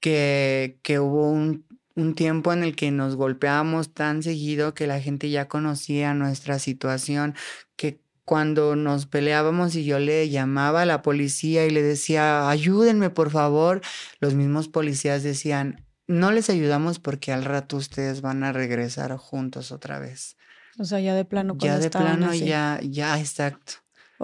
que, 0.00 0.78
que 0.82 0.98
hubo 0.98 1.30
un, 1.30 1.66
un 1.94 2.14
tiempo 2.14 2.52
en 2.52 2.64
el 2.64 2.74
que 2.74 2.90
nos 2.90 3.14
golpeábamos 3.14 3.92
tan 3.92 4.22
seguido 4.22 4.74
que 4.74 4.86
la 4.86 5.00
gente 5.00 5.30
ya 5.30 5.46
conocía 5.46 6.14
nuestra 6.14 6.58
situación, 6.58 7.34
que 7.76 8.00
cuando 8.24 8.74
nos 8.74 9.06
peleábamos 9.06 9.76
y 9.76 9.84
yo 9.84 9.98
le 9.98 10.28
llamaba 10.30 10.82
a 10.82 10.86
la 10.86 11.02
policía 11.02 11.66
y 11.66 11.70
le 11.70 11.82
decía, 11.82 12.48
ayúdenme 12.48 13.10
por 13.10 13.30
favor, 13.30 13.82
los 14.20 14.34
mismos 14.34 14.68
policías 14.68 15.22
decían, 15.22 15.84
no 16.06 16.32
les 16.32 16.48
ayudamos 16.48 16.98
porque 16.98 17.32
al 17.32 17.44
rato 17.44 17.76
ustedes 17.76 18.22
van 18.22 18.42
a 18.42 18.52
regresar 18.52 19.16
juntos 19.16 19.70
otra 19.70 19.98
vez. 19.98 20.36
O 20.78 20.84
sea, 20.84 21.00
ya 21.00 21.14
de 21.14 21.26
plano. 21.26 21.56
Ya 21.58 21.78
de 21.78 21.90
plano, 21.90 22.32
ya, 22.32 22.80
ya, 22.82 23.20
exacto. 23.20 23.74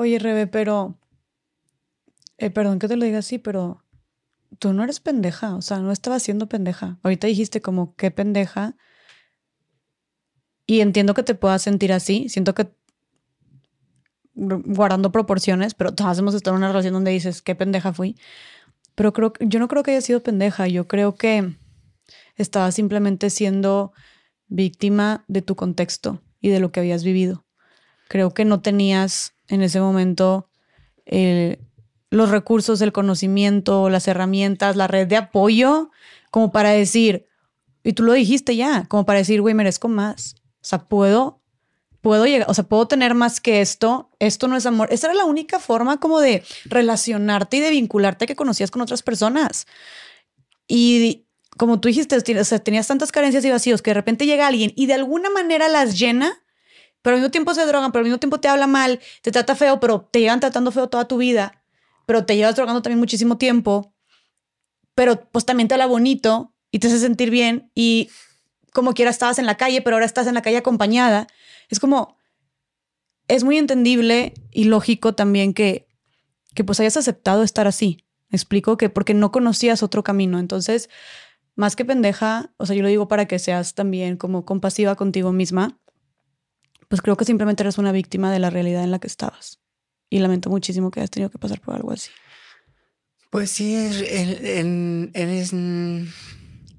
Oye, 0.00 0.20
Rebe, 0.20 0.46
pero, 0.46 0.96
eh, 2.36 2.50
perdón 2.50 2.78
que 2.78 2.86
te 2.86 2.94
lo 2.94 3.04
diga 3.04 3.18
así, 3.18 3.38
pero 3.38 3.82
tú 4.60 4.72
no 4.72 4.84
eres 4.84 5.00
pendeja, 5.00 5.56
o 5.56 5.60
sea, 5.60 5.80
no 5.80 5.90
estabas 5.90 6.22
siendo 6.22 6.48
pendeja. 6.48 7.00
Ahorita 7.02 7.26
dijiste 7.26 7.60
como, 7.60 7.96
qué 7.96 8.12
pendeja. 8.12 8.76
Y 10.66 10.82
entiendo 10.82 11.14
que 11.14 11.24
te 11.24 11.34
puedas 11.34 11.62
sentir 11.62 11.92
así, 11.92 12.28
siento 12.28 12.54
que 12.54 12.68
guardando 14.36 15.10
proporciones, 15.10 15.74
pero 15.74 15.92
todas 15.92 16.16
hemos 16.20 16.34
estado 16.34 16.54
en 16.54 16.62
una 16.62 16.68
relación 16.68 16.94
donde 16.94 17.10
dices, 17.10 17.42
qué 17.42 17.56
pendeja 17.56 17.92
fui. 17.92 18.14
Pero 18.94 19.12
creo, 19.12 19.32
yo 19.40 19.58
no 19.58 19.66
creo 19.66 19.82
que 19.82 19.90
haya 19.90 20.00
sido 20.00 20.22
pendeja, 20.22 20.68
yo 20.68 20.86
creo 20.86 21.16
que 21.16 21.56
estabas 22.36 22.76
simplemente 22.76 23.30
siendo 23.30 23.92
víctima 24.46 25.24
de 25.26 25.42
tu 25.42 25.56
contexto 25.56 26.22
y 26.40 26.50
de 26.50 26.60
lo 26.60 26.70
que 26.70 26.78
habías 26.78 27.02
vivido. 27.02 27.46
Creo 28.06 28.32
que 28.32 28.44
no 28.44 28.60
tenías 28.60 29.34
en 29.48 29.62
ese 29.62 29.80
momento 29.80 30.48
los 32.10 32.30
recursos, 32.30 32.80
el 32.80 32.92
conocimiento, 32.92 33.90
las 33.90 34.08
herramientas, 34.08 34.76
la 34.76 34.86
red 34.86 35.06
de 35.06 35.16
apoyo, 35.16 35.90
como 36.30 36.52
para 36.52 36.70
decir, 36.70 37.26
y 37.82 37.92
tú 37.92 38.02
lo 38.02 38.12
dijiste 38.12 38.56
ya, 38.56 38.84
como 38.88 39.04
para 39.04 39.18
decir, 39.18 39.40
güey, 39.40 39.54
merezco 39.54 39.88
más. 39.88 40.36
O 40.60 40.64
sea, 40.68 40.80
puedo, 40.80 41.40
puedo 42.00 42.26
llegar, 42.26 42.50
o 42.50 42.54
sea, 42.54 42.64
puedo 42.64 42.86
tener 42.88 43.14
más 43.14 43.40
que 43.40 43.60
esto. 43.60 44.10
Esto 44.18 44.48
no 44.48 44.56
es 44.56 44.66
amor. 44.66 44.88
Esa 44.92 45.06
era 45.06 45.14
la 45.14 45.24
única 45.24 45.58
forma 45.58 45.98
como 45.98 46.20
de 46.20 46.42
relacionarte 46.66 47.58
y 47.58 47.60
de 47.60 47.70
vincularte 47.70 48.26
que 48.26 48.36
conocías 48.36 48.70
con 48.70 48.82
otras 48.82 49.02
personas. 49.02 49.66
Y 50.66 51.26
como 51.56 51.80
tú 51.80 51.88
dijiste, 51.88 52.16
o 52.16 52.44
sea, 52.44 52.58
tenías 52.58 52.86
tantas 52.86 53.12
carencias 53.12 53.44
y 53.44 53.50
vacíos 53.50 53.82
que 53.82 53.90
de 53.90 53.94
repente 53.94 54.26
llega 54.26 54.46
alguien 54.46 54.72
y 54.76 54.86
de 54.86 54.94
alguna 54.94 55.30
manera 55.30 55.68
las 55.68 55.98
llena, 55.98 56.42
pero 57.02 57.14
al 57.14 57.20
mismo 57.20 57.30
tiempo 57.30 57.54
se 57.54 57.66
drogan, 57.66 57.92
pero 57.92 58.00
al 58.00 58.04
mismo 58.04 58.18
tiempo 58.18 58.40
te 58.40 58.48
habla 58.48 58.66
mal, 58.66 59.00
te 59.22 59.30
trata 59.30 59.54
feo, 59.54 59.80
pero 59.80 60.08
te 60.10 60.20
llevan 60.20 60.40
tratando 60.40 60.70
feo 60.70 60.88
toda 60.88 61.06
tu 61.06 61.18
vida 61.18 61.58
pero 62.08 62.24
te 62.24 62.36
llevas 62.36 62.56
drogando 62.56 62.80
también 62.80 63.00
muchísimo 63.00 63.36
tiempo, 63.36 63.92
pero 64.94 65.28
pues 65.30 65.44
también 65.44 65.68
te 65.68 65.74
habla 65.74 65.84
bonito 65.84 66.54
y 66.70 66.78
te 66.78 66.86
hace 66.86 66.98
sentir 66.98 67.28
bien 67.28 67.70
y 67.74 68.08
como 68.72 68.94
quiera 68.94 69.10
estabas 69.10 69.38
en 69.38 69.44
la 69.44 69.58
calle, 69.58 69.82
pero 69.82 69.96
ahora 69.96 70.06
estás 70.06 70.26
en 70.26 70.32
la 70.32 70.40
calle 70.40 70.56
acompañada. 70.56 71.26
Es 71.68 71.78
como, 71.78 72.16
es 73.28 73.44
muy 73.44 73.58
entendible 73.58 74.32
y 74.50 74.64
lógico 74.64 75.14
también 75.14 75.52
que, 75.52 75.86
que 76.54 76.64
pues 76.64 76.80
hayas 76.80 76.96
aceptado 76.96 77.42
estar 77.42 77.66
así. 77.66 78.06
Me 78.30 78.36
explico 78.36 78.78
que 78.78 78.88
porque 78.88 79.12
no 79.12 79.30
conocías 79.30 79.82
otro 79.82 80.02
camino. 80.02 80.38
Entonces, 80.38 80.88
más 81.56 81.76
que 81.76 81.84
pendeja, 81.84 82.54
o 82.56 82.64
sea, 82.64 82.74
yo 82.74 82.80
lo 82.80 82.88
digo 82.88 83.06
para 83.06 83.26
que 83.26 83.38
seas 83.38 83.74
también 83.74 84.16
como 84.16 84.46
compasiva 84.46 84.94
contigo 84.94 85.30
misma, 85.30 85.78
pues 86.88 87.02
creo 87.02 87.16
que 87.16 87.24
simplemente 87.24 87.62
eres 87.62 87.78
una 87.78 87.92
víctima 87.92 88.32
de 88.32 88.38
la 88.38 88.50
realidad 88.50 88.82
en 88.82 88.90
la 88.90 88.98
que 88.98 89.06
estabas 89.06 89.60
y 90.10 90.18
lamento 90.18 90.50
muchísimo 90.50 90.90
que 90.90 91.00
hayas 91.00 91.10
tenido 91.10 91.30
que 91.30 91.38
pasar 91.38 91.60
por 91.60 91.74
algo 91.74 91.92
así. 91.92 92.10
Pues 93.30 93.50
sí, 93.50 93.74
en, 93.74 95.10
en, 95.14 96.08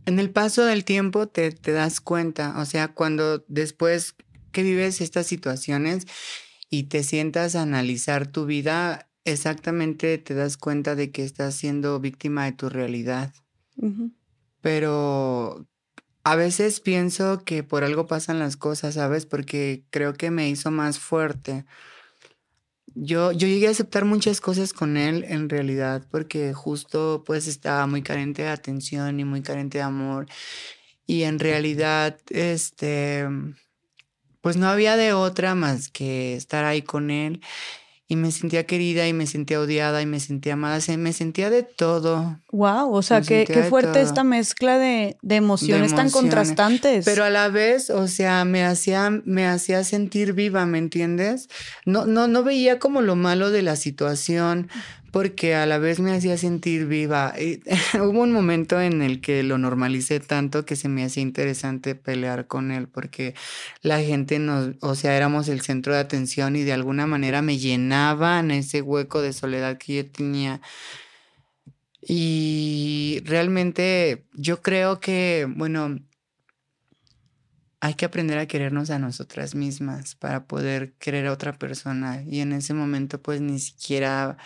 el 0.05 0.31
paso 0.31 0.65
del 0.65 0.83
tiempo 0.83 1.27
te, 1.27 1.51
te, 1.51 1.71
das 1.71 2.01
cuenta, 2.01 2.59
o 2.59 2.65
sea, 2.65 2.87
cuando 2.87 3.45
después 3.47 4.15
que 4.51 4.63
vives 4.63 4.99
estas 4.99 5.27
situaciones 5.27 6.07
y 6.71 6.83
te 6.83 7.03
sientas 7.03 7.55
a 7.55 7.61
analizar 7.61 8.25
tu 8.25 8.47
vida, 8.47 9.09
exactamente 9.25 10.17
te 10.17 10.33
das 10.33 10.57
cuenta 10.57 10.95
de 10.95 11.11
que 11.11 11.23
estás 11.23 11.53
siendo 11.53 11.99
víctima 11.99 12.45
de 12.45 12.53
tu 12.53 12.69
realidad. 12.69 13.33
Pero 14.61 15.68
a 16.23 16.35
veces 16.35 16.79
pienso 16.79 17.43
que 17.43 17.63
por 17.63 17.83
algo 17.83 18.07
pasan 18.07 18.39
las 18.39 18.57
cosas, 18.57 18.95
¿sabes? 18.95 19.25
Porque 19.25 19.83
creo 19.89 20.13
que 20.13 20.31
me 20.31 20.49
hizo 20.49 20.71
más 20.71 20.99
fuerte. 20.99 21.65
Yo, 22.95 23.31
yo 23.31 23.47
llegué 23.47 23.67
a 23.67 23.71
aceptar 23.71 24.05
muchas 24.05 24.41
cosas 24.41 24.73
con 24.73 24.97
él 24.97 25.25
en 25.27 25.47
realidad 25.47 26.05
porque 26.11 26.53
justo 26.53 27.23
pues 27.25 27.47
estaba 27.47 27.87
muy 27.87 28.01
carente 28.01 28.41
de 28.41 28.49
atención 28.49 29.19
y 29.19 29.25
muy 29.25 29.41
carente 29.41 29.77
de 29.77 29.83
amor. 29.83 30.27
Y 31.05 31.23
en 31.23 31.39
realidad 31.39 32.19
este 32.29 33.27
pues 34.41 34.57
no 34.57 34.67
había 34.67 34.95
de 34.95 35.13
otra 35.13 35.55
más 35.55 35.89
que 35.89 36.35
estar 36.35 36.65
ahí 36.65 36.81
con 36.81 37.11
él 37.11 37.41
y 38.11 38.15
me 38.15 38.31
sentía 38.31 38.65
querida 38.65 39.07
y 39.07 39.13
me 39.13 39.27
sentía 39.27 39.59
odiada 39.59 40.01
y 40.01 40.07
me 40.07 40.19
sentía 40.19 40.53
amada, 40.53 40.79
me 40.97 41.13
sentía 41.13 41.51
de 41.51 41.61
todo. 41.61 42.39
Wow, 42.51 42.91
o 42.91 43.03
sea, 43.03 43.21
qué, 43.21 43.45
qué 43.45 43.61
fuerte 43.61 44.01
esta 44.01 44.23
mezcla 44.23 44.79
de, 44.79 45.15
de, 45.21 45.35
emociones 45.35 45.93
tan 45.93 46.09
contrastantes. 46.09 47.05
Pero 47.05 47.23
a 47.23 47.29
la 47.29 47.49
vez, 47.49 47.91
o 47.91 48.07
sea, 48.07 48.45
me 48.45 48.65
hacía, 48.65 49.11
me 49.25 49.45
hacía 49.45 49.83
sentir 49.83 50.33
viva, 50.33 50.65
¿me 50.65 50.79
entiendes? 50.79 51.49
No, 51.85 52.07
no, 52.07 52.27
no 52.27 52.41
veía 52.41 52.79
como 52.79 53.03
lo 53.03 53.15
malo 53.15 53.51
de 53.51 53.61
la 53.61 53.75
situación, 53.75 54.69
porque 55.11 55.55
a 55.55 55.65
la 55.65 55.77
vez 55.77 55.99
me 55.99 56.11
hacía 56.13 56.37
sentir 56.37 56.85
viva. 56.85 57.33
Hubo 57.95 58.21
un 58.21 58.31
momento 58.31 58.79
en 58.79 59.01
el 59.01 59.21
que 59.21 59.43
lo 59.43 59.57
normalicé 59.57 60.19
tanto 60.19 60.65
que 60.65 60.75
se 60.75 60.89
me 60.89 61.03
hacía 61.03 61.23
interesante 61.23 61.95
pelear 61.95 62.47
con 62.47 62.71
él, 62.71 62.87
porque 62.87 63.35
la 63.81 64.01
gente 64.01 64.39
nos, 64.39 64.75
o 64.81 64.95
sea, 64.95 65.15
éramos 65.15 65.47
el 65.47 65.61
centro 65.61 65.93
de 65.93 65.99
atención 65.99 66.55
y 66.55 66.63
de 66.63 66.73
alguna 66.73 67.07
manera 67.07 67.41
me 67.41 67.57
llenaban 67.57 68.51
ese 68.51 68.81
hueco 68.81 69.21
de 69.21 69.33
soledad 69.33 69.77
que 69.77 69.95
yo 69.95 70.05
tenía. 70.09 70.61
Y 72.01 73.21
realmente 73.25 74.25
yo 74.33 74.61
creo 74.61 74.99
que, 74.99 75.47
bueno, 75.49 75.99
hay 77.81 77.93
que 77.93 78.05
aprender 78.05 78.37
a 78.37 78.45
querernos 78.45 78.89
a 78.89 78.99
nosotras 78.99 79.55
mismas 79.55 80.15
para 80.15 80.45
poder 80.45 80.93
querer 80.93 81.27
a 81.27 81.33
otra 81.33 81.57
persona. 81.57 82.23
Y 82.23 82.41
en 82.41 82.53
ese 82.53 82.73
momento 82.73 83.21
pues 83.21 83.41
ni 83.41 83.59
siquiera 83.59 84.37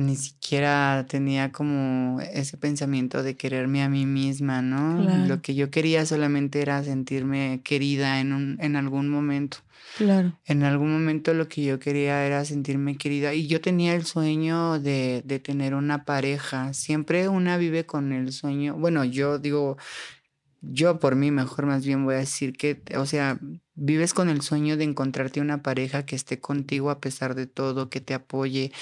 ni 0.00 0.16
siquiera 0.16 1.06
tenía 1.08 1.52
como 1.52 2.20
ese 2.20 2.56
pensamiento 2.56 3.22
de 3.22 3.36
quererme 3.36 3.82
a 3.82 3.88
mí 3.88 4.06
misma, 4.06 4.62
¿no? 4.62 5.26
Lo 5.26 5.42
que 5.42 5.54
yo 5.54 5.70
quería 5.70 6.06
solamente 6.06 6.62
era 6.62 6.82
sentirme 6.82 7.60
querida 7.62 8.20
en, 8.20 8.32
un, 8.32 8.58
en 8.60 8.76
algún 8.76 9.08
momento. 9.08 9.58
Claro. 9.96 10.38
En 10.46 10.62
algún 10.62 10.92
momento 10.92 11.34
lo 11.34 11.48
que 11.48 11.64
yo 11.64 11.78
quería 11.78 12.24
era 12.24 12.44
sentirme 12.44 12.96
querida 12.96 13.34
y 13.34 13.46
yo 13.46 13.60
tenía 13.60 13.94
el 13.94 14.04
sueño 14.04 14.78
de, 14.78 15.22
de 15.24 15.38
tener 15.38 15.74
una 15.74 16.04
pareja. 16.04 16.72
Siempre 16.74 17.28
una 17.28 17.56
vive 17.56 17.86
con 17.86 18.12
el 18.12 18.32
sueño, 18.32 18.76
bueno, 18.76 19.04
yo 19.04 19.38
digo, 19.38 19.76
yo 20.62 20.98
por 20.98 21.16
mí 21.16 21.30
mejor 21.30 21.66
más 21.66 21.84
bien 21.84 22.04
voy 22.04 22.14
a 22.14 22.18
decir 22.18 22.56
que, 22.56 22.82
o 22.96 23.06
sea, 23.06 23.38
vives 23.74 24.14
con 24.14 24.28
el 24.28 24.42
sueño 24.42 24.76
de 24.76 24.84
encontrarte 24.84 25.40
una 25.40 25.62
pareja 25.62 26.04
que 26.04 26.16
esté 26.16 26.38
contigo 26.38 26.90
a 26.90 27.00
pesar 27.00 27.34
de 27.34 27.46
todo, 27.46 27.88
que 27.88 28.00
te 28.00 28.14
apoye, 28.14 28.72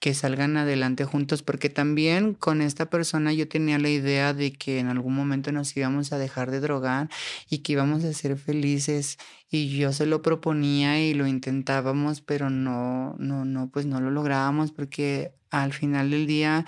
que 0.00 0.14
salgan 0.14 0.56
adelante 0.56 1.04
juntos, 1.04 1.42
porque 1.42 1.70
también 1.70 2.34
con 2.34 2.62
esta 2.62 2.86
persona 2.86 3.32
yo 3.32 3.48
tenía 3.48 3.78
la 3.78 3.88
idea 3.88 4.32
de 4.32 4.52
que 4.52 4.78
en 4.78 4.88
algún 4.88 5.14
momento 5.14 5.50
nos 5.50 5.76
íbamos 5.76 6.12
a 6.12 6.18
dejar 6.18 6.50
de 6.50 6.60
drogar 6.60 7.08
y 7.50 7.58
que 7.58 7.72
íbamos 7.72 8.04
a 8.04 8.12
ser 8.12 8.36
felices 8.36 9.18
y 9.50 9.76
yo 9.76 9.92
se 9.92 10.06
lo 10.06 10.22
proponía 10.22 11.00
y 11.00 11.14
lo 11.14 11.26
intentábamos, 11.26 12.20
pero 12.20 12.50
no, 12.50 13.16
no, 13.18 13.44
no, 13.44 13.70
pues 13.70 13.86
no 13.86 14.00
lo 14.00 14.10
lográbamos 14.10 14.72
porque 14.72 15.32
al 15.50 15.72
final 15.72 16.10
del 16.10 16.26
día 16.26 16.66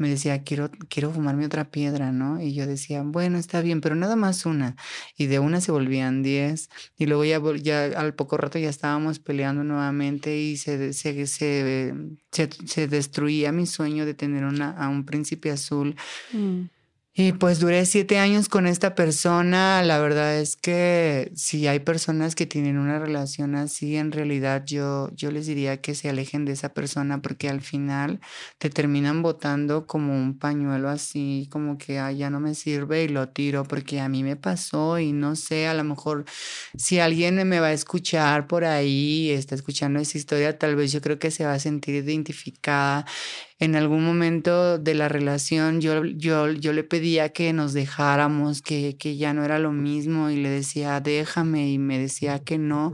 me 0.00 0.08
decía, 0.08 0.42
quiero, 0.44 0.70
quiero 0.88 1.12
fumarme 1.12 1.44
otra 1.44 1.70
piedra, 1.70 2.10
¿no? 2.10 2.40
Y 2.40 2.54
yo 2.54 2.66
decía, 2.66 3.02
bueno, 3.04 3.36
está 3.36 3.60
bien, 3.60 3.82
pero 3.82 3.94
nada 3.94 4.16
más 4.16 4.46
una. 4.46 4.74
Y 5.18 5.26
de 5.26 5.38
una 5.38 5.60
se 5.60 5.72
volvían 5.72 6.22
diez. 6.22 6.70
Y 6.96 7.04
luego 7.04 7.26
ya, 7.26 7.38
ya 7.56 7.84
al 8.00 8.14
poco 8.14 8.38
rato 8.38 8.58
ya 8.58 8.70
estábamos 8.70 9.18
peleando 9.18 9.62
nuevamente 9.62 10.38
y 10.38 10.56
se, 10.56 10.94
se, 10.94 11.26
se, 11.26 11.94
se, 12.32 12.88
destruía 12.88 13.52
mi 13.52 13.66
sueño 13.66 14.06
de 14.06 14.14
tener 14.14 14.44
una, 14.44 14.70
a 14.70 14.88
un 14.88 15.04
príncipe 15.04 15.50
azul. 15.50 15.94
Mm. 16.32 16.62
Y 17.12 17.32
pues 17.32 17.58
duré 17.58 17.86
siete 17.86 18.18
años 18.18 18.48
con 18.48 18.68
esta 18.68 18.94
persona. 18.94 19.82
La 19.82 19.98
verdad 19.98 20.38
es 20.38 20.54
que 20.54 21.32
si 21.34 21.66
hay 21.66 21.80
personas 21.80 22.36
que 22.36 22.46
tienen 22.46 22.78
una 22.78 23.00
relación 23.00 23.56
así, 23.56 23.96
en 23.96 24.12
realidad 24.12 24.62
yo, 24.64 25.10
yo 25.16 25.32
les 25.32 25.46
diría 25.46 25.80
que 25.80 25.96
se 25.96 26.08
alejen 26.08 26.44
de 26.44 26.52
esa 26.52 26.72
persona 26.72 27.20
porque 27.20 27.48
al 27.48 27.62
final 27.62 28.20
te 28.58 28.70
terminan 28.70 29.22
botando 29.22 29.88
como 29.88 30.14
un 30.14 30.38
pañuelo 30.38 30.88
así, 30.88 31.48
como 31.50 31.78
que 31.78 31.94
ya 31.94 32.30
no 32.30 32.38
me 32.38 32.54
sirve 32.54 33.02
y 33.02 33.08
lo 33.08 33.28
tiro 33.28 33.64
porque 33.64 34.00
a 34.00 34.08
mí 34.08 34.22
me 34.22 34.36
pasó 34.36 35.00
y 35.00 35.12
no 35.12 35.34
sé, 35.34 35.66
a 35.66 35.74
lo 35.74 35.82
mejor 35.82 36.24
si 36.76 37.00
alguien 37.00 37.46
me 37.48 37.58
va 37.58 37.68
a 37.68 37.72
escuchar 37.72 38.46
por 38.46 38.64
ahí, 38.64 39.30
está 39.30 39.56
escuchando 39.56 39.98
esa 39.98 40.16
historia, 40.16 40.58
tal 40.58 40.76
vez 40.76 40.92
yo 40.92 41.00
creo 41.00 41.18
que 41.18 41.32
se 41.32 41.44
va 41.44 41.54
a 41.54 41.58
sentir 41.58 41.96
identificada 41.96 43.04
en 43.60 43.76
algún 43.76 44.04
momento 44.04 44.78
de 44.78 44.94
la 44.94 45.08
relación 45.08 45.82
yo, 45.82 46.04
yo, 46.04 46.50
yo 46.50 46.72
le 46.72 46.82
pedía 46.82 47.28
que 47.28 47.52
nos 47.52 47.74
dejáramos, 47.74 48.62
que, 48.62 48.96
que 48.96 49.18
ya 49.18 49.34
no 49.34 49.44
era 49.44 49.58
lo 49.58 49.70
mismo 49.70 50.30
y 50.30 50.36
le 50.36 50.48
decía, 50.48 50.98
déjame 51.00 51.70
y 51.70 51.78
me 51.78 51.98
decía 51.98 52.38
que 52.40 52.56
no. 52.58 52.92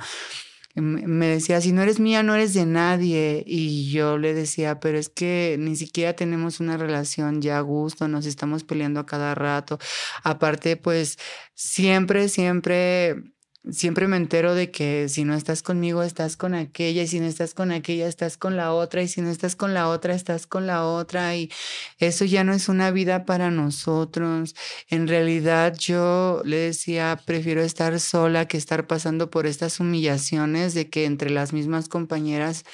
Me 0.75 1.27
decía, 1.27 1.63
si 1.63 1.73
no 1.73 1.81
eres 1.83 2.01
mía, 2.01 2.23
no 2.23 2.35
eres 2.35 2.53
de 2.53 2.67
nadie. 2.67 3.43
Y 3.47 3.91
yo 3.91 4.19
le 4.19 4.35
decía, 4.35 4.79
pero 4.79 4.99
es 4.99 5.09
que 5.09 5.57
ni 5.59 5.75
siquiera 5.75 6.15
tenemos 6.15 6.61
una 6.61 6.77
relación 6.77 7.41
ya 7.41 7.59
a 7.59 7.63
gusto, 7.63 8.09
nos 8.09 8.27
estamos 8.27 8.63
peleando 8.63 9.01
a 9.01 9.07
cada 9.07 9.35
rato. 9.35 9.79
Aparte, 10.23 10.77
pues 10.77 11.17
siempre, 11.55 12.29
siempre 12.29 13.36
siempre 13.71 14.09
me 14.09 14.17
entero 14.17 14.55
de 14.55 14.71
que 14.71 15.09
si 15.09 15.25
no 15.25 15.35
estás 15.35 15.63
conmigo, 15.63 16.03
estás 16.03 16.37
con 16.37 16.55
aquella, 16.55 17.03
y 17.03 17.07
si 17.07 17.21
no 17.21 17.27
estás 17.27 17.55
con 17.55 17.73
aquella, 17.73 18.09
estás 18.09 18.37
con 18.37 18.57
la 18.57 18.73
otra, 18.73 19.03
y 19.03 19.09
si 19.09 19.21
no 19.21 19.31
estás 19.31 19.57
con 19.57 19.75
la 19.75 19.89
otra, 19.89 20.15
estás 20.15 20.47
con 20.47 20.67
la 20.67 20.85
otra, 20.85 21.37
y 21.37 21.51
eso 21.99 22.25
ya 22.25 22.45
no 22.45 22.53
es 22.53 22.69
una 22.69 22.91
vida 22.91 23.25
para 23.25 23.51
nosotros. 23.51 24.55
En 24.89 25.09
realidad 25.09 25.77
yo 25.79 26.43
le 26.45 26.57
decía, 26.57 27.21
prefiero 27.25 27.63
estar 27.63 27.99
sola 28.01 28.47
que 28.49 28.57
estar 28.57 28.87
pasando 28.87 29.31
por 29.31 29.47
estas 29.47 29.81
humillaciones 29.81 30.75
de 30.75 30.89
que 30.91 31.05
entre 31.05 31.31
las 31.31 31.53
mismas 31.53 31.89
compañeras 31.89 32.65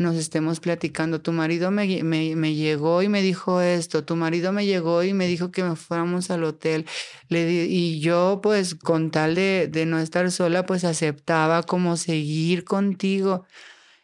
nos 0.00 0.16
estemos 0.16 0.60
platicando. 0.60 1.20
Tu 1.20 1.32
marido 1.32 1.70
me, 1.70 2.02
me, 2.02 2.54
llegó 2.54 3.02
y 3.02 3.08
me 3.08 3.22
dijo 3.22 3.60
esto, 3.60 4.02
tu 4.04 4.16
marido 4.16 4.50
me 4.52 4.66
llegó 4.66 5.02
y 5.04 5.12
me 5.12 5.26
dijo 5.26 5.50
que 5.52 5.62
me 5.62 5.76
fuéramos 5.76 6.30
al 6.30 6.44
hotel. 6.44 6.86
Le 7.28 7.50
y 7.50 8.00
yo, 8.00 8.40
pues, 8.42 8.74
con 8.74 9.10
tal 9.10 9.34
de, 9.34 9.68
de 9.70 9.86
no 9.86 9.98
estar 9.98 10.30
sola, 10.30 10.66
pues 10.66 10.84
aceptaba 10.84 11.62
como 11.62 11.96
seguir 11.96 12.64
contigo 12.64 13.44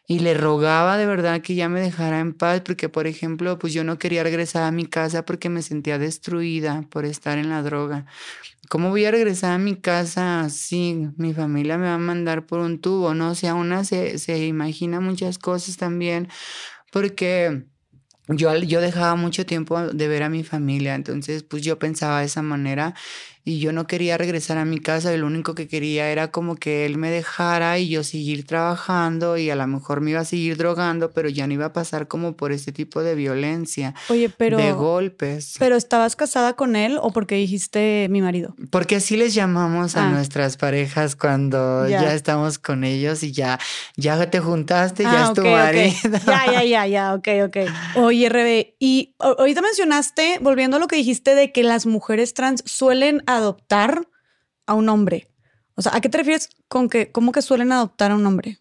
y 0.07 0.19
le 0.19 0.33
rogaba 0.33 0.97
de 0.97 1.05
verdad 1.05 1.41
que 1.41 1.53
ya 1.53 1.67
me 1.67 1.81
dejara 1.81 2.21
en 2.21 2.33
paz 2.33 2.61
porque, 2.61 2.87
por 2.87 3.07
ejemplo, 3.07 3.59
pues 3.59 3.73
yo 3.73 3.83
no 3.83 3.99
quería 3.99 4.23
regresar 4.23 4.63
a 4.63 4.71
mi 4.71 4.85
casa 4.85 5.25
porque 5.25 5.49
me 5.49 5.61
sentía 5.61 5.99
destruida 5.99 6.85
por 6.89 7.03
estar 7.03 7.37
en 7.37 7.49
la 7.49 7.61
droga. 7.61 8.05
¿Cómo 8.69 8.89
voy 8.89 9.05
a 9.05 9.11
regresar 9.11 9.51
a 9.51 9.57
mi 9.57 9.75
casa 9.75 10.47
si 10.49 11.09
mi 11.17 11.33
familia 11.33 11.77
me 11.77 11.87
va 11.87 11.95
a 11.95 11.99
mandar 11.99 12.45
por 12.45 12.59
un 12.59 12.79
tubo? 12.79 13.13
No, 13.13 13.31
o 13.31 13.35
sea, 13.35 13.53
una 13.53 13.83
se, 13.83 14.17
se 14.17 14.45
imagina 14.45 15.01
muchas 15.01 15.37
cosas 15.37 15.75
también 15.75 16.29
porque 16.91 17.65
yo, 18.29 18.55
yo 18.57 18.81
dejaba 18.81 19.15
mucho 19.15 19.45
tiempo 19.45 19.81
de 19.81 20.07
ver 20.07 20.23
a 20.23 20.29
mi 20.29 20.43
familia, 20.43 20.95
entonces 20.95 21.43
pues 21.43 21.63
yo 21.63 21.79
pensaba 21.79 22.19
de 22.19 22.25
esa 22.25 22.41
manera 22.41 22.93
y 23.47 23.59
yo 23.59 23.71
no 23.71 23.87
quería 23.87 24.17
regresar 24.17 24.57
a 24.57 24.65
mi 24.65 24.77
casa 24.77 25.13
y 25.13 25.17
lo 25.17 25.25
único 25.25 25.55
que 25.55 25.69
quería 25.69 26.11
era 26.11 26.31
como 26.31 26.57
que 26.57 26.85
él 26.85 26.97
me 26.97 27.09
dejara 27.09 27.79
y 27.79 27.87
yo 27.87 28.03
seguir 28.03 28.45
trabajando 28.45 29.37
y 29.37 29.49
a 29.49 29.55
lo 29.55 29.65
mejor 29.67 30.01
me 30.01 30.11
iba 30.11 30.19
a 30.19 30.25
seguir 30.25 30.57
drogando, 30.57 31.11
pero 31.11 31.29
ya 31.29 31.47
no 31.47 31.53
iba 31.53 31.67
a 31.67 31.71
pasar 31.71 32.09
como 32.09 32.35
por 32.35 32.51
este 32.51 32.73
tipo 32.73 33.03
de 33.03 33.15
violencia. 33.15 33.95
Oye, 34.09 34.27
pero... 34.27 34.57
De 34.57 34.73
golpes. 34.73 35.55
¿Pero 35.59 35.77
estabas 35.77 36.17
casada 36.17 36.57
con 36.57 36.75
él 36.75 36.99
o 37.01 37.11
porque 37.11 37.35
dijiste 37.35 38.07
mi 38.09 38.21
marido? 38.21 38.53
Porque 38.69 38.97
así 38.97 39.15
les 39.15 39.33
llamamos 39.33 39.95
a 39.95 40.07
ah. 40.07 40.11
nuestras 40.11 40.57
parejas 40.57 41.15
cuando 41.15 41.87
ya. 41.87 42.13
estamos 42.13 42.59
con 42.59 42.83
ellos 42.83 43.23
y 43.23 43.31
ya, 43.31 43.59
ya 43.95 44.29
te 44.29 44.41
juntaste, 44.41 45.03
ya 45.03 45.25
ah, 45.25 45.27
es 45.29 45.33
tu 45.33 45.45
marido. 45.45 45.93
Ya, 46.27 46.51
ya, 46.51 46.63
ya, 46.65 46.87
ya, 46.87 47.13
ok, 47.13 47.27
ok. 47.45 47.57
Oye, 47.95 48.27
Rebe, 48.27 48.75
y 48.77 49.15
ahorita 49.19 49.61
mencionaste, 49.61 50.39
volviendo 50.41 50.75
a 50.75 50.79
lo 50.81 50.87
que 50.87 50.97
dijiste 50.97 51.33
de 51.33 51.53
que 51.53 51.63
las 51.63 51.85
mujeres 51.85 52.33
trans 52.33 52.61
suelen 52.65 53.23
adoptar 53.37 54.07
a 54.65 54.73
un 54.73 54.89
hombre? 54.89 55.29
O 55.75 55.81
sea, 55.81 55.95
¿a 55.95 56.01
qué 56.01 56.09
te 56.09 56.17
refieres 56.17 56.49
con 56.67 56.89
que, 56.89 57.11
cómo 57.11 57.31
que 57.31 57.41
suelen 57.41 57.71
adoptar 57.71 58.11
a 58.11 58.15
un 58.15 58.25
hombre? 58.25 58.59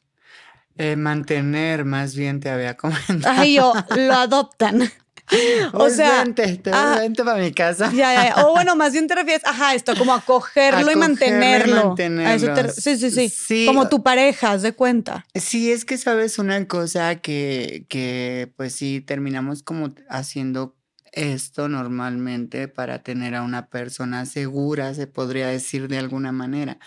Eh, 0.79 0.97
mantener, 0.97 1.85
más 1.85 2.15
bien 2.15 2.41
te 2.41 2.51
había 2.51 2.77
comentado. 2.77 3.41
Ay, 3.41 3.55
yo, 3.55 3.73
lo 3.97 4.15
adoptan. 4.15 4.91
o 5.73 5.89
sea, 5.91 6.23
vente, 6.23 6.57
te 6.59 6.71
ah, 6.73 6.99
vente 7.01 7.25
para 7.25 7.41
mi 7.43 7.53
casa. 7.53 7.91
Ya, 7.93 8.15
ya, 8.15 8.47
O 8.47 8.53
bueno, 8.53 8.77
más 8.77 8.93
bien 8.93 9.09
te 9.09 9.15
refieres, 9.15 9.45
ajá, 9.45 9.75
esto, 9.75 9.97
como 9.97 10.15
acogerlo, 10.15 10.91
y 10.93 10.97
mantenerlo. 10.97 11.97
sí, 11.97 12.97
sí, 12.97 13.11
sí, 13.11 13.29
sí, 13.29 13.67
Como 13.67 13.89
tu 13.89 14.03
pareja, 14.03 14.53
haz 14.53 14.63
de 14.63 14.73
cuenta. 14.73 15.27
Sí, 15.35 15.73
es 15.73 15.85
que 15.85 15.99
sabes 15.99 16.39
una 16.39 16.67
cosa 16.69 17.17
que, 17.17 17.87
que 17.89 18.53
pues 18.57 18.75
sí, 18.75 19.01
terminamos 19.01 19.63
como 19.63 19.95
haciendo 20.09 20.76
esto 21.17 21.69
normalmente 21.69 22.69
para 22.69 23.03
tener 23.03 23.35
a 23.35 23.43
una 23.43 23.69
persona 23.69 24.27
segura, 24.27 24.95
se 24.95 25.07
podría 25.07 25.49
decir 25.49 25.89
de 25.89 25.99
alguna 25.99 26.31
manera. 26.31 26.79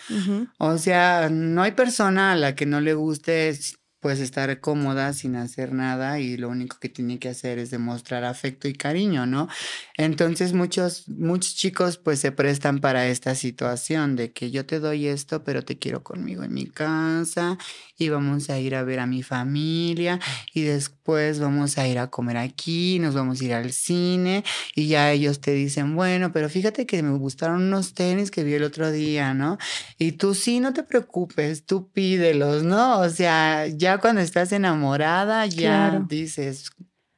O 0.58 0.78
sea, 0.78 1.28
no 1.30 1.62
hay 1.62 1.72
persona 1.72 2.32
a 2.32 2.36
la 2.36 2.54
que 2.54 2.64
no 2.64 2.80
le 2.80 2.94
guste 2.94 3.58
pues 4.00 4.18
estar 4.18 4.60
cómoda 4.60 5.12
sin 5.12 5.36
hacer 5.36 5.74
nada 5.74 6.20
y 6.20 6.38
lo 6.38 6.48
único 6.48 6.78
que 6.80 6.88
tiene 6.88 7.18
que 7.18 7.28
hacer 7.28 7.58
es 7.58 7.70
demostrar 7.70 8.24
afecto 8.24 8.66
y 8.66 8.72
cariño, 8.72 9.26
¿no? 9.26 9.48
Entonces 9.96 10.54
muchos, 10.54 11.06
muchos 11.08 11.54
chicos 11.54 11.98
pues 11.98 12.18
se 12.18 12.32
prestan 12.32 12.80
para 12.80 13.06
esta 13.08 13.34
situación 13.34 14.16
de 14.16 14.32
que 14.32 14.50
yo 14.50 14.64
te 14.64 14.80
doy 14.80 15.06
esto, 15.06 15.44
pero 15.44 15.64
te 15.64 15.78
quiero 15.78 16.02
conmigo 16.02 16.42
en 16.42 16.54
mi 16.54 16.66
casa 16.66 17.58
y 18.00 18.08
vamos 18.08 18.48
a 18.48 18.58
ir 18.58 18.74
a 18.74 18.82
ver 18.82 18.98
a 18.98 19.06
mi 19.06 19.22
familia 19.22 20.18
y 20.54 20.62
después 20.62 21.38
vamos 21.38 21.76
a 21.76 21.86
ir 21.86 21.98
a 21.98 22.08
comer 22.08 22.38
aquí, 22.38 22.98
nos 22.98 23.14
vamos 23.14 23.40
a 23.40 23.44
ir 23.44 23.52
al 23.52 23.72
cine 23.72 24.42
y 24.74 24.88
ya 24.88 25.12
ellos 25.12 25.40
te 25.40 25.52
dicen, 25.52 25.94
bueno, 25.94 26.32
pero 26.32 26.48
fíjate 26.48 26.86
que 26.86 27.02
me 27.02 27.16
gustaron 27.18 27.62
unos 27.62 27.92
tenis 27.92 28.30
que 28.30 28.42
vi 28.42 28.54
el 28.54 28.62
otro 28.62 28.90
día, 28.90 29.34
¿no? 29.34 29.58
Y 29.98 30.12
tú 30.12 30.34
sí, 30.34 30.60
no 30.60 30.72
te 30.72 30.82
preocupes, 30.82 31.66
tú 31.66 31.90
pídelos, 31.90 32.62
¿no? 32.62 33.00
O 33.00 33.08
sea, 33.10 33.66
ya 33.66 33.98
cuando 33.98 34.22
estás 34.22 34.50
enamorada, 34.52 35.44
ya 35.44 36.02
dices, 36.08 36.70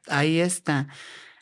ahí 0.09 0.41
está. 0.41 0.89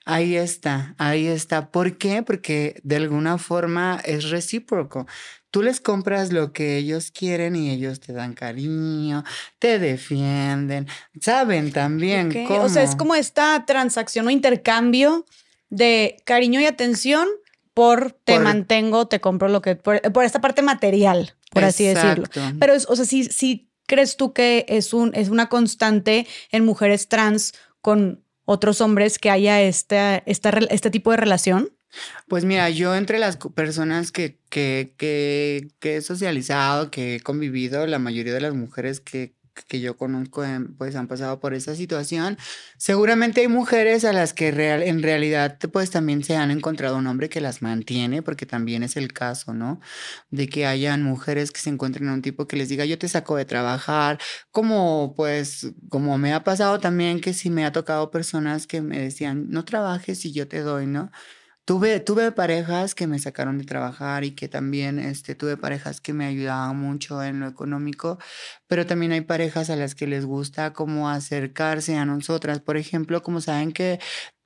Ahí 0.07 0.35
está, 0.35 0.95
ahí 0.99 1.27
está. 1.29 1.71
¿Por 1.71 1.97
qué? 1.99 2.23
Porque 2.23 2.81
de 2.83 2.97
alguna 2.97 3.39
forma 3.39 4.01
es 4.05 4.31
recíproco. 4.31 5.07
Tú 5.51 5.63
les 5.63 5.81
compras 5.81 6.33
lo 6.33 6.53
que 6.53 6.77
ellos 6.77 7.11
quieren 7.11 7.57
y 7.57 7.71
ellos 7.71 8.01
te 8.01 8.13
dan 8.13 8.35
cariño, 8.35 9.25
te 9.59 9.79
defienden, 9.79 10.87
saben 11.21 11.73
también 11.73 12.47
cómo. 12.47 12.63
O 12.63 12.69
sea, 12.69 12.83
es 12.83 12.95
como 12.95 13.15
esta 13.15 13.65
transacción 13.67 14.27
o 14.27 14.31
intercambio 14.31 15.27
de 15.69 16.17
cariño 16.25 16.61
y 16.61 16.67
atención 16.67 17.27
por 17.75 18.13
te 18.13 18.39
mantengo, 18.39 19.09
te 19.09 19.21
compro 19.21 19.49
lo 19.49 19.63
que, 19.63 19.77
por, 19.77 20.01
esta 20.23 20.41
parte 20.41 20.63
material, 20.63 21.35
por 21.51 21.65
así 21.65 21.85
decirlo. 21.85 22.27
Pero, 22.59 22.75
o 22.75 22.97
sea, 22.97 23.05
sí, 23.05 23.25
sí 23.25 23.71
crees 23.87 24.17
tú 24.17 24.33
que 24.33 24.67
es, 24.69 24.93
un, 24.93 25.13
es 25.15 25.31
una 25.31 25.49
constante 25.49 26.27
en 26.53 26.65
mujeres 26.65 27.09
trans 27.09 27.55
con 27.81 28.25
otros 28.45 28.81
hombres 28.81 29.19
que 29.19 29.31
haya 29.31 29.63
este, 29.63 30.23
este 30.27 30.91
tipo 30.91 31.11
de 31.11 31.17
relación? 31.17 31.71
Pues 32.29 32.45
mira, 32.45 32.71
yo 32.71 32.95
entre 32.95 33.19
las 33.19 33.37
personas 33.37 34.13
que, 34.13 34.39
que, 34.49 34.95
que, 34.97 35.69
que 35.81 35.97
he 35.97 36.03
socializado, 36.03 36.91
que 36.91 37.17
he 37.17 37.21
convivido, 37.21 37.87
la 37.87 37.99
mayoría 37.99 38.33
de 38.35 38.41
las 38.41 38.55
mujeres 38.55 39.01
que, 39.01 39.35
que 39.69 39.81
yo 39.81 39.97
conozco 39.97 40.43
pues 40.79 40.97
han 40.97 41.09
pasado 41.09 41.41
por 41.41 41.55
esa 41.55 41.75
situación. 41.75 42.39
Seguramente 42.77 43.41
hay 43.41 43.49
mujeres 43.49 44.05
a 44.05 44.13
las 44.13 44.33
que 44.33 44.51
real, 44.51 44.83
en 44.83 45.03
realidad 45.03 45.59
pues 45.73 45.91
también 45.91 46.23
se 46.25 46.37
han 46.37 46.51
encontrado 46.51 46.97
un 46.97 47.07
hombre 47.07 47.29
que 47.29 47.41
las 47.41 47.63
mantiene, 47.63 48.23
porque 48.23 48.47
también 48.47 48.83
es 48.83 48.97
el 48.97 49.13
caso, 49.13 49.53
¿no? 49.55 49.81
De 50.31 50.49
que 50.49 50.67
hayan 50.67 51.03
mujeres 51.03 51.51
que 51.51 51.61
se 51.61 51.71
encuentren 51.71 52.09
a 52.09 52.15
un 52.15 52.23
tipo 52.23 52.47
que 52.47 52.57
les 52.57 52.69
diga, 52.69 52.85
yo 52.85 52.99
te 52.99 53.09
saco 53.09 53.37
de 53.37 53.45
trabajar, 53.45 54.19
como 54.51 55.15
pues, 55.17 55.73
como 55.89 56.19
me 56.19 56.33
ha 56.33 56.45
pasado 56.45 56.79
también 56.81 57.21
que 57.21 57.35
sí 57.35 57.51
me 57.51 57.65
ha 57.65 57.73
tocado 57.73 58.11
personas 58.11 58.67
que 58.67 58.81
me 58.83 58.99
decían, 59.01 59.51
no 59.51 59.65
trabajes 59.65 60.25
y 60.25 60.33
yo 60.33 60.49
te 60.49 60.61
doy, 60.61 60.87
¿no? 60.87 61.11
Tuve, 61.71 62.01
tuve 62.01 62.33
parejas 62.33 62.97
que 62.97 63.07
me 63.07 63.21
sacaron 63.21 63.57
de 63.57 63.65
trabajar 63.65 64.25
y 64.25 64.33
que 64.33 64.49
también 64.49 64.99
este, 64.99 65.37
tuve 65.37 65.57
parejas 65.57 66.01
que 66.01 66.13
me 66.13 66.27
ayudaban 66.27 66.77
mucho 66.77 67.23
en 67.23 67.39
lo 67.39 67.47
económico, 67.47 68.19
pero 68.67 68.87
también 68.87 69.13
hay 69.13 69.21
parejas 69.21 69.71
a 69.71 69.77
las 69.77 69.95
que 69.95 70.09
les 70.09 70.27
gusta 70.27 70.73
como 70.73 71.09
acercarse 71.09 71.97
a 71.97 72.05
nosotras. 72.05 72.59
Por 72.59 72.77
ejemplo, 72.77 73.23
como 73.23 73.41
saben 73.41 73.71
que 73.71 74.01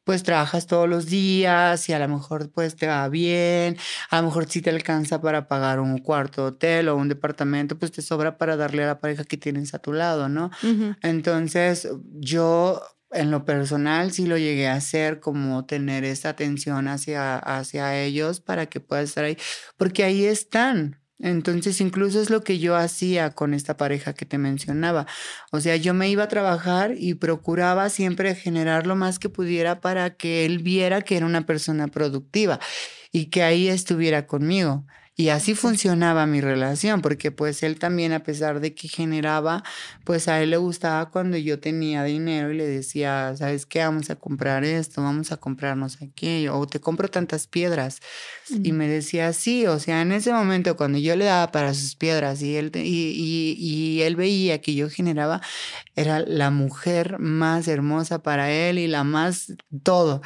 pues 0.05 0.23
trabajas 0.23 0.67
todos 0.67 0.87
los 0.87 1.07
días 1.07 1.89
y 1.89 1.95
a 1.95 1.99
lo 1.99 2.09
mejor 2.09 2.51
pues 2.51 2.77
te 2.77 2.89
va 2.89 3.09
bien, 3.09 3.79
a 4.11 4.21
lo 4.21 4.25
mejor 4.25 4.47
si 4.47 4.61
te 4.61 4.69
alcanza 4.69 5.23
para 5.23 5.49
pagar 5.49 5.81
un 5.81 5.97
cuarto 5.97 6.43
de 6.43 6.49
hotel 6.49 6.89
o 6.91 6.97
un 6.97 7.09
departamento, 7.09 7.79
pues 7.79 7.91
te 7.91 8.03
sobra 8.03 8.37
para 8.37 8.59
darle 8.59 8.85
a 8.85 8.89
la 8.89 9.01
pareja 9.01 9.25
que 9.25 9.39
tienes 9.39 9.73
a 9.73 9.79
tu 9.79 9.95
lado, 9.95 10.29
¿no? 10.29 10.51
Entonces 11.01 11.89
yo 12.21 12.83
en 13.15 13.31
lo 13.31 13.45
personal 13.45 14.13
sí 14.13 14.27
lo 14.27 14.37
llegué 14.39 14.69
a 14.69 14.75
hacer, 14.75 15.21
como 15.21 15.65
tener 15.67 16.05
esa 16.05 16.31
atención 16.31 16.89
hacia, 16.89 17.37
hacia 17.39 17.99
ellos 18.03 18.41
para 18.41 18.67
que 18.67 18.81
puedan 18.81 19.05
estar 19.05 19.25
ahí, 19.25 19.37
porque 19.77 20.05
ahí 20.05 20.25
están. 20.25 21.01
Entonces, 21.21 21.81
incluso 21.81 22.21
es 22.21 22.29
lo 22.29 22.43
que 22.43 22.59
yo 22.59 22.77
hacía 22.77 23.31
con 23.31 23.55
esta 23.55 23.77
pareja 23.77 24.13
que 24.15 24.27
te 24.27 24.37
mencionaba. 24.37 25.07
O 25.53 25.61
sea, 25.61 25.77
yo 25.77 25.95
me 25.95 26.11
iba 26.11 26.25
a 26.25 26.29
trabajar 26.29 26.95
y 26.99 27.15
procuraba 27.15 27.89
siempre 27.89 28.35
generar 28.35 28.87
lo 28.87 28.97
más 28.97 29.19
que 29.19 29.29
pudiera 29.29 29.81
para 29.81 30.17
que 30.17 30.45
él 30.45 30.59
viera 30.59 31.03
que 31.03 31.17
era 31.17 31.27
una 31.27 31.47
persona 31.47 31.89
productiva 31.89 32.61
y 33.13 33.27
que 33.27 33.43
ahí 33.43 33.69
estuviera 33.69 34.27
conmigo. 34.27 34.85
Y 35.17 35.29
así 35.29 35.55
funcionaba 35.55 36.27
mi 36.27 36.41
relación, 36.41 37.01
porque 37.01 37.31
pues 37.31 37.63
él 37.63 37.79
también, 37.79 38.13
a 38.13 38.25
pesar 38.25 38.59
de 38.59 38.75
que 38.75 38.89
generaba, 38.89 39.63
pues 40.03 40.27
a 40.27 40.43
él 40.43 40.51
le 40.51 40.57
gustaba 40.57 41.09
cuando 41.11 41.37
yo 41.37 41.61
tenía 41.61 42.03
dinero 42.03 42.51
y 42.51 42.57
le 42.57 42.67
decía, 42.67 43.33
¿sabes 43.37 43.65
qué? 43.65 43.79
Vamos 43.79 44.11
a 44.11 44.17
comprar 44.17 44.65
esto, 44.65 45.03
vamos 45.03 45.31
a 45.31 45.37
comprarnos 45.37 46.03
aquello, 46.03 46.59
o 46.59 46.67
te 46.67 46.81
compro 46.81 47.09
tantas 47.09 47.47
piedras. 47.47 48.01
Y 48.65 48.73
me 48.73 48.89
decía, 48.89 49.33
sí, 49.33 49.69
o 49.69 49.79
sea, 49.79 50.03
en 50.03 50.11
ese 50.11 50.33
momento 50.33 50.77
cuando 50.77 50.99
yo 50.99 51.15
le 51.15 51.27
daba 51.27 51.53
para 51.53 51.75
sus 51.75 51.95
piedras 51.95 52.43
y 52.43 52.57
él, 52.57 52.73
y, 52.75 52.81
y, 52.81 53.57
y 53.57 54.03
él 54.03 54.17
veía 54.17 54.61
que 54.61 54.75
yo 54.75 54.91
generaba, 54.91 55.41
era 55.95 56.21
la 56.21 56.51
mujer 56.51 57.21
más 57.21 57.69
hermosa 57.69 58.21
para 58.21 58.51
él 58.51 58.81
y 58.81 58.89
la 58.89 59.05
más 59.05 59.53
todo 59.85 60.23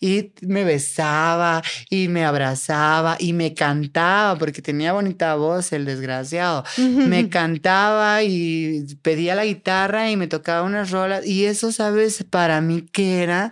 y 0.00 0.32
me 0.42 0.64
besaba 0.64 1.62
y 1.90 2.08
me 2.08 2.24
abrazaba 2.24 3.16
y 3.18 3.32
me 3.32 3.54
cantaba 3.54 4.38
porque 4.38 4.62
tenía 4.62 4.92
bonita 4.92 5.34
voz 5.34 5.72
el 5.72 5.84
desgraciado. 5.84 6.64
Me 6.76 7.28
cantaba 7.28 8.22
y 8.22 8.96
pedía 9.02 9.34
la 9.34 9.44
guitarra 9.44 10.10
y 10.10 10.16
me 10.16 10.28
tocaba 10.28 10.62
unas 10.62 10.90
rolas 10.90 11.26
y 11.26 11.46
eso, 11.46 11.72
sabes, 11.72 12.24
para 12.30 12.60
mí 12.60 12.82
que 12.82 13.22
era, 13.22 13.50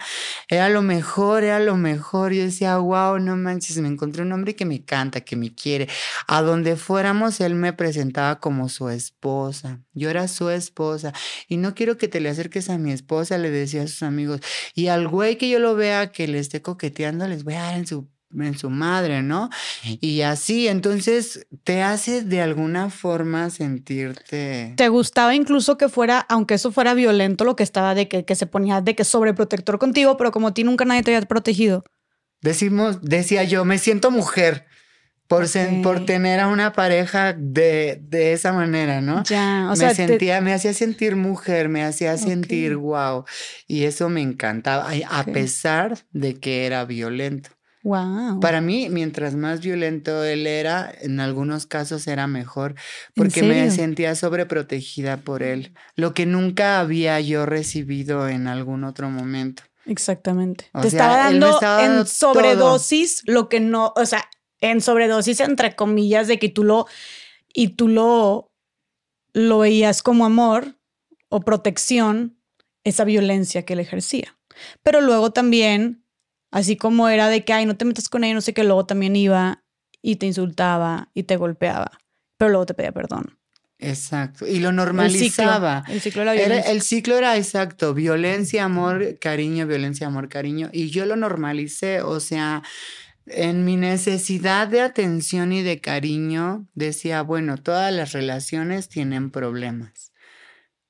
era 0.48 0.68
lo 0.68 0.82
mejor, 0.82 1.44
era 1.44 1.58
lo 1.58 1.76
mejor. 1.76 2.32
Yo 2.32 2.44
decía, 2.44 2.76
wow, 2.78 3.18
no 3.18 3.36
manches, 3.36 3.78
me 3.78 3.88
encontré 3.88 4.22
un 4.22 4.32
hombre 4.32 4.54
que 4.54 4.64
me 4.64 4.84
canta, 4.84 5.20
que 5.20 5.36
me 5.36 5.54
quiere. 5.54 5.88
A 6.28 6.42
donde 6.42 6.76
fuéramos, 6.76 7.40
él 7.40 7.54
me 7.54 7.72
presentaba 7.72 8.38
como 8.38 8.68
su 8.68 8.88
esposa. 8.88 9.80
Yo 9.94 10.10
era 10.10 10.28
su 10.28 10.50
esposa 10.50 11.12
y 11.48 11.56
no 11.56 11.74
quiero 11.74 11.96
que 11.96 12.08
te 12.08 12.20
le 12.20 12.28
acerques 12.28 12.70
a 12.70 12.78
mi 12.78 12.92
esposa, 12.92 13.38
le 13.38 13.50
decía 13.50 13.82
a 13.82 13.86
sus 13.86 14.02
amigos. 14.02 14.40
Y 14.74 14.88
al 14.88 15.08
güey 15.08 15.38
que 15.38 15.48
yo 15.48 15.58
lo 15.58 15.74
vea 15.74 16.12
que 16.12 16.28
le 16.28 16.35
esté 16.38 16.62
coqueteando, 16.62 17.26
les 17.28 17.44
voy 17.44 17.54
a 17.54 17.62
dar 17.62 17.76
en 17.76 17.86
su 17.86 18.08
en 18.34 18.58
su 18.58 18.70
madre, 18.70 19.22
¿no? 19.22 19.50
Y 19.82 20.22
así, 20.22 20.68
entonces 20.68 21.46
te 21.64 21.82
hace 21.82 22.22
de 22.22 22.42
alguna 22.42 22.90
forma 22.90 23.50
sentirte... 23.50 24.74
¿Te 24.76 24.88
gustaba 24.88 25.34
incluso 25.34 25.78
que 25.78 25.88
fuera, 25.88 26.18
aunque 26.28 26.54
eso 26.54 26.72
fuera 26.72 26.94
violento, 26.94 27.44
lo 27.44 27.56
que 27.56 27.62
estaba 27.62 27.94
de 27.94 28.08
que, 28.08 28.24
que 28.24 28.34
se 28.34 28.46
ponía 28.46 28.80
de 28.80 28.94
que 28.94 29.04
sobreprotector 29.04 29.78
contigo, 29.78 30.16
pero 30.16 30.32
como 30.32 30.48
a 30.48 30.54
ti 30.54 30.64
nunca 30.64 30.84
nadie 30.84 31.02
te 31.02 31.14
había 31.14 31.26
protegido? 31.26 31.84
Decimos, 32.42 33.00
decía 33.02 33.44
yo, 33.44 33.64
me 33.64 33.78
siento 33.78 34.10
mujer 34.10 34.66
por, 35.28 35.46
por 35.82 36.06
tener 36.06 36.40
a 36.40 36.48
una 36.48 36.72
pareja 36.72 37.32
de, 37.32 38.00
de 38.02 38.32
esa 38.32 38.52
manera, 38.52 39.00
¿no? 39.00 39.22
Ya, 39.24 39.68
o 39.72 39.76
me 39.76 39.94
sentía, 39.94 40.40
me 40.40 40.52
hacía 40.52 40.72
sentir 40.72 41.16
mujer, 41.16 41.68
me 41.68 41.82
hacía 41.84 42.16
sentir 42.16 42.76
wow. 42.76 43.24
Y 43.66 43.84
eso 43.84 44.08
me 44.08 44.22
encantaba, 44.22 44.90
a 45.10 45.24
pesar 45.24 45.98
de 46.12 46.34
que 46.34 46.66
era 46.66 46.84
violento. 46.84 47.50
Wow. 47.82 48.40
Para 48.40 48.60
mí, 48.60 48.88
mientras 48.90 49.36
más 49.36 49.60
violento 49.60 50.24
él 50.24 50.48
era, 50.48 50.92
en 51.02 51.20
algunos 51.20 51.66
casos 51.66 52.08
era 52.08 52.26
mejor, 52.26 52.74
porque 53.14 53.44
me 53.44 53.70
sentía 53.70 54.16
sobreprotegida 54.16 55.18
por 55.18 55.44
él, 55.44 55.72
lo 55.94 56.12
que 56.12 56.26
nunca 56.26 56.80
había 56.80 57.20
yo 57.20 57.46
recibido 57.46 58.28
en 58.28 58.48
algún 58.48 58.82
otro 58.82 59.08
momento. 59.08 59.62
Exactamente. 59.86 60.68
Te 60.82 60.88
estaba 60.88 61.16
dando 61.16 61.60
en 61.80 62.06
sobredosis 62.06 63.22
lo 63.26 63.48
que 63.48 63.60
no, 63.60 63.92
o 63.94 64.04
sea, 64.04 64.28
en 64.60 64.80
sobredosis, 64.80 65.40
entre 65.40 65.76
comillas, 65.76 66.28
de 66.28 66.38
que 66.38 66.48
tú 66.48 66.64
lo, 66.64 66.86
y 67.52 67.68
tú 67.68 67.88
lo, 67.88 68.52
lo 69.32 69.58
veías 69.60 70.02
como 70.02 70.24
amor 70.24 70.78
o 71.28 71.40
protección, 71.40 72.38
esa 72.84 73.04
violencia 73.04 73.64
que 73.64 73.72
él 73.72 73.80
ejercía. 73.80 74.38
Pero 74.82 75.00
luego 75.00 75.32
también, 75.32 76.04
así 76.50 76.76
como 76.76 77.08
era 77.08 77.28
de 77.28 77.44
que, 77.44 77.52
ay, 77.52 77.66
no 77.66 77.76
te 77.76 77.84
metas 77.84 78.08
con 78.08 78.24
ella, 78.24 78.34
no 78.34 78.40
sé 78.40 78.54
qué, 78.54 78.64
luego 78.64 78.86
también 78.86 79.16
iba 79.16 79.64
y 80.02 80.16
te 80.16 80.26
insultaba 80.26 81.10
y 81.14 81.24
te 81.24 81.36
golpeaba, 81.36 81.98
pero 82.38 82.50
luego 82.50 82.66
te 82.66 82.74
pedía 82.74 82.92
perdón. 82.92 83.38
Exacto, 83.78 84.46
y 84.46 84.60
lo 84.60 84.72
normalizaba. 84.72 85.84
El 85.88 86.00
ciclo, 86.00 86.22
el 86.22 86.32
ciclo 86.32 86.32
era 86.32 86.60
el 86.60 86.80
ciclo 86.80 87.18
era 87.18 87.36
exacto, 87.36 87.92
violencia, 87.92 88.64
amor, 88.64 89.18
cariño, 89.18 89.66
violencia, 89.66 90.06
amor, 90.06 90.28
cariño, 90.28 90.70
y 90.72 90.88
yo 90.90 91.04
lo 91.04 91.16
normalicé, 91.16 92.00
o 92.00 92.20
sea, 92.20 92.62
en 93.26 93.64
mi 93.64 93.76
necesidad 93.76 94.68
de 94.68 94.80
atención 94.80 95.52
y 95.52 95.62
de 95.62 95.80
cariño, 95.80 96.66
decía, 96.74 97.22
bueno, 97.22 97.58
todas 97.58 97.92
las 97.92 98.12
relaciones 98.12 98.88
tienen 98.88 99.30
problemas. 99.30 100.12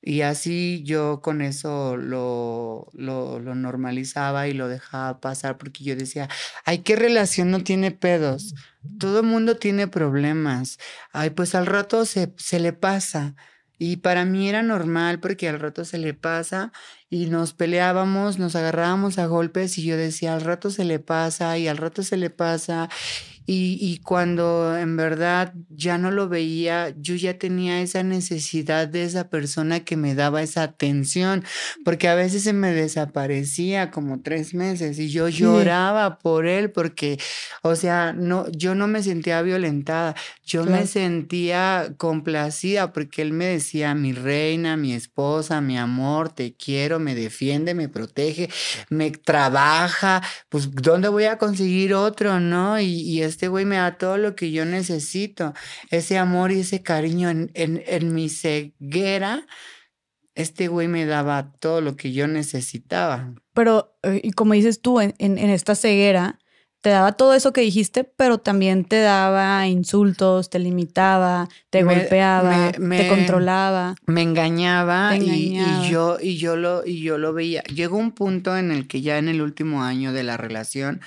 Y 0.02 0.20
así 0.20 0.84
yo 0.84 1.20
con 1.20 1.42
eso 1.42 1.96
lo, 1.96 2.86
lo, 2.92 3.40
normalizaba 3.40 4.46
y 4.46 4.52
lo 4.52 4.68
dejaba 4.68 5.20
pasar 5.20 5.58
porque 5.58 5.82
yo 5.82 5.96
decía, 5.96 6.28
ay, 6.64 6.78
¿qué 6.78 6.94
relación 6.94 7.50
no 7.50 7.64
tiene 7.64 7.90
pedos? 7.90 8.54
Todo 9.00 9.20
el 9.20 9.26
mundo 9.26 9.56
tiene 9.56 9.88
problemas. 9.88 10.78
Ay, 11.12 11.30
pues 11.30 11.56
al 11.56 11.66
rato 11.66 12.04
se, 12.04 12.32
se 12.36 12.60
le 12.60 12.72
pasa. 12.72 13.34
Y 13.78 13.96
para 13.96 14.24
mí 14.24 14.48
era 14.48 14.62
normal 14.62 15.18
porque 15.18 15.48
al 15.48 15.58
rato 15.58 15.84
se 15.84 15.98
le 15.98 16.14
pasa 16.14 16.72
y 17.08 17.26
nos 17.26 17.52
peleábamos, 17.52 18.38
nos 18.38 18.56
agarrábamos 18.56 19.18
a 19.18 19.26
golpes 19.26 19.78
y 19.78 19.84
yo 19.84 19.96
decía, 19.96 20.34
al 20.34 20.40
rato 20.40 20.70
se 20.70 20.84
le 20.84 20.98
pasa 20.98 21.56
y 21.58 21.68
al 21.68 21.76
rato 21.76 22.02
se 22.02 22.16
le 22.16 22.30
pasa 22.30 22.88
y, 23.48 24.00
cuando 24.04 24.76
en 24.76 24.96
verdad 24.96 25.54
ya 25.68 25.98
no 25.98 26.10
lo 26.10 26.28
veía, 26.28 26.92
yo 26.98 27.14
ya 27.14 27.38
tenía 27.38 27.80
esa 27.80 28.02
necesidad 28.02 28.88
de 28.88 29.04
esa 29.04 29.28
persona 29.28 29.84
que 29.84 29.96
me 29.96 30.16
daba 30.16 30.42
esa 30.42 30.64
atención, 30.64 31.44
porque 31.84 32.08
a 32.08 32.16
veces 32.16 32.42
se 32.42 32.52
me 32.52 32.72
desaparecía 32.72 33.92
como 33.92 34.20
tres 34.20 34.52
meses 34.52 34.98
y 34.98 35.10
yo 35.10 35.28
lloraba 35.28 36.18
por 36.18 36.46
él 36.46 36.72
porque, 36.72 37.18
o 37.62 37.76
sea, 37.76 38.12
no, 38.12 38.50
yo 38.50 38.74
no 38.74 38.88
me 38.88 39.04
sentía 39.04 39.42
violentada, 39.42 40.16
yo 40.44 40.64
me 40.64 40.86
sentía 40.88 41.94
complacida 41.98 42.92
porque 42.92 43.22
él 43.22 43.32
me 43.32 43.46
decía, 43.46 43.94
mi 43.94 44.12
reina, 44.12 44.76
mi 44.76 44.92
esposa, 44.92 45.60
mi 45.60 45.78
amor, 45.78 46.30
te 46.30 46.54
quiero, 46.54 46.98
me 46.98 47.14
defiende, 47.14 47.74
me 47.74 47.88
protege, 47.88 48.50
me 48.90 49.12
trabaja, 49.12 50.20
pues 50.48 50.68
¿dónde 50.74 51.08
voy 51.08 51.24
a 51.24 51.38
conseguir 51.38 51.94
otro, 51.94 52.40
no? 52.40 52.80
Y, 52.80 53.02
y 53.02 53.22
este 53.36 53.48
güey 53.48 53.66
me 53.66 53.76
da 53.76 53.98
todo 53.98 54.16
lo 54.16 54.34
que 54.34 54.50
yo 54.50 54.64
necesito, 54.64 55.52
ese 55.90 56.16
amor 56.16 56.52
y 56.52 56.60
ese 56.60 56.82
cariño 56.82 57.28
en, 57.28 57.50
en, 57.52 58.14
mi 58.14 58.30
ceguera. 58.30 59.46
Este 60.34 60.68
güey 60.68 60.88
me 60.88 61.04
daba 61.04 61.52
todo 61.60 61.82
lo 61.82 61.96
que 61.96 62.12
yo 62.12 62.28
necesitaba. 62.28 63.34
Pero, 63.52 63.94
eh, 64.02 64.22
y 64.24 64.30
como 64.30 64.54
dices 64.54 64.80
tú, 64.80 65.02
en, 65.02 65.14
en, 65.18 65.38
esta 65.38 65.74
ceguera, 65.74 66.38
te 66.80 66.88
daba 66.88 67.12
todo 67.12 67.34
eso 67.34 67.52
que 67.52 67.60
dijiste, 67.60 68.04
pero 68.04 68.38
también 68.38 68.86
te 68.86 69.00
daba 69.00 69.66
insultos, 69.66 70.48
te 70.48 70.58
limitaba, 70.58 71.46
te 71.68 71.82
golpeaba, 71.82 72.72
te 72.72 73.08
controlaba. 73.08 73.96
Me 74.06 74.22
engañaba, 74.22 75.14
Y, 75.18 75.58
yo, 75.90 76.16
y, 76.22 76.38
yo 76.38 76.56
lo, 76.56 76.86
y 76.86 77.02
yo 77.02 77.18
lo 77.18 77.34
veía. 77.34 77.62
Llegó 77.64 77.98
un 77.98 78.12
punto 78.12 78.56
en 78.56 78.70
el 78.72 78.88
que 78.88 79.02
ya 79.02 79.18
en 79.18 79.28
el 79.28 79.42
último 79.42 79.82
año 79.82 80.14
de 80.14 80.22
la 80.22 80.38
relación 80.38 81.02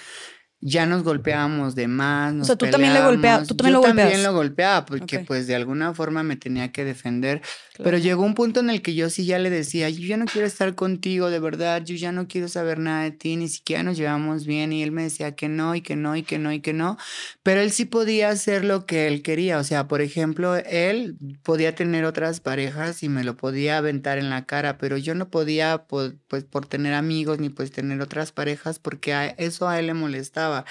ya 0.62 0.86
nos 0.86 1.04
golpeábamos 1.04 1.76
de 1.76 1.88
más. 1.88 2.34
o 2.36 2.44
sea, 2.44 2.56
tú 2.56 2.70
también 2.70 2.94
le 2.94 3.02
golpeabas. 3.02 3.48
Tú 3.48 3.56
también 3.56 3.74
Yo 3.74 3.82
lo 3.82 3.88
también 3.88 4.24
lo 4.24 4.34
golpeaba 4.34 4.86
porque 4.86 5.20
pues 5.20 5.48
de 5.48 5.56
alguna 5.56 5.94
forma 5.94 6.24
me 6.24 6.36
tenía 6.36 6.72
que 6.72 6.84
defender. 6.84 7.42
Pero 7.82 7.98
llegó 7.98 8.24
un 8.24 8.34
punto 8.34 8.60
en 8.60 8.70
el 8.70 8.82
que 8.82 8.94
yo 8.94 9.10
sí 9.10 9.26
ya 9.26 9.40
le 9.40 9.50
decía, 9.50 9.90
yo 9.90 10.06
ya 10.06 10.18
no 10.18 10.26
quiero 10.26 10.46
estar 10.46 10.76
contigo, 10.76 11.30
de 11.30 11.40
verdad, 11.40 11.82
yo 11.84 11.96
ya 11.96 12.12
no 12.12 12.28
quiero 12.28 12.50
saber 12.50 12.78
nada 12.78 13.04
de 13.04 13.12
ti, 13.12 13.38
ni 13.38 13.48
siquiera 13.48 13.84
nos 13.84 13.96
llevamos 13.98 14.46
bien. 14.46 14.74
Y 14.74 14.84
él 14.84 14.92
me 14.92 15.04
decía 15.04 15.34
que 15.34 15.48
no, 15.48 15.76
y 15.76 15.82
que 15.82 15.96
no, 15.96 16.16
y 16.18 16.24
que 16.24 16.40
no, 16.40 16.52
y 16.52 16.60
que 16.60 16.74
no. 16.74 16.98
Pero 17.42 17.62
él 17.62 17.72
sí 17.72 17.86
podía 17.86 18.30
hacer 18.30 18.66
lo 18.66 18.86
que 18.86 19.08
él 19.08 19.22
quería. 19.22 19.58
O 19.60 19.64
sea, 19.64 19.88
por 19.88 20.02
ejemplo, 20.02 20.58
él 20.58 21.16
podía 21.42 21.74
tener 21.74 22.04
otras 22.04 22.42
parejas 22.42 23.02
y 23.02 23.08
me 23.08 23.24
lo 23.24 23.38
podía 23.38 23.78
aventar 23.78 24.18
en 24.18 24.30
la 24.30 24.46
cara, 24.46 24.78
pero 24.78 24.98
yo 24.98 25.16
no 25.16 25.30
podía, 25.30 25.86
pues, 25.88 26.14
por 26.52 26.66
tener 26.66 26.94
amigos, 26.94 27.40
ni 27.40 27.50
pues 27.50 27.72
tener 27.72 28.02
otras 28.02 28.34
parejas, 28.34 28.80
porque 28.80 29.14
a 29.14 29.28
eso 29.28 29.70
a 29.70 29.80
él 29.80 29.88
le 29.88 29.94
molestaba. 29.94 30.66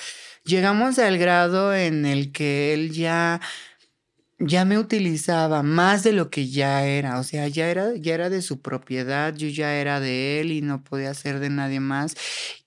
Llegamos 0.44 0.98
al 0.98 1.16
grado 1.16 1.74
en 1.74 2.04
el 2.04 2.32
que 2.32 2.74
él 2.74 2.90
ya 2.92 3.40
ya 4.38 4.64
me 4.64 4.78
utilizaba 4.78 5.62
más 5.62 6.04
de 6.04 6.12
lo 6.12 6.30
que 6.30 6.48
ya 6.48 6.86
era, 6.86 7.18
o 7.18 7.24
sea, 7.24 7.48
ya 7.48 7.68
era, 7.70 7.94
ya 7.96 8.14
era 8.14 8.30
de 8.30 8.40
su 8.42 8.60
propiedad, 8.62 9.34
yo 9.34 9.48
ya 9.48 9.74
era 9.74 9.98
de 10.00 10.40
él 10.40 10.52
y 10.52 10.60
no 10.62 10.84
podía 10.84 11.12
ser 11.14 11.40
de 11.40 11.50
nadie 11.50 11.80
más. 11.80 12.14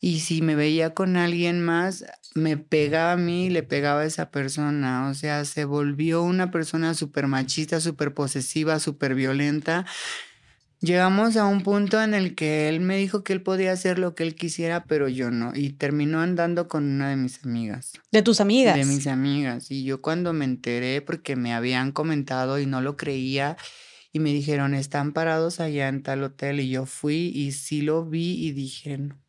Y 0.01 0.19
si 0.19 0.41
me 0.41 0.55
veía 0.55 0.93
con 0.93 1.15
alguien 1.15 1.61
más, 1.63 2.05
me 2.35 2.57
pegaba 2.57 3.13
a 3.13 3.17
mí 3.17 3.45
y 3.45 3.49
le 3.49 3.63
pegaba 3.63 4.01
a 4.01 4.05
esa 4.05 4.31
persona, 4.31 5.09
o 5.09 5.13
sea, 5.13 5.45
se 5.45 5.65
volvió 5.65 6.23
una 6.23 6.51
persona 6.51 6.93
súper 6.93 7.27
machista, 7.27 7.79
súper 7.79 8.13
posesiva, 8.13 8.79
súper 8.79 9.15
violenta. 9.15 9.85
Llegamos 10.81 11.37
a 11.37 11.45
un 11.45 11.61
punto 11.61 12.01
en 12.01 12.13
el 12.13 12.35
que 12.35 12.67
él 12.67 12.81
me 12.81 12.97
dijo 12.97 13.23
que 13.23 13.33
él 13.33 13.41
podía 13.41 13.71
hacer 13.71 13.99
lo 13.99 14.15
que 14.15 14.23
él 14.23 14.35
quisiera, 14.35 14.83
pero 14.83 15.07
yo 15.07 15.31
no. 15.31 15.53
Y 15.55 15.71
terminó 15.71 16.19
andando 16.19 16.67
con 16.67 16.83
una 16.83 17.09
de 17.09 17.15
mis 17.15 17.43
amigas. 17.45 17.93
¿De 18.11 18.21
tus 18.21 18.41
amigas? 18.41 18.75
De 18.75 18.85
mis 18.85 19.07
amigas. 19.07 19.71
Y 19.71 19.83
yo 19.83 20.01
cuando 20.01 20.33
me 20.33 20.45
enteré, 20.45 21.01
porque 21.01 21.35
me 21.35 21.53
habían 21.53 21.91
comentado 21.91 22.59
y 22.59 22.65
no 22.65 22.81
lo 22.81 22.97
creía, 22.97 23.57
y 24.11 24.19
me 24.19 24.33
dijeron, 24.33 24.73
están 24.73 25.13
parados 25.13 25.59
allá 25.59 25.87
en 25.87 26.03
tal 26.03 26.23
hotel. 26.23 26.59
Y 26.59 26.69
yo 26.69 26.85
fui 26.85 27.31
y 27.33 27.53
sí 27.53 27.81
lo 27.81 28.05
vi 28.05 28.45
y 28.45 28.51
dije, 28.51 28.97
no. 28.97 29.20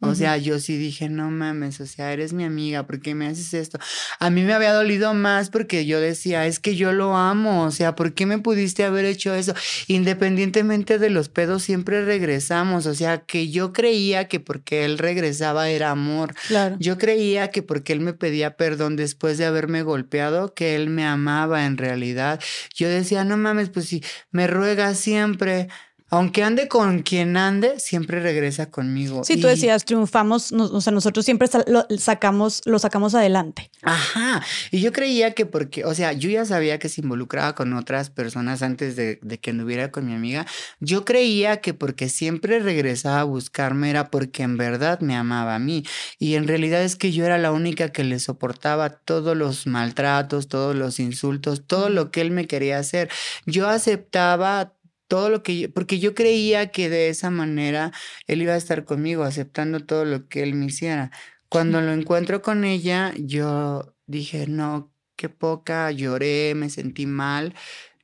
O 0.00 0.14
sea, 0.14 0.36
yo 0.36 0.58
sí 0.58 0.76
dije, 0.76 1.08
no 1.08 1.30
mames, 1.30 1.80
o 1.80 1.86
sea, 1.86 2.12
eres 2.12 2.34
mi 2.34 2.44
amiga, 2.44 2.86
¿por 2.86 3.00
qué 3.00 3.14
me 3.14 3.26
haces 3.26 3.54
esto? 3.54 3.78
A 4.18 4.28
mí 4.28 4.42
me 4.42 4.52
había 4.52 4.74
dolido 4.74 5.14
más 5.14 5.48
porque 5.48 5.86
yo 5.86 6.00
decía, 6.00 6.46
es 6.46 6.60
que 6.60 6.76
yo 6.76 6.92
lo 6.92 7.16
amo, 7.16 7.64
o 7.64 7.70
sea, 7.70 7.96
¿por 7.96 8.12
qué 8.12 8.26
me 8.26 8.38
pudiste 8.38 8.84
haber 8.84 9.06
hecho 9.06 9.34
eso? 9.34 9.54
Independientemente 9.86 10.98
de 10.98 11.08
los 11.08 11.30
pedos, 11.30 11.62
siempre 11.62 12.04
regresamos, 12.04 12.84
o 12.84 12.94
sea, 12.94 13.22
que 13.22 13.48
yo 13.48 13.72
creía 13.72 14.28
que 14.28 14.38
porque 14.38 14.84
él 14.84 14.98
regresaba 14.98 15.70
era 15.70 15.90
amor. 15.90 16.34
Claro. 16.48 16.76
Yo 16.78 16.98
creía 16.98 17.50
que 17.50 17.62
porque 17.62 17.94
él 17.94 18.00
me 18.00 18.12
pedía 18.12 18.56
perdón 18.56 18.96
después 18.96 19.38
de 19.38 19.46
haberme 19.46 19.82
golpeado, 19.82 20.52
que 20.52 20.74
él 20.76 20.90
me 20.90 21.06
amaba 21.06 21.64
en 21.64 21.78
realidad. 21.78 22.38
Yo 22.74 22.88
decía, 22.88 23.24
no 23.24 23.38
mames, 23.38 23.70
pues 23.70 23.86
si 23.86 24.04
me 24.30 24.46
ruega 24.46 24.94
siempre, 24.94 25.68
aunque 26.08 26.42
ande 26.44 26.68
con 26.68 27.02
quien 27.02 27.36
ande, 27.36 27.80
siempre 27.80 28.20
regresa 28.20 28.70
conmigo. 28.70 29.24
Sí, 29.24 29.40
tú 29.40 29.48
decías, 29.48 29.84
triunfamos, 29.84 30.52
no- 30.52 30.64
o 30.64 30.80
sea, 30.80 30.92
nosotros 30.92 31.24
siempre 31.24 31.48
lo 31.66 31.84
sacamos, 31.98 32.62
lo 32.64 32.78
sacamos 32.78 33.14
adelante. 33.14 33.70
Ajá, 33.82 34.42
y 34.70 34.80
yo 34.80 34.92
creía 34.92 35.32
que 35.34 35.46
porque, 35.46 35.84
o 35.84 35.94
sea, 35.94 36.12
yo 36.12 36.30
ya 36.30 36.44
sabía 36.44 36.78
que 36.78 36.88
se 36.88 37.00
involucraba 37.00 37.54
con 37.54 37.72
otras 37.72 38.10
personas 38.10 38.62
antes 38.62 38.94
de, 38.96 39.18
de 39.22 39.38
que 39.38 39.50
anduviera 39.50 39.90
con 39.90 40.06
mi 40.06 40.14
amiga. 40.14 40.46
Yo 40.80 41.04
creía 41.04 41.60
que 41.60 41.74
porque 41.74 42.08
siempre 42.08 42.60
regresaba 42.60 43.20
a 43.20 43.24
buscarme 43.24 43.90
era 43.90 44.10
porque 44.10 44.42
en 44.42 44.56
verdad 44.56 45.00
me 45.00 45.16
amaba 45.16 45.54
a 45.56 45.58
mí. 45.58 45.84
Y 46.18 46.34
en 46.36 46.46
realidad 46.46 46.82
es 46.82 46.96
que 46.96 47.12
yo 47.12 47.24
era 47.24 47.38
la 47.38 47.52
única 47.52 47.88
que 47.90 48.04
le 48.04 48.18
soportaba 48.20 48.90
todos 48.90 49.36
los 49.36 49.66
maltratos, 49.66 50.48
todos 50.48 50.74
los 50.76 51.00
insultos, 51.00 51.66
todo 51.66 51.88
lo 51.88 52.10
que 52.10 52.20
él 52.20 52.30
me 52.30 52.46
quería 52.46 52.78
hacer. 52.78 53.08
Yo 53.44 53.68
aceptaba 53.68 54.72
todo 55.08 55.30
lo 55.30 55.42
que 55.42 55.58
yo, 55.60 55.72
porque 55.72 55.98
yo 55.98 56.14
creía 56.14 56.70
que 56.72 56.88
de 56.90 57.08
esa 57.08 57.30
manera 57.30 57.92
él 58.26 58.42
iba 58.42 58.54
a 58.54 58.56
estar 58.56 58.84
conmigo, 58.84 59.24
aceptando 59.24 59.80
todo 59.80 60.04
lo 60.04 60.28
que 60.28 60.42
él 60.42 60.54
me 60.54 60.66
hiciera. 60.66 61.10
Cuando 61.48 61.80
lo 61.80 61.92
encuentro 61.92 62.42
con 62.42 62.64
ella, 62.64 63.12
yo 63.18 63.94
dije, 64.06 64.46
no, 64.48 64.92
qué 65.16 65.28
poca, 65.28 65.90
lloré, 65.92 66.54
me 66.54 66.70
sentí 66.70 67.06
mal. 67.06 67.54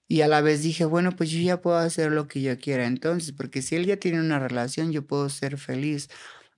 Y 0.08 0.20
a 0.22 0.28
la 0.28 0.40
vez 0.42 0.62
dije, 0.62 0.84
bueno, 0.84 1.12
pues 1.16 1.30
yo 1.30 1.40
ya 1.40 1.60
puedo 1.62 1.76
hacer 1.78 2.12
lo 2.12 2.28
que 2.28 2.42
yo 2.42 2.58
quiera 2.58 2.86
entonces, 2.86 3.32
porque 3.32 3.62
si 3.62 3.76
él 3.76 3.86
ya 3.86 3.96
tiene 3.96 4.20
una 4.20 4.38
relación, 4.38 4.92
yo 4.92 5.06
puedo 5.06 5.28
ser 5.30 5.58
feliz. 5.58 6.08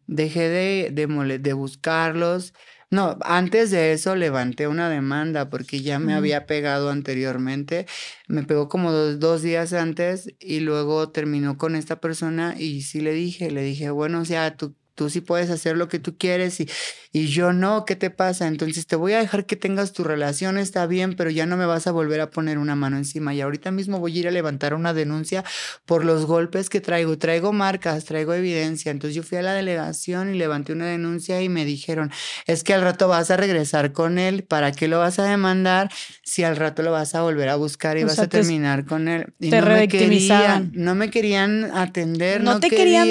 Dejé 0.07 0.49
de, 0.49 0.91
de, 0.93 1.39
de 1.39 1.53
buscarlos. 1.55 2.55
No, 2.95 3.19
antes 3.23 3.73
de 3.73 3.93
eso 3.93 4.15
levanté 4.15 4.69
una 4.69 4.89
demanda 4.89 5.51
porque 5.51 5.83
ya 5.83 5.99
me 5.99 6.15
había 6.15 6.47
pegado 6.47 6.91
anteriormente. 6.91 7.87
Me 8.29 8.45
pegó 8.45 8.69
como 8.69 8.93
dos, 8.93 9.19
dos 9.19 9.43
días 9.43 9.73
antes 9.73 10.33
y 10.39 10.61
luego 10.61 11.11
terminó 11.11 11.59
con 11.59 11.75
esta 11.75 12.01
persona 12.01 12.55
y 12.57 12.83
sí 12.83 13.01
le 13.01 13.13
dije, 13.13 13.51
le 13.51 13.65
dije, 13.65 13.91
bueno, 13.91 14.21
o 14.21 14.25
sea, 14.25 14.57
tú, 14.57 14.77
tú 14.95 15.11
sí 15.11 15.21
puedes 15.21 15.51
hacer 15.51 15.77
lo 15.77 15.89
que 15.89 15.99
tú 15.99 16.17
quieres 16.17 16.61
y, 16.61 16.69
y 17.13 17.27
yo 17.29 17.53
no, 17.53 17.85
¿qué 17.85 17.97
te 17.97 18.11
pasa? 18.11 18.47
Entonces 18.47 18.87
te 18.87 18.97
voy 18.97 19.13
a 19.13 19.19
dejar 19.19 19.47
que 19.47 19.57
tengas 19.57 19.93
tu 19.93 20.05
relación, 20.05 20.59
está 20.59 20.87
bien, 20.87 21.15
pero 21.17 21.31
ya 21.31 21.47
no 21.47 21.57
me 21.57 21.67
vas 21.67 21.87
a 21.87 21.93
volver 21.93 22.21
a 22.21 22.31
poner 22.31 22.59
una 22.59 22.75
mano 22.77 22.97
encima. 22.97 23.35
Y 23.35 23.41
ahorita 23.41 23.71
mismo 23.71 23.99
voy 24.01 24.17
a 24.17 24.21
ir 24.21 24.29
a 24.29 24.31
levantar 24.31 24.75
una 24.75 24.93
denuncia 24.95 25.45
por 25.85 26.05
los 26.05 26.27
golpes 26.27 26.69
que 26.71 26.81
traigo. 26.81 27.19
Traigo 27.19 27.53
marcas, 27.53 28.05
traigo 28.05 28.35
evidencia. 28.35 28.91
Entonces 28.91 29.15
yo 29.15 29.23
fui 29.23 29.39
a 29.39 29.43
la 29.43 29.53
delegación 29.55 30.35
y 30.35 30.39
levanté 30.39 30.73
una 30.73 30.87
denuncia 30.87 31.41
y 31.43 31.49
me 31.49 31.65
dijeron, 31.65 32.11
es 32.47 32.65
que 32.65 32.75
al 32.75 32.83
rato 32.83 33.09
vas 33.09 33.31
a 33.31 33.37
regresar 33.37 33.93
con 33.93 34.19
él, 34.19 34.45
¿para 34.45 34.73
qué 34.73 34.89
lo 34.89 34.99
vas 34.99 35.19
a 35.19 35.25
demandar 35.25 35.91
si 36.23 36.43
al 36.45 36.57
rato 36.57 36.83
lo 36.83 36.93
vas 36.93 37.15
a 37.15 37.23
volver 37.23 37.49
a 37.49 37.57
buscar 37.57 37.99
y 37.99 38.03
O 38.03 38.07
vas 38.07 38.17
sea, 38.17 38.25
a 38.25 38.29
te- 38.29 38.39
terminar 38.39 38.85
con 38.85 39.09
él? 39.09 39.33
Y 39.41 39.51
te 39.51 39.61
no 39.61 39.67
me 39.67 39.89
querían, 39.89 40.71
no 40.75 40.95
me 40.95 41.11
querían 41.11 41.65
atender, 41.77 42.43
No 42.43 42.55
no, 42.55 42.61
te 42.61 42.71
querían- 42.71 43.05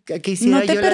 querían 0.00 0.20
que 0.22 0.30
hiciera 0.30 0.58
No 0.60 0.66
te 0.66 0.74
yo 0.74 0.80
la 0.80 0.88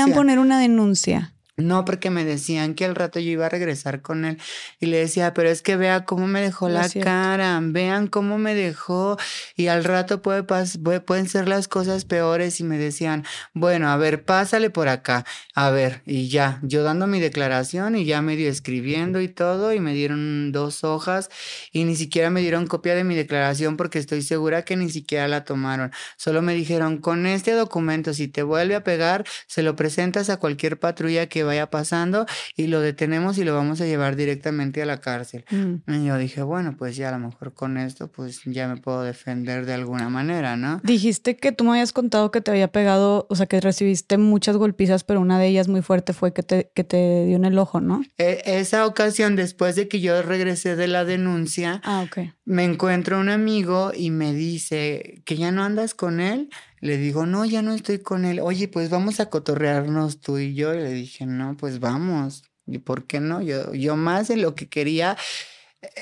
denuncia. 0.00 0.14
poner 0.14 0.38
una 0.38 0.58
denuncia. 0.58 1.32
No, 1.62 1.84
porque 1.84 2.10
me 2.10 2.24
decían 2.24 2.74
que 2.74 2.84
al 2.84 2.94
rato 2.94 3.20
yo 3.20 3.30
iba 3.30 3.46
a 3.46 3.48
regresar 3.48 4.02
con 4.02 4.24
él 4.24 4.38
y 4.80 4.86
le 4.86 4.98
decía, 4.98 5.32
pero 5.34 5.48
es 5.48 5.62
que 5.62 5.76
vea 5.76 6.04
cómo 6.04 6.26
me 6.26 6.40
dejó 6.40 6.68
No 6.68 6.74
la 6.74 6.88
cara, 7.04 7.60
vean 7.62 8.06
cómo 8.06 8.38
me 8.38 8.54
dejó 8.54 9.16
y 9.56 9.66
al 9.68 9.84
rato 9.84 10.22
puede 10.22 10.44
pas- 10.46 10.82
puede- 10.82 11.00
pueden 11.00 11.28
ser 11.28 11.48
las 11.48 11.68
cosas 11.68 12.04
peores 12.04 12.60
y 12.60 12.64
me 12.64 12.78
decían, 12.78 13.24
bueno, 13.54 13.88
a 13.90 13.96
ver, 13.96 14.24
pásale 14.24 14.70
por 14.70 14.88
acá, 14.88 15.24
a 15.54 15.70
ver, 15.70 16.02
y 16.06 16.28
ya, 16.28 16.58
yo 16.62 16.82
dando 16.82 17.06
mi 17.06 17.20
declaración 17.20 17.96
y 17.96 18.04
ya 18.04 18.22
medio 18.22 18.48
escribiendo 18.50 19.20
y 19.20 19.28
todo 19.28 19.72
y 19.72 19.80
me 19.80 19.94
dieron 19.94 20.52
dos 20.52 20.84
hojas 20.84 21.28
y 21.72 21.84
ni 21.84 21.96
siquiera 21.96 22.30
me 22.30 22.40
dieron 22.40 22.66
copia 22.66 22.94
de 22.94 23.04
mi 23.04 23.14
declaración 23.14 23.76
porque 23.76 23.98
estoy 23.98 24.22
segura 24.22 24.64
que 24.64 24.76
ni 24.76 24.90
siquiera 24.90 25.28
la 25.28 25.44
tomaron. 25.44 25.92
Solo 26.16 26.42
me 26.42 26.54
dijeron, 26.54 26.98
con 26.98 27.26
este 27.26 27.52
documento, 27.52 28.14
si 28.14 28.28
te 28.28 28.42
vuelve 28.42 28.74
a 28.74 28.84
pegar, 28.84 29.24
se 29.46 29.62
lo 29.62 29.76
presentas 29.76 30.30
a 30.30 30.38
cualquier 30.38 30.78
patrulla 30.78 31.26
que 31.28 31.44
vaya 31.52 31.70
pasando 31.70 32.26
y 32.56 32.66
lo 32.68 32.80
detenemos 32.80 33.36
y 33.38 33.44
lo 33.44 33.54
vamos 33.54 33.80
a 33.80 33.86
llevar 33.86 34.16
directamente 34.16 34.82
a 34.82 34.86
la 34.86 34.98
cárcel. 35.00 35.44
Mm. 35.50 35.74
Y 35.92 36.06
yo 36.06 36.16
dije, 36.18 36.42
bueno, 36.42 36.76
pues 36.78 36.96
ya 36.96 37.10
a 37.10 37.12
lo 37.12 37.18
mejor 37.18 37.52
con 37.52 37.76
esto, 37.76 38.08
pues 38.10 38.40
ya 38.46 38.68
me 38.68 38.76
puedo 38.78 39.02
defender 39.02 39.66
de 39.66 39.74
alguna 39.74 40.08
manera, 40.08 40.56
¿no? 40.56 40.80
Dijiste 40.82 41.36
que 41.36 41.52
tú 41.52 41.64
me 41.64 41.70
habías 41.72 41.92
contado 41.92 42.30
que 42.30 42.40
te 42.40 42.50
había 42.50 42.68
pegado, 42.68 43.26
o 43.28 43.36
sea, 43.36 43.46
que 43.46 43.60
recibiste 43.60 44.16
muchas 44.18 44.56
golpizas, 44.56 45.04
pero 45.04 45.20
una 45.20 45.38
de 45.38 45.46
ellas 45.48 45.68
muy 45.68 45.82
fuerte 45.82 46.12
fue 46.12 46.32
que 46.32 46.42
te, 46.42 46.70
que 46.74 46.84
te 46.84 47.24
dio 47.26 47.36
en 47.36 47.44
el 47.44 47.58
ojo, 47.58 47.80
¿no? 47.80 48.02
E- 48.18 48.42
esa 48.46 48.86
ocasión, 48.86 49.36
después 49.36 49.76
de 49.76 49.88
que 49.88 50.00
yo 50.00 50.22
regresé 50.22 50.76
de 50.76 50.88
la 50.88 51.04
denuncia, 51.04 51.80
Ah, 51.84 52.04
ok. 52.06 52.30
me 52.44 52.64
encuentro 52.64 53.20
un 53.20 53.28
amigo 53.28 53.92
y 53.94 54.10
me 54.10 54.32
dice 54.32 55.22
que 55.24 55.36
ya 55.36 55.52
no 55.52 55.62
andas 55.64 55.94
con 55.94 56.20
él. 56.20 56.48
Le 56.82 56.96
digo, 56.98 57.26
no, 57.26 57.44
ya 57.44 57.62
no 57.62 57.72
estoy 57.72 58.00
con 58.00 58.24
él. 58.24 58.40
Oye, 58.40 58.66
pues 58.66 58.90
vamos 58.90 59.20
a 59.20 59.30
cotorrearnos 59.30 60.20
tú 60.20 60.38
y 60.38 60.52
yo. 60.54 60.74
Y 60.74 60.78
le 60.78 60.90
dije, 60.92 61.26
no, 61.26 61.56
pues 61.56 61.78
vamos. 61.78 62.42
¿Y 62.66 62.78
por 62.78 63.06
qué 63.06 63.20
no? 63.20 63.40
Yo, 63.40 63.72
yo 63.72 63.94
más 63.94 64.26
de 64.26 64.36
lo 64.36 64.56
que 64.56 64.68
quería. 64.68 65.16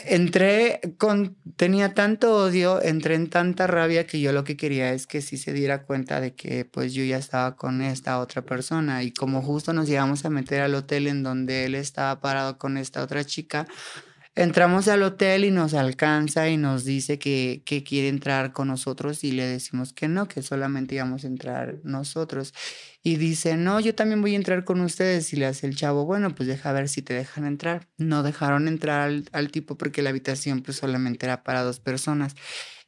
Entré 0.06 0.80
con, 0.96 1.36
tenía 1.56 1.92
tanto 1.92 2.34
odio, 2.34 2.82
entré 2.82 3.14
en 3.14 3.28
tanta 3.28 3.66
rabia 3.66 4.06
que 4.06 4.20
yo 4.20 4.32
lo 4.32 4.42
que 4.42 4.56
quería 4.56 4.94
es 4.94 5.06
que 5.06 5.20
sí 5.20 5.36
se 5.36 5.52
diera 5.52 5.84
cuenta 5.84 6.18
de 6.18 6.34
que 6.34 6.64
pues 6.64 6.94
yo 6.94 7.04
ya 7.04 7.18
estaba 7.18 7.56
con 7.56 7.82
esta 7.82 8.18
otra 8.18 8.42
persona 8.42 9.02
y 9.02 9.12
como 9.12 9.42
justo 9.42 9.74
nos 9.74 9.88
íbamos 9.88 10.24
a 10.24 10.30
meter 10.30 10.62
al 10.62 10.74
hotel 10.74 11.06
en 11.06 11.22
donde 11.22 11.66
él 11.66 11.74
estaba 11.74 12.20
parado 12.20 12.58
con 12.58 12.78
esta 12.78 13.02
otra 13.02 13.24
chica, 13.24 13.66
Entramos 14.36 14.86
al 14.86 15.02
hotel 15.02 15.44
y 15.44 15.50
nos 15.50 15.74
alcanza 15.74 16.48
y 16.48 16.56
nos 16.56 16.84
dice 16.84 17.18
que, 17.18 17.62
que 17.66 17.82
quiere 17.82 18.08
entrar 18.08 18.52
con 18.52 18.68
nosotros 18.68 19.24
y 19.24 19.32
le 19.32 19.44
decimos 19.44 19.92
que 19.92 20.06
no, 20.06 20.28
que 20.28 20.40
solamente 20.42 20.94
íbamos 20.94 21.24
a 21.24 21.26
entrar 21.26 21.80
nosotros. 21.82 22.54
Y 23.02 23.16
dice, 23.16 23.56
no, 23.56 23.80
yo 23.80 23.94
también 23.94 24.20
voy 24.20 24.34
a 24.34 24.36
entrar 24.36 24.64
con 24.64 24.80
ustedes. 24.82 25.32
Y 25.32 25.36
le 25.36 25.46
hace 25.46 25.66
el 25.66 25.74
chavo, 25.74 26.04
bueno, 26.04 26.32
pues 26.32 26.48
deja 26.48 26.72
ver 26.72 26.88
si 26.88 27.02
te 27.02 27.12
dejan 27.12 27.44
entrar. 27.44 27.88
No 27.98 28.22
dejaron 28.22 28.68
entrar 28.68 29.00
al, 29.00 29.24
al 29.32 29.50
tipo 29.50 29.76
porque 29.76 30.00
la 30.00 30.10
habitación 30.10 30.62
pues 30.62 30.76
solamente 30.76 31.26
era 31.26 31.42
para 31.42 31.62
dos 31.64 31.80
personas. 31.80 32.36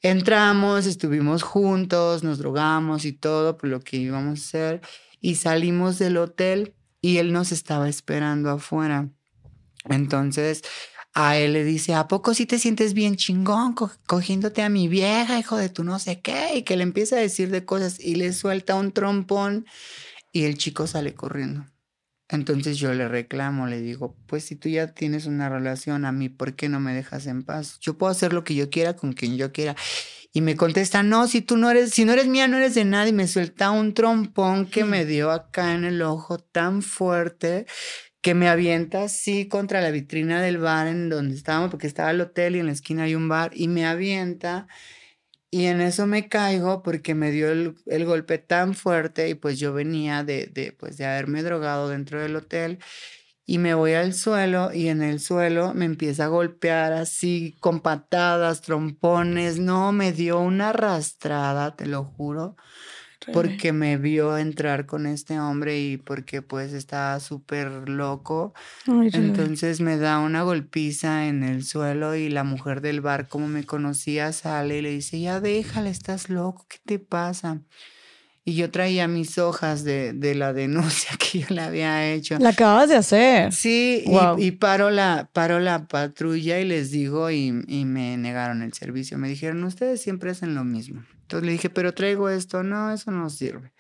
Entramos, 0.01 0.87
estuvimos 0.87 1.43
juntos, 1.43 2.23
nos 2.23 2.39
drogamos 2.39 3.05
y 3.05 3.13
todo 3.13 3.57
por 3.57 3.69
lo 3.69 3.81
que 3.81 3.97
íbamos 3.97 4.39
a 4.39 4.43
hacer. 4.43 4.81
Y 5.21 5.35
salimos 5.35 5.99
del 5.99 6.19
hotel 6.19 6.75
y 7.01 7.17
él 7.19 7.33
nos 7.33 7.51
estaba 7.51 7.89
esperando 7.89 8.49
afuera. 8.51 9.11
Entonces 9.89 10.63
a 11.15 11.37
él 11.37 11.53
le 11.53 11.65
dice, 11.65 11.95
¿a 11.95 12.09
poco 12.09 12.35
sí 12.35 12.47
te 12.47 12.59
sientes 12.59 12.95
bien 12.95 13.17
chingón 13.17 13.75
co 13.75 13.91
cogiéndote 14.07 14.63
a 14.63 14.69
mi 14.69 14.89
vieja, 14.89 15.39
hijo 15.39 15.57
de 15.57 15.69
tu 15.69 15.85
no 15.85 15.99
sé 15.99 16.21
qué? 16.21 16.57
Y 16.57 16.63
que 16.63 16.77
le 16.77 16.83
empieza 16.83 17.17
a 17.17 17.21
decir 17.21 17.51
de 17.51 17.65
cosas 17.65 18.01
y 18.01 18.15
le 18.15 18.33
suelta 18.33 18.75
un 18.75 18.93
trompón 18.93 19.67
y 20.33 20.45
el 20.45 20.57
chico 20.57 20.87
sale 20.87 21.15
corriendo. 21.15 21.67
Entonces 22.29 22.79
yo 22.79 22.95
le 22.95 23.09
reclamo, 23.09 23.67
le 23.67 23.83
digo, 23.83 24.17
pues 24.27 24.45
si 24.45 24.57
tú 24.57 24.71
ya 24.71 24.95
tienes 24.95 25.27
una 25.27 25.51
relación 25.51 26.07
a 26.07 26.13
mí, 26.13 26.31
¿por 26.31 26.55
qué 26.55 26.71
no 26.71 26.81
me 26.81 26.95
dejas 26.95 27.27
en 27.27 27.43
paz? 27.43 27.79
Yo 27.81 27.99
puedo 27.99 28.11
hacer 28.11 28.33
lo 28.33 28.43
que 28.43 28.55
yo 28.55 28.71
quiera 28.71 28.97
con 28.97 29.13
quien 29.13 29.37
yo 29.37 29.53
quiera. 29.53 29.77
Y 30.33 30.41
me 30.41 30.57
contesta, 30.57 31.03
no, 31.03 31.29
si 31.29 31.43
tú 31.43 31.59
no 31.59 31.71
eres, 31.71 31.91
si 31.91 32.07
no 32.07 32.15
eres 32.15 32.27
mía, 32.29 32.49
no 32.49 32.57
eres 32.57 32.75
de 32.75 32.87
nadie. 32.87 33.11
Y 33.11 33.13
me 33.13 33.29
suelta 33.29 33.71
un 33.71 33.93
trompón 33.93 34.65
que 34.65 34.85
me 34.85 35.05
dio 35.05 35.31
acá 35.31 35.75
en 35.75 35.85
el 35.85 36.01
ojo 36.01 36.39
tan 36.39 36.81
fuerte 36.81 37.67
que 38.23 38.35
me 38.35 38.49
avienta 38.49 39.05
así 39.05 39.49
contra 39.49 39.81
la 39.83 39.91
vitrina 39.91 40.41
del 40.43 40.59
bar 40.59 40.87
en 40.89 41.11
donde 41.11 41.35
estábamos, 41.35 41.71
porque 41.71 41.87
estaba 41.87 42.11
el 42.13 42.21
hotel 42.21 42.57
y 42.57 42.61
en 42.61 42.67
la 42.67 42.73
esquina 42.73 43.05
hay 43.05 43.15
un 43.15 43.29
bar, 43.29 43.53
y 43.55 43.69
me 43.69 43.87
avienta. 43.87 44.69
Y 45.51 45.67
en 45.67 45.83
eso 45.83 46.07
me 46.07 46.29
caigo 46.29 46.83
porque 46.83 47.15
me 47.15 47.31
dio 47.31 47.51
el, 47.53 47.75
el 47.87 48.07
golpe 48.07 48.39
tan 48.39 48.75
fuerte 48.75 49.29
y 49.29 49.35
pues 49.35 49.59
yo 49.59 49.75
venía 49.75 50.25
de, 50.25 50.47
de, 50.47 50.73
pues 50.73 50.97
de 50.97 51.05
haberme 51.07 51.43
drogado 51.43 51.91
dentro 51.91 52.23
del 52.23 52.37
hotel 52.37 52.79
y 53.45 53.59
me 53.59 53.75
voy 53.75 53.93
al 53.95 54.15
suelo 54.15 54.73
y 54.73 54.89
en 54.89 55.03
el 55.03 55.21
suelo 55.21 55.75
me 55.75 55.85
empieza 55.85 56.25
a 56.25 56.29
golpear 56.29 56.93
así 56.93 57.57
con 57.61 57.81
patadas, 57.81 58.63
trompones. 58.63 59.59
No, 59.59 59.93
me 59.93 60.13
dio 60.13 60.41
una 60.41 60.71
arrastrada, 60.71 61.77
te 61.77 61.87
lo 61.87 62.05
juro, 62.05 62.57
porque 63.33 63.73
me 63.73 63.97
vio 63.97 64.37
entrar 64.39 64.87
con 64.87 65.07
este 65.07 65.39
hombre 65.39 65.81
y 65.81 65.97
porque 65.97 66.43
pues 66.43 66.73
estaba 66.73 67.21
súper 67.21 67.89
loco. 67.89 68.55
Entonces 68.87 69.81
me 69.81 69.97
da 69.97 70.19
una 70.19 70.43
golpiza 70.43 71.27
en 71.27 71.43
el 71.43 71.65
suelo 71.65 72.15
y 72.15 72.29
la 72.29 72.45
mujer 72.45 72.81
del 72.81 73.01
bar, 73.01 73.29
como 73.29 73.49
me 73.49 73.65
conocía, 73.65 74.33
sale 74.33 74.79
y 74.79 74.83
le 74.83 74.91
dice, 74.91 75.21
ya 75.21 75.41
déjala, 75.41 75.91
estás 75.91 76.29
loco, 76.29 76.67
¿qué 76.69 76.79
te 76.85 76.99
pasa? 76.99 77.61
y 78.45 78.55
yo 78.55 78.71
traía 78.71 79.07
mis 79.07 79.39
hojas 79.39 79.85
de, 79.85 80.13
de, 80.13 80.35
la 80.35 80.53
denuncia 80.53 81.13
que 81.17 81.41
yo 81.41 81.47
le 81.51 81.61
había 81.61 82.13
hecho. 82.13 82.39
La 82.39 82.51
acabas 82.51 82.89
de 82.89 82.97
hacer. 82.97 83.53
Sí, 83.53 84.05
y, 84.39 84.51
paro, 84.53 84.91
la, 84.91 85.29
paro 85.33 85.61
la 85.61 85.87
patrulla 85.87 86.59
y 86.59 86.65
les 86.65 86.91
digo 86.91 87.31
y, 87.31 87.63
y, 87.67 87.85
me 87.85 88.17
negaron 88.17 88.63
el 88.63 88.73
servicio. 88.73 89.19
Me 89.19 89.29
dijeron, 89.29 89.63
ustedes 89.65 90.03
siempre 90.03 90.31
hacen 90.31 90.55
lo 90.55 90.65
mismo. 90.65 91.03
Entonces 91.33 91.47
le 91.47 91.53
dije, 91.53 91.71
pero 91.71 91.95
traigo 91.95 92.29
esto. 92.29 92.63
No, 92.63 92.93
eso 92.93 93.11
no 93.11 93.31
sirve. 93.31 93.73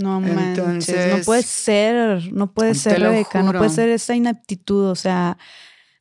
No 0.00 0.18
Entonces, 0.18 1.16
no 1.16 1.22
puede 1.24 1.42
ser, 1.44 2.32
no 2.32 2.52
puede 2.52 2.74
ser, 2.74 3.00
Rebeca, 3.00 3.44
no 3.44 3.52
puede 3.52 3.70
ser 3.70 3.90
esa 3.90 4.16
inaptitud, 4.16 4.86
o 4.86 4.96
sea, 4.96 5.38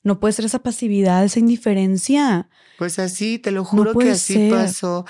no 0.01 0.19
puede 0.19 0.33
ser 0.33 0.45
esa 0.45 0.63
pasividad, 0.63 1.23
esa 1.23 1.37
indiferencia. 1.37 2.49
Pues 2.79 2.97
así, 2.97 3.37
te 3.37 3.51
lo 3.51 3.63
juro 3.63 3.95
que 3.95 4.09
así 4.09 4.49
pasó. 4.49 5.05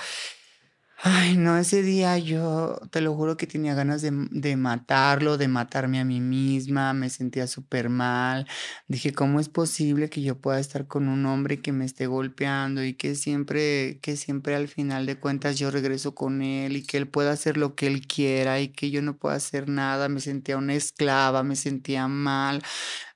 Ay, 1.02 1.36
no, 1.36 1.58
ese 1.58 1.82
día 1.82 2.16
yo 2.18 2.80
te 2.90 3.02
lo 3.02 3.14
juro 3.14 3.36
que 3.36 3.46
tenía 3.46 3.74
ganas 3.74 4.00
de, 4.00 4.10
de 4.30 4.56
matarlo, 4.56 5.36
de 5.36 5.46
matarme 5.46 6.00
a 6.00 6.04
mí 6.06 6.20
misma, 6.20 6.94
me 6.94 7.10
sentía 7.10 7.46
súper 7.46 7.90
mal. 7.90 8.46
Dije, 8.88 9.12
¿cómo 9.12 9.38
es 9.38 9.48
posible 9.50 10.08
que 10.08 10.22
yo 10.22 10.40
pueda 10.40 10.58
estar 10.58 10.86
con 10.86 11.08
un 11.08 11.26
hombre 11.26 11.60
que 11.60 11.70
me 11.72 11.84
esté 11.84 12.06
golpeando 12.06 12.82
y 12.82 12.94
que 12.94 13.14
siempre, 13.14 14.00
que 14.00 14.16
siempre 14.16 14.54
al 14.56 14.68
final 14.68 15.04
de 15.04 15.16
cuentas 15.20 15.58
yo 15.58 15.70
regreso 15.70 16.14
con 16.14 16.40
él 16.40 16.76
y 16.76 16.82
que 16.82 16.96
él 16.96 17.06
pueda 17.08 17.30
hacer 17.32 17.58
lo 17.58 17.74
que 17.74 17.86
él 17.88 18.06
quiera 18.06 18.58
y 18.60 18.68
que 18.68 18.90
yo 18.90 19.02
no 19.02 19.18
pueda 19.18 19.36
hacer 19.36 19.68
nada? 19.68 20.08
Me 20.08 20.20
sentía 20.20 20.56
una 20.56 20.74
esclava, 20.74 21.42
me 21.42 21.56
sentía 21.56 22.08
mal, 22.08 22.62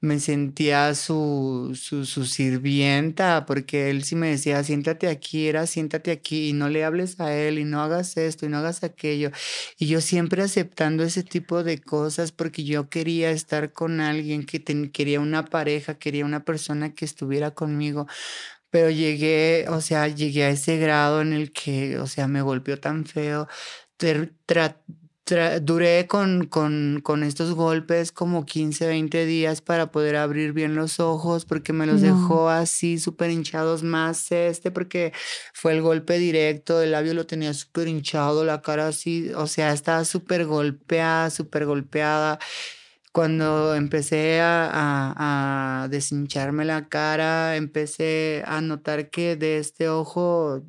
me 0.00 0.18
sentía 0.18 0.94
su, 0.94 1.72
su, 1.74 2.24
sirvienta, 2.24 3.44
porque 3.46 3.90
él 3.90 4.02
sí 4.04 4.16
me 4.16 4.30
decía, 4.30 4.64
siéntate 4.64 5.08
aquí, 5.08 5.46
era 5.46 5.66
siéntate 5.66 6.10
aquí 6.10 6.48
y 6.48 6.52
no 6.54 6.68
le 6.70 6.84
hables 6.84 7.20
a 7.20 7.34
él 7.36 7.58
y 7.58 7.64
no 7.64 7.82
hagas 7.82 8.16
esto 8.16 8.46
y 8.46 8.48
no 8.48 8.58
hagas 8.58 8.82
aquello. 8.82 9.30
Y 9.78 9.88
yo 9.88 10.00
siempre 10.00 10.42
aceptando 10.42 11.04
ese 11.04 11.22
tipo 11.22 11.62
de 11.62 11.78
cosas 11.80 12.32
porque 12.32 12.64
yo 12.64 12.88
quería 12.88 13.30
estar 13.30 13.72
con 13.72 14.00
alguien 14.00 14.46
que 14.46 14.62
quería 14.92 15.20
una 15.20 15.44
pareja, 15.44 15.98
quería 15.98 16.24
una 16.24 16.44
persona 16.44 16.94
que 16.94 17.04
estuviera 17.04 17.52
conmigo. 17.52 18.06
Pero 18.70 18.90
llegué, 18.90 19.66
o 19.68 19.80
sea, 19.80 20.08
llegué 20.08 20.44
a 20.44 20.50
ese 20.50 20.78
grado 20.78 21.20
en 21.22 21.32
el 21.32 21.52
que, 21.52 21.98
o 21.98 22.06
sea, 22.06 22.28
me 22.28 22.42
golpeó 22.42 22.78
tan 22.78 23.04
feo 23.04 23.48
duré 25.62 26.06
con, 26.06 26.46
con, 26.46 27.00
con, 27.02 27.22
estos 27.22 27.54
golpes 27.54 28.12
como 28.12 28.44
15, 28.44 28.86
20 28.86 29.26
días 29.26 29.60
para 29.60 29.90
poder 29.90 30.16
abrir 30.16 30.52
bien 30.52 30.74
los 30.74 31.00
ojos 31.00 31.44
porque 31.44 31.72
me 31.72 31.86
los 31.86 32.00
dejó 32.00 32.48
así 32.48 32.98
súper 32.98 33.30
hinchados 33.30 33.82
más 33.82 34.32
este 34.32 34.70
porque 34.70 35.12
fue 35.52 35.72
el 35.72 35.82
golpe 35.82 36.18
directo, 36.18 36.82
el 36.82 36.92
labio 36.92 37.14
lo 37.14 37.26
tenía 37.26 37.54
súper 37.54 37.88
hinchado, 37.88 38.44
la 38.44 38.62
cara 38.62 38.88
así, 38.88 39.30
o 39.34 39.46
sea, 39.46 39.72
estaba 39.72 40.04
súper 40.04 40.46
golpeada, 40.46 41.30
súper 41.30 41.66
golpeada. 41.66 42.38
Cuando 43.12 43.74
empecé 43.74 44.40
a, 44.40 44.70
a, 44.72 45.82
a 45.82 45.88
deshincharme 45.88 46.64
la 46.64 46.88
cara, 46.88 47.56
empecé 47.56 48.44
a 48.46 48.60
notar 48.60 49.10
que 49.10 49.34
de 49.36 49.58
este 49.58 49.88
ojo 49.88 50.62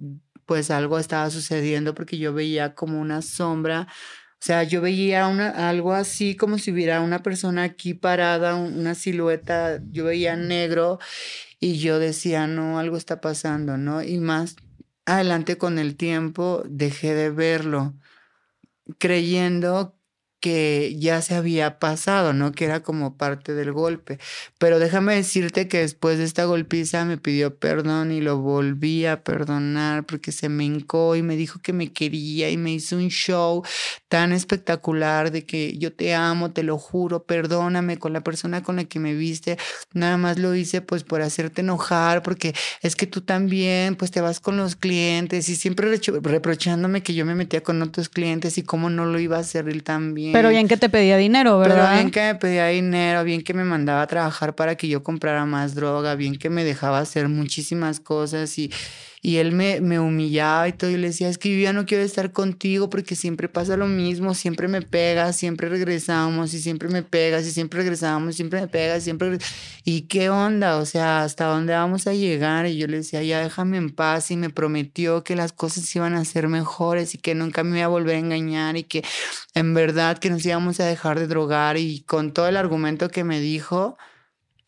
pues 0.51 0.69
algo 0.69 0.99
estaba 0.99 1.30
sucediendo 1.30 1.95
porque 1.95 2.17
yo 2.17 2.33
veía 2.33 2.75
como 2.75 2.99
una 2.99 3.22
sombra 3.22 3.88
o 4.42 4.44
sea, 4.44 4.64
yo 4.64 4.82
veía 4.82 5.28
una, 5.28 5.70
algo 5.70 5.94
así 5.94 6.36
como 6.36 6.58
si 6.58 6.72
hubiera 6.72 7.02
una 7.02 7.22
persona 7.22 7.61
aquí 7.61 7.94
parada, 7.94 8.56
una 8.56 8.95
silueta, 8.95 9.80
yo 9.92 10.06
veía 10.06 10.36
negro 10.36 10.98
y 11.60 11.78
yo 11.78 12.00
decía, 12.00 12.48
no, 12.48 12.80
algo 12.80 12.98
está 12.98 13.22
pasando, 13.22 13.78
¿no? 13.78 14.02
Y 14.02 14.18
más 14.18 14.56
adelante 15.06 15.60
con 15.60 15.78
el 15.78 15.95
tiempo 15.95 16.64
dejé 16.68 17.14
de 17.14 17.30
verlo, 17.30 17.94
creyendo 18.98 19.95
que 20.42 20.95
ya 21.00 21.22
se 21.22 21.36
había 21.36 21.80
pasado, 21.80 22.34
¿no? 22.34 22.52
Que 22.52 22.66
era 22.66 22.82
como 22.82 23.16
parte 23.16 23.53
del 23.53 23.72
golpe. 23.72 24.20
Pero 24.58 24.80
déjame 24.80 25.16
decirte 25.16 25.68
que 25.68 25.80
después 25.80 26.18
de 26.18 26.26
esta 26.26 26.45
golpiza 26.45 27.06
me 27.06 27.18
pidió 27.18 27.56
perdón 27.56 28.11
y 28.11 28.22
lo 28.22 28.40
volví 28.40 29.06
a 29.06 29.24
perdonar 29.24 30.06
porque 30.06 30.32
se 30.32 30.50
me 30.50 30.66
hincó 30.66 31.16
y 31.16 31.22
me 31.22 31.36
dijo 31.36 31.60
que 31.61 31.74
me 31.74 31.94
quería 31.94 32.50
y 32.50 32.58
me 32.58 32.74
hizo 32.74 32.98
un 32.98 33.10
show 33.10 33.64
tan 34.10 34.34
espectacular 34.34 35.32
de 35.32 35.45
que 35.45 35.78
yo 35.78 35.94
te 35.94 36.16
amo, 36.16 36.52
te 36.52 36.64
lo 36.64 36.78
juro, 36.78 37.24
perdóname 37.24 37.98
con 37.98 38.11
la 38.11 38.22
persona 38.22 38.64
con 38.64 38.78
la 38.78 38.86
que 38.86 39.00
me 39.00 39.14
viste. 39.14 39.58
Nada 39.94 40.18
más 40.18 40.40
lo 40.40 40.56
hice 40.56 40.82
pues 40.82 41.03
por 41.03 41.22
hacerte 41.22 41.61
enojar 41.61 42.24
porque 42.24 42.56
es 42.82 42.95
que 42.95 43.06
tú 43.06 43.22
también 43.22 43.95
pues 43.95 44.10
te 44.10 44.22
vas 44.22 44.40
con 44.40 44.58
los 44.58 44.76
clientes 44.76 45.50
y 45.50 45.56
siempre 45.56 45.95
reprochándome 46.24 47.03
que 47.03 47.14
yo 47.14 47.26
me 47.28 47.36
metía 47.36 47.61
con 47.61 47.80
otros 47.84 48.10
clientes 48.10 48.58
y 48.58 48.64
cómo 48.64 48.90
no 48.90 49.06
lo 49.06 49.20
iba 49.20 49.38
a 49.38 49.42
hacer 49.42 49.70
él 49.70 49.84
también. 49.84 50.31
Pero 50.32 50.50
bien 50.50 50.68
que 50.68 50.77
te 50.77 50.90
pedía 50.90 51.18
dinero, 51.18 51.60
¿verdad? 51.60 51.88
Pero 51.90 51.93
bien 51.95 52.11
que 52.11 52.22
me 52.22 52.35
pedía 52.35 52.68
dinero, 52.68 53.24
bien 53.24 53.43
que 53.43 53.53
me 53.53 53.64
mandaba 53.64 54.01
a 54.01 54.08
trabajar 54.08 54.56
para 54.56 54.76
que 54.76 54.88
yo 54.88 55.03
comprara 55.03 55.45
más 55.45 55.76
droga, 55.76 56.16
bien 56.16 56.38
que 56.38 56.50
me 56.50 56.64
dejaba 56.64 57.00
hacer 57.00 57.27
muchísimas 57.27 58.00
cosas 58.00 58.58
y 58.58 58.72
y 59.24 59.38
él 59.38 59.51
me, 59.51 59.82
me 59.82 60.00
humillaba 60.00 60.67
y 60.67 60.74
todo, 60.74 60.90
y 60.90 60.98
le 60.98 61.08
decía, 61.08 61.30
es 61.30 61.38
que 61.38 61.56
yo 61.56 61.61
ya 61.61 61.74
no 61.74 61.85
quiero 61.85 62.03
estar 62.03 62.32
contigo 62.32 62.90
porque 62.90 63.16
siempre 63.16 63.48
pasa 63.48 63.77
lo 63.77 63.85
mismo, 63.85 64.33
siempre 64.33 64.67
me 64.67 64.82
pegas, 64.82 65.35
siempre 65.35 65.69
regresamos 65.69 66.56
y 66.56 66.59
siempre 66.61 66.90
me 66.90 67.03
pegas 67.03 67.45
y 67.45 67.51
siempre 67.51 67.82
regresamos, 67.82 68.35
siempre 68.35 68.61
me 68.61 68.67
pegas, 68.67 69.03
siempre... 69.03 69.38
¿Y 69.83 70.03
qué 70.03 70.32
onda? 70.32 70.77
O 70.77 70.85
sea, 70.85 71.24
¿hasta 71.24 71.45
dónde 71.45 71.74
vamos 71.74 72.08
a 72.08 72.14
llegar? 72.14 72.66
Y 72.66 72.77
yo 72.77 72.88
le 72.88 72.98
decía, 72.98 73.22
ya 73.22 73.43
déjame 73.43 73.77
en 73.77 73.91
paz 73.91 74.32
y 74.32 74.38
me 74.38 74.50
prometió 74.50 75.24
que 75.24 75.35
las 75.35 75.53
cosas 75.53 75.95
iban 75.95 76.16
a 76.16 76.25
ser 76.25 76.48
mejores 76.48 77.14
y 77.14 77.19
que 77.19 77.35
nunca 77.35 77.64
me 77.64 77.77
iba 77.77 77.85
a 77.85 77.90
volver 77.90 78.16
a 78.16 78.19
engañar 78.19 78.75
y 78.75 78.83
que 78.83 79.03
en 79.53 79.75
verdad 79.75 80.17
que 80.17 80.32
nos 80.32 80.43
íbamos 80.45 80.80
a 80.80 80.85
dejar 80.85 81.19
de 81.19 81.27
drogar 81.27 81.77
y 81.77 82.01
con 82.01 82.33
todo 82.33 82.48
el 82.48 82.58
argumento 82.58 83.09
que 83.09 83.24
me 83.24 83.40
dijo, 83.40 83.98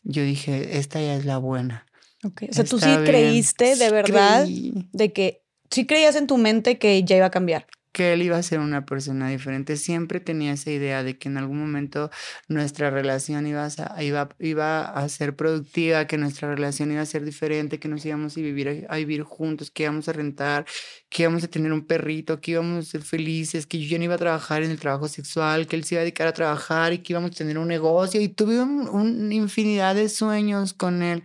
yo 0.03 0.22
dije, 0.23 0.77
esta 0.77 1.01
ya 1.01 1.15
es 1.15 1.25
la 1.25 1.38
buena. 1.38 1.85
O 2.24 2.53
sea, 2.53 2.64
tú 2.64 2.80
sí 2.80 2.90
creíste 3.06 3.76
de 3.76 3.90
verdad 3.92 4.48
de 4.48 5.14
que 5.14 5.43
sí 5.69 5.85
creías 5.85 6.16
en 6.16 6.27
tu 6.27 6.38
mente 6.38 6.77
que 6.77 7.03
ya 7.03 7.18
iba 7.18 7.26
a 7.26 7.32
cambiar. 7.32 7.68
Que 7.92 8.14
él 8.14 8.24
iba 8.24 8.38
a 8.38 8.42
ser 8.42 8.60
una 8.60 8.88
persona 8.88 9.30
diferente. 9.30 9.77
Siempre 9.77 10.19
tenía 10.19 10.53
esa 10.53 10.72
idea 10.72 11.03
de 11.03 11.19
que 11.19 11.30
en 11.30 11.38
algún 11.38 11.60
momento 11.60 12.10
nuestra 12.48 12.90
relación 12.90 13.45
iba 13.45 13.68
a, 13.68 14.03
iba, 14.03 14.30
iba 14.40 14.82
a 14.82 15.10
ser 15.10 15.35
productiva, 15.35 16.08
que 16.08 16.18
nuestra 16.18 16.56
relación 16.56 16.92
iba 16.92 17.02
a 17.02 17.06
ser 17.06 17.24
diferente, 17.24 17.77
que 17.77 17.88
nos 17.88 18.03
íbamos 18.03 18.35
a 18.35 18.42
vivir, 18.42 18.88
a 18.90 18.95
vivir 18.98 19.22
juntos, 19.22 19.69
que 19.69 19.84
íbamos 19.84 20.10
a 20.10 20.14
rentar, 20.14 20.66
que 21.08 21.24
íbamos 21.24 21.43
a 21.43 21.48
tener 21.48 21.72
un 21.72 21.85
perrito, 21.85 22.42
que 22.42 22.52
íbamos 22.52 22.88
a 22.88 22.92
ser 22.92 23.03
felices, 23.03 23.68
que 23.68 23.80
yo 23.80 23.88
ya 23.88 24.00
no 24.00 24.06
iba 24.06 24.16
a 24.16 24.18
trabajar 24.18 24.64
en 24.64 24.72
el 24.72 24.80
trabajo 24.80 25.08
sexual, 25.08 25.68
que 25.68 25.76
él 25.76 25.84
se 25.84 25.93
iba 25.93 26.00
a 26.00 26.03
dedicar 26.03 26.27
a 26.27 26.34
trabajar 26.34 26.93
y 26.93 27.00
que 27.00 27.14
íbamos 27.14 27.30
a 27.30 27.35
tener 27.35 27.60
un 27.60 27.68
negocio. 27.68 28.19
Y 28.19 28.27
tuve 28.27 28.60
una 28.60 29.35
infinidad 29.35 29.93
de 29.93 30.10
sueños 30.10 30.74
con 30.74 31.03
él 31.03 31.22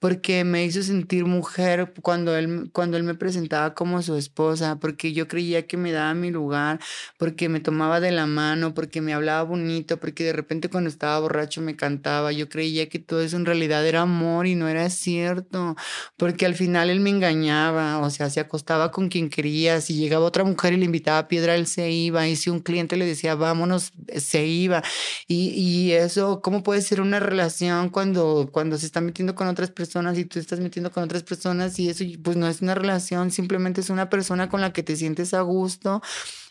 porque 0.00 0.44
me 0.44 0.64
hizo 0.64 0.82
sentir 0.82 1.26
mujer 1.26 1.92
cuando 2.00 2.34
él, 2.34 2.70
cuando 2.72 2.96
él 2.96 3.02
me 3.04 3.14
presentaba 3.14 3.74
como 3.74 4.00
su 4.00 4.16
esposa, 4.16 4.80
porque 4.80 5.12
yo 5.12 5.28
creía 5.28 5.66
que 5.66 5.76
me 5.76 5.92
daba 5.92 6.14
mi 6.14 6.30
lugar, 6.30 6.80
porque 7.18 7.50
me 7.50 7.60
tomaba 7.60 8.00
de 8.00 8.10
la 8.10 8.26
mano, 8.26 8.72
porque 8.72 9.02
me 9.02 9.12
hablaba 9.12 9.42
bonito, 9.42 10.00
porque 10.00 10.24
de 10.24 10.32
repente 10.32 10.70
cuando 10.70 10.88
estaba 10.88 11.20
borracho 11.20 11.60
me 11.60 11.76
cantaba, 11.76 12.32
yo 12.32 12.48
creía 12.48 12.88
que 12.88 12.98
todo 12.98 13.20
eso 13.20 13.36
en 13.36 13.44
realidad 13.44 13.86
era 13.86 14.00
amor 14.00 14.46
y 14.46 14.54
no 14.54 14.68
era 14.68 14.88
cierto, 14.88 15.76
porque 16.16 16.46
al 16.46 16.54
final 16.54 16.88
él 16.88 17.00
me 17.00 17.10
engañaba, 17.10 17.98
o 17.98 18.08
sea, 18.08 18.30
se 18.30 18.40
acostaba 18.40 18.90
con 18.90 19.10
quien 19.10 19.28
quería, 19.28 19.82
si 19.82 19.94
llegaba 19.96 20.24
otra 20.24 20.44
mujer 20.44 20.72
y 20.72 20.76
le 20.78 20.86
invitaba 20.86 21.18
a 21.18 21.28
piedra, 21.28 21.54
él 21.56 21.66
se 21.66 21.90
iba, 21.90 22.26
y 22.26 22.36
si 22.36 22.48
un 22.48 22.60
cliente 22.60 22.96
le 22.96 23.04
decía, 23.04 23.34
vámonos, 23.34 23.92
se 24.16 24.46
iba, 24.46 24.82
y, 25.28 25.50
y 25.50 25.92
eso, 25.92 26.40
¿cómo 26.40 26.62
puede 26.62 26.80
ser 26.80 27.02
una 27.02 27.20
relación 27.20 27.90
cuando, 27.90 28.48
cuando 28.50 28.78
se 28.78 28.86
está 28.86 29.02
metiendo 29.02 29.34
con 29.34 29.46
otras 29.48 29.70
personas? 29.70 29.89
Y 29.94 30.24
tú 30.24 30.38
estás 30.38 30.60
metiendo 30.60 30.90
con 30.90 31.04
otras 31.04 31.22
personas 31.22 31.78
y 31.78 31.88
eso 31.88 32.04
pues 32.22 32.36
no 32.36 32.48
es 32.48 32.62
una 32.62 32.74
relación, 32.74 33.30
simplemente 33.30 33.80
es 33.80 33.90
una 33.90 34.08
persona 34.08 34.48
con 34.48 34.60
la 34.60 34.72
que 34.72 34.82
te 34.82 34.96
sientes 34.96 35.34
a 35.34 35.40
gusto 35.40 36.02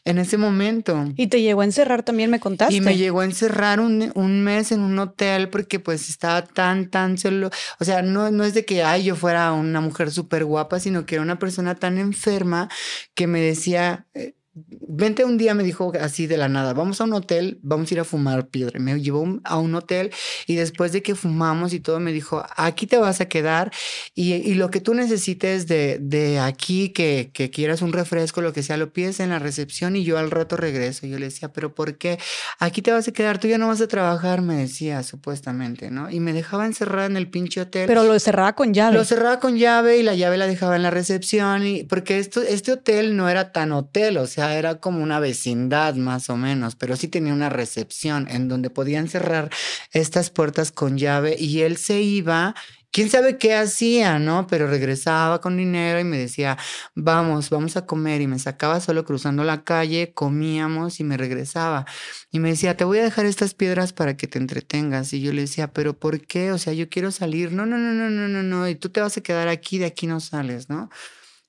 en 0.06 0.18
ese 0.18 0.38
momento. 0.38 1.06
Y 1.16 1.27
te 1.27 1.42
llegó 1.42 1.61
a 1.61 1.66
encerrar 1.66 2.03
también, 2.03 2.30
me 2.30 2.40
contaste. 2.40 2.76
Y 2.76 2.82
me 2.82 2.98
llegó 2.98 3.22
a 3.22 3.26
encerrar 3.26 3.80
un, 3.80 4.11
un 4.16 4.43
mes 4.43 4.72
en 4.72 4.82
un 4.82 4.98
hotel 4.98 5.50
porque 5.50 5.80
pues 5.80 6.09
estaba 6.09 6.43
tan, 6.43 6.90
tan 6.90 7.18
solo, 7.18 7.50
o 7.80 7.85
sea, 7.85 8.01
no, 8.01 8.32
no 8.32 8.43
es 8.43 8.53
de 8.53 8.66
que, 8.66 8.84
ay, 8.84 9.03
yo 9.03 9.16
fuera 9.16 9.51
una 9.51 9.82
mujer 9.82 10.11
súper 10.11 10.45
guapa, 10.45 10.80
sino 10.80 11.06
que 11.06 11.16
era 11.16 11.22
una 11.22 11.40
persona 11.40 11.76
tan 11.76 11.98
enferma 11.98 12.69
que 13.14 13.27
me 13.27 13.42
decía, 13.42 14.08
eh, 14.14 14.35
vente 14.53 15.24
un 15.24 15.38
día, 15.38 15.53
me 15.53 15.64
dijo 15.64 15.92
así 16.02 16.28
de 16.28 16.38
la 16.38 16.50
nada, 16.50 16.74
vamos 16.74 17.00
a 17.00 17.03
un 17.03 17.14
hotel, 17.14 17.60
vamos 17.61 17.90
a 17.90 17.94
ir 17.94 18.00
a 18.00 18.03
fumar 18.03 18.48
piedra. 18.48 18.80
Me 18.80 19.00
llevó 19.00 19.40
a 19.44 19.58
un 19.58 19.76
hotel 19.76 20.11
y 20.48 20.56
después 20.56 20.92
de 20.92 21.03
que 21.03 21.16
fumamos 21.16 21.74
y 21.74 21.80
todo, 21.80 22.00
me 22.00 22.11
dijo, 22.11 22.44
aquí 22.56 22.88
te 22.88 22.98
vas 22.98 23.22
a 23.22 23.28
quedar 23.28 23.72
y, 24.16 24.34
y 24.34 24.56
lo 24.56 24.72
que 24.72 24.82
tú 24.82 24.94
necesites 24.94 25.68
de, 25.68 26.00
de 26.02 26.40
aquí, 26.40 26.90
que, 26.90 27.30
que, 27.34 27.50
quieras 27.50 27.82
un 27.82 27.94
refresco, 27.94 28.42
lo 28.42 28.53
que 28.53 28.64
sea, 28.64 28.78
lo 28.78 28.92
pides 28.92 29.19
en 29.19 29.30
la 29.30 29.40
recepción 29.40 29.95
y 29.95 30.03
yo 30.03 30.18
al 30.18 30.32
rato 30.32 30.58
regreso. 30.58 31.06
Yo 31.08 31.19
le 31.19 31.26
decía, 31.26 31.53
pero 31.53 31.74
¿por 31.74 31.98
qué? 31.98 32.19
Aquí 32.58 32.82
te 32.82 32.92
vas 32.92 33.08
a 33.08 33.11
quedar, 33.11 33.38
tú 33.38 33.48
ya 33.48 33.58
no 33.58 33.68
vas 33.68 33.82
a 33.82 33.88
trabajar, 33.88 34.42
me 34.42 34.56
decía 34.56 35.03
supuestamente, 35.03 35.92
¿no? 35.92 36.10
Y 36.10 36.19
me 36.19 36.34
dejaba 36.34 36.66
encerrada 36.66 37.06
en 37.06 37.18
el 37.18 37.30
pinche 37.30 37.61
hotel. 37.61 37.88
Pero 37.88 38.03
lo 38.03 38.18
cerraba 38.19 38.53
con 38.56 38.74
llave. 38.74 38.95
Lo 38.95 39.06
cerraba 39.06 39.40
con 39.40 39.58
llave 39.58 39.98
y 39.98 40.03
la 40.03 40.16
llave 40.16 40.38
la 40.38 40.48
dejaba 40.48 40.76
en 40.76 40.84
la 40.84 40.92
recepción 40.92 41.66
y 41.66 41.84
porque 41.84 42.19
esto, 42.19 42.42
este 42.42 42.72
hotel 42.72 43.16
no 43.16 43.30
era 43.30 43.52
tan 43.52 43.72
hotel, 43.72 44.18
o 44.18 44.28
sea, 44.28 44.39
era 44.48 44.80
como 44.80 45.03
una 45.03 45.19
vecindad 45.19 45.95
más 45.95 46.30
o 46.30 46.38
menos, 46.38 46.76
pero 46.76 46.95
sí 46.95 47.08
tenía 47.08 47.34
una 47.34 47.50
recepción 47.50 48.27
en 48.30 48.48
donde 48.48 48.69
podían 48.69 49.08
cerrar 49.08 49.50
estas 49.92 50.30
puertas 50.30 50.72
con 50.72 50.98
llave 50.98 51.35
y 51.38 51.61
él 51.61 51.77
se 51.77 52.01
iba 52.01 52.56
quién 52.92 53.09
sabe 53.09 53.38
qué 53.38 53.56
hacía, 53.56 54.19
¿no? 54.19 54.48
Pero 54.48 54.68
regresaba 54.68 55.42
con 55.42 55.58
dinero 55.58 56.00
y 56.00 56.03
me 56.03 56.18
decía, 56.18 56.58
vamos, 56.95 57.50
vamos 57.50 57.77
a 57.77 57.85
comer. 57.85 58.22
Y 58.22 58.27
me 58.27 58.40
sacaba 58.40 58.80
solo 58.80 59.06
cruzando 59.06 59.43
la 59.43 59.64
calle, 59.64 60.14
comíamos 60.14 61.00
y 61.00 61.03
me 61.03 61.18
regresaba. 61.18 61.85
Y 62.32 62.40
me 62.40 62.50
decía, 62.50 62.77
te 62.77 62.84
voy 62.84 63.00
a 63.00 63.03
dejar 63.03 63.26
estas 63.26 63.53
piedras 63.53 63.93
para 63.93 64.18
que 64.18 64.27
te 64.27 64.40
entretengas. 64.40 65.14
Y 65.14 65.22
yo 65.22 65.34
le 65.34 65.42
decía, 65.42 65.72
pero 65.74 65.98
¿por 65.98 66.22
qué? 66.26 66.51
O 66.51 66.58
sea, 66.58 66.74
yo 66.74 66.90
quiero 66.90 67.11
salir. 67.11 67.51
No, 67.51 67.66
no, 67.66 67.77
no, 67.77 67.93
no, 67.93 68.09
no, 68.09 68.27
no, 68.27 68.43
no. 68.43 68.68
Y 68.68 68.76
tú 68.76 68.90
te 68.90 69.01
vas 69.01 69.18
a 69.18 69.22
quedar 69.22 69.48
aquí, 69.48 69.77
de 69.77 69.85
aquí 69.85 70.08
no 70.08 70.19
sales, 70.19 70.69
¿no? 70.69 70.90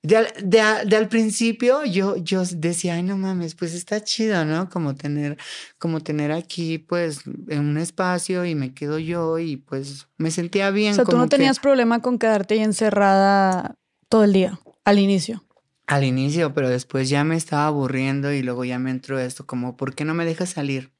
De 0.03 0.17
al, 0.17 0.33
de, 0.41 0.63
de 0.87 0.95
al, 0.95 1.09
principio 1.09 1.85
yo, 1.85 2.17
yo 2.17 2.43
decía, 2.55 2.95
ay, 2.95 3.03
no 3.03 3.17
mames, 3.17 3.53
pues 3.53 3.75
está 3.75 4.03
chido, 4.03 4.45
¿no? 4.45 4.67
Como 4.67 4.95
tener, 4.95 5.37
como 5.77 5.99
tener 6.01 6.31
aquí, 6.31 6.79
pues, 6.79 7.21
en 7.47 7.59
un 7.59 7.77
espacio 7.77 8.43
y 8.43 8.55
me 8.55 8.73
quedo 8.73 8.97
yo 8.97 9.37
y 9.37 9.57
pues 9.57 10.07
me 10.17 10.31
sentía 10.31 10.71
bien. 10.71 10.93
O 10.93 10.95
sea, 10.95 11.05
tú 11.05 11.17
no 11.17 11.29
tenías 11.29 11.59
que... 11.59 11.63
problema 11.63 12.01
con 12.01 12.17
quedarte 12.17 12.55
ahí 12.55 12.61
encerrada 12.61 13.75
todo 14.09 14.23
el 14.23 14.33
día, 14.33 14.59
al 14.85 14.97
inicio. 14.97 15.43
Al 15.85 16.03
inicio, 16.03 16.51
pero 16.55 16.69
después 16.69 17.07
ya 17.07 17.23
me 17.23 17.35
estaba 17.35 17.67
aburriendo 17.67 18.33
y 18.33 18.41
luego 18.41 18.65
ya 18.65 18.79
me 18.79 18.89
entró 18.89 19.19
esto, 19.19 19.45
como, 19.45 19.77
¿por 19.77 19.93
qué 19.93 20.03
no 20.03 20.15
me 20.15 20.25
dejas 20.25 20.49
salir? 20.49 20.91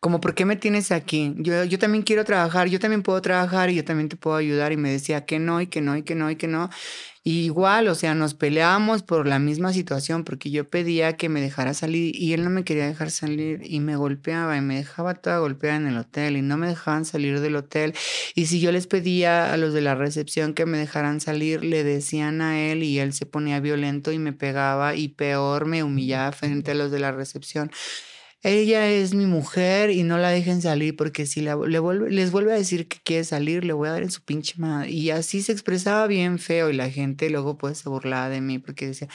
Como, 0.00 0.20
¿por 0.20 0.34
qué 0.34 0.44
me 0.44 0.56
tienes 0.56 0.92
aquí? 0.92 1.34
Yo, 1.38 1.64
yo 1.64 1.78
también 1.78 2.02
quiero 2.02 2.24
trabajar, 2.24 2.68
yo 2.68 2.78
también 2.80 3.02
puedo 3.02 3.20
trabajar 3.22 3.70
y 3.70 3.74
yo 3.74 3.84
también 3.84 4.08
te 4.08 4.16
puedo 4.16 4.36
ayudar. 4.36 4.72
Y 4.72 4.76
me 4.76 4.90
decía 4.90 5.24
que 5.24 5.38
no, 5.38 5.60
y 5.60 5.66
que 5.66 5.80
no, 5.80 5.96
y 5.96 6.02
que 6.02 6.14
no, 6.14 6.30
y 6.30 6.36
que 6.36 6.48
no. 6.48 6.70
Y 7.24 7.44
igual, 7.44 7.86
o 7.86 7.94
sea, 7.94 8.16
nos 8.16 8.34
peleábamos 8.34 9.04
por 9.04 9.28
la 9.28 9.38
misma 9.38 9.72
situación, 9.72 10.24
porque 10.24 10.50
yo 10.50 10.68
pedía 10.68 11.16
que 11.16 11.28
me 11.28 11.40
dejara 11.40 11.72
salir 11.72 12.16
y 12.20 12.32
él 12.32 12.42
no 12.42 12.50
me 12.50 12.64
quería 12.64 12.84
dejar 12.84 13.12
salir 13.12 13.60
y 13.64 13.78
me 13.78 13.94
golpeaba 13.94 14.56
y 14.56 14.60
me 14.60 14.74
dejaba 14.76 15.14
toda 15.14 15.38
golpeada 15.38 15.76
en 15.76 15.86
el 15.86 15.96
hotel 15.98 16.36
y 16.36 16.42
no 16.42 16.56
me 16.56 16.66
dejaban 16.66 17.04
salir 17.04 17.38
del 17.38 17.54
hotel. 17.54 17.94
Y 18.34 18.46
si 18.46 18.58
yo 18.58 18.72
les 18.72 18.88
pedía 18.88 19.52
a 19.52 19.56
los 19.56 19.72
de 19.72 19.82
la 19.82 19.94
recepción 19.94 20.52
que 20.52 20.66
me 20.66 20.78
dejaran 20.78 21.20
salir, 21.20 21.62
le 21.62 21.84
decían 21.84 22.42
a 22.42 22.58
él 22.60 22.82
y 22.82 22.98
él 22.98 23.12
se 23.12 23.24
ponía 23.24 23.60
violento 23.60 24.10
y 24.10 24.18
me 24.18 24.32
pegaba 24.32 24.96
y 24.96 25.06
peor 25.08 25.66
me 25.66 25.84
humillaba 25.84 26.32
frente 26.32 26.72
a 26.72 26.74
los 26.74 26.90
de 26.90 26.98
la 26.98 27.12
recepción 27.12 27.70
ella 28.42 28.88
es 28.88 29.14
mi 29.14 29.26
mujer 29.26 29.90
y 29.90 30.02
no 30.02 30.18
la 30.18 30.30
dejen 30.30 30.62
salir 30.62 30.96
porque 30.96 31.26
si 31.26 31.40
la, 31.40 31.56
le 31.56 31.78
vuelve, 31.78 32.10
les 32.10 32.32
vuelve 32.32 32.52
a 32.52 32.56
decir 32.56 32.88
que 32.88 32.98
quiere 33.02 33.24
salir, 33.24 33.64
le 33.64 33.72
voy 33.72 33.88
a 33.88 33.92
dar 33.92 34.02
en 34.02 34.10
su 34.10 34.22
pinche 34.22 34.54
madre. 34.58 34.90
Y 34.90 35.10
así 35.10 35.42
se 35.42 35.52
expresaba 35.52 36.06
bien 36.08 36.38
feo 36.38 36.68
y 36.70 36.74
la 36.74 36.90
gente 36.90 37.30
luego 37.30 37.56
pues 37.56 37.78
se 37.78 37.88
burlaba 37.88 38.28
de 38.28 38.40
mí 38.40 38.58
porque 38.58 38.88
decía, 38.88 39.08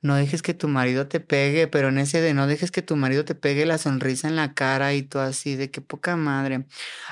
no 0.00 0.14
dejes 0.14 0.42
que 0.42 0.54
tu 0.54 0.68
marido 0.68 1.08
te 1.08 1.20
pegue, 1.20 1.66
pero 1.66 1.88
en 1.88 1.98
ese 1.98 2.20
de 2.20 2.32
no 2.34 2.46
dejes 2.46 2.70
que 2.70 2.82
tu 2.82 2.96
marido 2.96 3.24
te 3.24 3.34
pegue 3.34 3.66
la 3.66 3.78
sonrisa 3.78 4.28
en 4.28 4.36
la 4.36 4.54
cara 4.54 4.94
y 4.94 5.02
todo 5.02 5.22
así, 5.22 5.56
de 5.56 5.70
qué 5.70 5.80
poca 5.80 6.16
madre. 6.16 6.66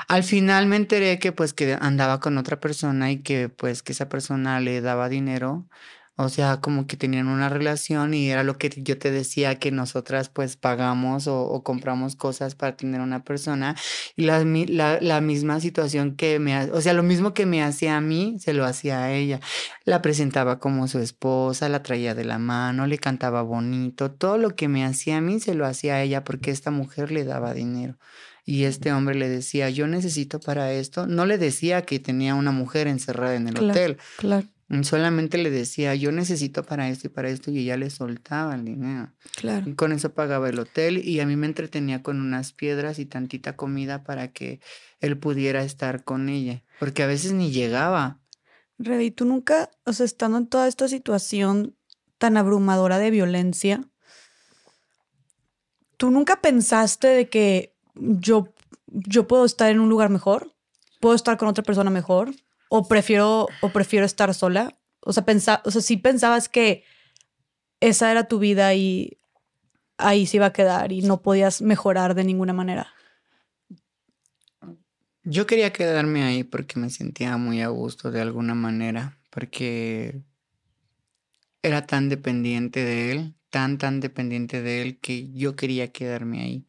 Al 0.09 0.23
final 0.23 0.67
me 0.67 0.77
enteré 0.77 1.19
que 1.19 1.33
pues 1.33 1.53
que 1.53 1.77
andaba 1.81 2.21
con 2.21 2.39
otra 2.39 2.61
persona 2.61 3.11
y 3.11 3.23
que 3.23 3.49
pues 3.49 3.83
que 3.83 3.93
esa 3.93 4.09
persona 4.09 4.61
le 4.61 4.81
daba 4.81 5.09
dinero 5.09 5.67
o 6.19 6.31
sea, 6.31 6.63
como 6.63 6.87
que 6.87 6.97
tenían 6.97 7.29
una 7.29 7.51
relación 7.51 8.15
y 8.15 8.31
era 8.31 8.43
lo 8.43 8.57
que 8.57 8.71
yo 8.75 8.97
te 8.99 9.11
decía, 9.11 9.59
que 9.59 9.71
nosotras 9.71 10.31
pues 10.31 10.57
pagamos 10.57 11.27
o, 11.27 11.43
o 11.43 11.63
compramos 11.63 12.17
cosas 12.17 12.55
para 12.55 12.75
tener 12.75 13.03
una 13.03 13.23
persona. 13.23 13.77
Y 14.17 14.23
la, 14.23 14.43
la, 14.43 14.99
la, 15.01 15.21
misma 15.21 15.61
situación 15.61 16.17
que 16.17 16.39
me, 16.39 16.71
o 16.71 16.81
sea, 16.81 16.95
lo 16.95 17.03
mismo 17.03 17.35
que 17.35 17.45
me 17.45 17.63
hacía 17.63 17.99
a 17.99 18.01
mí, 18.01 18.39
se 18.41 18.55
lo 18.55 18.65
hacía 18.65 19.05
a 19.05 19.13
ella. 19.13 19.41
La 19.85 20.01
presentaba 20.01 20.59
como 20.59 20.89
su 20.89 21.01
esposa, 21.01 21.69
la 21.69 21.83
traía 21.83 22.15
de 22.15 22.25
la 22.25 22.39
mano, 22.39 22.87
le 22.87 22.99
cantaba 22.99 23.43
bonito. 23.43 24.11
Todo 24.11 24.39
lo 24.39 24.57
que 24.57 24.69
me 24.69 24.87
hacía 24.87 25.19
a 25.19 25.21
mí, 25.21 25.39
se 25.39 25.55
lo 25.55 25.67
hacía 25.67 25.97
a 25.97 26.03
ella 26.03 26.25
porque 26.25 26.51
esta 26.51 26.71
mujer 26.71 27.11
le 27.11 27.25
daba 27.25 27.53
dinero. 27.53 27.99
Y 28.47 28.65
este 28.65 28.93
hombre 28.93 29.17
le 29.17 29.29
decía, 29.29 29.69
yo 29.69 29.87
necesito 29.87 30.41
para 30.41 30.73
esto. 30.73 31.07
No 31.07 31.27
le 31.27 31.37
decía 31.37 31.83
que 31.83 31.99
tenía 31.99 32.37
una 32.37 32.53
mujer 32.53 32.87
encerrada 32.87 33.35
en 33.35 33.49
el 33.49 33.55
claro, 33.55 33.71
hotel. 33.71 33.99
Claro. 34.19 34.47
Solamente 34.83 35.39
le 35.39 35.51
decía, 35.51 35.95
yo 35.95 36.11
necesito 36.11 36.65
para 36.65 36.89
esto 36.89 37.07
y 37.07 37.11
para 37.11 37.29
esto, 37.29 37.53
y 37.53 37.59
ella 37.61 37.77
le 37.77 37.89
soltaba 37.89 38.57
el 38.57 38.65
dinero. 38.65 39.13
Claro. 39.37 39.71
Y 39.71 39.75
con 39.75 39.93
eso 39.93 40.13
pagaba 40.13 40.49
el 40.49 40.59
hotel 40.59 40.99
y 41.07 41.21
a 41.21 41.27
mí 41.27 41.37
me 41.37 41.47
entretenía 41.47 42.03
con 42.03 42.21
unas 42.21 42.53
piedras 42.53 42.99
y 42.99 43.07
tantita 43.07 43.55
comida 43.55 44.03
para 44.03 44.33
que 44.33 44.61
él 44.99 45.19
pudiera 45.19 45.63
estar 45.63 46.03
con 46.03 46.29
ella, 46.29 46.65
porque 46.81 47.05
a 47.05 47.07
veces 47.07 47.33
ni 47.33 47.53
llegaba. 47.53 48.21
Rey, 48.79 49.13
¿tú 49.13 49.25
nunca, 49.25 49.71
o 49.85 49.93
sea, 49.93 50.05
estando 50.05 50.39
en 50.39 50.49
toda 50.49 50.67
esta 50.67 50.89
situación 50.89 51.77
tan 52.19 52.37
abrumadora 52.37 52.99
de 52.99 53.13
violencia, 53.13 53.89
tú 55.97 56.11
nunca 56.11 56.41
pensaste 56.41 57.07
de 57.07 57.29
que 57.29 57.77
yo, 57.95 58.53
yo 58.87 59.29
puedo 59.29 59.45
estar 59.45 59.71
en 59.71 59.79
un 59.79 59.89
lugar 59.89 60.11
mejor? 60.11 60.57
¿Puedo 60.99 61.15
estar 61.15 61.37
con 61.37 61.47
otra 61.47 61.63
persona 61.63 61.91
mejor? 61.91 62.35
O 62.69 62.89
prefiero, 62.89 63.49
o 63.61 63.69
prefiero 63.71 64.07
estar 64.07 64.33
sola. 64.35 64.77
O 65.01 65.13
sea, 65.13 65.25
o 65.65 65.71
sea, 65.71 65.83
si 65.83 65.97
pensabas 65.97 66.49
que 66.49 66.85
esa 67.81 68.11
era 68.11 68.29
tu 68.29 68.39
vida 68.39 68.75
y 68.75 69.19
ahí 69.99 70.27
se 70.27 70.39
iba 70.39 70.47
a 70.47 70.53
quedar 70.53 70.93
y 70.93 71.03
no 71.03 71.23
podías 71.23 71.63
mejorar 71.63 72.15
de 72.15 72.25
ninguna 72.25 72.53
manera. 72.53 72.93
Yo 75.23 75.47
quería 75.47 75.73
quedarme 75.73 76.23
ahí 76.23 76.45
porque 76.45 76.79
me 76.79 76.91
sentía 76.91 77.37
muy 77.37 77.61
a 77.61 77.69
gusto 77.69 78.11
de 78.11 78.21
alguna 78.21 78.55
manera, 78.55 79.19
porque 79.31 80.23
era 81.63 81.85
tan 81.85 82.09
dependiente 82.09 82.85
de 82.85 83.13
él, 83.13 83.35
tan, 83.51 83.79
tan 83.79 83.99
dependiente 83.99 84.63
de 84.63 84.83
él 84.83 84.99
que 85.01 85.33
yo 85.33 85.57
quería 85.57 85.91
quedarme 85.91 86.43
ahí. 86.43 86.67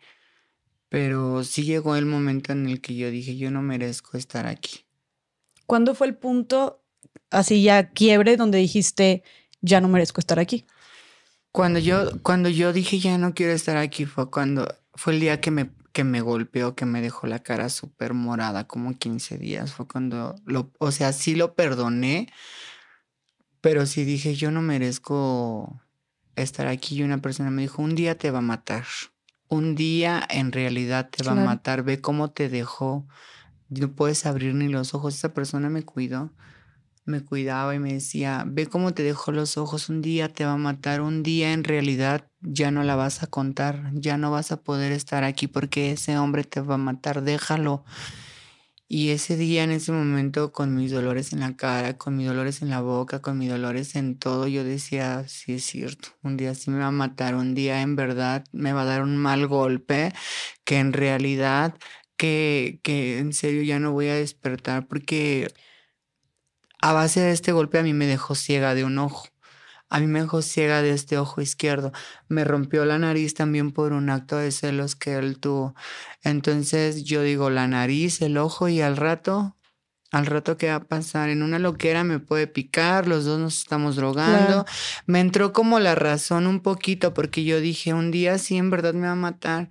Pero 0.90 1.44
sí 1.44 1.64
llegó 1.64 1.96
el 1.96 2.06
momento 2.06 2.52
en 2.54 2.68
el 2.68 2.82
que 2.82 2.96
yo 2.96 3.12
dije, 3.12 3.38
yo 3.38 3.52
no 3.52 3.62
merezco 3.62 4.18
estar 4.18 4.48
aquí. 4.48 4.87
¿Cuándo 5.68 5.94
fue 5.94 6.08
el 6.08 6.16
punto 6.16 6.82
así 7.30 7.62
ya 7.62 7.92
quiebre 7.92 8.38
donde 8.38 8.58
dijiste, 8.58 9.24
ya 9.62 9.82
no 9.82 9.90
merezco 9.90 10.20
estar 10.20 10.40
aquí? 10.40 10.66
Cuando 11.52 11.80
yo, 11.80 12.22
cuando 12.24 12.50
yo 12.50 12.74
dije 12.74 13.00
ya 13.00 13.18
no 13.18 13.34
quiero 13.34 13.52
estar 13.52 13.78
aquí 13.78 14.06
fue 14.06 14.30
cuando 14.32 14.68
fue 14.94 15.14
el 15.14 15.20
día 15.20 15.42
que 15.42 15.52
me, 15.52 15.72
que 15.92 16.04
me 16.04 16.22
golpeó, 16.22 16.74
que 16.74 16.86
me 16.86 17.02
dejó 17.02 17.28
la 17.28 17.40
cara 17.40 17.70
súper 17.70 18.14
morada, 18.14 18.66
como 18.66 18.98
15 18.98 19.38
días. 19.38 19.74
Fue 19.74 19.88
cuando 19.88 20.36
lo, 20.46 20.72
o 20.80 20.92
sea, 20.92 21.12
sí 21.12 21.36
lo 21.36 21.54
perdoné, 21.54 22.32
pero 23.62 23.86
sí 23.86 24.06
dije 24.06 24.36
yo 24.36 24.52
no 24.52 24.62
merezco 24.62 25.82
estar 26.36 26.68
aquí. 26.68 26.96
Y 26.96 27.04
una 27.04 27.18
persona 27.18 27.52
me 27.52 27.64
dijo, 27.64 27.82
un 27.82 27.96
día 27.96 28.18
te 28.18 28.32
va 28.32 28.40
a 28.40 28.42
matar. 28.42 28.86
Un 29.50 29.76
día 29.76 30.26
en 30.30 30.52
realidad 30.52 31.10
te 31.10 31.24
va 31.24 31.34
claro. 31.34 31.42
a 31.42 31.54
matar. 31.54 31.84
Ve 31.84 32.00
cómo 32.00 32.32
te 32.32 32.50
dejó 32.50 33.08
no 33.70 33.92
puedes 33.94 34.26
abrir 34.26 34.54
ni 34.56 34.68
los 34.68 34.94
ojos. 34.94 35.16
Esa 35.16 35.34
persona 35.34 35.70
me 35.70 35.84
cuidó, 35.84 36.34
me 37.06 37.22
cuidaba 37.24 37.74
y 37.74 37.80
me 37.80 37.94
decía, 37.94 38.44
ve 38.46 38.68
cómo 38.68 38.94
te 38.94 39.04
dejó 39.04 39.32
los 39.32 39.58
ojos, 39.58 39.90
un 39.90 40.02
día 40.02 40.30
te 40.30 40.46
va 40.46 40.54
a 40.54 40.58
matar, 40.58 41.02
un 41.02 41.24
día 41.24 41.54
en 41.54 41.64
realidad 41.64 42.28
ya 42.42 42.70
no 42.72 42.84
la 42.84 42.96
vas 42.96 43.24
a 43.24 43.28
contar, 43.28 43.92
ya 43.94 44.18
no 44.18 44.32
vas 44.32 44.52
a 44.52 44.62
poder 44.62 44.92
estar 44.92 45.24
aquí 45.24 45.48
porque 45.48 45.92
ese 45.92 46.18
hombre 46.18 46.44
te 46.44 46.62
va 46.62 46.76
a 46.76 46.78
matar, 46.78 47.24
déjalo. 47.24 47.84
Y 48.90 49.10
ese 49.10 49.36
día, 49.36 49.66
en 49.66 49.72
ese 49.72 49.92
momento, 49.92 50.54
con 50.54 50.74
mis 50.74 50.92
dolores 50.92 51.34
en 51.34 51.42
la 51.42 51.58
cara, 51.58 51.98
con 51.98 52.16
mis 52.16 52.26
dolores 52.26 52.62
en 52.62 52.70
la 52.70 52.80
boca, 52.80 53.22
con 53.22 53.38
mis 53.38 53.50
dolores 53.50 53.98
en 53.98 54.18
todo, 54.18 54.48
yo 54.48 54.64
decía, 54.64 55.28
sí 55.28 55.56
es 55.56 55.66
cierto, 55.66 56.10
un 56.24 56.38
día 56.38 56.56
sí 56.56 56.72
me 56.72 56.80
va 56.80 56.88
a 56.88 56.92
matar, 56.92 57.36
un 57.36 57.54
día 57.54 57.82
en 57.82 57.98
verdad 57.98 58.46
me 58.54 58.72
va 58.72 58.84
a 58.84 58.86
dar 58.86 59.02
un 59.02 59.18
mal 59.18 59.46
golpe, 59.48 60.14
que 60.64 60.80
en 60.80 60.94
realidad 60.94 61.76
que, 62.18 62.80
que 62.84 63.20
en 63.20 63.34
serio 63.34 63.62
ya 63.64 63.80
no 63.80 63.92
voy 63.92 64.08
a 64.08 64.16
despertar 64.16 64.88
porque 64.88 65.48
a 66.82 66.94
base 66.94 67.22
de 67.22 67.32
este 67.32 67.52
golpe 67.52 67.80
a 67.80 67.84
mí 67.84 67.94
me 67.94 68.08
dejó 68.08 68.36
ciega 68.36 68.76
de 68.76 68.84
un 68.84 68.98
ojo. 68.98 69.28
A 69.90 70.00
mí 70.00 70.08
me 70.08 70.22
dejó 70.22 70.42
ciega 70.42 70.82
de 70.82 70.92
este 70.92 71.18
ojo 71.18 71.42
izquierdo. 71.42 71.94
Me 72.28 72.44
rompió 72.44 72.84
la 72.84 73.00
nariz 73.00 73.34
también 73.34 73.72
por 73.72 73.94
un 73.94 74.10
acto 74.10 74.38
de 74.38 74.52
celos 74.52 74.96
que 74.96 75.16
él 75.16 75.40
tuvo. 75.40 75.76
Entonces 76.24 77.06
yo 77.06 77.22
digo 77.22 77.50
la 77.50 77.68
nariz, 77.68 78.22
el 78.22 78.38
ojo 78.38 78.68
y 78.68 78.82
al 78.82 78.98
rato 78.98 79.58
al 80.12 80.26
rato 80.26 80.58
qué 80.58 80.70
va 80.70 80.76
a 80.76 80.84
pasar, 80.84 81.30
en 81.30 81.44
una 81.44 81.60
loquera 81.60 82.04
me 82.06 82.20
puede 82.20 82.48
picar, 82.48 83.08
los 83.08 83.26
dos 83.26 83.40
nos 83.40 83.58
estamos 83.58 83.98
drogando. 83.98 84.66
Me 85.06 85.20
entró 85.20 85.52
como 85.52 85.80
la 85.80 85.96
razón 85.96 86.48
un 86.48 86.62
poquito 86.62 87.14
porque 87.14 87.44
yo 87.44 87.60
dije, 87.60 87.94
un 87.94 88.12
día 88.12 88.38
sí 88.38 88.56
en 88.58 88.70
verdad 88.70 88.94
me 88.94 89.08
va 89.08 89.14
a 89.14 89.16
matar. 89.16 89.70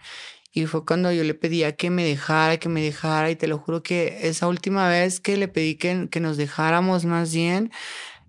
Y 0.57 0.65
fue 0.65 0.87
cuando 0.87 1.13
yo 1.13 1.23
le 1.23 1.35
pedía 1.35 1.77
que 1.77 1.91
me 1.91 2.03
dejara, 2.03 2.57
que 2.57 2.71
me 2.71 2.81
dejara, 2.81 3.31
y 3.31 3.37
te 3.37 3.47
lo 3.47 3.59
juro 3.59 3.83
que 3.83 4.21
esa 4.23 4.49
última 4.49 4.89
vez 4.89 5.21
que 5.21 5.37
le 5.37 5.49
pedí 5.49 5.75
que, 5.77 6.09
que 6.11 6.19
nos 6.19 6.39
dejáramos 6.39 7.05
más 7.05 7.35
bien, 7.35 7.71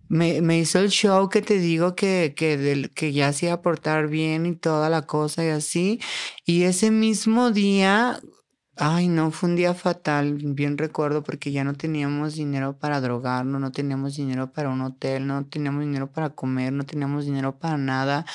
me, 0.10 0.42
me, 0.42 0.60
hizo 0.60 0.80
el 0.80 0.90
show 0.90 1.30
que 1.30 1.42
te 1.42 1.58
digo 1.60 1.96
que, 1.96 2.34
que, 2.36 2.58
del, 2.58 2.92
que 2.92 3.14
ya 3.14 3.32
se 3.34 3.48
iba 3.48 3.56
a 3.56 3.62
portar 3.62 4.10
bien 4.10 4.46
y 4.46 4.56
toda 4.58 4.90
la 4.90 5.04
cosa 5.04 5.46
y 5.46 5.50
así. 5.50 6.02
Y 6.46 6.64
ese 6.64 6.92
mismo 6.92 7.52
día 7.52 8.20
Ay, 8.80 9.08
no, 9.08 9.32
fue 9.32 9.50
un 9.50 9.56
día 9.56 9.74
fatal, 9.74 10.36
bien 10.36 10.78
recuerdo, 10.78 11.24
porque 11.24 11.52
ya 11.52 11.64
no 11.64 11.74
teníamos 11.74 12.36
dinero 12.36 12.78
para 12.78 13.02
drogarnos, 13.02 13.60
no 13.60 13.72
teníamos 13.72 14.16
dinero 14.16 14.52
para 14.54 14.70
un 14.70 14.82
hotel, 14.82 15.26
no 15.26 15.46
teníamos 15.48 15.82
dinero 15.82 16.12
para 16.12 16.30
comer, 16.32 16.74
no 16.74 16.86
teníamos 16.86 17.26
dinero 17.26 17.58
para 17.58 17.78
nada. 17.78 18.26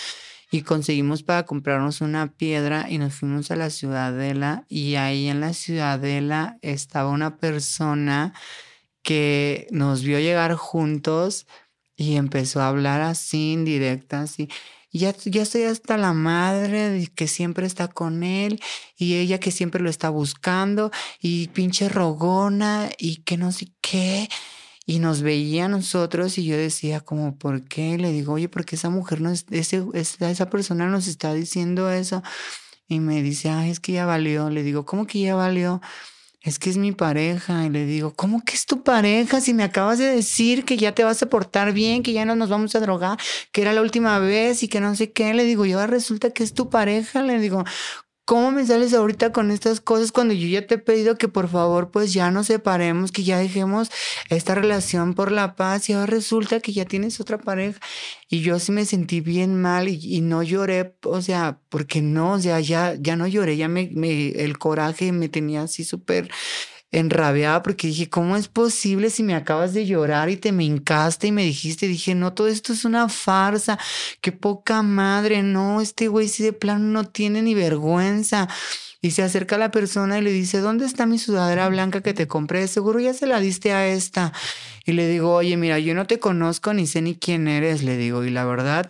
Y 0.52 0.62
conseguimos 0.62 1.24
para 1.24 1.44
comprarnos 1.44 2.00
una 2.00 2.30
piedra 2.30 2.86
y 2.88 2.98
nos 2.98 3.14
fuimos 3.14 3.50
a 3.50 3.56
la 3.56 3.70
ciudadela 3.70 4.64
y 4.68 4.94
ahí 4.94 5.28
en 5.28 5.40
la 5.40 5.54
ciudadela 5.54 6.58
estaba 6.62 7.10
una 7.10 7.38
persona 7.38 8.34
que 9.02 9.66
nos 9.70 10.02
vio 10.02 10.20
llegar 10.20 10.54
juntos 10.54 11.46
y 11.96 12.16
empezó 12.16 12.60
a 12.60 12.68
hablar 12.68 13.00
así, 13.00 13.52
indirecta, 13.52 14.20
así 14.20 14.48
ya, 14.92 15.14
ya 15.24 15.42
estoy 15.42 15.62
hasta 15.62 15.96
la 15.96 16.12
madre 16.12 17.08
que 17.14 17.26
siempre 17.26 17.66
está 17.66 17.88
con 17.88 18.22
él 18.22 18.60
y 18.96 19.14
ella 19.14 19.40
que 19.40 19.50
siempre 19.50 19.82
lo 19.82 19.88
está 19.88 20.10
buscando 20.10 20.90
y 21.18 21.48
pinche 21.48 21.88
rogona 21.88 22.90
y 22.98 23.22
que 23.22 23.38
no 23.38 23.52
sé 23.52 23.68
qué. 23.80 24.28
Y 24.84 24.98
nos 24.98 25.22
veía 25.22 25.66
a 25.66 25.68
nosotros 25.68 26.38
y 26.38 26.44
yo 26.44 26.56
decía 26.56 27.00
como, 27.00 27.36
¿por 27.36 27.64
qué? 27.64 27.98
Le 27.98 28.10
digo, 28.12 28.34
oye, 28.34 28.48
porque 28.48 28.76
esa 28.76 28.90
mujer, 28.90 29.20
no 29.20 29.30
es, 29.30 29.46
ese, 29.50 29.84
esa 29.94 30.50
persona 30.50 30.88
nos 30.88 31.06
está 31.06 31.32
diciendo 31.34 31.90
eso. 31.90 32.22
Y 32.88 33.00
me 33.00 33.22
dice, 33.22 33.50
ay, 33.50 33.70
es 33.70 33.80
que 33.80 33.92
ya 33.92 34.06
valió. 34.06 34.50
Le 34.50 34.62
digo, 34.62 34.84
¿cómo 34.84 35.06
que 35.06 35.20
ya 35.20 35.34
valió? 35.36 35.80
es 36.42 36.58
que 36.58 36.70
es 36.70 36.76
mi 36.76 36.92
pareja. 36.92 37.64
Y 37.64 37.70
le 37.70 37.86
digo, 37.86 38.12
¿cómo 38.14 38.44
que 38.44 38.54
es 38.54 38.66
tu 38.66 38.82
pareja? 38.82 39.40
Si 39.40 39.54
me 39.54 39.62
acabas 39.62 39.98
de 39.98 40.06
decir 40.06 40.64
que 40.64 40.76
ya 40.76 40.92
te 40.92 41.04
vas 41.04 41.22
a 41.22 41.26
portar 41.26 41.72
bien, 41.72 42.02
que 42.02 42.12
ya 42.12 42.24
no 42.24 42.36
nos 42.36 42.50
vamos 42.50 42.74
a 42.74 42.80
drogar, 42.80 43.18
que 43.52 43.62
era 43.62 43.72
la 43.72 43.82
última 43.82 44.18
vez 44.18 44.62
y 44.62 44.68
que 44.68 44.80
no 44.80 44.94
sé 44.96 45.12
qué. 45.12 45.34
Le 45.34 45.44
digo, 45.44 45.64
yo 45.66 45.84
resulta 45.86 46.30
que 46.30 46.42
es 46.42 46.54
tu 46.54 46.68
pareja. 46.70 47.22
Le 47.22 47.38
digo, 47.38 47.64
¿Cómo 48.24 48.52
me 48.52 48.64
sales 48.64 48.94
ahorita 48.94 49.32
con 49.32 49.50
estas 49.50 49.80
cosas 49.80 50.12
cuando 50.12 50.32
yo 50.32 50.46
ya 50.46 50.64
te 50.66 50.76
he 50.76 50.78
pedido 50.78 51.18
que 51.18 51.26
por 51.26 51.48
favor 51.48 51.90
pues 51.90 52.12
ya 52.12 52.30
nos 52.30 52.46
separemos, 52.46 53.10
que 53.10 53.24
ya 53.24 53.36
dejemos 53.38 53.90
esta 54.30 54.54
relación 54.54 55.14
por 55.14 55.32
la 55.32 55.56
paz 55.56 55.88
y 55.88 55.92
ahora 55.92 56.06
resulta 56.06 56.60
que 56.60 56.72
ya 56.72 56.84
tienes 56.84 57.18
otra 57.20 57.38
pareja? 57.38 57.80
Y 58.28 58.40
yo 58.40 58.60
sí 58.60 58.70
me 58.70 58.84
sentí 58.84 59.20
bien 59.20 59.60
mal 59.60 59.88
y, 59.88 60.20
no 60.20 60.42
lloré, 60.44 60.94
o 61.04 61.20
sea, 61.20 61.58
porque 61.68 62.00
no, 62.00 62.34
o 62.34 62.38
sea, 62.38 62.60
ya, 62.60 62.94
ya 62.94 63.16
no 63.16 63.26
lloré, 63.26 63.56
ya 63.56 63.68
me, 63.68 63.90
me 63.92 64.28
el 64.30 64.56
coraje 64.56 65.10
me 65.12 65.28
tenía 65.28 65.62
así 65.62 65.84
súper 65.84 66.30
enrabiada 66.92 67.62
porque 67.62 67.88
dije, 67.88 68.08
¿cómo 68.08 68.36
es 68.36 68.48
posible 68.48 69.10
si 69.10 69.22
me 69.22 69.34
acabas 69.34 69.74
de 69.74 69.86
llorar 69.86 70.28
y 70.30 70.36
te 70.36 70.52
me 70.52 70.64
hincaste 70.64 71.26
y 71.28 71.32
me 71.32 71.42
dijiste, 71.42 71.88
dije, 71.88 72.14
no, 72.14 72.34
todo 72.34 72.48
esto 72.48 72.72
es 72.72 72.84
una 72.84 73.08
farsa, 73.08 73.78
qué 74.20 74.30
poca 74.30 74.82
madre, 74.82 75.42
no, 75.42 75.80
este 75.80 76.08
güey 76.08 76.28
si 76.28 76.42
de 76.42 76.52
plano 76.52 76.84
no 76.84 77.04
tiene 77.04 77.42
ni 77.42 77.54
vergüenza. 77.54 78.48
Y 79.04 79.10
se 79.10 79.24
acerca 79.24 79.56
a 79.56 79.58
la 79.58 79.72
persona 79.72 80.18
y 80.18 80.22
le 80.22 80.30
dice, 80.30 80.60
¿dónde 80.60 80.86
está 80.86 81.06
mi 81.06 81.18
sudadera 81.18 81.68
blanca 81.68 82.02
que 82.02 82.14
te 82.14 82.28
compré? 82.28 82.68
Seguro 82.68 83.00
ya 83.00 83.12
se 83.12 83.26
la 83.26 83.40
diste 83.40 83.72
a 83.72 83.88
esta. 83.88 84.32
Y 84.84 84.92
le 84.92 85.08
digo, 85.08 85.34
oye, 85.34 85.56
mira, 85.56 85.80
yo 85.80 85.92
no 85.94 86.06
te 86.06 86.20
conozco 86.20 86.72
ni 86.72 86.86
sé 86.86 87.02
ni 87.02 87.16
quién 87.16 87.48
eres, 87.48 87.82
le 87.82 87.96
digo, 87.96 88.22
y 88.24 88.30
la 88.30 88.44
verdad, 88.44 88.88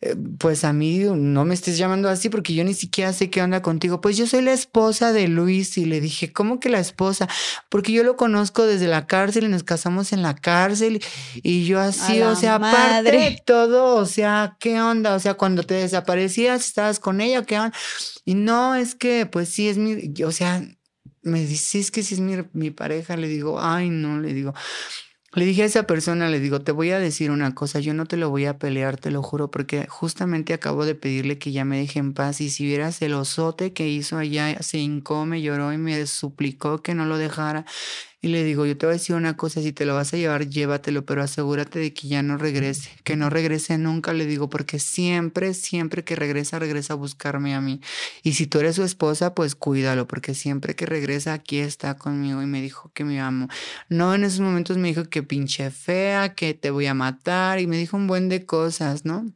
eh, 0.00 0.16
pues 0.38 0.64
a 0.64 0.72
mí 0.72 0.98
no 0.98 1.44
me 1.44 1.54
estés 1.54 1.78
llamando 1.78 2.08
así 2.08 2.28
porque 2.28 2.54
yo 2.54 2.64
ni 2.64 2.74
siquiera 2.74 3.12
sé 3.12 3.30
qué 3.30 3.42
onda 3.42 3.62
contigo. 3.62 4.00
Pues 4.00 4.16
yo 4.16 4.26
soy 4.26 4.42
la 4.42 4.52
esposa 4.52 5.12
de 5.12 5.28
Luis 5.28 5.78
y 5.78 5.84
le 5.84 6.00
dije, 6.00 6.32
¿cómo 6.32 6.60
que 6.60 6.68
la 6.68 6.78
esposa? 6.80 7.28
Porque 7.68 7.92
yo 7.92 8.02
lo 8.02 8.16
conozco 8.16 8.66
desde 8.66 8.86
la 8.86 9.06
cárcel 9.06 9.44
y 9.44 9.48
nos 9.48 9.62
casamos 9.62 10.12
en 10.12 10.22
la 10.22 10.34
cárcel 10.34 11.02
y 11.36 11.64
yo 11.64 11.80
así, 11.80 12.20
o 12.22 12.34
sea, 12.36 12.56
aparte 12.56 13.10
de 13.10 13.42
todo, 13.44 13.96
o 13.96 14.06
sea, 14.06 14.56
¿qué 14.60 14.80
onda? 14.80 15.14
O 15.14 15.20
sea, 15.20 15.34
cuando 15.34 15.62
te 15.62 15.74
desaparecías, 15.74 16.66
estabas 16.66 17.00
con 17.00 17.20
ella, 17.20 17.44
¿qué 17.44 17.58
onda? 17.58 17.76
Y 18.24 18.34
no, 18.34 18.74
es 18.74 18.94
que, 18.94 19.26
pues 19.26 19.48
sí, 19.48 19.68
es 19.68 19.78
mi, 19.78 20.12
o 20.22 20.32
sea, 20.32 20.62
me 21.22 21.44
dices 21.44 21.90
que 21.90 22.02
si 22.02 22.14
es 22.14 22.20
mi, 22.20 22.36
mi 22.52 22.70
pareja, 22.70 23.16
le 23.16 23.28
digo, 23.28 23.60
ay, 23.60 23.88
no, 23.88 24.20
le 24.20 24.34
digo, 24.34 24.54
le 25.34 25.44
dije 25.44 25.62
a 25.62 25.66
esa 25.66 25.84
persona, 25.84 26.28
le 26.28 26.38
digo, 26.40 26.60
te 26.60 26.72
voy 26.72 26.90
a 26.90 26.98
decir 26.98 27.30
una 27.30 27.54
cosa, 27.54 27.80
yo 27.80 27.94
no 27.94 28.06
te 28.06 28.16
lo 28.16 28.30
voy 28.30 28.46
a 28.46 28.58
pelear, 28.58 28.96
te 28.96 29.10
lo 29.10 29.22
juro, 29.22 29.50
porque 29.50 29.86
justamente 29.88 30.54
acabo 30.54 30.84
de 30.84 30.94
pedirle 30.94 31.38
que 31.38 31.52
ya 31.52 31.64
me 31.64 31.78
deje 31.78 31.98
en 31.98 32.14
paz 32.14 32.40
y 32.40 32.50
si 32.50 32.64
vieras 32.64 33.02
el 33.02 33.14
osote 33.14 33.72
que 33.72 33.88
hizo 33.88 34.16
allá, 34.18 34.62
se 34.62 34.78
hincó, 34.78 35.26
me 35.26 35.42
lloró 35.42 35.72
y 35.72 35.78
me 35.78 36.06
suplicó 36.06 36.82
que 36.82 36.94
no 36.94 37.04
lo 37.06 37.18
dejara. 37.18 37.64
Y 38.24 38.28
le 38.28 38.42
digo, 38.42 38.64
yo 38.64 38.74
te 38.78 38.86
voy 38.86 38.94
a 38.94 38.96
decir 38.96 39.14
una 39.16 39.36
cosa, 39.36 39.60
si 39.60 39.74
te 39.74 39.84
lo 39.84 39.94
vas 39.94 40.14
a 40.14 40.16
llevar, 40.16 40.48
llévatelo, 40.48 41.04
pero 41.04 41.22
asegúrate 41.22 41.78
de 41.78 41.92
que 41.92 42.08
ya 42.08 42.22
no 42.22 42.38
regrese, 42.38 42.88
que 43.04 43.16
no 43.16 43.28
regrese 43.28 43.76
nunca, 43.76 44.14
le 44.14 44.24
digo, 44.24 44.48
porque 44.48 44.78
siempre, 44.78 45.52
siempre 45.52 46.04
que 46.04 46.16
regresa, 46.16 46.58
regresa 46.58 46.94
a 46.94 46.96
buscarme 46.96 47.54
a 47.54 47.60
mí. 47.60 47.82
Y 48.22 48.32
si 48.32 48.46
tú 48.46 48.60
eres 48.60 48.76
su 48.76 48.82
esposa, 48.82 49.34
pues 49.34 49.54
cuídalo, 49.54 50.08
porque 50.08 50.32
siempre 50.32 50.74
que 50.74 50.86
regresa 50.86 51.34
aquí 51.34 51.58
está 51.58 51.98
conmigo 51.98 52.40
y 52.40 52.46
me 52.46 52.62
dijo 52.62 52.90
que 52.94 53.04
me 53.04 53.20
amo. 53.20 53.48
No, 53.90 54.14
en 54.14 54.24
esos 54.24 54.40
momentos 54.40 54.78
me 54.78 54.88
dijo 54.88 55.04
que 55.10 55.22
pinche 55.22 55.70
fea, 55.70 56.34
que 56.34 56.54
te 56.54 56.70
voy 56.70 56.86
a 56.86 56.94
matar 56.94 57.60
y 57.60 57.66
me 57.66 57.76
dijo 57.76 57.98
un 57.98 58.06
buen 58.06 58.30
de 58.30 58.46
cosas, 58.46 59.04
¿no? 59.04 59.34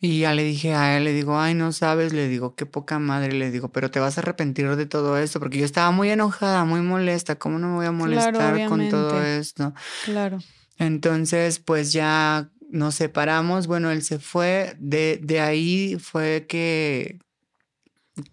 Y 0.00 0.20
ya 0.20 0.34
le 0.34 0.44
dije 0.44 0.74
a 0.74 0.96
él, 0.96 1.04
le 1.04 1.12
digo, 1.12 1.38
ay, 1.38 1.54
no 1.54 1.72
sabes, 1.72 2.12
le 2.12 2.28
digo, 2.28 2.54
qué 2.54 2.66
poca 2.66 2.98
madre, 2.98 3.32
le 3.32 3.50
digo, 3.50 3.70
pero 3.70 3.90
te 3.90 4.00
vas 4.00 4.16
a 4.16 4.20
arrepentir 4.20 4.74
de 4.76 4.86
todo 4.86 5.18
esto, 5.18 5.40
porque 5.40 5.58
yo 5.58 5.64
estaba 5.64 5.90
muy 5.90 6.10
enojada, 6.10 6.64
muy 6.64 6.80
molesta, 6.80 7.38
¿cómo 7.38 7.58
no 7.58 7.68
me 7.68 7.74
voy 7.76 7.86
a 7.86 7.92
molestar 7.92 8.68
con 8.68 8.88
todo 8.88 9.22
esto? 9.22 9.74
Claro. 10.04 10.38
Entonces, 10.78 11.58
pues 11.58 11.92
ya 11.92 12.50
nos 12.70 12.94
separamos, 12.94 13.66
bueno, 13.66 13.90
él 13.90 14.02
se 14.02 14.18
fue, 14.18 14.76
de, 14.78 15.18
de 15.22 15.40
ahí 15.40 15.96
fue 15.98 16.46
que, 16.48 17.18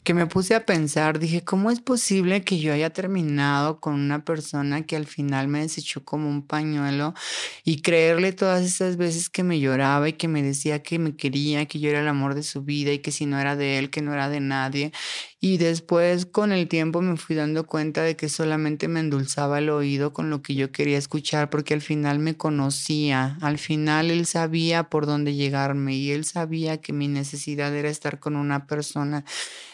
que 0.04 0.14
me 0.14 0.28
puse 0.28 0.56
a 0.56 0.66
pensar, 0.66 1.20
dije, 1.20 1.44
¿cómo 1.44 1.72
es 1.72 1.82
posible 1.82 2.44
que 2.44 2.60
yo 2.60 2.74
haya 2.74 2.92
terminado 2.92 3.80
con 3.80 3.94
una 3.96 4.24
persona 4.24 4.86
que 4.86 4.96
al 4.96 5.06
final 5.06 5.48
me 5.48 5.62
desechó 5.62 6.04
como 6.04 6.30
un 6.30 6.46
pañuelo 6.46 7.14
y 7.64 7.82
creerle 7.82 8.34
todas 8.34 8.64
esas 8.64 8.98
veces 8.98 9.30
que 9.30 9.44
me 9.44 9.60
lloraba 9.60 10.10
y 10.10 10.14
que 10.14 10.28
me 10.28 10.44
decía 10.44 10.82
que 10.84 11.00
me 11.00 11.16
quería, 11.16 11.66
que 11.66 11.80
yo 11.80 11.90
era 11.90 12.02
el 12.02 12.08
amor 12.08 12.36
de 12.36 12.44
su 12.44 12.64
vida 12.64 12.92
y 12.92 13.00
que 13.00 13.12
si 13.12 13.26
no 13.26 13.40
era 13.40 13.56
de 13.56 13.78
él, 13.80 13.90
que 13.90 14.02
no 14.02 14.14
era 14.14 14.30
de 14.30 14.40
nadie? 14.40 14.92
Y 15.42 15.58
después 15.58 16.26
con 16.26 16.52
el 16.52 16.68
tiempo 16.68 17.02
me 17.02 17.18
fui 17.18 17.36
dando 17.36 17.68
cuenta 17.68 18.02
de 18.02 18.16
que 18.16 18.30
solamente 18.30 18.88
me 18.88 19.02
endulzaba 19.02 19.60
el 19.60 19.70
oído 19.70 20.14
con 20.14 20.30
lo 20.30 20.42
que 20.42 20.56
yo 20.56 20.72
quería 20.72 20.98
escuchar 20.98 21.50
porque 21.50 21.74
al 21.74 21.82
final 21.82 22.20
me 22.20 22.36
conocía, 22.36 23.38
al 23.42 23.58
final 23.58 24.12
él 24.12 24.26
sabía 24.26 24.90
por 24.90 25.06
dónde 25.06 25.36
llegarme 25.36 25.96
y 25.96 26.12
él 26.12 26.24
sabía 26.26 26.82
que 26.82 26.94
mi 26.94 27.08
necesidad 27.08 27.76
era 27.76 27.90
estar 27.90 28.20
con 28.20 28.36
una 28.38 28.66
persona. 28.66 29.26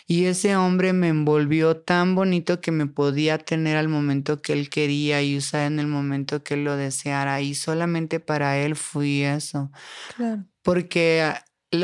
Y 0.08 0.26
ese 0.26 0.58
hombre 0.58 0.92
me 0.92 1.08
envolvió 1.08 1.78
tan 1.78 2.16
bonito 2.16 2.60
que 2.60 2.72
me 2.72 2.88
podía 2.88 3.38
tener 3.38 3.78
al 3.78 3.88
momento 3.88 4.42
que 4.42 4.52
él 4.52 4.70
quería 4.70 5.22
y 5.22 5.38
usar 5.38 5.72
en 5.72 5.80
el 5.80 5.88
momento 5.88 6.44
que 6.44 6.56
él 6.56 6.66
lo 6.66 6.76
deseara. 6.76 7.40
Y 7.40 7.56
solamente 7.56 8.20
para 8.20 8.58
él 8.58 8.76
fui 8.76 9.22
eso. 9.24 9.72
Claro. 10.18 10.44
Porque 10.64 11.34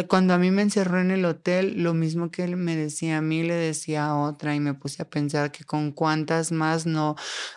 cuando 0.07 0.33
a 0.33 0.37
mí 0.37 0.51
me 0.51 0.63
encerró 0.63 0.99
en 0.99 1.11
el 1.11 1.23
hotel, 1.23 1.81
lo 1.81 1.93
mismo 1.93 2.29
que 2.29 2.43
él 2.43 2.57
me 2.57 2.75
decía 2.75 3.19
a 3.19 3.21
mí, 3.21 3.43
le 3.43 3.53
decía 3.53 4.07
a 4.07 4.17
otra 4.17 4.53
y 4.53 4.59
me 4.59 4.73
puse 4.73 5.01
a 5.01 5.09
pensar 5.09 5.51
que 5.51 5.63
con 5.63 5.91
cuántas 5.91 6.51
más 6.51 6.85
no, 6.85 7.15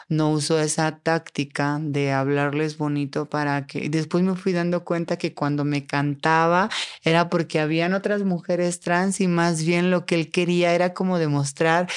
no 0.09 0.31
uso 0.31 0.61
esa 0.61 0.99
táctica 0.99 1.79
de 1.83 2.13
hablarles 2.13 2.79
bonito 2.79 3.29
para 3.29 3.67
que... 3.67 3.89
Después 3.91 4.23
me 4.23 4.37
fui 4.37 4.53
dando 4.53 4.85
cuenta 4.85 5.17
que 5.17 5.35
cuando 5.35 5.65
me 5.65 5.87
cantaba 5.87 6.71
era 7.03 7.29
porque 7.29 7.59
habían 7.59 7.95
otras 7.95 8.23
mujeres 8.23 8.79
trans 8.79 9.21
y 9.21 9.27
más 9.27 9.65
bien 9.65 9.91
lo 9.91 10.07
que 10.07 10.15
él 10.15 10.31
quería 10.31 10.73
era 10.73 10.95
como 10.95 11.19
demostrar 11.19 11.89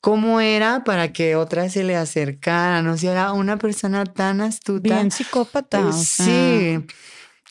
cómo 0.00 0.40
era 0.40 0.84
para 0.84 1.12
que 1.12 1.34
otras 1.34 1.72
se 1.72 1.82
le 1.82 1.96
acercaran. 1.96 2.86
O 2.86 2.96
sea, 2.96 3.10
era 3.10 3.32
una 3.32 3.56
persona 3.56 4.04
tan 4.04 4.40
astuta. 4.40 4.94
Bien 4.94 5.10
psicópata. 5.10 5.90
sí. 5.92 6.78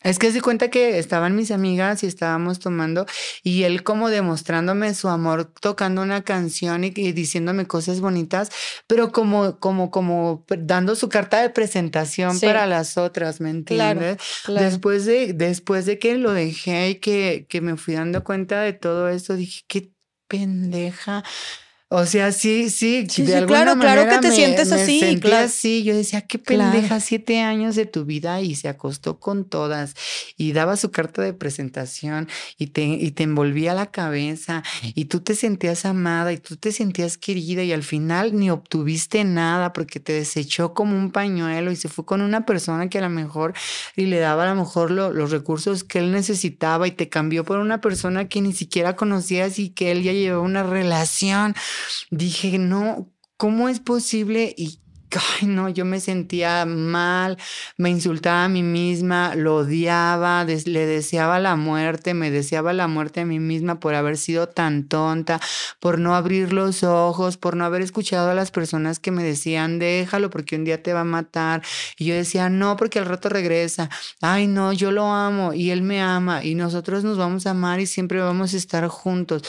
Es 0.03 0.17
que 0.17 0.31
se 0.31 0.41
cuenta 0.41 0.69
que 0.69 0.97
estaban 0.97 1.35
mis 1.35 1.51
amigas 1.51 2.03
y 2.03 2.07
estábamos 2.07 2.59
tomando 2.59 3.05
y 3.43 3.63
él 3.63 3.83
como 3.83 4.09
demostrándome 4.09 4.93
su 4.93 5.09
amor 5.09 5.51
tocando 5.59 6.01
una 6.01 6.23
canción 6.23 6.85
y, 6.85 6.89
diciéndome 6.89 7.67
cosas 7.67 7.99
bonitas, 7.99 8.49
pero 8.87 9.11
como 9.11 9.59
como 9.59 9.91
como 9.91 10.45
dando 10.47 10.95
su 10.95 11.09
carta 11.09 11.41
de 11.41 11.49
presentación 11.49 12.39
para 12.39 12.65
las 12.65 12.97
otras, 12.97 13.41
¿me 13.41 13.49
entiendes? 13.49 14.17
Después 14.47 15.05
de 15.05 15.33
después 15.33 15.85
de 15.85 15.99
que 15.99 16.15
lo 16.15 16.31
dejé 16.31 16.91
y 16.91 16.95
que 16.95 17.45
que 17.49 17.59
me 17.59 17.75
fui 17.75 17.95
dando 17.95 18.23
cuenta 18.23 18.61
de 18.61 18.73
todo 18.73 19.09
eso, 19.09 19.35
dije, 19.35 19.63
qué 19.67 19.91
pendeja 20.29 21.23
O 21.91 22.05
sea, 22.05 22.31
sí, 22.31 22.69
sí, 22.69 23.07
Sí, 23.09 23.23
de 23.23 23.29
sí, 23.29 23.33
alguna 23.33 23.63
claro, 23.63 23.79
claro 23.79 24.01
que 24.01 24.05
manera 24.05 24.21
te 24.21 24.27
me- 24.29 24.35
sientes 24.35 24.69
me 24.69 24.75
así, 24.75 24.99
sentía 24.99 25.31
claro. 25.31 25.45
así. 25.47 25.83
Yo 25.83 25.95
decía, 25.95 26.21
qué 26.21 26.39
Claro. 26.39 26.71
pendeja, 26.71 26.99
siete 26.99 27.39
años 27.41 27.75
de 27.75 27.87
tu 27.87 28.05
vida 28.05 28.41
y 28.41 28.53
se 28.53 28.69
acostó 28.69 29.19
con 29.19 29.43
todas 29.43 29.95
y 30.37 30.51
daba 30.51 30.77
su 30.77 30.91
carta 30.91 31.23
de 31.23 31.33
presentación 31.33 32.27
y 32.59 32.67
te, 32.67 32.83
y 32.83 33.09
te 33.09 33.23
envolvía 33.23 33.73
la 33.73 33.87
cabeza 33.87 34.61
y 34.83 35.05
tú 35.05 35.21
te 35.21 35.33
sentías 35.33 35.83
amada 35.85 36.31
y 36.31 36.37
tú 36.37 36.57
te 36.57 36.71
sentías 36.71 37.17
querida 37.17 37.63
y 37.63 37.73
al 37.73 37.81
final 37.81 38.37
ni 38.37 38.51
obtuviste 38.51 39.23
nada 39.23 39.73
porque 39.73 39.99
te 39.99 40.13
desechó 40.13 40.75
como 40.75 40.95
un 40.95 41.09
pañuelo 41.11 41.71
y 41.71 41.75
se 41.75 41.89
fue 41.89 42.05
con 42.05 42.21
una 42.21 42.45
persona 42.45 42.87
que 42.89 42.99
a 42.99 43.01
lo 43.01 43.09
mejor 43.09 43.53
y 43.95 44.05
le 44.05 44.19
daba 44.19 44.43
a 44.43 44.53
lo 44.53 44.61
mejor 44.61 44.91
lo- 44.91 45.11
los 45.11 45.31
recursos 45.31 45.83
que 45.83 45.97
él 45.97 46.11
necesitaba 46.11 46.87
y 46.87 46.91
te 46.91 47.09
cambió 47.09 47.43
por 47.43 47.57
una 47.57 47.81
persona 47.81 48.27
que 48.29 48.41
ni 48.41 48.53
siquiera 48.53 48.95
conocías 48.95 49.57
y 49.57 49.69
que 49.71 49.89
él 49.89 50.03
ya 50.03 50.13
llevaba 50.13 50.43
una 50.43 50.61
relación. 50.61 51.55
Dije, 52.11 52.57
no, 52.57 53.11
¿cómo 53.37 53.69
es 53.69 53.79
posible? 53.79 54.53
Y 54.57 54.79
Ay, 55.41 55.47
no, 55.47 55.69
yo 55.69 55.85
me 55.85 55.99
sentía 55.99 56.65
mal, 56.65 57.37
me 57.77 57.89
insultaba 57.89 58.45
a 58.45 58.49
mí 58.49 58.61
misma, 58.61 59.33
lo 59.33 59.57
odiaba, 59.57 60.43
le 60.43 60.85
deseaba 60.85 61.39
la 61.39 61.55
muerte, 61.55 62.13
me 62.13 62.29
deseaba 62.29 62.73
la 62.73 62.87
muerte 62.87 63.21
a 63.21 63.25
mí 63.25 63.39
misma 63.39 63.79
por 63.79 63.95
haber 63.95 64.17
sido 64.17 64.49
tan 64.49 64.87
tonta, 64.87 65.39
por 65.79 65.97
no 65.99 66.15
abrir 66.15 66.53
los 66.53 66.83
ojos, 66.83 67.37
por 67.37 67.55
no 67.55 67.65
haber 67.65 67.81
escuchado 67.81 68.29
a 68.29 68.35
las 68.35 68.51
personas 68.51 68.99
que 68.99 69.09
me 69.09 69.23
decían, 69.23 69.79
déjalo 69.79 70.29
porque 70.29 70.55
un 70.55 70.63
día 70.63 70.83
te 70.83 70.93
va 70.93 71.01
a 71.01 71.05
matar. 71.05 71.63
Y 71.97 72.05
yo 72.05 72.13
decía, 72.13 72.49
no, 72.49 72.75
porque 72.75 72.99
al 72.99 73.05
rato 73.05 73.29
regresa. 73.29 73.89
Ay, 74.21 74.45
no, 74.45 74.73
yo 74.73 74.91
lo 74.91 75.05
amo 75.11 75.53
y 75.53 75.71
él 75.71 75.81
me 75.81 76.01
ama 76.01 76.43
y 76.43 76.53
nosotros 76.53 77.03
nos 77.03 77.17
vamos 77.17 77.47
a 77.47 77.51
amar 77.51 77.79
y 77.79 77.87
siempre 77.87 78.21
vamos 78.21 78.53
a 78.53 78.57
estar 78.57 78.87
juntos 78.87 79.41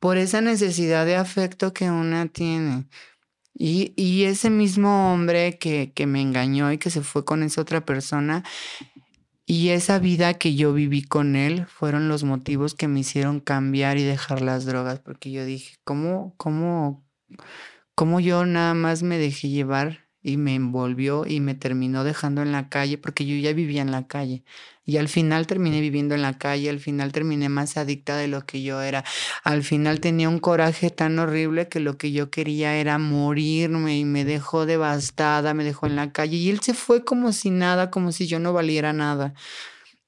por 0.00 0.16
esa 0.18 0.40
necesidad 0.40 1.06
de 1.06 1.16
afecto 1.16 1.72
que 1.72 1.90
una 1.90 2.26
tiene. 2.26 2.86
Y, 3.54 3.92
y 3.96 4.24
ese 4.24 4.50
mismo 4.50 5.12
hombre 5.12 5.58
que, 5.58 5.92
que 5.92 6.06
me 6.06 6.20
engañó 6.22 6.72
y 6.72 6.78
que 6.78 6.90
se 6.90 7.02
fue 7.02 7.24
con 7.24 7.42
esa 7.42 7.60
otra 7.60 7.84
persona, 7.84 8.44
y 9.50 9.70
esa 9.70 9.98
vida 9.98 10.34
que 10.34 10.54
yo 10.54 10.74
viví 10.74 11.02
con 11.02 11.34
él 11.34 11.66
fueron 11.66 12.08
los 12.08 12.22
motivos 12.22 12.74
que 12.74 12.86
me 12.86 13.00
hicieron 13.00 13.40
cambiar 13.40 13.96
y 13.96 14.02
dejar 14.04 14.42
las 14.42 14.66
drogas, 14.66 15.00
porque 15.00 15.30
yo 15.30 15.46
dije, 15.46 15.78
¿cómo, 15.84 16.34
cómo, 16.36 17.02
cómo 17.94 18.20
yo 18.20 18.44
nada 18.44 18.74
más 18.74 19.02
me 19.02 19.16
dejé 19.16 19.48
llevar 19.48 20.08
y 20.22 20.36
me 20.36 20.54
envolvió 20.54 21.24
y 21.26 21.40
me 21.40 21.54
terminó 21.54 22.04
dejando 22.04 22.42
en 22.42 22.52
la 22.52 22.68
calle, 22.68 22.98
porque 22.98 23.24
yo 23.24 23.36
ya 23.36 23.54
vivía 23.54 23.80
en 23.80 23.90
la 23.90 24.06
calle. 24.06 24.44
Y 24.88 24.96
al 24.96 25.08
final 25.10 25.46
terminé 25.46 25.82
viviendo 25.82 26.14
en 26.14 26.22
la 26.22 26.38
calle, 26.38 26.70
al 26.70 26.80
final 26.80 27.12
terminé 27.12 27.50
más 27.50 27.76
adicta 27.76 28.16
de 28.16 28.26
lo 28.26 28.46
que 28.46 28.62
yo 28.62 28.80
era. 28.80 29.04
Al 29.44 29.62
final 29.62 30.00
tenía 30.00 30.30
un 30.30 30.38
coraje 30.38 30.88
tan 30.88 31.18
horrible 31.18 31.68
que 31.68 31.78
lo 31.78 31.98
que 31.98 32.10
yo 32.10 32.30
quería 32.30 32.74
era 32.74 32.96
morirme 32.96 33.98
y 33.98 34.06
me 34.06 34.24
dejó 34.24 34.64
devastada, 34.64 35.52
me 35.52 35.62
dejó 35.62 35.88
en 35.88 35.96
la 35.96 36.10
calle 36.12 36.38
y 36.38 36.48
él 36.48 36.60
se 36.60 36.72
fue 36.72 37.04
como 37.04 37.32
si 37.32 37.50
nada, 37.50 37.90
como 37.90 38.12
si 38.12 38.26
yo 38.26 38.38
no 38.38 38.54
valiera 38.54 38.94
nada. 38.94 39.34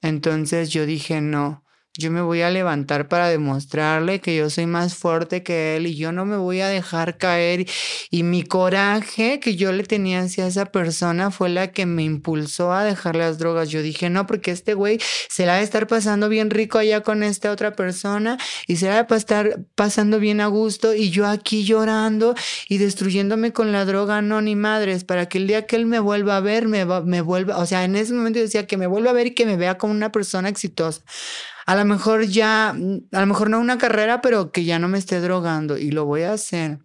Entonces 0.01 0.71
yo 0.71 0.87
dije, 0.87 1.21
no, 1.21 1.60
yo 1.97 2.09
me 2.09 2.21
voy 2.21 2.41
a 2.41 2.49
levantar 2.49 3.09
para 3.09 3.27
demostrarle 3.27 4.21
que 4.21 4.33
yo 4.33 4.49
soy 4.49 4.65
más 4.65 4.95
fuerte 4.95 5.43
que 5.43 5.75
él 5.75 5.87
y 5.87 5.95
yo 5.97 6.13
no 6.13 6.25
me 6.25 6.37
voy 6.37 6.61
a 6.61 6.69
dejar 6.69 7.17
caer. 7.17 7.67
Y 8.09 8.23
mi 8.23 8.43
coraje 8.43 9.41
que 9.41 9.57
yo 9.57 9.73
le 9.73 9.83
tenía 9.83 10.21
hacia 10.21 10.47
esa 10.47 10.67
persona 10.67 11.31
fue 11.31 11.49
la 11.49 11.73
que 11.73 11.85
me 11.85 12.03
impulsó 12.03 12.71
a 12.71 12.85
dejar 12.85 13.17
las 13.17 13.39
drogas. 13.39 13.69
Yo 13.69 13.81
dije, 13.81 14.09
no, 14.09 14.25
porque 14.25 14.51
este 14.51 14.73
güey 14.73 14.99
se 15.27 15.45
la 15.45 15.53
va 15.53 15.57
a 15.59 15.61
estar 15.63 15.85
pasando 15.87 16.29
bien 16.29 16.49
rico 16.49 16.77
allá 16.77 17.01
con 17.01 17.23
esta 17.23 17.51
otra 17.51 17.75
persona 17.75 18.37
y 18.67 18.77
se 18.77 18.87
la 18.87 19.03
va 19.03 19.07
a 19.09 19.17
estar 19.17 19.59
pasando 19.75 20.19
bien 20.19 20.39
a 20.39 20.47
gusto 20.47 20.95
y 20.95 21.09
yo 21.09 21.27
aquí 21.27 21.65
llorando 21.65 22.35
y 22.69 22.77
destruyéndome 22.77 23.51
con 23.51 23.73
la 23.73 23.83
droga, 23.83 24.21
no, 24.21 24.41
ni 24.41 24.55
madres, 24.55 25.03
para 25.03 25.27
que 25.27 25.39
el 25.39 25.47
día 25.47 25.65
que 25.65 25.75
él 25.75 25.87
me 25.87 25.99
vuelva 25.99 26.37
a 26.37 26.39
ver, 26.39 26.69
me, 26.69 26.85
me 26.85 27.19
vuelva, 27.19 27.57
o 27.57 27.65
sea, 27.65 27.83
en 27.83 27.97
ese 27.97 28.13
momento 28.13 28.39
yo 28.39 28.45
decía 28.45 28.65
que 28.65 28.77
me 28.77 28.87
vuelva 28.87 29.09
a 29.09 29.13
ver 29.13 29.27
y 29.27 29.31
que 29.31 29.45
me 29.45 29.57
vea 29.57 29.77
como 29.77 29.91
una 29.93 30.11
persona 30.13 30.47
exitosa. 30.47 31.01
A 31.65 31.75
lo 31.75 31.85
mejor 31.85 32.25
ya, 32.25 32.73
mm, 32.77 32.97
a 33.11 33.19
lo 33.21 33.25
mejor 33.27 33.49
no 33.49 33.59
una 33.59 33.77
carrera, 33.77 34.21
pero 34.21 34.51
que 34.51 34.65
ya 34.65 34.79
no 34.79 34.87
me 34.87 34.97
esté 34.97 35.19
drogando 35.21 35.77
y 35.77 35.91
lo 35.91 36.05
voy 36.05 36.23
a 36.23 36.33
hacer. 36.33 36.79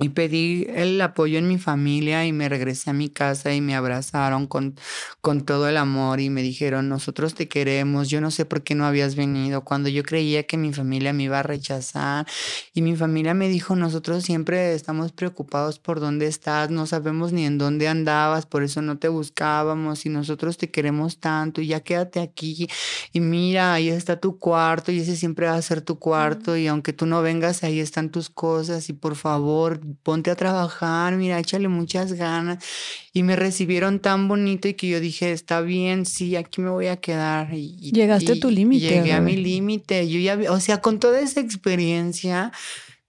Y 0.00 0.10
pedí 0.10 0.66
el 0.74 1.00
apoyo 1.00 1.38
en 1.38 1.48
mi 1.48 1.58
familia 1.58 2.24
y 2.24 2.32
me 2.32 2.48
regresé 2.48 2.90
a 2.90 2.92
mi 2.92 3.08
casa 3.08 3.52
y 3.52 3.60
me 3.60 3.74
abrazaron 3.74 4.46
con, 4.46 4.76
con 5.20 5.40
todo 5.40 5.68
el 5.68 5.76
amor 5.76 6.20
y 6.20 6.30
me 6.30 6.40
dijeron, 6.42 6.88
nosotros 6.88 7.34
te 7.34 7.48
queremos, 7.48 8.08
yo 8.08 8.20
no 8.20 8.30
sé 8.30 8.44
por 8.44 8.62
qué 8.62 8.76
no 8.76 8.86
habías 8.86 9.16
venido, 9.16 9.64
cuando 9.64 9.88
yo 9.88 10.04
creía 10.04 10.44
que 10.44 10.56
mi 10.56 10.72
familia 10.72 11.12
me 11.12 11.24
iba 11.24 11.40
a 11.40 11.42
rechazar 11.42 12.26
y 12.74 12.82
mi 12.82 12.94
familia 12.94 13.34
me 13.34 13.48
dijo, 13.48 13.74
nosotros 13.74 14.22
siempre 14.22 14.74
estamos 14.74 15.10
preocupados 15.10 15.80
por 15.80 15.98
dónde 15.98 16.26
estás, 16.26 16.70
no 16.70 16.86
sabemos 16.86 17.32
ni 17.32 17.44
en 17.44 17.58
dónde 17.58 17.88
andabas, 17.88 18.46
por 18.46 18.62
eso 18.62 18.82
no 18.82 18.98
te 18.98 19.08
buscábamos 19.08 20.06
y 20.06 20.10
nosotros 20.10 20.58
te 20.58 20.70
queremos 20.70 21.18
tanto 21.18 21.60
y 21.60 21.68
ya 21.68 21.80
quédate 21.80 22.20
aquí 22.20 22.68
y 23.12 23.20
mira, 23.20 23.72
ahí 23.74 23.88
está 23.88 24.20
tu 24.20 24.38
cuarto 24.38 24.92
y 24.92 25.00
ese 25.00 25.16
siempre 25.16 25.46
va 25.46 25.54
a 25.54 25.62
ser 25.62 25.80
tu 25.80 25.98
cuarto 25.98 26.56
y 26.56 26.68
aunque 26.68 26.92
tú 26.92 27.06
no 27.06 27.20
vengas, 27.22 27.64
ahí 27.64 27.80
están 27.80 28.10
tus 28.10 28.30
cosas 28.30 28.88
y 28.88 28.92
por 28.92 29.16
favor, 29.16 29.80
ponte 30.02 30.30
a 30.30 30.36
trabajar, 30.36 31.14
mira, 31.16 31.38
échale 31.38 31.68
muchas 31.68 32.12
ganas. 32.12 32.64
Y 33.12 33.22
me 33.22 33.36
recibieron 33.36 34.00
tan 34.00 34.28
bonito 34.28 34.68
y 34.68 34.74
que 34.74 34.88
yo 34.88 35.00
dije, 35.00 35.32
está 35.32 35.60
bien, 35.60 36.06
sí, 36.06 36.36
aquí 36.36 36.60
me 36.60 36.70
voy 36.70 36.86
a 36.86 36.96
quedar. 36.96 37.52
Y, 37.54 37.76
y- 37.80 37.92
Llegaste 37.92 38.32
a 38.32 38.40
tu 38.40 38.50
límite, 38.50 38.88
Llegué 38.88 39.12
a 39.12 39.20
mi 39.20 39.36
límite. 39.36 40.08
Yo 40.08 40.18
ya, 40.20 40.52
o 40.52 40.60
sea, 40.60 40.80
con 40.80 40.98
toda 41.00 41.20
esa 41.20 41.40
experiencia 41.40 42.52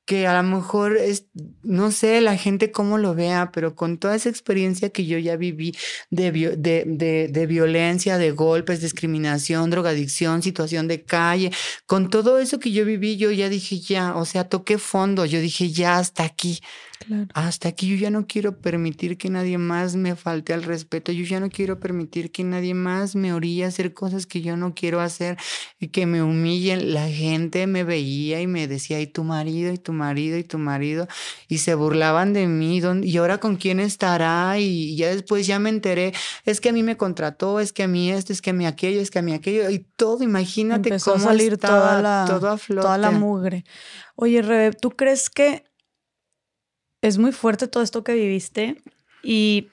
que 0.10 0.26
a 0.26 0.42
lo 0.42 0.42
mejor 0.42 0.98
es, 0.98 1.28
no 1.62 1.92
sé, 1.92 2.20
la 2.20 2.36
gente 2.36 2.72
cómo 2.72 2.98
lo 2.98 3.14
vea, 3.14 3.52
pero 3.54 3.76
con 3.76 4.00
toda 4.00 4.16
esa 4.16 4.28
experiencia 4.28 4.90
que 4.90 5.06
yo 5.06 5.20
ya 5.20 5.36
viví 5.36 5.76
de, 6.10 6.32
de, 6.32 6.84
de, 6.88 7.28
de 7.28 7.46
violencia, 7.46 8.18
de 8.18 8.32
golpes, 8.32 8.82
discriminación, 8.82 9.70
drogadicción, 9.70 10.42
situación 10.42 10.88
de 10.88 11.04
calle, 11.04 11.52
con 11.86 12.10
todo 12.10 12.40
eso 12.40 12.58
que 12.60 12.72
yo 12.72 12.86
viví, 12.86 13.18
yo 13.18 13.30
ya 13.30 13.50
dije, 13.50 13.80
ya, 13.80 14.16
o 14.16 14.26
sea, 14.26 14.46
toqué 14.46 14.80
fondo, 14.80 15.26
yo 15.26 15.40
dije, 15.42 15.70
ya 15.70 16.00
hasta 16.00 16.24
aquí, 16.24 16.60
Claro. 17.00 17.28
hasta 17.34 17.70
aquí 17.70 17.88
yo 17.88 17.96
ya 17.96 18.10
no 18.12 18.28
quiero 18.28 18.60
permitir 18.60 19.18
que 19.18 19.30
nadie 19.30 19.58
más 19.58 19.96
me 19.96 20.16
falte 20.18 20.54
al 20.54 20.64
respeto, 20.64 21.14
yo 21.14 21.24
ya 21.24 21.40
no 21.40 21.50
quiero 21.50 21.80
permitir 21.80 22.30
que 22.32 22.44
nadie 22.44 22.74
más 22.74 23.16
me 23.16 23.32
orille 23.34 23.64
a 23.64 23.70
hacer 23.70 23.94
cosas 23.94 24.26
que 24.28 24.42
yo 24.42 24.58
no 24.58 24.74
quiero 24.76 25.00
hacer 25.00 25.38
y 25.80 25.88
que 25.88 26.06
me 26.06 26.22
humillen. 26.22 26.94
La 26.94 27.08
gente 27.08 27.68
me 27.68 27.86
veía 27.86 28.42
y 28.42 28.48
me 28.48 28.68
decía, 28.68 29.00
y 29.00 29.08
tu 29.08 29.24
marido, 29.24 29.72
y 29.72 29.78
tu 29.78 29.94
marido, 29.94 30.38
y 30.38 30.44
tu 30.44 30.58
marido, 30.58 31.08
y 31.48 31.60
se 31.60 31.74
burlaban 31.74 32.34
de 32.34 32.48
mí, 32.48 32.82
¿dónde- 32.82 33.08
y 33.08 33.16
ahora 33.18 33.38
con 33.40 33.56
quién 33.56 33.80
estará, 33.80 34.60
y 34.60 34.98
ya 34.98 35.08
después 35.10 35.48
ya 35.48 35.58
me 35.58 35.70
enteré, 35.70 36.12
es 36.44 36.60
que 36.60 36.70
a 36.70 36.74
mí 36.74 36.84
me 36.84 36.98
contrató, 36.98 37.62
es 37.62 37.72
que 37.72 37.84
a 37.84 37.88
mí 37.88 38.12
esto, 38.12 38.34
es 38.34 38.42
que 38.42 38.50
a 38.50 38.54
mí 38.54 38.66
aquello, 38.66 39.00
es 39.00 39.10
que 39.10 39.20
a 39.20 39.22
mí 39.22 39.34
aquello, 39.34 39.70
y 39.70 39.80
todo, 39.80 40.22
imagínate 40.24 40.90
Empezó 40.90 41.12
a 41.12 41.14
cómo 41.16 41.30
salir 41.30 41.54
estaba 41.54 41.80
toda 41.80 42.02
la, 42.02 42.26
todo 42.28 42.50
a 42.50 42.58
flote. 42.58 42.82
toda 42.82 42.98
la 42.98 43.12
mugre. 43.12 43.64
Oye, 44.16 44.42
Rebe, 44.42 44.74
¿tú 44.76 44.92
crees 44.92 45.30
que 45.30 45.64
es 47.02 47.18
muy 47.18 47.32
fuerte 47.32 47.68
todo 47.68 47.84
esto 47.84 48.04
que 48.04 48.14
viviste? 48.14 48.82
Y, 49.24 49.70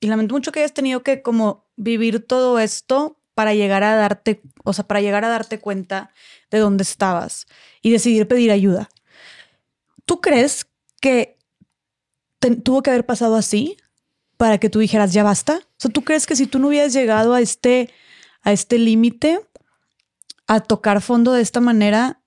y 0.00 0.06
lamento 0.06 0.34
mucho 0.34 0.52
que 0.52 0.60
hayas 0.60 0.74
tenido 0.74 1.02
que 1.02 1.22
como 1.22 1.66
vivir 1.76 2.26
todo 2.26 2.58
esto 2.58 3.18
para 3.34 3.54
llegar 3.54 3.84
a 3.84 3.96
darte, 3.96 4.40
o 4.64 4.72
sea, 4.72 4.86
para 4.86 5.00
llegar 5.00 5.24
a 5.24 5.28
darte 5.28 5.60
cuenta 5.60 6.10
de 6.50 6.58
dónde 6.58 6.82
estabas 6.82 7.46
y 7.82 7.90
decidir 7.90 8.26
pedir 8.26 8.50
ayuda. 8.50 8.88
¿Tú 10.06 10.20
crees 10.20 10.66
que 11.00 11.36
tuvo 12.62 12.82
que 12.82 12.90
haber 12.90 13.04
pasado 13.04 13.36
así 13.36 13.76
para 14.36 14.58
que 14.58 14.70
tú 14.70 14.78
dijeras 14.78 15.12
ya 15.12 15.22
basta? 15.22 15.56
O 15.56 15.76
sea, 15.76 15.90
¿tú 15.90 16.02
crees 16.02 16.26
que 16.26 16.36
si 16.36 16.46
tú 16.46 16.58
no 16.58 16.68
hubieras 16.68 16.92
llegado 16.92 17.34
a 17.34 17.40
este, 17.40 17.90
a 18.42 18.52
este 18.52 18.78
límite, 18.78 19.40
a 20.46 20.60
tocar 20.60 21.02
fondo 21.02 21.32
de 21.32 21.42
esta 21.42 21.60
manera, 21.60 22.22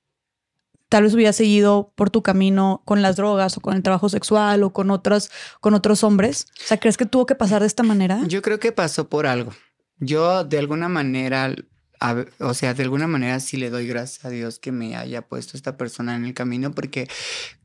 tal 0.90 1.04
vez 1.04 1.14
hubieras 1.14 1.36
seguido 1.36 1.94
por 1.96 2.10
tu 2.10 2.24
camino 2.24 2.82
con 2.84 3.02
las 3.02 3.16
drogas 3.16 3.56
o 3.58 3.62
con 3.62 3.76
el 3.76 3.84
trabajo 3.84 4.10
sexual 4.10 4.64
o 4.64 4.74
con 4.74 4.92
otros, 4.92 5.30
con 5.62 5.76
otros 5.76 6.04
hombres? 6.04 6.48
O 6.60 6.66
sea, 6.66 6.80
¿crees 6.80 6.98
que 6.98 7.06
tuvo 7.06 7.26
que 7.26 7.36
pasar 7.36 7.62
de 7.62 7.68
esta 7.68 7.84
manera? 7.84 8.22
Yo 8.28 8.42
creo 8.42 8.60
que 8.60 8.72
pasó 8.72 9.08
por 9.08 9.28
algo. 9.28 9.54
Yo 10.00 10.44
de 10.44 10.58
alguna 10.58 10.90
manera, 10.90 11.54
o 12.40 12.54
sea, 12.54 12.74
de 12.74 12.84
alguna 12.84 13.06
manera 13.06 13.40
sí 13.40 13.58
le 13.58 13.70
doy 13.70 13.86
gracias 13.86 14.26
a 14.26 14.30
Dios 14.30 14.58
que 14.58 14.72
me 14.72 14.96
haya 14.96 15.22
puesto 15.22 15.58
esta 15.58 15.78
persona 15.78 16.16
en 16.16 16.26
el 16.26 16.34
camino 16.34 16.72
porque 16.72 17.08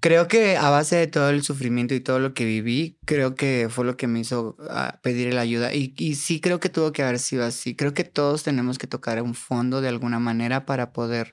creo 0.00 0.28
que 0.28 0.56
a 0.56 0.68
base 0.68 0.96
de 0.96 1.06
todo 1.06 1.30
el 1.30 1.42
sufrimiento 1.42 1.94
y 1.94 2.00
todo 2.00 2.18
lo 2.18 2.34
que 2.34 2.44
viví, 2.44 2.98
creo 3.06 3.36
que 3.36 3.68
fue 3.70 3.84
lo 3.86 3.96
que 3.96 4.06
me 4.06 4.20
hizo 4.20 4.56
ah, 4.68 4.98
pedir 5.02 5.32
la 5.32 5.40
ayuda. 5.40 5.72
Y, 5.72 5.94
y 5.96 6.16
sí 6.16 6.40
creo 6.40 6.60
que 6.60 6.68
tuvo 6.68 6.92
que 6.92 7.02
haber 7.02 7.20
sido 7.20 7.44
así. 7.44 7.74
Creo 7.74 7.94
que 7.94 8.04
todos 8.04 8.42
tenemos 8.42 8.76
que 8.76 8.86
tocar 8.86 9.22
un 9.22 9.34
fondo 9.34 9.80
de 9.80 9.88
alguna 9.88 10.18
manera 10.18 10.66
para 10.66 10.92
poder... 10.92 11.32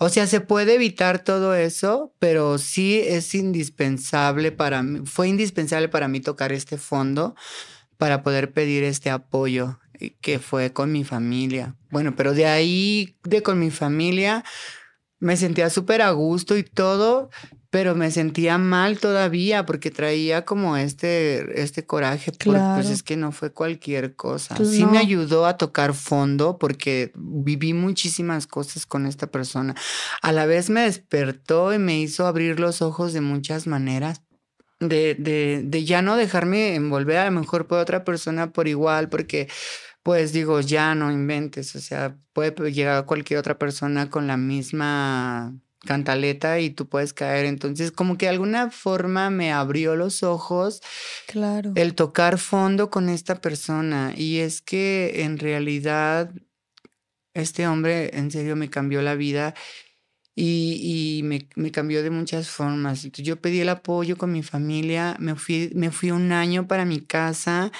O 0.00 0.08
sea, 0.08 0.26
se 0.26 0.40
puede 0.40 0.74
evitar 0.74 1.22
todo 1.22 1.54
eso, 1.54 2.12
pero 2.18 2.58
sí 2.58 3.00
es 3.00 3.34
indispensable 3.34 4.52
para 4.52 4.82
mí, 4.82 5.00
fue 5.04 5.28
indispensable 5.28 5.88
para 5.88 6.08
mí 6.08 6.20
tocar 6.20 6.52
este 6.52 6.78
fondo 6.78 7.34
para 7.96 8.22
poder 8.22 8.52
pedir 8.52 8.84
este 8.84 9.10
apoyo 9.10 9.78
eh, 10.00 10.14
que 10.20 10.38
fue 10.38 10.72
con 10.72 10.92
mi 10.92 11.04
familia. 11.04 11.76
Bueno, 11.90 12.16
pero 12.16 12.34
de 12.34 12.46
ahí, 12.46 13.16
de 13.22 13.42
con 13.42 13.58
mi 13.58 13.70
familia, 13.70 14.44
me 15.20 15.36
sentía 15.36 15.70
súper 15.70 16.02
a 16.02 16.10
gusto 16.10 16.56
y 16.56 16.64
todo, 16.64 17.30
pero 17.74 17.96
me 17.96 18.12
sentía 18.12 18.56
mal 18.56 19.00
todavía 19.00 19.66
porque 19.66 19.90
traía 19.90 20.44
como 20.44 20.76
este, 20.76 21.60
este 21.60 21.84
coraje, 21.84 22.30
pues 22.30 22.38
Claro. 22.38 22.88
es 22.88 23.02
que 23.02 23.16
no 23.16 23.32
fue 23.32 23.50
cualquier 23.50 24.14
cosa. 24.14 24.54
Pues 24.54 24.70
Sí 24.70 24.86
me 24.86 24.98
ayudó 24.98 25.44
a 25.44 25.56
tocar 25.56 25.92
fondo 25.92 26.56
porque 26.56 27.10
viví 27.16 27.72
muchísimas 27.74 28.46
cosas 28.46 28.86
con 28.86 29.06
esta 29.06 29.26
persona. 29.26 29.74
A 30.22 30.30
la 30.30 30.46
vez 30.46 30.70
me 30.70 30.82
despertó 30.82 31.74
y 31.74 31.80
me 31.80 31.98
hizo 31.98 32.28
abrir 32.28 32.60
los 32.60 32.80
ojos 32.80 33.12
de 33.12 33.22
muchas 33.22 33.66
maneras. 33.66 34.22
De, 34.78 35.16
de, 35.18 35.62
de 35.64 35.84
ya 35.84 36.00
no 36.00 36.14
dejarme 36.16 36.76
envolver 36.76 37.16
a 37.16 37.24
lo 37.28 37.40
mejor 37.40 37.66
por 37.66 37.80
otra 37.80 38.04
persona 38.04 38.52
por 38.52 38.68
igual, 38.68 39.08
porque 39.08 39.48
pues 40.04 40.32
digo, 40.32 40.60
ya 40.60 40.94
no 40.94 41.10
inventes, 41.10 41.74
o 41.74 41.80
sea, 41.80 42.16
puede 42.34 42.72
llegar 42.72 43.04
cualquier 43.04 43.40
otra 43.40 43.58
persona 43.58 44.10
con 44.10 44.28
la 44.28 44.36
misma 44.36 45.56
cantaleta 45.84 46.58
y 46.60 46.70
tú 46.70 46.88
puedes 46.88 47.12
caer. 47.12 47.46
Entonces, 47.46 47.92
como 47.92 48.18
que 48.18 48.26
de 48.26 48.30
alguna 48.30 48.70
forma 48.70 49.30
me 49.30 49.52
abrió 49.52 49.96
los 49.96 50.22
ojos 50.22 50.80
Claro. 51.26 51.72
el 51.76 51.94
tocar 51.94 52.38
fondo 52.38 52.90
con 52.90 53.08
esta 53.08 53.40
persona. 53.40 54.12
Y 54.16 54.38
es 54.38 54.60
que 54.62 55.22
en 55.22 55.38
realidad 55.38 56.30
este 57.34 57.66
hombre 57.66 58.16
en 58.16 58.30
serio 58.30 58.56
me 58.56 58.70
cambió 58.70 59.02
la 59.02 59.14
vida 59.14 59.54
y, 60.36 61.18
y 61.18 61.22
me, 61.22 61.48
me 61.54 61.70
cambió 61.70 62.02
de 62.02 62.10
muchas 62.10 62.48
formas. 62.48 63.04
Entonces, 63.04 63.24
yo 63.26 63.40
pedí 63.40 63.60
el 63.60 63.68
apoyo 63.68 64.16
con 64.16 64.32
mi 64.32 64.42
familia, 64.42 65.16
me 65.20 65.36
fui, 65.36 65.70
me 65.74 65.90
fui 65.90 66.10
un 66.10 66.32
año 66.32 66.66
para 66.66 66.84
mi 66.84 67.00
casa 67.00 67.70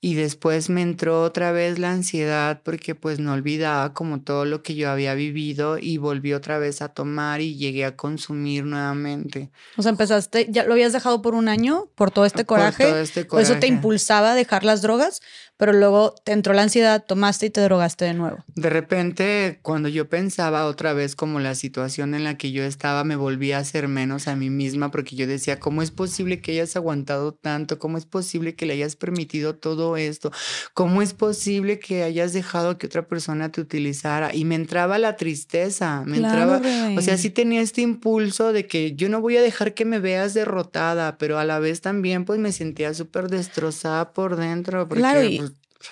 y 0.00 0.14
después 0.14 0.68
me 0.70 0.82
entró 0.82 1.22
otra 1.22 1.52
vez 1.52 1.78
la 1.78 1.90
ansiedad 1.90 2.60
porque 2.62 2.94
pues 2.94 3.18
no 3.18 3.32
olvidaba 3.32 3.92
como 3.94 4.20
todo 4.20 4.44
lo 4.44 4.62
que 4.62 4.74
yo 4.74 4.90
había 4.90 5.14
vivido 5.14 5.78
y 5.78 5.96
volví 5.98 6.32
otra 6.34 6.58
vez 6.58 6.82
a 6.82 6.88
tomar 6.90 7.40
y 7.40 7.56
llegué 7.56 7.84
a 7.86 7.96
consumir 7.96 8.64
nuevamente. 8.64 9.50
O 9.76 9.82
sea, 9.82 9.90
empezaste, 9.90 10.46
ya 10.50 10.64
lo 10.64 10.74
habías 10.74 10.92
dejado 10.92 11.22
por 11.22 11.34
un 11.34 11.48
año 11.48 11.88
por 11.94 12.10
todo 12.10 12.24
este 12.26 12.44
Por 12.44 12.58
coraje. 12.58 12.84
todo 12.84 12.98
este 13.00 13.24
Por 13.24 13.40
eso 13.40 13.54
te 13.54 13.60
coraje. 13.60 13.74
impulsaba 13.74 14.32
a 14.32 14.34
dejar 14.34 14.64
las 14.64 14.82
drogas, 14.82 15.22
pero 15.56 15.72
luego 15.72 16.14
te 16.24 16.32
entró 16.32 16.52
la 16.52 16.62
ansiedad, 16.62 17.04
tomaste 17.06 17.46
y 17.46 17.50
te 17.50 17.60
drogaste 17.62 18.04
de 18.04 18.14
nuevo. 18.14 18.38
De 18.54 18.68
repente, 18.70 19.58
cuando 19.62 19.88
yo 19.88 20.08
pensaba 20.08 20.66
otra 20.66 20.92
vez 20.92 21.16
como 21.16 21.40
la 21.40 21.54
situación 21.54 22.14
en 22.14 22.24
la 22.24 22.36
que 22.36 22.52
yo 22.52 22.62
estaba, 22.64 23.04
me 23.04 23.16
volví 23.16 23.52
a 23.52 23.58
hacer 23.58 23.88
menos 23.88 24.28
a 24.28 24.36
mí 24.36 24.50
misma 24.50 24.90
porque 24.90 25.16
yo 25.16 25.26
decía, 25.26 25.58
¿cómo 25.58 25.82
es 25.82 25.90
posible 25.90 26.40
que 26.40 26.52
hayas 26.52 26.76
aguantado 26.76 27.32
tanto? 27.32 27.78
¿Cómo 27.78 27.96
es 27.98 28.04
posible 28.06 28.54
que 28.54 28.66
le 28.66 28.74
hayas 28.74 28.96
permitido 28.96 29.54
todo 29.56 29.96
esto? 29.96 30.30
¿Cómo 30.74 31.00
es 31.02 31.14
posible 31.14 31.78
que 31.78 32.02
hayas 32.02 32.32
dejado 32.32 32.78
que 32.78 32.86
otra 32.86 33.06
persona 33.06 33.50
te 33.50 33.60
utilizara? 33.60 34.34
Y 34.34 34.44
me 34.44 34.54
entraba 34.54 34.98
la 34.98 35.16
tristeza, 35.16 36.02
me 36.06 36.18
Claro, 36.18 36.56
entraba, 36.56 36.96
o 36.96 37.00
sea, 37.00 37.16
sí 37.16 37.30
tenía 37.30 37.60
este 37.60 37.80
impulso 37.82 38.52
de 38.52 38.66
que 38.66 38.94
yo 38.94 39.08
no 39.08 39.20
voy 39.20 39.36
a 39.36 39.42
dejar 39.42 39.74
que 39.74 39.84
me 39.84 39.98
veas 40.00 40.34
derrotada, 40.34 41.18
pero 41.18 41.38
a 41.38 41.44
la 41.44 41.58
vez 41.58 41.80
también 41.80 42.24
pues 42.24 42.38
me 42.38 42.52
sentía 42.52 42.92
súper 42.94 43.28
destrozada 43.28 44.12
por 44.12 44.36
dentro. 44.36 44.86
Porque, 44.88 45.00
Claro, 45.02 45.22
y- 45.24 45.40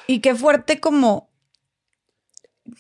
Y 0.06 0.20
qué 0.20 0.34
fuerte 0.34 0.81
como... 0.81 1.31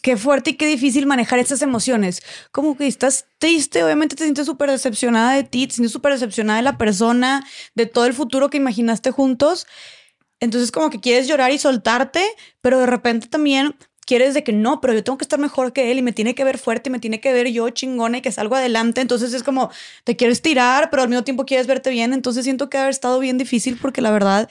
Qué 0.00 0.16
fuerte 0.16 0.50
y 0.50 0.54
qué 0.54 0.66
difícil 0.66 1.06
manejar 1.06 1.38
estas 1.38 1.60
emociones. 1.60 2.22
Como 2.52 2.74
que 2.74 2.86
estás 2.86 3.26
triste, 3.38 3.84
obviamente 3.84 4.16
te 4.16 4.24
sientes 4.24 4.46
súper 4.46 4.70
decepcionada 4.70 5.34
de 5.34 5.44
ti, 5.44 5.66
te 5.66 5.74
sientes 5.74 5.92
súper 5.92 6.12
decepcionada 6.12 6.56
de 6.56 6.62
la 6.62 6.78
persona, 6.78 7.46
de 7.74 7.84
todo 7.84 8.06
el 8.06 8.14
futuro 8.14 8.48
que 8.48 8.56
imaginaste 8.56 9.10
juntos. 9.10 9.66
Entonces 10.40 10.72
como 10.72 10.88
que 10.88 11.00
quieres 11.00 11.28
llorar 11.28 11.52
y 11.52 11.58
soltarte, 11.58 12.24
pero 12.62 12.78
de 12.78 12.86
repente 12.86 13.28
también 13.28 13.76
quieres 14.04 14.34
de 14.34 14.44
que 14.44 14.52
no, 14.52 14.80
pero 14.80 14.92
yo 14.92 15.02
tengo 15.02 15.18
que 15.18 15.24
estar 15.24 15.38
mejor 15.38 15.72
que 15.72 15.90
él 15.90 15.98
y 15.98 16.02
me 16.02 16.12
tiene 16.12 16.34
que 16.34 16.44
ver 16.44 16.58
fuerte 16.58 16.90
y 16.90 16.92
me 16.92 16.98
tiene 16.98 17.20
que 17.20 17.32
ver 17.32 17.48
yo 17.48 17.68
chingona 17.70 18.18
y 18.18 18.22
que 18.22 18.32
salgo 18.32 18.56
adelante. 18.56 19.00
Entonces 19.00 19.32
es 19.32 19.42
como 19.42 19.70
te 20.04 20.16
quieres 20.16 20.42
tirar, 20.42 20.90
pero 20.90 21.02
al 21.02 21.08
mismo 21.08 21.24
tiempo 21.24 21.44
quieres 21.46 21.66
verte 21.66 21.90
bien. 21.90 22.12
Entonces 22.12 22.44
siento 22.44 22.68
que 22.68 22.78
ha 22.78 22.82
haber 22.82 22.90
estado 22.90 23.18
bien 23.18 23.38
difícil 23.38 23.78
porque 23.80 24.02
la 24.02 24.10
verdad 24.10 24.48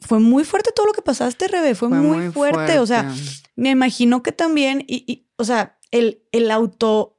fue 0.00 0.20
muy 0.20 0.44
fuerte 0.44 0.70
todo 0.74 0.86
lo 0.86 0.92
que 0.92 1.02
pasaste, 1.02 1.48
Rebe. 1.48 1.74
Fue, 1.74 1.88
fue 1.88 1.98
muy, 1.98 2.30
fuerte. 2.30 2.78
O 2.78 2.86
sea, 2.86 3.12
me 3.54 3.70
imagino 3.70 4.22
que 4.22 4.32
también, 4.32 4.84
y, 4.86 5.04
y, 5.06 5.26
o 5.36 5.44
sea, 5.44 5.78
el, 5.90 6.22
el 6.32 6.50
auto, 6.50 7.18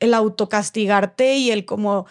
el 0.00 0.14
autocastigarte 0.14 1.36
y 1.36 1.50
el 1.50 1.64
como 1.64 2.06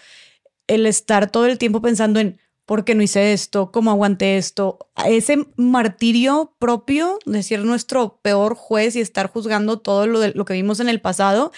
el 0.68 0.86
estar 0.86 1.32
todo 1.32 1.46
el 1.46 1.58
tiempo 1.58 1.82
pensando 1.82 2.20
en 2.20 2.40
por 2.66 2.84
qué 2.84 2.96
no 2.96 3.02
hice 3.02 3.32
esto, 3.32 3.72
cómo 3.72 3.92
aguanté 3.92 4.38
esto, 4.38 4.78
ese 5.06 5.48
martirio 5.56 6.54
propio 6.60 7.18
de 7.26 7.42
ser 7.42 7.64
nuestro 7.64 8.20
peor 8.22 8.56
juez 8.56 8.98
y 8.98 9.00
estar 9.00 9.28
juzgando 9.30 9.80
todo 9.80 10.06
lo, 10.06 10.20
de, 10.20 10.34
lo 10.34 10.44
que 10.44 10.54
vimos 10.54 10.82
en 10.82 10.90
el 10.90 11.00
pasado, 11.00 11.54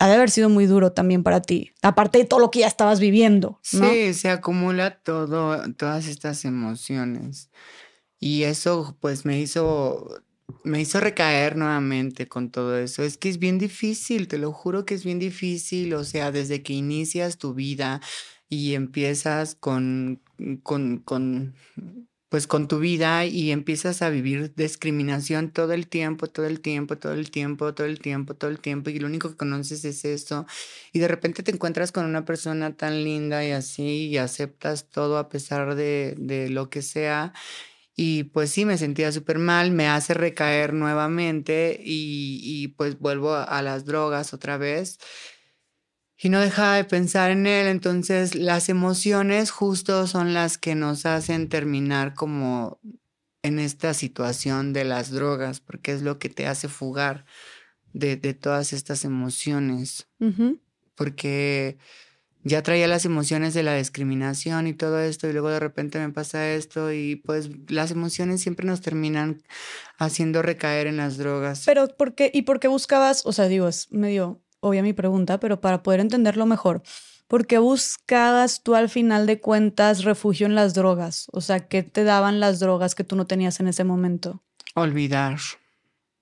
ha 0.00 0.08
de 0.08 0.14
haber 0.14 0.30
sido 0.30 0.48
muy 0.48 0.64
duro 0.64 0.92
también 0.92 1.22
para 1.22 1.42
ti, 1.42 1.72
aparte 1.82 2.18
de 2.18 2.24
todo 2.24 2.40
lo 2.40 2.50
que 2.50 2.60
ya 2.60 2.66
estabas 2.66 3.00
viviendo. 3.00 3.60
Sí, 3.62 4.14
se 4.14 4.30
acumula 4.30 4.98
todo, 4.98 5.62
todas 5.74 6.08
estas 6.08 6.46
emociones. 6.46 7.50
Y 8.18 8.44
eso 8.44 8.96
pues 8.98 9.26
me 9.26 9.38
hizo, 9.38 10.22
me 10.64 10.80
hizo 10.80 11.00
recaer 11.00 11.56
nuevamente 11.56 12.28
con 12.28 12.50
todo 12.50 12.78
eso. 12.78 13.02
Es 13.02 13.18
que 13.18 13.28
es 13.28 13.38
bien 13.38 13.58
difícil, 13.58 14.26
te 14.26 14.38
lo 14.38 14.52
juro 14.52 14.86
que 14.86 14.94
es 14.94 15.04
bien 15.04 15.18
difícil. 15.18 15.92
O 15.92 16.04
sea, 16.04 16.32
desde 16.32 16.62
que 16.62 16.72
inicias 16.72 17.36
tu 17.36 17.52
vida 17.52 18.00
y 18.48 18.72
empiezas 18.72 19.54
con, 19.54 20.22
con, 20.62 20.98
con 20.98 21.54
pues 22.30 22.46
con 22.46 22.68
tu 22.68 22.78
vida 22.78 23.26
y 23.26 23.50
empiezas 23.52 24.02
a 24.02 24.10
vivir 24.10 24.54
discriminación 24.56 25.50
todo 25.52 25.74
el 25.74 25.88
tiempo, 25.88 26.28
todo 26.28 26.46
el 26.46 26.60
tiempo, 26.60 26.96
todo 26.98 27.14
el 27.14 27.30
tiempo, 27.30 27.74
todo 27.74 27.86
el 27.88 28.00
tiempo, 28.00 28.34
todo 28.36 28.50
el 28.50 28.60
tiempo, 28.60 28.90
y 28.90 29.00
lo 29.00 29.08
único 29.08 29.30
que 29.30 29.36
conoces 29.36 29.84
es 29.84 30.04
eso, 30.06 30.46
y 30.92 31.00
de 31.00 31.08
repente 31.08 31.42
te 31.42 31.52
encuentras 31.52 31.92
con 31.92 32.06
una 32.06 32.24
persona 32.24 32.76
tan 32.76 33.04
linda 33.04 33.44
y 33.44 33.50
así, 33.52 34.08
y 34.08 34.16
aceptas 34.18 34.88
todo 34.90 35.18
a 35.18 35.28
pesar 35.28 35.74
de, 35.74 36.14
de 36.18 36.50
lo 36.50 36.70
que 36.70 36.82
sea, 36.82 37.34
y 37.96 38.24
pues 38.24 38.50
sí, 38.50 38.64
me 38.64 38.78
sentía 38.78 39.12
súper 39.12 39.38
mal, 39.38 39.72
me 39.72 39.88
hace 39.88 40.14
recaer 40.14 40.72
nuevamente 40.72 41.78
y, 41.84 42.40
y 42.42 42.68
pues 42.68 42.98
vuelvo 42.98 43.34
a, 43.34 43.44
a 43.44 43.62
las 43.62 43.84
drogas 43.84 44.32
otra 44.32 44.56
vez 44.56 44.98
y 46.22 46.28
no 46.28 46.40
dejaba 46.40 46.76
de 46.76 46.84
pensar 46.84 47.30
en 47.30 47.46
él. 47.46 47.66
Entonces 47.66 48.34
las 48.34 48.68
emociones 48.68 49.50
justo 49.50 50.06
son 50.06 50.34
las 50.34 50.58
que 50.58 50.74
nos 50.74 51.06
hacen 51.06 51.48
terminar 51.48 52.14
como 52.14 52.78
en 53.42 53.58
esta 53.58 53.94
situación 53.94 54.74
de 54.74 54.84
las 54.84 55.10
drogas, 55.10 55.60
porque 55.60 55.92
es 55.92 56.02
lo 56.02 56.18
que 56.18 56.28
te 56.28 56.46
hace 56.46 56.68
fugar 56.68 57.24
de, 57.94 58.16
de 58.16 58.34
todas 58.34 58.74
estas 58.74 59.06
emociones, 59.06 60.08
porque 60.94 61.78
ya 62.42 62.62
traía 62.62 62.86
las 62.86 63.06
emociones 63.06 63.54
de 63.54 63.62
la 63.62 63.74
discriminación 63.74 64.66
y 64.66 64.74
todo 64.74 65.00
esto 65.00 65.26
y 65.26 65.32
luego 65.32 65.48
de 65.48 65.60
repente 65.60 65.98
me 65.98 66.12
pasa 66.12 66.52
esto 66.52 66.92
y 66.92 67.16
pues 67.16 67.48
las 67.68 67.90
emociones 67.90 68.42
siempre 68.42 68.66
nos 68.66 68.82
terminan 68.82 69.42
haciendo 69.98 70.42
recaer 70.42 70.86
en 70.86 70.98
las 70.98 71.16
drogas. 71.16 71.64
Pero 71.64 71.88
¿por 71.88 72.14
qué? 72.14 72.30
¿Y 72.32 72.42
por 72.42 72.60
qué 72.60 72.68
buscabas? 72.68 73.24
O 73.24 73.32
sea, 73.32 73.48
digo, 73.48 73.68
es 73.68 73.90
medio 73.90 74.42
obvia 74.60 74.82
mi 74.82 74.92
pregunta, 74.92 75.40
pero 75.40 75.60
para 75.60 75.82
poder 75.82 76.00
entenderlo 76.00 76.46
mejor, 76.46 76.82
¿por 77.28 77.46
qué 77.46 77.58
buscabas 77.58 78.62
tú 78.62 78.74
al 78.74 78.88
final 78.88 79.26
de 79.26 79.40
cuentas 79.40 80.04
refugio 80.04 80.46
en 80.46 80.54
las 80.54 80.74
drogas? 80.74 81.26
O 81.32 81.40
sea, 81.40 81.60
¿qué 81.68 81.82
te 81.82 82.04
daban 82.04 82.40
las 82.40 82.60
drogas 82.60 82.94
que 82.94 83.04
tú 83.04 83.16
no 83.16 83.26
tenías 83.26 83.60
en 83.60 83.68
ese 83.68 83.84
momento? 83.84 84.42
olvidar. 84.74 85.38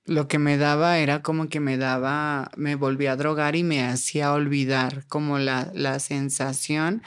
Lo 0.04 0.26
que 0.26 0.38
me 0.38 0.56
daba 0.56 0.98
era 0.98 1.22
como 1.22 1.48
que 1.48 1.60
me 1.60 1.76
daba, 1.76 2.50
me 2.56 2.76
volvía 2.76 3.12
a 3.12 3.16
drogar 3.16 3.56
y 3.56 3.62
me 3.62 3.84
hacía 3.84 4.32
olvidar 4.32 5.04
como 5.06 5.38
la, 5.38 5.70
la 5.74 5.98
sensación 5.98 7.02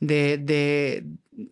de, 0.00 0.38
de, 0.38 1.04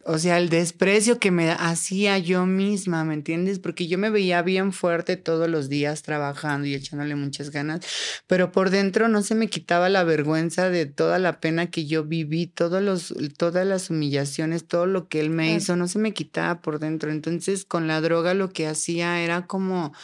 o 0.04 0.18
sea, 0.18 0.36
el 0.36 0.50
desprecio 0.50 1.18
que 1.18 1.30
me 1.30 1.50
hacía 1.50 2.18
yo 2.18 2.44
misma, 2.44 3.02
¿me 3.04 3.14
entiendes? 3.14 3.58
Porque 3.58 3.86
yo 3.86 3.96
me 3.96 4.10
veía 4.10 4.42
bien 4.42 4.72
fuerte 4.72 5.16
todos 5.16 5.48
los 5.48 5.70
días 5.70 6.02
trabajando 6.02 6.66
y 6.66 6.74
echándole 6.74 7.14
muchas 7.14 7.50
ganas, 7.50 7.80
pero 8.26 8.52
por 8.52 8.68
dentro 8.68 9.08
no 9.08 9.22
se 9.22 9.34
me 9.34 9.48
quitaba 9.48 9.88
la 9.88 10.04
vergüenza 10.04 10.68
de 10.68 10.84
toda 10.84 11.18
la 11.18 11.40
pena 11.40 11.70
que 11.70 11.86
yo 11.86 12.04
viví, 12.04 12.46
todos 12.46 12.82
los, 12.82 13.14
todas 13.38 13.66
las 13.66 13.88
humillaciones, 13.88 14.66
todo 14.66 14.84
lo 14.84 15.08
que 15.08 15.20
él 15.20 15.30
me 15.30 15.54
hizo, 15.54 15.76
no 15.76 15.88
se 15.88 15.98
me 15.98 16.12
quitaba 16.12 16.60
por 16.60 16.78
dentro. 16.78 17.10
Entonces, 17.10 17.64
con 17.64 17.86
la 17.86 18.02
droga 18.02 18.34
lo 18.34 18.50
que 18.50 18.66
hacía 18.66 19.22
era 19.22 19.46
como 19.46 19.94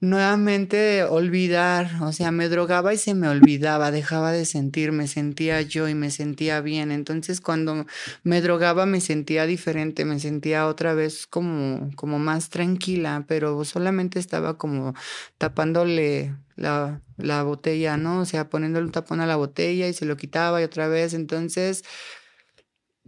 nuevamente 0.00 1.02
olvidar, 1.04 2.02
o 2.02 2.12
sea, 2.12 2.30
me 2.30 2.48
drogaba 2.48 2.94
y 2.94 2.98
se 2.98 3.14
me 3.14 3.28
olvidaba, 3.28 3.90
dejaba 3.90 4.30
de 4.32 4.44
sentir, 4.44 4.92
me 4.92 5.08
sentía 5.08 5.60
yo 5.62 5.88
y 5.88 5.94
me 5.94 6.10
sentía 6.10 6.60
bien. 6.60 6.92
Entonces, 6.92 7.40
cuando 7.40 7.86
me 8.22 8.40
drogaba 8.40 8.86
me 8.86 9.00
sentía 9.00 9.46
diferente, 9.46 10.04
me 10.04 10.20
sentía 10.20 10.66
otra 10.68 10.94
vez 10.94 11.26
como, 11.26 11.90
como 11.96 12.18
más 12.18 12.48
tranquila, 12.50 13.24
pero 13.26 13.64
solamente 13.64 14.20
estaba 14.20 14.56
como 14.56 14.94
tapándole 15.36 16.34
la, 16.54 17.00
la 17.16 17.42
botella, 17.42 17.96
¿no? 17.96 18.20
O 18.20 18.24
sea, 18.24 18.48
poniéndole 18.48 18.86
un 18.86 18.92
tapón 18.92 19.20
a 19.20 19.26
la 19.26 19.36
botella 19.36 19.88
y 19.88 19.94
se 19.94 20.04
lo 20.06 20.16
quitaba 20.16 20.60
y 20.60 20.64
otra 20.64 20.88
vez. 20.88 21.12
Entonces, 21.14 21.84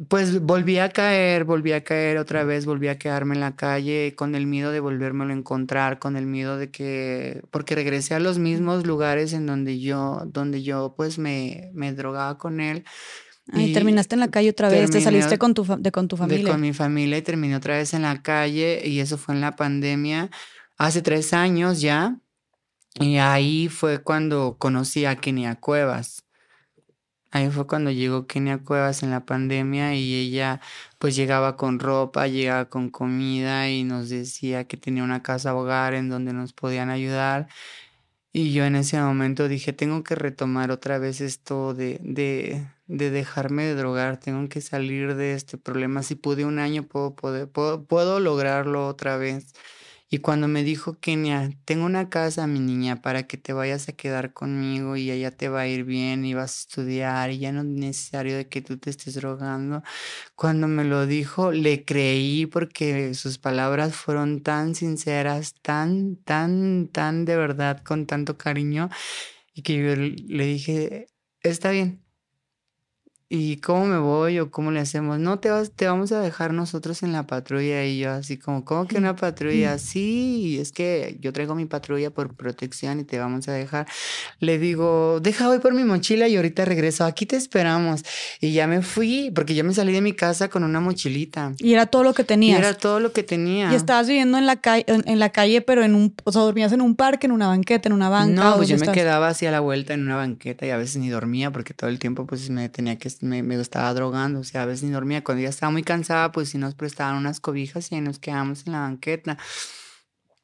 pues 0.09 0.41
volví 0.41 0.79
a 0.79 0.89
caer, 0.89 1.45
volví 1.45 1.73
a 1.73 1.85
caer 1.85 2.19
otra 2.19 2.45
vez, 2.45 2.65
volví 2.65 2.89
a 2.89 2.99
quedarme 2.99 3.35
en 3.35 3.41
la 3.41 3.57
calle 3.57 4.15
con 4.17 4.35
el 4.35 4.47
miedo 4.47 4.73
de 4.73 4.81
volvérmelo 4.81 5.33
a 5.33 5.37
encontrar, 5.37 5.99
con 5.99 6.17
el 6.17 6.27
miedo 6.27 6.57
de 6.57 6.71
que, 6.71 7.43
porque 7.51 7.75
regresé 7.75 8.15
a 8.15 8.21
los 8.21 8.39
mismos 8.39 8.87
lugares 8.87 9.33
en 9.33 9.47
donde 9.47 9.79
yo, 9.79 10.23
donde 10.27 10.63
yo 10.63 10.95
pues 10.97 11.19
me, 11.19 11.71
me 11.75 11.93
drogaba 11.93 12.39
con 12.39 12.61
él 12.61 12.85
y 13.53 13.73
terminaste 13.73 14.15
en 14.15 14.21
la 14.21 14.29
calle 14.29 14.51
otra 14.51 14.69
vez, 14.69 14.91
te 14.91 15.01
saliste 15.01 15.39
con 15.39 15.55
tu, 15.55 15.65
de, 15.79 15.91
con 15.91 16.09
tu 16.09 16.17
familia. 16.17 16.53
con 16.53 16.61
mi 16.61 16.73
familia 16.73 17.19
y 17.19 17.23
terminé 17.23 17.57
otra 17.57 17.77
vez 17.77 17.95
en 17.95 18.03
la 18.03 18.23
calle 18.23 18.83
y 18.85 19.01
eso 19.01 19.19
fue 19.19 19.35
en 19.35 19.41
la 19.41 19.57
pandemia 19.57 20.31
hace 20.77 21.03
tres 21.03 21.33
años 21.33 21.81
ya. 21.81 22.17
Y 22.99 23.17
ahí 23.17 23.69
fue 23.69 24.03
cuando 24.03 24.57
conocí 24.59 25.05
a 25.05 25.17
Kenia 25.17 25.57
Cuevas. 25.57 26.25
Ahí 27.33 27.49
fue 27.51 27.67
cuando 27.67 27.91
llegó 27.93 28.27
Kenia 28.27 28.59
Cuevas 28.59 29.03
en 29.05 29.11
la 29.11 29.25
pandemia 29.25 29.95
y 29.95 30.15
ella 30.15 30.61
pues 30.99 31.15
llegaba 31.15 31.57
con 31.57 31.79
ropa, 31.79 32.27
llegaba 32.27 32.69
con 32.69 32.91
comida 32.91 33.69
y 33.71 33.85
nos 33.85 34.09
decía 34.09 34.67
que 34.67 34.77
tenía 34.77 35.05
una 35.05 35.23
casa 35.23 35.55
hogar 35.55 35.95
en 35.95 36.09
donde 36.09 36.33
nos 36.33 36.53
podían 36.53 36.91
ayudar. 36.91 37.49
Y 38.33 38.53
yo 38.53 38.65
en 38.65 38.77
ese 38.77 39.01
momento 39.01 39.49
dije, 39.49 39.73
tengo 39.73 40.05
que 40.05 40.15
retomar 40.15 40.71
otra 40.71 40.99
vez 40.99 41.21
esto 41.21 41.75
de, 41.75 41.99
de, 42.03 42.67
de 42.87 43.11
dejarme 43.11 43.65
de 43.65 43.75
drogar, 43.75 44.19
tengo 44.21 44.49
que 44.49 44.61
salir 44.61 45.17
de 45.17 45.35
este 45.35 45.59
problema. 45.59 46.03
Si 46.05 46.15
pude 46.15 46.45
un 46.45 46.59
año, 46.61 46.85
puedo, 46.87 47.17
poder, 47.17 47.49
puedo, 47.51 47.85
puedo 47.85 48.21
lograrlo 48.21 48.87
otra 48.87 49.17
vez. 49.17 49.53
Y 50.13 50.19
cuando 50.19 50.49
me 50.49 50.65
dijo 50.65 50.99
Kenia, 50.99 51.51
tengo 51.65 51.87
una 51.87 52.11
casa, 52.11 52.49
mi 52.49 52.59
niña, 52.59 53.01
para 53.01 53.29
que 53.29 53.37
te 53.37 53.53
vayas 53.53 53.89
a 53.89 53.93
quedar 53.93 54.33
conmigo 54.33 54.97
y 54.97 55.09
allá 55.13 55.31
te 55.31 55.49
va 55.49 55.61
a 55.61 55.69
ir 55.69 55.85
bien 55.85 56.25
y 56.25 56.35
vas 56.35 56.57
a 56.57 56.61
estudiar 56.63 57.31
y 57.31 57.39
ya 57.39 57.53
no 57.53 57.61
es 57.61 57.67
necesario 57.67 58.37
de 58.37 58.49
que 58.49 58.61
tú 58.61 58.77
te 58.77 58.91
estés 58.91 59.15
drogando. 59.15 59.85
Cuando 60.35 60.67
me 60.67 60.83
lo 60.85 61.07
dijo, 61.07 61.53
le 61.53 61.85
creí 61.85 62.47
porque 62.47 63.15
sus 63.15 63.39
palabras 63.39 63.95
fueron 63.95 64.43
tan 64.43 64.75
sinceras, 64.75 65.55
tan, 65.63 66.17
tan, 66.17 66.89
tan 66.89 67.25
de 67.25 67.37
verdad, 67.37 67.81
con 67.85 68.07
tanto 68.07 68.37
cariño, 68.37 68.91
y 69.55 69.63
que 69.63 69.77
yo 69.77 69.97
le 69.97 70.47
dije, 70.47 71.07
está 71.43 71.71
bien, 71.71 72.03
¿y 73.33 73.59
cómo 73.59 73.87
me 73.87 73.99
voy 73.99 74.41
o 74.41 74.51
cómo 74.51 74.73
le 74.73 74.81
hacemos? 74.81 75.21
No, 75.21 75.39
te, 75.39 75.51
vas, 75.51 75.71
te 75.71 75.87
vamos 75.87 76.11
a 76.11 76.21
dejar 76.21 76.53
nosotros 76.53 77.05
en 77.05 77.13
la 77.13 77.29
patrulla 77.29 77.85
y 77.85 78.01
yo 78.01 78.11
así 78.11 78.37
como, 78.37 78.65
¿cómo 78.65 78.89
que 78.89 78.99
una 78.99 79.15
patrulla? 79.17 79.79
Sí, 79.79 80.59
es 80.61 80.73
que 80.73 81.17
yo 81.21 81.33
traigo 81.33 81.55
mi 81.55 81.65
patrulla 81.65 82.11
por 82.11 82.35
protección 82.35 82.99
y 82.99 83.05
te 83.05 83.21
vamos 83.21 83.47
a 83.47 83.53
dejar. 83.53 83.87
Le 84.41 84.59
digo, 84.59 85.21
deja 85.21 85.47
voy 85.47 85.61
por 85.61 85.73
mi 85.73 85.85
mochila 85.85 86.27
y 86.27 86.35
ahorita 86.35 86.65
regreso, 86.65 87.05
aquí 87.05 87.25
te 87.25 87.37
esperamos. 87.37 88.03
Y 88.41 88.53
ya 88.53 88.67
me 88.67 88.83
fui 88.83 89.31
porque 89.33 89.55
yo 89.55 89.63
me 89.63 89.75
salí 89.75 89.93
de 89.93 90.01
mi 90.01 90.13
casa 90.13 90.49
con 90.49 90.65
una 90.65 90.81
mochilita. 90.81 91.53
Y 91.59 91.73
era 91.73 91.87
todo 91.87 92.03
lo 92.03 92.15
que 92.15 92.25
tenías. 92.25 92.59
Y 92.59 92.63
era 92.63 92.75
todo 92.75 92.99
lo 92.99 93.13
que 93.13 93.23
tenía. 93.23 93.71
Y 93.71 93.77
estabas 93.77 94.09
viviendo 94.09 94.39
en 94.39 94.47
la 94.47 94.57
calle, 94.57 94.85
en, 94.89 95.19
la 95.21 95.31
calle, 95.31 95.61
pero 95.61 95.85
en 95.85 95.95
un, 95.95 96.17
o 96.25 96.33
sea, 96.33 96.43
dormías 96.43 96.73
en 96.73 96.81
un 96.81 96.97
parque, 96.97 97.29
en 97.29 97.33
una 97.33 97.47
banqueta, 97.47 97.89
en 97.89 97.93
una 97.93 98.09
banca. 98.09 98.43
No, 98.43 98.57
pues 98.57 98.69
yo 98.69 98.77
me 98.77 98.91
quedaba 98.91 99.29
así 99.29 99.47
a 99.47 99.53
la 99.53 99.61
vuelta 99.61 99.95
en 99.95 100.03
una 100.03 100.17
banqueta 100.17 100.67
y 100.67 100.71
a 100.71 100.77
veces 100.77 100.97
ni 100.97 101.11
dormía 101.11 101.53
porque 101.53 101.75
todo 101.75 101.89
el 101.89 102.01
tiempo 102.01 102.27
pues 102.27 102.51
me 102.51 102.69
tenía 102.69 102.99
que 102.99 103.20
me, 103.21 103.43
me 103.43 103.61
estaba 103.61 103.93
drogando, 103.95 104.41
o 104.41 104.45
sea, 104.45 104.63
a 104.63 104.67
veces 104.67 104.85
ni 104.85 104.91
dormía. 104.91 105.25
Cuando 105.25 105.43
ya 105.43 105.49
estaba 105.49 105.71
muy 105.71 105.83
cansada, 105.83 106.33
pues 106.33 106.51
sí 106.51 106.59
nos 106.59 106.75
prestaban 106.75 107.17
unas 107.17 107.41
cobijas 107.41 107.91
y 107.93 107.97
ahí 107.97 108.01
nos 108.01 108.19
quedamos 108.19 108.67
en 108.67 108.73
la 108.73 108.81
banqueta. 108.81 109.39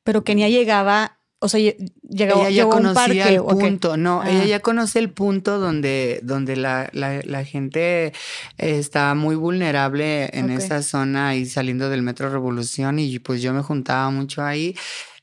Pero 0.03 0.23
Kenia 0.23 0.49
llegaba, 0.49 1.19
o 1.41 1.49
sea, 1.49 1.61
llegaba 2.09 2.43
ella 2.43 2.51
ya 2.51 2.69
conocía 2.69 3.29
el 3.29 3.43
punto, 3.43 3.97
no, 3.97 4.23
ella 4.25 4.43
ah. 4.43 4.47
ya 4.47 4.61
conoce 4.61 5.01
el 5.01 5.11
punto 5.11 5.59
donde, 5.59 6.21
donde 6.23 6.57
la, 6.57 6.89
la, 6.93 7.45
gente 7.45 8.13
está 8.57 9.15
muy 9.15 9.35
vulnerable 9.35 10.31
en 10.33 10.51
esa 10.51 10.83
zona 10.83 11.35
y 11.35 11.47
saliendo 11.47 11.91
del 11.91 12.03
Metro 12.03 12.31
Revolución 12.31 13.01
y 13.01 13.19
pues 13.19 13.43
yo 13.43 13.53
me 13.53 13.63
juntaba 13.63 14.11
mucho 14.11 14.45
ahí. 14.45 14.77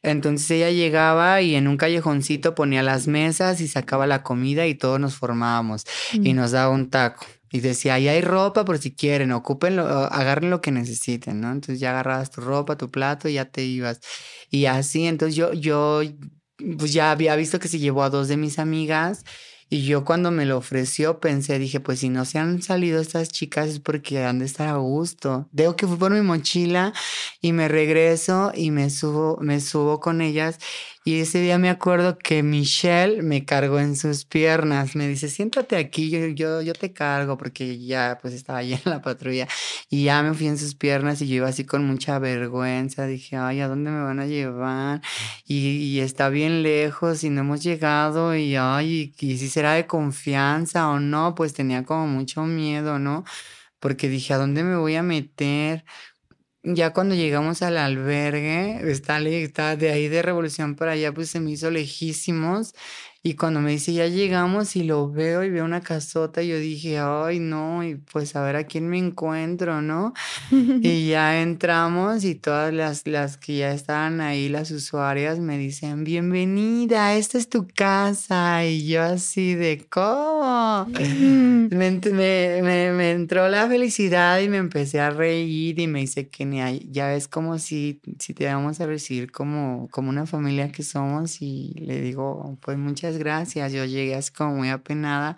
Entonces 0.04 0.52
ella 0.52 0.70
llegaba 0.70 1.42
y 1.42 1.56
en 1.56 1.70
un 1.70 1.78
callejoncito 1.78 2.56
ponía 2.56 2.84
las 2.84 3.08
mesas 3.08 3.62
y 3.62 3.70
sacaba 3.70 4.06
la 4.06 4.22
comida 4.22 4.68
y 4.68 4.76
todos 4.76 5.00
nos 5.00 5.16
formábamos 5.16 5.86
y 6.12 6.34
nos 6.34 6.52
daba 6.52 6.74
un 6.74 6.90
taco. 6.90 7.26
Y 7.54 7.60
decía, 7.60 7.94
ahí 7.94 8.08
hay 8.08 8.22
ropa 8.22 8.66
por 8.66 8.80
si 8.80 8.96
quieren, 8.96 9.32
ocúpenlo, 9.32 9.88
agarren 9.88 10.50
lo 10.50 10.60
que 10.60 10.72
necesiten, 10.72 11.40
¿no? 11.40 11.52
Entonces 11.52 11.80
ya 11.80 11.92
agarrabas 11.92 12.32
tu 12.32 12.42
ropa, 12.42 12.78
tu 12.78 12.90
plato 12.90 13.30
y 13.30 13.34
ya 13.34 13.46
te 13.46 13.64
ibas. 13.64 14.00
Y 14.50 14.66
así, 14.66 15.06
entonces 15.06 15.36
yo, 15.36 15.54
yo, 15.54 16.02
pues 16.80 16.94
ya 16.94 17.12
había 17.12 17.36
visto 17.36 17.60
que 17.60 17.68
se 17.68 17.78
llevó 17.78 18.04
a 18.04 18.10
dos 18.10 18.28
de 18.28 18.38
mis 18.38 18.58
amigas 18.58 19.24
y 19.70 19.86
yo 19.86 20.06
cuando 20.06 20.30
me 20.30 20.46
lo 20.46 20.58
ofreció 20.58 21.20
pensé, 21.20 21.58
dije, 21.58 21.80
pues 21.80 22.00
si 22.00 22.10
no 22.10 22.26
se 22.26 22.38
han 22.38 22.62
salido 22.62 23.02
estas 23.02 23.30
chicas 23.30 23.70
es 23.70 23.80
porque 23.80 24.24
han 24.24 24.40
de 24.40 24.46
estar 24.46 24.68
a 24.68 24.78
gusto. 24.78 25.48
Debo 25.52 25.76
que 25.76 25.88
fui 25.88 25.98
por 25.98 26.12
mi 26.12 26.22
mochila 26.22 26.94
y 27.42 27.54
me 27.54 27.68
regreso 27.68 28.52
y 28.56 28.72
me 28.72 28.90
subo, 28.92 29.38
me 29.42 29.60
subo 29.60 30.00
con 30.00 30.22
ellas 30.22 30.60
y 31.06 31.20
ese 31.20 31.42
día 31.42 31.58
me 31.58 31.70
acuerdo 31.70 32.18
que 32.18 32.44
Michelle 32.44 33.22
me 33.24 33.44
cargó 33.44 33.80
en 33.80 33.98
sus 33.98 34.24
piernas. 34.24 34.96
Me 34.96 35.06
dice, 35.08 35.28
siéntate 35.28 35.76
aquí, 35.76 36.10
yo, 36.10 36.28
yo, 36.28 36.62
yo 36.62 36.74
te 36.74 36.94
cargo, 36.94 37.38
porque 37.38 37.78
ya 37.86 38.18
pues 38.22 38.34
estaba 38.34 38.60
ahí 38.60 38.74
en 38.74 38.82
la 38.86 39.02
patrulla. 39.02 39.48
Y 39.90 40.06
ya 40.06 40.24
me 40.24 40.34
fui 40.34 40.48
en 40.48 40.58
sus 40.58 40.76
piernas 40.76 41.22
y 41.22 41.28
yo 41.28 41.36
iba 41.36 41.50
así 41.50 41.66
con 41.66 41.86
mucha 41.86 42.20
vergüenza. 42.20 43.06
Dije, 43.06 43.36
ay, 43.36 43.60
¿a 43.60 43.68
dónde 43.68 43.92
me 43.92 44.02
van 44.02 44.22
a 44.22 44.28
llevar? 44.28 45.02
Y, 45.46 46.00
está 46.00 46.30
bien 46.30 46.64
lejos 46.64 47.24
y 47.26 47.30
no 47.30 47.42
hemos 47.42 47.62
llegado. 47.64 48.34
Y 48.36 48.56
ay, 48.56 49.14
y, 49.20 49.28
y 49.28 49.38
si 49.38 49.50
será 49.50 49.74
de 49.74 49.86
confianza 49.88 50.90
o 50.90 51.00
no, 51.02 51.36
pues 51.36 51.54
tenía 51.54 51.84
como 51.84 52.08
mucho 52.08 52.44
miedo, 52.44 52.98
¿no? 52.98 53.26
Porque 53.80 54.08
dije, 54.08 54.34
¿a 54.34 54.38
dónde 54.38 54.64
me 54.64 54.78
voy 54.78 54.96
a 54.96 55.04
meter? 55.04 55.84
Ya 56.64 56.94
cuando 56.94 57.16
llegamos 57.16 57.62
al 57.62 57.78
albergue, 57.78 58.80
está, 58.90 59.20
está 59.20 59.76
de 59.76 59.92
ahí 59.92 60.08
de 60.08 60.22
Revolución 60.22 60.76
para 60.76 60.94
allá, 60.94 61.14
pues 61.14 61.30
se 61.30 61.40
me 61.40 61.52
hizo 61.52 61.70
lejísimos 61.70 62.74
y 63.26 63.36
cuando 63.36 63.62
me 63.62 63.72
dice, 63.72 63.94
ya 63.94 64.06
llegamos 64.08 64.76
y 64.76 64.84
lo 64.84 65.10
veo 65.10 65.46
y 65.46 65.50
veo 65.50 65.64
una 65.64 65.80
casota, 65.80 66.44
yo 66.44 66.58
dije, 66.58 67.00
ay, 67.00 67.40
no, 67.40 67.82
y 67.82 67.96
pues 67.96 68.36
a 68.36 68.44
ver 68.44 68.58
a 68.58 68.66
quién 68.66 68.90
me 68.90 68.98
encuentro, 68.98 69.82
¿no? 69.82 70.14
y 70.52 71.08
ya 71.08 71.42
entramos 71.42 72.26
y 72.26 72.36
todas 72.36 72.74
las, 72.74 73.08
las 73.08 73.38
que 73.38 73.60
ya 73.60 73.72
estaban 73.72 74.20
ahí, 74.20 74.50
las 74.50 74.72
usuarias, 74.72 75.40
me 75.40 75.58
dicen, 75.58 76.04
bienvenida, 76.04 77.16
esta 77.16 77.38
es 77.38 77.48
tu 77.48 77.66
casa. 77.66 78.66
Y 78.66 78.88
yo 78.88 79.02
así 79.02 79.56
de, 79.56 79.88
¿cómo? 79.90 80.86
me, 80.92 82.02
me, 82.12 82.92
me, 82.92 83.12
entró 83.12 83.48
la 83.48 83.70
felicidad 83.70 84.42
y 84.42 84.50
me 84.50 84.58
empecé 84.58 85.00
a 85.00 85.12
reír 85.12 85.80
y 85.80 85.88
me 85.88 86.00
dice, 86.00 86.28
que 86.28 86.44
ya 86.92 87.16
es 87.16 87.30
como 87.30 87.58
si, 87.58 88.02
si 88.20 88.34
te 88.34 88.48
vamos 88.48 88.82
a 88.82 88.86
recibir 88.86 89.32
como, 89.32 89.88
como 89.92 90.10
una 90.10 90.26
familia 90.26 90.74
que 90.74 90.84
somos 90.84 91.42
y 91.42 91.74
le 91.78 92.02
digo, 92.02 92.58
pues 92.60 92.78
muchas 92.78 93.13
gracias. 93.18 93.72
Yo 93.72 93.86
llegué 93.86 94.16
así 94.16 94.32
como 94.32 94.56
muy 94.56 94.70
apenada 94.70 95.38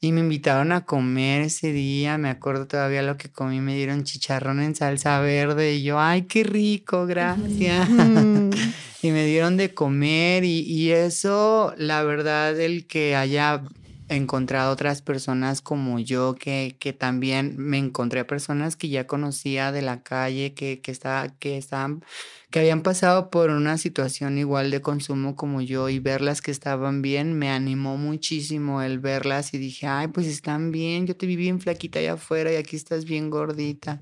y 0.00 0.12
me 0.12 0.20
invitaron 0.20 0.72
a 0.72 0.84
comer 0.84 1.42
ese 1.42 1.72
día. 1.72 2.18
Me 2.18 2.30
acuerdo 2.30 2.66
todavía 2.66 3.02
lo 3.02 3.16
que 3.16 3.30
comí. 3.30 3.60
Me 3.60 3.74
dieron 3.74 4.04
chicharrón 4.04 4.60
en 4.60 4.74
salsa 4.74 5.20
verde 5.20 5.74
y 5.74 5.82
yo, 5.82 5.98
ay, 5.98 6.22
qué 6.22 6.44
rico, 6.44 7.06
gracias. 7.06 7.88
y 9.02 9.10
me 9.10 9.26
dieron 9.26 9.56
de 9.56 9.74
comer 9.74 10.44
y, 10.44 10.60
y 10.60 10.90
eso, 10.92 11.74
la 11.76 12.02
verdad, 12.02 12.58
el 12.60 12.86
que 12.86 13.16
haya 13.16 13.62
encontrado 14.08 14.72
otras 14.72 15.02
personas 15.02 15.60
como 15.60 15.98
yo, 15.98 16.34
que, 16.34 16.76
que 16.78 16.92
también 16.92 17.54
me 17.58 17.78
encontré 17.78 18.24
personas 18.24 18.76
que 18.76 18.88
ya 18.88 19.06
conocía 19.06 19.72
de 19.72 19.82
la 19.82 20.02
calle, 20.02 20.54
que, 20.54 20.80
que, 20.80 20.90
está, 20.90 21.34
que 21.38 21.58
estaban 21.58 22.02
que 22.50 22.60
habían 22.60 22.82
pasado 22.82 23.30
por 23.30 23.50
una 23.50 23.76
situación 23.76 24.38
igual 24.38 24.70
de 24.70 24.80
consumo 24.80 25.36
como 25.36 25.60
yo 25.60 25.88
y 25.88 25.98
verlas 25.98 26.40
que 26.40 26.50
estaban 26.50 27.02
bien, 27.02 27.34
me 27.38 27.50
animó 27.50 27.98
muchísimo 27.98 28.80
el 28.80 28.98
verlas 28.98 29.52
y 29.52 29.58
dije, 29.58 29.86
ay, 29.86 30.08
pues 30.08 30.26
están 30.26 30.70
bien, 30.72 31.06
yo 31.06 31.14
te 31.14 31.26
vi 31.26 31.36
bien 31.36 31.60
flaquita 31.60 31.98
allá 31.98 32.14
afuera 32.14 32.52
y 32.52 32.56
aquí 32.56 32.76
estás 32.76 33.04
bien 33.04 33.28
gordita. 33.28 34.00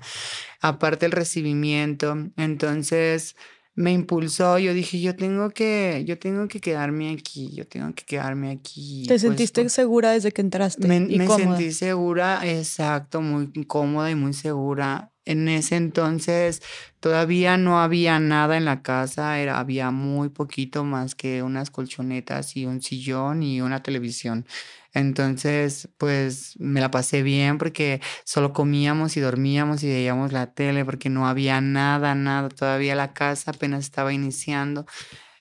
Aparte 0.60 1.06
el 1.06 1.12
recibimiento, 1.12 2.16
entonces 2.36 3.34
me 3.74 3.92
impulsó, 3.92 4.58
yo 4.58 4.72
dije, 4.72 5.00
yo 5.00 5.16
tengo 5.16 5.50
que, 5.50 6.04
yo 6.06 6.18
tengo 6.18 6.46
que 6.48 6.60
quedarme 6.60 7.10
aquí, 7.10 7.52
yo 7.52 7.66
tengo 7.66 7.94
que 7.94 8.04
quedarme 8.04 8.50
aquí. 8.50 9.04
¿Te 9.08 9.18
sentiste 9.18 9.68
segura 9.68 10.12
desde 10.12 10.30
que 10.32 10.40
entraste? 10.40 10.86
Me, 10.86 11.00
me 11.00 11.26
sentí 11.28 11.72
segura, 11.72 12.40
exacto, 12.44 13.20
muy 13.20 13.50
cómoda 13.66 14.10
y 14.10 14.14
muy 14.14 14.32
segura. 14.32 15.12
En 15.26 15.48
ese 15.48 15.76
entonces 15.76 16.62
todavía 17.00 17.58
no 17.58 17.80
había 17.80 18.18
nada 18.20 18.56
en 18.56 18.64
la 18.64 18.82
casa, 18.82 19.38
era, 19.38 19.58
había 19.58 19.90
muy 19.90 20.28
poquito 20.30 20.84
más 20.84 21.14
que 21.14 21.42
unas 21.42 21.70
colchonetas 21.70 22.56
y 22.56 22.64
un 22.64 22.80
sillón 22.80 23.42
y 23.42 23.60
una 23.60 23.82
televisión. 23.82 24.46
Entonces, 24.94 25.90
pues 25.98 26.54
me 26.58 26.80
la 26.80 26.90
pasé 26.90 27.22
bien 27.22 27.58
porque 27.58 28.00
solo 28.24 28.54
comíamos 28.54 29.16
y 29.18 29.20
dormíamos 29.20 29.82
y 29.82 29.88
veíamos 29.88 30.32
la 30.32 30.54
tele 30.54 30.86
porque 30.86 31.10
no 31.10 31.28
había 31.28 31.60
nada, 31.60 32.14
nada. 32.14 32.48
Todavía 32.48 32.94
la 32.94 33.12
casa 33.12 33.50
apenas 33.50 33.80
estaba 33.84 34.14
iniciando. 34.14 34.86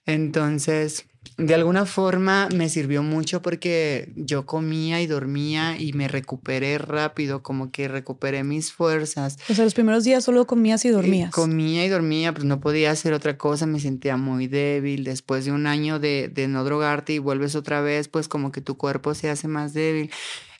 Entonces, 0.05 1.07
de 1.37 1.53
alguna 1.53 1.85
forma 1.85 2.47
me 2.55 2.69
sirvió 2.69 3.03
mucho 3.03 3.41
porque 3.41 4.13
yo 4.15 4.45
comía 4.45 5.01
y 5.01 5.07
dormía 5.07 5.77
y 5.77 5.93
me 5.93 6.07
recuperé 6.07 6.77
rápido, 6.77 7.43
como 7.43 7.71
que 7.71 7.87
recuperé 7.87 8.43
mis 8.43 8.71
fuerzas. 8.71 9.37
O 9.49 9.53
sea, 9.53 9.65
los 9.65 9.73
primeros 9.73 10.03
días 10.05 10.23
solo 10.23 10.47
comías 10.47 10.85
y 10.85 10.89
dormías. 10.89 11.31
comía 11.31 11.85
y 11.85 11.89
dormía, 11.89 12.33
pues 12.33 12.45
no 12.45 12.61
podía 12.61 12.91
hacer 12.91 13.13
otra 13.13 13.37
cosa, 13.37 13.65
me 13.65 13.79
sentía 13.79 14.15
muy 14.15 14.47
débil. 14.47 15.03
Después 15.03 15.45
de 15.45 15.51
un 15.51 15.67
año 15.67 15.99
de, 15.99 16.29
de 16.33 16.47
no 16.47 16.63
drogarte 16.63 17.13
y 17.13 17.19
vuelves 17.19 17.55
otra 17.55 17.81
vez, 17.81 18.07
pues 18.07 18.27
como 18.27 18.51
que 18.51 18.61
tu 18.61 18.77
cuerpo 18.77 19.13
se 19.13 19.29
hace 19.29 19.47
más 19.47 19.73
débil. 19.73 20.11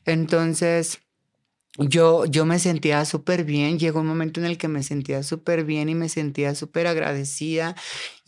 Entonces, 0.04 1.00
yo, 1.78 2.24
yo 2.26 2.46
me 2.46 2.58
sentía 2.58 3.04
súper 3.04 3.44
bien, 3.44 3.78
llegó 3.78 4.00
un 4.00 4.06
momento 4.06 4.40
en 4.40 4.46
el 4.46 4.58
que 4.58 4.68
me 4.68 4.82
sentía 4.82 5.22
súper 5.22 5.64
bien 5.64 5.88
y 5.88 5.94
me 5.94 6.08
sentía 6.08 6.54
súper 6.54 6.86
agradecida 6.86 7.76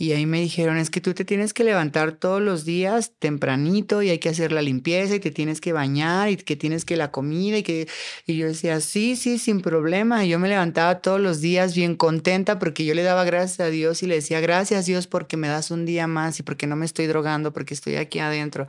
y 0.01 0.13
ahí 0.13 0.27
me 0.27 0.41
dijeron, 0.41 0.77
es 0.77 0.91
que 0.91 1.01
tú 1.01 1.13
te 1.13 1.25
tienes 1.25 1.53
que 1.53 1.65
levantar 1.65 2.13
todos 2.13 2.41
los 2.41 2.65
días 2.65 3.15
tempranito 3.19 4.01
y 4.01 4.11
hay 4.11 4.21
que 4.21 4.29
hacer 4.29 4.53
la 4.53 4.63
limpieza 4.63 5.17
y 5.17 5.19
te 5.19 5.33
tienes 5.33 5.61
que 5.61 5.73
bañar 5.73 6.31
y 6.31 6.37
que 6.37 6.55
tienes 6.55 6.85
que 6.85 6.97
la 6.97 7.11
comida 7.11 7.59
y 7.59 7.65
que... 7.65 7.89
Y 8.25 8.37
yo 8.37 8.47
decía, 8.47 8.81
sí, 8.81 9.17
sí, 9.17 9.39
sin 9.39 9.61
problema. 9.61 10.25
Y 10.25 10.29
yo 10.29 10.39
me 10.39 10.49
levantaba 10.49 11.01
todos 11.01 11.21
los 11.21 11.41
días 11.41 11.75
bien 11.75 11.97
contenta 11.97 12.61
porque 12.61 12.85
yo 12.85 12.95
le 12.95 13.03
daba 13.03 13.25
gracias 13.25 13.59
a 13.59 13.71
Dios 13.71 14.05
y 14.05 14.07
le 14.07 14.15
decía, 14.15 14.39
gracias 14.39 14.87
Dios 14.87 15.09
porque 15.09 15.37
me 15.37 15.49
das 15.49 15.73
un 15.73 15.85
día 15.85 16.07
más 16.07 16.39
y 16.39 16.45
porque 16.45 16.69
no 16.69 16.77
me 16.77 16.87
estoy 16.87 17.09
drogando, 17.09 17.53
porque 17.53 17.75
estoy 17.75 17.97
aquí 17.97 18.21
adentro. 18.21 18.69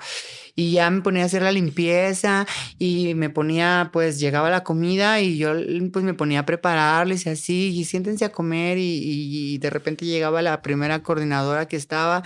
Y 0.56 0.72
ya 0.72 0.90
me 0.90 1.02
ponía 1.02 1.22
a 1.22 1.26
hacer 1.28 1.44
la 1.44 1.52
limpieza 1.52 2.48
y 2.80 3.14
me 3.14 3.30
ponía, 3.30 3.92
pues 3.94 4.20
llegaba 4.20 4.50
la 4.50 4.64
comida 4.70 5.20
y 5.20 5.40
yo 5.40 5.54
pues 5.92 6.06
me 6.06 6.14
ponía 6.14 6.42
a 6.42 6.46
prepararles 6.46 7.26
y 7.26 7.30
así, 7.30 7.76
y 7.76 7.86
siéntense 7.86 8.24
a 8.24 8.32
comer 8.32 8.78
y, 8.78 9.58
de 9.58 9.70
repente 9.72 10.06
llegaba 10.06 10.44
la 10.44 10.62
primera 10.62 11.02
coordinadora 11.02 11.68
que 11.68 11.76
estaba 11.76 12.22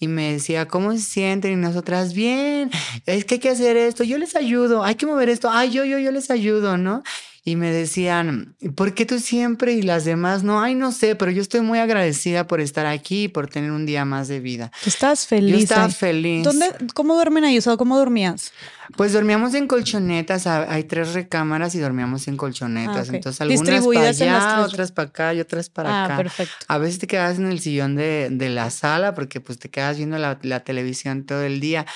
y 0.00 0.08
me 0.08 0.32
decía, 0.32 0.66
¿cómo 0.66 0.90
se 0.90 0.98
sienten? 0.98 1.52
Y 1.52 1.56
nosotras, 1.56 2.12
bien, 2.12 2.68
es 3.06 3.24
que 3.24 3.34
hay 3.34 3.40
que 3.40 3.50
hacer 3.50 3.76
esto, 3.76 4.02
yo 4.02 4.18
les 4.18 4.34
ayudo, 4.34 4.82
hay 4.82 4.96
que 4.96 5.06
mover 5.06 5.28
esto, 5.28 5.50
ay, 5.52 5.70
yo, 5.70 5.84
yo, 5.84 6.00
yo 6.00 6.10
les 6.10 6.32
ayudo, 6.32 6.76
¿no? 6.78 7.04
Y 7.46 7.56
me 7.56 7.70
decían, 7.70 8.56
¿por 8.74 8.94
qué 8.94 9.04
tú 9.04 9.18
siempre 9.18 9.74
y 9.74 9.82
las 9.82 10.06
demás 10.06 10.42
no? 10.42 10.62
Ay, 10.62 10.74
no 10.74 10.92
sé, 10.92 11.14
pero 11.14 11.30
yo 11.30 11.42
estoy 11.42 11.60
muy 11.60 11.78
agradecida 11.78 12.46
por 12.46 12.62
estar 12.62 12.86
aquí 12.86 13.24
y 13.24 13.28
por 13.28 13.48
tener 13.48 13.70
un 13.70 13.84
día 13.84 14.06
más 14.06 14.28
de 14.28 14.40
vida. 14.40 14.72
estás 14.86 15.26
feliz. 15.26 15.52
Yo 15.52 15.58
estaba 15.58 15.90
feliz. 15.90 16.42
¿Dónde, 16.42 16.74
¿Cómo 16.94 17.14
duermen 17.14 17.44
ahí? 17.44 17.58
O 17.58 17.76
¿cómo 17.76 17.98
dormías? 17.98 18.50
Pues 18.96 19.12
dormíamos 19.12 19.54
en 19.54 19.66
colchonetas, 19.66 20.46
hay 20.46 20.84
tres 20.84 21.12
recámaras 21.12 21.74
y 21.74 21.80
dormíamos 21.80 22.28
en 22.28 22.36
colchonetas. 22.38 23.10
Ah, 23.10 23.14
Entonces 23.14 23.40
algunas 23.42 23.84
para 23.84 24.08
allá, 24.08 24.60
otras 24.64 24.92
para 24.92 25.08
acá 25.08 25.34
y 25.34 25.40
otras 25.40 25.68
para 25.68 25.90
ah, 25.90 26.04
acá. 26.06 26.16
Perfecto. 26.16 26.54
A 26.68 26.78
veces 26.78 26.98
te 26.98 27.06
quedas 27.06 27.38
en 27.38 27.46
el 27.46 27.60
sillón 27.60 27.94
de, 27.94 28.28
de, 28.30 28.48
la 28.48 28.70
sala 28.70 29.14
porque 29.14 29.40
pues 29.40 29.58
te 29.58 29.68
quedas 29.68 29.98
viendo 29.98 30.16
la, 30.18 30.38
la 30.42 30.60
televisión 30.60 31.24
todo 31.24 31.42
el 31.42 31.60
día. 31.60 31.86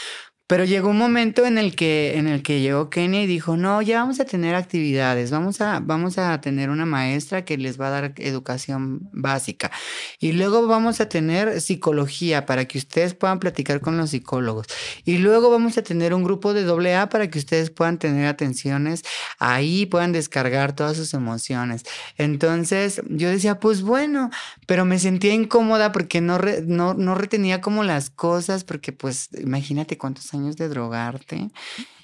Pero 0.48 0.64
llegó 0.64 0.88
un 0.88 0.96
momento 0.96 1.44
en 1.44 1.58
el 1.58 1.76
que, 1.76 2.16
en 2.16 2.26
el 2.26 2.42
que 2.42 2.62
llegó 2.62 2.88
Kenia 2.88 3.22
y 3.22 3.26
dijo, 3.26 3.58
no, 3.58 3.82
ya 3.82 4.00
vamos 4.00 4.18
a 4.18 4.24
tener 4.24 4.54
actividades, 4.54 5.30
vamos 5.30 5.60
a, 5.60 5.80
vamos 5.80 6.16
a 6.16 6.40
tener 6.40 6.70
una 6.70 6.86
maestra 6.86 7.44
que 7.44 7.58
les 7.58 7.78
va 7.78 7.88
a 7.88 7.90
dar 7.90 8.14
educación 8.16 9.10
básica. 9.12 9.70
Y 10.18 10.32
luego 10.32 10.66
vamos 10.66 11.02
a 11.02 11.08
tener 11.10 11.60
psicología 11.60 12.46
para 12.46 12.64
que 12.64 12.78
ustedes 12.78 13.12
puedan 13.12 13.40
platicar 13.40 13.82
con 13.82 13.98
los 13.98 14.08
psicólogos. 14.08 14.68
Y 15.04 15.18
luego 15.18 15.50
vamos 15.50 15.76
a 15.76 15.82
tener 15.82 16.14
un 16.14 16.24
grupo 16.24 16.54
de 16.54 16.62
doble 16.62 16.96
A 16.96 17.10
para 17.10 17.28
que 17.28 17.38
ustedes 17.38 17.68
puedan 17.68 17.98
tener 17.98 18.24
atenciones 18.24 19.02
ahí, 19.38 19.84
puedan 19.84 20.12
descargar 20.12 20.74
todas 20.74 20.96
sus 20.96 21.12
emociones. 21.12 21.82
Entonces 22.16 23.02
yo 23.10 23.28
decía, 23.28 23.60
pues 23.60 23.82
bueno, 23.82 24.30
pero 24.66 24.86
me 24.86 24.98
sentía 24.98 25.34
incómoda 25.34 25.92
porque 25.92 26.22
no, 26.22 26.38
no, 26.64 26.94
no 26.94 27.14
retenía 27.14 27.60
como 27.60 27.84
las 27.84 28.08
cosas, 28.08 28.64
porque 28.64 28.92
pues 28.92 29.28
imagínate 29.38 29.98
cuántos 29.98 30.32
años 30.32 30.37
años 30.38 30.56
de 30.56 30.68
drogarte. 30.68 31.50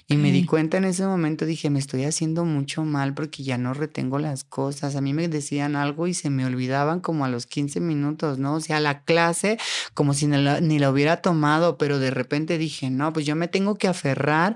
Y 0.07 0.17
me 0.17 0.31
di 0.31 0.45
cuenta 0.45 0.77
en 0.77 0.85
ese 0.85 1.03
momento, 1.03 1.47
dije, 1.47 1.71
me 1.71 1.79
estoy 1.79 2.03
haciendo 2.03 2.45
mucho 2.45 2.83
mal 2.85 3.15
porque 3.15 3.41
ya 3.41 3.57
no 3.57 3.73
retengo 3.73 4.19
las 4.19 4.43
cosas. 4.43 4.95
A 4.95 5.01
mí 5.01 5.13
me 5.13 5.27
decían 5.27 5.75
algo 5.75 6.05
y 6.05 6.13
se 6.13 6.29
me 6.29 6.45
olvidaban 6.45 6.99
como 6.99 7.25
a 7.25 7.29
los 7.29 7.47
15 7.47 7.79
minutos, 7.79 8.37
¿no? 8.37 8.53
O 8.53 8.61
sea, 8.61 8.79
la 8.79 9.01
clase 9.01 9.57
como 9.95 10.13
si 10.13 10.27
ni 10.27 10.37
la, 10.37 10.61
ni 10.61 10.77
la 10.77 10.91
hubiera 10.91 11.23
tomado, 11.23 11.79
pero 11.79 11.97
de 11.97 12.11
repente 12.11 12.59
dije, 12.59 12.91
no, 12.91 13.13
pues 13.13 13.25
yo 13.25 13.35
me 13.35 13.47
tengo 13.47 13.79
que 13.79 13.87
aferrar 13.87 14.55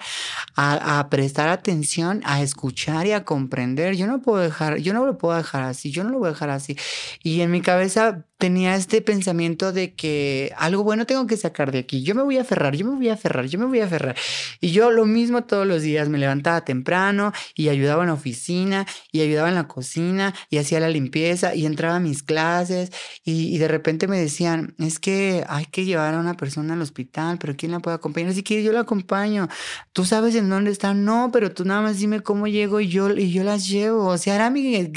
a, 0.56 1.00
a, 1.00 1.10
prestar 1.10 1.50
atención, 1.50 2.22
a 2.26 2.44
escuchar 2.44 3.08
y 3.08 3.14
a 3.14 3.26
comprender. 3.26 3.96
Yo 3.96 4.06
no 4.06 4.22
puedo 4.22 4.44
dejar, 4.44 4.78
yo 4.78 4.94
no 4.94 5.04
lo 5.04 5.18
puedo 5.18 5.36
dejar 5.36 5.64
así, 5.64 5.90
yo 5.90 6.04
no 6.04 6.12
lo 6.12 6.20
voy 6.20 6.28
a 6.28 6.34
dejar 6.34 6.52
así. 6.52 6.78
Y 7.24 7.42
en 7.42 7.50
mi 7.50 7.62
cabeza 7.62 8.24
tenía 8.40 8.76
este 8.76 9.02
pensamiento 9.02 9.74
de 9.74 9.94
que 9.94 10.54
algo 10.58 10.84
bueno 10.84 11.06
tengo 11.06 11.28
que 11.28 11.36
sacar 11.36 11.74
de 11.74 11.80
aquí. 11.80 12.04
Yo 12.04 12.16
me 12.16 12.24
voy 12.24 12.38
a 12.38 12.42
aferrar, 12.42 12.74
yo 12.74 12.86
me 12.86 12.96
voy 12.96 13.10
a 13.10 13.14
aferrar, 13.14 13.46
yo 13.48 13.60
me 13.60 13.66
voy 13.66 13.82
a 13.82 13.86
aferrar. 13.86 14.16
Y 14.62 14.72
yo 14.72 14.92
lo 14.92 15.06
mismo 15.06 15.39
todos 15.46 15.66
los 15.68 15.82
días, 15.82 16.10
me 16.10 16.18
levantaba 16.18 16.66
temprano 16.66 17.32
y 17.56 17.70
ayudaba 17.70 18.04
en 18.04 18.08
la 18.08 18.14
oficina 18.14 18.86
y 19.12 19.22
ayudaba 19.22 19.50
en 19.50 19.56
la 19.56 19.68
cocina 19.68 20.34
y 20.50 20.58
hacía 20.58 20.80
la 20.80 20.90
limpieza 20.90 21.56
y 21.56 21.66
entraba 21.66 21.98
a 21.98 22.00
mis 22.00 22.24
clases 22.24 22.92
y, 23.24 23.58
de 23.58 23.68
repente 23.68 24.08
me 24.08 24.20
decían, 24.20 24.76
es 24.80 25.00
que 25.00 25.44
hay 25.48 25.66
que 25.66 25.86
llevar 25.86 26.14
a 26.14 26.20
una 26.20 26.36
persona 26.36 26.74
al 26.74 26.82
hospital, 26.82 27.38
pero 27.40 27.56
¿quién 27.58 27.72
la 27.72 27.80
puede 27.80 27.96
acompañar? 27.96 28.34
Si 28.34 28.44
quieres, 28.44 28.66
yo 28.66 28.72
la 28.72 28.82
acompaño. 28.82 29.48
¿Tú 29.94 30.06
sabes 30.06 30.36
en 30.36 30.50
dónde 30.50 30.72
está? 30.72 30.94
No, 30.94 31.30
pero 31.32 31.52
tú 31.52 31.66
nada 31.66 31.82
más 31.82 32.00
dime 32.00 32.22
cómo 32.22 32.48
llego 32.48 32.80
y 32.80 32.88
yo, 32.88 33.10
y 33.12 33.32
yo 33.32 33.44
las 33.44 33.68
llevo. 33.68 34.06
O 34.08 34.18
sea, 34.18 34.36
era 34.36 34.50
mi, 34.50 34.90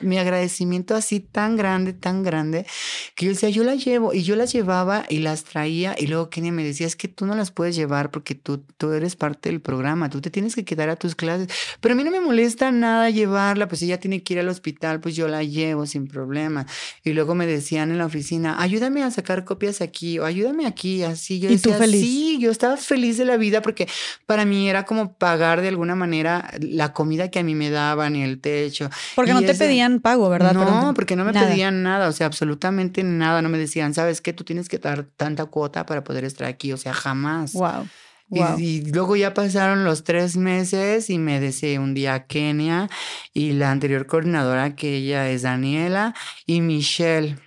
mi 0.00 0.18
agradecimiento 0.18 0.94
así 0.94 1.20
tan 1.20 1.56
grande, 1.56 1.92
tan 1.92 2.22
grande 2.22 2.66
que 3.14 3.26
yo 3.26 3.32
decía, 3.32 3.50
yo 3.50 3.64
las 3.64 3.84
llevo 3.84 4.14
y 4.14 4.22
yo 4.22 4.36
las 4.36 4.52
llevaba 4.52 5.04
y 5.08 5.18
las 5.18 5.44
traía 5.44 5.94
y 5.98 6.06
luego 6.06 6.30
Kenia 6.30 6.52
me 6.52 6.64
decía, 6.64 6.86
es 6.86 6.96
que 6.96 7.08
tú 7.08 7.26
no 7.26 7.34
las 7.34 7.50
puedes 7.50 7.76
llevar 7.76 8.10
porque 8.10 8.34
tú, 8.34 8.64
tú 8.76 8.92
eres 8.92 9.16
parte 9.16 9.48
del 9.50 9.60
programa, 9.60 9.85
tú 10.10 10.20
te 10.20 10.30
tienes 10.30 10.54
que 10.54 10.64
quedar 10.64 10.88
a 10.88 10.96
tus 10.96 11.14
clases, 11.14 11.48
pero 11.80 11.92
a 11.92 11.96
mí 11.96 12.04
no 12.04 12.10
me 12.10 12.20
molesta 12.20 12.70
nada 12.72 13.10
llevarla, 13.10 13.68
pues 13.68 13.82
ella 13.82 13.98
tiene 14.00 14.22
que 14.22 14.34
ir 14.34 14.40
al 14.40 14.48
hospital, 14.48 15.00
pues 15.00 15.16
yo 15.16 15.28
la 15.28 15.42
llevo 15.42 15.86
sin 15.86 16.06
problema. 16.06 16.66
Y 17.04 17.12
luego 17.12 17.34
me 17.34 17.46
decían 17.46 17.90
en 17.90 17.98
la 17.98 18.06
oficina, 18.06 18.60
ayúdame 18.60 19.02
a 19.02 19.10
sacar 19.10 19.44
copias 19.44 19.80
aquí 19.80 20.18
o 20.18 20.24
ayúdame 20.24 20.66
aquí, 20.66 21.02
así. 21.02 21.40
Yo 21.40 21.48
¿Y 21.48 21.52
decía, 21.52 21.76
feliz? 21.76 22.00
sí, 22.00 22.38
yo 22.40 22.50
estaba 22.50 22.76
feliz 22.76 23.18
de 23.18 23.24
la 23.24 23.36
vida 23.36 23.62
porque 23.62 23.88
para 24.26 24.44
mí 24.44 24.68
era 24.68 24.84
como 24.84 25.14
pagar 25.14 25.60
de 25.60 25.68
alguna 25.68 25.94
manera 25.94 26.50
la 26.60 26.92
comida 26.92 27.30
que 27.30 27.38
a 27.38 27.42
mí 27.42 27.54
me 27.54 27.70
daban 27.70 28.16
y 28.16 28.22
el 28.22 28.40
techo. 28.40 28.90
Porque 29.14 29.32
no 29.32 29.42
te 29.42 29.54
pedían 29.54 30.00
pago, 30.00 30.28
¿verdad? 30.28 30.54
No, 30.54 30.94
porque 30.94 31.16
no 31.16 31.24
me 31.24 31.32
pedían 31.32 31.82
nada, 31.82 32.08
o 32.08 32.12
sea, 32.12 32.26
absolutamente 32.26 33.02
nada, 33.02 33.42
no 33.42 33.48
me 33.48 33.58
decían, 33.58 33.94
¿sabes 33.94 34.20
qué? 34.20 34.32
Tú 34.32 34.44
tienes 34.44 34.68
que 34.68 34.78
dar 34.78 35.04
tanta 35.16 35.46
cuota 35.46 35.86
para 35.86 36.04
poder 36.04 36.24
estar 36.24 36.46
aquí, 36.46 36.72
o 36.72 36.76
sea, 36.76 36.92
jamás. 36.92 37.52
Wow. 37.52 37.88
Y, 38.28 38.80
luego 38.90 39.14
ya 39.14 39.34
pasaron 39.34 39.84
los 39.84 40.02
tres 40.02 40.36
meses 40.36 41.10
y 41.10 41.18
me 41.18 41.38
decía 41.38 41.80
un 41.80 41.94
día 41.94 42.26
Kenia 42.26 42.90
y 43.32 43.52
la 43.52 43.70
anterior 43.70 44.06
coordinadora 44.06 44.74
que 44.74 44.96
ella 44.96 45.30
es 45.30 45.42
Daniela 45.42 46.14
y 46.44 46.60
Michelle, 46.60 47.38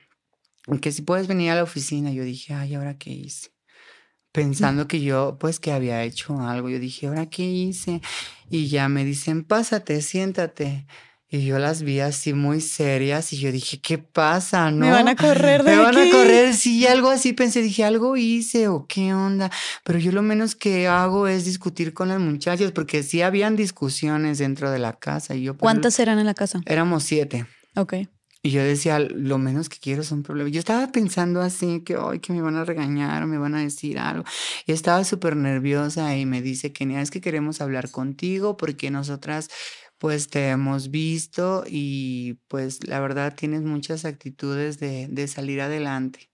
que 0.82 0.92
si 0.92 1.02
puedes 1.02 1.28
venir 1.28 1.52
a 1.52 1.56
la 1.56 1.64
oficina. 1.64 2.12
Yo 2.12 2.24
dije, 2.24 2.54
ay, 2.54 2.76
¿ahora 2.76 2.98
qué 2.98 3.12
hice? 3.12 3.50
Pensando 4.32 4.88
que 4.88 5.02
yo, 5.02 5.38
pues, 5.40 5.60
que 5.60 5.72
había 5.72 6.04
hecho 6.04 6.40
algo. 6.40 6.70
Yo 6.70 6.80
dije, 6.80 7.08
¿ahora 7.08 7.26
qué 7.26 7.44
hice? 7.44 8.02
Y 8.50 8.68
ya 8.68 8.88
me 8.88 9.04
dicen, 9.04 9.44
pásate, 9.44 10.02
siéntate. 10.02 10.86
Y 11.32 11.46
yo 11.46 11.60
las 11.60 11.84
vi 11.84 12.00
así 12.00 12.34
muy 12.34 12.60
serias 12.60 13.32
y 13.34 13.38
yo 13.38 13.52
dije, 13.52 13.80
¿qué 13.80 14.00
pasa? 14.00 14.72
¿No? 14.72 14.78
Me 14.78 14.92
van 14.92 15.08
a 15.08 15.16
correr 15.16 15.64
de 15.64 15.76
Me 15.76 15.78
van 15.78 15.96
a 15.96 16.10
correr, 16.10 16.56
sí, 16.56 16.88
algo 16.88 17.10
así 17.10 17.34
pensé, 17.34 17.62
dije, 17.62 17.84
algo 17.84 18.18
hice 18.18 18.68
o 18.68 18.88
qué 18.88 19.14
onda. 19.14 19.52
Pero 19.84 20.00
yo 20.00 20.12
lo 20.12 20.24
menos 20.24 20.56
que 20.56 20.88
hago 20.88 21.28
es 21.28 21.46
discutir 21.46 21.94
con 21.94 22.08
las 22.08 22.20
muchachas 22.20 22.72
porque 22.72 23.04
sí 23.04 23.22
habían 23.22 23.56
discusiones 23.56 24.40
dentro 24.40 24.72
de 24.72 24.80
la 24.80 24.94
casa. 24.94 25.36
Y 25.36 25.44
yo, 25.44 25.54
pues, 25.54 25.62
¿Cuántas 25.62 26.00
eran 26.00 26.18
en 26.18 26.26
la 26.26 26.34
casa? 26.34 26.62
Éramos 26.66 27.04
siete. 27.04 27.46
Ok. 27.76 27.94
Y 28.42 28.52
yo 28.52 28.64
decía, 28.64 29.00
lo 29.00 29.38
menos 29.38 29.68
que 29.68 29.78
quiero 29.80 30.02
son 30.02 30.24
problemas. 30.24 30.54
Yo 30.54 30.60
estaba 30.60 30.92
pensando 30.92 31.42
así, 31.42 31.82
que 31.82 31.98
hoy 31.98 32.20
que 32.20 32.32
me 32.32 32.42
van 32.42 32.56
a 32.56 32.64
regañar 32.64 33.22
o 33.22 33.28
me 33.28 33.38
van 33.38 33.54
a 33.54 33.60
decir 33.60 34.00
algo. 34.00 34.24
Y 34.66 34.72
estaba 34.72 35.04
súper 35.04 35.36
nerviosa 35.36 36.16
y 36.16 36.26
me 36.26 36.42
dice, 36.42 36.72
Kenia, 36.72 37.02
es 37.02 37.12
que 37.12 37.20
queremos 37.22 37.60
hablar 37.60 37.92
contigo 37.92 38.56
porque 38.56 38.92
nosotras 38.92 39.50
pues 40.00 40.30
te 40.30 40.50
hemos 40.50 40.92
visto 40.92 41.64
y 41.68 42.36
pues 42.48 42.88
la 42.88 43.00
verdad 43.00 43.36
tienes 43.36 43.64
muchas 43.64 44.06
actitudes 44.06 44.80
de, 44.80 45.08
de, 45.10 45.28
salir 45.28 45.62
adelante. 45.62 46.32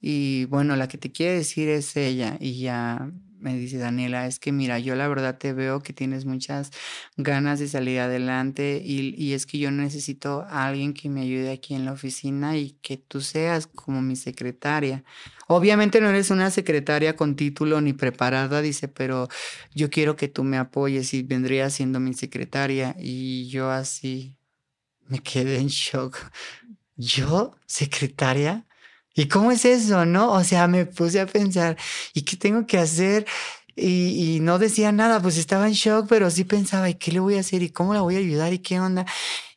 Y 0.00 0.46
bueno, 0.46 0.76
la 0.76 0.88
que 0.88 0.98
te 0.98 1.12
quiere 1.12 1.34
decir 1.34 1.68
es 1.70 1.96
ella 1.96 2.36
y 2.40 2.60
ya 2.60 3.12
me 3.40 3.56
dice 3.56 3.78
Daniela, 3.78 4.26
es 4.26 4.38
que 4.38 4.52
mira, 4.52 4.78
yo 4.78 4.94
la 4.94 5.08
verdad 5.08 5.38
te 5.38 5.52
veo 5.52 5.80
que 5.80 5.92
tienes 5.92 6.24
muchas 6.24 6.70
ganas 7.16 7.58
de 7.58 7.68
salir 7.68 8.00
adelante 8.00 8.82
y, 8.84 9.14
y, 9.16 9.32
es 9.32 9.46
que 9.46 9.58
yo 9.58 9.70
necesito 9.70 10.42
a 10.42 10.66
alguien 10.66 10.94
que 10.94 11.08
me 11.08 11.22
ayude 11.22 11.50
aquí 11.50 11.74
en 11.74 11.84
la 11.84 11.92
oficina 11.92 12.56
y 12.56 12.72
que 12.82 12.96
tú 12.96 13.20
seas 13.20 13.66
como 13.66 14.02
mi 14.02 14.16
secretaria. 14.16 15.04
Obviamente 15.46 16.00
no 16.00 16.10
eres 16.10 16.30
una 16.30 16.50
secretaria 16.50 17.16
con 17.16 17.34
título 17.34 17.80
ni 17.80 17.94
preparada, 17.94 18.60
dice, 18.60 18.86
pero 18.86 19.28
yo 19.74 19.88
quiero 19.88 20.14
que 20.14 20.28
tú 20.28 20.44
me 20.44 20.58
apoyes 20.58 21.14
y 21.14 21.22
vendría 21.22 21.70
siendo 21.70 22.00
mi 22.00 22.12
secretaria. 22.12 22.94
Y 22.98 23.48
yo 23.48 23.70
así 23.70 24.36
me 25.06 25.20
quedé 25.20 25.58
en 25.58 25.68
shock. 25.68 26.18
¿Yo? 26.96 27.56
¿Secretaria? 27.66 28.67
¿Y 29.18 29.26
cómo 29.26 29.50
es 29.50 29.64
eso, 29.64 30.04
no? 30.06 30.30
O 30.30 30.44
sea, 30.44 30.68
me 30.68 30.86
puse 30.86 31.18
a 31.18 31.26
pensar, 31.26 31.76
¿y 32.14 32.22
qué 32.22 32.36
tengo 32.36 32.68
que 32.68 32.78
hacer? 32.78 33.26
Y, 33.78 34.36
y, 34.36 34.40
no 34.40 34.58
decía 34.58 34.92
nada, 34.92 35.20
pues 35.20 35.38
estaba 35.38 35.66
en 35.66 35.74
shock, 35.74 36.06
pero 36.08 36.30
sí 36.30 36.44
pensaba, 36.44 36.90
¿y 36.90 36.94
qué 36.94 37.12
le 37.12 37.20
voy 37.20 37.36
a 37.36 37.40
hacer? 37.40 37.62
¿Y 37.62 37.70
cómo 37.70 37.94
la 37.94 38.00
voy 38.00 38.16
a 38.16 38.18
ayudar? 38.18 38.52
¿Y 38.52 38.58
qué 38.58 38.80
onda? 38.80 39.06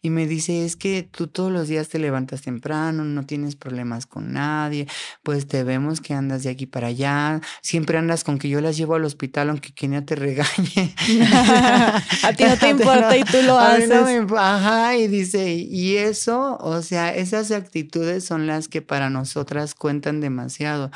y 0.04 0.10
me 0.10 0.26
dice, 0.26 0.66
es 0.66 0.76
que 0.76 1.04
tú 1.04 1.28
todos 1.28 1.52
los 1.52 1.68
días 1.68 1.90
te 1.90 2.00
levantas 2.00 2.42
temprano, 2.42 3.04
no 3.04 3.26
tienes 3.26 3.56
problemas 3.56 4.08
con 4.08 4.34
nadie, 4.34 4.88
pues 5.22 5.48
te 5.48 5.64
vemos 5.64 6.02
que 6.02 6.16
andas 6.16 6.44
de 6.44 6.50
aquí 6.50 6.66
para 6.66 6.88
allá, 6.88 7.40
siempre 7.62 8.00
andas 8.00 8.24
con 8.24 8.40
que 8.40 8.50
yo 8.50 8.62
las 8.62 8.78
llevo 8.78 8.96
al 8.96 9.06
hospital 9.06 9.50
aunque 9.50 9.74
Kenia 9.74 10.04
te 10.04 10.16
regañe. 10.22 10.96
a 12.24 12.34
ti 12.36 12.44
no 12.46 12.58
te 12.58 12.70
importa 12.72 13.16
y 13.16 13.24
tú 13.24 13.42
lo 13.44 13.60
haces. 13.60 13.92
Ajá, 14.36 14.98
y 14.98 15.08
dice, 15.08 15.54
y 15.54 15.98
eso, 15.98 16.58
o 16.60 16.82
sea, 16.82 17.14
esas 17.14 17.52
actitudes 17.52 18.26
son 18.26 18.48
las 18.48 18.68
que 18.68 18.82
para 18.82 19.10
nosotras 19.12 19.76
cuentan 19.76 20.20
demasiado. 20.20 20.90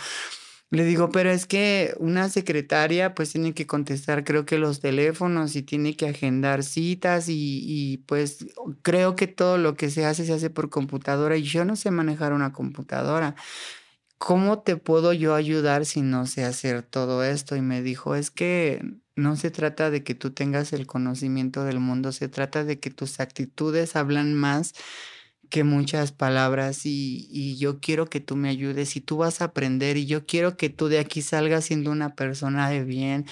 Le 0.72 0.84
digo, 0.84 1.10
pero 1.10 1.30
es 1.30 1.46
que 1.46 1.94
una 2.00 2.28
secretaria 2.28 3.14
pues 3.14 3.32
tiene 3.32 3.54
que 3.54 3.68
contestar 3.68 4.24
creo 4.24 4.46
que 4.46 4.58
los 4.58 4.80
teléfonos 4.80 5.56
y 5.56 5.62
tiene 5.64 5.96
que 5.96 6.08
agendar 6.10 6.64
citas 6.64 7.30
y, 7.30 7.62
y, 7.64 7.98
pues 8.00 8.46
creo 8.82 9.16
que 9.16 9.28
todo 9.28 9.58
lo 9.58 9.76
que 9.76 9.90
se 9.90 10.06
hace 10.06 10.26
se 10.26 10.34
hace 10.34 10.50
por 10.50 10.70
computadora 10.70 11.38
y 11.38 11.44
yo 11.44 11.66
no 11.66 11.76
sé 11.76 11.92
manejar 11.92 12.34
una 12.34 12.52
computadora. 12.52 13.36
¿Cómo 14.18 14.60
te 14.60 14.78
puedo 14.78 15.14
yo 15.14 15.36
ayudar 15.36 15.86
si 15.86 16.02
no 16.02 16.26
sé 16.26 16.46
hacer 16.46 16.84
todo 16.84 17.24
esto? 17.24 17.56
Y 17.56 17.62
me 17.62 17.82
dijo, 17.82 18.16
es 18.16 18.32
que 18.32 18.82
no 19.16 19.36
se 19.36 19.52
trata 19.52 19.92
de 19.92 20.04
que 20.04 20.16
tú 20.16 20.32
tengas 20.32 20.74
el 20.74 20.88
conocimiento 20.88 21.64
del 21.64 21.80
mundo, 21.80 22.12
se 22.12 22.28
trata 22.30 22.64
de 22.64 22.80
que 22.80 22.90
tus 22.92 23.20
actitudes 23.20 23.96
hablan 23.96 24.34
más 24.34 24.74
que 25.50 25.64
muchas 25.64 26.12
palabras 26.12 26.86
y, 26.86 27.28
y, 27.32 27.58
yo 27.58 27.80
quiero 27.80 28.08
que 28.08 28.20
tú 28.20 28.36
me 28.36 28.50
ayudes 28.50 28.96
y 28.96 29.02
tú 29.02 29.18
vas 29.18 29.42
a 29.42 29.46
aprender 29.46 29.98
y 29.98 30.06
yo 30.06 30.26
quiero 30.26 30.58
que 30.58 30.70
tú 30.70 30.88
de 30.88 31.00
aquí 31.00 31.22
salgas 31.22 31.66
siendo 31.66 31.92
una 31.92 32.16
persona 32.16 32.70
de 32.70 32.84
bien 32.84 33.26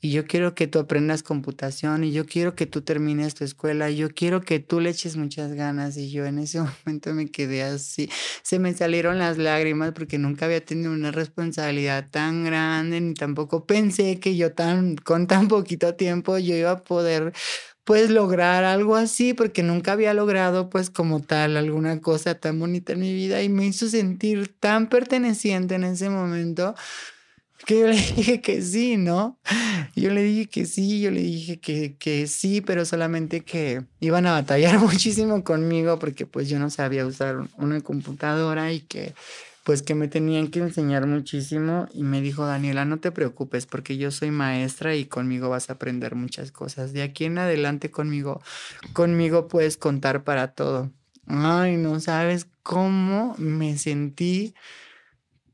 y 0.00 0.10
yo 0.12 0.26
quiero 0.26 0.54
que 0.54 0.66
tú 0.66 0.78
aprendas 0.78 1.22
computación 1.22 2.04
y 2.04 2.12
yo 2.12 2.26
quiero 2.26 2.54
que 2.54 2.66
tú 2.66 2.82
termines 2.82 3.34
tu 3.34 3.44
escuela 3.44 3.90
y 3.90 3.96
yo 3.96 4.10
quiero 4.10 4.40
que 4.40 4.60
tú 4.60 4.80
le 4.80 4.90
eches 4.90 5.16
muchas 5.16 5.52
ganas 5.54 5.96
y 5.96 6.10
yo 6.10 6.26
en 6.26 6.38
ese 6.38 6.60
momento 6.86 7.14
me 7.14 7.26
quedé 7.28 7.62
así, 7.62 8.10
se 8.42 8.58
me 8.58 8.74
salieron 8.74 9.18
las 9.18 9.38
lágrimas 9.38 9.92
porque 9.92 10.18
nunca 10.18 10.46
había 10.46 10.64
tenido 10.64 10.92
una 10.92 11.10
responsabilidad 11.12 12.08
tan 12.10 12.44
grande 12.44 13.00
ni 13.00 13.14
tampoco 13.14 13.66
pensé 13.66 14.20
que 14.20 14.36
yo 14.36 14.52
tan 14.52 14.96
con 14.96 15.26
tan 15.26 15.48
poquito 15.48 15.94
tiempo 15.94 16.38
yo 16.38 16.54
iba 16.54 16.70
a 16.72 16.84
poder 16.84 17.32
pues 17.86 18.10
lograr 18.10 18.64
algo 18.64 18.96
así, 18.96 19.32
porque 19.32 19.62
nunca 19.62 19.92
había 19.92 20.12
logrado 20.12 20.68
pues 20.68 20.90
como 20.90 21.22
tal 21.22 21.56
alguna 21.56 22.00
cosa 22.00 22.34
tan 22.34 22.58
bonita 22.58 22.94
en 22.94 23.00
mi 23.00 23.14
vida 23.14 23.44
y 23.44 23.48
me 23.48 23.64
hizo 23.64 23.88
sentir 23.88 24.52
tan 24.58 24.88
perteneciente 24.88 25.76
en 25.76 25.84
ese 25.84 26.10
momento 26.10 26.74
que 27.64 27.78
yo 27.78 27.86
le 27.86 27.94
dije 27.94 28.40
que 28.40 28.60
sí, 28.60 28.96
¿no? 28.96 29.38
Yo 29.94 30.10
le 30.10 30.24
dije 30.24 30.46
que 30.46 30.66
sí, 30.66 31.00
yo 31.00 31.12
le 31.12 31.20
dije 31.20 31.60
que, 31.60 31.96
que 31.96 32.26
sí, 32.26 32.60
pero 32.60 32.84
solamente 32.84 33.42
que 33.42 33.84
iban 34.00 34.26
a 34.26 34.32
batallar 34.32 34.78
muchísimo 34.80 35.44
conmigo 35.44 36.00
porque 36.00 36.26
pues 36.26 36.48
yo 36.48 36.58
no 36.58 36.70
sabía 36.70 37.06
usar 37.06 37.46
una 37.56 37.80
computadora 37.82 38.72
y 38.72 38.80
que 38.80 39.14
pues 39.66 39.82
que 39.82 39.96
me 39.96 40.06
tenían 40.06 40.46
que 40.46 40.60
enseñar 40.60 41.08
muchísimo 41.08 41.88
y 41.92 42.04
me 42.04 42.20
dijo 42.20 42.46
Daniela, 42.46 42.84
no 42.84 43.00
te 43.00 43.10
preocupes 43.10 43.66
porque 43.66 43.96
yo 43.96 44.12
soy 44.12 44.30
maestra 44.30 44.94
y 44.94 45.06
conmigo 45.06 45.48
vas 45.48 45.70
a 45.70 45.72
aprender 45.72 46.14
muchas 46.14 46.52
cosas. 46.52 46.92
De 46.92 47.02
aquí 47.02 47.24
en 47.24 47.36
adelante 47.36 47.90
conmigo, 47.90 48.40
conmigo 48.92 49.48
puedes 49.48 49.76
contar 49.76 50.22
para 50.22 50.52
todo. 50.52 50.92
Ay, 51.26 51.78
no 51.78 51.98
sabes 51.98 52.46
cómo 52.62 53.34
me 53.38 53.76
sentí 53.76 54.54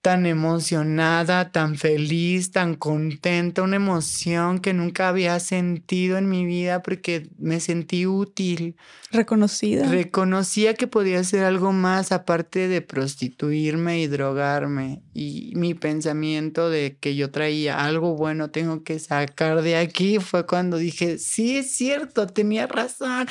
tan 0.03 0.27
emocionada, 0.27 1.53
tan 1.53 1.77
feliz, 1.77 2.51
tan 2.51 2.75
contenta, 2.75 3.63
una 3.63 3.77
emoción 3.77 4.59
que 4.59 4.75
nunca 4.75 5.09
había 5.09 5.39
sentido 5.39 6.19
en 6.19 6.29
mi 6.29 6.45
vida 6.45 6.83
porque 6.83 7.29
me 7.39 7.61
sentí 7.61 8.05
útil. 8.07 8.75
Reconocida. 9.13 9.89
Reconocía 9.89 10.75
que 10.75 10.89
podía 10.89 11.21
hacer 11.21 11.45
algo 11.45 11.73
más 11.73 12.11
aparte 12.11 12.67
de 12.67 12.83
prostituirme 12.83 14.01
y 14.01 14.09
drogarme. 14.09 15.03
Y 15.15 15.53
mi 15.55 15.75
pensamiento 15.75 16.69
de 16.69 16.97
que 16.99 17.15
yo 17.15 17.31
traía 17.31 17.85
algo 17.85 18.17
bueno 18.17 18.51
tengo 18.51 18.83
que 18.83 18.99
sacar 18.99 19.63
de 19.63 19.77
aquí 19.77 20.19
fue 20.19 20.47
cuando 20.47 20.79
dije, 20.79 21.19
sí 21.19 21.59
es 21.59 21.77
cierto, 21.77 22.27
tenía 22.27 22.67
razón 22.67 23.29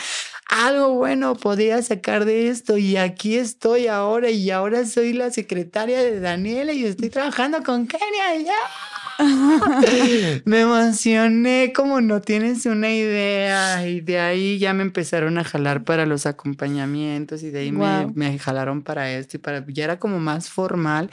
algo 0.51 0.95
bueno 0.95 1.35
podía 1.35 1.81
sacar 1.81 2.25
de 2.25 2.49
esto 2.49 2.77
y 2.77 2.97
aquí 2.97 3.37
estoy 3.37 3.87
ahora 3.87 4.29
y 4.29 4.51
ahora 4.51 4.85
soy 4.85 5.13
la 5.13 5.31
secretaria 5.31 5.99
de 5.99 6.19
Daniela 6.19 6.73
y 6.73 6.85
estoy 6.85 7.09
trabajando 7.09 7.63
con 7.63 7.87
Kenia 7.87 8.35
y 8.35 8.45
ya. 8.45 8.53
me 10.45 10.61
emocioné 10.61 11.71
como 11.75 12.01
no 12.01 12.21
tienes 12.21 12.65
una 12.65 12.91
idea 12.91 13.87
y 13.87 14.01
de 14.01 14.19
ahí 14.19 14.57
ya 14.57 14.73
me 14.73 14.81
empezaron 14.81 15.37
a 15.37 15.43
jalar 15.43 15.83
para 15.83 16.05
los 16.05 16.25
acompañamientos 16.25 17.43
y 17.43 17.51
de 17.51 17.59
ahí 17.59 17.71
me, 17.71 18.07
me, 18.13 18.37
jalaron 18.39 18.81
para 18.81 19.11
esto 19.11 19.37
y 19.37 19.39
para 19.39 19.63
ya 19.67 19.83
era 19.85 19.99
como 19.99 20.19
más 20.19 20.49
formal 20.49 21.09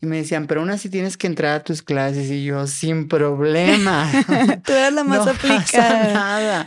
y 0.00 0.06
me 0.06 0.18
decían, 0.18 0.46
pero 0.46 0.60
aún 0.60 0.70
así 0.70 0.90
tienes 0.90 1.16
que 1.16 1.26
entrar 1.26 1.54
a 1.54 1.64
tus 1.64 1.82
clases 1.82 2.30
y 2.30 2.44
yo 2.44 2.66
sin 2.66 3.08
problema. 3.08 4.10
Tú 4.64 4.72
eras 4.72 4.92
la 4.92 5.04
más 5.04 5.24
no 5.24 5.32
aplicada. 5.32 6.12
nada. 6.12 6.66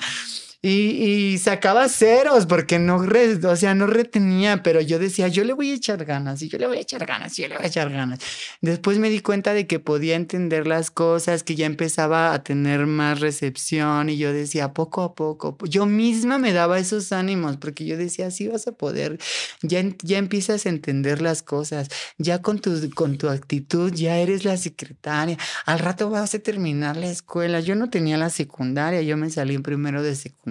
Y, 0.62 1.38
sacaba 1.38 1.88
ceros 1.88 2.46
porque 2.46 2.80
no, 2.80 2.98
o 2.98 3.56
sea, 3.56 3.76
no 3.76 3.88
retenía, 3.88 4.62
pero 4.62 4.82
yo 4.82 5.00
decía, 5.00 5.30
yo 5.30 5.46
le 5.46 5.54
voy 5.54 5.72
a 5.72 5.76
echar 5.76 6.04
ganas 6.04 6.42
y 6.42 6.50
yo 6.50 6.58
le 6.58 6.68
voy 6.68 6.80
a 6.80 6.82
echar 6.82 7.06
ganas 7.06 7.40
y 7.40 7.44
yo 7.44 7.48
le 7.48 7.56
voy 7.56 7.64
a 7.64 7.68
echar 7.68 7.90
ganas. 7.90 8.20
Después 8.60 9.00
me 9.00 9.10
di 9.10 9.22
cuenta 9.22 9.54
de 9.54 9.68
que 9.68 9.80
podía 9.80 10.18
entender 10.18 10.68
las 10.68 10.92
cosas, 10.92 11.44
que 11.44 11.56
ya 11.56 11.66
empezaba 11.66 12.34
a 12.34 12.44
tener 12.44 12.88
más 12.88 13.22
recepción 13.22 14.10
y 14.10 14.18
yo 14.18 14.34
decía, 14.34 14.74
poco 14.74 15.02
a 15.04 15.16
poco, 15.16 15.58
yo 15.64 15.86
misma 15.86 16.40
me 16.40 16.52
daba 16.52 16.78
esos 16.78 17.14
ánimos 17.14 17.56
porque 17.56 17.86
yo 17.86 17.96
decía, 17.96 18.30
sí 18.30 18.50
vas 18.50 18.68
a 18.68 18.74
poder, 18.74 19.18
ya, 19.62 19.82
ya 20.04 20.18
empiezas 20.18 20.66
a 20.66 20.70
entender 20.70 21.22
las 21.22 21.42
cosas, 21.42 21.88
ya 22.18 22.42
con 22.42 22.60
tu, 22.60 22.90
con 22.94 23.18
tu 23.18 23.30
actitud 23.30 23.94
ya 23.94 24.18
eres 24.18 24.44
la 24.44 24.58
secretaria, 24.58 25.38
al 25.66 25.80
rato 25.80 26.10
vas 26.10 26.36
a 26.36 26.40
terminar 26.40 26.98
la 26.98 27.10
escuela. 27.10 27.62
Yo 27.62 27.76
no 27.76 27.90
tenía 27.90 28.18
la 28.18 28.30
secundaria, 28.30 29.02
yo 29.02 29.16
me 29.16 29.30
salí 29.30 29.58
primero 29.60 30.04
de 30.04 30.16
secundaria 30.16 30.49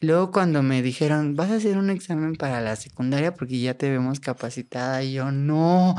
Luego 0.00 0.30
cuando 0.30 0.62
me 0.62 0.82
dijeron, 0.82 1.34
vas 1.34 1.50
a 1.50 1.56
hacer 1.56 1.78
un 1.78 1.90
examen 1.90 2.36
para 2.36 2.60
la 2.60 2.76
secundaria 2.76 3.34
porque 3.34 3.60
ya 3.60 3.74
te 3.74 3.90
vemos 3.90 4.20
capacitada, 4.20 5.02
y 5.02 5.14
yo, 5.14 5.30
no, 5.30 5.94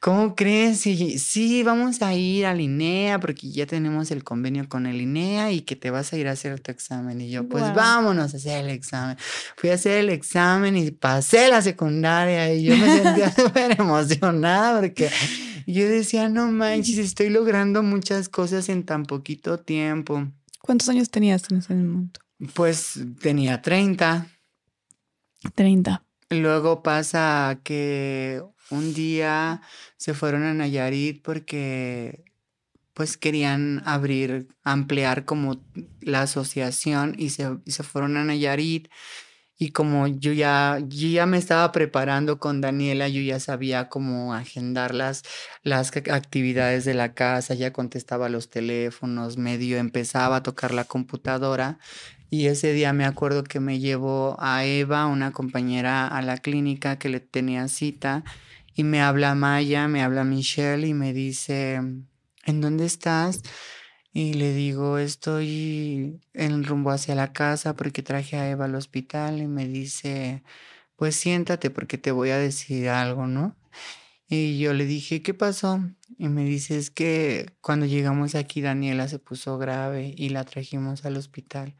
¿cómo 0.00 0.34
crees? 0.34 0.86
Y, 0.86 1.18
sí, 1.18 1.62
vamos 1.62 2.02
a 2.02 2.14
ir 2.14 2.46
al 2.46 2.60
INEA 2.60 3.18
porque 3.18 3.50
ya 3.50 3.66
tenemos 3.66 4.10
el 4.10 4.24
convenio 4.24 4.68
con 4.68 4.86
el 4.86 5.00
INEA 5.00 5.52
y 5.52 5.62
que 5.62 5.76
te 5.76 5.90
vas 5.90 6.12
a 6.12 6.16
ir 6.16 6.28
a 6.28 6.32
hacer 6.32 6.58
tu 6.60 6.70
examen. 6.70 7.20
Y 7.20 7.30
yo, 7.30 7.48
pues 7.48 7.62
vámonos 7.74 8.34
a 8.34 8.36
hacer 8.36 8.64
el 8.64 8.70
examen. 8.70 9.16
Fui 9.56 9.70
a 9.70 9.74
hacer 9.74 9.98
el 9.98 10.10
examen 10.10 10.76
y 10.76 10.90
pasé 10.90 11.48
la 11.48 11.62
secundaria 11.62 12.52
y 12.52 12.64
yo 12.64 12.76
me 12.76 12.86
sentía 12.86 13.32
súper 13.36 13.80
emocionada 13.80 14.80
porque 14.80 15.10
yo 15.66 15.88
decía, 15.88 16.28
no 16.28 16.50
manches, 16.50 16.98
estoy 16.98 17.30
logrando 17.30 17.82
muchas 17.82 18.28
cosas 18.28 18.68
en 18.68 18.84
tan 18.84 19.04
poquito 19.04 19.58
tiempo. 19.58 20.28
¿Cuántos 20.60 20.88
años 20.88 21.10
tenías 21.10 21.50
en 21.50 21.58
ese 21.58 21.74
momento? 21.74 22.20
Pues 22.54 23.00
tenía 23.20 23.62
30. 23.62 24.26
30. 25.54 26.04
Luego 26.30 26.82
pasa 26.82 27.60
que 27.62 28.42
un 28.70 28.94
día 28.94 29.62
se 29.96 30.12
fueron 30.12 30.42
a 30.42 30.54
Nayarit 30.54 31.22
porque 31.22 32.24
pues 32.94 33.16
querían 33.16 33.82
abrir, 33.84 34.48
ampliar 34.64 35.24
como 35.24 35.62
la 36.00 36.22
asociación 36.22 37.14
y 37.18 37.30
se, 37.30 37.58
se 37.66 37.82
fueron 37.82 38.16
a 38.16 38.24
Nayarit 38.24 38.88
y 39.58 39.70
como 39.70 40.06
yo 40.06 40.32
ya, 40.32 40.78
yo 40.86 41.08
ya 41.08 41.24
me 41.24 41.38
estaba 41.38 41.72
preparando 41.72 42.38
con 42.38 42.60
Daniela, 42.60 43.08
yo 43.08 43.22
ya 43.22 43.40
sabía 43.40 43.88
cómo 43.88 44.34
agendar 44.34 44.94
las, 44.94 45.22
las 45.62 45.96
actividades 45.96 46.84
de 46.84 46.92
la 46.92 47.14
casa, 47.14 47.54
ya 47.54 47.72
contestaba 47.72 48.28
los 48.28 48.50
teléfonos, 48.50 49.38
medio 49.38 49.78
empezaba 49.78 50.36
a 50.36 50.42
tocar 50.42 50.74
la 50.74 50.84
computadora. 50.84 51.78
Y 52.30 52.46
ese 52.46 52.72
día 52.72 52.92
me 52.92 53.04
acuerdo 53.04 53.44
que 53.44 53.60
me 53.60 53.78
llevó 53.78 54.36
a 54.40 54.64
Eva, 54.64 55.06
una 55.06 55.32
compañera, 55.32 56.08
a 56.08 56.22
la 56.22 56.38
clínica 56.38 56.98
que 56.98 57.08
le 57.08 57.20
tenía 57.20 57.68
cita. 57.68 58.24
Y 58.74 58.84
me 58.84 59.00
habla 59.00 59.34
Maya, 59.34 59.88
me 59.88 60.02
habla 60.02 60.24
Michelle 60.24 60.86
y 60.86 60.94
me 60.94 61.12
dice, 61.12 61.74
¿en 61.74 62.60
dónde 62.60 62.84
estás? 62.84 63.42
Y 64.12 64.34
le 64.34 64.54
digo, 64.54 64.98
estoy 64.98 66.20
en 66.32 66.64
rumbo 66.64 66.90
hacia 66.90 67.14
la 67.14 67.32
casa 67.32 67.76
porque 67.76 68.02
traje 68.02 68.36
a 68.36 68.48
Eva 68.50 68.64
al 68.64 68.74
hospital 68.74 69.40
y 69.40 69.46
me 69.46 69.68
dice, 69.68 70.42
pues 70.96 71.16
siéntate 71.16 71.70
porque 71.70 71.98
te 71.98 72.12
voy 72.12 72.30
a 72.30 72.38
decir 72.38 72.88
algo, 72.88 73.26
¿no? 73.26 73.56
Y 74.28 74.58
yo 74.58 74.74
le 74.74 74.86
dije, 74.86 75.22
¿qué 75.22 75.34
pasó? 75.34 75.80
Y 76.18 76.28
me 76.28 76.44
dice, 76.44 76.76
es 76.78 76.90
que 76.90 77.52
cuando 77.60 77.86
llegamos 77.86 78.34
aquí 78.34 78.60
Daniela 78.60 79.06
se 79.06 79.18
puso 79.18 79.56
grave 79.58 80.14
y 80.16 80.30
la 80.30 80.44
trajimos 80.44 81.04
al 81.04 81.16
hospital. 81.16 81.76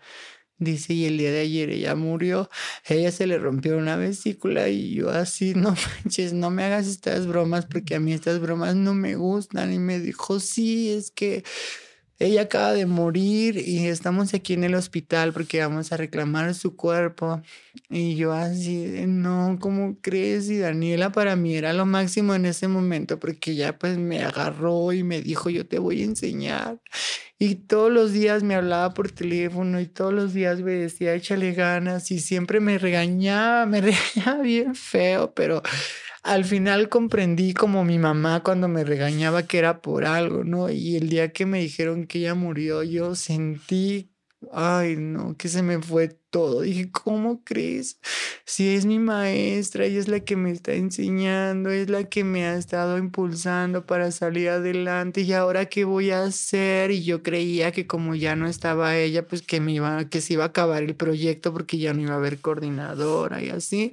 Dice, 0.58 0.94
y 0.94 1.04
el 1.04 1.18
día 1.18 1.30
de 1.32 1.40
ayer 1.40 1.68
ella 1.68 1.94
murió, 1.94 2.48
ella 2.86 3.12
se 3.12 3.26
le 3.26 3.38
rompió 3.38 3.76
una 3.76 3.96
vesícula 3.96 4.68
y 4.70 4.94
yo 4.94 5.10
así, 5.10 5.54
no 5.56 5.74
manches, 5.74 6.32
no 6.32 6.50
me 6.50 6.64
hagas 6.64 6.86
estas 6.86 7.26
bromas 7.26 7.66
porque 7.66 7.94
a 7.94 8.00
mí 8.00 8.12
estas 8.12 8.40
bromas 8.40 8.74
no 8.74 8.94
me 8.94 9.16
gustan. 9.16 9.72
Y 9.72 9.78
me 9.78 10.00
dijo, 10.00 10.40
sí, 10.40 10.90
es 10.90 11.10
que 11.10 11.44
ella 12.18 12.42
acaba 12.42 12.72
de 12.72 12.86
morir 12.86 13.58
y 13.58 13.86
estamos 13.88 14.32
aquí 14.32 14.54
en 14.54 14.64
el 14.64 14.74
hospital 14.74 15.32
porque 15.32 15.60
vamos 15.60 15.92
a 15.92 15.96
reclamar 15.98 16.54
su 16.54 16.74
cuerpo. 16.74 17.42
Y 17.90 18.16
yo 18.16 18.32
así, 18.32 19.04
no, 19.06 19.58
¿cómo 19.60 19.98
crees? 20.00 20.48
Y 20.48 20.58
Daniela 20.58 21.12
para 21.12 21.36
mí 21.36 21.54
era 21.54 21.74
lo 21.74 21.84
máximo 21.84 22.34
en 22.34 22.46
ese 22.46 22.68
momento 22.68 23.18
porque 23.18 23.50
ella 23.52 23.78
pues 23.78 23.98
me 23.98 24.22
agarró 24.22 24.92
y 24.92 25.02
me 25.02 25.20
dijo, 25.20 25.50
yo 25.50 25.66
te 25.66 25.78
voy 25.78 26.00
a 26.02 26.06
enseñar. 26.06 26.80
Y 27.38 27.56
todos 27.56 27.92
los 27.92 28.12
días 28.12 28.42
me 28.42 28.54
hablaba 28.54 28.94
por 28.94 29.10
teléfono 29.10 29.78
y 29.78 29.86
todos 29.86 30.14
los 30.14 30.32
días 30.32 30.62
me 30.62 30.72
decía, 30.72 31.14
échale 31.14 31.52
ganas 31.52 32.10
y 32.10 32.20
siempre 32.20 32.60
me 32.60 32.78
regañaba, 32.78 33.66
me 33.66 33.80
regañaba 33.82 34.42
bien 34.42 34.74
feo, 34.74 35.34
pero 35.34 35.62
al 36.26 36.44
final 36.44 36.88
comprendí 36.88 37.54
como 37.54 37.84
mi 37.84 37.98
mamá 37.98 38.42
cuando 38.42 38.68
me 38.68 38.84
regañaba 38.84 39.44
que 39.44 39.58
era 39.58 39.80
por 39.80 40.04
algo, 40.04 40.42
¿no? 40.44 40.68
Y 40.70 40.96
el 40.96 41.08
día 41.08 41.32
que 41.32 41.46
me 41.46 41.60
dijeron 41.60 42.06
que 42.06 42.18
ella 42.18 42.34
murió, 42.34 42.82
yo 42.82 43.14
sentí, 43.14 44.10
ay, 44.52 44.96
no, 44.96 45.36
que 45.36 45.48
se 45.48 45.62
me 45.62 45.80
fue 45.80 46.08
todo. 46.30 46.62
Dije, 46.62 46.90
¿cómo 46.90 47.44
crees? 47.44 48.00
Si 48.44 48.74
es 48.74 48.86
mi 48.86 48.98
maestra, 48.98 49.84
ella 49.84 50.00
es 50.00 50.08
la 50.08 50.20
que 50.20 50.36
me 50.36 50.50
está 50.50 50.72
enseñando, 50.74 51.70
es 51.70 51.88
la 51.90 52.04
que 52.04 52.24
me 52.24 52.44
ha 52.46 52.56
estado 52.56 52.98
impulsando 52.98 53.86
para 53.86 54.10
salir 54.10 54.48
adelante 54.48 55.20
y 55.22 55.32
ahora 55.32 55.66
qué 55.66 55.84
voy 55.84 56.10
a 56.10 56.24
hacer? 56.24 56.90
Y 56.90 57.04
yo 57.04 57.22
creía 57.22 57.70
que 57.72 57.86
como 57.86 58.16
ya 58.16 58.34
no 58.36 58.48
estaba 58.48 58.96
ella, 58.96 59.26
pues 59.28 59.42
que 59.42 59.60
me 59.60 59.72
iba, 59.74 60.08
que 60.08 60.20
se 60.20 60.34
iba 60.34 60.44
a 60.44 60.48
acabar 60.48 60.82
el 60.82 60.96
proyecto 60.96 61.52
porque 61.52 61.78
ya 61.78 61.94
no 61.94 62.02
iba 62.02 62.14
a 62.14 62.16
haber 62.16 62.40
coordinadora 62.40 63.42
y 63.42 63.50
así. 63.50 63.92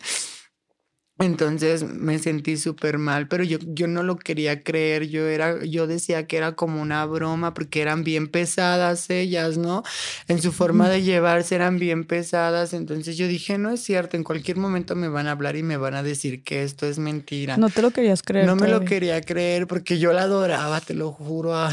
Entonces 1.23 1.83
me 1.83 2.19
sentí 2.19 2.57
súper 2.57 2.97
mal, 2.97 3.27
pero 3.27 3.43
yo, 3.43 3.57
yo 3.61 3.87
no 3.87 4.03
lo 4.03 4.17
quería 4.17 4.63
creer, 4.63 5.07
yo, 5.07 5.27
era, 5.27 5.63
yo 5.63 5.87
decía 5.87 6.27
que 6.27 6.37
era 6.37 6.53
como 6.53 6.81
una 6.81 7.05
broma 7.05 7.53
porque 7.53 7.81
eran 7.81 8.03
bien 8.03 8.27
pesadas 8.27 9.09
ellas, 9.09 9.57
¿no? 9.57 9.83
En 10.27 10.41
su 10.41 10.51
forma 10.51 10.89
de 10.89 11.01
llevarse 11.01 11.55
eran 11.55 11.79
bien 11.79 12.05
pesadas, 12.05 12.73
entonces 12.73 13.17
yo 13.17 13.27
dije, 13.27 13.57
no 13.57 13.71
es 13.71 13.81
cierto, 13.81 14.17
en 14.17 14.23
cualquier 14.23 14.57
momento 14.57 14.95
me 14.95 15.07
van 15.07 15.27
a 15.27 15.31
hablar 15.31 15.55
y 15.55 15.63
me 15.63 15.77
van 15.77 15.95
a 15.95 16.03
decir 16.03 16.43
que 16.43 16.63
esto 16.63 16.85
es 16.85 16.99
mentira. 16.99 17.57
No 17.57 17.69
te 17.69 17.81
lo 17.81 17.91
querías 17.91 18.21
creer. 18.21 18.45
No 18.45 18.55
me 18.55 18.67
lo 18.67 18.81
quería 18.81 19.21
creer 19.21 19.67
porque 19.67 19.99
yo 19.99 20.13
la 20.13 20.23
adoraba, 20.23 20.81
te 20.81 20.93
lo 20.93 21.11
juro. 21.11 21.53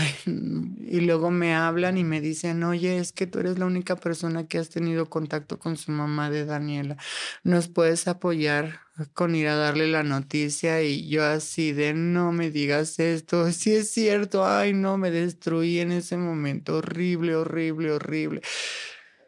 Y 0.90 1.02
luego 1.02 1.30
me 1.30 1.54
hablan 1.54 1.98
y 1.98 2.04
me 2.04 2.20
dicen, 2.20 2.64
oye, 2.64 2.98
es 2.98 3.12
que 3.12 3.28
tú 3.28 3.38
eres 3.38 3.60
la 3.60 3.66
única 3.66 3.94
persona 3.94 4.48
que 4.48 4.58
has 4.58 4.70
tenido 4.70 5.08
contacto 5.08 5.58
con 5.58 5.76
su 5.76 5.92
mamá 5.92 6.30
de 6.30 6.44
Daniela, 6.44 6.96
¿nos 7.44 7.68
puedes 7.68 8.08
apoyar? 8.08 8.80
Con 9.08 9.34
ir 9.34 9.48
a 9.48 9.56
darle 9.56 9.88
la 9.88 10.02
noticia 10.02 10.82
y 10.82 11.08
yo 11.08 11.24
así 11.24 11.72
de 11.72 11.94
no 11.94 12.32
me 12.32 12.50
digas 12.50 12.98
esto, 12.98 13.50
si 13.52 13.74
es 13.74 13.90
cierto, 13.90 14.46
ay 14.46 14.72
no, 14.72 14.98
me 14.98 15.10
destruí 15.10 15.80
en 15.80 15.92
ese 15.92 16.16
momento, 16.16 16.76
horrible, 16.76 17.36
horrible, 17.36 17.92
horrible. 17.92 18.42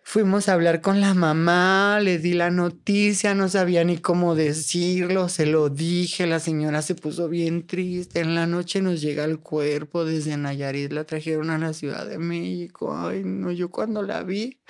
Fuimos 0.05 0.49
a 0.49 0.53
hablar 0.53 0.83
con 0.83 1.01
la 1.01 1.15
mamá, 1.15 1.99
le 2.01 2.19
di 2.19 2.35
la 2.35 2.51
noticia, 2.51 3.35
no 3.35 3.49
sabía 3.49 3.83
ni 3.83 3.97
cómo 3.97 4.35
decirlo, 4.35 5.31
se 5.31 5.47
lo 5.47 5.71
dije, 5.71 6.27
la 6.27 6.39
señora 6.39 6.83
se 6.83 6.95
puso 6.95 7.29
bien 7.31 7.67
triste, 7.67 8.21
en 8.21 8.35
la 8.35 8.47
noche 8.47 8.83
nos 8.83 9.01
llega 9.01 9.25
el 9.25 9.39
cuerpo 9.39 10.05
desde 10.05 10.37
Nayarit, 10.37 10.93
la 10.93 11.05
trajeron 11.05 11.49
a 11.49 11.57
la 11.57 11.73
Ciudad 11.73 12.07
de 12.07 12.19
México, 12.19 12.95
ay 12.95 13.23
no, 13.25 13.53
yo 13.53 13.71
cuando 13.71 14.03
la 14.03 14.23
vi, 14.23 14.61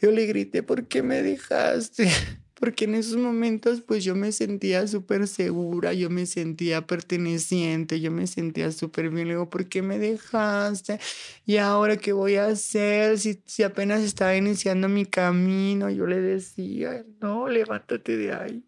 yo 0.00 0.12
le 0.12 0.24
grité, 0.24 0.62
¿por 0.62 0.86
qué 0.86 1.02
me 1.02 1.20
dejaste? 1.20 2.08
porque 2.58 2.86
en 2.86 2.94
esos 2.94 3.16
momentos 3.16 3.82
pues 3.82 4.02
yo 4.02 4.14
me 4.14 4.32
sentía 4.32 4.86
súper 4.88 5.28
segura, 5.28 5.92
yo 5.92 6.08
me 6.08 6.24
sentía 6.24 6.86
perteneciente, 6.86 8.00
yo 8.00 8.10
me 8.10 8.26
sentía 8.26 8.72
súper 8.72 9.10
bien. 9.10 9.28
Le 9.28 9.34
digo, 9.34 9.50
¿por 9.50 9.66
qué 9.68 9.82
me 9.82 9.98
dejaste? 9.98 10.98
¿Y 11.44 11.58
ahora 11.58 11.98
qué 11.98 12.12
voy 12.12 12.36
a 12.36 12.46
hacer? 12.46 13.18
Si, 13.18 13.42
si 13.44 13.62
apenas 13.62 14.02
estaba 14.02 14.34
iniciando 14.36 14.88
mi 14.88 15.04
camino, 15.04 15.90
yo 15.90 16.06
le 16.06 16.20
decía, 16.20 17.04
no, 17.20 17.48
levántate 17.48 18.16
de 18.16 18.32
ahí. 18.32 18.64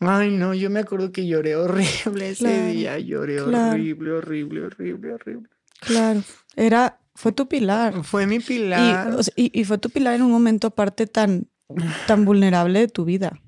Ay, 0.00 0.30
no, 0.30 0.54
yo 0.54 0.70
me 0.70 0.78
acuerdo 0.78 1.10
que 1.10 1.26
lloré 1.26 1.56
horrible 1.56 2.30
ese 2.30 2.68
día, 2.68 2.98
lloré 3.00 3.40
horrible, 3.40 4.12
horrible, 4.12 4.66
horrible, 4.66 5.14
horrible. 5.14 5.48
Claro, 5.80 6.22
era, 6.54 7.00
fue 7.16 7.32
tu 7.32 7.48
pilar. 7.48 8.04
Fue 8.04 8.28
mi 8.28 8.38
pilar. 8.38 9.18
y, 9.34 9.60
y 9.60 9.64
fue 9.64 9.78
tu 9.78 9.90
pilar 9.90 10.14
en 10.14 10.22
un 10.22 10.30
momento 10.30 10.68
aparte 10.68 11.08
tan, 11.08 11.48
tan 12.06 12.24
vulnerable 12.24 12.80
de 12.80 12.88
tu 12.88 13.04
vida 13.04 13.40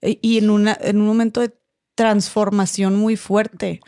e, 0.00 0.18
y 0.22 0.38
en, 0.38 0.50
una, 0.50 0.76
en 0.80 1.00
un 1.00 1.06
momento 1.06 1.40
de 1.40 1.56
transformación 1.94 2.96
muy 2.96 3.16
fuerte. 3.16 3.80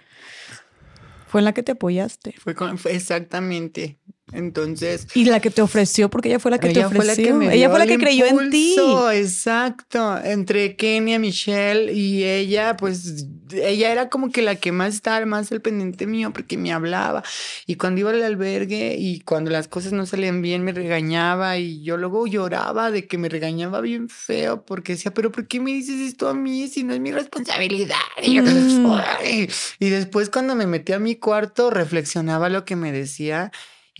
Fue 1.26 1.40
en 1.40 1.44
la 1.44 1.52
que 1.52 1.62
te 1.62 1.72
apoyaste. 1.72 2.34
Fue, 2.38 2.54
exactamente. 2.86 3.98
Entonces. 4.32 5.06
Y 5.14 5.24
la 5.24 5.40
que 5.40 5.50
te 5.50 5.62
ofreció, 5.62 6.10
porque 6.10 6.28
ella 6.28 6.38
fue 6.38 6.50
la 6.50 6.58
que 6.58 6.70
te 6.70 6.84
ofreció. 6.84 7.40
ella 7.40 7.70
fue 7.70 7.78
la 7.78 7.86
que 7.86 7.98
creyó 7.98 8.26
en 8.26 8.50
ti. 8.50 8.76
Exacto. 9.12 10.18
Entre 10.22 10.76
Kenia, 10.76 11.18
Michelle 11.18 11.92
y 11.92 12.24
ella, 12.24 12.76
pues 12.76 13.26
ella 13.52 13.90
era 13.90 14.08
como 14.08 14.30
que 14.30 14.42
la 14.42 14.56
que 14.56 14.72
más 14.72 14.94
estaba 14.94 15.24
más 15.26 15.50
al 15.52 15.60
pendiente 15.60 16.06
mío, 16.06 16.32
porque 16.32 16.58
me 16.58 16.72
hablaba. 16.72 17.22
Y 17.66 17.76
cuando 17.76 18.00
iba 18.00 18.10
al 18.10 18.22
albergue 18.22 18.96
y 18.98 19.20
cuando 19.20 19.50
las 19.50 19.68
cosas 19.68 19.92
no 19.92 20.06
salían 20.06 20.42
bien, 20.42 20.62
me 20.62 20.72
regañaba. 20.72 21.58
Y 21.58 21.82
yo 21.82 21.96
luego 21.96 22.26
lloraba 22.26 22.90
de 22.90 23.06
que 23.06 23.18
me 23.18 23.28
regañaba 23.28 23.80
bien 23.80 24.08
feo, 24.08 24.64
porque 24.64 24.92
decía, 24.92 25.12
pero 25.12 25.32
¿por 25.32 25.46
qué 25.46 25.60
me 25.60 25.72
dices 25.72 26.00
esto 26.00 26.28
a 26.28 26.34
mí 26.34 26.68
si 26.68 26.84
no 26.84 26.94
es 26.94 27.00
mi 27.00 27.12
responsabilidad? 27.12 27.96
Y, 28.22 28.40
mm. 28.40 29.48
y 29.78 29.88
después, 29.88 30.28
cuando 30.28 30.54
me 30.54 30.66
metí 30.66 30.92
a 30.92 30.98
mi 30.98 31.16
cuarto, 31.16 31.70
reflexionaba 31.70 32.48
lo 32.48 32.64
que 32.64 32.76
me 32.76 32.92
decía. 32.92 33.50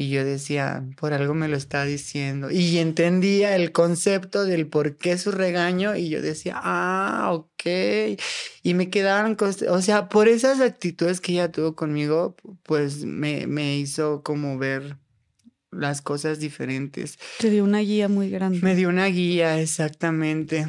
Y 0.01 0.11
yo 0.11 0.25
decía, 0.25 0.85
por 0.97 1.13
algo 1.13 1.35
me 1.35 1.49
lo 1.49 1.57
está 1.57 1.85
diciendo. 1.85 2.53
Y 2.53 2.79
entendía 2.79 3.57
el 3.57 3.73
concepto 3.73 4.45
del 4.45 4.69
por 4.69 4.97
qué 4.97 5.19
su 5.19 5.33
regaño. 5.33 5.97
Y 5.97 6.09
yo 6.09 6.23
decía, 6.23 6.55
ah, 6.57 7.31
ok. 7.33 8.17
Y 8.63 8.75
me 8.75 8.91
quedaron, 8.91 9.37
o 9.69 9.83
sea, 9.83 10.09
por 10.09 10.29
esas 10.29 10.61
actitudes 10.61 11.21
que 11.21 11.33
ella 11.33 11.51
tuvo 11.51 11.75
conmigo, 11.75 12.37
pues 12.63 13.05
me, 13.05 13.49
me 13.49 13.77
hizo 13.77 14.23
como 14.23 14.57
ver 14.57 14.99
las 15.73 16.01
cosas 16.01 16.39
diferentes. 16.39 17.19
Te 17.41 17.51
dio 17.51 17.65
una 17.65 17.81
guía 17.81 18.09
muy 18.09 18.31
grande. 18.31 18.61
Me 18.63 18.77
dio 18.77 18.91
una 18.91 19.07
guía, 19.07 19.61
exactamente. 19.61 20.69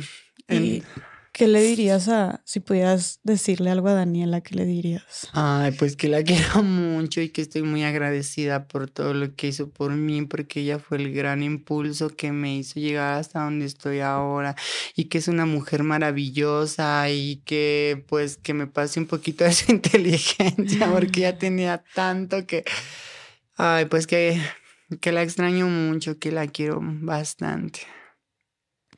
¿Qué 1.39 1.47
le 1.47 1.61
dirías 1.61 2.09
a, 2.09 2.41
si 2.43 2.59
pudieras 2.59 3.21
decirle 3.23 3.69
algo 3.69 3.87
a 3.87 3.93
Daniela, 3.93 4.41
qué 4.41 4.55
le 4.55 4.65
dirías? 4.65 5.29
Ay, 5.31 5.71
pues 5.71 5.95
que 5.95 6.09
la 6.09 6.21
quiero 6.25 6.63
mucho 6.63 7.21
y 7.21 7.29
que 7.29 7.41
estoy 7.41 7.61
muy 7.61 7.85
agradecida 7.85 8.67
por 8.67 8.89
todo 8.89 9.13
lo 9.13 9.33
que 9.37 9.47
hizo 9.47 9.69
por 9.69 9.93
mí, 9.93 10.23
porque 10.23 10.59
ella 10.59 10.79
fue 10.79 10.97
el 10.97 11.13
gran 11.13 11.41
impulso 11.41 12.09
que 12.09 12.33
me 12.33 12.57
hizo 12.57 12.81
llegar 12.81 13.13
hasta 13.13 13.41
donde 13.41 13.67
estoy 13.67 14.01
ahora 14.01 14.57
y 14.97 15.05
que 15.05 15.19
es 15.19 15.29
una 15.29 15.45
mujer 15.45 15.83
maravillosa 15.83 17.09
y 17.09 17.37
que 17.45 18.03
pues 18.09 18.35
que 18.35 18.53
me 18.53 18.67
pase 18.67 18.99
un 18.99 19.05
poquito 19.05 19.45
de 19.45 19.53
su 19.53 19.71
inteligencia, 19.71 20.91
porque 20.91 21.21
ella 21.21 21.37
tenía 21.37 21.81
tanto 21.95 22.45
que, 22.45 22.65
ay, 23.55 23.85
pues 23.85 24.07
que, 24.07 24.41
que 24.99 25.13
la 25.13 25.23
extraño 25.23 25.67
mucho, 25.67 26.19
que 26.19 26.33
la 26.33 26.47
quiero 26.47 26.81
bastante. 26.81 27.79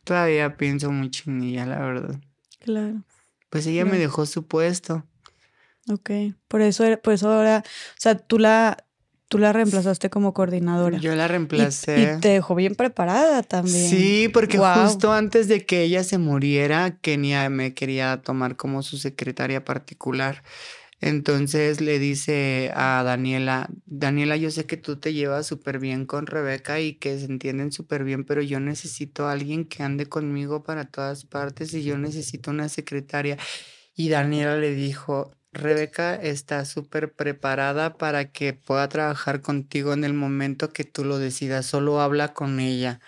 Todavía 0.04 0.58
pienso 0.58 0.92
mucho 0.92 1.30
en 1.30 1.44
ella, 1.44 1.68
la 1.68 1.78
verdad. 1.82 2.20
Claro. 2.62 3.04
Pues 3.50 3.68
ella 3.68 3.84
me 3.84 3.98
dejó 3.98 4.26
su 4.26 4.48
puesto. 4.48 5.06
Ok, 5.90 6.12
por 6.48 6.62
eso, 6.62 6.86
por 7.02 7.14
eso 7.14 7.30
ahora, 7.30 7.64
o 7.66 8.00
sea, 8.00 8.16
tú 8.18 8.40
la, 8.40 8.86
tú 9.28 9.40
la 9.40 9.52
reemplazaste 9.52 10.10
como 10.10 10.34
coordinadora. 10.34 11.00
Yo 11.00 11.16
la 11.16 11.28
reemplacé. 11.28 12.16
Y, 12.18 12.22
te 12.22 12.30
dejó 12.30 12.54
bien 12.56 12.76
preparada 12.76 13.42
también. 13.44 13.90
Sí, 13.90 14.30
porque 14.32 14.58
justo 14.58 15.12
antes 15.12 15.48
de 15.48 15.66
que 15.66 15.82
ella 15.82 16.04
se 16.04 16.18
muriera, 16.18 16.98
Kenia 17.02 17.50
me 17.50 17.74
quería 17.74 18.22
tomar 18.22 18.56
como 18.56 18.84
su 18.84 18.98
secretaria 18.98 19.66
particular. 19.66 20.44
Entonces 21.02 21.82
le 21.82 21.98
dice 22.00 22.72
a 22.76 23.02
Daniela, 23.04 23.70
Daniela, 23.86 24.38
yo 24.38 24.52
sé 24.52 24.66
que 24.68 24.78
tú 24.78 24.98
te 25.00 25.14
llevas 25.14 25.48
súper 25.48 25.80
bien 25.80 26.06
con 26.06 26.28
Rebeca 26.28 26.80
y 26.80 26.94
que 26.96 27.18
se 27.20 27.26
entienden 27.26 27.72
súper 27.72 28.04
bien, 28.04 28.24
pero 28.24 28.42
yo 28.44 28.60
necesito 28.60 29.26
a 29.28 29.32
alguien 29.32 29.66
que 29.66 29.82
ande 29.84 30.06
conmigo 30.08 30.64
para 30.64 30.86
todas 30.86 31.26
partes 31.26 31.74
y 31.74 31.84
yo 31.84 31.98
necesito 31.98 32.52
una 32.52 32.70
secretaria. 32.70 33.38
Y 33.96 34.10
Daniela 34.10 34.58
le 34.58 34.76
dijo, 34.76 35.32
Rebeca 35.54 36.16
está 36.16 36.66
súper 36.66 37.14
preparada 37.14 37.98
para 37.98 38.32
que 38.32 38.54
pueda 38.54 38.88
trabajar 38.90 39.42
contigo 39.42 39.94
en 39.94 40.04
el 40.04 40.14
momento 40.14 40.72
que 40.74 40.84
tú 40.86 41.06
lo 41.06 41.18
decidas, 41.20 41.66
solo 41.66 42.02
habla 42.02 42.34
con 42.34 42.60
ella. 42.60 43.00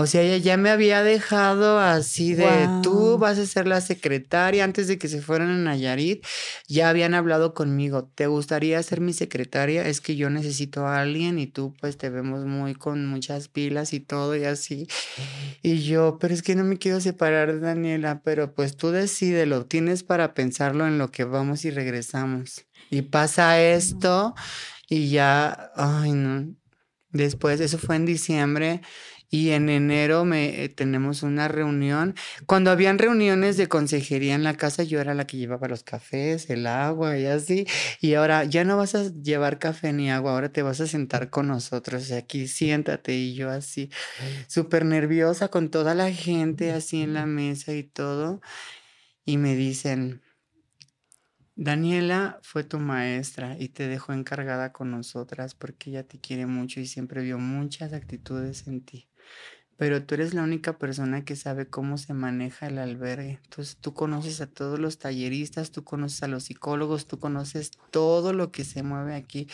O 0.00 0.06
sea, 0.06 0.22
ella 0.22 0.38
ya 0.38 0.56
me 0.56 0.70
había 0.70 1.02
dejado 1.02 1.78
así 1.78 2.32
de 2.32 2.66
tú 2.82 3.18
vas 3.18 3.38
a 3.38 3.44
ser 3.44 3.66
la 3.66 3.82
secretaria 3.82 4.64
antes 4.64 4.88
de 4.88 4.96
que 4.96 5.08
se 5.08 5.20
fueran 5.20 5.50
a 5.50 5.58
Nayarit. 5.58 6.24
Ya 6.66 6.88
habían 6.88 7.12
hablado 7.12 7.52
conmigo. 7.52 8.10
¿Te 8.14 8.26
gustaría 8.26 8.82
ser 8.82 9.02
mi 9.02 9.12
secretaria? 9.12 9.86
Es 9.86 10.00
que 10.00 10.16
yo 10.16 10.30
necesito 10.30 10.86
a 10.86 11.02
alguien 11.02 11.38
y 11.38 11.48
tú 11.48 11.74
pues 11.82 11.98
te 11.98 12.08
vemos 12.08 12.46
muy 12.46 12.74
con 12.74 13.04
muchas 13.04 13.48
pilas 13.48 13.92
y 13.92 14.00
todo 14.00 14.34
y 14.34 14.44
así. 14.44 14.88
Y 15.60 15.82
yo, 15.82 16.16
pero 16.18 16.32
es 16.32 16.42
que 16.42 16.54
no 16.54 16.64
me 16.64 16.78
quiero 16.78 16.98
separar 17.02 17.52
de 17.52 17.60
Daniela, 17.60 18.22
pero 18.24 18.54
pues 18.54 18.78
tú 18.78 18.92
decídelo. 18.92 19.66
Tienes 19.66 20.02
para 20.02 20.32
pensarlo 20.32 20.86
en 20.86 20.96
lo 20.96 21.10
que 21.10 21.24
vamos 21.24 21.66
y 21.66 21.70
regresamos. 21.70 22.64
Y 22.88 23.02
pasa 23.02 23.60
esto 23.60 24.34
y 24.88 25.10
ya, 25.10 25.72
ay 25.76 26.12
no, 26.12 26.54
Después, 27.12 27.60
eso 27.60 27.76
fue 27.78 27.96
en 27.96 28.06
diciembre 28.06 28.82
y 29.30 29.50
en 29.50 29.68
enero 29.68 30.24
me, 30.24 30.64
eh, 30.64 30.68
tenemos 30.68 31.22
una 31.22 31.46
reunión. 31.48 32.16
Cuando 32.46 32.70
habían 32.70 32.98
reuniones 32.98 33.56
de 33.56 33.68
consejería 33.68 34.34
en 34.34 34.42
la 34.42 34.56
casa, 34.56 34.82
yo 34.82 35.00
era 35.00 35.14
la 35.14 35.26
que 35.26 35.36
llevaba 35.36 35.68
los 35.68 35.84
cafés, 35.84 36.50
el 36.50 36.66
agua 36.66 37.16
y 37.16 37.26
así. 37.26 37.66
Y 38.00 38.14
ahora 38.14 38.44
ya 38.44 38.64
no 38.64 38.76
vas 38.76 38.94
a 38.96 39.04
llevar 39.12 39.58
café 39.60 39.92
ni 39.92 40.10
agua, 40.10 40.32
ahora 40.32 40.50
te 40.52 40.62
vas 40.62 40.80
a 40.80 40.86
sentar 40.88 41.30
con 41.30 41.46
nosotros. 41.48 42.10
Aquí 42.12 42.48
siéntate 42.48 43.14
y 43.16 43.34
yo 43.34 43.50
así, 43.50 43.90
súper 44.48 44.84
nerviosa 44.84 45.48
con 45.48 45.70
toda 45.70 45.94
la 45.94 46.12
gente 46.12 46.72
así 46.72 47.02
en 47.02 47.14
la 47.14 47.26
mesa 47.26 47.72
y 47.74 47.84
todo. 47.84 48.40
Y 49.24 49.36
me 49.38 49.54
dicen, 49.56 50.22
Daniela 51.56 52.40
fue 52.42 52.64
tu 52.64 52.78
maestra 52.78 53.56
y 53.58 53.68
te 53.68 53.86
dejó 53.86 54.12
encargada 54.14 54.72
con 54.72 54.90
nosotras 54.90 55.54
porque 55.54 55.90
ella 55.90 56.04
te 56.08 56.18
quiere 56.18 56.46
mucho 56.46 56.80
y 56.80 56.86
siempre 56.86 57.22
vio 57.22 57.38
muchas 57.38 57.92
actitudes 57.92 58.66
en 58.66 58.80
ti. 58.84 59.09
Pero 59.80 60.04
tú 60.04 60.14
eres 60.14 60.34
la 60.34 60.42
única 60.42 60.76
persona 60.76 61.24
que 61.24 61.36
sabe 61.36 61.66
cómo 61.66 61.96
se 61.96 62.12
maneja 62.12 62.66
el 62.66 62.76
albergue. 62.76 63.40
Entonces 63.42 63.78
tú 63.78 63.94
conoces 63.94 64.42
a 64.42 64.46
todos 64.46 64.78
los 64.78 64.98
talleristas, 64.98 65.70
tú 65.70 65.84
conoces 65.84 66.22
a 66.22 66.28
los 66.28 66.44
psicólogos, 66.44 67.06
tú 67.06 67.18
conoces 67.18 67.70
todo 67.90 68.34
lo 68.34 68.52
que 68.52 68.64
se 68.64 68.82
mueve 68.82 69.14
aquí. 69.14 69.48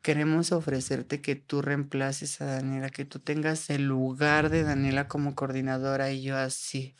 Queremos 0.00 0.52
ofrecerte 0.52 1.20
que 1.20 1.34
tú 1.34 1.60
reemplaces 1.60 2.40
a 2.40 2.44
Daniela, 2.44 2.88
que 2.88 3.04
tú 3.04 3.18
tengas 3.18 3.68
el 3.68 3.82
lugar 3.82 4.48
de 4.48 4.62
Daniela 4.62 5.08
como 5.08 5.34
coordinadora 5.34 6.12
y 6.12 6.22
yo 6.22 6.36
así. 6.36 6.94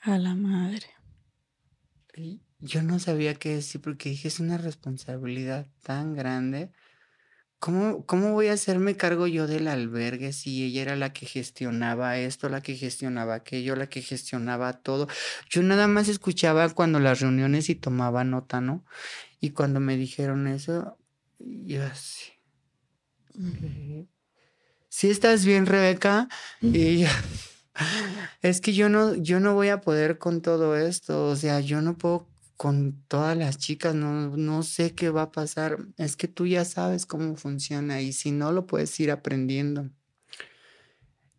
A 0.00 0.16
la 0.16 0.34
madre. 0.34 0.86
Yo 2.60 2.82
no 2.82 2.98
sabía 2.98 3.34
qué 3.34 3.56
decir 3.56 3.82
porque 3.82 4.08
dije, 4.08 4.28
es 4.28 4.40
una 4.40 4.56
responsabilidad 4.56 5.66
tan 5.82 6.14
grande. 6.14 6.72
¿Cómo, 7.60 8.06
¿Cómo 8.06 8.32
voy 8.32 8.46
a 8.46 8.54
hacerme 8.54 8.96
cargo 8.96 9.26
yo 9.26 9.46
del 9.46 9.68
albergue 9.68 10.32
si 10.32 10.64
ella 10.64 10.80
era 10.80 10.96
la 10.96 11.12
que 11.12 11.26
gestionaba 11.26 12.16
esto, 12.16 12.48
la 12.48 12.62
que 12.62 12.74
gestionaba 12.74 13.34
aquello, 13.34 13.76
la 13.76 13.86
que 13.86 14.00
gestionaba 14.00 14.72
todo? 14.72 15.08
Yo 15.50 15.62
nada 15.62 15.86
más 15.86 16.08
escuchaba 16.08 16.66
cuando 16.70 17.00
las 17.00 17.20
reuniones 17.20 17.68
y 17.68 17.74
tomaba 17.74 18.24
nota, 18.24 18.62
¿no? 18.62 18.82
Y 19.40 19.50
cuando 19.50 19.78
me 19.78 19.98
dijeron 19.98 20.46
eso, 20.46 20.96
yo 21.38 21.84
así. 21.84 22.32
¿Sí 24.88 25.10
estás 25.10 25.44
bien, 25.44 25.66
Rebeca? 25.66 26.28
Y 26.62 27.04
es 28.40 28.62
que 28.62 28.72
yo 28.72 28.88
no, 28.88 29.14
yo 29.16 29.38
no 29.38 29.52
voy 29.52 29.68
a 29.68 29.82
poder 29.82 30.16
con 30.16 30.40
todo 30.40 30.78
esto, 30.78 31.26
o 31.26 31.36
sea, 31.36 31.60
yo 31.60 31.82
no 31.82 31.98
puedo 31.98 32.29
con 32.60 33.02
todas 33.08 33.38
las 33.38 33.56
chicas, 33.56 33.94
no, 33.94 34.36
no 34.36 34.62
sé 34.62 34.94
qué 34.94 35.08
va 35.08 35.22
a 35.22 35.32
pasar. 35.32 35.78
Es 35.96 36.14
que 36.14 36.28
tú 36.28 36.46
ya 36.46 36.66
sabes 36.66 37.06
cómo 37.06 37.36
funciona 37.36 38.02
y 38.02 38.12
si 38.12 38.32
no 38.32 38.52
lo 38.52 38.66
puedes 38.66 39.00
ir 39.00 39.10
aprendiendo. 39.10 39.88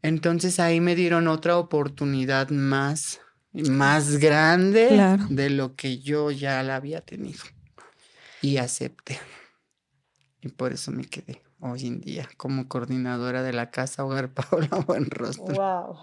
Entonces 0.02 0.60
ahí 0.60 0.80
me 0.80 0.96
dieron 0.96 1.28
otra 1.28 1.60
oportunidad 1.60 2.50
más, 2.50 3.22
más 3.54 4.18
grande 4.18 5.20
de 5.30 5.52
lo 5.52 5.76
que 5.76 6.00
yo 6.00 6.32
ya 6.32 6.64
la 6.64 6.78
había 6.78 7.02
tenido. 7.02 7.44
Y 8.42 8.58
acepté. 8.58 9.20
Y 10.42 10.50
por 10.50 10.74
eso 10.74 10.90
me 10.90 11.06
quedé 11.06 11.44
hoy 11.60 11.86
en 11.86 12.02
día 12.02 12.28
como 12.36 12.68
coordinadora 12.68 13.44
de 13.44 13.54
la 13.54 13.70
Casa 13.70 14.04
Hogar 14.06 14.30
Paola 14.34 14.84
Buenrostro. 14.88 15.54
Wow. 15.54 15.98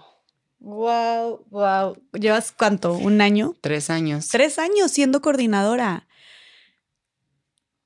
Wow, 0.59 1.45
wow. 1.49 1.97
¿Llevas 2.13 2.51
cuánto? 2.51 2.93
¿Un 2.93 3.21
año? 3.21 3.55
Tres 3.61 3.89
años. 3.89 4.27
Tres 4.27 4.59
años 4.59 4.91
siendo 4.91 5.21
coordinadora. 5.21 6.07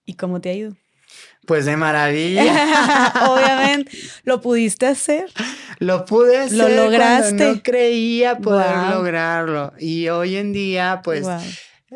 ¿Y 0.06 0.16
cómo 0.16 0.42
te 0.42 0.50
ha 0.50 0.54
ido? 0.54 0.76
Pues 1.46 1.66
de 1.66 1.78
maravilla. 1.78 3.14
Obviamente. 3.30 3.92
¿Lo 4.24 4.42
pudiste 4.42 4.88
hacer? 4.88 5.32
Lo 5.80 6.06
pude 6.06 6.38
hacer. 6.38 6.58
Lo 6.58 6.70
lograste. 6.70 7.34
no 7.34 7.62
creía 7.62 8.38
poder 8.38 8.76
lograrlo. 8.96 9.74
Y 9.78 10.10
hoy 10.10 10.38
en 10.38 10.54
día, 10.54 11.02
pues. 11.04 11.28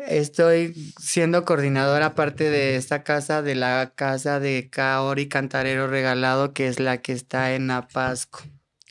Estoy 0.06 0.92
siendo 1.00 1.44
coordinadora 1.44 2.06
aparte 2.06 2.50
de 2.50 2.76
esta 2.76 3.02
casa, 3.02 3.42
de 3.42 3.56
la 3.56 3.94
casa 3.96 4.38
de 4.38 4.68
Kaori 4.70 5.28
Cantarero 5.28 5.88
Regalado, 5.88 6.52
que 6.52 6.68
es 6.68 6.78
la 6.78 6.98
que 6.98 7.12
está 7.12 7.54
en 7.54 7.68
Apasco. 7.72 8.44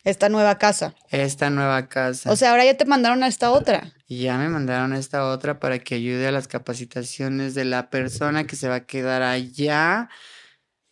Esta 0.08 0.30
nueva 0.30 0.58
casa. 0.58 0.96
Esta 1.10 1.50
nueva 1.50 1.90
casa. 1.90 2.32
O 2.32 2.38
sea, 2.38 2.52
ahora 2.52 2.64
ya 2.64 2.78
te 2.78 2.86
mandaron 2.86 3.24
a 3.24 3.28
esta 3.28 3.52
otra. 3.52 3.92
Y 4.08 4.20
ya 4.22 4.38
me 4.38 4.48
mandaron 4.48 4.94
a 4.94 5.00
esta 5.00 5.26
otra 5.26 5.60
para 5.60 5.80
que 5.80 5.96
ayude 5.96 6.26
a 6.26 6.32
las 6.32 6.48
capacitaciones 6.48 7.56
de 7.56 7.66
la 7.66 7.90
persona 7.90 8.48
que 8.48 8.56
se 8.56 8.70
va 8.70 8.76
a 8.76 8.86
quedar 8.86 9.22
allá 9.22 10.08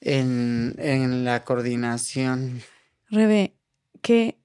en, 0.02 0.76
en 0.80 1.24
la 1.24 1.46
coordinación. 1.46 2.62
Rebe, 3.10 3.56
qué 4.02 4.38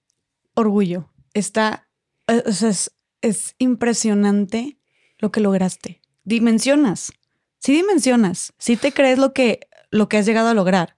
orgullo. 0.54 1.10
Está, 1.34 1.88
eh, 2.28 2.44
o 2.46 2.52
sea, 2.52 2.68
es, 2.68 2.92
es 3.22 3.56
impresionante 3.58 4.78
lo 5.18 5.32
que 5.32 5.40
lograste. 5.40 6.00
Dimensionas. 6.22 7.12
Sí 7.58 7.72
dimensionas. 7.72 8.52
Sí 8.58 8.76
te 8.76 8.92
crees 8.92 9.18
lo 9.18 9.32
que, 9.32 9.66
lo 9.90 10.08
que 10.08 10.18
has 10.18 10.26
llegado 10.26 10.48
a 10.48 10.54
lograr. 10.54 10.94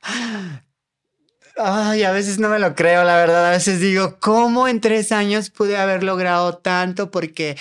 Ay, 1.57 2.03
a 2.05 2.13
veces 2.13 2.39
no 2.39 2.49
me 2.49 2.59
lo 2.59 2.75
creo, 2.75 3.05
la 3.05 3.17
verdad. 3.17 3.47
A 3.47 3.51
veces 3.51 3.79
digo, 3.81 4.17
¿cómo 4.21 4.69
en 4.69 4.81
tres 4.81 5.13
años 5.13 5.51
pude 5.51 5.77
haber 5.77 6.03
logrado 6.03 6.57
tanto? 6.57 7.11
Porque 7.11 7.57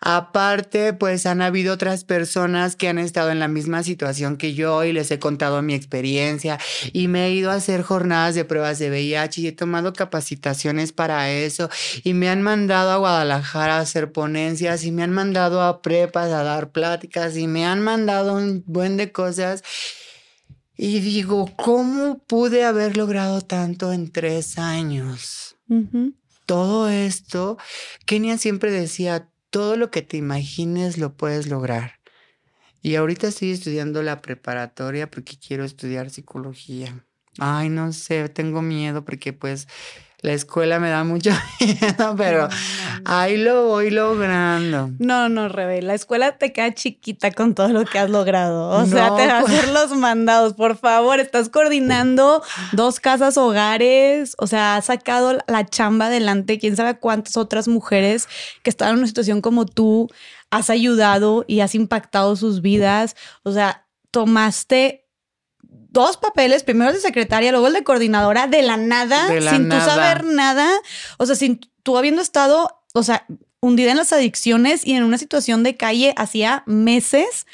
aparte, 0.00 0.92
pues 0.94 1.26
han 1.26 1.42
habido 1.42 1.74
otras 1.74 2.04
personas 2.04 2.76
que 2.76 2.88
han 2.88 2.98
estado 2.98 3.30
en 3.30 3.38
la 3.40 3.48
misma 3.48 3.82
situación 3.82 4.36
que 4.38 4.54
yo 4.54 4.84
y 4.84 4.92
les 4.92 5.10
he 5.10 5.18
contado 5.18 5.62
mi 5.62 5.74
experiencia 5.74 6.58
y 6.92 7.08
me 7.08 7.26
he 7.26 7.30
ido 7.32 7.50
a 7.50 7.54
hacer 7.54 7.82
jornadas 7.82 8.34
de 8.34 8.44
pruebas 8.44 8.78
de 8.78 8.90
VIH 8.90 9.40
y 9.42 9.46
he 9.48 9.52
tomado 9.52 9.92
capacitaciones 9.94 10.92
para 10.92 11.30
eso 11.30 11.70
y 12.02 12.14
me 12.14 12.28
han 12.30 12.42
mandado 12.42 12.90
a 12.92 12.96
Guadalajara 12.98 13.78
a 13.78 13.80
hacer 13.80 14.12
ponencias 14.12 14.84
y 14.84 14.92
me 14.92 15.02
han 15.02 15.12
mandado 15.12 15.62
a 15.62 15.82
prepas 15.82 16.30
a 16.32 16.42
dar 16.42 16.70
pláticas 16.70 17.36
y 17.36 17.46
me 17.46 17.66
han 17.66 17.80
mandado 17.80 18.34
un 18.34 18.62
buen 18.66 18.96
de 18.96 19.12
cosas. 19.12 19.62
Y 20.76 21.00
digo, 21.00 21.50
¿cómo 21.56 22.18
pude 22.18 22.64
haber 22.64 22.96
logrado 22.96 23.40
tanto 23.40 23.92
en 23.92 24.10
tres 24.10 24.58
años? 24.58 25.56
Todo 26.46 26.88
esto, 26.88 27.58
Kenia 28.06 28.38
siempre 28.38 28.70
decía, 28.70 29.30
todo 29.50 29.76
lo 29.76 29.90
que 29.90 30.02
te 30.02 30.16
imagines 30.16 30.98
lo 30.98 31.14
puedes 31.16 31.46
lograr. 31.46 32.00
Y 32.82 32.96
ahorita 32.96 33.28
estoy 33.28 33.52
estudiando 33.52 34.02
la 34.02 34.20
preparatoria 34.20 35.10
porque 35.10 35.38
quiero 35.38 35.64
estudiar 35.64 36.10
psicología. 36.10 37.06
Ay, 37.38 37.68
no 37.68 37.92
sé, 37.92 38.28
tengo 38.28 38.62
miedo 38.62 39.04
porque 39.04 39.32
pues 39.32 39.68
la 40.24 40.32
escuela 40.32 40.80
me 40.80 40.88
da 40.88 41.04
mucho 41.04 41.30
miedo, 41.60 42.14
pero 42.16 42.48
ahí 43.04 43.36
lo 43.36 43.66
voy 43.66 43.90
logrando. 43.90 44.90
No, 44.98 45.28
no, 45.28 45.48
Rebe, 45.48 45.82
la 45.82 45.92
escuela 45.92 46.38
te 46.38 46.50
queda 46.54 46.72
chiquita 46.72 47.30
con 47.30 47.54
todo 47.54 47.68
lo 47.68 47.84
que 47.84 47.98
has 47.98 48.08
logrado. 48.08 48.70
O 48.70 48.86
sea, 48.86 49.14
te 49.16 49.26
va 49.26 49.34
a 49.34 49.40
hacer 49.40 49.68
los 49.68 49.94
mandados, 49.94 50.54
por 50.54 50.78
favor. 50.78 51.20
Estás 51.20 51.50
coordinando 51.50 52.42
dos 52.72 53.00
casas 53.00 53.36
hogares, 53.36 54.34
o 54.38 54.46
sea, 54.46 54.76
has 54.76 54.86
sacado 54.86 55.36
la 55.46 55.66
chamba 55.66 56.06
adelante. 56.06 56.58
Quién 56.58 56.74
sabe 56.74 56.98
cuántas 56.98 57.36
otras 57.36 57.68
mujeres 57.68 58.26
que 58.62 58.70
están 58.70 58.92
en 58.92 58.98
una 59.00 59.06
situación 59.06 59.42
como 59.42 59.66
tú 59.66 60.10
has 60.48 60.70
ayudado 60.70 61.44
y 61.46 61.60
has 61.60 61.74
impactado 61.74 62.34
sus 62.36 62.62
vidas. 62.62 63.14
O 63.42 63.52
sea, 63.52 63.84
tomaste 64.10 65.03
dos 65.94 66.18
papeles, 66.18 66.64
primero 66.64 66.90
el 66.90 66.96
de 66.96 67.00
secretaria, 67.00 67.52
luego 67.52 67.68
el 67.68 67.72
de 67.72 67.84
coordinadora, 67.84 68.46
de 68.46 68.60
la 68.60 68.76
nada, 68.76 69.28
sin 69.28 69.70
tú 69.70 69.76
saber 69.76 70.24
nada, 70.24 70.68
o 71.16 71.24
sea, 71.24 71.36
sin 71.36 71.60
tú 71.82 71.96
habiendo 71.96 72.20
estado, 72.20 72.82
o 72.92 73.02
sea, 73.02 73.24
hundida 73.60 73.92
en 73.92 73.96
las 73.96 74.12
adicciones 74.12 74.86
y 74.86 74.92
en 74.94 75.04
una 75.04 75.16
situación 75.16 75.62
de 75.62 75.76
calle 75.76 76.12
hacía 76.16 76.64
meses, 76.66 77.46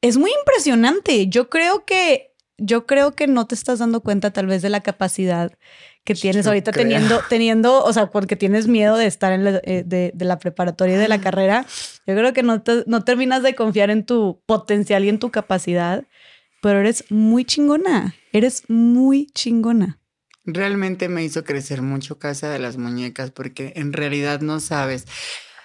es 0.00 0.16
muy 0.16 0.32
impresionante. 0.40 1.28
Yo 1.28 1.50
creo 1.50 1.84
que, 1.84 2.32
yo 2.58 2.86
creo 2.86 3.12
que 3.12 3.26
no 3.26 3.46
te 3.46 3.54
estás 3.54 3.78
dando 3.78 4.00
cuenta 4.00 4.32
tal 4.32 4.46
vez 4.46 4.62
de 4.62 4.70
la 4.70 4.80
capacidad 4.80 5.52
que 6.04 6.14
tienes 6.14 6.46
ahorita 6.46 6.72
teniendo, 6.72 7.20
teniendo, 7.28 7.84
o 7.84 7.92
sea, 7.92 8.10
porque 8.10 8.34
tienes 8.34 8.66
miedo 8.66 8.96
de 8.96 9.06
estar 9.06 9.32
en 9.32 9.44
la, 9.44 9.60
eh, 9.64 9.84
de, 9.84 10.12
la 10.16 10.38
preparatoria 10.38 10.96
y 10.96 10.98
de 10.98 11.08
la 11.08 11.20
carrera. 11.20 11.66
Yo 12.06 12.14
creo 12.16 12.32
que 12.32 12.42
no, 12.42 12.62
no 12.86 13.04
terminas 13.04 13.42
de 13.42 13.54
confiar 13.54 13.90
en 13.90 14.04
tu 14.04 14.40
potencial 14.46 15.04
y 15.04 15.10
en 15.10 15.18
tu 15.18 15.30
capacidad 15.30 16.04
pero 16.60 16.80
eres 16.80 17.04
muy 17.10 17.44
chingona, 17.44 18.14
eres 18.32 18.64
muy 18.68 19.26
chingona. 19.34 19.98
Realmente 20.44 21.08
me 21.08 21.24
hizo 21.24 21.44
crecer 21.44 21.82
mucho 21.82 22.18
Casa 22.18 22.50
de 22.50 22.58
las 22.58 22.76
Muñecas 22.76 23.30
porque 23.30 23.72
en 23.76 23.92
realidad 23.92 24.40
no 24.40 24.60
sabes. 24.60 25.06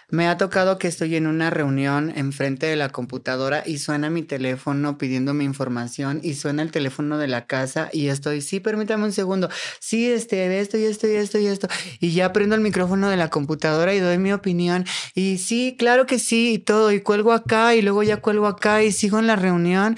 Me 0.09 0.27
ha 0.27 0.37
tocado 0.37 0.77
que 0.77 0.87
estoy 0.87 1.15
en 1.15 1.25
una 1.25 1.49
reunión 1.49 2.13
enfrente 2.15 2.67
de 2.67 2.75
la 2.75 2.89
computadora 2.89 3.63
y 3.65 3.79
suena 3.79 4.11
mi 4.11 4.21
teléfono 4.21 4.99
pidiéndome 4.99 5.43
información 5.43 6.19
y 6.21 6.35
suena 6.35 6.61
el 6.61 6.69
teléfono 6.69 7.17
de 7.17 7.27
la 7.27 7.47
casa 7.47 7.89
y 7.91 8.09
estoy, 8.09 8.41
sí, 8.41 8.59
permítame 8.59 9.05
un 9.05 9.13
segundo, 9.13 9.49
sí, 9.79 10.07
este, 10.07 10.59
esto 10.59 10.77
y 10.77 10.83
esto 10.83 11.07
y 11.07 11.15
esto 11.15 11.39
y 11.39 11.47
esto. 11.47 11.67
Y 11.99 12.11
ya 12.11 12.31
prendo 12.33 12.53
el 12.53 12.61
micrófono 12.61 13.09
de 13.09 13.17
la 13.17 13.31
computadora 13.31 13.95
y 13.95 13.99
doy 13.99 14.19
mi 14.19 14.31
opinión 14.31 14.85
y 15.15 15.39
sí, 15.39 15.75
claro 15.77 16.05
que 16.05 16.19
sí 16.19 16.53
y 16.53 16.59
todo 16.59 16.91
y 16.91 17.01
cuelgo 17.01 17.33
acá 17.33 17.73
y 17.73 17.81
luego 17.81 18.03
ya 18.03 18.17
cuelgo 18.17 18.45
acá 18.45 18.83
y 18.83 18.91
sigo 18.91 19.17
en 19.17 19.25
la 19.25 19.35
reunión 19.35 19.95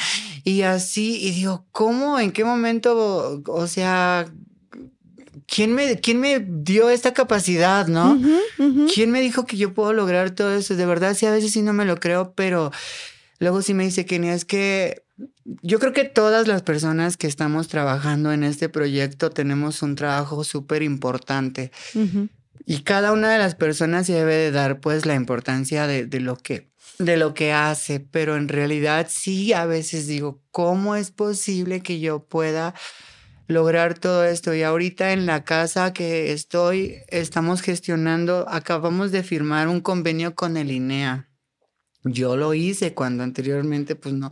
y 0.49 0.61
así 0.61 1.17
y 1.21 1.31
digo, 1.31 1.65
¿cómo? 1.71 2.19
¿En 2.19 2.31
qué 2.31 2.45
momento? 2.45 3.41
O 3.47 3.67
sea 3.67 4.27
¿quién 5.47 5.73
me, 5.73 5.99
quién 5.99 6.19
me 6.19 6.39
dio 6.39 6.89
esta 6.89 7.13
capacidad, 7.13 7.87
no? 7.87 8.19
¿Quién 8.93 9.11
me 9.11 9.21
dijo 9.21 9.45
que 9.45 9.57
yo 9.57 9.73
puedo 9.73 9.93
lograr 9.93 10.31
todo 10.31 10.53
eso? 10.53 10.75
De 10.75 10.85
verdad, 10.85 11.15
sí, 11.15 11.25
a 11.25 11.31
veces 11.31 11.51
sí 11.51 11.61
no 11.61 11.73
me 11.73 11.85
lo 11.85 11.97
creo, 11.97 12.33
pero 12.33 12.71
luego 13.39 13.61
sí 13.61 13.73
me 13.73 13.85
dice 13.85 14.05
Kenia, 14.05 14.33
es 14.33 14.45
que 14.45 15.03
yo 15.63 15.79
creo 15.79 15.93
que 15.93 16.03
todas 16.03 16.47
las 16.47 16.61
personas 16.61 17.17
que 17.17 17.27
estamos 17.27 17.67
trabajando 17.67 18.31
en 18.31 18.43
este 18.43 18.69
proyecto 18.69 19.31
tenemos 19.31 19.81
un 19.81 19.95
trabajo 19.95 20.43
súper 20.43 20.83
importante. 20.83 21.71
Y 22.65 22.81
cada 22.81 23.13
una 23.13 23.31
de 23.31 23.39
las 23.39 23.55
personas 23.55 24.07
se 24.07 24.13
debe 24.13 24.35
de 24.35 24.51
dar 24.51 24.79
pues 24.79 25.05
la 25.05 25.15
importancia 25.15 25.87
de, 25.87 26.05
de, 26.05 26.19
lo 26.19 26.35
que 26.35 26.67
de 26.99 27.17
lo 27.17 27.33
que 27.33 27.51
hace, 27.53 27.99
pero 27.99 28.35
en 28.35 28.47
realidad 28.47 29.07
sí 29.09 29.53
a 29.53 29.65
veces 29.65 30.07
digo, 30.07 30.41
¿cómo 30.51 30.95
es 30.95 31.11
posible 31.11 31.81
que 31.81 31.99
yo 31.99 32.25
pueda 32.27 32.73
lograr 33.47 33.97
todo 33.99 34.23
esto? 34.25 34.53
Y 34.53 34.63
ahorita 34.63 35.13
en 35.13 35.25
la 35.25 35.43
casa 35.43 35.93
que 35.93 36.31
estoy, 36.31 36.97
estamos 37.09 37.61
gestionando, 37.61 38.45
acabamos 38.49 39.11
de 39.11 39.23
firmar 39.23 39.67
un 39.67 39.81
convenio 39.81 40.35
con 40.35 40.57
el 40.57 40.71
INEA. 40.71 41.29
Yo 42.03 42.37
lo 42.37 42.53
hice 42.53 42.93
cuando 42.93 43.23
anteriormente, 43.23 43.95
pues 43.95 44.15
no, 44.15 44.31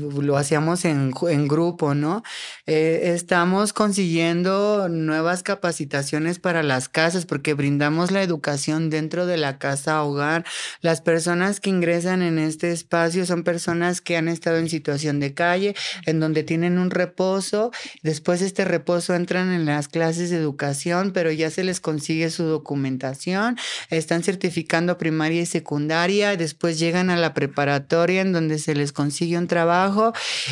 lo 0.00 0.36
hacíamos 0.36 0.84
en, 0.84 1.12
en 1.28 1.48
grupo, 1.48 1.94
¿no? 1.94 2.22
Eh, 2.66 3.12
estamos 3.14 3.72
consiguiendo 3.72 4.88
nuevas 4.88 5.42
capacitaciones 5.42 6.38
para 6.38 6.62
las 6.62 6.88
casas 6.88 7.26
porque 7.26 7.54
brindamos 7.54 8.10
la 8.10 8.22
educación 8.22 8.90
dentro 8.90 9.26
de 9.26 9.36
la 9.36 9.58
casa 9.58 10.02
hogar. 10.02 10.44
Las 10.80 11.00
personas 11.00 11.60
que 11.60 11.70
ingresan 11.70 12.22
en 12.22 12.38
este 12.38 12.72
espacio 12.72 13.26
son 13.26 13.42
personas 13.42 14.00
que 14.00 14.16
han 14.16 14.28
estado 14.28 14.58
en 14.58 14.68
situación 14.68 15.20
de 15.20 15.34
calle, 15.34 15.74
en 16.06 16.20
donde 16.20 16.42
tienen 16.42 16.78
un 16.78 16.90
reposo. 16.90 17.70
Después 18.02 18.40
de 18.40 18.46
este 18.46 18.64
reposo 18.64 19.14
entran 19.14 19.52
en 19.52 19.66
las 19.66 19.88
clases 19.88 20.30
de 20.30 20.36
educación, 20.36 21.12
pero 21.12 21.30
ya 21.30 21.50
se 21.50 21.64
les 21.64 21.80
consigue 21.80 22.30
su 22.30 22.44
documentación. 22.44 23.56
Están 23.90 24.22
certificando 24.22 24.98
primaria 24.98 25.42
y 25.42 25.46
secundaria. 25.46 26.36
Después 26.36 26.78
llegan 26.78 27.10
a 27.10 27.16
la 27.16 27.34
preparatoria 27.34 28.22
en 28.22 28.32
donde 28.32 28.58
se 28.58 28.74
les 28.74 28.92
consigue 28.92 29.38
un 29.38 29.46
trabajo 29.46 29.83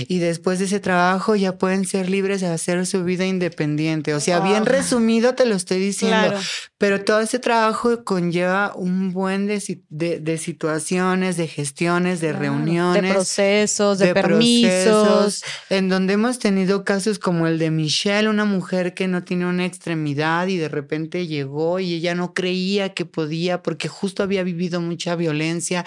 y 0.08 0.18
después 0.18 0.58
de 0.58 0.66
ese 0.66 0.80
trabajo 0.80 1.36
ya 1.36 1.52
pueden 1.56 1.86
ser 1.86 2.10
libres 2.10 2.40
de 2.40 2.48
hacer 2.48 2.86
su 2.86 3.04
vida 3.04 3.26
independiente. 3.26 4.14
O 4.14 4.20
sea, 4.20 4.40
bien 4.40 4.66
resumido 4.66 5.34
te 5.34 5.46
lo 5.46 5.54
estoy 5.54 5.78
diciendo, 5.78 6.34
pero 6.82 7.04
todo 7.04 7.20
ese 7.20 7.38
trabajo 7.38 8.02
conlleva 8.02 8.72
un 8.74 9.12
buen 9.12 9.46
de, 9.46 9.62
de, 9.88 10.36
situaciones, 10.36 11.36
de 11.36 11.46
gestiones, 11.46 12.20
de 12.20 12.32
reuniones. 12.32 13.00
De 13.00 13.08
procesos, 13.08 14.00
de, 14.00 14.12
permisos. 14.12 15.44
en 15.70 15.88
donde 15.88 16.14
hemos 16.14 16.40
tenido 16.40 16.84
casos 16.84 17.20
como 17.20 17.46
el 17.46 17.60
de 17.60 17.70
Michelle, 17.70 18.28
una 18.28 18.46
mujer 18.46 18.94
que 18.94 19.06
no 19.06 19.22
tiene 19.22 19.46
una 19.46 19.64
extremidad 19.64 20.48
y 20.48 20.56
de 20.56 20.68
repente 20.68 21.28
llegó 21.28 21.78
y 21.78 21.94
ella 21.94 22.16
no 22.16 22.34
creía 22.34 22.94
que 22.94 23.04
podía 23.04 23.62
porque 23.62 23.86
justo 23.86 24.24
había 24.24 24.42
vivido 24.42 24.80
mucha 24.80 25.14
violencia. 25.14 25.84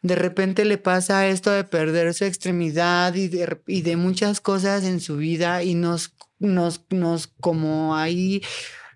De 0.00 0.14
repente 0.14 0.64
le 0.64 0.78
pasa 0.78 1.28
esto 1.28 1.50
de 1.50 1.64
perder 1.64 2.14
su 2.14 2.24
extremidad 2.24 3.14
y 3.16 3.28
de, 3.28 3.60
y 3.66 3.82
de 3.82 3.96
muchas 3.98 4.40
cosas 4.40 4.84
en 4.84 5.00
su 5.00 5.18
vida 5.18 5.62
y 5.62 5.74
nos, 5.74 6.14
nos, 6.38 6.80
nos 6.88 7.26
como 7.26 7.94
ahí 7.96 8.40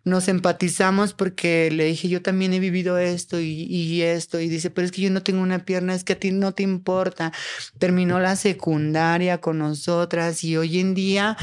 nos 0.04 0.28
empatizamos 0.28 1.14
porque 1.14 1.70
le 1.70 1.84
dije, 1.84 2.08
yo 2.08 2.22
también 2.22 2.52
he 2.52 2.60
vivido 2.60 2.98
esto 2.98 3.38
y, 3.40 4.02
esto, 4.02 4.40
y 4.40 4.48
dice, 4.48 4.70
pero 4.70 4.84
es 4.84 4.92
que 4.92 5.02
yo 5.02 5.10
no 5.10 5.22
tengo 5.22 5.42
una 5.42 5.64
pierna, 5.64 5.94
es 5.94 6.04
que 6.04 6.14
a 6.14 6.18
ti 6.18 6.32
no 6.32 6.52
te 6.52 6.62
importa. 6.62 7.32
Terminó 7.78 8.18
la 8.18 8.36
secundaria 8.36 9.40
con 9.40 9.58
nosotras 9.58 10.42
y 10.44 10.56
hoy 10.56 10.80
en 10.80 10.94
día 10.94 11.36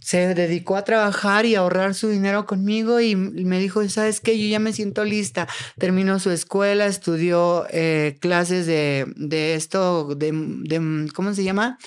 se 0.00 0.34
dedicó 0.34 0.76
a 0.76 0.84
trabajar 0.84 1.46
y 1.46 1.54
a 1.54 1.60
ahorrar 1.60 1.94
su 1.94 2.08
dinero 2.08 2.46
conmigo 2.46 3.00
y 3.00 3.14
me 3.14 3.58
dijo, 3.60 3.86
¿sabes 3.88 4.20
qué? 4.20 4.38
Yo 4.38 4.48
ya 4.48 4.58
me 4.58 4.72
siento 4.72 5.04
lista. 5.04 5.46
Terminó 5.78 6.18
su 6.18 6.30
escuela, 6.30 6.86
estudió 6.86 7.66
eh, 7.70 8.16
clases 8.18 8.66
de, 8.66 9.06
de 9.16 9.54
esto, 9.54 10.14
de, 10.16 10.32
de, 10.32 11.08
¿cómo 11.12 11.34
se 11.34 11.44
llama? 11.44 11.78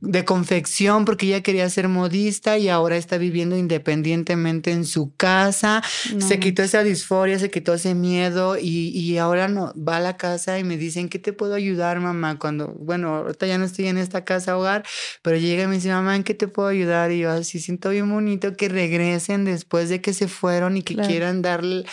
De 0.00 0.24
confección 0.24 1.04
porque 1.04 1.26
ella 1.26 1.42
quería 1.42 1.68
ser 1.70 1.88
modista 1.88 2.58
y 2.58 2.68
ahora 2.68 2.96
está 2.96 3.16
viviendo 3.16 3.56
independientemente 3.56 4.70
en 4.70 4.84
su 4.84 5.14
casa. 5.16 5.82
Se 6.18 6.38
quitó 6.38 6.62
esa 6.62 6.82
disforia, 6.82 7.38
se 7.38 7.50
quitó 7.50 7.74
ese 7.74 7.94
miedo 7.94 8.58
y, 8.58 8.88
y, 8.88 9.18
ahora 9.18 9.48
no 9.48 9.72
va 9.76 9.96
a 9.96 10.00
la 10.00 10.16
casa 10.16 10.58
y 10.58 10.64
me 10.64 10.76
dicen, 10.76 11.08
¿qué 11.08 11.18
te 11.18 11.32
puedo 11.32 11.54
ayudar, 11.54 12.00
mamá? 12.00 12.38
Cuando, 12.38 12.68
bueno, 12.68 13.14
ahorita 13.16 13.46
ya 13.46 13.56
no 13.56 13.64
estoy 13.64 13.86
en 13.86 13.96
esta 13.96 14.24
casa 14.24 14.58
hogar, 14.58 14.84
pero 15.22 15.36
llega 15.36 15.64
y 15.64 15.66
me 15.68 15.76
dice, 15.76 15.88
mamá, 15.90 16.16
¿en 16.16 16.24
qué 16.24 16.34
te 16.34 16.48
puedo 16.48 16.68
ayudar? 16.68 17.10
Y 17.12 17.20
yo 17.20 17.30
así 17.30 17.60
siento 17.60 17.90
bien 17.90 18.10
bonito 18.10 18.56
que 18.56 18.68
regresen 18.68 19.44
después 19.44 19.88
de 19.88 20.00
que 20.00 20.12
se 20.12 20.28
fueron 20.28 20.76
y 20.76 20.82
que 20.82 20.96
quieran 20.96 21.40
darle 21.40 21.84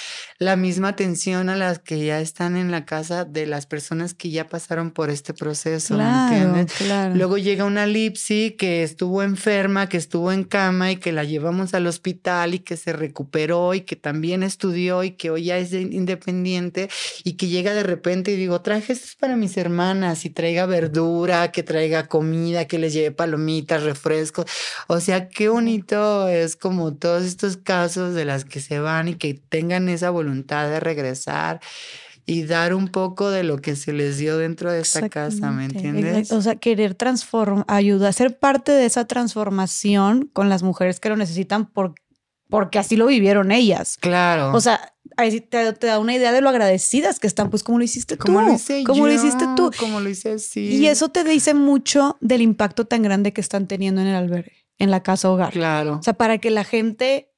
la 0.41 0.55
misma 0.55 0.87
atención 0.87 1.49
a 1.49 1.55
las 1.55 1.77
que 1.77 2.03
ya 2.03 2.19
están 2.19 2.57
en 2.57 2.71
la 2.71 2.83
casa 2.83 3.25
de 3.25 3.45
las 3.45 3.67
personas 3.67 4.15
que 4.15 4.31
ya 4.31 4.47
pasaron 4.47 4.89
por 4.89 5.11
este 5.11 5.35
proceso, 5.35 5.95
¿me 5.99 6.03
entiendes? 6.03 6.73
Luego 7.13 7.37
llega 7.37 7.63
una 7.63 7.85
Lipsy 7.85 8.55
que 8.57 8.81
estuvo 8.81 9.21
enferma, 9.21 9.87
que 9.87 9.97
estuvo 9.97 10.31
en 10.31 10.43
cama 10.43 10.91
y 10.91 10.95
que 10.95 11.11
la 11.11 11.25
llevamos 11.25 11.75
al 11.75 11.85
hospital 11.85 12.55
y 12.55 12.59
que 12.59 12.75
se 12.75 12.91
recuperó 12.91 13.75
y 13.75 13.81
que 13.81 13.95
también 13.95 14.41
estudió 14.41 15.03
y 15.03 15.11
que 15.11 15.29
hoy 15.29 15.43
ya 15.43 15.59
es 15.59 15.73
independiente 15.73 16.89
y 17.23 17.33
que 17.33 17.47
llega 17.47 17.75
de 17.75 17.83
repente 17.83 18.31
y 18.31 18.35
digo, 18.35 18.61
traje 18.61 18.93
esto 18.93 19.09
para 19.19 19.35
mis 19.35 19.57
hermanas 19.57 20.25
y 20.25 20.31
traiga 20.31 20.65
verdura, 20.65 21.51
que 21.51 21.61
traiga 21.61 22.07
comida, 22.07 22.65
que 22.65 22.79
les 22.79 22.93
lleve 22.93 23.11
palomitas, 23.11 23.83
refrescos. 23.83 24.45
O 24.87 25.01
sea, 25.01 25.29
qué 25.29 25.49
bonito 25.49 26.27
es 26.27 26.55
como 26.55 26.95
todos 26.95 27.25
estos 27.25 27.57
casos 27.57 28.15
de 28.15 28.25
las 28.25 28.43
que 28.43 28.59
se 28.59 28.79
van 28.79 29.07
y 29.07 29.13
que 29.13 29.35
tengan 29.35 29.87
esa 29.87 30.09
voluntad 30.09 30.30
de 30.33 30.79
regresar 30.79 31.59
y 32.25 32.43
dar 32.43 32.73
un 32.73 32.87
poco 32.87 33.29
de 33.29 33.43
lo 33.43 33.57
que 33.57 33.75
se 33.75 33.93
les 33.93 34.17
dio 34.17 34.37
dentro 34.37 34.71
de 34.71 34.81
esta 34.81 35.09
casa, 35.09 35.51
¿me 35.51 35.65
entiendes? 35.65 36.31
O 36.31 36.41
sea, 36.41 36.55
querer 36.55 36.95
transformar, 36.95 37.65
ayudar, 37.67 38.13
ser 38.13 38.37
parte 38.37 38.71
de 38.71 38.85
esa 38.85 39.05
transformación 39.05 40.29
con 40.31 40.49
las 40.49 40.63
mujeres 40.63 40.99
que 40.99 41.09
lo 41.09 41.17
necesitan 41.17 41.65
por, 41.65 41.95
porque 42.49 42.79
así 42.79 42.95
lo 42.95 43.07
vivieron 43.07 43.51
ellas. 43.51 43.97
Claro. 43.99 44.53
O 44.53 44.61
sea, 44.61 44.93
te, 45.17 45.41
te, 45.73 45.87
da 45.87 45.99
una 45.99 46.15
idea 46.15 46.31
de 46.31 46.41
lo 46.41 46.49
agradecidas 46.49 47.19
que 47.19 47.27
están, 47.27 47.49
pues 47.49 47.63
como 47.63 47.79
lo 47.79 47.83
hiciste 47.83 48.17
tú. 48.17 48.25
Como 48.25 48.41
lo 48.41 48.53
hice 48.53 48.83
como 48.83 49.07
lo 49.07 49.13
hiciste 49.13 49.45
tú. 49.55 49.71
Como 49.79 49.99
lo 49.99 50.09
hice 50.09 50.37
sí. 50.39 50.61
Y 50.61 50.87
eso 50.87 51.09
te 51.09 51.23
dice 51.23 51.53
mucho 51.53 52.17
del 52.21 52.41
impacto 52.41 52.85
tan 52.85 53.01
grande 53.01 53.33
que 53.33 53.41
están 53.41 53.67
teniendo 53.67 54.01
en 54.01 54.07
el 54.07 54.15
albergue, 54.15 54.65
en 54.77 54.91
la 54.91 55.01
casa 55.01 55.29
hogar. 55.29 55.51
Claro. 55.51 55.97
O 55.99 56.03
sea, 56.03 56.13
para 56.13 56.37
que 56.37 56.51
la 56.51 56.63
gente 56.63 57.30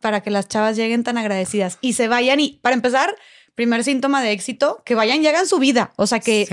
para 0.00 0.20
que 0.22 0.30
las 0.30 0.48
chavas 0.48 0.76
lleguen 0.76 1.04
tan 1.04 1.18
agradecidas 1.18 1.78
y 1.80 1.94
se 1.94 2.08
vayan 2.08 2.40
y, 2.40 2.58
para 2.62 2.74
empezar, 2.74 3.14
primer 3.58 3.82
síntoma 3.82 4.22
de 4.22 4.30
éxito, 4.30 4.82
que 4.84 4.94
vayan 4.94 5.20
y 5.20 5.26
hagan 5.26 5.48
su 5.48 5.58
vida, 5.58 5.92
o 5.96 6.06
sea, 6.06 6.20
que, 6.20 6.46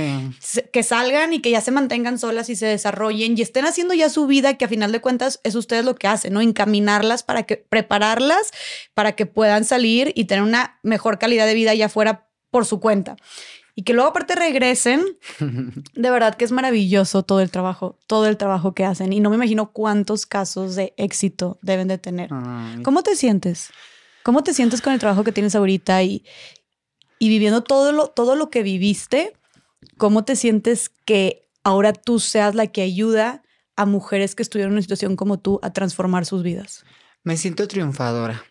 que 0.74 0.82
salgan 0.82 1.34
y 1.34 1.40
que 1.40 1.52
ya 1.52 1.62
se 1.62 1.70
mantengan 1.70 2.18
solas 2.18 2.50
y 2.50 2.56
se 2.56 2.66
desarrollen 2.66 3.38
y 3.38 3.44
estén 3.44 3.66
haciendo 3.66 3.94
ya 3.94 4.10
su 4.10 4.26
vida, 4.26 4.56
que 4.56 4.66
a 4.66 4.68
final 4.68 4.92
de 4.92 5.02
cuentas 5.02 5.40
es 5.44 5.54
ustedes 5.54 5.86
lo 5.86 5.94
que 5.94 6.08
hacen, 6.08 6.34
¿no? 6.34 6.42
Encaminarlas 6.42 7.22
para 7.22 7.44
que, 7.44 7.58
prepararlas 7.58 8.52
para 8.96 9.12
que 9.12 9.28
puedan 9.28 9.66
salir 9.66 10.14
y 10.16 10.26
tener 10.26 10.44
una 10.44 10.80
mejor 10.82 11.20
calidad 11.20 11.46
de 11.46 11.54
vida 11.54 11.72
allá 11.72 11.86
afuera 11.86 12.28
por 12.50 12.66
su 12.66 12.80
cuenta 12.80 13.18
y 13.76 13.84
que 13.84 13.94
luego 13.94 14.10
aparte 14.10 14.36
regresen, 14.36 15.04
de 15.94 16.10
verdad 16.10 16.36
que 16.36 16.46
es 16.46 16.52
maravilloso 16.52 17.24
todo 17.24 17.42
el 17.42 17.52
trabajo, 17.52 18.00
todo 18.08 18.26
el 18.28 18.38
trabajo 18.38 18.74
que 18.74 18.86
hacen 18.86 19.12
y 19.12 19.20
no 19.20 19.30
me 19.30 19.36
imagino 19.36 19.72
cuántos 19.72 20.26
casos 20.26 20.76
de 20.76 20.94
éxito 20.98 21.60
deben 21.62 21.90
de 21.90 21.98
tener. 21.98 22.30
¿Cómo 22.84 23.04
te 23.04 23.16
sientes? 23.16 23.72
¿Cómo 24.24 24.44
te 24.44 24.54
sientes 24.54 24.82
con 24.82 24.94
el 24.94 25.00
trabajo 25.00 25.24
que 25.24 25.34
tienes 25.34 25.56
ahorita 25.56 26.02
y, 26.04 26.24
y 27.20 27.30
viviendo 27.30 27.62
todo 27.62 27.92
lo, 27.92 28.08
todo 28.08 28.36
lo 28.36 28.50
que 28.50 28.64
viviste? 28.64 29.34
¿Cómo 29.98 30.24
te 30.24 30.38
sientes 30.38 30.90
que 30.90 31.50
ahora 31.64 31.92
tú 31.92 32.20
seas 32.20 32.56
la 32.56 32.68
que 32.68 32.82
ayuda 32.82 33.44
a 33.76 33.86
mujeres 33.86 34.36
que 34.36 34.42
estuvieron 34.42 34.72
en 34.72 34.76
una 34.76 34.82
situación 34.82 35.18
como 35.18 35.38
tú 35.38 35.60
a 35.62 35.74
transformar 35.74 36.26
sus 36.26 36.44
vidas? 36.44 36.86
Me 37.24 37.36
siento 37.36 37.68
triunfadora 37.68 38.46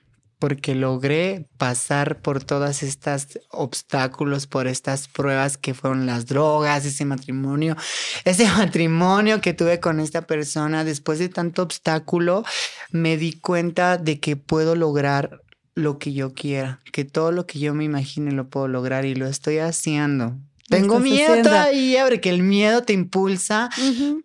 porque 0.45 0.75
logré 0.75 1.47
pasar 1.57 2.21
por 2.21 2.45
todas 2.45 2.83
estas 2.83 3.41
obstáculos, 3.49 4.47
por 4.47 4.67
estas 4.67 5.09
pruebas 5.09 5.57
que 5.57 5.73
fueron 5.73 6.05
las 6.05 6.27
drogas, 6.27 6.85
ese 6.85 7.07
matrimonio, 7.07 7.79
ese 8.27 8.45
matrimonio 8.59 9.41
que 9.41 9.55
tuve 9.55 9.81
con 9.81 10.01
esta 10.01 10.27
persona. 10.27 10.85
Después 10.85 11.19
de 11.19 11.31
tanto 11.31 11.63
obstáculo, 11.63 12.45
me 12.91 13.17
di 13.17 13.33
cuenta 13.33 13.97
de 13.97 14.21
que 14.21 14.37
puedo 14.37 14.77
lograr 14.77 15.41
lo 15.75 15.99
que 15.99 16.13
yo 16.13 16.35
quiera, 16.35 16.83
que 16.93 17.07
todo 17.07 17.33
lo 17.33 17.47
que 17.47 17.59
yo 17.59 17.73
me 17.73 17.85
imagine 17.85 18.31
lo 18.31 18.51
puedo 18.51 18.69
lograr 18.69 19.07
y 19.07 19.15
lo 19.15 19.27
estoy 19.27 19.61
haciendo. 19.61 20.37
Tengo 20.69 21.01
miedo 21.01 21.41
todavía 21.43 22.05
porque 22.05 22.29
el 22.29 22.43
miedo 22.43 22.83
te 22.83 22.93
impulsa, 22.93 23.71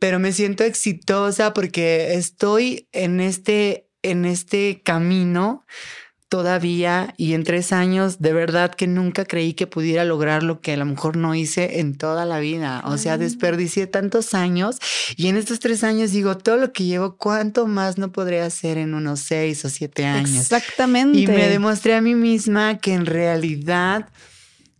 pero 0.01 0.19
me 0.19 0.33
siento 0.33 0.65
exitosa 0.65 1.53
porque 1.53 2.15
estoy 2.15 2.89
en 2.91 3.21
este, 3.21 3.87
en 4.01 4.25
este 4.25 4.81
camino 4.83 5.63
todavía 6.29 7.13
y 7.17 7.33
en 7.33 7.43
tres 7.43 7.73
años 7.73 8.19
de 8.19 8.33
verdad 8.33 8.73
que 8.73 8.85
nunca 8.85 9.25
creí 9.25 9.53
que 9.53 9.65
pudiera 9.67 10.05
lograr 10.05 10.43
lo 10.43 10.61
que 10.61 10.73
a 10.73 10.77
lo 10.77 10.85
mejor 10.85 11.17
no 11.17 11.33
hice 11.33 11.79
en 11.79 11.97
toda 11.97 12.25
la 12.25 12.39
vida. 12.39 12.83
O 12.85 12.97
sea, 12.97 13.17
desperdicié 13.17 13.87
tantos 13.87 14.35
años 14.35 14.77
y 15.17 15.27
en 15.27 15.37
estos 15.37 15.59
tres 15.59 15.83
años 15.83 16.11
digo, 16.11 16.37
todo 16.37 16.57
lo 16.57 16.71
que 16.71 16.85
llevo, 16.85 17.17
¿cuánto 17.17 17.65
más 17.65 17.97
no 17.97 18.11
podría 18.11 18.45
hacer 18.45 18.77
en 18.77 18.93
unos 18.93 19.21
seis 19.21 19.65
o 19.65 19.69
siete 19.69 20.05
años? 20.05 20.39
Exactamente. 20.39 21.17
Y 21.17 21.27
me 21.27 21.49
demostré 21.49 21.95
a 21.95 22.01
mí 22.01 22.13
misma 22.13 22.77
que 22.77 22.93
en 22.93 23.07
realidad 23.07 24.07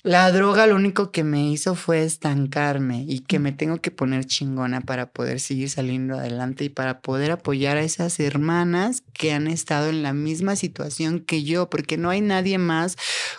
la 0.02 0.32
droga 0.32 0.66
lo 0.66 0.76
único 0.76 1.12
que 1.12 1.26
me 1.26 1.52
hizo 1.52 1.76
fue 1.76 2.04
estancarme 2.04 3.04
y 3.08 3.20
que 3.20 3.38
me 3.38 3.52
tengo 3.52 3.82
que 3.82 3.92
poner 3.92 4.26
chingona 4.26 4.80
para 4.82 5.12
poder 5.12 5.42
seguir 5.42 5.70
saliendo 5.70 6.18
adelante 6.18 6.64
y 6.64 6.70
para 6.70 7.02
poder 7.02 7.32
apoyar 7.32 7.76
a 7.76 7.84
esas 7.84 8.20
hermanas 8.20 9.04
que 9.14 9.34
han 9.34 9.48
estado 9.48 9.90
en 9.90 10.02
la 10.02 10.14
misma 10.14 10.56
situación 10.56 11.20
que 11.20 11.44
yo, 11.44 11.70
porque 11.70 11.98
no 11.98 12.10
hay 12.10 12.22
nadie 12.22 12.58
más 12.58 12.96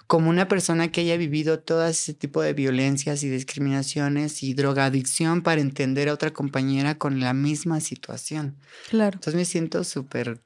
como 0.07 0.29
una 0.29 0.49
persona 0.49 0.93
que 0.93 1.01
haya 1.01 1.17
vivido 1.17 1.61
todo 1.61 1.87
ese 1.87 2.13
tipo 2.13 2.43
de 2.43 2.53
violencias 2.53 3.23
y 3.23 3.31
discriminaciones 3.31 4.43
y 4.43 4.53
drogadicción 4.53 5.43
para 5.43 5.63
entender 5.63 6.11
a 6.11 6.15
otra 6.15 6.31
compañera 6.31 6.97
con 6.97 7.21
la 7.21 7.33
misma 7.33 7.81
situación. 7.81 8.57
Claro. 8.91 9.15
Entonces 9.15 9.35
me 9.35 9.47
siento 9.47 9.83
súper 9.83 10.41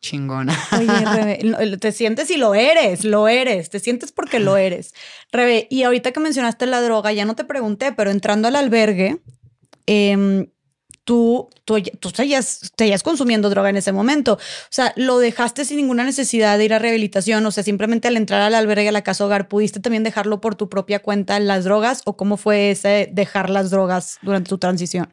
chingona. 0.00 0.56
Oye, 0.78 0.86
Rebe, 1.56 1.76
te 1.78 1.92
sientes 1.92 2.30
y 2.30 2.36
lo 2.36 2.54
eres, 2.54 3.04
lo 3.04 3.28
eres, 3.28 3.70
te 3.70 3.80
sientes 3.80 4.12
porque 4.12 4.38
lo 4.38 4.56
eres. 4.56 4.94
Rebe, 5.32 5.66
y 5.70 5.82
ahorita 5.82 6.12
que 6.12 6.20
mencionaste 6.20 6.66
la 6.66 6.80
droga, 6.80 7.12
ya 7.12 7.24
no 7.24 7.34
te 7.34 7.44
pregunté, 7.44 7.92
pero 7.92 8.10
entrando 8.10 8.48
al 8.48 8.56
albergue, 8.56 9.20
eh, 9.86 10.48
tú, 11.06 11.48
tú, 11.64 11.80
tú 12.00 12.10
seguías, 12.10 12.60
consumiendo 13.02 13.48
droga 13.48 13.70
en 13.70 13.76
ese 13.76 13.92
momento. 13.92 14.34
O 14.34 14.38
sea, 14.70 14.92
lo 14.96 15.18
dejaste 15.18 15.64
sin 15.64 15.78
ninguna 15.78 16.04
necesidad 16.04 16.58
de 16.58 16.64
ir 16.64 16.74
a 16.74 16.80
rehabilitación. 16.80 17.46
O 17.46 17.50
sea, 17.52 17.62
simplemente 17.62 18.08
al 18.08 18.16
entrar 18.16 18.42
al 18.42 18.54
albergue, 18.54 18.88
a 18.88 18.92
la 18.92 19.02
casa 19.02 19.24
hogar, 19.24 19.48
¿pudiste 19.48 19.80
también 19.80 20.02
dejarlo 20.02 20.40
por 20.40 20.56
tu 20.56 20.68
propia 20.68 20.98
cuenta 20.98 21.38
las 21.38 21.64
drogas? 21.64 22.02
¿O 22.04 22.16
cómo 22.16 22.36
fue 22.36 22.72
ese 22.72 23.08
dejar 23.12 23.48
las 23.50 23.70
drogas 23.70 24.18
durante 24.20 24.50
tu 24.50 24.58
transición? 24.58 25.08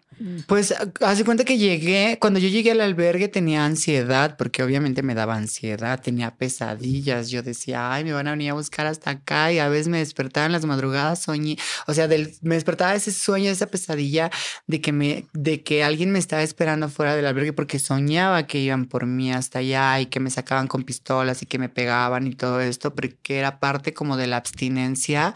Pues 0.48 0.74
hace 1.02 1.26
cuenta 1.26 1.44
que 1.44 1.58
llegué, 1.58 2.18
cuando 2.22 2.40
yo 2.40 2.48
llegué 2.48 2.72
al 2.72 2.80
albergue 2.80 3.28
tenía 3.28 3.66
ansiedad, 3.66 4.38
porque 4.38 4.64
obviamente 4.64 5.04
me 5.04 5.16
daba 5.16 5.36
ansiedad, 5.36 6.02
tenía 6.02 6.36
pesadillas. 6.38 7.30
Yo 7.30 7.44
decía, 7.44 7.92
ay, 7.92 8.06
me 8.06 8.14
van 8.14 8.28
a 8.28 8.32
venir 8.32 8.52
a 8.52 8.54
buscar 8.54 8.86
hasta 8.86 9.10
acá 9.10 9.52
y 9.52 9.60
a 9.60 9.68
veces 9.68 9.90
me 9.90 9.98
despertaba 9.98 10.46
en 10.46 10.54
las 10.54 10.66
madrugadas, 10.66 11.24
soñé, 11.24 11.58
o 11.88 11.94
sea, 11.94 12.08
me 12.42 12.56
despertaba 12.56 12.96
ese 12.96 13.12
sueño, 13.12 13.52
esa 13.52 13.68
pesadilla 13.68 14.32
de 14.66 14.80
que 14.80 14.94
me, 14.94 15.26
de 15.34 15.62
que 15.62 15.84
alguien 15.84 16.12
me 16.12 16.20
estaba 16.20 16.42
esperando 16.42 16.88
fuera 16.88 17.18
del 17.18 17.26
albergue 17.26 17.52
porque 17.52 17.78
soñaba 17.78 18.48
que 18.48 18.60
iban 18.60 18.86
por 18.86 19.06
mí 19.06 19.34
hasta 19.34 19.60
allá 19.60 20.00
y 20.00 20.06
que 20.06 20.22
me 20.22 20.30
sacaban 20.30 20.68
con 20.68 20.84
pistolas 20.84 21.42
y 21.42 21.48
que 21.48 21.60
me 21.60 21.68
pegaban 21.68 22.28
y 22.28 22.36
todo 22.36 22.62
esto, 22.62 22.96
porque 22.96 23.40
era 23.40 23.60
parte 23.60 23.94
como 23.94 24.16
de 24.16 24.28
la 24.28 24.38
abstinencia. 24.38 25.34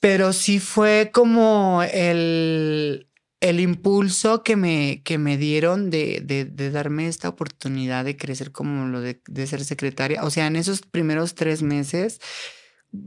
Pero 0.00 0.32
sí 0.32 0.60
fue 0.60 1.10
como 1.12 1.82
el, 1.82 3.09
el 3.40 3.60
impulso 3.60 4.42
que 4.42 4.56
me, 4.56 5.02
que 5.02 5.18
me 5.18 5.36
dieron 5.36 5.90
de, 5.90 6.20
de, 6.22 6.70
darme 6.70 7.08
esta 7.08 7.28
oportunidad 7.28 8.04
de 8.04 8.16
crecer 8.16 8.52
como 8.52 8.86
lo 8.86 9.00
de, 9.00 9.22
de, 9.26 9.46
ser 9.46 9.64
secretaria. 9.64 10.24
O 10.24 10.30
sea, 10.30 10.46
en 10.46 10.56
esos 10.56 10.82
primeros 10.82 11.34
tres 11.34 11.62
meses, 11.62 12.20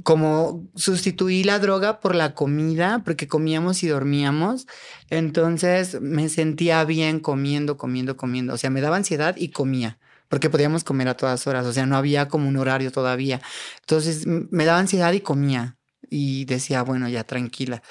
como 0.03 0.67
sustituí 0.75 1.43
la 1.43 1.59
droga 1.59 1.99
por 1.99 2.15
la 2.15 2.33
comida, 2.33 3.03
porque 3.05 3.27
comíamos 3.27 3.83
y 3.83 3.87
dormíamos, 3.87 4.65
entonces 5.09 6.01
me 6.01 6.29
sentía 6.29 6.83
bien 6.85 7.19
comiendo, 7.19 7.77
comiendo, 7.77 8.17
comiendo. 8.17 8.53
O 8.53 8.57
sea, 8.57 8.69
me 8.69 8.81
daba 8.81 8.97
ansiedad 8.97 9.35
y 9.37 9.49
comía 9.49 9.99
porque 10.33 10.49
podíamos 10.49 10.83
comer 10.83 11.07
a 11.09 11.15
todas 11.15 11.45
horas, 11.45 11.63
o 11.67 11.73
sea, 11.73 11.85
no 11.85 11.95
había 11.95 12.27
como 12.27 12.49
un 12.49 12.57
horario 12.57 12.91
todavía. 12.91 13.39
Entonces 13.81 14.25
me 14.25 14.65
daba 14.65 14.79
ansiedad 14.79 15.13
y 15.13 15.21
comía 15.21 15.77
y 16.09 16.45
decía, 16.45 16.81
bueno, 16.81 17.07
ya 17.07 17.23
tranquila. 17.23 17.83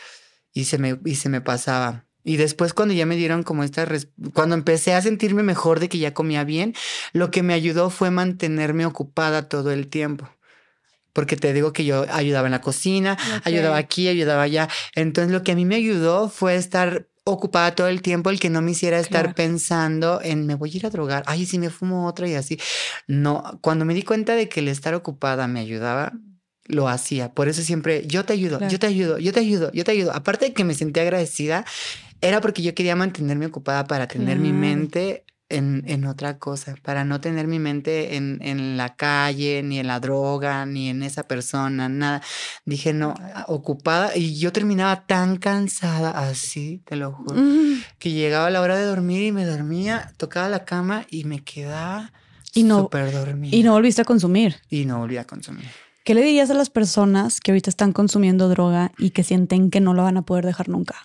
Y 0.53 0.65
se 0.65 0.77
me, 0.79 0.99
y 1.05 1.15
se 1.15 1.29
me 1.29 1.41
pasaba. 1.41 2.07
Y 2.25 2.36
después 2.36 2.73
cuando 2.73 2.94
ya 2.94 3.07
me 3.07 3.17
dieron 3.17 3.42
como 3.42 3.65
esta, 3.65 3.86
cuando 4.33 4.55
empecé 4.55 4.94
a 4.94 5.02
sentirme 5.02 5.42
mejor 5.42 5.81
de 5.81 5.89
que 5.89 5.99
ya 5.99 6.15
comía 6.15 6.44
bien, 6.44 6.75
lo 7.12 7.31
que 7.31 7.42
me 7.42 7.55
ayudó 7.55 7.91
fue 7.91 8.10
mantenerme 8.10 8.86
ocupada 8.86 9.49
todo 9.49 9.73
el 9.73 9.89
tiempo. 9.89 10.28
Porque 11.12 11.36
te 11.36 11.52
digo 11.52 11.73
que 11.73 11.84
yo 11.84 12.07
ayudaba 12.10 12.47
en 12.47 12.52
la 12.52 12.60
cocina, 12.60 13.18
ayudaba 13.44 13.76
aquí, 13.76 14.09
ayudaba 14.09 14.42
allá. 14.42 14.68
Entonces 14.94 15.33
lo 15.33 15.42
que 15.42 15.52
a 15.52 15.55
mí 15.55 15.65
me 15.65 15.75
ayudó 15.75 16.28
fue 16.28 16.57
estar 16.57 17.07
ocupada 17.25 17.75
todo 17.75 17.89
el 17.89 18.02
tiempo, 18.02 18.31
el 18.31 18.41
que 18.41 18.51
no 18.51 18.62
me 18.62 18.73
hiciera 18.73 18.99
estar 18.99 19.34
pensando 19.34 20.20
en 20.23 20.47
me 20.47 20.55
voy 20.55 20.73
a 20.73 20.76
ir 20.76 20.86
a 20.86 20.91
drogar, 20.91 21.23
ay, 21.26 21.47
si 21.47 21.59
me 21.59 21.70
fumo 21.70 22.07
otra 22.07 22.26
y 22.28 22.34
así. 22.34 22.59
No, 23.07 23.59
cuando 23.60 23.84
me 23.84 23.94
di 23.94 24.02
cuenta 24.02 24.34
de 24.34 24.49
que 24.49 24.60
el 24.60 24.68
estar 24.68 24.94
ocupada 24.94 25.47
me 25.47 25.60
ayudaba, 25.60 26.12
lo 26.73 26.89
hacía. 26.89 27.33
Por 27.33 27.49
eso 27.49 27.62
siempre, 27.62 28.07
yo 28.07 28.25
te 28.25 28.33
ayudo, 28.33 28.67
yo 28.68 28.78
te 28.78 28.86
ayudo, 28.86 29.18
yo 29.18 29.33
te 29.33 29.41
ayudo, 29.41 29.70
yo 29.73 29.84
te 29.84 29.92
ayudo. 29.92 30.12
Aparte 30.12 30.47
de 30.47 30.52
que 30.52 30.65
me 30.65 30.75
sentía 30.75 31.02
agradecida, 31.02 31.65
era 32.20 32.41
porque 32.41 32.62
yo 32.62 32.75
quería 32.75 32.97
mantenerme 32.97 33.47
ocupada 33.47 33.84
para 33.86 34.09
tener 34.09 34.39
mi 34.39 34.52
mente 34.52 35.25
en, 35.49 35.84
en, 35.86 36.07
otra 36.07 36.39
cosa, 36.39 36.76
para 36.83 37.05
no 37.05 37.20
tener 37.20 37.47
mi 37.47 37.59
mente 37.59 38.17
en, 38.17 38.39
en, 38.41 38.78
la 38.78 38.97
calle, 38.97 39.62
ni 39.62 39.78
en 39.78 39.86
la 39.86 40.01
droga, 40.01 40.65
ni 40.65 40.89
en 40.89 41.02
esa 41.02 41.25
persona, 41.25 41.91
nada. 41.91 42.23
Dije, 42.65 42.94
no, 42.94 43.15
ocupada. 43.49 44.17
Y 44.17 44.39
yo 44.39 44.51
terminaba 44.51 45.05
tan 45.07 45.36
cansada, 45.36 46.10
así, 46.10 46.81
te 46.86 46.97
lo 46.97 47.12
juro, 47.12 47.34
que 47.99 48.12
llegaba 48.12 48.49
la 48.49 48.62
hora 48.62 48.78
de 48.78 48.86
dormir 48.86 49.25
y 49.25 49.33
me 49.33 49.44
dormía, 49.44 50.15
tocaba 50.17 50.49
la 50.49 50.65
cama 50.65 51.05
y 51.10 51.25
me 51.25 51.44
quedaba 51.44 52.12
y 52.55 52.62
no, 52.62 52.81
súper 52.81 53.12
dormida. 53.12 53.55
Y 53.55 53.62
no 53.62 53.73
volviste 53.73 54.02
a 54.02 54.05
consumir. 54.05 54.57
Y 54.70 54.84
no 54.86 54.99
volví 54.99 55.18
a 55.18 55.25
consumir. 55.25 55.68
¿Qué 56.05 56.15
le 56.15 56.23
dirías 56.23 56.51
a 56.51 56.55
las 56.55 56.71
personas 56.71 57.41
que 57.41 57.53
ahorita 57.53 57.71
están 57.71 57.93
consumiendo 57.93 58.49
droga 58.49 58.93
y 58.99 59.11
que 59.11 59.23
sienten 59.23 59.71
que 59.71 59.81
no 59.81 59.95
lo 59.95 60.03
van 60.03 60.17
a 60.17 60.23
poder 60.23 60.45
dejar 60.45 60.69
nunca? 60.69 60.97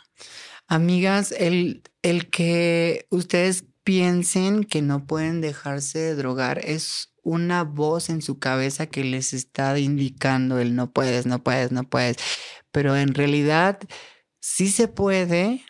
Amigas, 0.68 1.32
el, 1.38 1.84
el 2.02 2.30
que 2.30 3.06
ustedes 3.12 3.66
piensen 3.84 4.64
que 4.64 4.82
no 4.82 5.06
pueden 5.06 5.40
dejarse 5.40 6.00
de 6.00 6.16
drogar 6.16 6.60
es 6.60 7.14
una 7.22 7.64
voz 7.64 8.10
en 8.10 8.22
su 8.22 8.40
cabeza 8.40 8.88
que 8.88 9.04
les 9.04 9.34
está 9.34 9.78
indicando 9.78 10.60
el 10.60 10.76
no 10.76 10.92
puedes, 10.92 11.26
no 11.26 11.44
puedes, 11.44 11.72
no 11.72 11.84
puedes. 11.84 12.18
Pero 12.72 12.96
en 12.96 13.14
realidad 13.14 13.80
sí 14.40 14.70
se 14.70 14.88
puede 14.88 15.64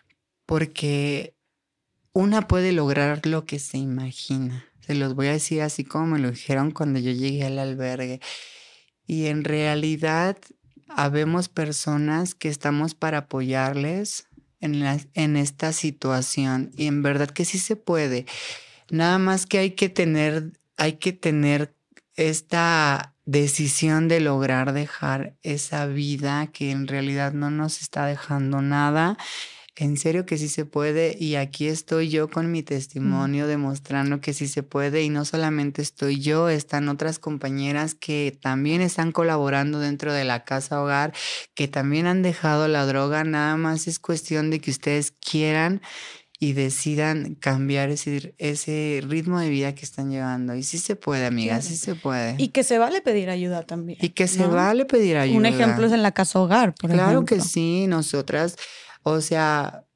porque 0.46 1.36
una 2.14 2.48
puede 2.48 2.72
lograr 2.72 3.26
lo 3.28 3.46
que 3.46 3.60
se 3.60 3.78
imagina. 3.78 4.66
Se 4.80 4.96
los 4.96 5.16
voy 5.16 5.28
a 5.28 5.34
decir 5.34 5.62
así 5.62 5.84
como 5.84 6.08
me 6.08 6.20
lo 6.20 6.32
dijeron 6.32 6.72
cuando 6.72 7.00
yo 7.00 7.12
llegué 7.12 7.46
al 7.46 7.60
albergue. 7.60 8.22
Y 9.08 9.28
en 9.28 9.44
realidad 9.44 10.38
habemos 10.90 11.50
personas 11.50 12.36
que 12.36 12.50
estamos 12.50 12.94
para 12.94 13.20
apoyarles 13.20 14.28
en, 14.60 14.84
en 15.14 15.38
esta 15.38 15.74
situación 15.74 16.72
y 16.76 16.88
en 16.88 17.02
verdad 17.02 17.30
que 17.30 17.46
sí 17.46 17.58
se 17.58 17.76
puede. 17.76 18.26
Nada 18.90 19.18
más 19.18 19.46
que 19.46 19.58
hay 19.58 19.72
que 19.72 19.90
tener, 19.90 20.52
hay 20.78 20.94
que 20.94 21.14
tener 21.14 21.74
esta 22.16 23.14
decisión 23.26 24.08
de 24.08 24.22
lograr 24.22 24.74
dejar 24.74 25.36
esa 25.44 25.86
vida 25.86 26.48
que 26.48 26.72
en 26.72 26.88
realidad 26.88 27.34
no 27.34 27.52
nos 27.52 27.82
está 27.82 28.06
dejando 28.06 28.62
nada 28.62 29.18
en 29.78 29.96
serio 29.98 30.26
que 30.26 30.38
sí 30.38 30.50
se 30.50 30.66
puede 30.66 31.16
y 31.20 31.36
aquí 31.36 31.68
estoy 31.68 32.10
yo 32.10 32.30
con 32.30 32.52
mi 32.52 32.64
testimonio 32.64 33.46
demostrando 33.46 34.22
que 34.22 34.34
sí 34.34 34.48
se 34.48 34.64
puede 34.64 35.04
y 35.04 35.10
no 35.10 35.24
solamente 35.24 35.84
estoy 35.84 36.20
yo, 36.20 36.50
están 36.50 36.90
otras 36.90 37.20
compañeras 37.20 37.94
que 37.94 38.36
también 38.42 38.82
están 38.82 39.12
colaborando 39.12 39.80
dentro 39.80 40.14
de 40.14 40.24
la 40.24 40.44
casa 40.46 40.82
hogar, 40.82 41.14
que 41.54 41.68
también 41.68 42.08
han 42.08 42.24
dejado 42.24 42.68
la 42.68 42.86
droga, 42.86 43.24
nada 43.24 43.56
más 43.56 43.88
es 43.88 44.00
cuestión 44.00 44.50
de 44.50 44.60
que 44.60 44.72
ustedes 44.72 45.12
quieran 45.12 45.82
y 46.40 46.54
decidan 46.54 47.36
cambiar 47.36 47.90
ese, 47.90 48.36
ese 48.38 49.02
ritmo 49.08 49.40
de 49.40 49.50
vida 49.50 49.74
que 49.74 49.84
están 49.84 50.12
llevando. 50.12 50.56
Y 50.56 50.62
sí 50.62 50.78
se 50.78 50.96
puede, 50.96 51.26
amiga, 51.26 51.62
sí 51.62 51.76
se 51.76 51.96
puede. 51.96 52.36
Y 52.38 52.50
que 52.50 52.64
se 52.64 52.78
vale 52.78 53.02
pedir 53.02 53.30
ayuda 53.32 53.64
también. 53.64 53.98
Y 54.02 54.10
que 54.10 54.28
se 54.28 54.46
vale 54.46 54.86
pedir 54.86 55.18
ayuda. 55.18 55.38
Un 55.38 55.46
ejemplo 55.48 55.88
es 55.88 55.94
en 55.94 56.04
la 56.04 56.12
casa 56.12 56.40
hogar, 56.40 56.76
por 56.76 56.92
claro 56.92 57.26
que 57.26 57.42
sí, 57.42 57.88
nosotras 57.88 58.56
o 59.12 59.22
sea, 59.22 59.88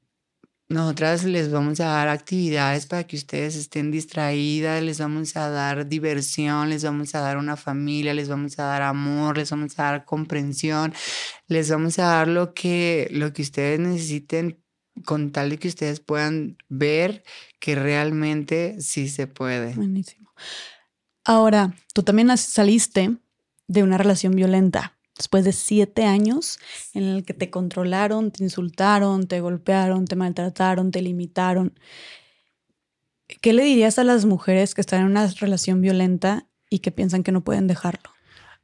nosotras 0.68 1.24
les 1.24 1.50
vamos 1.50 1.80
a 1.80 1.86
dar 1.86 2.08
actividades 2.08 2.86
para 2.86 3.04
que 3.04 3.16
ustedes 3.16 3.56
estén 3.56 3.90
distraídas, 3.90 4.82
les 4.82 4.98
vamos 4.98 5.36
a 5.36 5.50
dar 5.50 5.86
diversión, 5.86 6.70
les 6.70 6.82
vamos 6.82 7.14
a 7.14 7.20
dar 7.20 7.36
una 7.36 7.56
familia, 7.56 8.14
les 8.14 8.28
vamos 8.28 8.58
a 8.58 8.64
dar 8.64 8.82
amor, 8.82 9.36
les 9.36 9.50
vamos 9.50 9.78
a 9.78 9.82
dar 9.84 10.04
comprensión, 10.04 10.94
les 11.46 11.70
vamos 11.70 11.98
a 11.98 12.04
dar 12.04 12.28
lo 12.28 12.54
que, 12.54 13.08
lo 13.10 13.32
que 13.32 13.42
ustedes 13.42 13.80
necesiten 13.80 14.62
con 15.04 15.30
tal 15.30 15.50
de 15.50 15.58
que 15.58 15.68
ustedes 15.68 16.00
puedan 16.00 16.56
ver 16.68 17.22
que 17.60 17.74
realmente 17.74 18.80
sí 18.80 19.08
se 19.08 19.26
puede. 19.26 19.74
Buenísimo. 19.74 20.32
Ahora, 21.24 21.74
tú 21.94 22.02
también 22.02 22.36
saliste 22.36 23.16
de 23.68 23.82
una 23.82 23.98
relación 23.98 24.34
violenta 24.34 24.96
después 25.22 25.44
de 25.44 25.52
siete 25.52 26.04
años 26.04 26.58
en 26.94 27.04
el 27.04 27.24
que 27.24 27.32
te 27.32 27.48
controlaron, 27.48 28.30
te 28.30 28.44
insultaron, 28.44 29.26
te 29.26 29.40
golpearon, 29.40 30.04
te 30.06 30.16
maltrataron, 30.16 30.90
te 30.90 31.00
limitaron. 31.00 31.72
¿Qué 33.40 33.52
le 33.52 33.64
dirías 33.64 33.98
a 33.98 34.04
las 34.04 34.26
mujeres 34.26 34.74
que 34.74 34.82
están 34.82 35.00
en 35.00 35.06
una 35.06 35.26
relación 35.28 35.80
violenta 35.80 36.46
y 36.72 36.78
que 36.78 36.90
piensan 36.90 37.22
que 37.22 37.32
no 37.32 37.44
pueden 37.44 37.66
dejarlo. 37.66 38.10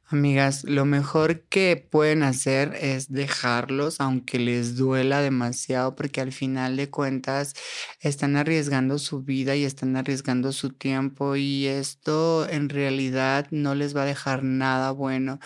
Amigas, 0.07 0.63
lo 0.63 0.85
mejor 0.85 1.41
que 1.41 1.77
pueden 1.77 2.23
hacer 2.23 2.73
es 2.81 3.11
dejarlos, 3.11 4.01
aunque 4.01 4.39
les 4.39 4.75
duela 4.75 5.21
demasiado, 5.21 5.95
porque 5.95 6.19
al 6.19 6.31
final 6.31 6.75
de 6.77 6.89
cuentas 6.89 7.53
están 8.01 8.35
arriesgando 8.35 8.97
su 8.97 9.21
vida 9.21 9.55
y 9.55 9.65
están 9.65 9.95
arriesgando 9.95 10.51
su 10.51 10.71
tiempo 10.71 11.35
y 11.35 11.67
esto 11.67 12.49
en 12.49 12.69
realidad 12.69 13.45
no 13.51 13.75
les 13.75 13.95
va 13.95 14.01
a 14.01 14.05
dejar 14.05 14.41
nada 14.43 14.89
bueno 14.89 15.39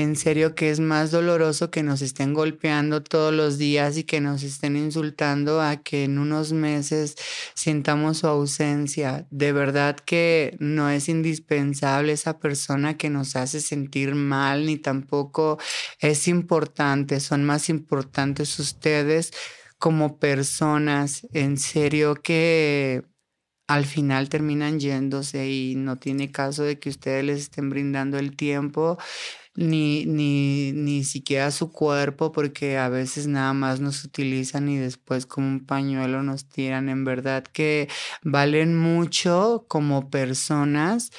en 0.00 0.16
serio 0.16 0.54
que 0.54 0.70
es 0.70 0.80
más 0.80 1.10
doloroso 1.10 1.70
que 1.70 1.82
nos 1.82 2.02
estén 2.02 2.34
golpeando 2.34 3.02
todos 3.02 3.32
los 3.32 3.58
días 3.58 3.96
y 3.96 4.04
que 4.04 4.20
nos 4.20 4.42
estén 4.42 4.76
insultando 4.76 5.60
a 5.60 5.76
que 5.76 6.04
en 6.04 6.18
unos 6.18 6.52
meses 6.52 7.16
sintamos 7.54 8.18
su 8.18 8.26
ausencia. 8.26 9.26
De 9.30 9.52
verdad 9.52 9.96
que 9.96 10.56
no 10.58 10.90
es 10.90 11.08
indispensable 11.08 12.12
esa 12.12 12.38
persona 12.38 12.96
que 12.96 13.10
nos 13.10 13.36
hace 13.36 13.60
sentir 13.60 14.14
mal, 14.14 14.66
ni 14.66 14.78
tampoco 14.78 15.58
es 16.00 16.28
importante, 16.28 17.20
son 17.20 17.44
más 17.44 17.68
importantes 17.68 18.58
ustedes 18.58 19.32
como 19.78 20.18
personas. 20.18 21.26
En 21.32 21.56
serio 21.58 22.14
que 22.16 23.04
al 23.66 23.86
final 23.86 24.28
terminan 24.28 24.78
yéndose 24.78 25.48
y 25.48 25.74
no 25.76 25.96
tiene 25.98 26.30
caso 26.30 26.64
de 26.64 26.78
que 26.78 26.90
ustedes 26.90 27.24
les 27.24 27.40
estén 27.40 27.70
brindando 27.70 28.18
el 28.18 28.36
tiempo 28.36 28.98
ni, 29.56 30.04
ni, 30.06 30.72
ni 30.72 31.04
siquiera 31.04 31.50
su 31.50 31.70
cuerpo, 31.70 32.32
porque 32.32 32.76
a 32.78 32.88
veces 32.88 33.26
nada 33.26 33.52
más 33.52 33.80
nos 33.80 34.04
utilizan 34.04 34.68
y 34.68 34.78
después 34.78 35.26
como 35.26 35.46
un 35.46 35.64
pañuelo 35.64 36.22
nos 36.22 36.48
tiran. 36.48 36.88
En 36.88 37.04
verdad 37.04 37.44
que 37.44 37.88
valen 38.22 38.76
mucho 38.76 39.64
como 39.68 40.10
personas. 40.10 41.10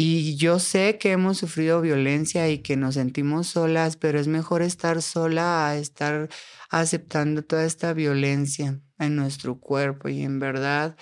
Y 0.00 0.36
yo 0.36 0.60
sé 0.60 0.96
que 0.98 1.10
hemos 1.10 1.38
sufrido 1.38 1.80
violencia 1.80 2.48
y 2.48 2.58
que 2.58 2.76
nos 2.76 2.94
sentimos 2.94 3.48
solas, 3.48 3.96
pero 3.96 4.20
es 4.20 4.28
mejor 4.28 4.62
estar 4.62 5.02
sola 5.02 5.68
a 5.68 5.76
estar 5.76 6.28
aceptando 6.70 7.42
toda 7.42 7.64
esta 7.64 7.92
violencia 7.94 8.80
en 9.00 9.16
nuestro 9.16 9.58
cuerpo. 9.58 10.08
Y 10.08 10.22
en 10.22 10.38
verdad, 10.38 10.96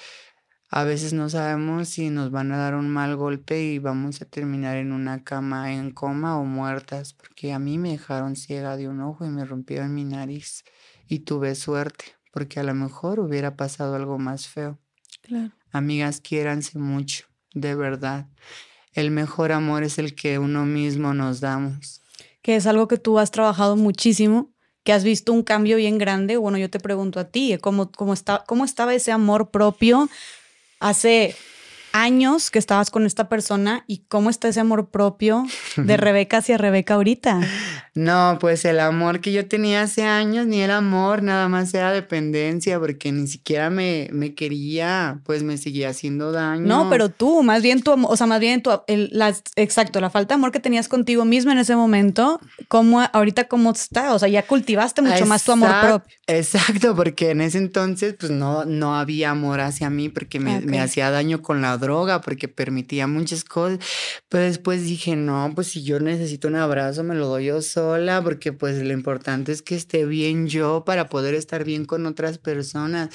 a 0.69 0.85
veces 0.85 1.12
no 1.12 1.28
sabemos 1.28 1.89
si 1.89 2.11
nos 2.11 2.31
van 2.31 2.51
a 2.51 2.57
dar 2.57 2.75
un 2.75 2.89
mal 2.89 3.17
golpe 3.17 3.62
y 3.62 3.78
vamos 3.78 4.20
a 4.20 4.25
terminar 4.25 4.77
en 4.77 4.93
una 4.93 5.23
cama 5.23 5.73
en 5.73 5.93
coma 5.93 6.39
o 6.39 6.45
muertas, 6.45 7.12
porque 7.15 7.53
a 7.53 7.59
mí 7.59 7.78
me 7.78 7.93
dejaron 7.93 8.35
ciega 8.35 8.77
de 8.77 8.89
un 8.89 9.01
ojo 9.01 9.25
y 9.25 9.28
me 9.28 9.45
rompieron 9.45 9.95
mi 9.95 10.05
nariz 10.05 10.65
y 11.09 11.20
tuve 11.20 11.55
suerte, 11.55 12.07
porque 12.33 12.59
a 12.59 12.65
lo 12.65 12.75
mejor 12.75 13.20
hubiera 13.20 13.57
pasado 13.57 13.95
algo 13.95 14.19
más 14.19 14.49
feo. 14.49 14.78
Claro. 15.23 15.53
Amigas, 15.70 16.20
quiéranse 16.20 16.78
mucho, 16.78 17.27
de 17.55 17.75
verdad. 17.75 18.27
El 18.93 19.11
mejor 19.11 19.53
amor 19.53 19.85
es 19.85 19.99
el 19.99 20.15
que 20.15 20.39
uno 20.39 20.67
mismo 20.67 21.15
nos 21.15 21.41
damos. 21.41 22.01
Que 22.43 22.57
es 22.57 22.67
algo 22.67 22.89
que 22.89 22.99
tú 22.99 23.19
has 23.19 23.31
trabajado 23.31 23.77
muchísimo, 23.77 24.53
que 24.83 24.93
has 24.93 25.05
visto 25.05 25.33
un 25.33 25.43
cambio 25.43 25.77
bien 25.77 25.99
grande. 25.99 26.36
Bueno, 26.39 26.59
yo 26.59 26.70
te 26.70 26.81
pregunto 26.81 27.20
a 27.20 27.25
ti, 27.25 27.57
¿cómo, 27.61 27.93
cómo, 27.93 28.15
está, 28.15 28.43
cómo 28.47 28.65
estaba 28.65 28.95
ese 28.95 29.12
amor 29.12 29.51
propio? 29.51 30.09
Hace 30.81 31.35
años 31.97 32.50
que 32.50 32.58
estabas 32.58 32.91
con 32.91 33.07
esta 33.07 33.28
persona 33.28 33.84
y 33.86 34.02
cómo 34.08 34.28
está 34.28 34.49
ese 34.49 34.60
amor 34.60 34.91
propio 34.91 35.47
de 35.76 35.97
Rebeca 35.97 36.39
hacia 36.39 36.58
Rebeca 36.58 36.94
ahorita. 36.94 37.41
No, 37.94 38.36
pues 38.39 38.66
el 38.66 38.81
amor 38.81 39.20
que 39.20 39.33
yo 39.33 39.49
tenía 39.49 39.81
hace 39.81 40.02
años 40.02 40.47
ni 40.47 40.60
era 40.60 40.76
amor, 40.76 41.23
nada 41.23 41.49
más 41.49 41.73
era 41.73 41.92
dependencia, 41.92 42.78
porque 42.78 43.10
ni 43.10 43.26
siquiera 43.26 43.70
me, 43.70 44.10
me 44.12 44.34
quería, 44.34 45.20
pues 45.25 45.42
me 45.42 45.57
seguía 45.57 45.89
haciendo 45.89 46.31
daño. 46.31 46.66
No, 46.66 46.91
pero 46.91 47.08
tú, 47.08 47.42
más 47.42 47.62
bien 47.62 47.83
tu 47.83 47.92
o 47.92 48.16
sea, 48.16 48.26
más 48.26 48.41
bien 48.41 48.62
tu, 48.62 48.70
el, 48.86 49.08
la, 49.12 49.34
exacto, 49.57 49.99
la 50.00 50.10
falta 50.10 50.34
de 50.34 50.39
amor 50.39 50.52
que 50.52 50.60
tenías 50.60 50.89
contigo 50.89 51.25
misma 51.25 51.52
en 51.52 51.58
ese 51.58 51.75
momento, 51.75 52.39
¿cómo 52.68 53.00
ahorita 53.00 53.49
cómo 53.49 53.70
está? 53.70 54.12
O 54.12 54.18
sea, 54.18 54.28
ya 54.28 54.42
cultivaste 54.42 55.00
mucho 55.00 55.25
más 55.25 55.44
tu 55.44 55.52
amor 55.52 55.70
propio. 55.81 56.16
Exacto, 56.26 56.94
porque 56.94 57.31
en 57.31 57.41
ese 57.41 57.57
entonces, 57.57 58.15
pues 58.20 58.31
no, 58.31 58.66
no 58.66 58.97
había 58.97 59.31
amor 59.31 59.60
hacia 59.60 59.89
mí, 59.89 60.10
porque 60.10 60.39
me, 60.39 60.60
me 60.60 60.81
hacía 60.81 61.10
daño 61.10 61.41
con 61.41 61.62
la 61.62 61.78
droga, 61.87 62.21
porque 62.21 62.49
permitía 62.49 63.07
muchas 63.07 63.45
cosas. 63.45 63.79
Pero 64.29 64.45
después 64.45 64.83
dije, 64.85 65.17
no, 65.17 65.53
pues 65.55 65.69
si 65.69 65.83
yo 65.85 66.01
necesito 66.01 66.49
un 66.49 66.57
abrazo, 66.57 67.05
me 67.05 67.15
lo 67.15 67.29
doy 67.29 67.47
yo 67.47 67.63
solo 67.63 68.23
porque 68.23 68.53
pues 68.53 68.83
lo 68.83 68.93
importante 68.93 69.53
es 69.53 69.63
que 69.63 69.75
esté 69.77 70.05
bien 70.05 70.49
yo 70.49 70.85
para 70.85 71.09
poder 71.09 71.35
estar 71.35 71.65
bien 71.65 71.85
con 71.85 72.07
otras 72.07 72.39
personas, 72.39 73.11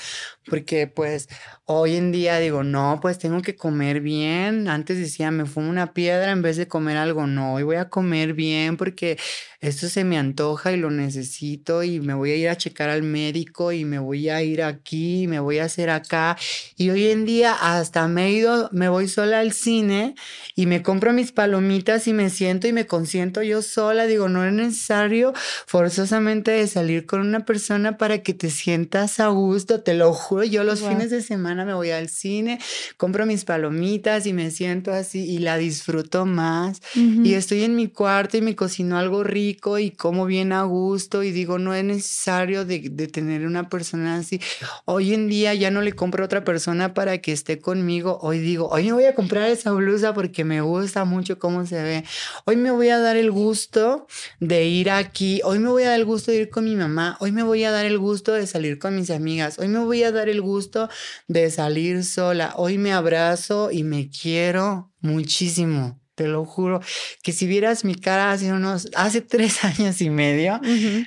porque 0.50 0.88
pues 0.88 1.28
hoy 1.66 1.96
en 1.96 2.12
día 2.12 2.40
digo, 2.40 2.64
no, 2.64 3.00
pues 3.02 3.18
tengo 3.20 3.42
que 3.42 3.56
comer 3.56 4.02
bien. 4.02 4.68
Antes 4.68 4.98
decía, 4.98 5.32
me 5.32 5.46
fumo 5.46 5.70
una 5.70 5.94
piedra 5.94 6.32
en 6.32 6.42
vez 6.42 6.58
de 6.58 6.68
comer 6.68 6.98
algo, 6.98 7.28
no, 7.28 7.54
hoy 7.56 7.64
voy 7.64 7.78
a 7.78 7.90
comer 7.90 8.34
bien 8.34 8.78
porque 8.78 9.18
esto 9.60 9.88
se 9.90 10.04
me 10.04 10.18
antoja 10.18 10.72
y 10.72 10.78
lo 10.78 10.90
necesito 10.92 11.84
y 11.84 12.00
me 12.00 12.14
voy 12.14 12.32
a 12.32 12.36
ir 12.36 12.50
a 12.50 12.58
checar 12.58 12.90
al 12.90 13.04
médico 13.04 13.72
y 13.72 13.86
me 13.86 14.00
voy 14.00 14.30
a 14.30 14.42
ir 14.42 14.64
aquí, 14.64 15.24
y 15.24 15.28
me 15.28 15.40
voy 15.40 15.60
a 15.60 15.66
hacer 15.66 15.90
acá. 15.90 16.38
Y 16.76 16.90
hoy 16.90 17.08
en 17.08 17.26
día 17.26 17.54
hasta 17.54 18.08
me 18.08 18.28
he 18.28 18.32
ido, 18.32 18.61
me 18.72 18.90
voy 18.90 19.08
sola 19.08 19.40
al 19.40 19.54
cine 19.54 20.16
y 20.56 20.66
me 20.66 20.82
compro 20.82 21.14
mis 21.14 21.32
palomitas 21.32 22.08
y 22.08 22.14
me 22.14 22.30
siento 22.30 22.68
y 22.68 22.74
me 22.74 22.88
consiento 22.88 23.42
yo 23.42 23.62
sola. 23.62 24.06
Digo, 24.06 24.30
no 24.30 24.46
es 24.46 24.54
necesario 24.54 25.34
forzosamente 25.66 26.52
de 26.52 26.68
salir 26.68 27.06
con 27.06 27.22
una 27.22 27.46
persona 27.46 27.98
para 27.98 28.20
que 28.24 28.34
te 28.34 28.50
sientas 28.50 29.20
a 29.20 29.28
gusto. 29.28 29.82
Te 29.82 29.94
lo 29.94 30.14
juro, 30.14 30.44
yo 30.44 30.64
los 30.64 30.82
fines 30.82 31.10
de 31.10 31.22
semana 31.22 31.66
me 31.66 31.74
voy 31.74 31.92
al 31.92 32.10
cine, 32.10 32.60
compro 32.98 33.26
mis 33.26 33.46
palomitas 33.46 34.26
y 34.26 34.34
me 34.34 34.52
siento 34.52 34.92
así 34.92 35.24
y 35.24 35.40
la 35.40 35.58
disfruto 35.58 36.26
más. 36.26 36.82
Y 36.96 37.34
estoy 37.34 37.64
en 37.64 37.76
mi 37.76 37.88
cuarto 37.88 38.38
y 38.38 38.42
me 38.42 38.56
cocino 38.56 38.98
algo 38.98 39.24
rico 39.24 39.80
y 39.80 39.92
como 39.92 40.26
bien 40.26 40.52
a 40.52 40.64
gusto 40.64 41.24
y 41.24 41.32
digo, 41.32 41.60
no 41.60 41.74
es 41.74 41.84
necesario 41.84 42.66
de, 42.66 42.90
de 42.92 43.08
tener 43.08 43.46
una 43.46 43.70
persona 43.70 44.18
así. 44.18 44.40
Hoy 44.86 45.14
en 45.14 45.28
día 45.28 45.54
ya 45.54 45.72
no 45.72 45.82
le 45.82 45.94
compro 45.94 46.24
a 46.24 46.26
otra 46.26 46.44
persona 46.44 46.94
para 46.94 47.20
que 47.20 47.32
esté 47.32 47.60
conmigo. 47.60 48.20
Hoy 48.22 48.40
digo, 48.42 48.68
hoy 48.70 48.86
me 48.86 48.94
voy 48.94 49.06
a 49.06 49.16
comprar 49.16 49.50
esa 49.50 49.72
blusa 49.72 50.14
porque 50.14 50.44
me 50.44 50.62
gusta 50.62 51.06
mucho 51.06 51.40
cómo 51.40 51.66
se 51.66 51.82
ve. 51.82 52.04
Hoy 52.46 52.58
me 52.58 52.72
voy 52.72 52.90
a 52.90 53.00
dar 53.00 53.16
el 53.18 53.32
gusto 53.32 54.08
de 54.40 54.66
ir 54.66 54.92
aquí. 54.92 55.42
Hoy 55.44 55.60
me 55.60 55.70
voy 55.70 55.84
a 55.84 55.90
dar 55.90 56.00
el 56.00 56.06
gusto 56.06 56.32
de 56.32 56.38
ir 56.38 56.50
con 56.50 56.66
mi 56.66 56.76
mamá. 56.76 57.18
Hoy 57.20 57.32
me 57.32 57.44
voy 57.44 57.64
a 57.64 57.72
dar 57.72 57.86
el 57.86 57.98
gusto 57.98 58.34
de 58.34 58.48
salir 58.48 58.80
con 58.80 58.96
mis 58.96 59.10
amigas. 59.10 59.60
Hoy 59.60 59.68
me 59.68 59.80
voy 59.80 60.04
a 60.04 60.12
dar 60.12 60.30
el 60.30 60.42
gusto 60.42 60.90
de 61.28 61.50
salir 61.52 62.04
sola. 62.04 62.54
Hoy 62.58 62.78
me 62.78 62.94
abrazo 62.94 63.72
y 63.72 63.84
me 63.84 64.10
quiero 64.10 64.92
muchísimo. 65.00 66.00
Te 66.16 66.28
lo 66.28 66.46
juro 66.46 66.82
que 67.24 67.32
si 67.32 67.48
vieras 67.48 67.86
mi 67.86 67.96
cara 67.96 68.32
hace 68.32 68.52
unos, 68.52 68.90
hace 68.96 69.22
tres 69.22 69.64
años 69.64 70.02
y 70.02 70.10
medio, 70.10 70.60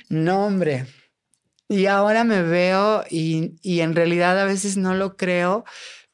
no 0.09 0.45
hombre. 0.45 0.85
Y 1.67 1.87
ahora 1.87 2.23
me 2.23 2.43
veo 2.43 3.03
y, 3.09 3.55
y 3.61 3.79
en 3.79 3.95
realidad 3.95 4.39
a 4.39 4.45
veces 4.45 4.77
no 4.77 4.93
lo 4.93 5.17
creo, 5.17 5.65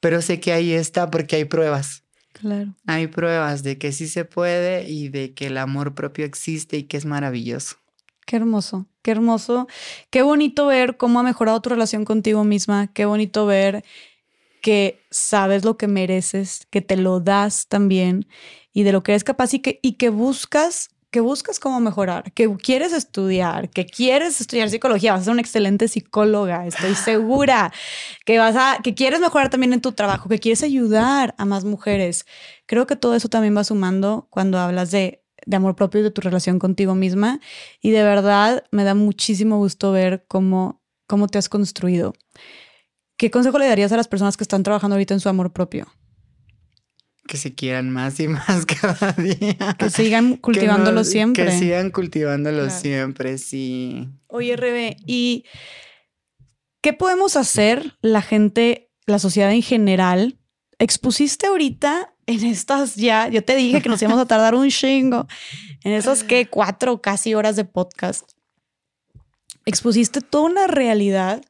pero 0.02 0.22
sé 0.22 0.42
que 0.42 0.52
ahí 0.52 0.74
está 0.74 1.10
porque 1.10 1.38
hay 1.38 1.46
pruebas. 1.46 2.04
Claro. 2.34 2.76
Hay 2.88 3.08
pruebas 3.08 3.64
de 3.64 3.78
que 3.78 3.92
sí 3.94 4.08
se 4.08 4.26
puede 4.26 4.90
y 4.90 5.10
de 5.10 5.34
que 5.34 5.48
el 5.48 5.58
amor 5.58 5.94
propio 5.96 6.26
existe 6.26 6.78
y 6.78 6.84
que 6.84 6.98
es 6.98 7.06
maravilloso. 7.06 7.78
Qué 8.26 8.36
hermoso, 8.36 8.88
qué 9.02 9.12
hermoso. 9.12 9.68
Qué 10.10 10.22
bonito 10.22 10.66
ver 10.66 10.98
cómo 10.98 11.20
ha 11.20 11.24
mejorado 11.24 11.62
tu 11.62 11.70
relación 11.70 12.04
contigo 12.04 12.44
misma. 12.44 12.88
Qué 12.94 13.06
bonito 13.06 13.46
ver 13.46 13.84
que 14.62 15.02
sabes 15.10 15.66
lo 15.66 15.78
que 15.78 15.88
mereces, 15.88 16.68
que 16.70 16.82
te 16.82 16.96
lo 16.96 17.20
das 17.20 17.68
también 17.68 18.28
y 18.74 18.84
de 18.84 18.92
lo 18.92 19.04
que 19.04 19.12
eres 19.12 19.24
capaz 19.24 19.54
y 19.54 19.60
que, 19.60 19.80
y 19.82 19.94
que 19.94 20.10
buscas 20.10 20.91
que 21.12 21.20
buscas 21.20 21.60
cómo 21.60 21.82
mejorar, 21.82 22.32
que 22.32 22.50
quieres 22.56 22.94
estudiar, 22.94 23.70
que 23.70 23.86
quieres 23.86 24.40
estudiar 24.40 24.70
psicología, 24.70 25.12
vas 25.12 25.22
a 25.22 25.24
ser 25.26 25.34
una 25.34 25.42
excelente 25.42 25.90
psicóloga, 25.90 26.66
estoy 26.66 26.96
segura, 26.96 27.74
que 28.26 28.40
vas 28.40 28.56
a, 28.56 28.82
que 28.82 28.96
quieres 28.96 29.20
mejorar 29.20 29.50
también 29.50 29.74
en 29.74 29.82
tu 29.82 29.92
trabajo, 29.92 30.30
que 30.30 30.40
quieres 30.40 30.64
ayudar 30.64 31.36
a 31.38 31.44
más 31.46 31.66
mujeres. 31.66 32.26
Creo 32.66 32.88
que 32.88 32.96
todo 32.96 33.14
eso 33.14 33.28
también 33.28 33.56
va 33.56 33.66
sumando 33.66 34.28
cuando 34.30 34.58
hablas 34.58 34.90
de, 34.92 35.22
de 35.46 35.56
amor 35.58 35.76
propio 35.76 36.00
y 36.00 36.04
de 36.04 36.12
tu 36.12 36.22
relación 36.22 36.60
contigo 36.60 36.96
misma. 36.96 37.42
Y 37.82 37.92
de 37.92 38.04
verdad 38.04 38.64
me 38.72 38.86
da 38.86 38.96
muchísimo 38.96 39.58
gusto 39.58 39.92
ver 39.92 40.24
cómo, 40.30 40.82
cómo 41.08 41.28
te 41.28 41.38
has 41.38 41.50
construido. 41.50 42.14
¿Qué 43.18 43.30
consejo 43.30 43.60
le 43.60 43.68
darías 43.68 43.92
a 43.92 43.98
las 43.98 44.08
personas 44.08 44.38
que 44.38 44.46
están 44.46 44.64
trabajando 44.64 44.96
ahorita 44.96 45.14
en 45.14 45.20
su 45.20 45.28
amor 45.28 45.52
propio? 45.52 45.88
Que 47.32 47.38
se 47.38 47.56
quieran 47.56 47.90
más 47.90 48.20
y 48.20 48.28
más 48.28 48.66
cada 48.66 49.14
día. 49.14 49.56
Que 49.80 49.90
sigan 49.90 50.36
cultivándolo 50.36 51.06
siempre. 51.06 51.46
Que 51.46 51.52
sigan 51.54 51.90
cultivándolo 51.90 52.70
siempre, 52.70 53.38
sí. 53.38 54.10
Oye, 54.28 54.58
Rebe, 54.58 54.98
¿y 55.06 55.46
qué 56.82 56.92
podemos 56.92 57.38
hacer 57.38 57.98
la 58.02 58.22
gente, 58.22 58.92
la 59.06 59.18
sociedad 59.18 59.54
en 59.54 59.62
general? 59.62 60.40
Expusiste 60.78 61.48
ahorita 61.48 62.14
en 62.28 62.44
estas 62.44 62.98
ya, 62.98 63.30
yo 63.30 63.46
te 63.46 63.56
dije 63.56 63.82
que 63.82 63.88
nos 63.88 64.02
íbamos 64.02 64.20
a 64.20 64.26
tardar 64.26 64.54
un 64.54 64.70
chingo, 64.70 65.26
en 65.84 65.94
esas 65.94 66.26
que 66.26 66.48
cuatro 66.48 67.02
casi 67.02 67.34
horas 67.34 67.56
de 67.56 67.64
podcast. 67.64 68.30
Expusiste 69.66 70.20
toda 70.20 70.50
una 70.50 70.68
realidad 70.68 71.42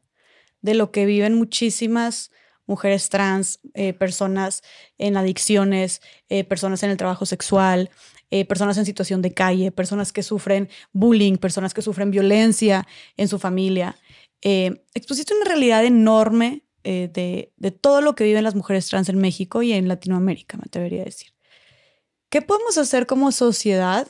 de 0.62 0.76
lo 0.76 0.92
que 0.92 1.08
viven 1.08 1.34
muchísimas 1.34 2.31
mujeres 2.72 3.10
trans, 3.10 3.60
eh, 3.74 3.94
personas 3.94 4.64
en 4.98 5.18
adicciones, 5.18 6.02
eh, 6.30 6.46
personas 6.46 6.82
en 6.84 6.90
el 6.90 6.98
trabajo 6.98 7.26
sexual, 7.26 7.90
eh, 8.32 8.46
personas 8.46 8.78
en 8.78 8.86
situación 8.86 9.22
de 9.22 9.34
calle, 9.34 9.72
personas 9.72 10.14
que 10.14 10.24
sufren 10.24 10.70
bullying, 10.94 11.36
personas 11.36 11.74
que 11.74 11.82
sufren 11.82 12.12
violencia 12.12 12.88
en 13.18 13.28
su 13.28 13.38
familia. 13.38 13.96
expusiste 14.44 15.36
una 15.36 15.46
realidad 15.46 15.86
enorme 15.86 16.64
de, 16.84 17.54
de 17.56 17.72
todo 17.72 18.02
lo 18.02 18.16
que 18.16 18.24
viven 18.24 18.44
las 18.44 18.56
mujeres 18.56 18.88
trans 18.88 19.08
en 19.10 19.20
México 19.20 19.62
y 19.62 19.72
en 19.74 19.88
Latinoamérica, 19.88 20.58
me 20.58 20.64
atrevería 20.66 21.04
a 21.04 21.06
decir. 21.06 21.32
¿Qué 22.32 22.42
podemos 22.42 22.76
hacer 22.80 23.06
como 23.06 23.32
sociedad 23.32 24.08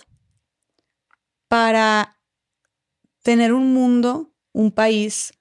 para 1.49 2.17
tener 3.23 3.51
un 3.51 3.73
mundo, 3.73 4.31
un 4.53 4.71
país 4.71 5.33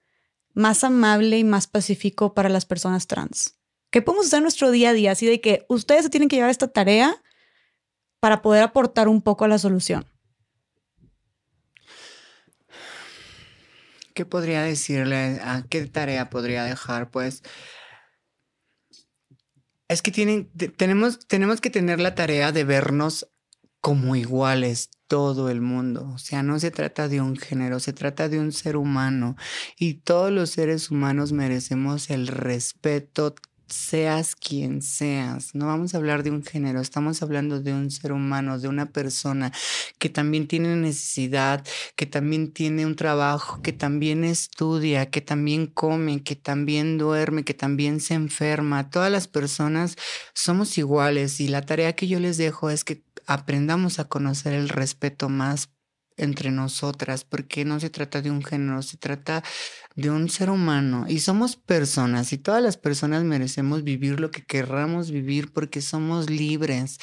más 0.60 0.84
amable 0.84 1.38
y 1.38 1.44
más 1.44 1.66
pacífico 1.66 2.34
para 2.34 2.48
las 2.48 2.66
personas 2.66 3.06
trans? 3.06 3.58
¿Qué 3.90 4.02
podemos 4.02 4.26
hacer 4.26 4.38
en 4.38 4.44
nuestro 4.44 4.70
día 4.70 4.90
a 4.90 4.92
día? 4.92 5.12
Así 5.12 5.26
de 5.26 5.40
que 5.40 5.64
ustedes 5.68 6.04
se 6.04 6.10
tienen 6.10 6.28
que 6.28 6.36
llevar 6.36 6.50
esta 6.50 6.68
tarea 6.68 7.20
para 8.20 8.42
poder 8.42 8.62
aportar 8.62 9.08
un 9.08 9.22
poco 9.22 9.44
a 9.44 9.48
la 9.48 9.58
solución. 9.58 10.06
¿Qué 14.14 14.26
podría 14.26 14.62
decirle? 14.62 15.40
¿A 15.42 15.64
qué 15.68 15.86
tarea 15.86 16.30
podría 16.30 16.64
dejar? 16.64 17.10
Pues 17.10 17.42
es 19.88 20.02
que 20.02 20.10
tienen, 20.10 20.50
tenemos, 20.76 21.26
tenemos 21.26 21.60
que 21.60 21.70
tener 21.70 22.00
la 22.00 22.14
tarea 22.14 22.52
de 22.52 22.64
vernos 22.64 23.28
como 23.80 24.16
iguales 24.16 24.90
todo 25.06 25.50
el 25.50 25.60
mundo. 25.60 26.08
O 26.14 26.18
sea, 26.18 26.42
no 26.42 26.60
se 26.60 26.70
trata 26.70 27.08
de 27.08 27.20
un 27.20 27.36
género, 27.36 27.80
se 27.80 27.92
trata 27.92 28.28
de 28.28 28.38
un 28.38 28.52
ser 28.52 28.76
humano. 28.76 29.36
Y 29.76 29.94
todos 29.94 30.30
los 30.30 30.50
seres 30.50 30.90
humanos 30.90 31.32
merecemos 31.32 32.10
el 32.10 32.28
respeto, 32.28 33.34
seas 33.70 34.36
quien 34.36 34.82
seas. 34.82 35.54
No 35.54 35.66
vamos 35.66 35.94
a 35.94 35.98
hablar 35.98 36.22
de 36.22 36.30
un 36.30 36.44
género, 36.44 36.80
estamos 36.80 37.22
hablando 37.22 37.60
de 37.60 37.72
un 37.72 37.90
ser 37.90 38.12
humano, 38.12 38.58
de 38.58 38.68
una 38.68 38.86
persona 38.86 39.52
que 39.98 40.08
también 40.08 40.46
tiene 40.46 40.76
necesidad, 40.76 41.64
que 41.96 42.06
también 42.06 42.52
tiene 42.52 42.86
un 42.86 42.96
trabajo, 42.96 43.62
que 43.62 43.72
también 43.72 44.24
estudia, 44.24 45.10
que 45.10 45.20
también 45.20 45.66
come, 45.66 46.22
que 46.22 46.36
también 46.36 46.98
duerme, 46.98 47.44
que 47.44 47.54
también 47.54 48.00
se 48.00 48.14
enferma. 48.14 48.90
Todas 48.90 49.10
las 49.10 49.28
personas 49.28 49.96
somos 50.34 50.76
iguales 50.78 51.40
y 51.40 51.48
la 51.48 51.62
tarea 51.62 51.94
que 51.94 52.08
yo 52.08 52.20
les 52.20 52.36
dejo 52.36 52.70
es 52.70 52.84
que 52.84 53.02
aprendamos 53.26 53.98
a 53.98 54.08
conocer 54.08 54.52
el 54.52 54.68
respeto 54.68 55.28
más 55.28 55.70
entre 56.16 56.50
nosotras, 56.50 57.24
porque 57.24 57.64
no 57.64 57.80
se 57.80 57.90
trata 57.90 58.22
de 58.22 58.30
un 58.30 58.42
género, 58.42 58.82
se 58.82 58.96
trata 58.96 59.42
de 59.96 60.10
un 60.10 60.28
ser 60.28 60.50
humano 60.50 61.06
y 61.08 61.20
somos 61.20 61.56
personas 61.56 62.32
y 62.32 62.38
todas 62.38 62.62
las 62.62 62.76
personas 62.76 63.24
merecemos 63.24 63.84
vivir 63.84 64.20
lo 64.20 64.30
que 64.30 64.44
querramos 64.44 65.10
vivir 65.10 65.52
porque 65.52 65.80
somos 65.80 66.30
libres. 66.30 66.98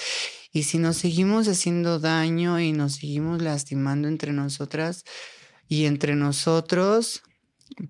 Y 0.51 0.63
si 0.63 0.77
nos 0.77 0.97
seguimos 0.97 1.47
haciendo 1.47 1.99
daño 1.99 2.59
y 2.59 2.71
nos 2.71 2.95
seguimos 2.95 3.41
lastimando 3.41 4.07
entre 4.07 4.33
nosotras 4.33 5.03
y 5.67 5.85
entre 5.85 6.15
nosotros, 6.15 7.23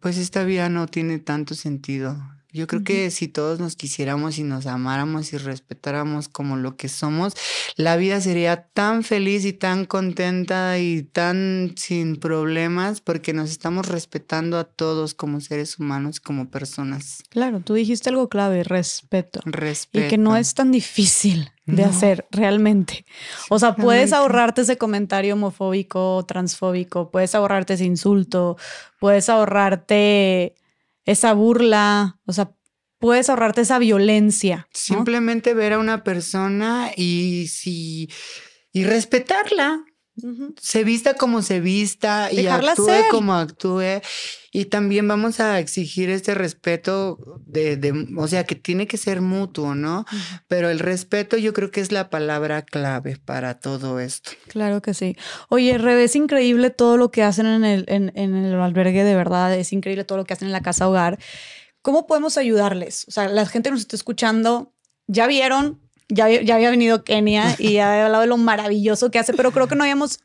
pues 0.02 0.18
esta 0.18 0.44
vida 0.44 0.70
no 0.70 0.88
tiene 0.88 1.20
tanto 1.20 1.56
sentido. 1.56 2.37
Yo 2.58 2.66
creo 2.66 2.84
que 2.84 3.12
si 3.12 3.28
todos 3.28 3.60
nos 3.60 3.76
quisiéramos 3.76 4.40
y 4.40 4.44
nos 4.44 4.66
amáramos 4.66 5.32
y 5.32 5.38
respetáramos 5.38 6.28
como 6.28 6.56
lo 6.58 6.76
que 6.76 6.90
somos, 6.90 7.36
la 7.76 7.98
vida 7.98 8.20
sería 8.20 8.64
tan 8.64 9.04
feliz 9.04 9.46
y 9.46 9.54
tan 9.54 9.86
contenta 9.86 10.80
y 10.80 11.04
tan 11.04 11.76
sin 11.78 12.16
problemas 12.16 13.00
porque 13.00 13.32
nos 13.32 13.52
estamos 13.52 13.88
respetando 13.88 14.58
a 14.58 14.64
todos 14.64 15.14
como 15.14 15.40
seres 15.40 15.78
humanos, 15.78 16.20
como 16.20 16.50
personas. 16.50 17.24
Claro, 17.30 17.60
tú 17.60 17.76
dijiste 17.76 18.10
algo 18.10 18.28
clave, 18.28 18.64
respeto. 18.64 19.40
Respeto. 19.46 20.08
Y 20.08 20.10
que 20.10 20.18
no 20.18 20.36
es 20.36 20.56
tan 20.56 20.72
difícil 20.72 21.52
de 21.68 21.84
hacer 21.84 22.26
realmente. 22.32 23.06
O 23.50 23.60
sea, 23.60 23.76
puedes 23.76 24.14
ahorrarte 24.14 24.62
ese 24.62 24.78
comentario 24.78 25.34
homofóbico, 25.34 26.26
transfóbico, 26.26 27.12
puedes 27.12 27.36
ahorrarte 27.36 27.74
ese 27.74 27.86
insulto, 27.86 28.58
puedes 29.00 29.30
ahorrarte 29.30 30.56
esa 31.08 31.34
burla, 31.34 32.20
o 32.26 32.34
sea, 32.34 32.54
puedes 33.00 33.30
ahorrarte 33.30 33.62
esa 33.62 33.80
violencia. 33.80 34.68
Simplemente 34.74 35.56
ver 35.56 35.74
a 35.74 35.80
una 35.80 36.04
persona 36.04 36.92
y 36.96 37.48
si 37.48 38.10
y 38.72 38.84
respetarla. 38.84 39.84
Se 40.60 40.84
vista 40.84 41.14
como 41.14 41.42
se 41.42 41.60
vista 41.60 42.30
y 42.32 42.48
actúe 42.48 43.10
como 43.12 43.34
actúe. 43.34 44.02
Y 44.52 44.66
también 44.66 45.08
vamos 45.08 45.40
a 45.40 45.60
exigir 45.60 46.10
este 46.10 46.34
respeto 46.34 47.20
de, 47.46 48.08
o 48.18 48.28
sea, 48.28 48.46
que 48.46 48.56
tiene 48.56 48.88
que 48.88 48.98
ser 48.98 49.22
mutuo, 49.22 49.76
¿no? 49.76 50.06
Pero 50.48 50.70
el 50.70 50.80
respeto 50.80 51.38
yo 51.38 51.54
creo 51.54 51.70
que 51.70 51.82
es 51.82 51.92
la 51.92 52.10
palabra 52.10 52.64
clave 52.64 53.18
para 53.24 53.60
todo 53.60 54.00
esto. 54.00 54.32
Claro 54.48 54.82
que 54.82 54.94
sí. 54.94 55.16
Oye, 55.50 55.78
Rebe, 55.78 56.06
es 56.06 56.16
increíble 56.16 56.72
todo 56.72 56.98
lo 56.98 57.12
que 57.12 57.22
hacen 57.22 57.46
en 57.46 57.66
el, 57.66 57.86
en, 57.88 58.12
en 58.16 58.36
el 58.36 58.60
albergue, 58.60 59.04
de 59.04 59.16
verdad, 59.16 59.54
es 59.56 59.72
increíble 59.74 60.06
todo 60.06 60.18
lo 60.18 60.26
que 60.26 60.34
hacen 60.34 60.48
en 60.48 60.54
la 60.54 60.62
casa 60.62 60.90
hogar. 60.90 61.20
¿Cómo 61.84 62.08
podemos 62.08 62.38
ayudarles? 62.38 63.06
O 63.08 63.12
sea, 63.12 63.28
la 63.28 63.46
gente 63.46 63.70
nos 63.70 63.82
está 63.82 63.96
escuchando, 63.96 64.74
ya 65.08 65.28
vieron, 65.28 65.87
ya, 66.10 66.30
ya 66.30 66.56
había 66.56 66.70
venido 66.70 67.04
Kenia 67.04 67.56
y 67.58 67.74
ya 67.74 67.92
había 67.92 68.06
hablado 68.06 68.22
de 68.22 68.28
lo 68.28 68.38
maravilloso 68.38 69.12
que 69.12 69.20
hace, 69.20 69.34
pero 69.34 69.52
creo 69.52 69.68
que 69.68 69.76
no 69.76 69.84
habíamos 69.84 70.20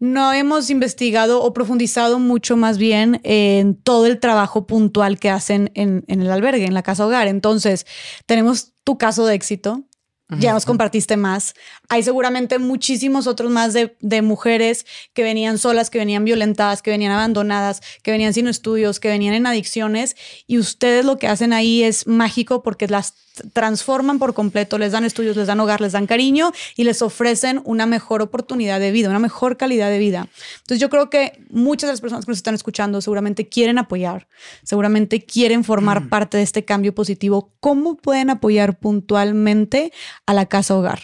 no 0.00 0.32
hemos 0.32 0.70
investigado 0.70 1.42
o 1.42 1.52
profundizado 1.52 2.20
mucho 2.20 2.56
más 2.56 2.78
bien 2.78 3.20
en 3.24 3.74
todo 3.74 4.06
el 4.06 4.20
trabajo 4.20 4.66
puntual 4.66 5.18
que 5.18 5.28
hacen 5.28 5.72
en, 5.74 6.04
en, 6.06 6.22
el 6.22 6.30
albergue, 6.30 6.64
en 6.64 6.74
la 6.74 6.84
casa 6.84 7.04
hogar. 7.04 7.26
Entonces, 7.26 7.84
tenemos 8.24 8.74
tu 8.84 8.96
caso 8.96 9.26
de 9.26 9.34
éxito, 9.34 9.87
ya 10.30 10.52
nos 10.52 10.66
compartiste 10.66 11.16
más. 11.16 11.54
Hay 11.88 12.02
seguramente 12.02 12.58
muchísimos 12.58 13.26
otros 13.26 13.50
más 13.50 13.72
de, 13.72 13.96
de, 14.00 14.20
mujeres 14.20 14.84
que 15.14 15.22
venían 15.22 15.56
solas, 15.56 15.88
que 15.88 15.98
venían 15.98 16.24
violentadas, 16.24 16.82
que 16.82 16.90
venían 16.90 17.12
abandonadas, 17.12 17.80
que 18.02 18.10
venían 18.10 18.34
sin 18.34 18.46
estudios, 18.46 19.00
que 19.00 19.08
venían 19.08 19.34
en 19.34 19.46
adicciones 19.46 20.16
y 20.46 20.58
ustedes 20.58 21.04
lo 21.04 21.18
que 21.18 21.28
hacen 21.28 21.52
ahí 21.52 21.82
es 21.82 22.06
mágico 22.06 22.62
porque 22.62 22.88
las 22.88 23.14
transforman 23.52 24.18
por 24.18 24.34
completo, 24.34 24.78
les 24.78 24.92
dan 24.92 25.04
estudios, 25.04 25.36
les 25.36 25.46
dan 25.46 25.60
hogar, 25.60 25.80
les 25.80 25.92
dan 25.92 26.06
cariño 26.06 26.52
y 26.76 26.84
les 26.84 27.02
ofrecen 27.02 27.60
una 27.64 27.86
mejor 27.86 28.22
oportunidad 28.22 28.80
de 28.80 28.90
vida, 28.90 29.08
una 29.08 29.18
mejor 29.18 29.56
calidad 29.56 29.90
de 29.90 29.98
vida. 29.98 30.28
Entonces 30.58 30.80
yo 30.80 30.90
creo 30.90 31.10
que 31.10 31.40
muchas 31.50 31.88
de 31.88 31.92
las 31.92 32.00
personas 32.00 32.24
que 32.24 32.30
nos 32.30 32.38
están 32.38 32.54
escuchando 32.54 33.00
seguramente 33.00 33.48
quieren 33.48 33.78
apoyar, 33.78 34.28
seguramente 34.62 35.24
quieren 35.24 35.64
formar 35.64 36.02
mm. 36.02 36.08
parte 36.08 36.36
de 36.36 36.42
este 36.42 36.64
cambio 36.64 36.94
positivo. 36.94 37.52
¿Cómo 37.60 37.96
pueden 37.96 38.30
apoyar 38.30 38.78
puntualmente 38.78 39.92
a 40.28 40.34
la 40.34 40.46
casa 40.46 40.76
hogar? 40.76 41.00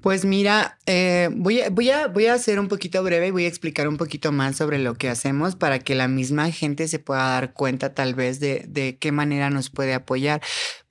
Pues 0.00 0.24
mira, 0.24 0.78
eh, 0.86 1.28
voy, 1.32 1.60
a, 1.60 1.70
voy, 1.70 1.90
a, 1.90 2.08
voy 2.08 2.26
a 2.26 2.34
hacer 2.34 2.58
un 2.58 2.66
poquito 2.66 3.04
breve 3.04 3.28
y 3.28 3.30
voy 3.30 3.44
a 3.44 3.48
explicar 3.48 3.86
un 3.86 3.98
poquito 3.98 4.32
más 4.32 4.56
sobre 4.56 4.80
lo 4.80 4.94
que 4.94 5.08
hacemos 5.08 5.54
para 5.54 5.78
que 5.78 5.94
la 5.94 6.08
misma 6.08 6.50
gente 6.50 6.88
se 6.88 6.98
pueda 6.98 7.22
dar 7.22 7.52
cuenta 7.52 7.94
tal 7.94 8.14
vez 8.14 8.40
de, 8.40 8.64
de 8.66 8.96
qué 8.96 9.12
manera 9.12 9.48
nos 9.48 9.70
puede 9.70 9.94
apoyar. 9.94 10.42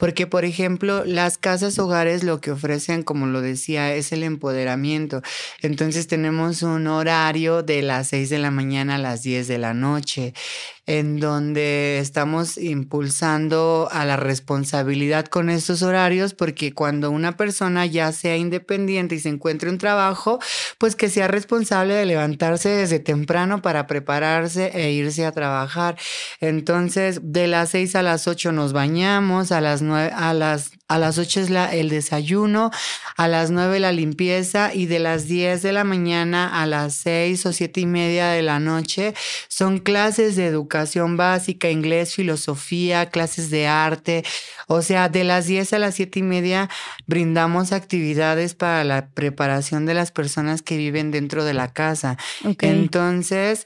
Porque, 0.02 0.26
por 0.26 0.46
ejemplo, 0.46 1.06
las 1.06 1.38
casas 1.38 1.78
hogares 1.78 2.24
lo 2.24 2.42
que 2.42 2.50
ofrecen, 2.50 3.04
como 3.04 3.28
lo 3.28 3.40
decía, 3.40 3.94
es 3.94 4.12
el 4.12 4.24
empoderamiento. 4.24 5.22
Entonces 5.62 6.08
tenemos 6.08 6.64
un 6.64 6.88
horario 6.88 7.62
de 7.62 7.84
las 7.84 8.08
6 8.08 8.32
de 8.32 8.40
la 8.40 8.50
mañana 8.50 8.96
a 8.96 8.98
las 8.98 9.22
10 9.22 9.48
de 9.48 9.60
la 9.60 9.76
noche 9.76 10.34
en 10.88 11.20
donde 11.20 12.00
estamos 12.00 12.58
impulsando 12.58 13.88
a 13.92 14.04
la 14.04 14.18
responsabilidad 14.18 15.26
con 15.26 15.50
estos 15.50 15.84
horarios, 15.84 16.34
porque 16.34 16.74
cuando 16.74 17.12
una 17.12 17.38
persona 17.38 17.86
ya 17.86 18.12
sea 18.12 18.36
independiente 18.36 19.16
y 19.16 19.20
se 19.20 19.30
encuentre 19.30 19.70
un 19.70 19.78
trabajo, 19.78 20.40
pues 20.80 20.96
que 20.96 21.10
sea 21.10 21.28
responsable 21.28 21.94
de 21.94 22.06
levantarse 22.06 22.70
desde 22.70 23.00
temprano 23.00 23.62
para 23.62 23.86
prepararse 23.88 24.72
e 24.74 24.92
irse 24.92 25.26
a 25.26 25.32
trabajar. 25.32 25.98
Entonces, 26.40 27.20
de 27.24 27.48
las 27.48 27.70
6 27.70 27.96
a 27.96 28.04
las 28.04 28.28
8 28.28 28.52
nos 28.52 28.74
bañamos, 28.74 29.52
a 29.52 29.62
las 29.62 29.82
9, 29.82 29.91
a 29.96 30.34
las 30.34 30.72
a 30.92 30.98
las 30.98 31.18
8 31.18 31.40
es 31.40 31.50
la, 31.50 31.74
el 31.74 31.88
desayuno, 31.88 32.70
a 33.16 33.30
las 33.30 33.50
9 33.50 33.80
la 33.80 33.94
limpieza 33.94 34.74
y 34.74 34.88
de 34.88 35.00
las 35.00 35.26
10 35.26 35.62
de 35.62 35.72
la 35.72 35.86
mañana 35.86 36.62
a 36.62 36.66
las 36.66 36.96
6 36.96 37.46
o 37.46 37.54
7 37.54 37.80
y 37.80 37.86
media 37.86 38.28
de 38.28 38.42
la 38.42 38.60
noche 38.60 39.14
son 39.48 39.80
clases 39.80 40.36
de 40.36 40.46
educación 40.46 41.16
básica, 41.16 41.70
inglés, 41.70 42.14
filosofía, 42.14 43.10
clases 43.10 43.50
de 43.50 43.68
arte. 43.68 44.26
O 44.68 44.82
sea, 44.82 45.08
de 45.08 45.24
las 45.24 45.48
10 45.48 45.72
a 45.72 45.80
las 45.80 45.96
7 45.96 46.20
y 46.20 46.24
media 46.24 46.70
brindamos 47.08 47.72
actividades 47.72 48.54
para 48.54 48.84
la 48.84 49.08
preparación 49.08 49.86
de 49.86 49.94
las 49.94 50.12
personas 50.12 50.62
que 50.62 50.76
viven 50.76 51.12
dentro 51.12 51.46
de 51.46 51.54
la 51.54 51.72
casa. 51.72 52.18
Entonces, 52.60 53.66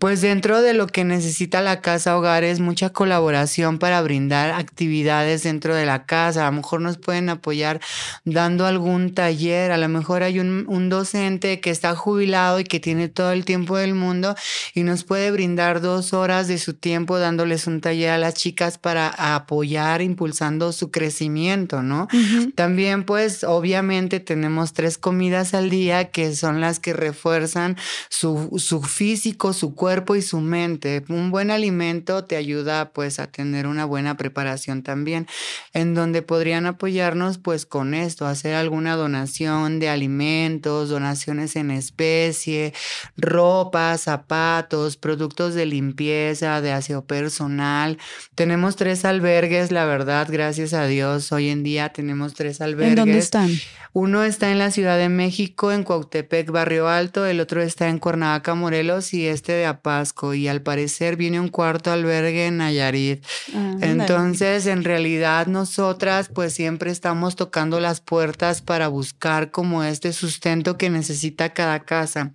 Pues 0.00 0.20
dentro 0.20 0.62
de 0.62 0.74
lo 0.74 0.88
que 0.88 1.04
necesita 1.04 1.60
la 1.60 1.80
casa 1.80 2.18
hogar 2.18 2.42
es 2.42 2.58
mucha 2.58 2.90
colaboración 2.90 3.78
para 3.78 4.02
brindar 4.02 4.50
actividades 4.50 5.44
dentro 5.44 5.76
de 5.76 5.86
la 5.86 6.06
casa. 6.06 6.44
A 6.44 6.50
lo 6.50 6.56
mejor 6.56 6.80
nos 6.80 6.98
pueden 6.98 7.28
apoyar 7.28 7.80
dando 8.24 8.66
algún 8.66 9.14
taller. 9.14 9.70
A 9.70 9.76
lo 9.76 9.88
mejor 9.88 10.24
hay 10.24 10.40
un, 10.40 10.64
un, 10.66 10.88
docente 10.88 11.60
que 11.60 11.70
está 11.70 11.94
jubilado 11.94 12.58
y 12.58 12.64
que 12.64 12.80
tiene 12.80 13.08
todo 13.08 13.30
el 13.30 13.44
tiempo 13.44 13.76
del 13.76 13.94
mundo 13.94 14.34
y 14.74 14.82
nos 14.82 15.04
puede 15.04 15.30
brindar 15.30 15.80
dos 15.80 16.12
horas 16.12 16.48
de 16.48 16.58
su 16.58 16.74
tiempo 16.74 17.20
dándoles 17.20 17.68
un 17.68 17.80
taller 17.80 18.10
a 18.10 18.18
las 18.18 18.34
chicas 18.34 18.78
para 18.78 19.36
apoyar, 19.36 20.02
impulsando 20.02 20.72
su 20.72 20.90
crecimiento, 20.90 21.84
¿no? 21.84 22.08
También 22.56 23.04
pues 23.04 23.44
obviamente 23.44 24.18
tenemos 24.18 24.72
tres 24.72 24.98
comidas 24.98 25.54
al 25.54 25.70
día 25.70 26.10
que 26.10 26.34
son 26.34 26.60
las 26.60 26.80
que 26.80 26.92
refuerzan 26.92 27.76
su, 28.08 28.50
su 28.58 28.82
físico, 28.82 29.52
su 29.52 29.75
cuerpo 29.76 30.16
y 30.16 30.22
su 30.22 30.40
mente. 30.40 31.04
Un 31.08 31.30
buen 31.30 31.52
alimento 31.52 32.24
te 32.24 32.34
ayuda 32.34 32.90
pues 32.90 33.20
a 33.20 33.28
tener 33.28 33.68
una 33.68 33.84
buena 33.84 34.16
preparación 34.16 34.82
también, 34.82 35.28
en 35.72 35.94
donde 35.94 36.22
podrían 36.22 36.66
apoyarnos 36.66 37.38
pues 37.38 37.66
con 37.66 37.94
esto, 37.94 38.26
hacer 38.26 38.54
alguna 38.54 38.96
donación 38.96 39.78
de 39.78 39.88
alimentos, 39.88 40.88
donaciones 40.88 41.54
en 41.54 41.70
especie, 41.70 42.74
ropa, 43.16 43.96
zapatos, 43.98 44.96
productos 44.96 45.54
de 45.54 45.66
limpieza, 45.66 46.60
de 46.60 46.72
aseo 46.72 47.04
personal. 47.04 47.98
Tenemos 48.34 48.74
tres 48.74 49.04
albergues, 49.04 49.70
la 49.70 49.84
verdad, 49.84 50.26
gracias 50.30 50.72
a 50.72 50.86
Dios, 50.86 51.30
hoy 51.30 51.50
en 51.50 51.62
día 51.62 51.90
tenemos 51.90 52.34
tres 52.34 52.60
albergues. 52.60 52.88
¿En 52.88 52.96
dónde 52.96 53.18
están? 53.18 53.50
Uno 53.98 54.24
está 54.24 54.52
en 54.52 54.58
la 54.58 54.70
Ciudad 54.70 54.98
de 54.98 55.08
México, 55.08 55.72
en 55.72 55.82
Cuautepec, 55.82 56.50
Barrio 56.50 56.86
Alto, 56.86 57.24
el 57.24 57.40
otro 57.40 57.62
está 57.62 57.88
en 57.88 57.98
Cuernavaca, 57.98 58.54
Morelos 58.54 59.14
y 59.14 59.26
este 59.26 59.52
de 59.52 59.64
Apasco. 59.64 60.34
Y 60.34 60.48
al 60.48 60.60
parecer 60.60 61.16
viene 61.16 61.40
un 61.40 61.48
cuarto 61.48 61.90
albergue 61.90 62.44
en 62.44 62.58
Nayarit. 62.58 63.24
Ah, 63.54 63.76
Entonces, 63.80 64.66
en 64.66 64.84
realidad, 64.84 65.46
nosotras 65.46 66.28
pues 66.28 66.52
siempre 66.52 66.90
estamos 66.90 67.36
tocando 67.36 67.80
las 67.80 68.02
puertas 68.02 68.60
para 68.60 68.88
buscar 68.88 69.50
como 69.50 69.82
este 69.82 70.12
sustento 70.12 70.76
que 70.76 70.90
necesita 70.90 71.54
cada 71.54 71.80
casa. 71.80 72.32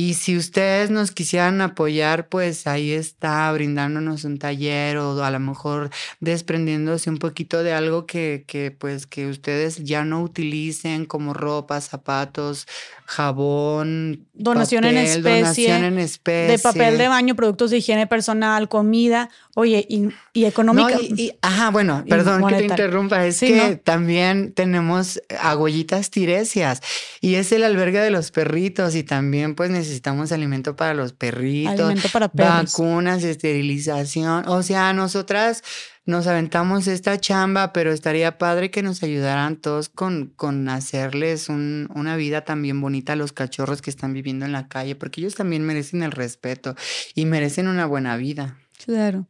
Y 0.00 0.14
si 0.14 0.34
ustedes 0.34 0.90
nos 0.90 1.10
quisieran 1.10 1.60
apoyar, 1.60 2.28
pues 2.28 2.66
ahí 2.66 2.90
está, 2.90 3.52
brindándonos 3.52 4.24
un 4.24 4.38
taller 4.38 4.96
o 4.96 5.22
a 5.22 5.30
lo 5.30 5.40
mejor 5.40 5.90
desprendiéndose 6.20 7.10
un 7.10 7.18
poquito 7.18 7.62
de 7.62 7.74
algo 7.74 8.06
que, 8.06 8.44
que 8.46 8.70
pues 8.70 9.06
que 9.06 9.26
ustedes 9.26 9.84
ya 9.84 10.06
no 10.06 10.22
utilicen 10.22 11.04
como 11.04 11.34
ropa, 11.34 11.82
zapatos, 11.82 12.66
jabón, 13.04 14.26
donación 14.32 14.84
en 14.84 14.96
especie, 14.96 15.40
donación 15.40 15.84
en 15.84 15.98
especie, 15.98 16.50
de 16.50 16.58
papel 16.58 16.96
de 16.96 17.08
baño, 17.08 17.36
productos 17.36 17.70
de 17.70 17.76
higiene 17.76 18.06
personal, 18.06 18.70
comida, 18.70 19.28
oye, 19.54 19.84
y, 19.86 20.08
y 20.32 20.46
económica. 20.46 20.98
ajá, 21.42 21.70
bueno, 21.70 22.04
perdón 22.08 22.46
que 22.46 22.54
te 22.54 22.64
interrumpa, 22.64 23.26
es 23.26 23.40
que 23.40 23.76
también 23.76 24.54
tenemos 24.54 25.20
agollitas 25.40 26.08
tiresias 26.08 26.80
y 27.20 27.34
es 27.34 27.52
el 27.52 27.64
albergue 27.64 28.00
de 28.00 28.10
los 28.10 28.30
perritos 28.30 28.94
y 28.94 29.02
también 29.02 29.54
pues 29.54 29.68
necesitamos 29.68 29.89
alimento 30.32 30.76
para 30.76 30.94
los 30.94 31.12
perritos, 31.12 31.80
alimento 31.80 32.08
para 32.12 32.28
perros. 32.28 32.72
vacunas, 32.72 33.24
esterilización, 33.24 34.48
o 34.48 34.62
sea, 34.62 34.92
nosotras 34.92 35.62
nos 36.06 36.26
aventamos 36.26 36.86
esta 36.86 37.18
chamba, 37.18 37.72
pero 37.72 37.92
estaría 37.92 38.38
padre 38.38 38.70
que 38.70 38.82
nos 38.82 39.02
ayudaran 39.02 39.56
todos 39.56 39.88
con, 39.88 40.32
con 40.36 40.68
hacerles 40.68 41.48
una 41.48 42.16
vida 42.16 42.44
también 42.44 42.80
bonita 42.80 43.12
a 43.12 43.16
los 43.16 43.32
cachorros 43.32 43.80
que 43.82 43.90
están 43.90 44.12
viviendo 44.12 44.44
en 44.44 44.52
la 44.52 44.68
calle, 44.68 44.96
porque 44.96 45.20
ellos 45.20 45.34
también 45.34 45.64
merecen 45.64 46.02
el 46.02 46.12
respeto 46.12 46.74
y 47.14 47.26
merecen 47.26 47.68
una 47.68 47.86
buena 47.86 48.16
vida. 48.16 48.56
Claro. 48.84 49.26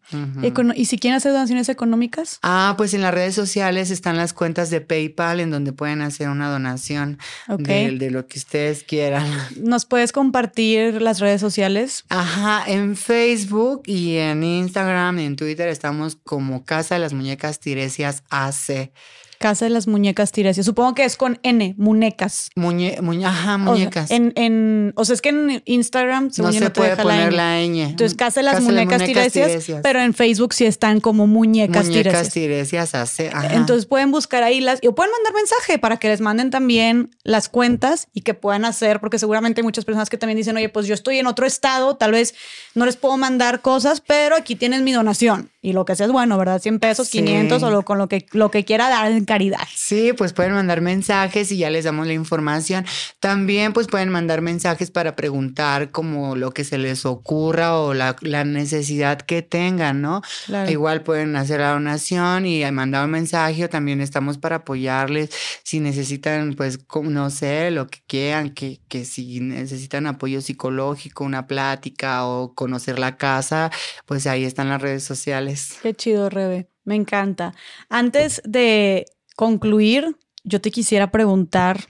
¿Y 0.74 0.84
si 0.86 0.98
quieren 0.98 1.16
hacer 1.16 1.32
donaciones 1.32 1.68
económicas? 1.68 2.38
Ah, 2.42 2.74
pues 2.76 2.94
en 2.94 3.02
las 3.02 3.12
redes 3.12 3.34
sociales 3.34 3.90
están 3.90 4.16
las 4.16 4.32
cuentas 4.32 4.70
de 4.70 4.80
PayPal 4.80 5.40
en 5.40 5.50
donde 5.50 5.72
pueden 5.72 6.02
hacer 6.02 6.28
una 6.28 6.50
donación 6.50 7.18
de, 7.48 7.96
de, 7.96 8.10
lo 8.10 8.26
que 8.26 8.38
ustedes 8.38 8.84
quieran. 8.84 9.26
¿Nos 9.56 9.86
puedes 9.86 10.12
compartir 10.12 11.00
las 11.02 11.20
redes 11.20 11.40
sociales? 11.40 12.04
Ajá, 12.08 12.64
en 12.66 12.96
Facebook 12.96 13.82
y 13.86 14.16
en 14.16 14.42
Instagram 14.42 15.18
y 15.18 15.24
en 15.24 15.36
Twitter 15.36 15.68
estamos 15.68 16.16
como 16.16 16.64
Casa 16.64 16.94
de 16.94 17.00
las 17.00 17.12
Muñecas 17.12 17.60
Tiresias 17.60 18.22
AC. 18.30 18.92
Casa 19.40 19.64
de 19.64 19.70
las 19.70 19.86
Muñecas 19.86 20.32
Tiresias. 20.32 20.66
Supongo 20.66 20.94
que 20.94 21.02
es 21.02 21.16
con 21.16 21.38
N, 21.42 21.74
muñecas. 21.78 22.50
Muñe, 22.56 22.98
ajá, 23.24 23.56
muñecas. 23.56 24.04
O 24.04 24.08
sea, 24.08 24.16
en, 24.18 24.34
en, 24.36 24.92
o 24.96 25.06
sea, 25.06 25.14
es 25.14 25.22
que 25.22 25.30
en 25.30 25.62
Instagram 25.64 26.30
no 26.36 26.52
se 26.52 26.68
puede 26.68 26.94
poner 26.94 27.32
la 27.32 27.58
ñ. 27.62 27.88
Entonces, 27.88 28.14
Casa 28.14 28.40
de 28.40 28.44
las 28.44 28.60
Muñecas, 28.60 29.02
tiresias, 29.02 29.64
pero 29.82 30.02
en 30.02 30.12
Facebook 30.12 30.52
sí 30.52 30.66
están 30.66 31.00
como 31.00 31.26
Muñecas, 31.26 31.86
muñecas 31.86 32.28
Tiresias. 32.28 32.94
hace, 32.94 33.30
Entonces 33.52 33.86
pueden 33.86 34.10
buscar 34.10 34.42
ahí 34.42 34.60
las, 34.60 34.78
o 34.86 34.94
pueden 34.94 35.10
mandar 35.10 35.32
mensaje 35.32 35.78
para 35.78 35.96
que 35.96 36.08
les 36.08 36.20
manden 36.20 36.50
también 36.50 37.08
las 37.24 37.48
cuentas 37.48 38.08
y 38.12 38.20
que 38.20 38.34
puedan 38.34 38.66
hacer, 38.66 39.00
porque 39.00 39.18
seguramente 39.18 39.62
hay 39.62 39.64
muchas 39.64 39.86
personas 39.86 40.10
que 40.10 40.18
también 40.18 40.36
dicen, 40.36 40.54
oye, 40.58 40.68
pues 40.68 40.86
yo 40.86 40.92
estoy 40.92 41.18
en 41.18 41.26
otro 41.26 41.46
estado, 41.46 41.96
tal 41.96 42.12
vez 42.12 42.34
no 42.74 42.84
les 42.84 42.96
puedo 42.96 43.16
mandar 43.16 43.62
cosas, 43.62 44.02
pero 44.02 44.36
aquí 44.36 44.54
tienen 44.54 44.84
mi 44.84 44.92
donación. 44.92 45.48
Y 45.62 45.72
lo 45.72 45.84
que 45.86 45.96
sea 45.96 46.06
es 46.06 46.12
bueno, 46.12 46.36
¿verdad? 46.38 46.60
100 46.60 46.78
pesos, 46.78 47.08
500 47.08 47.62
o 47.62 47.70
lo, 47.70 47.82
con 47.84 47.96
lo 47.98 48.08
que, 48.08 48.26
lo 48.32 48.50
que 48.50 48.64
quiera 48.64 48.88
dar 48.88 49.10
en 49.10 49.26
caridad. 49.30 49.68
Sí, 49.72 50.12
pues 50.12 50.32
pueden 50.32 50.54
mandar 50.54 50.80
mensajes 50.80 51.52
y 51.52 51.58
ya 51.58 51.70
les 51.70 51.84
damos 51.84 52.04
la 52.08 52.14
información. 52.14 52.84
También 53.20 53.72
pues 53.72 53.86
pueden 53.86 54.08
mandar 54.08 54.40
mensajes 54.40 54.90
para 54.90 55.14
preguntar 55.14 55.92
como 55.92 56.34
lo 56.34 56.50
que 56.50 56.64
se 56.64 56.78
les 56.78 57.06
ocurra 57.06 57.78
o 57.78 57.94
la, 57.94 58.16
necesidad 58.44 59.20
que 59.20 59.42
tengan, 59.42 60.02
¿no? 60.02 60.22
Igual 60.68 61.02
pueden 61.02 61.36
hacer 61.36 61.60
la 61.60 61.70
donación 61.70 62.44
y 62.44 62.68
mandar 62.72 63.04
un 63.04 63.12
mensaje 63.12 63.66
o 63.66 63.68
también 63.68 64.00
estamos 64.00 64.36
para 64.36 64.56
apoyarles 64.56 65.30
si 65.62 65.78
necesitan 65.78 66.54
pues 66.54 66.80
no 67.00 67.30
sé, 67.30 67.70
lo 67.70 67.86
que 67.86 68.00
quieran, 68.08 68.50
que, 68.50 68.80
que 68.88 69.04
si 69.04 69.38
necesitan 69.38 70.08
apoyo 70.08 70.40
psicológico, 70.40 71.22
una 71.22 71.46
plática 71.46 72.26
o 72.26 72.52
conocer 72.56 72.98
la 72.98 73.16
casa, 73.16 73.70
pues 74.06 74.26
ahí 74.26 74.44
están 74.44 74.70
las 74.70 74.82
redes 74.82 75.04
sociales. 75.04 75.78
Qué 75.82 75.94
chido, 75.94 76.30
Rebe. 76.30 76.68
Me 76.84 76.96
encanta. 76.96 77.54
Antes 77.88 78.42
de 78.44 79.06
concluir, 79.40 80.18
yo 80.44 80.60
te 80.60 80.70
quisiera 80.70 81.10
preguntar, 81.10 81.86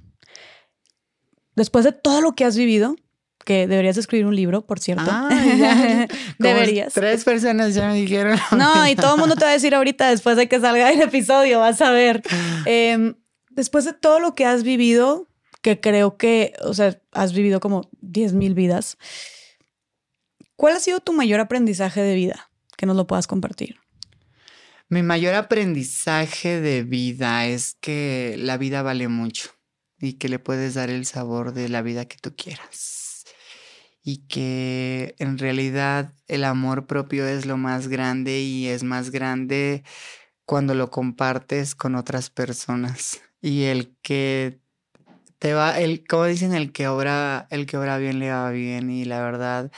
después 1.57 1.85
de 1.85 1.91
todo 1.91 2.21
lo 2.21 2.37
que 2.37 2.45
has 2.45 2.57
vivido, 2.57 2.95
que 3.45 3.67
deberías 3.67 3.97
escribir 3.97 4.27
un 4.27 4.37
libro, 4.37 4.65
por 4.65 4.79
cierto. 4.79 5.03
Ah, 5.09 6.07
deberías. 6.39 6.93
Tres 6.93 7.25
personas 7.25 7.75
ya 7.75 7.89
me 7.89 7.97
dijeron. 7.97 8.39
No, 8.57 8.87
y 8.87 8.95
todo 8.95 9.17
el 9.17 9.21
mundo 9.21 9.35
te 9.35 9.43
va 9.43 9.51
a 9.51 9.55
decir 9.55 9.75
ahorita, 9.75 10.11
después 10.11 10.37
de 10.37 10.49
que 10.49 10.61
salga 10.61 10.93
el 10.93 11.03
episodio, 11.03 11.59
vas 11.59 11.81
a 11.81 11.91
ver. 11.91 12.23
Em, 12.67 13.17
después 13.49 13.85
de 13.85 13.95
todo 13.95 14.21
lo 14.21 14.37
que 14.37 14.47
has 14.47 14.63
vivido, 14.63 15.27
que 15.61 15.81
creo 15.81 16.17
que, 16.17 16.53
o 16.63 16.73
sea, 16.73 17.01
has 17.11 17.33
vivido 17.33 17.59
como 17.59 17.91
10 18.01 18.33
mil 18.35 18.55
vidas, 18.55 18.97
¿cuál 20.55 20.77
ha 20.77 20.79
sido 20.79 21.01
tu 21.01 21.15
mayor 21.15 21.41
aprendizaje 21.41 22.01
de 22.01 22.15
vida 22.15 22.49
que 22.77 22.87
nos 22.87 22.95
lo 22.95 23.09
puedas 23.09 23.27
compartir? 23.27 23.80
Mi 24.93 25.05
mayor 25.05 25.37
aprendizaje 25.37 26.61
de 26.61 26.83
vida 26.83 27.47
es 27.47 27.77
que 27.81 28.35
la 28.37 28.59
vida 28.59 28.83
vale 28.83 29.07
mucho 29.07 29.51
y 30.01 30.15
que 30.15 30.29
le 30.29 30.41
puedes 30.41 30.75
dar 30.75 30.91
el 30.91 31.07
sabor 31.07 31.53
de 31.53 31.69
la 31.69 31.81
vida 31.81 32.07
que 32.07 32.17
tú 32.21 32.35
quieras. 32.35 33.25
Y 34.03 34.27
que 34.27 35.15
en 35.21 35.39
realidad 35.39 36.13
el 36.27 36.43
amor 36.43 36.89
propio 36.89 37.25
es 37.29 37.47
lo 37.47 37.57
más 37.57 37.87
grande 37.87 38.41
y 38.41 38.67
es 38.67 38.83
más 38.83 39.11
grande 39.13 39.85
cuando 40.45 40.75
lo 40.75 40.91
compartes 40.91 41.77
con 41.77 41.95
otras 41.95 42.29
personas. 42.29 43.21
Y 43.41 43.67
el 43.67 43.97
que 44.03 44.61
te 45.39 45.55
va, 45.55 45.79
el, 45.79 46.05
como 46.05 46.25
dicen, 46.25 46.53
el 46.53 46.73
que 46.73 46.89
obra, 46.89 47.47
el 47.51 47.67
que 47.67 47.77
obra 47.77 47.97
bien 47.99 48.19
le 48.19 48.33
va 48.33 48.51
bien. 48.51 48.91
Y 48.91 49.05
la 49.05 49.23
verdad, 49.23 49.71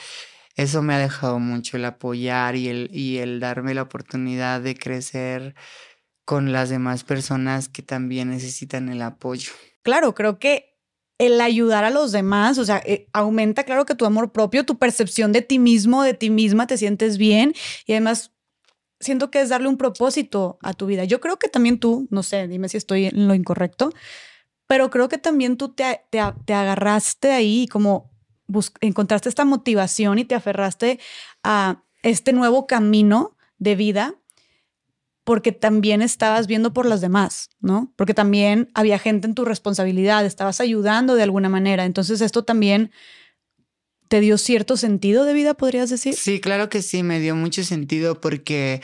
eso 0.54 0.82
me 0.82 0.94
ha 0.94 0.98
dejado 0.98 1.38
mucho 1.38 1.76
el 1.76 1.84
apoyar 1.84 2.56
y 2.56 2.68
el, 2.68 2.90
y 2.92 3.18
el 3.18 3.40
darme 3.40 3.74
la 3.74 3.82
oportunidad 3.82 4.60
de 4.60 4.74
crecer 4.74 5.54
con 6.24 6.52
las 6.52 6.68
demás 6.68 7.04
personas 7.04 7.68
que 7.68 7.82
también 7.82 8.30
necesitan 8.30 8.88
el 8.88 9.02
apoyo. 9.02 9.52
Claro, 9.82 10.14
creo 10.14 10.38
que 10.38 10.72
el 11.18 11.40
ayudar 11.40 11.84
a 11.84 11.90
los 11.90 12.12
demás, 12.12 12.58
o 12.58 12.64
sea, 12.64 12.82
eh, 12.84 13.08
aumenta, 13.12 13.64
claro 13.64 13.86
que 13.86 13.94
tu 13.94 14.04
amor 14.04 14.32
propio, 14.32 14.64
tu 14.64 14.78
percepción 14.78 15.32
de 15.32 15.42
ti 15.42 15.58
mismo, 15.58 16.02
de 16.02 16.14
ti 16.14 16.30
misma, 16.30 16.66
te 16.66 16.76
sientes 16.76 17.16
bien 17.18 17.54
y 17.86 17.92
además 17.92 18.32
siento 19.00 19.30
que 19.30 19.40
es 19.40 19.48
darle 19.48 19.68
un 19.68 19.76
propósito 19.76 20.58
a 20.62 20.74
tu 20.74 20.86
vida. 20.86 21.04
Yo 21.04 21.20
creo 21.20 21.38
que 21.38 21.48
también 21.48 21.78
tú, 21.78 22.06
no 22.10 22.22
sé, 22.22 22.46
dime 22.48 22.68
si 22.68 22.76
estoy 22.76 23.06
en 23.06 23.28
lo 23.28 23.34
incorrecto, 23.34 23.92
pero 24.66 24.90
creo 24.90 25.08
que 25.08 25.18
también 25.18 25.56
tú 25.56 25.70
te, 25.70 26.02
te, 26.10 26.20
te 26.44 26.54
agarraste 26.54 27.32
ahí 27.32 27.66
como 27.66 28.11
encontraste 28.80 29.28
esta 29.28 29.44
motivación 29.44 30.18
y 30.18 30.24
te 30.24 30.34
aferraste 30.34 30.98
a 31.42 31.82
este 32.02 32.32
nuevo 32.32 32.66
camino 32.66 33.36
de 33.58 33.76
vida 33.76 34.14
porque 35.24 35.52
también 35.52 36.02
estabas 36.02 36.46
viendo 36.46 36.72
por 36.72 36.86
los 36.86 37.00
demás, 37.00 37.50
¿no? 37.60 37.92
Porque 37.96 38.14
también 38.14 38.70
había 38.74 38.98
gente 38.98 39.28
en 39.28 39.34
tu 39.34 39.44
responsabilidad, 39.44 40.26
estabas 40.26 40.60
ayudando 40.60 41.14
de 41.14 41.22
alguna 41.22 41.48
manera. 41.48 41.84
Entonces 41.84 42.20
esto 42.20 42.44
también 42.44 42.90
te 44.08 44.20
dio 44.20 44.36
cierto 44.36 44.76
sentido 44.76 45.24
de 45.24 45.32
vida, 45.32 45.54
podrías 45.54 45.90
decir. 45.90 46.14
Sí, 46.14 46.40
claro 46.40 46.68
que 46.68 46.82
sí, 46.82 47.02
me 47.02 47.20
dio 47.20 47.36
mucho 47.36 47.62
sentido 47.62 48.20
porque 48.20 48.82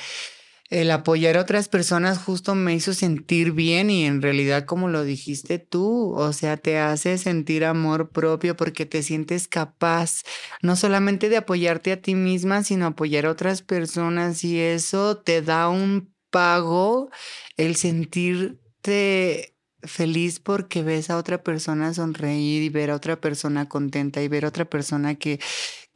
el 0.68 0.90
apoyar 0.90 1.36
a 1.36 1.40
otras 1.40 1.68
personas 1.68 2.18
justo 2.18 2.54
me 2.54 2.74
hizo 2.74 2.92
sentir 2.92 3.52
bien 3.52 3.88
y 3.88 4.04
en 4.04 4.20
realidad 4.20 4.66
como 4.66 4.88
lo 4.88 5.02
dijiste 5.02 5.58
tú, 5.58 6.12
o 6.14 6.32
sea, 6.32 6.58
te 6.58 6.78
hace 6.78 7.16
sentir 7.16 7.64
amor 7.64 8.10
propio 8.10 8.54
porque 8.54 8.84
te 8.84 9.02
sientes 9.02 9.48
capaz 9.48 10.22
no 10.60 10.76
solamente 10.76 11.30
de 11.30 11.38
apoyarte 11.38 11.92
a 11.92 12.02
ti 12.02 12.14
misma, 12.14 12.64
sino 12.64 12.86
apoyar 12.86 13.26
a 13.26 13.30
otras 13.30 13.62
personas 13.62 14.44
y 14.44 14.58
eso 14.60 15.16
te 15.16 15.40
da 15.40 15.68
un 15.70 16.12
pago 16.30 17.10
el 17.56 17.76
sentirte 17.76 19.54
feliz 19.82 20.40
porque 20.40 20.82
ves 20.82 21.08
a 21.08 21.16
otra 21.16 21.42
persona 21.42 21.94
sonreír 21.94 22.62
y 22.62 22.68
ver 22.68 22.90
a 22.90 22.96
otra 22.96 23.20
persona 23.20 23.68
contenta 23.68 24.22
y 24.22 24.28
ver 24.28 24.44
a 24.44 24.48
otra 24.48 24.64
persona 24.64 25.14
que, 25.14 25.40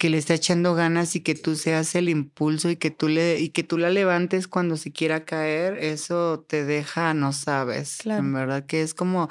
que 0.02 0.10
le 0.10 0.18
está 0.18 0.34
echando 0.34 0.74
ganas 0.74 1.14
y 1.14 1.20
que 1.20 1.36
tú 1.36 1.54
seas 1.54 1.94
el 1.94 2.08
impulso 2.08 2.68
y 2.68 2.74
que 2.74 2.90
tú 2.90 3.06
le 3.06 3.38
y 3.38 3.50
que 3.50 3.62
tú 3.62 3.78
la 3.78 3.88
levantes 3.88 4.48
cuando 4.48 4.76
se 4.76 4.90
quiera 4.90 5.24
caer, 5.24 5.78
eso 5.78 6.44
te 6.48 6.64
deja, 6.64 7.14
no 7.14 7.32
sabes. 7.32 8.04
En 8.04 8.32
verdad 8.32 8.66
que 8.66 8.82
es 8.82 8.94
como 8.94 9.28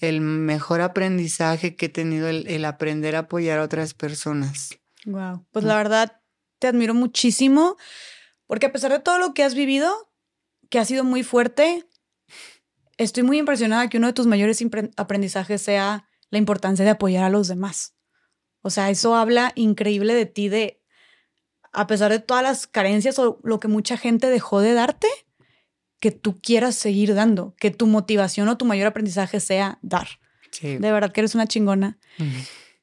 el 0.00 0.22
mejor 0.22 0.80
aprendizaje 0.80 1.76
que 1.76 1.86
he 1.86 1.88
tenido 1.90 2.26
el, 2.26 2.46
el 2.46 2.64
aprender 2.64 3.16
a 3.16 3.18
apoyar 3.18 3.58
a 3.58 3.64
otras 3.64 3.92
personas. 3.92 4.70
Wow. 5.04 5.44
Pues 5.52 5.66
la 5.66 5.76
verdad 5.76 6.22
te 6.58 6.68
admiro 6.68 6.94
muchísimo 6.94 7.76
porque 8.46 8.64
a 8.64 8.72
pesar 8.72 8.90
de 8.90 9.00
todo 9.00 9.18
lo 9.18 9.34
que 9.34 9.44
has 9.44 9.54
vivido, 9.54 10.10
que 10.70 10.78
ha 10.78 10.86
sido 10.86 11.04
muy 11.04 11.22
fuerte, 11.22 11.84
estoy 12.96 13.24
muy 13.24 13.36
impresionada 13.36 13.90
que 13.90 13.98
uno 13.98 14.06
de 14.06 14.14
tus 14.14 14.26
mayores 14.26 14.64
aprendizajes 14.96 15.60
sea 15.60 16.08
la 16.30 16.38
importancia 16.38 16.86
de 16.86 16.92
apoyar 16.92 17.24
a 17.24 17.28
los 17.28 17.46
demás. 17.46 17.97
O 18.68 18.70
sea, 18.70 18.90
eso 18.90 19.14
habla 19.16 19.52
increíble 19.54 20.12
de 20.12 20.26
ti, 20.26 20.50
de 20.50 20.78
a 21.72 21.86
pesar 21.86 22.10
de 22.10 22.18
todas 22.18 22.42
las 22.42 22.66
carencias 22.66 23.18
o 23.18 23.40
lo 23.42 23.60
que 23.60 23.66
mucha 23.66 23.96
gente 23.96 24.26
dejó 24.26 24.60
de 24.60 24.74
darte, 24.74 25.08
que 26.00 26.10
tú 26.10 26.38
quieras 26.38 26.74
seguir 26.74 27.14
dando, 27.14 27.54
que 27.58 27.70
tu 27.70 27.86
motivación 27.86 28.46
o 28.46 28.58
tu 28.58 28.66
mayor 28.66 28.88
aprendizaje 28.88 29.40
sea 29.40 29.78
dar. 29.80 30.06
De 30.60 30.92
verdad 30.92 31.12
que 31.12 31.22
eres 31.22 31.34
una 31.34 31.46
chingona. 31.46 31.96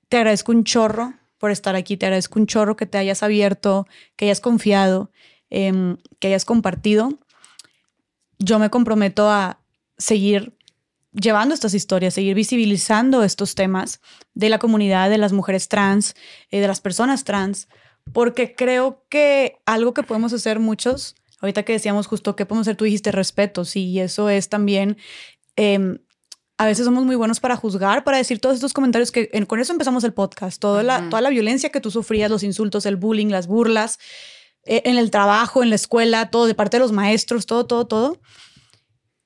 Te 0.09 0.17
agradezco 0.17 0.51
un 0.51 0.64
chorro 0.64 1.14
por 1.38 1.51
estar 1.51 1.75
aquí, 1.75 1.97
te 1.97 2.07
agradezco 2.07 2.39
un 2.39 2.47
chorro 2.47 2.75
que 2.75 2.88
te 2.88 2.97
hayas 2.97 3.22
abierto, 3.22 3.85
que 4.15 4.25
hayas 4.25 4.41
confiado, 4.41 5.11
em, 5.51 5.97
que 6.17 6.30
hayas 6.30 6.45
compartido. 6.45 7.09
Yo 8.39 8.57
me 8.57 8.72
comprometo 8.72 9.30
a 9.30 9.59
seguir 9.99 10.57
llevando 11.19 11.53
estas 11.53 11.73
historias, 11.73 12.13
seguir 12.13 12.35
visibilizando 12.35 13.23
estos 13.23 13.55
temas 13.55 14.01
de 14.33 14.49
la 14.49 14.59
comunidad 14.59 15.09
de 15.09 15.17
las 15.17 15.33
mujeres 15.33 15.67
trans, 15.67 16.15
y 16.51 16.57
eh, 16.57 16.61
de 16.61 16.67
las 16.67 16.81
personas 16.81 17.23
trans, 17.23 17.67
porque 18.13 18.53
creo 18.55 19.03
que 19.09 19.57
algo 19.65 19.93
que 19.93 20.03
podemos 20.03 20.33
hacer 20.33 20.59
muchos, 20.59 21.15
ahorita 21.41 21.63
que 21.63 21.73
decíamos 21.73 22.07
justo 22.07 22.35
que 22.35 22.45
podemos 22.45 22.67
hacer, 22.67 22.75
tú 22.75 22.85
dijiste 22.85 23.11
respeto, 23.11 23.65
sí, 23.65 23.85
y 23.85 23.99
eso 23.99 24.29
es 24.29 24.49
también, 24.49 24.97
em, 25.55 25.99
a 26.57 26.65
veces 26.65 26.85
somos 26.85 27.05
muy 27.05 27.15
buenos 27.15 27.39
para 27.39 27.55
juzgar, 27.55 28.03
para 28.03 28.17
decir 28.17 28.39
todos 28.39 28.55
estos 28.55 28.73
comentarios 28.73 29.11
que 29.11 29.29
con 29.45 29.59
eso 29.59 29.73
empezamos 29.73 30.03
el 30.03 30.13
podcast, 30.13 30.61
toda, 30.61 30.83
la, 30.83 31.09
toda 31.09 31.21
la 31.21 31.29
violencia 31.29 31.69
que 31.69 31.81
tú 31.81 31.91
sufrías, 31.91 32.31
los 32.31 32.43
insultos, 32.43 32.85
el 32.85 32.95
bullying, 32.95 33.27
las 33.27 33.47
burlas, 33.47 33.99
eh, 34.63 34.81
en 34.85 34.97
el 34.97 35.11
trabajo, 35.11 35.63
en 35.63 35.69
la 35.69 35.75
escuela, 35.75 36.29
todo 36.29 36.45
de 36.45 36.55
parte 36.55 36.77
de 36.77 36.81
los 36.81 36.93
maestros, 36.93 37.45
todo, 37.45 37.65
todo, 37.67 37.87
todo. 37.87 38.21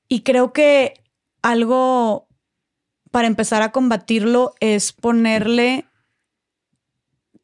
Y 0.08 0.22
creo 0.22 0.54
que 0.54 0.96
algo 1.42 2.28
para 3.12 3.28
empezar 3.28 3.62
a 3.62 3.72
combatirlo 3.72 4.54
es 4.60 4.94
ponerle 4.94 5.86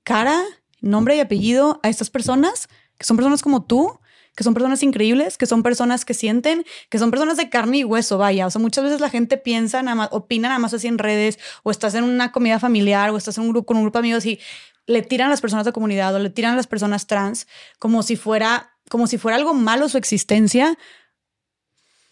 cara, 0.03 0.41
nombre 0.81 1.15
y 1.15 1.19
apellido 1.19 1.79
a 1.83 1.89
estas 1.89 2.09
personas, 2.09 2.69
que 2.97 3.05
son 3.05 3.17
personas 3.17 3.41
como 3.41 3.63
tú, 3.65 3.99
que 4.35 4.43
son 4.43 4.53
personas 4.53 4.83
increíbles, 4.83 5.37
que 5.37 5.45
son 5.45 5.63
personas 5.63 6.05
que 6.05 6.13
sienten, 6.13 6.65
que 6.89 6.99
son 6.99 7.09
personas 7.09 7.37
de 7.37 7.49
carne 7.49 7.79
y 7.79 7.83
hueso, 7.83 8.17
vaya. 8.17 8.45
O 8.45 8.51
sea, 8.51 8.61
muchas 8.61 8.83
veces 8.83 8.99
la 8.99 9.09
gente 9.09 9.37
piensa, 9.37 9.81
nada 9.81 9.95
más, 9.95 10.09
opina 10.11 10.49
nada 10.49 10.59
más 10.59 10.73
así 10.73 10.87
en 10.87 10.97
redes, 10.97 11.39
o 11.63 11.71
estás 11.71 11.95
en 11.95 12.03
una 12.03 12.31
comida 12.31 12.59
familiar, 12.59 13.09
o 13.09 13.17
estás 13.17 13.37
en 13.37 13.45
un 13.45 13.51
grupo 13.51 13.67
con 13.67 13.77
un 13.77 13.83
grupo 13.83 13.97
de 13.97 14.01
amigos 14.01 14.25
y 14.25 14.39
le 14.87 15.01
tiran 15.01 15.27
a 15.27 15.29
las 15.31 15.41
personas 15.41 15.65
de 15.65 15.71
comunidad 15.71 16.13
o 16.13 16.19
le 16.19 16.29
tiran 16.29 16.53
a 16.53 16.55
las 16.57 16.67
personas 16.67 17.07
trans 17.07 17.47
como 17.79 18.03
si 18.03 18.15
fuera, 18.15 18.77
como 18.89 19.07
si 19.07 19.17
fuera 19.17 19.37
algo 19.37 19.53
malo 19.53 19.89
su 19.89 19.97
existencia, 19.97 20.77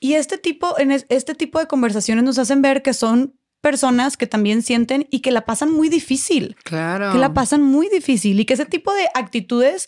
y 0.04 0.16
este 0.16 0.38
tipo, 0.38 0.78
en 0.78 0.92
este 0.92 1.34
tipo 1.34 1.60
de 1.60 1.68
conversaciones 1.68 2.26
nos 2.26 2.38
hacen 2.38 2.62
ver 2.62 2.82
que 2.82 2.94
son 2.94 3.40
personas 3.62 4.18
que 4.18 4.28
también 4.28 4.62
sienten 4.62 5.08
y 5.10 5.22
que 5.22 5.32
la 5.32 5.46
pasan 5.46 5.72
muy 5.72 5.88
difícil. 5.88 6.58
Claro. 6.66 7.14
Que 7.14 7.20
la 7.20 7.34
pasan 7.34 7.62
muy 7.62 7.88
difícil 7.88 8.38
y 8.38 8.44
que 8.44 8.56
ese 8.56 8.66
tipo 8.66 8.94
de 8.94 9.08
actitudes 9.14 9.88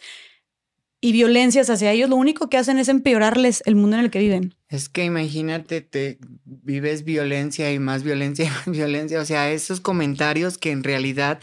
y 1.01 1.11
violencias 1.11 1.69
hacia 1.69 1.91
ellos 1.91 2.09
lo 2.09 2.15
único 2.15 2.49
que 2.49 2.55
hacen 2.55 2.77
es 2.77 2.87
empeorarles 2.87 3.61
el 3.65 3.75
mundo 3.75 3.97
en 3.97 4.05
el 4.05 4.09
que 4.09 4.19
viven. 4.19 4.55
Es 4.69 4.87
que 4.87 5.03
imagínate, 5.03 5.81
te 5.81 6.17
vives 6.45 7.03
violencia 7.03 7.73
y 7.73 7.79
más 7.79 8.03
violencia 8.03 8.45
y 8.45 8.49
más 8.49 8.67
violencia. 8.67 9.19
O 9.19 9.25
sea, 9.25 9.51
esos 9.51 9.81
comentarios 9.81 10.57
que 10.57 10.71
en 10.71 10.85
realidad 10.85 11.41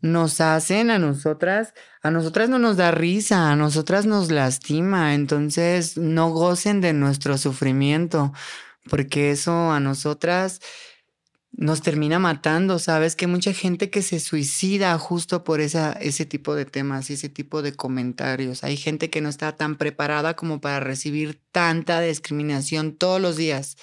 nos 0.00 0.40
hacen 0.40 0.90
a 0.90 0.98
nosotras, 0.98 1.74
a 2.02 2.10
nosotras 2.10 2.48
no 2.48 2.58
nos 2.58 2.76
da 2.76 2.90
risa, 2.90 3.50
a 3.50 3.56
nosotras 3.56 4.06
nos 4.06 4.30
lastima, 4.30 5.14
entonces 5.14 5.96
no 5.96 6.30
gocen 6.30 6.80
de 6.80 6.92
nuestro 6.92 7.38
sufrimiento, 7.38 8.32
porque 8.88 9.30
eso 9.30 9.72
a 9.72 9.80
nosotras 9.80 10.60
nos 11.52 11.82
termina 11.82 12.20
matando, 12.20 12.78
¿sabes? 12.78 13.16
Que 13.16 13.26
mucha 13.26 13.52
gente 13.52 13.90
que 13.90 14.02
se 14.02 14.20
suicida 14.20 14.96
justo 14.98 15.42
por 15.42 15.60
esa, 15.60 15.92
ese 15.92 16.24
tipo 16.24 16.54
de 16.54 16.64
temas 16.64 17.10
y 17.10 17.14
ese 17.14 17.28
tipo 17.28 17.62
de 17.62 17.74
comentarios. 17.74 18.62
Hay 18.62 18.76
gente 18.76 19.10
que 19.10 19.20
no 19.20 19.28
está 19.28 19.56
tan 19.56 19.76
preparada 19.76 20.36
como 20.36 20.60
para 20.60 20.78
recibir 20.78 21.40
tanta 21.50 22.00
discriminación 22.00 22.92
todos 22.96 23.20
los 23.20 23.36
días. 23.36 23.76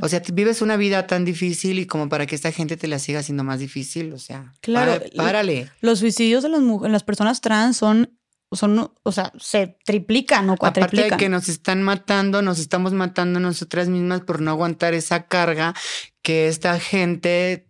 O 0.00 0.08
sea, 0.08 0.22
vives 0.32 0.62
una 0.62 0.76
vida 0.76 1.06
tan 1.06 1.24
difícil 1.24 1.78
y 1.78 1.86
como 1.86 2.08
para 2.08 2.26
que 2.26 2.34
esta 2.34 2.52
gente 2.52 2.76
te 2.76 2.88
la 2.88 2.98
siga 2.98 3.20
haciendo 3.20 3.44
más 3.44 3.58
difícil, 3.58 4.12
o 4.12 4.18
sea, 4.18 4.52
claro, 4.60 5.02
párale. 5.16 5.70
Los 5.80 6.00
suicidios 6.00 6.42
de 6.42 6.50
las, 6.50 6.60
las 6.90 7.04
personas 7.04 7.40
trans 7.40 7.76
son 7.76 8.18
son, 8.52 8.90
o 9.02 9.12
sea, 9.12 9.32
se 9.38 9.76
triplican 9.84 10.48
o 10.50 10.56
cuatriplican. 10.56 11.00
Aparte 11.00 11.14
de 11.14 11.18
que 11.18 11.28
nos 11.28 11.48
están 11.48 11.82
matando, 11.82 12.40
nos 12.40 12.58
estamos 12.58 12.92
matando 12.92 13.40
nosotras 13.40 13.88
mismas 13.88 14.22
por 14.22 14.40
no 14.40 14.50
aguantar 14.50 14.94
esa 14.94 15.26
carga 15.26 15.74
que 16.22 16.48
esta 16.48 16.80
gente 16.80 17.66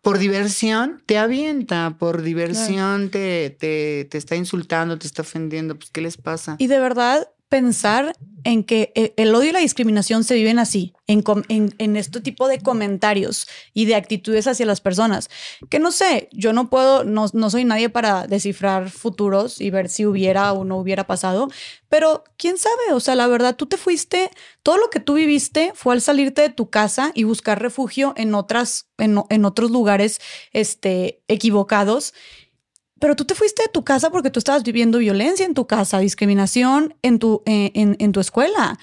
por 0.00 0.18
diversión 0.18 1.02
te 1.06 1.18
avienta, 1.18 1.96
por 1.98 2.22
diversión 2.22 3.10
te, 3.10 3.50
te, 3.50 4.06
te 4.10 4.18
está 4.18 4.36
insultando, 4.36 4.98
te 4.98 5.06
está 5.06 5.22
ofendiendo, 5.22 5.76
pues 5.76 5.90
¿qué 5.90 6.00
les 6.00 6.16
pasa? 6.16 6.56
Y 6.58 6.66
de 6.66 6.80
verdad, 6.80 7.28
pensar 7.50 8.14
en 8.44 8.64
que 8.64 8.92
e, 8.94 9.12
el 9.16 9.34
odio 9.34 9.50
y 9.50 9.52
la 9.52 9.60
discriminación 9.60 10.24
se 10.24 10.34
viven 10.34 10.58
así, 10.58 10.94
en, 11.06 11.22
en, 11.78 11.96
este 11.96 12.20
tipo 12.20 12.48
de 12.48 12.60
comentarios 12.60 13.48
y 13.74 13.84
de 13.84 13.96
actitudes 13.96 14.46
hacia 14.46 14.64
las 14.64 14.80
personas. 14.80 15.28
Que 15.68 15.78
no 15.78 15.92
sé, 15.92 16.28
yo 16.32 16.52
no 16.52 16.70
puedo, 16.70 17.04
no, 17.04 17.26
no 17.32 17.50
soy 17.50 17.64
nadie 17.64 17.90
para 17.90 18.26
descifrar 18.26 18.90
futuros 18.90 19.60
y 19.60 19.70
ver 19.70 19.88
si 19.88 20.06
hubiera 20.06 20.52
o 20.52 20.64
no 20.64 20.78
hubiera 20.78 21.06
pasado, 21.06 21.50
pero 21.88 22.24
quién 22.38 22.56
sabe, 22.56 22.92
o 22.92 23.00
sea, 23.00 23.16
la 23.16 23.26
verdad, 23.26 23.56
tú 23.56 23.66
te 23.66 23.76
fuiste, 23.76 24.30
todo 24.62 24.78
lo 24.78 24.88
que 24.88 25.00
tú 25.00 25.14
viviste 25.14 25.72
fue 25.74 25.94
al 25.94 26.00
salirte 26.00 26.42
de 26.42 26.50
tu 26.50 26.70
casa 26.70 27.10
y 27.14 27.24
buscar 27.24 27.60
refugio 27.60 28.14
en, 28.16 28.34
otras, 28.34 28.86
en, 28.96 29.20
en 29.28 29.44
otros 29.44 29.70
lugares 29.70 30.20
este, 30.52 31.22
equivocados 31.28 32.14
pero 33.00 33.16
tú 33.16 33.24
te 33.24 33.34
fuiste 33.34 33.62
de 33.62 33.68
tu 33.68 33.82
casa 33.82 34.10
porque 34.10 34.30
tú 34.30 34.38
estabas 34.38 34.62
viviendo 34.62 34.98
violencia 34.98 35.44
en 35.44 35.54
tu 35.54 35.66
casa, 35.66 35.98
discriminación 35.98 36.94
en 37.02 37.18
tu, 37.18 37.42
eh, 37.46 37.72
en, 37.74 38.12
tu 38.12 38.20
escuela, 38.20 38.78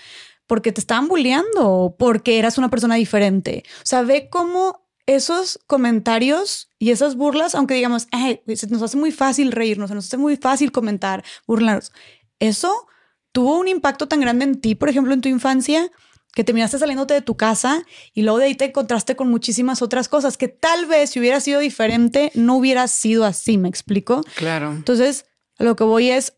porque 0.47 0.73
te 0.73 0.81
estaban 0.81 1.07
bulleando, 1.07 1.95
porque 1.97 2.39
eras 2.39 2.57
una 2.57 2.69
persona 2.69 2.95
diferente. 2.95 3.63
O 3.77 3.85
sea, 3.85 4.01
ve 4.01 4.27
cómo 4.29 4.87
esos 5.05 5.59
comentarios 5.67 6.69
y 6.79 6.89
esas 6.89 7.15
burlas, 7.15 7.55
aunque 7.55 7.75
digamos, 7.75 8.07
nos 8.69 8.81
hace 8.81 8.97
muy 8.97 9.11
fácil 9.11 9.51
reírnos, 9.51 9.91
nos 9.91 10.05
hace 10.05 10.17
muy 10.17 10.35
fácil 10.35 10.71
comentar, 10.71 11.23
burlarnos, 11.45 11.93
eso 12.39 12.87
tuvo 13.31 13.59
un 13.59 13.67
impacto 13.67 14.07
tan 14.07 14.19
grande 14.19 14.45
en 14.45 14.59
ti, 14.59 14.73
por 14.73 14.89
ejemplo, 14.89 15.13
en 15.13 15.21
tu 15.21 15.29
infancia, 15.29 15.91
que 16.37 16.43
terminaste 16.43 16.77
saliéndote 16.77 17.15
de 17.15 17.23
tu 17.23 17.35
casa 17.35 17.83
y 18.13 18.21
luego 18.21 18.37
de 18.37 18.45
ahí 18.45 18.53
te 18.53 18.65
encontraste 18.65 19.15
con 19.15 19.27
muchísimas 19.27 19.81
otras 19.81 20.07
cosas 20.07 20.37
que 20.37 20.47
tal 20.47 20.85
vez 20.85 21.09
si 21.09 21.19
hubiera 21.19 21.39
sido 21.39 21.59
diferente 21.59 22.31
no 22.35 22.57
hubiera 22.57 22.87
sido 22.87 23.25
así, 23.25 23.57
¿me 23.57 23.67
explico? 23.67 24.21
Claro. 24.35 24.71
Entonces, 24.71 25.25
lo 25.57 25.75
que 25.75 25.83
voy 25.83 26.11
es, 26.11 26.35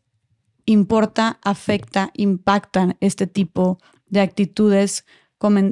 importa, 0.63 1.41
afecta, 1.43 2.11
impactan 2.13 2.95
este 3.01 3.27
tipo 3.27 3.77
de 4.07 4.21
actitudes 4.21 5.03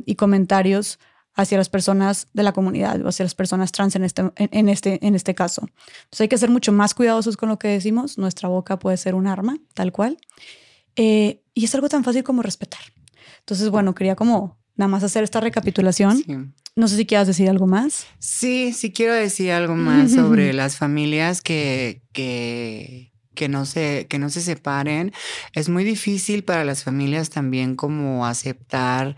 y 0.06 0.16
comentarios 0.16 1.00
hacia 1.34 1.58
las 1.58 1.70
personas 1.70 2.28
de 2.34 2.44
la 2.44 2.52
comunidad 2.52 3.02
o 3.06 3.08
hacia 3.08 3.24
las 3.24 3.34
personas 3.34 3.72
trans 3.72 3.96
en 3.96 4.04
este, 4.04 4.30
en, 4.36 4.68
este, 4.68 5.08
en 5.08 5.16
este 5.16 5.36
caso. 5.36 5.62
Entonces 6.00 6.20
hay 6.20 6.28
que 6.28 6.38
ser 6.38 6.50
mucho 6.50 6.74
más 6.74 6.94
cuidadosos 6.94 7.38
con 7.38 7.48
lo 7.48 7.58
que 7.58 7.70
decimos. 7.70 8.18
Nuestra 8.18 8.50
boca 8.50 8.78
puede 8.78 8.98
ser 8.98 9.16
un 9.16 9.26
arma, 9.26 9.56
tal 9.74 9.94
cual. 9.94 10.18
Eh, 10.98 11.46
y 11.54 11.64
es 11.64 11.74
algo 11.76 11.88
tan 11.88 12.04
fácil 12.04 12.26
como 12.26 12.42
respetar. 12.42 12.82
Entonces, 13.40 13.70
bueno, 13.70 13.94
quería 13.96 14.16
como 14.16 14.58
nada 14.76 14.88
más 14.88 15.04
hacer 15.04 15.24
esta 15.24 15.40
recapitulación 15.40 16.54
No 16.76 16.88
sé 16.88 16.98
si 16.98 17.06
quieras 17.06 17.28
decir 17.28 17.50
algo 17.50 17.66
más. 17.66 18.06
Sí, 18.20 18.74
sí 18.74 18.92
quiero 18.92 19.14
decir 19.14 19.52
algo 19.52 19.76
más 19.76 20.12
sobre 20.12 20.54
las 20.54 20.78
familias 20.78 21.42
que, 21.42 22.04
que, 22.14 23.12
que, 23.34 23.50
no 23.50 23.66
se, 23.66 24.06
que 24.08 24.20
no 24.20 24.30
se 24.30 24.42
separen. 24.42 25.12
Es 25.54 25.70
muy 25.70 25.84
difícil 25.84 26.44
para 26.44 26.64
las 26.64 26.84
familias 26.84 27.32
también 27.32 27.76
como 27.76 28.26
aceptar 28.28 29.16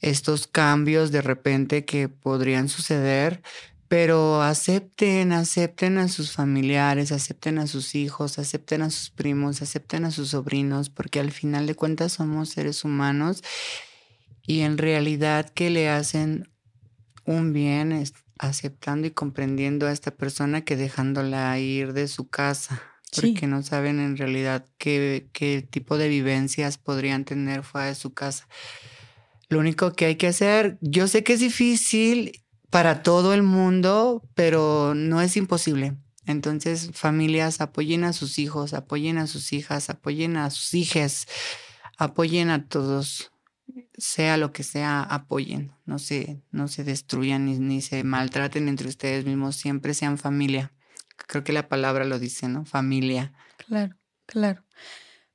estos 0.00 0.46
cambios 0.46 1.10
de 1.10 1.22
repente 1.22 1.84
que 1.84 2.08
podrían 2.08 2.68
suceder, 2.68 3.42
pero 3.88 4.42
acepten, 4.42 5.32
acepten 5.32 5.98
a 5.98 6.08
sus 6.08 6.32
familiares, 6.32 7.12
acepten 7.12 7.58
a 7.58 7.66
sus 7.66 7.94
hijos, 7.94 8.38
acepten 8.38 8.82
a 8.82 8.90
sus 8.90 9.10
primos, 9.10 9.62
acepten 9.62 10.04
a 10.04 10.10
sus 10.10 10.30
sobrinos, 10.30 10.90
porque 10.90 11.20
al 11.20 11.30
final 11.30 11.66
de 11.66 11.74
cuentas 11.74 12.12
somos 12.12 12.50
seres 12.50 12.84
humanos 12.84 13.42
y 14.46 14.60
en 14.60 14.78
realidad 14.78 15.48
que 15.50 15.70
le 15.70 15.88
hacen 15.88 16.48
un 17.24 17.52
bien 17.52 17.92
es 17.92 18.12
aceptando 18.38 19.06
y 19.06 19.10
comprendiendo 19.12 19.86
a 19.86 19.92
esta 19.92 20.10
persona 20.10 20.62
que 20.62 20.76
dejándola 20.76 21.58
ir 21.58 21.92
de 21.92 22.08
su 22.08 22.28
casa, 22.28 22.82
porque 23.14 23.46
no 23.46 23.62
saben 23.62 23.98
en 23.98 24.16
realidad 24.16 24.66
qué, 24.78 25.28
qué 25.32 25.62
tipo 25.62 25.96
de 25.96 26.08
vivencias 26.08 26.76
podrían 26.76 27.24
tener 27.24 27.62
fuera 27.62 27.86
de 27.86 27.94
su 27.94 28.12
casa. 28.12 28.46
Lo 29.48 29.60
único 29.60 29.92
que 29.92 30.06
hay 30.06 30.16
que 30.16 30.26
hacer, 30.26 30.76
yo 30.80 31.06
sé 31.08 31.22
que 31.22 31.34
es 31.34 31.40
difícil 31.40 32.45
para 32.76 33.02
todo 33.02 33.32
el 33.32 33.42
mundo, 33.42 34.22
pero 34.34 34.92
no 34.94 35.22
es 35.22 35.38
imposible. 35.38 35.96
Entonces, 36.26 36.90
familias, 36.92 37.62
apoyen 37.62 38.04
a 38.04 38.12
sus 38.12 38.38
hijos, 38.38 38.74
apoyen 38.74 39.16
a 39.16 39.26
sus 39.26 39.54
hijas, 39.54 39.88
apoyen 39.88 40.36
a 40.36 40.50
sus 40.50 40.74
hijas, 40.74 41.26
apoyen 41.96 42.50
a 42.50 42.68
todos, 42.68 43.32
sea 43.96 44.36
lo 44.36 44.52
que 44.52 44.62
sea, 44.62 45.00
apoyen, 45.00 45.72
no 45.86 45.98
se, 45.98 46.42
no 46.50 46.68
se 46.68 46.84
destruyan 46.84 47.46
ni, 47.46 47.58
ni 47.58 47.80
se 47.80 48.04
maltraten 48.04 48.68
entre 48.68 48.88
ustedes 48.88 49.24
mismos, 49.24 49.56
siempre 49.56 49.94
sean 49.94 50.18
familia. 50.18 50.70
Creo 51.26 51.44
que 51.44 51.54
la 51.54 51.70
palabra 51.70 52.04
lo 52.04 52.18
dice, 52.18 52.46
¿no? 52.46 52.66
Familia. 52.66 53.32
Claro, 53.56 53.96
claro. 54.26 54.62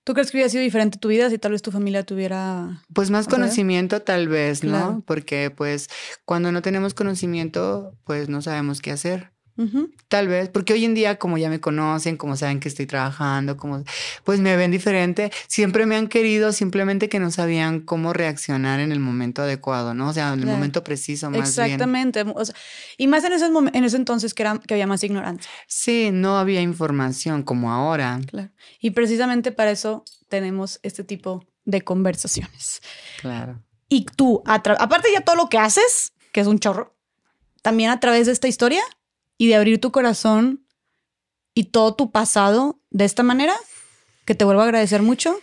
¿Tú 0.03 0.13
crees 0.13 0.31
que 0.31 0.37
hubiera 0.37 0.49
sido 0.49 0.63
diferente 0.63 0.97
tu 0.97 1.09
vida 1.09 1.29
si 1.29 1.37
tal 1.37 1.51
vez 1.51 1.61
tu 1.61 1.71
familia 1.71 2.03
tuviera... 2.03 2.81
Pues 2.93 3.11
más 3.11 3.27
conocimiento 3.27 4.01
tal 4.01 4.27
vez, 4.27 4.63
¿no? 4.63 5.03
Porque 5.05 5.51
pues 5.51 5.89
cuando 6.25 6.51
no 6.51 6.61
tenemos 6.61 6.93
conocimiento, 6.93 7.95
pues 8.03 8.27
no 8.27 8.41
sabemos 8.41 8.81
qué 8.81 8.91
hacer. 8.91 9.31
Tal 10.07 10.27
vez, 10.27 10.49
porque 10.49 10.73
hoy 10.73 10.85
en 10.85 10.95
día 10.95 11.17
como 11.17 11.37
ya 11.37 11.49
me 11.49 11.59
conocen, 11.59 12.17
como 12.17 12.35
saben 12.35 12.59
que 12.59 12.67
estoy 12.67 12.87
trabajando, 12.87 13.57
como 13.57 13.83
pues 14.23 14.39
me 14.39 14.55
ven 14.55 14.71
diferente, 14.71 15.31
siempre 15.47 15.85
me 15.85 15.95
han 15.95 16.07
querido, 16.07 16.51
simplemente 16.51 17.09
que 17.09 17.19
no 17.19 17.29
sabían 17.31 17.81
cómo 17.81 18.13
reaccionar 18.13 18.79
en 18.79 18.91
el 18.91 18.99
momento 18.99 19.43
adecuado, 19.43 19.93
¿no? 19.93 20.09
O 20.09 20.13
sea, 20.13 20.33
en 20.33 20.39
el 20.39 20.47
momento 20.47 20.83
preciso 20.83 21.29
más 21.29 21.49
Exactamente. 21.49 22.25
y 22.97 23.07
más 23.07 23.23
en 23.23 23.33
ese, 23.33 23.45
en 23.45 23.83
ese 23.83 23.97
entonces 23.97 24.33
que, 24.33 24.43
era, 24.43 24.57
que 24.59 24.73
había 24.73 24.87
más 24.87 25.03
ignorancia. 25.03 25.49
Sí, 25.67 26.09
no 26.11 26.37
había 26.37 26.61
información 26.61 27.43
como 27.43 27.71
ahora. 27.71 28.19
Claro. 28.27 28.49
Y 28.79 28.91
precisamente 28.91 29.51
para 29.51 29.71
eso 29.71 30.03
tenemos 30.29 30.79
este 30.81 31.03
tipo 31.03 31.45
de 31.65 31.81
conversaciones. 31.81 32.81
Claro. 33.21 33.61
Y 33.89 34.05
tú, 34.05 34.41
aparte 34.45 35.09
ya 35.13 35.21
todo 35.21 35.35
lo 35.35 35.49
que 35.49 35.57
haces, 35.57 36.13
que 36.31 36.39
es 36.39 36.47
un 36.47 36.59
chorro, 36.59 36.95
también 37.61 37.89
a 37.89 37.99
través 37.99 38.25
de 38.25 38.31
esta 38.31 38.47
historia, 38.47 38.81
y 39.41 39.47
de 39.47 39.55
abrir 39.55 39.81
tu 39.81 39.91
corazón 39.91 40.67
y 41.55 41.63
todo 41.71 41.95
tu 41.95 42.11
pasado 42.11 42.79
de 42.91 43.05
esta 43.05 43.23
manera, 43.23 43.55
que 44.23 44.35
te 44.35 44.45
vuelvo 44.45 44.61
a 44.61 44.65
agradecer 44.65 45.01
mucho. 45.01 45.35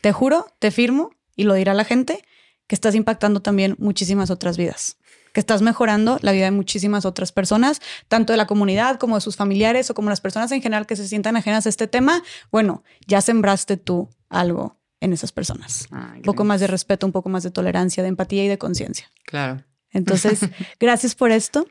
Te 0.00 0.10
juro, 0.10 0.48
te 0.58 0.72
firmo 0.72 1.10
y 1.36 1.44
lo 1.44 1.54
dirá 1.54 1.72
la 1.72 1.84
gente, 1.84 2.24
que 2.66 2.74
estás 2.74 2.96
impactando 2.96 3.42
también 3.42 3.76
muchísimas 3.78 4.30
otras 4.30 4.56
vidas, 4.56 4.96
que 5.32 5.38
estás 5.38 5.62
mejorando 5.62 6.18
la 6.20 6.32
vida 6.32 6.46
de 6.46 6.50
muchísimas 6.50 7.04
otras 7.04 7.30
personas, 7.30 7.80
tanto 8.08 8.32
de 8.32 8.38
la 8.38 8.48
comunidad 8.48 8.98
como 8.98 9.14
de 9.14 9.20
sus 9.20 9.36
familiares 9.36 9.88
o 9.88 9.94
como 9.94 10.10
las 10.10 10.20
personas 10.20 10.50
en 10.50 10.60
general 10.60 10.88
que 10.88 10.96
se 10.96 11.06
sientan 11.06 11.36
ajenas 11.36 11.66
a 11.66 11.68
este 11.68 11.86
tema. 11.86 12.24
Bueno, 12.50 12.82
ya 13.06 13.20
sembraste 13.20 13.76
tú 13.76 14.08
algo 14.30 14.80
en 14.98 15.12
esas 15.12 15.30
personas. 15.30 15.86
un 15.92 16.22
poco 16.22 16.42
más 16.42 16.58
de 16.58 16.66
respeto, 16.66 17.06
un 17.06 17.12
poco 17.12 17.28
más 17.28 17.44
de 17.44 17.52
tolerancia, 17.52 18.02
de 18.02 18.08
empatía 18.08 18.44
y 18.44 18.48
de 18.48 18.58
conciencia. 18.58 19.12
Claro. 19.24 19.62
Entonces, 19.94 20.40
gracias 20.80 21.14
por 21.14 21.30
esto. 21.30 21.66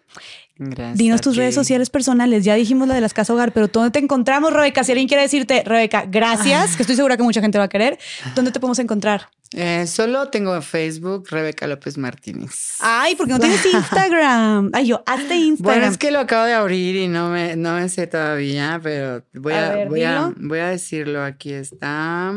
Gracias. 0.55 0.97
Dinos 0.97 1.21
tus 1.21 1.35
redes 1.35 1.55
sociales 1.55 1.89
personales. 1.89 2.43
Ya 2.43 2.55
dijimos 2.55 2.87
la 2.87 2.95
de 2.95 3.01
las 3.01 3.13
casas 3.13 3.31
hogar, 3.31 3.53
pero 3.53 3.67
¿dónde 3.67 3.91
te 3.91 3.99
encontramos, 3.99 4.53
Rebeca? 4.53 4.83
Si 4.83 4.91
alguien 4.91 5.07
quiere 5.07 5.23
decirte, 5.23 5.63
Rebeca, 5.65 6.05
gracias, 6.07 6.75
que 6.75 6.83
estoy 6.83 6.95
segura 6.95 7.17
que 7.17 7.23
mucha 7.23 7.41
gente 7.41 7.57
va 7.57 7.65
a 7.65 7.69
querer. 7.69 7.97
¿Dónde 8.35 8.51
te 8.51 8.59
podemos 8.59 8.79
encontrar? 8.79 9.29
Eh, 9.55 9.85
solo 9.87 10.29
tengo 10.29 10.59
Facebook, 10.61 11.27
Rebeca 11.29 11.67
López 11.67 11.97
Martínez. 11.97 12.75
Ay, 12.79 13.15
porque 13.15 13.33
no 13.33 13.39
tienes 13.39 13.63
Instagram. 13.73 14.71
Ay, 14.73 14.87
yo, 14.87 15.03
hazte 15.05 15.35
Instagram. 15.35 15.79
Bueno, 15.79 15.91
es 15.91 15.97
que 15.97 16.11
lo 16.11 16.19
acabo 16.19 16.45
de 16.45 16.53
abrir 16.53 16.95
y 16.95 17.07
no 17.07 17.29
me, 17.29 17.55
no 17.55 17.75
me 17.75 17.89
sé 17.89 18.07
todavía, 18.07 18.79
pero 18.81 19.23
voy 19.33 19.53
a, 19.53 19.85
voy, 19.87 20.03
a, 20.03 20.33
voy 20.37 20.59
a 20.59 20.69
decirlo. 20.69 21.23
Aquí 21.23 21.53
está. 21.53 22.33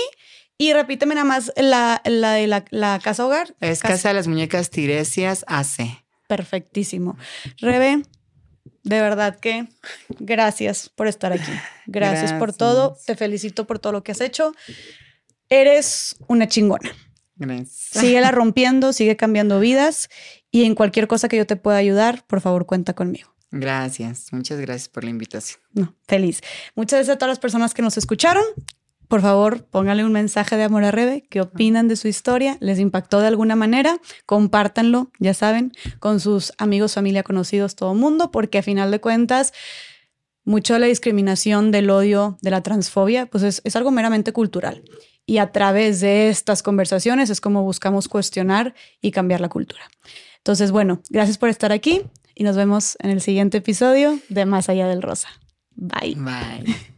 Y 0.55 0.71
repíteme 0.73 1.15
nada 1.15 1.25
más 1.25 1.51
la 1.57 1.99
de 2.05 2.45
la, 2.45 2.63
casa 2.99 3.25
hogar. 3.25 3.55
Es 3.59 3.81
casa. 3.81 4.09
de 4.09 4.13
las 4.13 4.27
Muñecas 4.27 4.69
Tiresias 4.69 5.45
AC. 5.47 6.03
Perfectísimo. 6.27 7.17
Rebe, 7.57 8.03
de 8.83 9.01
verdad 9.01 9.39
que 9.39 9.65
gracias 10.19 10.89
por 10.89 11.07
estar 11.07 11.33
aquí. 11.33 11.51
gracias. 11.87 12.33
por 12.33 12.53
todo. 12.53 12.95
Te 13.03 13.15
felicito 13.15 13.65
por 13.65 13.79
todo 13.79 13.93
lo 13.93 14.03
que 14.03 14.11
has 14.11 14.21
hecho 14.21 14.53
eres 15.49 16.15
una 16.27 16.47
chingona. 16.47 16.91
Gracias. 17.35 18.03
la 18.03 18.31
rompiendo, 18.31 18.93
sigue 18.93 19.15
cambiando 19.15 19.59
vidas 19.59 20.09
y 20.51 20.63
en 20.63 20.75
cualquier 20.75 21.07
cosa 21.07 21.27
que 21.27 21.37
yo 21.37 21.45
te 21.45 21.55
pueda 21.55 21.77
ayudar, 21.77 22.25
por 22.27 22.41
favor, 22.41 22.65
cuenta 22.65 22.93
conmigo. 22.93 23.35
Gracias, 23.51 24.33
muchas 24.33 24.59
gracias 24.59 24.89
por 24.89 25.03
la 25.03 25.09
invitación. 25.09 25.59
No, 25.73 25.95
feliz. 26.07 26.41
Muchas 26.75 26.99
gracias 26.99 27.15
a 27.15 27.17
todas 27.17 27.31
las 27.31 27.39
personas 27.39 27.73
que 27.73 27.81
nos 27.81 27.97
escucharon. 27.97 28.43
Por 29.07 29.21
favor, 29.21 29.65
pónganle 29.65 30.03
un 30.03 30.11
mensaje 30.11 30.57
de 30.57 30.63
amor 30.63 30.83
a 30.83 30.91
Rebe. 30.91 31.25
¿Qué 31.29 31.39
opinan 31.39 31.87
de 31.87 31.95
su 31.95 32.07
historia? 32.07 32.57
¿Les 32.59 32.79
impactó 32.79 33.19
de 33.19 33.27
alguna 33.27 33.55
manera? 33.55 33.99
Compártanlo, 34.25 35.11
ya 35.19 35.33
saben, 35.33 35.71
con 35.99 36.19
sus 36.19 36.53
amigos, 36.57 36.95
familia, 36.95 37.23
conocidos, 37.23 37.75
todo 37.75 37.93
mundo, 37.93 38.31
porque 38.31 38.57
a 38.57 38.63
final 38.63 38.89
de 38.91 38.99
cuentas, 38.99 39.53
mucho 40.43 40.73
de 40.73 40.79
la 40.79 40.87
discriminación, 40.87 41.71
del 41.71 41.89
odio, 41.91 42.37
de 42.41 42.51
la 42.51 42.63
transfobia, 42.63 43.27
pues 43.27 43.43
es, 43.43 43.61
es 43.63 43.75
algo 43.75 43.91
meramente 43.91 44.33
cultural. 44.33 44.83
Y 45.25 45.39
a 45.39 45.51
través 45.51 46.01
de 46.01 46.29
estas 46.29 46.61
conversaciones 46.61 47.29
es 47.29 47.41
como 47.41 47.63
buscamos 47.63 48.07
cuestionar 48.07 48.75
y 49.01 49.11
cambiar 49.11 49.41
la 49.41 49.49
cultura. 49.49 49.81
Entonces, 50.37 50.71
bueno, 50.71 51.01
gracias 51.09 51.37
por 51.37 51.49
estar 51.49 51.71
aquí 51.71 52.03
y 52.35 52.43
nos 52.43 52.55
vemos 52.55 52.97
en 52.99 53.09
el 53.09 53.21
siguiente 53.21 53.57
episodio 53.57 54.19
de 54.29 54.45
Más 54.45 54.69
allá 54.69 54.87
del 54.87 55.01
rosa. 55.01 55.29
Bye. 55.75 56.15
Bye. 56.15 56.94